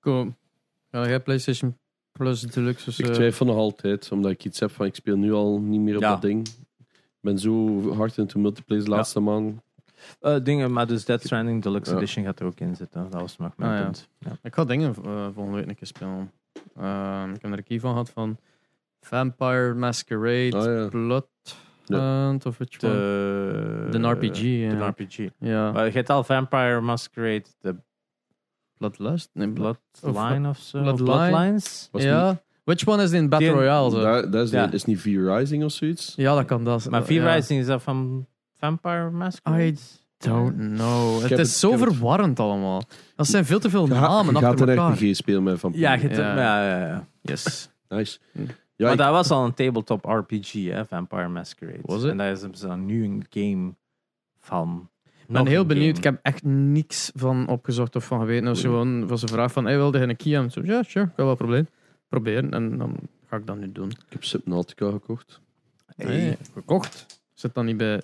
Cool. 0.00 0.34
Ja, 0.90 1.08
jij 1.08 1.20
PlayStation 1.20 1.78
Plus 2.18 2.40
Deluxe. 2.40 2.84
Dus, 2.84 2.98
Ik 2.98 3.06
eh, 3.06 3.12
twijfel 3.12 3.46
nog 3.46 3.56
altijd, 3.56 4.12
omdat 4.12 4.30
ik 4.30 4.44
iets 4.44 4.60
heb 4.60 4.70
van 4.70 4.86
ik 4.86 4.94
speel 4.94 5.16
nu 5.16 5.32
al 5.32 5.60
niet 5.60 5.80
meer 5.80 5.96
op 5.96 6.02
Ja. 6.02 6.10
dat 6.10 6.22
ding. 6.22 6.48
Ik 6.48 7.20
ben 7.20 7.38
zo 7.38 7.80
hard 7.94 8.18
into 8.18 8.40
multiplayer 8.40 8.84
de 8.84 8.90
Ja. 8.90 8.96
laatste 8.96 9.20
maand. 9.20 9.60
Eh, 10.20 10.36
dingen, 10.42 10.72
maar 10.72 10.86
dus 10.86 11.04
Death 11.04 11.22
Stranding 11.24 11.62
Deluxe 11.62 11.90
Ja. 11.90 11.96
Edition 11.96 12.24
gaat 12.24 12.40
er 12.40 12.46
ook 12.46 12.60
in 12.60 12.76
zitten. 12.76 13.06
Dat 13.10 13.20
was 13.20 13.36
nog 13.36 13.52
mijn 13.56 13.70
Ah, 13.70 13.76
ja. 13.78 13.82
punt. 13.84 14.08
Ja. 14.18 14.30
Ik 14.42 14.54
ga 14.54 14.64
dingen 14.64 14.94
eh, 15.04 15.26
volgende 15.34 15.58
week 15.58 15.68
een 15.68 15.74
keer 15.76 15.86
spelen. 15.86 16.30
Ehm, 16.76 17.32
ik 17.34 17.42
heb 17.42 17.50
er 17.52 17.58
een 17.58 17.64
key 17.64 17.80
van 17.80 17.90
gehad 17.90 18.10
van 18.10 18.36
Vampire 19.00 19.74
Masquerade, 19.74 20.56
Ah, 20.56 20.64
ja. 20.64 20.88
Bloodhunt 20.88 22.46
of 22.46 22.58
which 22.58 22.82
one? 22.84 22.92
De, 22.92 23.88
De 23.98 24.08
RPG, 24.08 24.40
ja. 24.40 24.74
De 24.74 24.86
RPG. 24.86 25.28
Ja, 25.38 25.72
Maar 25.72 25.84
je 25.86 25.92
hebt 25.92 26.10
al 26.10 26.24
Vampire 26.24 26.80
Masquerade, 26.80 27.44
de 27.60 27.76
Bloodlust? 28.78 29.30
Nee, 29.32 29.48
Blood. 29.48 29.78
Bloodline 30.00 30.48
of 30.48 30.58
zo. 30.58 30.80
Bloodline? 30.82 31.04
Bloodlines? 31.04 31.88
Was 31.92 32.02
Ja. 32.02 32.42
Which 32.64 32.86
one 32.88 33.02
is 33.02 33.12
in 33.12 33.28
Battle 33.28 33.48
Die- 33.48 33.56
Royale? 33.56 33.90
Zo? 33.90 34.00
Dat, 34.02 34.32
dat 34.32 34.44
is, 34.44 34.50
Ja. 34.50 34.70
is 34.70 34.84
niet 34.84 35.00
V-Rising 35.00 35.64
of 35.64 35.72
zoiets? 35.72 36.12
Ja, 36.16 36.34
dat 36.34 36.44
kan 36.44 36.64
dat. 36.64 36.90
Maar 36.90 37.04
V-Rising 37.04 37.60
is 37.60 37.66
dat 37.66 37.82
van 37.82 38.26
Vampire 38.58 39.10
Masquerade? 39.10 39.64
I 39.66 39.76
Don't 40.18 40.56
know. 40.56 41.22
Het 41.22 41.30
is 41.30 41.38
het- 41.38 41.48
zo 41.48 41.76
verwarrend 41.76 42.40
allemaal. 42.40 42.82
Dat 43.16 43.26
zijn 43.26 43.44
veel 43.44 43.58
te 43.58 43.70
veel 43.70 43.86
Je, 43.86 43.94
ga- 43.94 44.00
namen 44.00 44.34
je 44.34 44.40
gaat 44.40 44.50
achter 44.50 44.68
een 44.68 44.76
elkaar. 44.78 44.92
RPG 45.02 45.16
spelen 45.16 45.42
met 45.42 45.60
van 45.60 45.72
Ja, 45.74 45.92
Ja. 45.92 46.36
ja, 46.36 46.68
ja, 46.78 46.86
ja. 46.86 47.06
Yes. 47.20 47.68
Nice. 47.88 48.18
Ja, 48.32 48.42
maar 48.76 48.92
ik- 48.92 48.98
dat 48.98 49.10
was 49.10 49.30
al 49.30 49.44
een 49.44 49.54
tabletop 49.54 50.04
RPG, 50.04 50.52
hè, 50.52 50.84
Vampire 50.86 51.28
Masquerade. 51.28 51.78
Was 51.82 52.02
het? 52.02 52.10
En 52.10 52.16
daar 52.16 52.36
ze 52.36 52.66
dan 52.66 52.86
nu 52.86 53.04
een 53.04 53.24
game 53.30 53.74
van. 54.40 54.88
Ik 55.26 55.32
ben 55.32 55.46
heel 55.46 55.66
benieuwd. 55.66 55.96
Ik 55.96 56.04
heb 56.04 56.18
echt 56.22 56.42
niks 56.44 57.10
van 57.14 57.48
opgezocht 57.48 57.96
of 57.96 58.04
van 58.04 58.20
geweten. 58.20 58.48
Als 58.48 58.60
je 58.60 58.66
gewoon 58.66 59.06
was 59.06 59.22
een 59.22 59.28
vraag 59.28 59.52
van, 59.52 59.64
hey, 59.64 59.76
wilde 59.76 59.98
je 59.98 60.06
een 60.08 60.16
key 60.16 60.32
hebben? 60.32 60.50
Zo, 60.50 60.60
Ja, 60.64 60.82
sure, 60.82 61.04
ik 61.04 61.12
heb 61.16 61.26
wel 61.26 61.34
probleem. 61.36 61.66
Proberen. 62.08 62.50
En 62.50 62.78
dan 62.78 62.96
ga 63.26 63.36
ik 63.36 63.46
dat 63.46 63.56
nu 63.56 63.72
doen. 63.72 63.90
ik 63.90 63.96
heb 64.08 64.24
Subnautica 64.24 64.90
gekocht. 64.90 65.40
Hey, 65.96 66.36
gekocht. 66.52 67.22
Zit 67.32 67.54
dan 67.54 67.64
niet 67.66 67.76
bij 67.76 68.02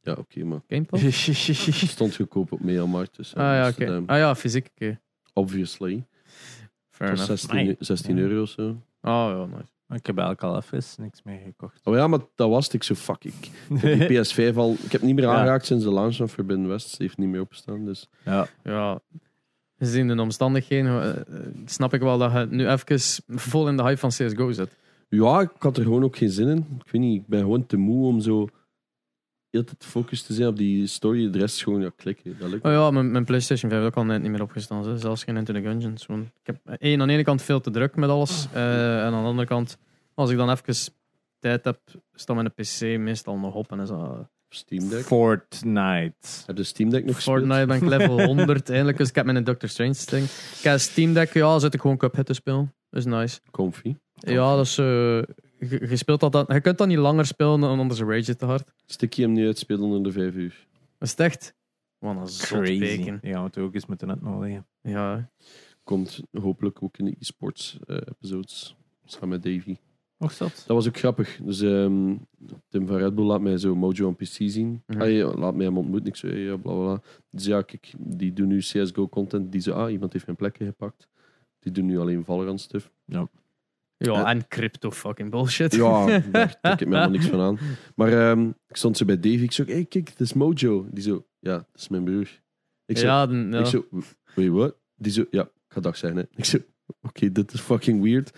Ja, 0.00 0.12
oké, 0.12 0.44
maar 0.44 0.60
Game 0.68 0.84
Pass? 0.84 1.02
het 1.66 1.90
stond 1.90 2.16
goedkoop 2.16 2.52
op 2.52 2.60
Mediamarkt. 2.60 3.16
Dus, 3.16 3.34
Ah 3.34 3.42
ja, 3.42 3.64
dus, 3.66 3.74
oké. 3.74 3.84
ehm, 3.84 4.02
Ah 4.06 4.18
ja, 4.18 4.34
fysiek. 4.34 4.68
Oké. 4.74 5.00
Obviously. 5.32 6.06
Fair 6.90 7.10
Het 7.10 7.18
was 7.18 7.28
enough. 7.28 7.40
16, 7.40 7.58
Amai. 7.60 7.76
16 7.78 8.16
Ja. 8.16 8.22
euro 8.22 8.42
of 8.42 8.48
zo. 8.48 8.68
Oh 8.68 8.76
ja, 9.02 9.44
nice. 9.56 9.72
Ik 9.94 10.06
heb 10.06 10.18
eigenlijk 10.18 10.42
al 10.42 10.56
even 10.56 11.02
niks 11.02 11.22
meer 11.22 11.40
gekocht. 11.44 11.80
Oh 11.84 11.94
ja, 11.94 12.06
maar 12.06 12.18
dat 12.34 12.48
was 12.50 12.64
het. 12.64 12.74
Ik 12.74 12.82
zo, 12.82 12.94
fuck, 12.94 13.24
ik 13.24 13.34
ik 13.68 13.80
heb 13.80 14.08
die 14.08 14.18
PS5 14.52 14.54
al... 14.56 14.76
Ik 14.82 14.92
heb 14.92 15.02
niet 15.02 15.14
meer 15.14 15.24
Ja. 15.24 15.34
aangeraakt 15.34 15.66
sinds 15.66 15.84
de 15.84 15.92
launch 15.92 16.16
van 16.16 16.28
Forbidden 16.28 16.68
West. 16.68 16.88
Ze 16.88 17.02
heeft 17.02 17.18
niet 17.18 17.28
meer 17.28 17.40
opgestaan, 17.40 17.84
dus... 17.84 18.08
ja. 18.24 18.46
Ja, 18.64 19.00
gezien 19.78 20.08
de 20.08 20.20
omstandigheden 20.20 21.02
eh, 21.02 21.08
eh, 21.38 21.46
snap 21.64 21.94
ik 21.94 22.00
wel 22.00 22.18
dat 22.18 22.32
je 22.32 22.46
nu 22.50 22.68
even 22.68 23.00
vol 23.28 23.68
in 23.68 23.76
de 23.76 23.82
hype 23.82 23.96
van 23.98 24.10
CSGO 24.10 24.52
zit. 24.52 24.76
Ja, 25.08 25.40
ik 25.40 25.50
had 25.58 25.76
er 25.76 25.82
gewoon 25.82 26.04
ook 26.04 26.16
geen 26.16 26.30
zin 26.30 26.48
in. 26.48 26.56
Ik 26.84 26.90
weet 26.90 27.02
niet, 27.02 27.20
ik 27.20 27.26
ben 27.26 27.40
gewoon 27.40 27.66
te 27.66 27.76
moe 27.76 28.06
om 28.06 28.20
zo... 28.20 28.48
Heel 29.50 29.64
te 29.64 29.74
focus 29.78 30.22
te 30.22 30.32
zijn 30.32 30.48
op 30.48 30.56
die 30.56 30.86
story. 30.86 31.30
De 31.30 31.38
rest 31.38 31.62
gewoon, 31.62 31.80
ja, 31.80 31.90
klikken. 31.96 32.36
Dat 32.38 32.50
lukt 32.50 32.64
Oh 32.64 32.70
ja, 32.72 32.90
mijn, 32.90 33.10
mijn 33.10 33.24
PlayStation 33.24 33.70
5 33.70 33.82
heeft 33.82 33.96
ook 33.96 34.02
al 34.02 34.10
net 34.10 34.22
niet 34.22 34.30
meer 34.30 34.42
opgestaan. 34.42 34.88
Hè. 34.88 34.98
Zelfs 34.98 35.24
geen 35.24 35.36
Into 35.36 35.52
the 35.52 35.60
Gungeons. 35.60 36.04
Gewoon, 36.04 36.20
ik 36.20 36.46
heb 36.46 36.56
één, 36.78 37.00
aan 37.00 37.06
de 37.08 37.14
ene 37.14 37.24
kant 37.24 37.42
veel 37.42 37.60
te 37.60 37.70
druk 37.70 37.96
met 37.96 38.10
alles. 38.10 38.46
eh, 38.52 38.98
en 39.06 39.12
aan 39.12 39.22
de 39.22 39.28
andere 39.28 39.48
kant, 39.48 39.78
als 40.14 40.30
ik 40.30 40.36
dan 40.36 40.50
even 40.50 40.92
tijd 41.38 41.64
heb, 41.64 41.80
staat 42.14 42.36
mijn 42.36 42.52
PC 42.54 42.80
meestal 42.98 43.36
nog 43.38 43.54
op. 43.54 43.72
En 43.72 43.80
is 43.80 43.88
dat... 43.88 44.28
Steam 44.52 44.88
Deck. 44.88 45.04
Fortnite. 45.04 46.28
Heb 46.46 46.56
je 46.56 46.62
Steam 46.62 46.90
Deck 46.90 47.04
nog 47.04 47.14
gespeeld? 47.14 47.36
Fortnite 47.38 47.66
ben 47.66 47.76
ik 47.76 47.82
level 47.98 48.24
100 48.24 48.68
eindelijk. 48.70 48.98
Dus 48.98 49.08
ik 49.08 49.14
heb 49.14 49.24
mijn 49.24 49.44
Doctor 49.44 49.68
Strange 49.68 49.94
ding. 50.10 50.24
Ik 50.58 50.62
heb 50.62 50.78
Steam 50.78 51.12
Deck, 51.12 51.32
ja, 51.32 51.58
zit 51.58 51.74
ik 51.74 51.80
gewoon 51.80 51.96
Cuphead 51.96 52.26
te 52.26 52.34
spelen. 52.34 52.74
Dat 52.90 53.00
is 53.00 53.06
nice. 53.06 53.40
Comfy. 53.50 53.94
Ja, 54.14 54.56
dat 54.56 54.64
is... 54.66 54.78
eh, 54.78 55.18
je, 55.68 55.86
je 55.88 55.96
speelt 55.96 56.20
dat, 56.20 56.32
dan- 56.32 56.44
je 56.48 56.60
kunt 56.60 56.78
dat 56.78 56.88
niet 56.88 56.98
langer 56.98 57.26
spelen, 57.26 57.60
dan 57.60 57.78
anders 57.78 58.00
rage 58.00 58.30
het 58.30 58.38
te 58.38 58.44
hard. 58.44 58.70
Stik 58.86 59.12
je 59.12 59.22
hem 59.22 59.32
nu 59.32 59.46
uitspelen 59.46 59.82
onder 59.82 60.02
de 60.02 60.12
5 60.12 60.34
uur. 60.34 60.66
Dat 60.98 61.08
is 61.08 61.10
het 61.10 61.20
echt... 61.20 61.54
Wat 61.98 62.16
een 62.16 62.26
zot 62.28 62.60
Crazy. 62.60 62.78
bacon. 62.78 63.18
Ja, 63.22 63.48
we 63.52 63.60
ook 63.60 63.74
eens 63.74 63.86
moeten 63.86 64.08
uitnodigen. 64.10 64.66
Ja, 64.82 65.30
Komt 65.84 66.20
hopelijk 66.32 66.82
ook 66.82 66.98
in 66.98 67.04
de 67.04 67.10
e-sports 67.18 67.78
eh, 67.86 67.96
episodes. 67.96 68.76
Samen 69.04 69.28
met 69.28 69.42
Davy. 69.42 69.76
Nog 70.18 70.32
zat? 70.32 70.64
Dat 70.66 70.76
was 70.76 70.88
ook 70.88 70.96
grappig. 70.96 71.40
Dus 71.42 71.60
ehm, 71.60 72.16
Tim 72.68 72.86
van 72.86 72.96
Red 72.96 73.14
Bull 73.14 73.24
laat 73.24 73.40
mij 73.40 73.58
zo 73.58 73.74
Mojo 73.74 74.06
on 74.06 74.16
PC 74.16 74.26
zien. 74.26 74.82
Ah, 74.86 75.10
ja, 75.10 75.34
laat 75.34 75.54
mij 75.54 75.66
hem 75.66 75.78
ontmoeten. 75.78 76.08
Ik 76.08 76.16
zei, 76.16 76.36
ja, 76.38 76.56
bla 76.56 76.72
bla 76.72 76.82
bla. 76.82 77.00
Dus 77.30 77.44
ja, 77.44 77.62
kijk, 77.62 77.92
die 77.98 78.32
doen 78.32 78.48
nu 78.48 78.58
CSGO 78.58 79.08
content. 79.08 79.52
Die 79.52 79.60
zo, 79.60 79.72
ah, 79.72 79.90
iemand 79.92 80.12
heeft 80.12 80.26
mijn 80.26 80.36
plekje 80.38 80.64
gepakt. 80.64 81.08
Die 81.58 81.72
doen 81.72 81.86
nu 81.86 81.98
alleen 81.98 82.24
Valorant 82.24 82.60
stuff. 82.60 82.90
Ja 84.06 84.24
Eh. 84.24 84.30
en 84.30 84.48
crypto 84.48 84.90
fucking 84.90 85.30
bullshit. 85.30 85.74
Ja, 85.74 86.06
daar 86.32 86.60
trek 86.60 86.80
ik 86.80 86.88
me 86.88 86.94
helemaal 86.94 87.10
niks 87.10 87.26
van 87.26 87.40
aan. 87.40 87.58
Maar 87.94 88.12
ehm, 88.30 88.48
ik 88.68 88.76
stond 88.76 88.96
zo 88.96 89.04
bij 89.04 89.20
Davy. 89.20 89.42
Ik 89.42 89.52
zo, 89.52 89.64
hey, 89.64 89.84
kijk, 89.84 90.06
dat 90.06 90.20
is 90.20 90.32
Mojo. 90.32 90.86
Die 90.90 91.02
zo, 91.02 91.26
ja, 91.38 91.52
dat 91.56 91.66
is 91.74 91.88
mijn 91.88 92.04
broer. 92.04 92.40
Ik 92.86 92.98
zo, 92.98 93.06
ja, 93.06 93.26
dan- 93.26 93.50
ja. 93.52 93.58
ik 93.58 93.66
zo 93.66 93.86
wait, 94.34 94.50
what? 94.50 94.74
Die 94.96 95.12
zo, 95.12 95.24
ja, 95.30 95.42
ik 95.42 95.50
ga 95.68 95.80
dag 95.80 95.96
zeggen. 95.96 96.18
Hè. 96.18 96.24
Ik 96.36 96.44
zo, 96.44 96.58
oké, 97.02 97.32
dit 97.32 97.52
is 97.52 97.60
fucking 97.60 98.02
weird. 98.02 98.28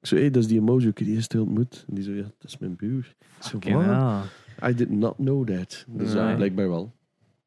Ik 0.00 0.06
zo, 0.06 0.16
hey, 0.16 0.30
dat 0.30 0.42
is 0.42 0.48
die 0.48 0.60
Mojo. 0.60 0.88
Ik 0.88 0.98
heb 0.98 1.06
die 1.06 1.16
eerst 1.16 1.34
ontmoet. 1.34 1.84
En 1.88 1.94
die 1.94 2.04
zo, 2.04 2.12
ja, 2.12 2.22
dat 2.22 2.50
is 2.50 2.58
mijn 2.58 2.76
broer. 2.76 3.14
Ik 3.38 3.42
zo, 3.42 3.58
ja. 3.60 4.22
I 4.68 4.74
did 4.74 4.90
not 4.90 5.14
know 5.16 5.46
that. 5.46 5.84
Dus 5.88 6.12
ja, 6.12 6.26
Nee. 6.26 6.36
blijkbaar 6.36 6.68
wel. 6.68 6.92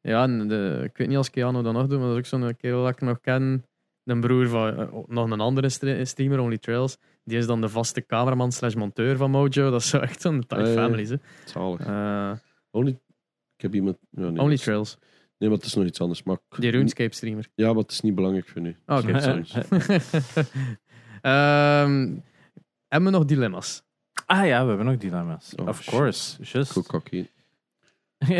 Ja, 0.00 0.22
en 0.22 0.48
de, 0.48 0.80
ik 0.84 0.96
weet 0.96 1.08
niet 1.08 1.16
als 1.16 1.30
Keanu 1.30 1.62
dat 1.62 1.72
nog 1.72 1.86
doet, 1.86 1.98
maar 1.98 2.08
dat 2.08 2.16
is 2.18 2.32
ook 2.32 2.40
zo'n 2.40 2.56
kerel 2.56 2.82
dat 2.84 2.92
ik 2.92 3.00
nog 3.00 3.20
ken. 3.20 3.64
De 4.02 4.18
broer 4.18 4.48
van 4.48 4.76
eh, 4.76 4.88
nog 5.06 5.30
een 5.30 5.40
andere 5.40 5.68
stre- 5.68 6.04
streamer, 6.04 6.38
Only 6.38 6.58
Trails. 6.58 6.96
Die 7.28 7.38
is 7.38 7.46
dan 7.46 7.60
de 7.60 7.68
vaste 7.68 8.06
cameraman 8.06 8.52
slash 8.52 8.74
monteur 8.74 9.16
van 9.16 9.30
Mojo. 9.30 9.70
Dat 9.70 9.80
is 9.80 9.88
zo 9.88 9.98
echt 9.98 10.20
zo'n 10.20 10.46
tight 10.46 10.66
Ah, 10.66 10.72
family. 10.74 11.04
Ze. 11.04 11.20
Zalig. 11.44 11.80
Eh, 11.86 12.32
Only, 12.70 12.90
ik 13.56 13.62
heb 13.62 13.74
iemand... 13.74 13.96
Ja, 14.10 14.20
nee, 14.20 14.28
Only 14.30 14.42
dat 14.42 14.50
is- 14.52 14.62
Trails. 14.62 14.98
Nee, 15.38 15.48
maar 15.48 15.58
het 15.58 15.66
is 15.66 15.74
nog 15.74 15.84
iets 15.84 16.00
anders. 16.00 16.22
Maar 16.22 16.36
ik- 16.50 16.60
Die 16.60 16.70
RuneScape 16.70 17.14
streamer. 17.14 17.48
Ja, 17.54 17.66
maar 17.72 17.82
het 17.82 17.90
is 17.90 18.00
niet 18.00 18.14
belangrijk 18.14 18.48
voor 18.48 18.60
nu. 18.60 18.76
Ah, 18.84 18.98
Oké, 18.98 19.20
Sorry. 19.20 19.44
Ehm, 21.22 22.16
hebben 22.88 23.10
we 23.12 23.16
nog 23.18 23.24
dilemma's? 23.24 23.82
Ah 24.26 24.46
ja, 24.46 24.62
we 24.62 24.68
hebben 24.68 24.86
nog 24.86 24.96
dilemma's. 24.96 25.54
Oh, 25.56 25.68
of 25.68 25.84
course. 25.84 26.42
Just. 26.42 26.80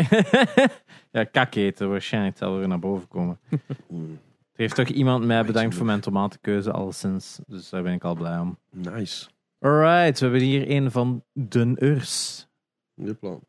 Ja, 1.11 1.23
kak 1.23 1.55
eten 1.55 1.89
waarschijnlijk 1.89 2.37
zal 2.37 2.61
er 2.61 2.67
naar 2.67 2.79
boven 2.79 3.07
komen. 3.07 3.39
Heeft 4.59 4.75
toch 4.75 4.87
iemand 4.87 5.25
mij 5.25 5.45
bedankt 5.45 5.75
voor 5.75 5.85
mijn 5.85 5.99
tomatenkeuze, 5.99 6.71
alleszins. 6.71 7.39
Dus 7.47 7.69
daar 7.69 7.83
ben 7.83 7.93
ik 7.93 8.03
al 8.03 8.15
blij 8.15 8.39
om. 8.39 8.57
Nice. 8.71 9.27
Alright, 9.59 10.19
we 10.19 10.25
hebben 10.25 10.41
hier 10.41 10.71
een 10.71 10.91
van 10.91 11.23
Den 11.33 11.83
Urs. 11.83 12.47
Plan. 13.19 13.43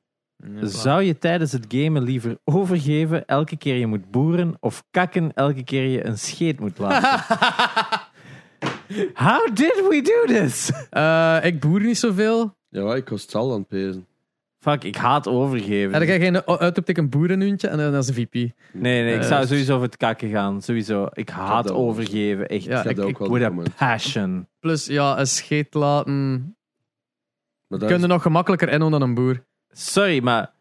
Zou 0.60 1.02
je 1.02 1.18
tijdens 1.18 1.52
het 1.52 1.64
gamen 1.68 2.02
liever 2.02 2.38
overgeven 2.44 3.26
elke 3.26 3.56
keer 3.56 3.76
je 3.76 3.86
moet 3.86 4.10
boeren 4.10 4.56
of 4.60 4.84
kakken 4.90 5.32
elke 5.34 5.64
keer 5.64 5.84
je 5.84 6.04
een 6.04 6.18
scheet 6.18 6.60
moet 6.60 6.78
laten? 6.78 7.36
How 9.26 9.46
did 9.54 9.86
we 9.88 10.02
do 10.02 10.34
this? 10.34 10.72
Eh, 10.90 11.38
ik 11.42 11.60
boer 11.60 11.80
niet 11.80 11.98
zoveel. 11.98 12.56
Ja, 12.68 12.94
ik 12.94 13.08
was 13.08 13.22
het 13.22 13.34
al 13.34 13.52
aan 13.52 13.58
het 13.58 13.68
pezen. 13.68 14.06
Fuck, 14.60 14.84
ik 14.84 14.96
haat 14.96 15.28
overgeven. 15.28 15.92
En 15.92 15.98
dan 15.98 16.08
ga 16.08 16.14
je 16.14 16.20
geen 16.20 16.46
uitroepteken 16.46 17.08
boerenhuntje 17.08 17.68
en 17.68 17.78
dan 17.78 17.94
is 17.94 18.08
een 18.08 18.14
VP. 18.14 18.32
Nee, 18.34 18.52
nee, 18.72 19.14
ik 19.14 19.20
Eh, 19.20 19.26
zou 19.28 19.46
sowieso 19.46 19.74
voor 19.74 19.82
het 19.82 19.96
kakken 19.96 20.28
gaan. 20.30 20.62
Sowieso. 20.62 21.08
Ik 21.12 21.28
haat 21.28 21.66
dat 21.66 21.76
overgeven. 21.76 22.48
Echt. 22.48 22.64
Ja, 22.64 22.84
ik 22.84 23.00
ook 23.00 23.08
ik- 23.08 23.18
wel 23.18 23.30
With 23.30 23.42
a 23.42 23.48
moment. 23.48 23.76
passion. 23.76 24.48
Plus, 24.58 24.86
ja, 24.86 25.18
een 25.18 25.26
scheet 25.26 25.74
laten. 25.74 26.40
Maar 27.66 27.78
Kun 27.78 27.88
je 27.88 27.94
is- 27.94 28.06
nog 28.06 28.22
gemakkelijker 28.22 28.68
inhouden 28.68 29.00
dan 29.00 29.08
een 29.08 29.14
boer. 29.14 29.44
Sorry, 29.70 30.22
maar 30.22 30.52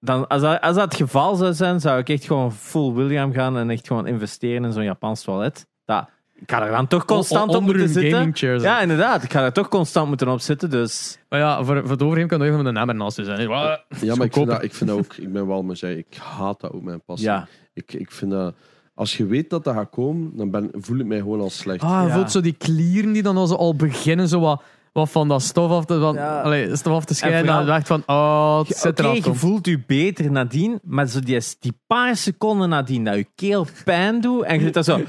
dan, 0.00 0.26
als, 0.28 0.42
dat, 0.42 0.60
als 0.60 0.74
dat 0.74 0.84
het 0.84 0.94
geval 0.94 1.34
zou 1.34 1.52
zijn, 1.54 1.80
zou 1.80 1.98
ik 1.98 2.08
echt 2.08 2.24
gewoon 2.24 2.52
full 2.52 2.92
William 2.92 3.32
gaan 3.32 3.56
en 3.56 3.70
echt 3.70 3.86
gewoon 3.86 4.06
investeren 4.06 4.64
in 4.64 4.72
zo'n 4.72 4.84
Japans 4.84 5.22
toilet. 5.22 5.66
Dat, 5.84 6.08
ik 6.40 6.50
ga 6.50 6.62
er 6.66 6.70
dan 6.70 6.86
toch 6.86 7.04
constant 7.04 7.50
O- 7.50 7.52
op 7.54 7.58
onder 7.60 7.76
moeten 7.76 7.92
zitten. 8.32 8.60
Ja, 8.60 8.80
inderdaad. 8.80 9.22
Ik 9.22 9.32
ga 9.32 9.44
er 9.44 9.52
toch 9.52 9.68
constant 9.68 10.08
moeten 10.08 10.28
op 10.28 10.40
zitten. 10.40 10.70
Dus 10.70 11.18
Maar 11.28 11.38
ja, 11.38 11.64
voor, 11.64 11.80
voor 11.80 11.90
het 11.90 12.02
overheen 12.02 12.26
kan 12.26 12.38
je 12.38 12.44
even 12.44 12.56
met 12.56 12.66
een 12.66 12.72
naam 12.72 12.88
ernaast 12.88 13.16
je 13.16 13.24
zijn. 13.24 13.40
Ja, 13.40 13.48
maar 13.48 14.26
ik 14.26 14.32
vind, 14.32 14.46
dat, 14.46 14.62
ik 14.62 14.74
vind 14.74 14.90
dat 14.90 14.98
ook... 14.98 15.14
Ik 15.16 15.32
ben 15.32 15.46
wel 15.46 15.62
met 15.62 15.78
zij. 15.78 15.94
Ik 15.94 16.16
haat 16.38 16.60
dat 16.60 16.72
ook, 16.72 16.82
mijn 16.82 17.02
passie. 17.04 17.28
ja. 17.28 17.48
Ik, 17.74 17.92
ik 17.92 18.10
vind 18.10 18.30
dat... 18.30 18.54
Als 18.94 19.16
je 19.16 19.26
weet 19.26 19.50
dat 19.50 19.64
dat 19.64 19.74
gaat 19.74 19.90
komen, 19.90 20.30
dan 20.36 20.50
ben, 20.50 20.70
voel 20.72 20.98
ik 20.98 21.06
mij 21.06 21.18
gewoon 21.18 21.40
al 21.40 21.50
slecht. 21.50 21.82
Ah, 21.82 21.90
Ja. 21.90 22.14
voelt 22.14 22.30
zo 22.30 22.40
die 22.40 22.52
klieren 22.52 23.12
die 23.12 23.22
dan 23.22 23.36
al, 23.36 23.46
zo 23.46 23.54
al 23.54 23.74
beginnen 23.76 24.28
zo 24.28 24.40
wat, 24.40 24.62
wat 24.92 25.10
van 25.10 25.28
dat 25.28 25.42
stof 25.42 25.70
af 25.70 25.84
te, 25.84 25.98
van, 26.00 26.14
Ja. 26.14 26.40
allee, 26.40 26.76
stof 26.76 26.92
af 26.94 27.04
te 27.04 27.14
scheiden. 27.14 27.54
En 27.54 27.60
je 27.60 27.66
dacht 27.66 27.86
van, 27.86 28.02
oh, 28.06 28.58
het 28.58 28.76
zit 28.76 28.90
Oké, 29.00 29.02
eraf. 29.08 29.24
je 29.24 29.34
voelt 29.34 29.66
je 29.66 29.80
beter 29.86 30.30
nadien, 30.30 30.78
maar 30.82 31.06
zo 31.06 31.20
die, 31.20 31.38
die 31.60 31.80
paar 31.86 32.16
seconden 32.16 32.68
nadien 32.68 33.04
dat 33.04 33.14
je 33.14 33.26
keel 33.34 33.66
pijn 33.84 34.20
doet 34.20 34.42
en 34.42 34.54
je 34.58 34.60
zit 34.64 34.74
daar 34.74 34.84
zo... 34.84 35.00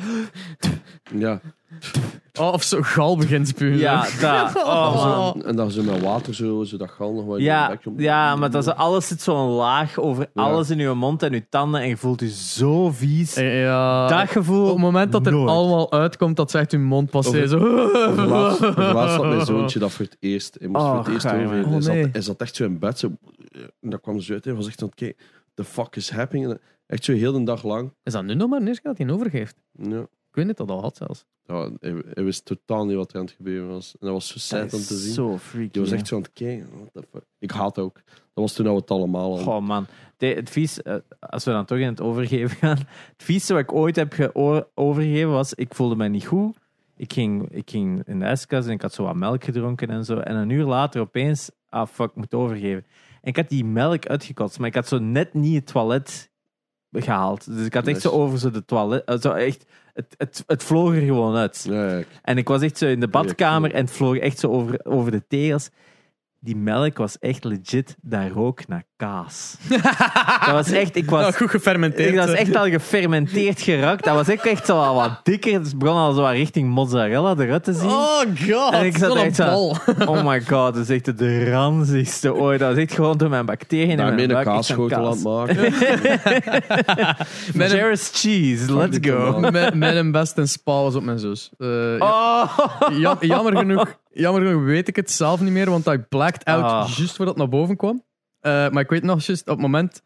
Ja. 1.13 1.41
Oh, 2.39 2.53
of 2.53 2.63
zo 2.63 2.81
gal 2.81 3.17
begint 3.17 3.47
spuwen. 3.47 3.77
Ja, 3.77 4.01
dat. 4.21 4.55
Oh, 4.63 4.95
man. 4.95 5.33
Oh. 5.41 5.47
En 5.47 5.55
dan 5.55 5.71
zo 5.71 5.83
met 5.83 6.01
water, 6.01 6.33
zo, 6.35 6.63
zo 6.63 6.77
dat 6.77 6.89
gal 6.89 7.13
nog 7.13 7.25
wat 7.25 7.37
in 7.37 7.43
je 7.43 7.49
Ja, 7.49 7.67
bek 7.67 7.81
komt. 7.83 7.99
ja, 7.99 8.35
maar 8.35 8.51
dat 8.51 8.67
is, 8.67 8.73
alles 8.73 9.07
zit 9.07 9.21
zo'n 9.21 9.49
laag 9.49 9.97
over 9.99 10.29
Ja. 10.33 10.43
alles 10.43 10.69
in 10.69 10.77
je 10.77 10.93
mond 10.93 11.23
en 11.23 11.31
je 11.33 11.49
tanden 11.49 11.81
en 11.81 11.87
je 11.87 11.97
voelt 11.97 12.19
je 12.19 12.29
zo 12.29 12.89
vies. 12.91 13.35
Eh, 13.35 13.61
Ja, 13.61 14.07
dat 14.07 14.29
gevoel. 14.29 14.63
op 14.65 14.69
het 14.71 14.77
moment 14.81 15.11
dat 15.11 15.25
er 15.25 15.31
nooit. 15.31 15.49
allemaal 15.49 15.91
uitkomt, 15.91 16.35
dat 16.35 16.51
zegt 16.51 16.71
uw 16.71 16.79
mond 16.79 17.09
passé 17.09 17.47
zo. 17.47 17.57
Laatst, 18.15 18.61
laatst 18.77 19.15
had 19.15 19.25
mijn 19.25 19.45
zoontje 19.45 19.79
dat 19.79 19.91
voor 19.91 20.05
het 20.05 20.17
eerst. 20.19 20.55
Hij 20.59 20.67
moest 20.67 20.83
Oh, 20.83 20.89
voor 20.89 20.97
het 20.99 21.07
eerst 21.07 21.23
hij, 21.25 21.45
Oh, 21.45 21.67
nee. 21.67 21.81
zat, 21.81 21.93
hij 22.11 22.21
zat 22.21 22.41
echt 22.41 22.55
zo 22.55 22.63
in 22.63 22.79
bed. 22.79 22.99
Zo, 22.99 23.11
en 23.81 23.89
dat 23.89 24.01
kwam 24.01 24.19
zo 24.19 24.33
uit. 24.33 24.45
Hij 24.45 24.53
was 24.53 24.67
echt 24.67 24.81
aan 24.81 24.87
het 24.87 24.95
kijken. 24.97 25.23
The 25.53 25.63
fuck 25.63 25.95
is 25.95 26.09
happening? 26.11 26.49
En 26.51 26.59
Echt 26.87 27.03
zo 27.03 27.13
heel 27.13 27.31
de 27.31 27.43
dag 27.43 27.63
lang. 27.63 27.93
Is 28.03 28.13
dat 28.13 28.23
nu 28.23 28.33
nog 28.33 28.49
maar 28.49 28.59
een 28.61 28.67
eerste 28.67 28.81
keer 28.81 28.91
dat 28.95 29.05
hij 29.07 29.15
overgeeft? 29.15 29.55
Ja. 29.71 30.05
Ik 30.31 30.37
weet 30.37 30.45
niet 30.45 30.57
dat 30.57 30.67
dat 30.67 30.81
had 30.81 30.97
zelfs. 30.97 31.25
Ja, 31.45 31.69
hij, 31.79 32.03
hij 32.13 32.23
wist 32.23 32.45
totaal 32.45 32.85
niet 32.85 32.95
wat 32.95 33.11
er 33.11 33.17
aan 33.17 33.25
het 33.25 33.33
gebeuren 33.33 33.69
was. 33.69 33.95
En 33.99 34.07
dat 34.07 34.11
was 34.11 34.27
zo 34.27 34.33
Dat 34.33 34.71
sad 34.71 34.79
om 34.79 34.85
te 34.85 34.95
zien. 34.95 35.13
Zo 35.13 35.37
freaky. 35.37 35.69
Je 35.71 35.79
was 35.79 35.91
echt 35.91 36.07
zo 36.07 36.15
aan 36.15 36.21
het 36.21 36.33
kijken. 36.33 36.69
What 36.73 36.89
the 36.93 37.03
fuck? 37.11 37.25
Ik 37.39 37.51
haat 37.51 37.79
ook. 37.79 38.01
Dat 38.05 38.13
was 38.33 38.53
toen 38.53 38.65
we 38.65 38.73
het 38.73 38.91
allemaal 38.91 39.31
al. 39.31 39.37
Goh, 39.37 39.61
man. 39.61 39.85
De, 40.17 40.27
het 40.27 40.49
vies, 40.49 40.81
eh, 40.81 40.95
als 41.19 41.43
we 41.43 41.51
dan 41.51 41.65
toch 41.65 41.77
in 41.77 41.87
het 41.87 42.01
overgeven 42.01 42.57
gaan. 42.57 42.77
Het 42.77 43.23
vieste 43.23 43.53
wat 43.53 43.61
ik 43.61 43.73
ooit 43.73 43.95
heb 43.95 44.31
overgegeven 44.73 45.31
was, 45.31 45.53
ik 45.53 45.75
voelde 45.75 45.95
mij 45.95 46.07
niet 46.07 46.25
goed. 46.25 46.57
Ik 46.95 47.13
ging, 47.13 47.51
ik 47.51 47.69
ging 47.69 48.07
in 48.07 48.19
de 48.19 48.25
ijskast 48.25 48.67
en 48.67 48.73
ik 48.73 48.81
had 48.81 48.93
zo 48.93 49.03
wat 49.03 49.15
melk 49.15 49.43
gedronken 49.43 49.89
en 49.89 50.05
zo. 50.05 50.17
En 50.17 50.35
een 50.35 50.49
uur 50.49 50.65
later 50.65 51.01
opeens, 51.01 51.51
ah 51.69 51.87
fuck, 51.87 52.09
ik 52.09 52.15
moet 52.15 52.33
overgeven. 52.33 52.85
En 53.21 53.29
ik 53.29 53.35
had 53.35 53.49
die 53.49 53.65
melk 53.65 54.05
uitgekotst, 54.05 54.59
maar 54.59 54.67
ik 54.67 54.75
had 54.75 54.87
zo 54.87 54.99
net 54.99 55.33
niet 55.33 55.55
het 55.55 55.67
toilet 55.67 56.30
gehaald. 56.91 57.55
Dus 57.55 57.65
ik 57.65 57.73
had 57.73 57.87
echt 57.87 57.95
Nice. 57.95 58.09
zo 58.09 58.13
over 58.13 58.39
zo 58.39 58.49
de 58.51 58.65
toilet, 58.65 59.03
eh, 59.03 59.19
zo 59.19 59.31
echt, 59.31 59.65
het, 59.93 60.15
het, 60.17 60.43
het 60.47 60.63
vloog 60.63 60.93
er 60.95 61.01
gewoon 61.01 61.35
uit. 61.35 61.65
Ja, 61.69 61.97
ja, 61.97 62.03
En 62.21 62.37
ik 62.37 62.47
was 62.47 62.61
echt 62.61 62.77
zo 62.77 62.85
in 62.85 62.99
de 62.99 63.07
badkamer 63.07 63.73
en 63.73 63.81
het 63.85 63.91
vloog 63.93 64.17
echt 64.17 64.39
zo 64.39 64.47
over, 64.47 64.85
over 64.85 65.11
de 65.11 65.27
tegels. 65.27 65.69
Die 66.39 66.55
melk 66.55 66.97
was 66.97 67.19
echt 67.19 67.43
legit, 67.43 67.97
dat 68.01 68.31
rook 68.31 68.67
naar 68.67 68.83
kaas. 69.05 69.55
dat 70.45 70.51
was 70.53 70.71
echt, 70.71 70.95
ik 70.95 71.09
was, 71.09 71.21
Nou, 71.21 71.33
goed 71.33 71.49
gefermenteerd. 71.49 72.09
ik 72.09 72.15
was 72.15 72.31
echt 72.31 72.55
al 72.55 72.65
gefermenteerd 72.69 73.61
geraakt. 73.61 74.03
Dat 74.03 74.15
was 74.15 74.27
echt, 74.27 74.45
echt 74.45 74.65
zo 74.65 74.77
al 74.79 74.95
wat 74.95 75.19
dikker. 75.23 75.53
Het 75.53 75.77
begon 75.77 75.97
al 75.97 76.13
zo 76.13 76.25
richting 76.25 76.69
mozzarella 76.69 77.35
eruit 77.37 77.63
te 77.63 77.73
zien. 77.73 77.89
Oh 77.89 78.19
god, 78.49 78.73
En 78.73 78.85
ik 78.85 78.97
zat 78.97 79.15
echt 79.15 79.35
zo- 79.35 79.45
bal. 79.45 79.77
Oh 80.17 80.25
my 80.25 80.41
god, 80.41 80.73
dat 80.73 80.77
is 80.77 80.89
echt 80.89 81.17
de 81.17 81.51
ranzigste 81.51 82.33
ooit. 82.35 82.59
Dat 82.59 82.69
was 82.69 82.77
echt 82.83 82.93
gewoon 82.93 83.17
door 83.17 83.29
mijn 83.29 83.45
bacteriën 83.45 83.89
in 83.99 84.15
mijn 84.15 84.29
zo'n 84.29 84.43
kaasschotel 84.43 84.97
aan 84.97 85.03
het 85.11 85.23
kaas. 85.23 85.23
maken. 85.23 85.55
Met 87.53 87.71
een- 87.71 87.97
cheese, 87.97 88.75
let's 88.77 88.97
go. 89.01 89.39
Met, 89.39 89.73
met 89.73 89.95
een 89.95 90.11
best 90.11 90.37
een 90.37 90.47
spa 90.47 90.71
was 90.71 90.95
op 90.95 91.03
mijn 91.03 91.19
zus. 91.19 91.49
Eh, 91.57 91.67
Oh. 91.99 92.57
ja- 92.97 93.17
jammer, 93.19 93.57
genoeg, 93.57 93.95
jammer 94.11 94.41
genoeg 94.45 94.63
weet 94.63 94.87
ik 94.87 94.95
het 94.95 95.11
zelf 95.11 95.39
niet 95.41 95.51
meer, 95.51 95.69
want 95.69 95.87
I 95.87 95.97
blacked 96.09 96.45
out 96.45 96.63
Ah. 96.63 96.89
juist 96.95 97.15
voordat 97.15 97.27
het 97.27 97.37
naar 97.37 97.49
boven 97.59 97.75
kwam. 97.77 98.03
Eh, 98.41 98.69
maar 98.69 98.83
ik 98.83 98.89
weet 98.89 99.03
nog 99.03 99.29
op 99.29 99.45
het 99.45 99.57
moment... 99.57 100.01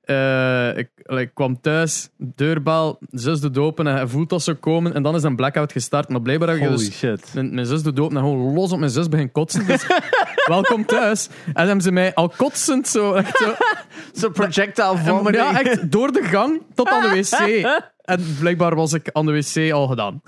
eh, 0.00 0.76
ik, 0.76 1.30
kwam 1.34 1.60
thuis, 1.60 2.08
deurbel, 2.16 2.98
zus 3.10 3.40
doet 3.40 3.58
open 3.58 3.86
en 3.86 3.94
hij 3.94 4.06
voelt 4.06 4.28
dat 4.30 4.42
ze 4.42 4.54
komen. 4.54 4.94
En 4.94 5.02
dan 5.02 5.14
is 5.14 5.22
een 5.22 5.36
blackout 5.36 5.72
gestart. 5.72 6.08
Maar 6.08 6.22
blijkbaar 6.22 6.48
heb 6.48 6.58
je 6.58 6.64
Holy 6.64 6.76
dus... 6.78 6.98
shit. 6.98 7.34
Mijn, 7.34 7.54
mijn 7.54 7.66
zus 7.66 7.82
doet 7.82 8.00
open 8.00 8.16
en 8.16 8.22
gewoon 8.22 8.52
los 8.54 8.72
op 8.72 8.78
mijn 8.78 8.90
zus 8.90 9.08
begint 9.08 9.32
kotsen. 9.32 9.66
Dus 9.66 9.86
welkom 10.44 10.86
thuis. 10.86 11.28
En 11.52 11.66
hebben 11.66 11.84
ze 11.84 11.92
mij 11.92 12.14
al 12.14 12.28
kotsend 12.28 12.88
zo... 12.88 13.12
Echt 13.14 13.38
zo 13.38 13.52
Zo 14.20 14.30
projectile 14.30 14.90
en 14.90 14.98
vomiting. 14.98 15.36
ja, 15.50 15.60
echt 15.60 15.92
door 15.92 16.12
de 16.12 16.22
gang 16.22 16.62
tot 16.74 16.88
aan 16.88 17.02
de 17.02 17.08
wc. 17.08 17.66
En 18.00 18.36
blijkbaar 18.38 18.74
was 18.74 18.92
ik 18.92 19.08
aan 19.12 19.26
de 19.26 19.32
wc 19.32 19.72
al 19.72 19.86
gedaan. 19.86 20.22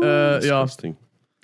Eh, 0.00 0.08
ja, 0.08 0.38
Disgusting. 0.38 0.96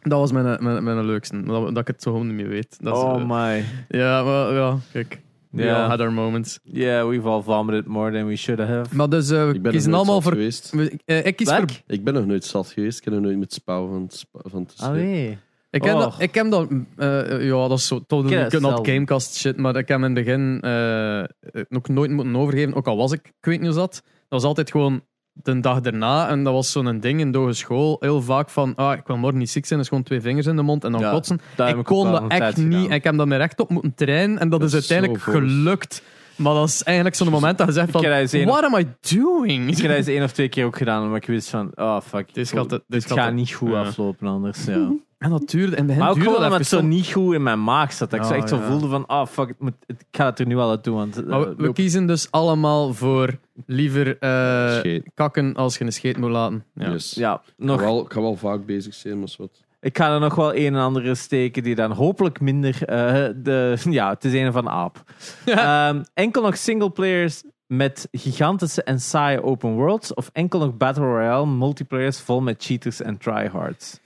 Dat 0.08 0.18
was 0.18 0.32
mijn, 0.32 0.64
mijn, 0.64 0.84
mijn 0.84 1.04
leukste. 1.04 1.42
Dat, 1.42 1.62
dat 1.68 1.78
ik 1.78 1.86
het 1.86 2.02
zo 2.02 2.10
gewoon 2.10 2.26
niet 2.26 2.36
meer 2.36 2.48
weet. 2.48 2.76
Dat 2.80 2.96
is, 2.96 3.02
Oh 3.02 3.20
eh, 3.20 3.28
my. 3.28 3.64
ja, 3.88 4.22
maar 4.22 4.52
ja, 4.52 4.78
kijk. 4.92 5.20
We 5.50 5.62
Ja. 5.62 5.82
all 5.82 5.88
had 5.88 6.00
our 6.00 6.12
moments. 6.12 6.58
Yeah, 6.62 7.08
we've 7.08 7.28
all 7.28 7.42
vomited 7.42 7.86
more 7.86 8.12
than 8.12 8.26
we 8.26 8.36
should 8.36 8.60
have. 8.68 8.96
Maar 8.96 9.08
dus, 9.08 9.30
eh, 9.30 9.46
we 9.48 9.54
Ik 9.54 9.62
ben 9.62 9.72
kiezen 9.72 9.90
nog 9.90 10.06
nooit 10.06 10.08
allemaal 10.08 10.14
zat 10.14 10.22
voor... 10.22 10.32
geweest. 10.32 10.70
we- 10.70 10.98
eh, 11.04 11.26
ik 11.26 11.36
kies 11.36 11.48
Welk? 11.48 11.70
voor... 11.70 11.80
Ik 11.86 12.04
ben 12.04 12.14
nog 12.14 12.26
nooit 12.26 12.44
zat 12.44 12.70
geweest. 12.70 12.98
Ik 12.98 13.04
heb 13.04 13.14
nog 13.14 13.22
nooit 13.22 13.38
met 13.38 13.52
spouw 13.52 13.88
van, 13.88 14.06
spa- 14.10 14.40
van 14.42 14.66
te 14.66 14.74
schrikken. 14.76 14.98
Allee. 15.00 15.38
Ik 15.70 15.84
heb, 15.84 15.94
Oh. 15.94 16.00
dat, 16.00 16.14
ik 16.18 16.34
heb 16.34 16.50
dat... 16.50 16.68
eh, 16.96 17.44
ja, 17.46 17.68
dat 17.68 17.78
is 17.78 17.86
zo... 17.86 18.00
Totally 18.06 18.48
dat 18.48 18.60
not. 18.60 18.88
Gamecast 18.88 19.34
shit. 19.36 19.56
Maar 19.56 19.76
ik 19.76 19.88
heb 19.88 19.98
in 19.98 20.04
het 20.04 20.14
begin 20.14 20.60
eh, 20.60 21.22
nog 21.68 21.88
nooit 21.88 22.10
moeten 22.10 22.36
overgeven. 22.36 22.74
Ook 22.74 22.86
al 22.86 22.96
was 22.96 23.12
ik... 23.12 23.26
Ik 23.26 23.32
weet 23.40 23.60
niet 23.60 23.68
hoe 23.68 23.78
dat. 23.78 23.92
Dat 24.02 24.02
was 24.28 24.44
altijd 24.44 24.70
gewoon 24.70 25.02
de 25.42 25.60
dag 25.60 25.80
daarna. 25.80 26.28
En 26.28 26.44
dat 26.44 26.52
was 26.52 26.72
zo'n 26.72 26.98
ding 27.00 27.20
in 27.20 27.32
de 27.32 27.38
hogeschool. 27.38 27.96
Heel 28.00 28.22
vaak 28.22 28.50
van... 28.50 28.72
Ah, 28.74 28.98
ik 28.98 29.06
wil 29.06 29.16
morgen 29.16 29.38
niet 29.38 29.50
ziek 29.50 29.66
zijn. 29.66 29.78
Dus 29.78 29.88
gewoon 29.88 30.02
twee 30.04 30.20
vingers 30.20 30.46
in 30.46 30.56
de 30.56 30.62
mond 30.62 30.84
en 30.84 30.92
dan 30.92 31.00
Ja, 31.00 31.10
kotsen. 31.10 31.40
Ik 31.56 31.84
kon 31.84 32.12
dat 32.12 32.24
echt 32.28 32.56
niet. 32.56 32.74
gedaan. 32.74 32.92
Ik 32.92 33.04
heb 33.04 33.16
dat 33.16 33.26
me 33.26 33.36
recht 33.36 33.60
op 33.60 33.70
moeten 33.70 33.94
trainen. 33.94 34.38
En 34.38 34.48
dat, 34.48 34.60
Dat 34.60 34.68
is 34.68 34.74
uiteindelijk 34.74 35.22
gelukt. 35.22 36.02
Maar 36.36 36.54
dat 36.54 36.68
is 36.68 36.82
eigenlijk 36.82 37.16
zo'n 37.16 37.30
moment 37.30 37.58
dat 37.58 37.66
je 37.66 37.72
zegt 37.72 37.90
van... 37.90 38.02
What 38.44 38.64
am 38.64 38.74
I 38.78 38.86
doing? 39.00 39.70
Ik 39.70 39.76
heb 39.76 39.86
dat 39.88 39.96
eens 39.96 40.06
één 40.06 40.22
of 40.22 40.32
twee 40.32 40.48
keer 40.48 40.64
ook 40.64 40.76
gedaan, 40.76 41.08
maar 41.08 41.16
ik 41.16 41.26
wist 41.26 41.48
van, 41.48 41.70
oh 41.74 42.00
fuck, 42.00 42.34
Dit 42.34 42.48
gaat, 42.48 42.80
dit 42.88 43.12
gaat 43.12 43.32
niet 43.32 43.52
goed 43.52 43.74
aflopen 43.74 44.26
anders. 44.28 44.64
Ja. 44.64 44.90
En 45.26 45.32
dat 45.32 45.48
duurde... 45.48 45.84
Begin 45.84 45.98
Maar 45.98 46.08
ook 46.10 46.14
duurde 46.14 46.30
dat 46.30 46.42
het 46.42 46.52
even 46.52 46.64
zo 46.64 46.80
niet 46.80 47.06
goed 47.12 47.34
in 47.34 47.42
mijn 47.42 47.64
maag 47.64 47.92
zat. 47.92 48.10
Dat 48.10 48.18
ik 48.20 48.26
zo 48.26 48.32
Oh, 48.32 48.38
echt 48.38 48.48
zo 48.48 48.56
ja. 48.56 48.62
voelde 48.62 48.88
van, 48.88 49.08
oh 49.08 49.26
fuck, 49.26 49.48
het 49.48 49.60
moet, 49.60 49.72
het, 49.86 50.00
ik 50.00 50.16
ga 50.16 50.24
het 50.24 50.38
er 50.38 50.46
nu 50.46 50.56
al 50.56 50.70
uit 50.70 50.84
doen. 50.84 50.96
Want, 50.96 51.16
eh, 51.16 51.26
Maar 51.26 51.56
we, 51.56 51.72
kiezen 51.72 52.06
dus 52.06 52.30
allemaal 52.30 52.94
voor 52.94 53.38
liever 53.66 54.18
eh, 54.18 55.00
kakken 55.14 55.54
als 55.54 55.78
je 55.78 55.84
een 55.84 55.92
scheet 55.92 56.16
moet 56.16 56.30
laten. 56.30 56.64
Ja. 56.74 56.90
Yes. 56.90 57.14
ja, 57.14 57.34
Ik, 57.46 57.52
nog, 57.56 57.76
kan 57.76 57.86
wel, 57.86 58.02
ik 58.02 58.08
kan 58.08 58.22
wel 58.22 58.36
vaak 58.36 58.66
bezig 58.66 58.94
zijn, 58.94 59.18
maar 59.18 59.34
wat. 59.38 59.64
ik 59.80 59.96
ga 59.96 60.14
er 60.14 60.20
nog 60.20 60.34
wel 60.34 60.54
een 60.54 60.74
en 60.74 60.80
andere 60.80 61.14
steken 61.14 61.62
die 61.62 61.74
dan 61.74 61.92
hopelijk 61.92 62.40
minder... 62.40 62.84
eh, 62.84 63.28
de, 63.36 63.76
ja, 63.90 64.10
het 64.10 64.24
is 64.24 64.32
een 64.32 64.52
van 64.52 64.64
de 64.64 64.70
aap. 64.70 65.04
Ehm, 65.44 66.02
enkel 66.14 66.42
nog 66.42 66.56
singleplayers 66.56 67.42
met 67.66 68.08
gigantische 68.12 68.82
en 68.82 69.00
saaie 69.00 69.42
open 69.42 69.70
worlds 69.70 70.14
of 70.14 70.30
enkel 70.32 70.58
nog 70.58 70.76
Battle 70.76 71.04
Royale 71.04 71.46
multiplayers 71.46 72.20
vol 72.20 72.40
met 72.40 72.64
cheaters 72.64 73.00
en 73.02 73.18
tryhards? 73.18 74.00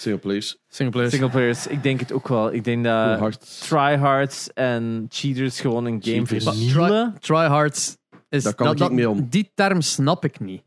Single 0.00 0.20
place. 0.20 0.56
Singleplayers. 0.68 1.12
Singleplayers, 1.12 1.66
ik 1.66 1.82
denk 1.82 2.00
het 2.00 2.12
ook 2.12 2.28
wel. 2.28 2.52
Ik 2.52 2.64
denk 2.64 2.84
dat 2.84 3.18
hard. 3.18 3.68
tryhards 3.68 4.52
en 4.52 5.06
cheaters 5.08 5.60
gewoon 5.60 5.84
een 5.84 6.02
game 6.02 6.26
vernielen. 6.26 7.14
Tryhards 7.20 7.96
is... 8.28 8.42
Daar 8.42 8.54
kan 8.54 8.72
ik 8.72 8.78
niet 8.78 8.90
mee 8.90 9.10
om. 9.10 9.26
Die 9.28 9.50
term 9.54 9.80
snap 9.80 10.24
ik 10.24 10.40
niet. 10.40 10.62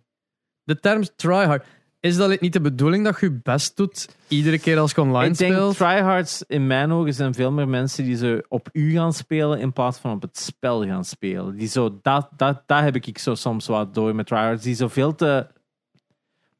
De 0.63 0.79
term 0.79 1.03
tryhard... 1.15 1.65
Is 1.99 2.15
dat 2.15 2.39
niet 2.41 2.53
de 2.53 2.61
bedoeling 2.61 3.03
dat 3.03 3.19
je 3.19 3.25
je 3.25 3.39
best 3.43 3.77
doet 3.77 4.15
iedere 4.27 4.59
keer 4.59 4.79
als 4.79 4.91
je 4.91 5.01
online 5.01 5.31
Ik 5.31 5.37
denk 5.37 5.53
speelt? 5.53 5.75
tryhards 5.77 6.43
in 6.47 6.67
mijn 6.67 6.91
ogen 6.91 7.13
zijn 7.13 7.33
veel 7.33 7.51
meer 7.51 7.67
mensen 7.67 8.03
die 8.03 8.15
ze 8.15 8.45
op 8.47 8.69
u 8.71 8.91
gaan 8.91 9.13
spelen 9.13 9.59
in 9.59 9.73
plaats 9.73 9.99
van 9.99 10.11
op 10.11 10.21
het 10.21 10.37
spel 10.37 10.85
gaan 10.85 11.05
spelen. 11.05 11.55
Die 11.55 11.67
zo, 11.67 11.99
dat, 12.01 12.29
dat, 12.35 12.63
dat 12.65 12.81
heb 12.81 12.95
ik 12.95 13.17
zo 13.17 13.35
soms 13.35 13.67
wat 13.67 13.93
door 13.93 14.15
met 14.15 14.27
tryhards. 14.27 14.63
Die 14.63 14.75
zo 14.75 14.87
veel 14.87 15.15
te 15.15 15.47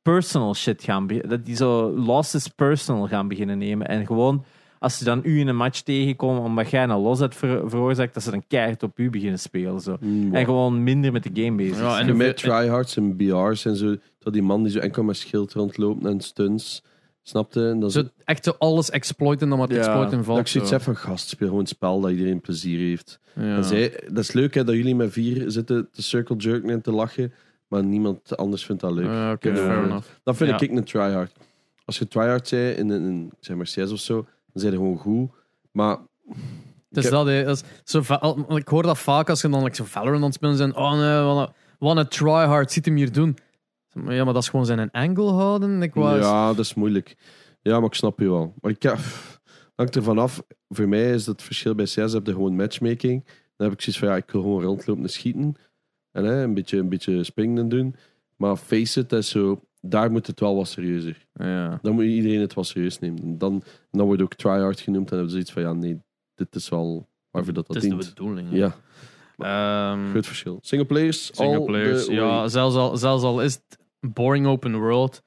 personal 0.04 0.56
shit 0.56 0.84
gaan 0.84 1.08
dat 1.28 1.46
die 1.46 1.56
zo 1.56 1.90
losses 1.98 2.48
personal 2.48 3.08
gaan 3.08 3.28
beginnen 3.28 3.58
nemen 3.58 3.88
en 3.88 4.06
gewoon 4.06 4.44
als 4.80 4.98
ze 4.98 5.04
dan 5.04 5.22
u 5.24 5.40
in 5.40 5.48
een 5.48 5.56
match 5.56 5.82
tegenkomen 5.82 6.42
omdat 6.42 6.70
jij 6.70 6.84
een 6.84 6.90
los 7.00 7.20
hebt 7.20 7.36
ver- 7.36 7.70
veroorzaakt, 7.70 8.14
dat 8.14 8.24
ze 8.24 8.32
dan 8.32 8.44
keihard 8.48 8.84
op 8.84 9.00
u 9.00 9.10
beginnen 9.10 9.40
spelen. 9.40 9.80
Zo. 9.82 9.98
Mm, 10.00 10.36
En 10.36 10.46
gewoon 10.46 10.84
minder 10.84 11.12
met 11.12 11.24
de 11.24 11.42
game 11.44 11.58
bezig 11.58 11.78
Ja, 11.80 12.00
en 12.00 12.18
met 12.18 12.38
tryhards 12.38 12.98
en 12.98 13.16
BR's 13.16 13.66
en 13.66 13.76
zo. 13.76 13.96
Dat 14.20 14.34
die 14.34 14.42
man 14.42 14.64
die 14.64 14.72
zo 14.72 14.80
enkel 14.80 15.04
met 15.04 15.18
schild 15.18 15.54
rondloopt 15.54 16.06
en 16.06 16.22
stunts. 16.22 16.84
Snapte? 17.26 17.70
En 17.70 17.80
dat 17.80 17.92
Zo 17.92 18.04
echt 18.26 18.44
zo 18.44 18.56
alles 18.58 18.90
exploiten 18.90 19.50
dan 19.50 19.58
wat 19.60 19.70
Ja, 19.72 19.78
exploiten 19.78 20.18
dat 20.18 20.26
valt. 20.26 20.40
ik 20.40 20.48
zoiets 20.48 20.70
zo. 20.70 20.76
heb 20.76 20.86
van 20.86 20.96
gast, 20.96 21.28
speel 21.30 21.48
gewoon 21.48 21.62
een 21.62 21.68
spel 21.68 22.02
dat 22.02 22.12
iedereen 22.12 22.42
plezier 22.42 22.80
heeft. 22.80 23.20
Ja. 23.36 23.56
En 23.56 23.64
zij, 23.64 24.00
dat 24.08 24.18
is 24.24 24.32
leuk 24.32 24.54
hè, 24.54 24.64
dat 24.64 24.76
jullie 24.76 24.96
met 24.96 25.12
vier 25.12 25.52
zitten 25.52 25.88
te 25.92 26.02
circle 26.04 26.36
jerken 26.36 26.70
en 26.70 26.82
te 26.82 26.92
lachen, 26.92 27.34
maar 27.74 27.84
niemand 27.84 28.38
anders 28.38 28.66
vindt 28.66 28.82
dat 28.82 28.92
leuk. 28.92 29.34
Oké, 29.34 29.56
fair 29.56 29.84
enough. 29.84 30.08
Dat 30.24 30.38
vind 30.38 30.50
Ja. 30.50 30.60
ik 30.60 30.72
een 30.72 30.84
tryhard. 30.84 31.32
Als 31.86 31.98
je 31.98 32.08
tryhard 32.08 32.48
zei 32.48 32.72
in 32.74 32.90
een, 32.90 33.04
in, 33.06 33.32
zeg 33.40 33.56
maar 33.56 33.66
CS 33.66 33.92
of 33.92 34.00
zo, 34.00 34.16
dan 34.16 34.62
zijn 34.62 34.72
je 34.72 34.78
gewoon 34.78 34.98
goed. 34.98 35.30
Maar 35.72 35.98
Dus 36.90 37.10
dat, 37.10 37.26
hè. 37.26 37.44
Dat 37.44 37.64
is 37.84 37.92
zo, 37.92 38.00
ik 38.48 38.68
hoor 38.68 38.84
dat 38.84 38.98
vaak 38.98 39.30
als 39.30 39.42
je 39.42 39.50
dan 39.50 39.64
like, 39.64 39.76
zo 39.76 39.84
Valorant 39.84 40.18
aan 40.18 40.24
het 40.24 40.34
spelen 40.34 40.56
zijn. 40.58 40.76
Oh 40.76 40.92
nee, 40.92 41.22
wat 41.24 41.48
een, 41.48 41.54
wat 41.80 41.98
een 41.98 42.08
tryhard, 42.08 42.72
ziet 42.72 42.86
hem 42.86 42.96
hier 42.96 43.12
doen. 43.12 43.38
Ja, 44.08 44.24
maar 44.24 44.34
dat 44.34 44.44
is 44.44 44.50
gewoon 44.50 44.66
zijn 44.66 44.92
angle 44.92 45.32
houden. 45.32 45.82
Ik 45.82 45.94
was, 45.94 46.20
ja, 46.20 46.48
dat 46.48 46.60
is 46.66 46.74
moeilijk. 46.74 47.16
Ja, 47.62 47.78
maar 47.80 47.88
ik 47.88 47.94
snap 47.94 48.20
je 48.20 48.30
wel. 48.30 48.54
Maar 48.62 48.72
ik 48.72 48.84
heb, 48.84 48.98
hangt 49.76 49.96
er 49.96 50.04
vanaf. 50.04 50.44
Voor 50.70 50.88
mij 50.88 51.12
is 51.14 51.26
het 51.26 51.42
verschil 51.42 51.76
bij 51.76 51.86
CS, 51.86 51.96
heb 52.14 52.26
je 52.26 52.32
gewoon 52.34 52.56
matchmaking. 52.56 53.24
Dan 53.56 53.68
heb 53.68 53.72
ik 53.72 53.82
zoiets 53.82 54.00
van, 54.02 54.08
ja, 54.08 54.16
ik 54.16 54.32
wil 54.32 54.42
gewoon 54.42 54.64
rondlopen 54.64 55.04
en 55.04 55.10
schieten. 55.10 55.56
En 56.14 56.24
hè, 56.24 56.44
een, 56.44 56.54
beetje, 56.54 56.78
een 56.78 56.90
beetje 56.90 57.24
springen 57.24 57.58
en 57.64 57.70
doen. 57.70 57.96
Maar 58.36 58.56
face 58.56 59.00
it, 59.00 59.12
is 59.12 59.30
zo, 59.30 59.62
daar 59.82 60.12
moet 60.12 60.28
het 60.28 60.40
wel 60.40 60.56
wat 60.56 60.68
serieuzer. 60.68 61.26
Ja. 61.34 61.80
Dan 61.82 61.94
moet 61.94 62.04
iedereen 62.04 62.40
het 62.40 62.54
wel 62.54 62.64
serieus 62.64 63.00
nemen. 63.00 63.38
Dan, 63.38 63.64
dan 63.92 64.06
wordt 64.06 64.22
ook 64.22 64.34
tryhard 64.34 64.80
genoemd 64.80 65.10
en 65.12 65.18
hebben 65.18 65.30
ze 65.30 65.34
zoiets 65.36 65.52
van, 65.52 65.62
ja, 65.62 65.74
nee, 65.74 66.00
dit 66.36 66.56
is 66.56 66.70
wel 66.70 67.08
waarvoor 67.32 67.54
dat 67.54 67.68
dat 67.68 67.76
Dat 67.76 67.84
is 67.84 67.90
de 67.90 67.96
dient. 67.96 68.10
bedoeling. 68.16 68.50
hè. 68.50 68.56
Ja, 68.58 68.76
Ehm, 69.38 70.10
groot 70.10 70.26
verschil. 70.26 70.60
Single 70.62 70.88
players, 70.88 71.26
single 71.36 71.64
players. 71.64 72.06
Ja, 72.08 72.48
zelfs 72.48 72.76
al, 72.76 72.98
zelfs 72.98 73.24
al 73.24 73.42
is 73.42 73.54
het 73.54 73.78
boring 74.14 74.46
open 74.48 74.76
world. 74.76 75.22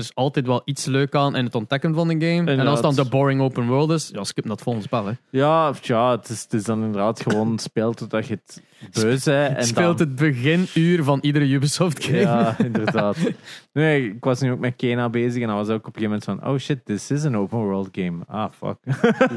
Er 0.00 0.06
is 0.06 0.14
altijd 0.14 0.46
wel 0.46 0.62
iets 0.64 0.84
leuk 0.84 1.14
aan 1.14 1.36
in 1.36 1.44
het 1.44 1.54
ontdekken 1.54 1.94
van 1.94 2.08
de 2.08 2.26
game. 2.26 2.50
En 2.50 2.60
als 2.66 2.80
het 2.80 2.94
dan 2.94 3.04
de 3.04 3.10
boring 3.10 3.40
open 3.40 3.66
world 3.66 3.90
is, 3.90 4.10
ja, 4.12 4.24
skip 4.24 4.48
het 4.48 4.62
volgende 4.62 4.86
spel. 4.86 5.06
Hè. 5.06 5.12
Ja, 5.30 5.68
of 5.68 5.86
ja 5.86 6.10
het, 6.10 6.28
is, 6.28 6.42
het 6.42 6.52
is 6.52 6.64
dan 6.64 6.82
inderdaad 6.82 7.20
gewoon 7.20 7.58
speelt 7.58 7.96
totdat 7.96 8.26
je 8.26 8.34
het 8.34 8.62
beu 9.02 9.18
bent. 9.24 9.26
En 9.56 9.64
Speelt 9.64 9.98
dan, 9.98 10.06
het 10.06 10.16
beginuur 10.16 11.04
van 11.04 11.18
iedere 11.20 11.48
Ubisoft 11.48 12.04
game. 12.04 12.18
Ja, 12.18 12.58
inderdaad. 12.64 13.16
Nee, 13.72 14.06
ik 14.06 14.24
was 14.24 14.40
nu 14.40 14.52
ook 14.52 14.58
met 14.58 14.76
Kena 14.76 15.08
bezig 15.08 15.42
en 15.42 15.48
hij 15.48 15.56
was 15.56 15.68
ook 15.68 15.86
op 15.86 15.96
een 15.96 16.02
gegeven 16.02 16.24
moment 16.26 16.42
van: 16.42 16.52
Oh 16.52 16.58
shit, 16.58 16.84
this 16.84 17.10
is 17.10 17.24
an 17.24 17.36
open 17.36 17.58
world 17.58 17.88
game. 17.92 18.18
Ah, 18.26 18.52
fuck. 18.52 18.78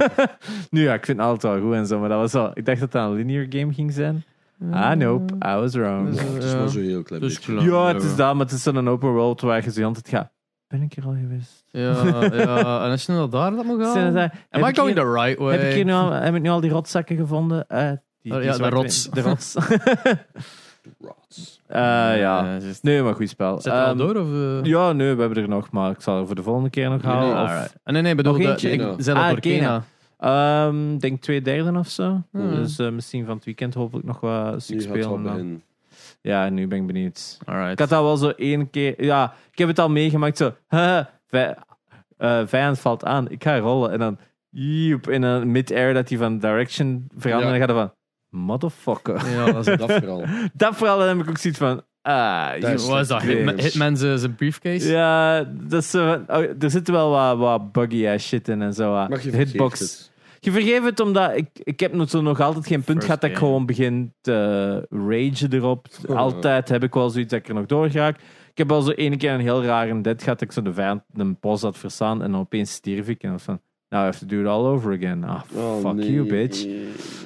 nu 0.69 0.83
ja, 0.83 0.93
ik 0.93 1.05
vind 1.05 1.17
het 1.17 1.27
altijd 1.27 1.53
wel 1.53 1.61
goed 1.61 1.73
en 1.73 1.87
zo, 1.87 1.99
maar 1.99 2.09
dat 2.09 2.19
was 2.19 2.31
wel. 2.31 2.51
Ik 2.53 2.65
dacht 2.65 2.79
dat 2.79 2.91
dat 2.91 3.09
een 3.09 3.15
linear 3.15 3.45
game 3.49 3.73
ging 3.73 3.91
zijn. 3.91 4.23
Ah, 4.71 4.95
nope, 4.95 5.33
I 5.33 5.55
was 5.59 5.73
wrong. 5.73 6.09
Dus, 6.09 6.21
Het 6.21 6.43
is 6.43 6.51
ja. 6.51 6.57
wel 6.57 6.67
zo 6.67 6.79
heel 6.79 7.03
klein 7.03 7.21
Dus 7.21 7.39
beetje. 7.39 7.71
Ja, 7.71 7.87
het 7.87 8.03
is 8.03 8.15
dat, 8.15 8.35
maar 8.35 8.45
het 8.45 8.55
is 8.55 8.63
dan 8.63 8.75
een 8.75 8.87
open 8.87 9.11
world 9.11 9.41
waar 9.41 9.63
je 9.63 9.71
zo 9.71 9.83
altijd 9.83 10.09
gaat. 10.09 10.31
Ben 10.73 10.81
ik 10.81 10.95
er 10.97 11.05
al 11.05 11.15
geweest? 11.21 11.63
Ja, 11.71 11.91
ja, 12.35 12.83
en 12.85 12.91
als 12.91 13.05
je 13.05 13.11
nou 13.11 13.29
daar 13.29 13.51
dat 13.51 13.65
moet 13.65 13.81
gaan. 13.81 13.93
Zijn 13.93 14.15
Am 14.17 14.21
heb 14.49 14.63
I 14.65 14.67
ik 14.67 14.77
going 14.77 14.95
hier- 14.95 15.03
the 15.05 15.11
right 15.21 15.39
way? 15.39 15.57
Heb 15.57 15.67
ik, 15.67 15.73
hier 15.73 15.85
nu 15.85 15.91
al, 15.91 16.11
heb 16.11 16.35
ik 16.35 16.41
nu 16.41 16.49
al 16.49 16.59
die 16.59 16.69
rotzakken 16.71 17.15
gevonden? 17.17 17.67
Eh, 17.67 17.91
die, 18.21 18.31
Oh, 18.31 18.37
die 18.37 18.45
ja, 18.47 18.51
de 18.51 18.57
zwarte- 18.57 18.75
rots. 18.75 19.09
De 19.09 19.21
rots. 19.21 19.55
Rots. 20.99 21.61
Eh, 21.67 21.79
ja. 21.79 22.15
Ja, 22.17 22.55
is 22.55 22.81
Nee, 22.81 23.01
maar 23.01 23.15
goed 23.15 23.29
spel. 23.29 23.61
Zet 23.61 23.73
er 23.73 23.79
al 23.79 23.87
Ehm, 23.87 23.97
door? 23.97 24.15
Of, 24.15 24.27
eh? 24.27 24.63
Ja, 24.63 24.91
nee, 24.91 25.13
we 25.13 25.21
hebben 25.21 25.43
er 25.43 25.49
nog, 25.49 25.71
maar 25.71 25.91
ik 25.91 26.01
zal 26.01 26.19
er 26.19 26.25
voor 26.25 26.35
de 26.35 26.43
volgende 26.43 26.69
keer 26.69 26.89
nog 26.89 27.01
halen. 27.01 27.23
nee, 27.33 27.43
of, 27.43 27.49
Alright. 27.49 27.75
Ah, 27.83 27.93
nee, 27.93 28.01
nee, 28.01 28.15
bedoel, 28.15 28.33
Nog 28.33 28.41
de- 28.41 28.47
eentje? 28.49 28.69
ik 28.71 28.79
Kena. 28.79 28.93
zet 28.97 29.15
Ah, 29.15 29.21
dat 29.21 29.29
door 29.31 29.39
Kena. 29.39 29.83
Kena. 30.17 30.67
Ehm, 30.67 30.97
denk 30.97 31.21
twee 31.21 31.41
derde 31.41 31.77
of 31.79 31.87
zo. 31.87 32.21
Hmm. 32.31 32.49
Dus 32.55 32.79
eh, 32.79 32.89
misschien 32.89 33.25
van 33.25 33.35
het 33.35 33.45
weekend 33.45 33.73
hopelijk 33.73 34.07
nog 34.07 34.19
wat 34.19 34.61
stuk 34.63 34.81
gaat 34.81 34.89
spelen. 34.89 35.09
dan. 35.09 35.23
beginnen. 35.23 35.63
Ja, 36.23 36.49
nu 36.49 36.67
ben 36.67 36.79
ik 36.79 36.87
benieuwd. 36.87 37.37
Alright. 37.45 37.71
Ik 37.71 37.79
had 37.79 37.89
dat 37.89 38.01
wel 38.01 38.17
zo 38.17 38.29
één 38.29 38.69
keer... 38.69 39.03
Ja, 39.03 39.33
ik 39.51 39.57
heb 39.57 39.67
het 39.67 39.79
al 39.79 39.89
meegemaakt 39.89 40.37
zo... 40.37 40.53
haha, 40.67 41.09
vij- 41.29 41.55
eh, 42.17 42.41
vijand 42.45 42.79
valt 42.79 43.05
aan, 43.05 43.29
ik 43.29 43.43
ga 43.43 43.57
rollen. 43.57 43.91
En 43.91 43.99
dan... 43.99 44.17
Joep, 44.49 45.09
in 45.09 45.21
een 45.21 45.51
mid-air 45.51 45.93
dat 45.93 46.09
hij 46.09 46.17
van 46.17 46.39
direction 46.39 47.07
verandert. 47.17 47.23
Ja. 47.49 47.53
En 47.53 47.59
dan 47.59 47.67
gaat 47.67 47.75
hij 47.77 47.85
van... 47.87 47.93
Motherfucker. 48.39 49.29
Ja, 49.29 49.45
dat 49.51 49.67
is 49.67 49.77
Dat 49.77 49.91
vooral. 49.91 50.23
Dat 50.53 50.75
vooral 50.75 50.97
dan 50.97 51.07
heb 51.07 51.17
ik 51.19 51.29
ook 51.29 51.37
zoiets 51.37 51.59
van... 51.59 51.81
Ah, 52.01 52.49
joep. 52.59 52.69
is 52.69 52.87
Wat 52.87 52.99
is 53.01 53.07
dat? 53.07 53.21
Hitman, 53.21 53.59
Hitman 53.59 53.97
zijn 53.97 54.17
zijn 54.19 54.35
briefcase? 54.35 54.91
Ja, 54.91 55.43
dat 55.43 55.81
is, 55.81 55.89
zo 55.89 56.05
van- 56.05 56.37
oh, 56.37 56.43
er 56.63 56.69
zitten 56.69 56.93
wel 56.93 57.09
wat, 57.09 57.37
wat 57.37 57.71
buggy 57.71 58.07
ass 58.07 58.27
shit 58.27 58.47
in 58.47 58.61
en 58.61 58.73
zo. 58.73 59.07
je 59.21 59.35
hitbox. 59.35 59.79
het. 59.79 60.11
Je 60.43 60.51
vergeeft 60.51 60.83
het 60.83 60.99
omdat 60.99 61.35
ik, 61.35 61.49
ik 61.53 61.79
heb 61.79 61.93
nog, 61.93 62.09
zo 62.09 62.21
nog 62.21 62.39
altijd 62.39 62.67
geen 62.67 62.83
punt 62.83 62.87
First 62.97 63.05
gehad 63.05 63.21
dat 63.21 63.29
ik 63.29 63.35
game. 63.35 63.47
gewoon 63.47 63.65
begin 63.65 64.13
te 64.21 64.87
ragen 64.89 65.53
erop. 65.53 65.87
Oh. 66.07 66.15
Altijd 66.15 66.69
heb 66.69 66.83
ik 66.83 66.93
wel 66.93 67.09
zoiets 67.09 67.31
dat 67.31 67.39
ik 67.39 67.47
er 67.47 67.53
nog 67.53 67.65
door 67.65 67.87
raak. 67.87 68.15
Ik 68.51 68.57
heb 68.57 68.69
wel 68.69 68.81
zo 68.81 68.91
ene 68.91 69.17
keer 69.17 69.31
een 69.31 69.39
heel 69.39 69.63
rare 69.63 70.01
dead 70.01 70.23
gehad 70.23 70.39
dat 70.39 70.47
ik 70.47 70.51
zo 70.51 70.61
de 70.61 70.73
vijand 70.73 71.01
een 71.13 71.37
bos 71.39 71.61
had 71.61 71.77
verstaan 71.77 72.23
en 72.23 72.31
dan 72.31 72.39
opeens 72.39 72.71
stierf 72.71 73.07
ik 73.09 73.23
en 73.23 73.29
dan 73.29 73.39
van, 73.39 73.61
now 73.89 74.01
I 74.01 74.03
have 74.05 74.19
to 74.19 74.25
do 74.25 74.41
it 74.41 74.47
all 74.47 74.65
over 74.65 74.93
again. 74.93 75.23
Ah, 75.23 75.41
Oh, 75.55 75.79
fuck 75.81 75.93
nee. 75.93 76.11
you, 76.11 76.27
bitch. 76.27 76.65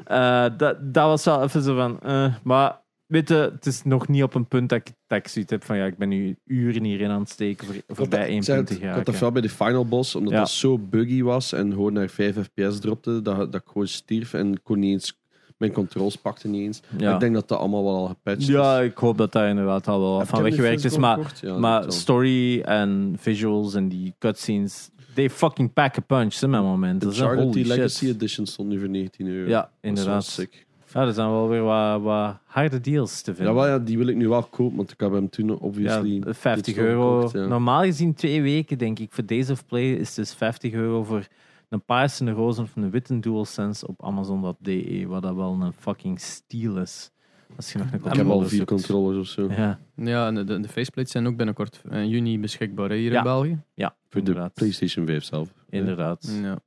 Eh, 0.06 0.46
dat, 0.58 0.78
dat 0.94 1.06
was 1.06 1.26
wel 1.26 1.44
even 1.44 1.62
zo 1.62 1.76
van, 1.76 2.00
eh, 2.02 2.34
maar 2.44 2.80
weet 3.08 3.30
je, 3.30 3.36
het 3.36 3.66
is 3.66 3.84
nog 3.84 4.08
niet 4.08 4.24
op 4.24 4.34
een 4.36 4.46
punt 4.48 4.70
dat 4.70 4.80
ik, 4.80 4.94
dat 5.08 5.18
ik 5.18 5.28
zoiets 5.28 5.52
heb 5.52 5.64
van, 5.64 5.78
ja, 5.78 5.86
ik 5.86 5.98
ben 5.98 6.10
nu 6.10 6.38
uren 6.46 6.84
hierin 6.84 7.10
aan 7.10 7.20
het 7.20 7.30
steken 7.30 7.68
voor, 7.68 7.76
voorbij 7.88 8.28
één 8.28 8.44
punt 8.44 8.68
te 8.68 8.74
Ik 8.76 8.84
had 8.84 9.06
dat 9.06 9.20
wel 9.20 9.32
bij 9.32 9.42
de 9.42 9.50
final 9.50 9.86
boss, 9.86 10.16
omdat 10.16 10.34
Ja. 10.34 10.40
dat 10.40 10.50
zo 10.50 10.78
buggy 10.78 11.22
was 11.22 11.54
en 11.54 11.72
gewoon 11.72 11.94
naar 11.94 12.10
5 12.10 12.36
fps 12.36 12.80
dropte, 12.80 13.22
dat, 13.22 13.38
dat 13.38 13.56
ik 13.62 13.68
gewoon 13.68 13.88
stierf 13.88 14.34
en 14.34 14.62
kon 14.64 14.80
niet 14.80 14.92
eens, 14.92 15.20
mijn 15.58 15.72
controls 15.72 16.16
pakte 16.16 16.48
niet 16.48 16.62
eens. 16.62 16.82
Ja. 16.98 17.14
Ik 17.14 17.20
denk 17.20 17.34
dat 17.34 17.48
dat 17.48 17.60
allemaal 17.60 17.84
wel 17.84 17.96
al 17.96 18.08
gepatcht 18.08 18.46
ja, 18.48 18.80
is. 18.80 18.90
ik 18.90 18.98
hoop 18.98 19.18
dat 19.18 19.32
dat 19.32 19.48
inderdaad 19.48 19.88
al 19.88 20.00
wel 20.00 20.26
van 20.26 20.38
de 20.38 20.50
weggewerkt 20.50 20.84
is, 20.84 20.98
maar? 20.98 21.34
Ja, 21.42 21.58
Maar 21.58 21.92
story 21.92 22.62
en 22.62 23.16
visuals 23.20 23.74
en 23.76 23.88
die 23.90 24.14
cutscenes, 24.20 24.90
they 25.14 25.30
fucking 25.30 25.74
pack 25.74 25.98
a 25.98 26.02
punch, 26.02 26.34
is 26.34 26.42
een 26.42 26.54
Uncharted 26.54 27.40
holy 27.40 27.52
die 27.52 27.66
Legacy 27.66 28.06
shit. 28.06 28.16
Edition 28.16 28.46
stond 28.46 28.70
nu 28.70 28.80
voor 28.80 28.90
19 28.90 29.28
euro. 29.28 29.50
Ja, 29.50 29.62
Dat 29.62 29.70
is 29.82 29.90
inderdaad. 29.90 30.26
sick. 30.26 30.67
Ja, 30.94 31.02
er 31.02 31.14
zijn 31.14 31.30
wel 31.30 31.48
weer 31.50 31.62
wat, 31.62 32.02
wat 32.02 32.38
harde 32.46 32.80
deals 32.82 33.22
te 33.22 33.32
Ja, 33.32 33.38
vinden. 33.38 33.56
wel, 33.56 33.68
ja, 33.68 33.80
die 33.80 33.98
wil 33.98 34.08
ik 34.08 34.16
nu 34.16 34.28
wel 34.28 34.44
kopen, 34.44 34.76
want 34.78 34.92
ik 34.92 35.00
heb 35.00 35.12
hem 35.12 35.30
toen 35.30 35.60
obviously... 35.60 36.14
Ja, 36.26 36.34
50 36.34 36.66
dit 36.66 36.76
zo 36.76 36.82
euro. 36.90 37.16
gekocht, 37.16 37.34
ja. 37.34 37.46
Normaal 37.46 37.82
gezien 37.84 38.14
twee 38.14 38.42
weken, 38.42 38.78
denk 38.78 39.00
ik. 39.00 39.12
Voor 39.14 39.26
Days 39.26 39.50
of 39.50 39.66
Play 39.66 39.92
is 39.94 40.08
het 40.08 40.16
dus 40.16 40.34
50 40.34 40.74
euro 40.74 41.04
voor 41.04 41.28
een 41.70 41.82
paarse, 41.84 42.26
een 42.26 42.34
roze 42.34 42.62
of 42.62 42.76
een 42.76 42.90
witte 42.92 43.20
DualSense 43.20 43.88
op 43.88 44.04
Amazon.de. 44.04 45.04
Wat 45.08 45.22
dat 45.22 45.36
wel 45.36 45.58
een 45.62 45.74
fucking 45.74 46.20
steal 46.20 46.78
is. 46.78 47.12
Als 47.56 47.72
je 47.72 47.78
nog 47.78 47.88
een 47.88 47.94
Ik 47.94 48.04
heb 48.04 48.12
controller 48.14 48.42
al 48.42 48.48
vier 48.48 48.58
zoekt. 48.58 48.70
controllers 48.70 49.18
of 49.18 49.28
zo. 49.28 49.48
Ja, 49.54 49.80
Ja, 49.96 50.28
en 50.28 50.36
de, 50.36 50.44
de, 50.44 50.60
de 50.60 50.68
faceplates 50.68 51.12
zijn 51.12 51.28
ook 51.28 51.36
binnenkort 51.38 51.82
in 51.90 52.08
juni 52.10 52.40
beschikbaar 52.40 52.90
hè, 52.90 52.96
hier 52.96 53.12
Ja. 53.12 53.18
in 53.18 53.24
België. 53.24 53.60
ja 53.74 53.96
Voor 54.10 54.24
de. 54.24 54.50
PlayStation 54.54 55.06
5 55.06 55.24
zelf. 55.24 55.54
Inderdaad. 55.70 56.40
Ja. 56.42 56.60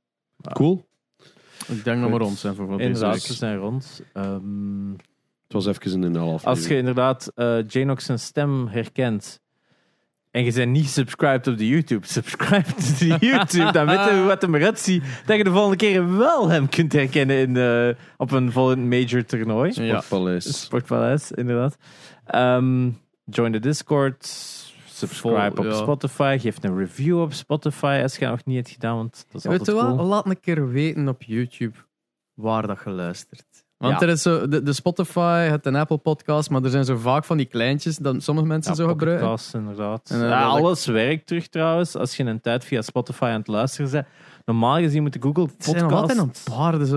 Cool. 0.53 0.85
Ik 1.67 1.83
denk 1.83 2.01
dat 2.01 2.09
we 2.09 2.17
rond 2.17 2.37
zijn 2.37 2.55
voor 2.55 2.67
wat 2.67 2.79
Inderdaad, 2.79 3.21
ze 3.21 3.33
zijn 3.33 3.57
rond. 3.57 4.01
Ehm, 4.13 4.91
Het 5.43 5.53
was 5.53 5.65
even 5.65 5.91
in 5.91 6.03
een 6.03 6.15
half 6.15 6.45
Als 6.45 6.67
je 6.67 6.77
inderdaad 6.77 7.31
eh 7.35 7.67
Janox 7.67 8.05
zijn 8.05 8.19
stem 8.19 8.67
herkent 8.67 9.41
en 10.31 10.43
je 10.43 10.53
bent 10.53 10.71
niet 10.71 10.89
subscribed 10.89 11.47
op 11.47 11.57
de 11.57 11.67
YouTube, 11.67 12.07
subscribe 12.17 12.73
to 12.73 13.05
de 13.07 13.17
YouTube, 13.19 13.71
dan 13.71 13.85
weten 13.85 14.21
we 14.21 14.23
wat 14.27 14.41
hem 14.41 14.55
eruit 14.55 14.79
ziet, 14.79 15.03
dat 15.25 15.37
je 15.37 15.43
de 15.43 15.51
volgende 15.51 15.75
keer 15.77 16.17
wel 16.17 16.49
hem 16.49 16.69
kunt 16.69 16.93
herkennen 16.93 17.37
in, 17.37 17.57
eh, 17.57 17.89
op 18.17 18.31
een 18.31 18.51
volgend 18.51 18.85
major 18.89 19.25
toernooi. 19.25 19.71
Ja. 19.75 20.01
Sportpaleis. 20.01 20.61
Sportpaleis, 20.61 21.31
inderdaad. 21.31 21.77
Ehm, 22.25 22.89
join 23.25 23.51
de 23.51 23.59
Discord, 23.59 24.27
subscribe 25.07 25.55
Vol- 25.55 25.65
op 25.65 25.71
ja. 25.71 25.77
Spotify, 25.77 26.37
geef 26.39 26.57
een 26.63 26.77
review 26.77 27.21
op 27.21 27.33
Spotify 27.33 27.99
als 28.03 28.13
je 28.15 28.19
dat 28.19 28.29
nog 28.29 28.45
niet 28.45 28.55
hebt 28.55 28.69
gedaan, 28.69 28.95
want 28.95 29.25
dat 29.31 29.41
is 29.43 29.49
Weet 29.49 29.59
altijd 29.59 29.77
cool. 29.77 30.05
Laat 30.05 30.25
een 30.25 30.39
keer 30.39 30.69
weten 30.69 31.07
op 31.07 31.23
YouTube 31.23 31.77
waar 32.33 32.67
dat 32.67 32.79
je 32.85 32.89
luistert. 32.89 33.45
Want 33.77 33.99
Ja. 33.99 34.01
er 34.07 34.09
is 34.09 34.21
zo, 34.21 34.47
de, 34.47 34.63
de 34.63 34.73
Spotify, 34.73 35.47
het 35.49 35.65
een 35.65 35.75
Apple 35.75 35.97
podcast, 35.97 36.49
maar 36.49 36.63
er 36.63 36.69
zijn 36.69 36.85
zo 36.85 36.97
vaak 36.97 37.25
van 37.25 37.37
die 37.37 37.45
kleintjes 37.45 37.97
dat 37.97 38.23
sommige 38.23 38.47
mensen 38.47 38.71
Ja, 38.71 38.77
zo 38.77 38.87
gebruiken. 38.87 39.27
Pocketcast, 39.27 39.53
inderdaad. 39.53 40.09
En, 40.09 40.21
eh, 40.23 40.29
ja, 40.29 40.43
alles 40.43 40.85
werkt 40.85 41.27
terug 41.27 41.47
trouwens. 41.47 41.95
Als 41.95 42.17
je 42.17 42.23
een 42.23 42.41
tijd 42.41 42.65
via 42.65 42.81
Spotify 42.81 43.23
aan 43.23 43.39
het 43.39 43.47
luisteren 43.47 43.91
bent. 43.91 44.05
Normaal 44.45 44.77
gezien 44.77 45.01
moet 45.01 45.13
de 45.13 45.21
Google 45.21 45.43
Het 45.43 45.53
zijn 45.65 45.83
nog 45.83 45.91
altijd 45.93 46.17
Podcast... 46.19 46.47
een 46.47 46.53
paar. 46.53 46.79
Dus, 46.79 46.89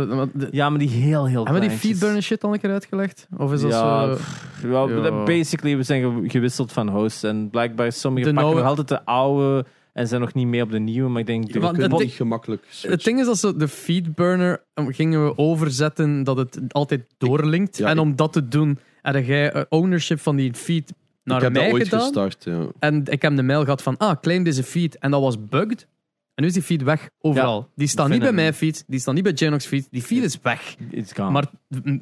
Ja, 0.50 0.70
maar 0.70 0.78
die 0.78 0.88
heel, 0.88 1.26
heel 1.26 1.44
hebben 1.44 1.62
we 1.62 1.68
die 1.68 1.76
feedburner 1.78 2.22
shit 2.22 2.44
al 2.44 2.52
een 2.52 2.60
keer 2.60 2.70
uitgelegd? 2.70 3.26
Of 3.38 3.52
is 3.52 3.60
dat 3.60 3.70
Ja, 3.70 4.06
zo... 4.06 4.14
pff, 4.14 4.62
ja, 4.62 4.86
Ja. 4.88 5.24
basically, 5.24 5.76
we 5.76 5.82
zijn 5.82 6.02
ge- 6.02 6.28
gewisseld 6.30 6.72
van 6.72 6.88
hosts. 6.88 7.22
En 7.22 7.50
blijkbaar 7.50 7.92
sommige 7.92 8.28
De 8.28 8.34
pakken 8.34 8.54
nog 8.56 8.64
altijd 8.64 8.88
de 8.88 9.04
oude 9.04 9.64
en 9.92 10.08
zijn 10.08 10.20
nog 10.20 10.34
niet 10.34 10.46
mee 10.46 10.62
op 10.62 10.70
de 10.70 10.78
nieuwe. 10.78 11.08
Maar 11.10 11.20
ik 11.20 11.26
denk, 11.26 11.46
Je 11.52 11.58
kunt 11.58 11.76
het 11.76 11.90
niet 11.90 11.98
ding- 11.98 12.12
gemakkelijk 12.12 12.64
Het 12.82 13.04
ding 13.04 13.20
is 13.20 13.26
dat 13.26 13.38
ze 13.38 13.56
de 13.56 13.68
feedburner 13.68 14.62
um, 14.74 14.92
gingen 14.92 15.24
we 15.24 15.38
overzetten 15.38 16.22
dat 16.22 16.36
het 16.36 16.58
altijd 16.68 17.04
doorlinkt. 17.18 17.76
ja, 17.76 17.86
en 17.86 17.94
ik- 17.96 18.00
om 18.02 18.16
dat 18.16 18.32
te 18.32 18.48
doen, 18.48 18.78
had 19.02 19.26
jij 19.26 19.52
eh, 19.52 19.62
ownership 19.68 20.20
van 20.20 20.36
die 20.36 20.54
feed 20.54 20.92
naar 21.24 21.36
ik 21.36 21.42
heb 21.42 21.52
mij 21.52 21.64
dat 21.64 21.72
ooit 21.72 21.82
gedaan. 21.84 22.00
gestart, 22.00 22.44
ja. 22.44 22.66
En 22.78 23.02
ik 23.04 23.22
heb 23.22 23.36
de 23.36 23.42
mail 23.42 23.62
gehad 23.64 23.82
van, 23.82 23.96
ah, 23.96 24.16
claim 24.20 24.42
deze 24.44 24.62
feed. 24.62 24.98
En 24.98 25.10
dat 25.10 25.20
was 25.20 25.44
bugged. 25.48 25.86
En 26.34 26.42
nu 26.42 26.46
is 26.48 26.52
die 26.54 26.62
feed 26.62 26.82
weg, 26.82 27.08
overal. 27.20 27.68
die 27.74 27.88
staat 27.88 28.08
niet 28.08 28.20
bij 28.20 28.32
mijn 28.32 28.54
feed, 28.54 28.84
die 28.86 29.00
staat 29.00 29.14
niet 29.14 29.22
bij 29.22 29.32
Genox 29.34 29.66
feed. 29.66 29.86
Die 29.90 30.02
feed 30.02 30.22
is 30.22 30.38
weg. 30.42 30.76
Maar 31.16 31.44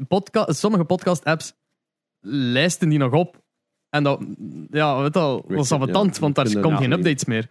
podca 0.08 0.52
sommige 0.52 0.84
podcast-apps 0.84 1.52
lijsten 2.20 2.88
die 2.88 2.98
nog 2.98 3.12
op. 3.12 3.40
En 3.90 4.02
dat, 4.02 4.20
ja, 4.70 5.00
weet 5.02 5.16
al, 5.16 5.44
dat 5.48 5.58
is 5.58 5.68
Ja, 5.68 5.74
ambetant, 5.74 6.18
want 6.18 6.34
daar 6.34 6.50
dat- 6.52 6.76
geen 6.78 6.92
updates 6.92 7.24
meer. 7.24 7.48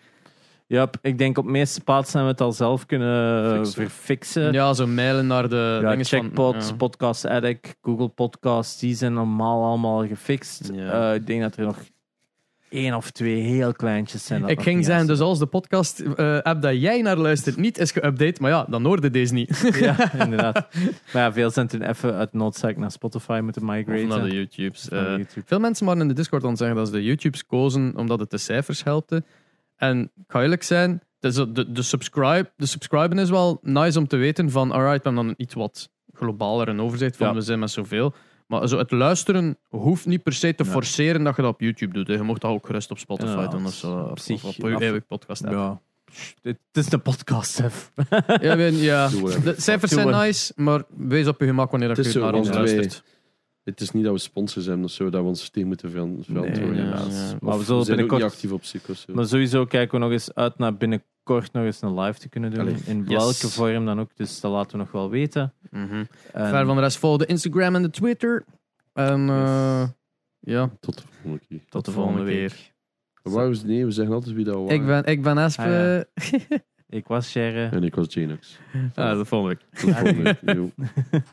Ja, 0.68 0.90
ik 1.02 1.18
denk 1.18 1.38
op 1.38 1.46
de 1.46 1.52
meeste 1.52 1.82
plaatsen 1.82 2.18
hebben 2.20 2.38
we 2.38 2.44
het 2.44 2.52
al 2.54 2.58
zelf 2.68 2.86
kunnen 2.86 3.56
Fixen. 3.56 3.74
verfixen. 3.90 4.54
Ja, 4.54 4.74
zo 4.74 4.88
mailen 4.88 5.28
naar 5.28 5.50
de 5.50 5.80
Ja, 5.82 5.90
dingen 5.90 6.06
van... 6.06 6.20
Checkpot, 6.20 6.68
ja. 6.70 6.76
Podcast 6.76 7.26
Addict, 7.26 7.76
Google 7.82 8.08
Podcasts, 8.08 8.80
die 8.80 8.96
zijn 8.96 9.14
normaal 9.14 9.64
allemaal 9.64 10.08
gefixt. 10.08 10.70
Ja. 10.74 11.10
Eh, 11.10 11.16
ik 11.16 11.28
denk 11.28 11.42
dat 11.42 11.56
er 11.56 11.66
nog 11.66 11.78
één 12.72 12.94
of 12.94 13.12
twee 13.12 13.42
heel 13.42 13.74
kleintjes 13.74 14.26
zijn. 14.26 14.42
dat 14.42 14.50
Ik 14.50 14.62
ging 14.62 14.90
aan 14.90 15.08
dus 15.08 15.20
als 15.20 15.40
de 15.40 15.46
podcast-app 15.46 16.62
dat 16.62 16.82
jij 16.82 17.02
naar 17.02 17.18
luistert 17.18 17.58
niet 17.58 17.78
is 17.78 17.94
geüpdate, 17.94 18.40
maar 18.40 18.52
ja, 18.52 18.66
dan 18.70 18.86
hoorde 18.86 19.10
deze 19.10 19.34
niet. 19.34 19.72
Ja, 19.80 20.14
inderdaad. 20.24 20.68
Maar 21.14 21.22
ja, 21.22 21.34
veel 21.34 21.50
zijn 21.50 21.68
toen 21.68 21.82
even 21.82 22.14
uit 22.16 22.34
noodzaak 22.34 22.78
naar 22.78 22.92
Spotify 22.92 23.40
moeten 23.44 23.62
Of 23.62 23.70
migraten. 23.70 24.08
naar 24.08 24.24
de 24.24 24.36
YouTubes. 24.36 24.88
Naar 24.90 25.06
eh. 25.06 25.10
YouTube. 25.18 25.42
Veel 25.46 25.60
mensen 25.60 25.86
waren 25.86 26.02
in 26.02 26.08
de 26.08 26.14
Discord 26.14 26.44
aan 26.44 26.50
het 26.50 26.58
zeggen 26.58 26.78
dat 26.78 26.88
ze 26.88 26.94
de 26.94 27.04
YouTubes 27.04 27.46
kozen 27.46 27.94
omdat 27.96 28.20
het 28.20 28.30
de 28.30 28.38
cijfers 28.38 28.84
helpte. 28.84 29.24
En 29.76 30.02
ik 30.02 30.24
ga 30.28 30.42
eerlijk 30.42 30.64
zijn, 30.64 31.02
de, 31.20 31.72
de, 31.72 31.82
subscribe, 31.82 32.52
de 32.58 32.66
subscriben 32.66 33.18
is 33.20 33.30
wel 33.30 33.60
nice 33.62 34.00
om 34.00 34.08
te 34.08 34.16
weten 34.18 34.50
van, 34.52 34.72
alright, 34.72 34.88
we 35.04 35.10
hebben 35.10 35.16
dan 35.16 35.28
een 35.28 35.34
iets 35.38 35.54
wat 35.54 35.90
globaler 36.14 36.68
een 36.68 36.82
overzicht 36.82 37.18
van, 37.18 37.28
Ja. 37.28 37.34
we 37.34 37.42
zijn 37.42 37.60
met 37.60 37.72
zoveel. 37.72 38.14
Maar 38.52 38.68
zo 38.68 38.78
het 38.78 38.92
luisteren 38.92 39.58
hoeft 39.70 40.06
niet 40.06 40.24
per 40.24 40.34
se 40.34 40.56
te 40.56 40.64
Ja. 40.64 40.70
forceren 40.70 41.24
dat 41.24 41.36
je 41.36 41.42
dat 41.42 41.54
op 41.54 41.60
YouTube 41.62 41.94
doet. 41.94 42.08
hè. 42.08 42.14
Je 42.14 42.22
mocht 42.22 42.42
dat 42.42 42.52
ook 42.52 42.66
gerust 42.66 42.92
op 42.92 42.98
Spotify 43.00 43.48
doen 43.48 43.66
of 43.66 43.74
zo. 43.74 43.98
Op 44.00 44.12
Of 44.12 44.20
zich, 44.20 44.44
op 44.44 44.54
je 44.56 44.78
eigen 44.78 45.06
podcast 45.06 45.44
app. 45.46 45.54
Ja. 45.54 45.82
Het 46.42 46.58
is 46.72 46.92
een 46.92 47.02
podcast, 47.02 47.52
Sef. 47.52 47.92
Ja, 48.28 48.52
ik 48.52 48.56
weet- 48.58 48.82
ja. 48.82 49.10
Whatever. 49.10 49.44
de 49.44 49.62
cijfers 49.62 49.92
zijn 49.92 50.08
het. 50.08 50.16
nice, 50.18 50.54
maar 50.56 50.84
wees 50.98 51.28
op 51.28 51.40
je 51.40 51.46
gemak 51.46 51.72
wanneer 51.72 52.04
je 52.14 52.20
naar 52.20 52.34
ons 52.34 52.50
luistert. 52.50 53.04
Het 53.64 53.82
is 53.82 53.92
niet 53.92 54.04
dat 54.04 54.14
we 54.14 54.20
sponsors 54.20 54.66
hebben 54.66 54.86
of 54.86 54.92
zo, 54.92 55.10
dat 55.10 55.22
we 55.22 55.28
ons 55.28 55.50
tegen 55.50 55.68
moeten 55.68 55.92
veran- 55.92 56.20
verantwoorden. 56.26 56.76
Nee, 56.76 56.86
ja. 56.86 56.98
Maar 57.40 57.54
we 57.54 57.58
we 57.58 57.64
zullen 57.64 57.66
zijn 57.66 57.78
ook 57.78 57.78
niet 57.78 57.86
binnenkort... 57.88 58.24
actief 58.24 58.52
op. 58.52 58.64
Zo. 58.64 59.14
Maar 59.14 59.26
sowieso 59.28 59.66
kijken 59.66 60.00
we 60.00 60.04
nog 60.06 60.14
eens 60.14 60.34
uit 60.36 60.58
naar 60.58 60.76
binnenkort 61.24 61.54
nog 61.54 61.64
eens 61.66 61.82
een 61.82 62.00
live 62.00 62.20
te 62.20 62.30
kunnen 62.30 62.52
doen. 62.52 62.60
Allee. 62.60 62.76
In 62.86 63.04
Yes. 63.08 63.18
welke 63.18 63.48
vorm 63.54 63.86
dan 63.86 64.00
ook. 64.00 64.16
Dus 64.16 64.40
dat 64.42 64.52
laten 64.52 64.72
we 64.72 64.78
nog 64.78 64.92
wel 64.92 65.10
weten. 65.10 65.54
Mhm. 65.70 65.94
En- 65.94 66.08
Verder 66.48 66.66
van 66.66 66.76
de 66.76 66.82
rest 66.82 66.98
volg 66.98 67.18
de 67.18 67.26
Instagram 67.26 67.76
en 67.76 67.82
de 67.82 67.90
Twitter. 67.90 68.46
En 68.94 69.30
eh, 69.30 69.88
ja, 70.40 70.70
Tot 70.80 70.98
de 70.98 71.04
volgende 71.12 71.46
keer. 71.48 71.60
tot 71.70 71.86
de 71.86 71.92
volgende 71.92 72.26
keer. 72.26 72.72
Waar 73.24 73.48
was 73.48 73.64
nee, 73.64 73.86
we 73.86 73.92
zeggen 73.92 74.14
altijd 74.14 74.36
wie 74.36 74.46
dat 74.46 74.56
was. 74.56 74.72
Ik 74.72 74.86
ben, 74.86 75.04
ik 75.06 75.22
ben 75.22 75.38
Espe. 75.38 76.08
Ah, 76.14 76.60
Ik 76.90 77.08
was 77.08 77.30
Sherre. 77.30 77.66
En 77.76 77.84
ik 77.84 77.96
was 77.96 78.14
Janox. 78.14 78.60
Ah, 78.96 79.14
tot 79.14 79.28
volgende 79.28 79.56
week. 79.56 79.80
Tot 79.82 79.96
de 80.46 80.56
volgende. 80.56 80.76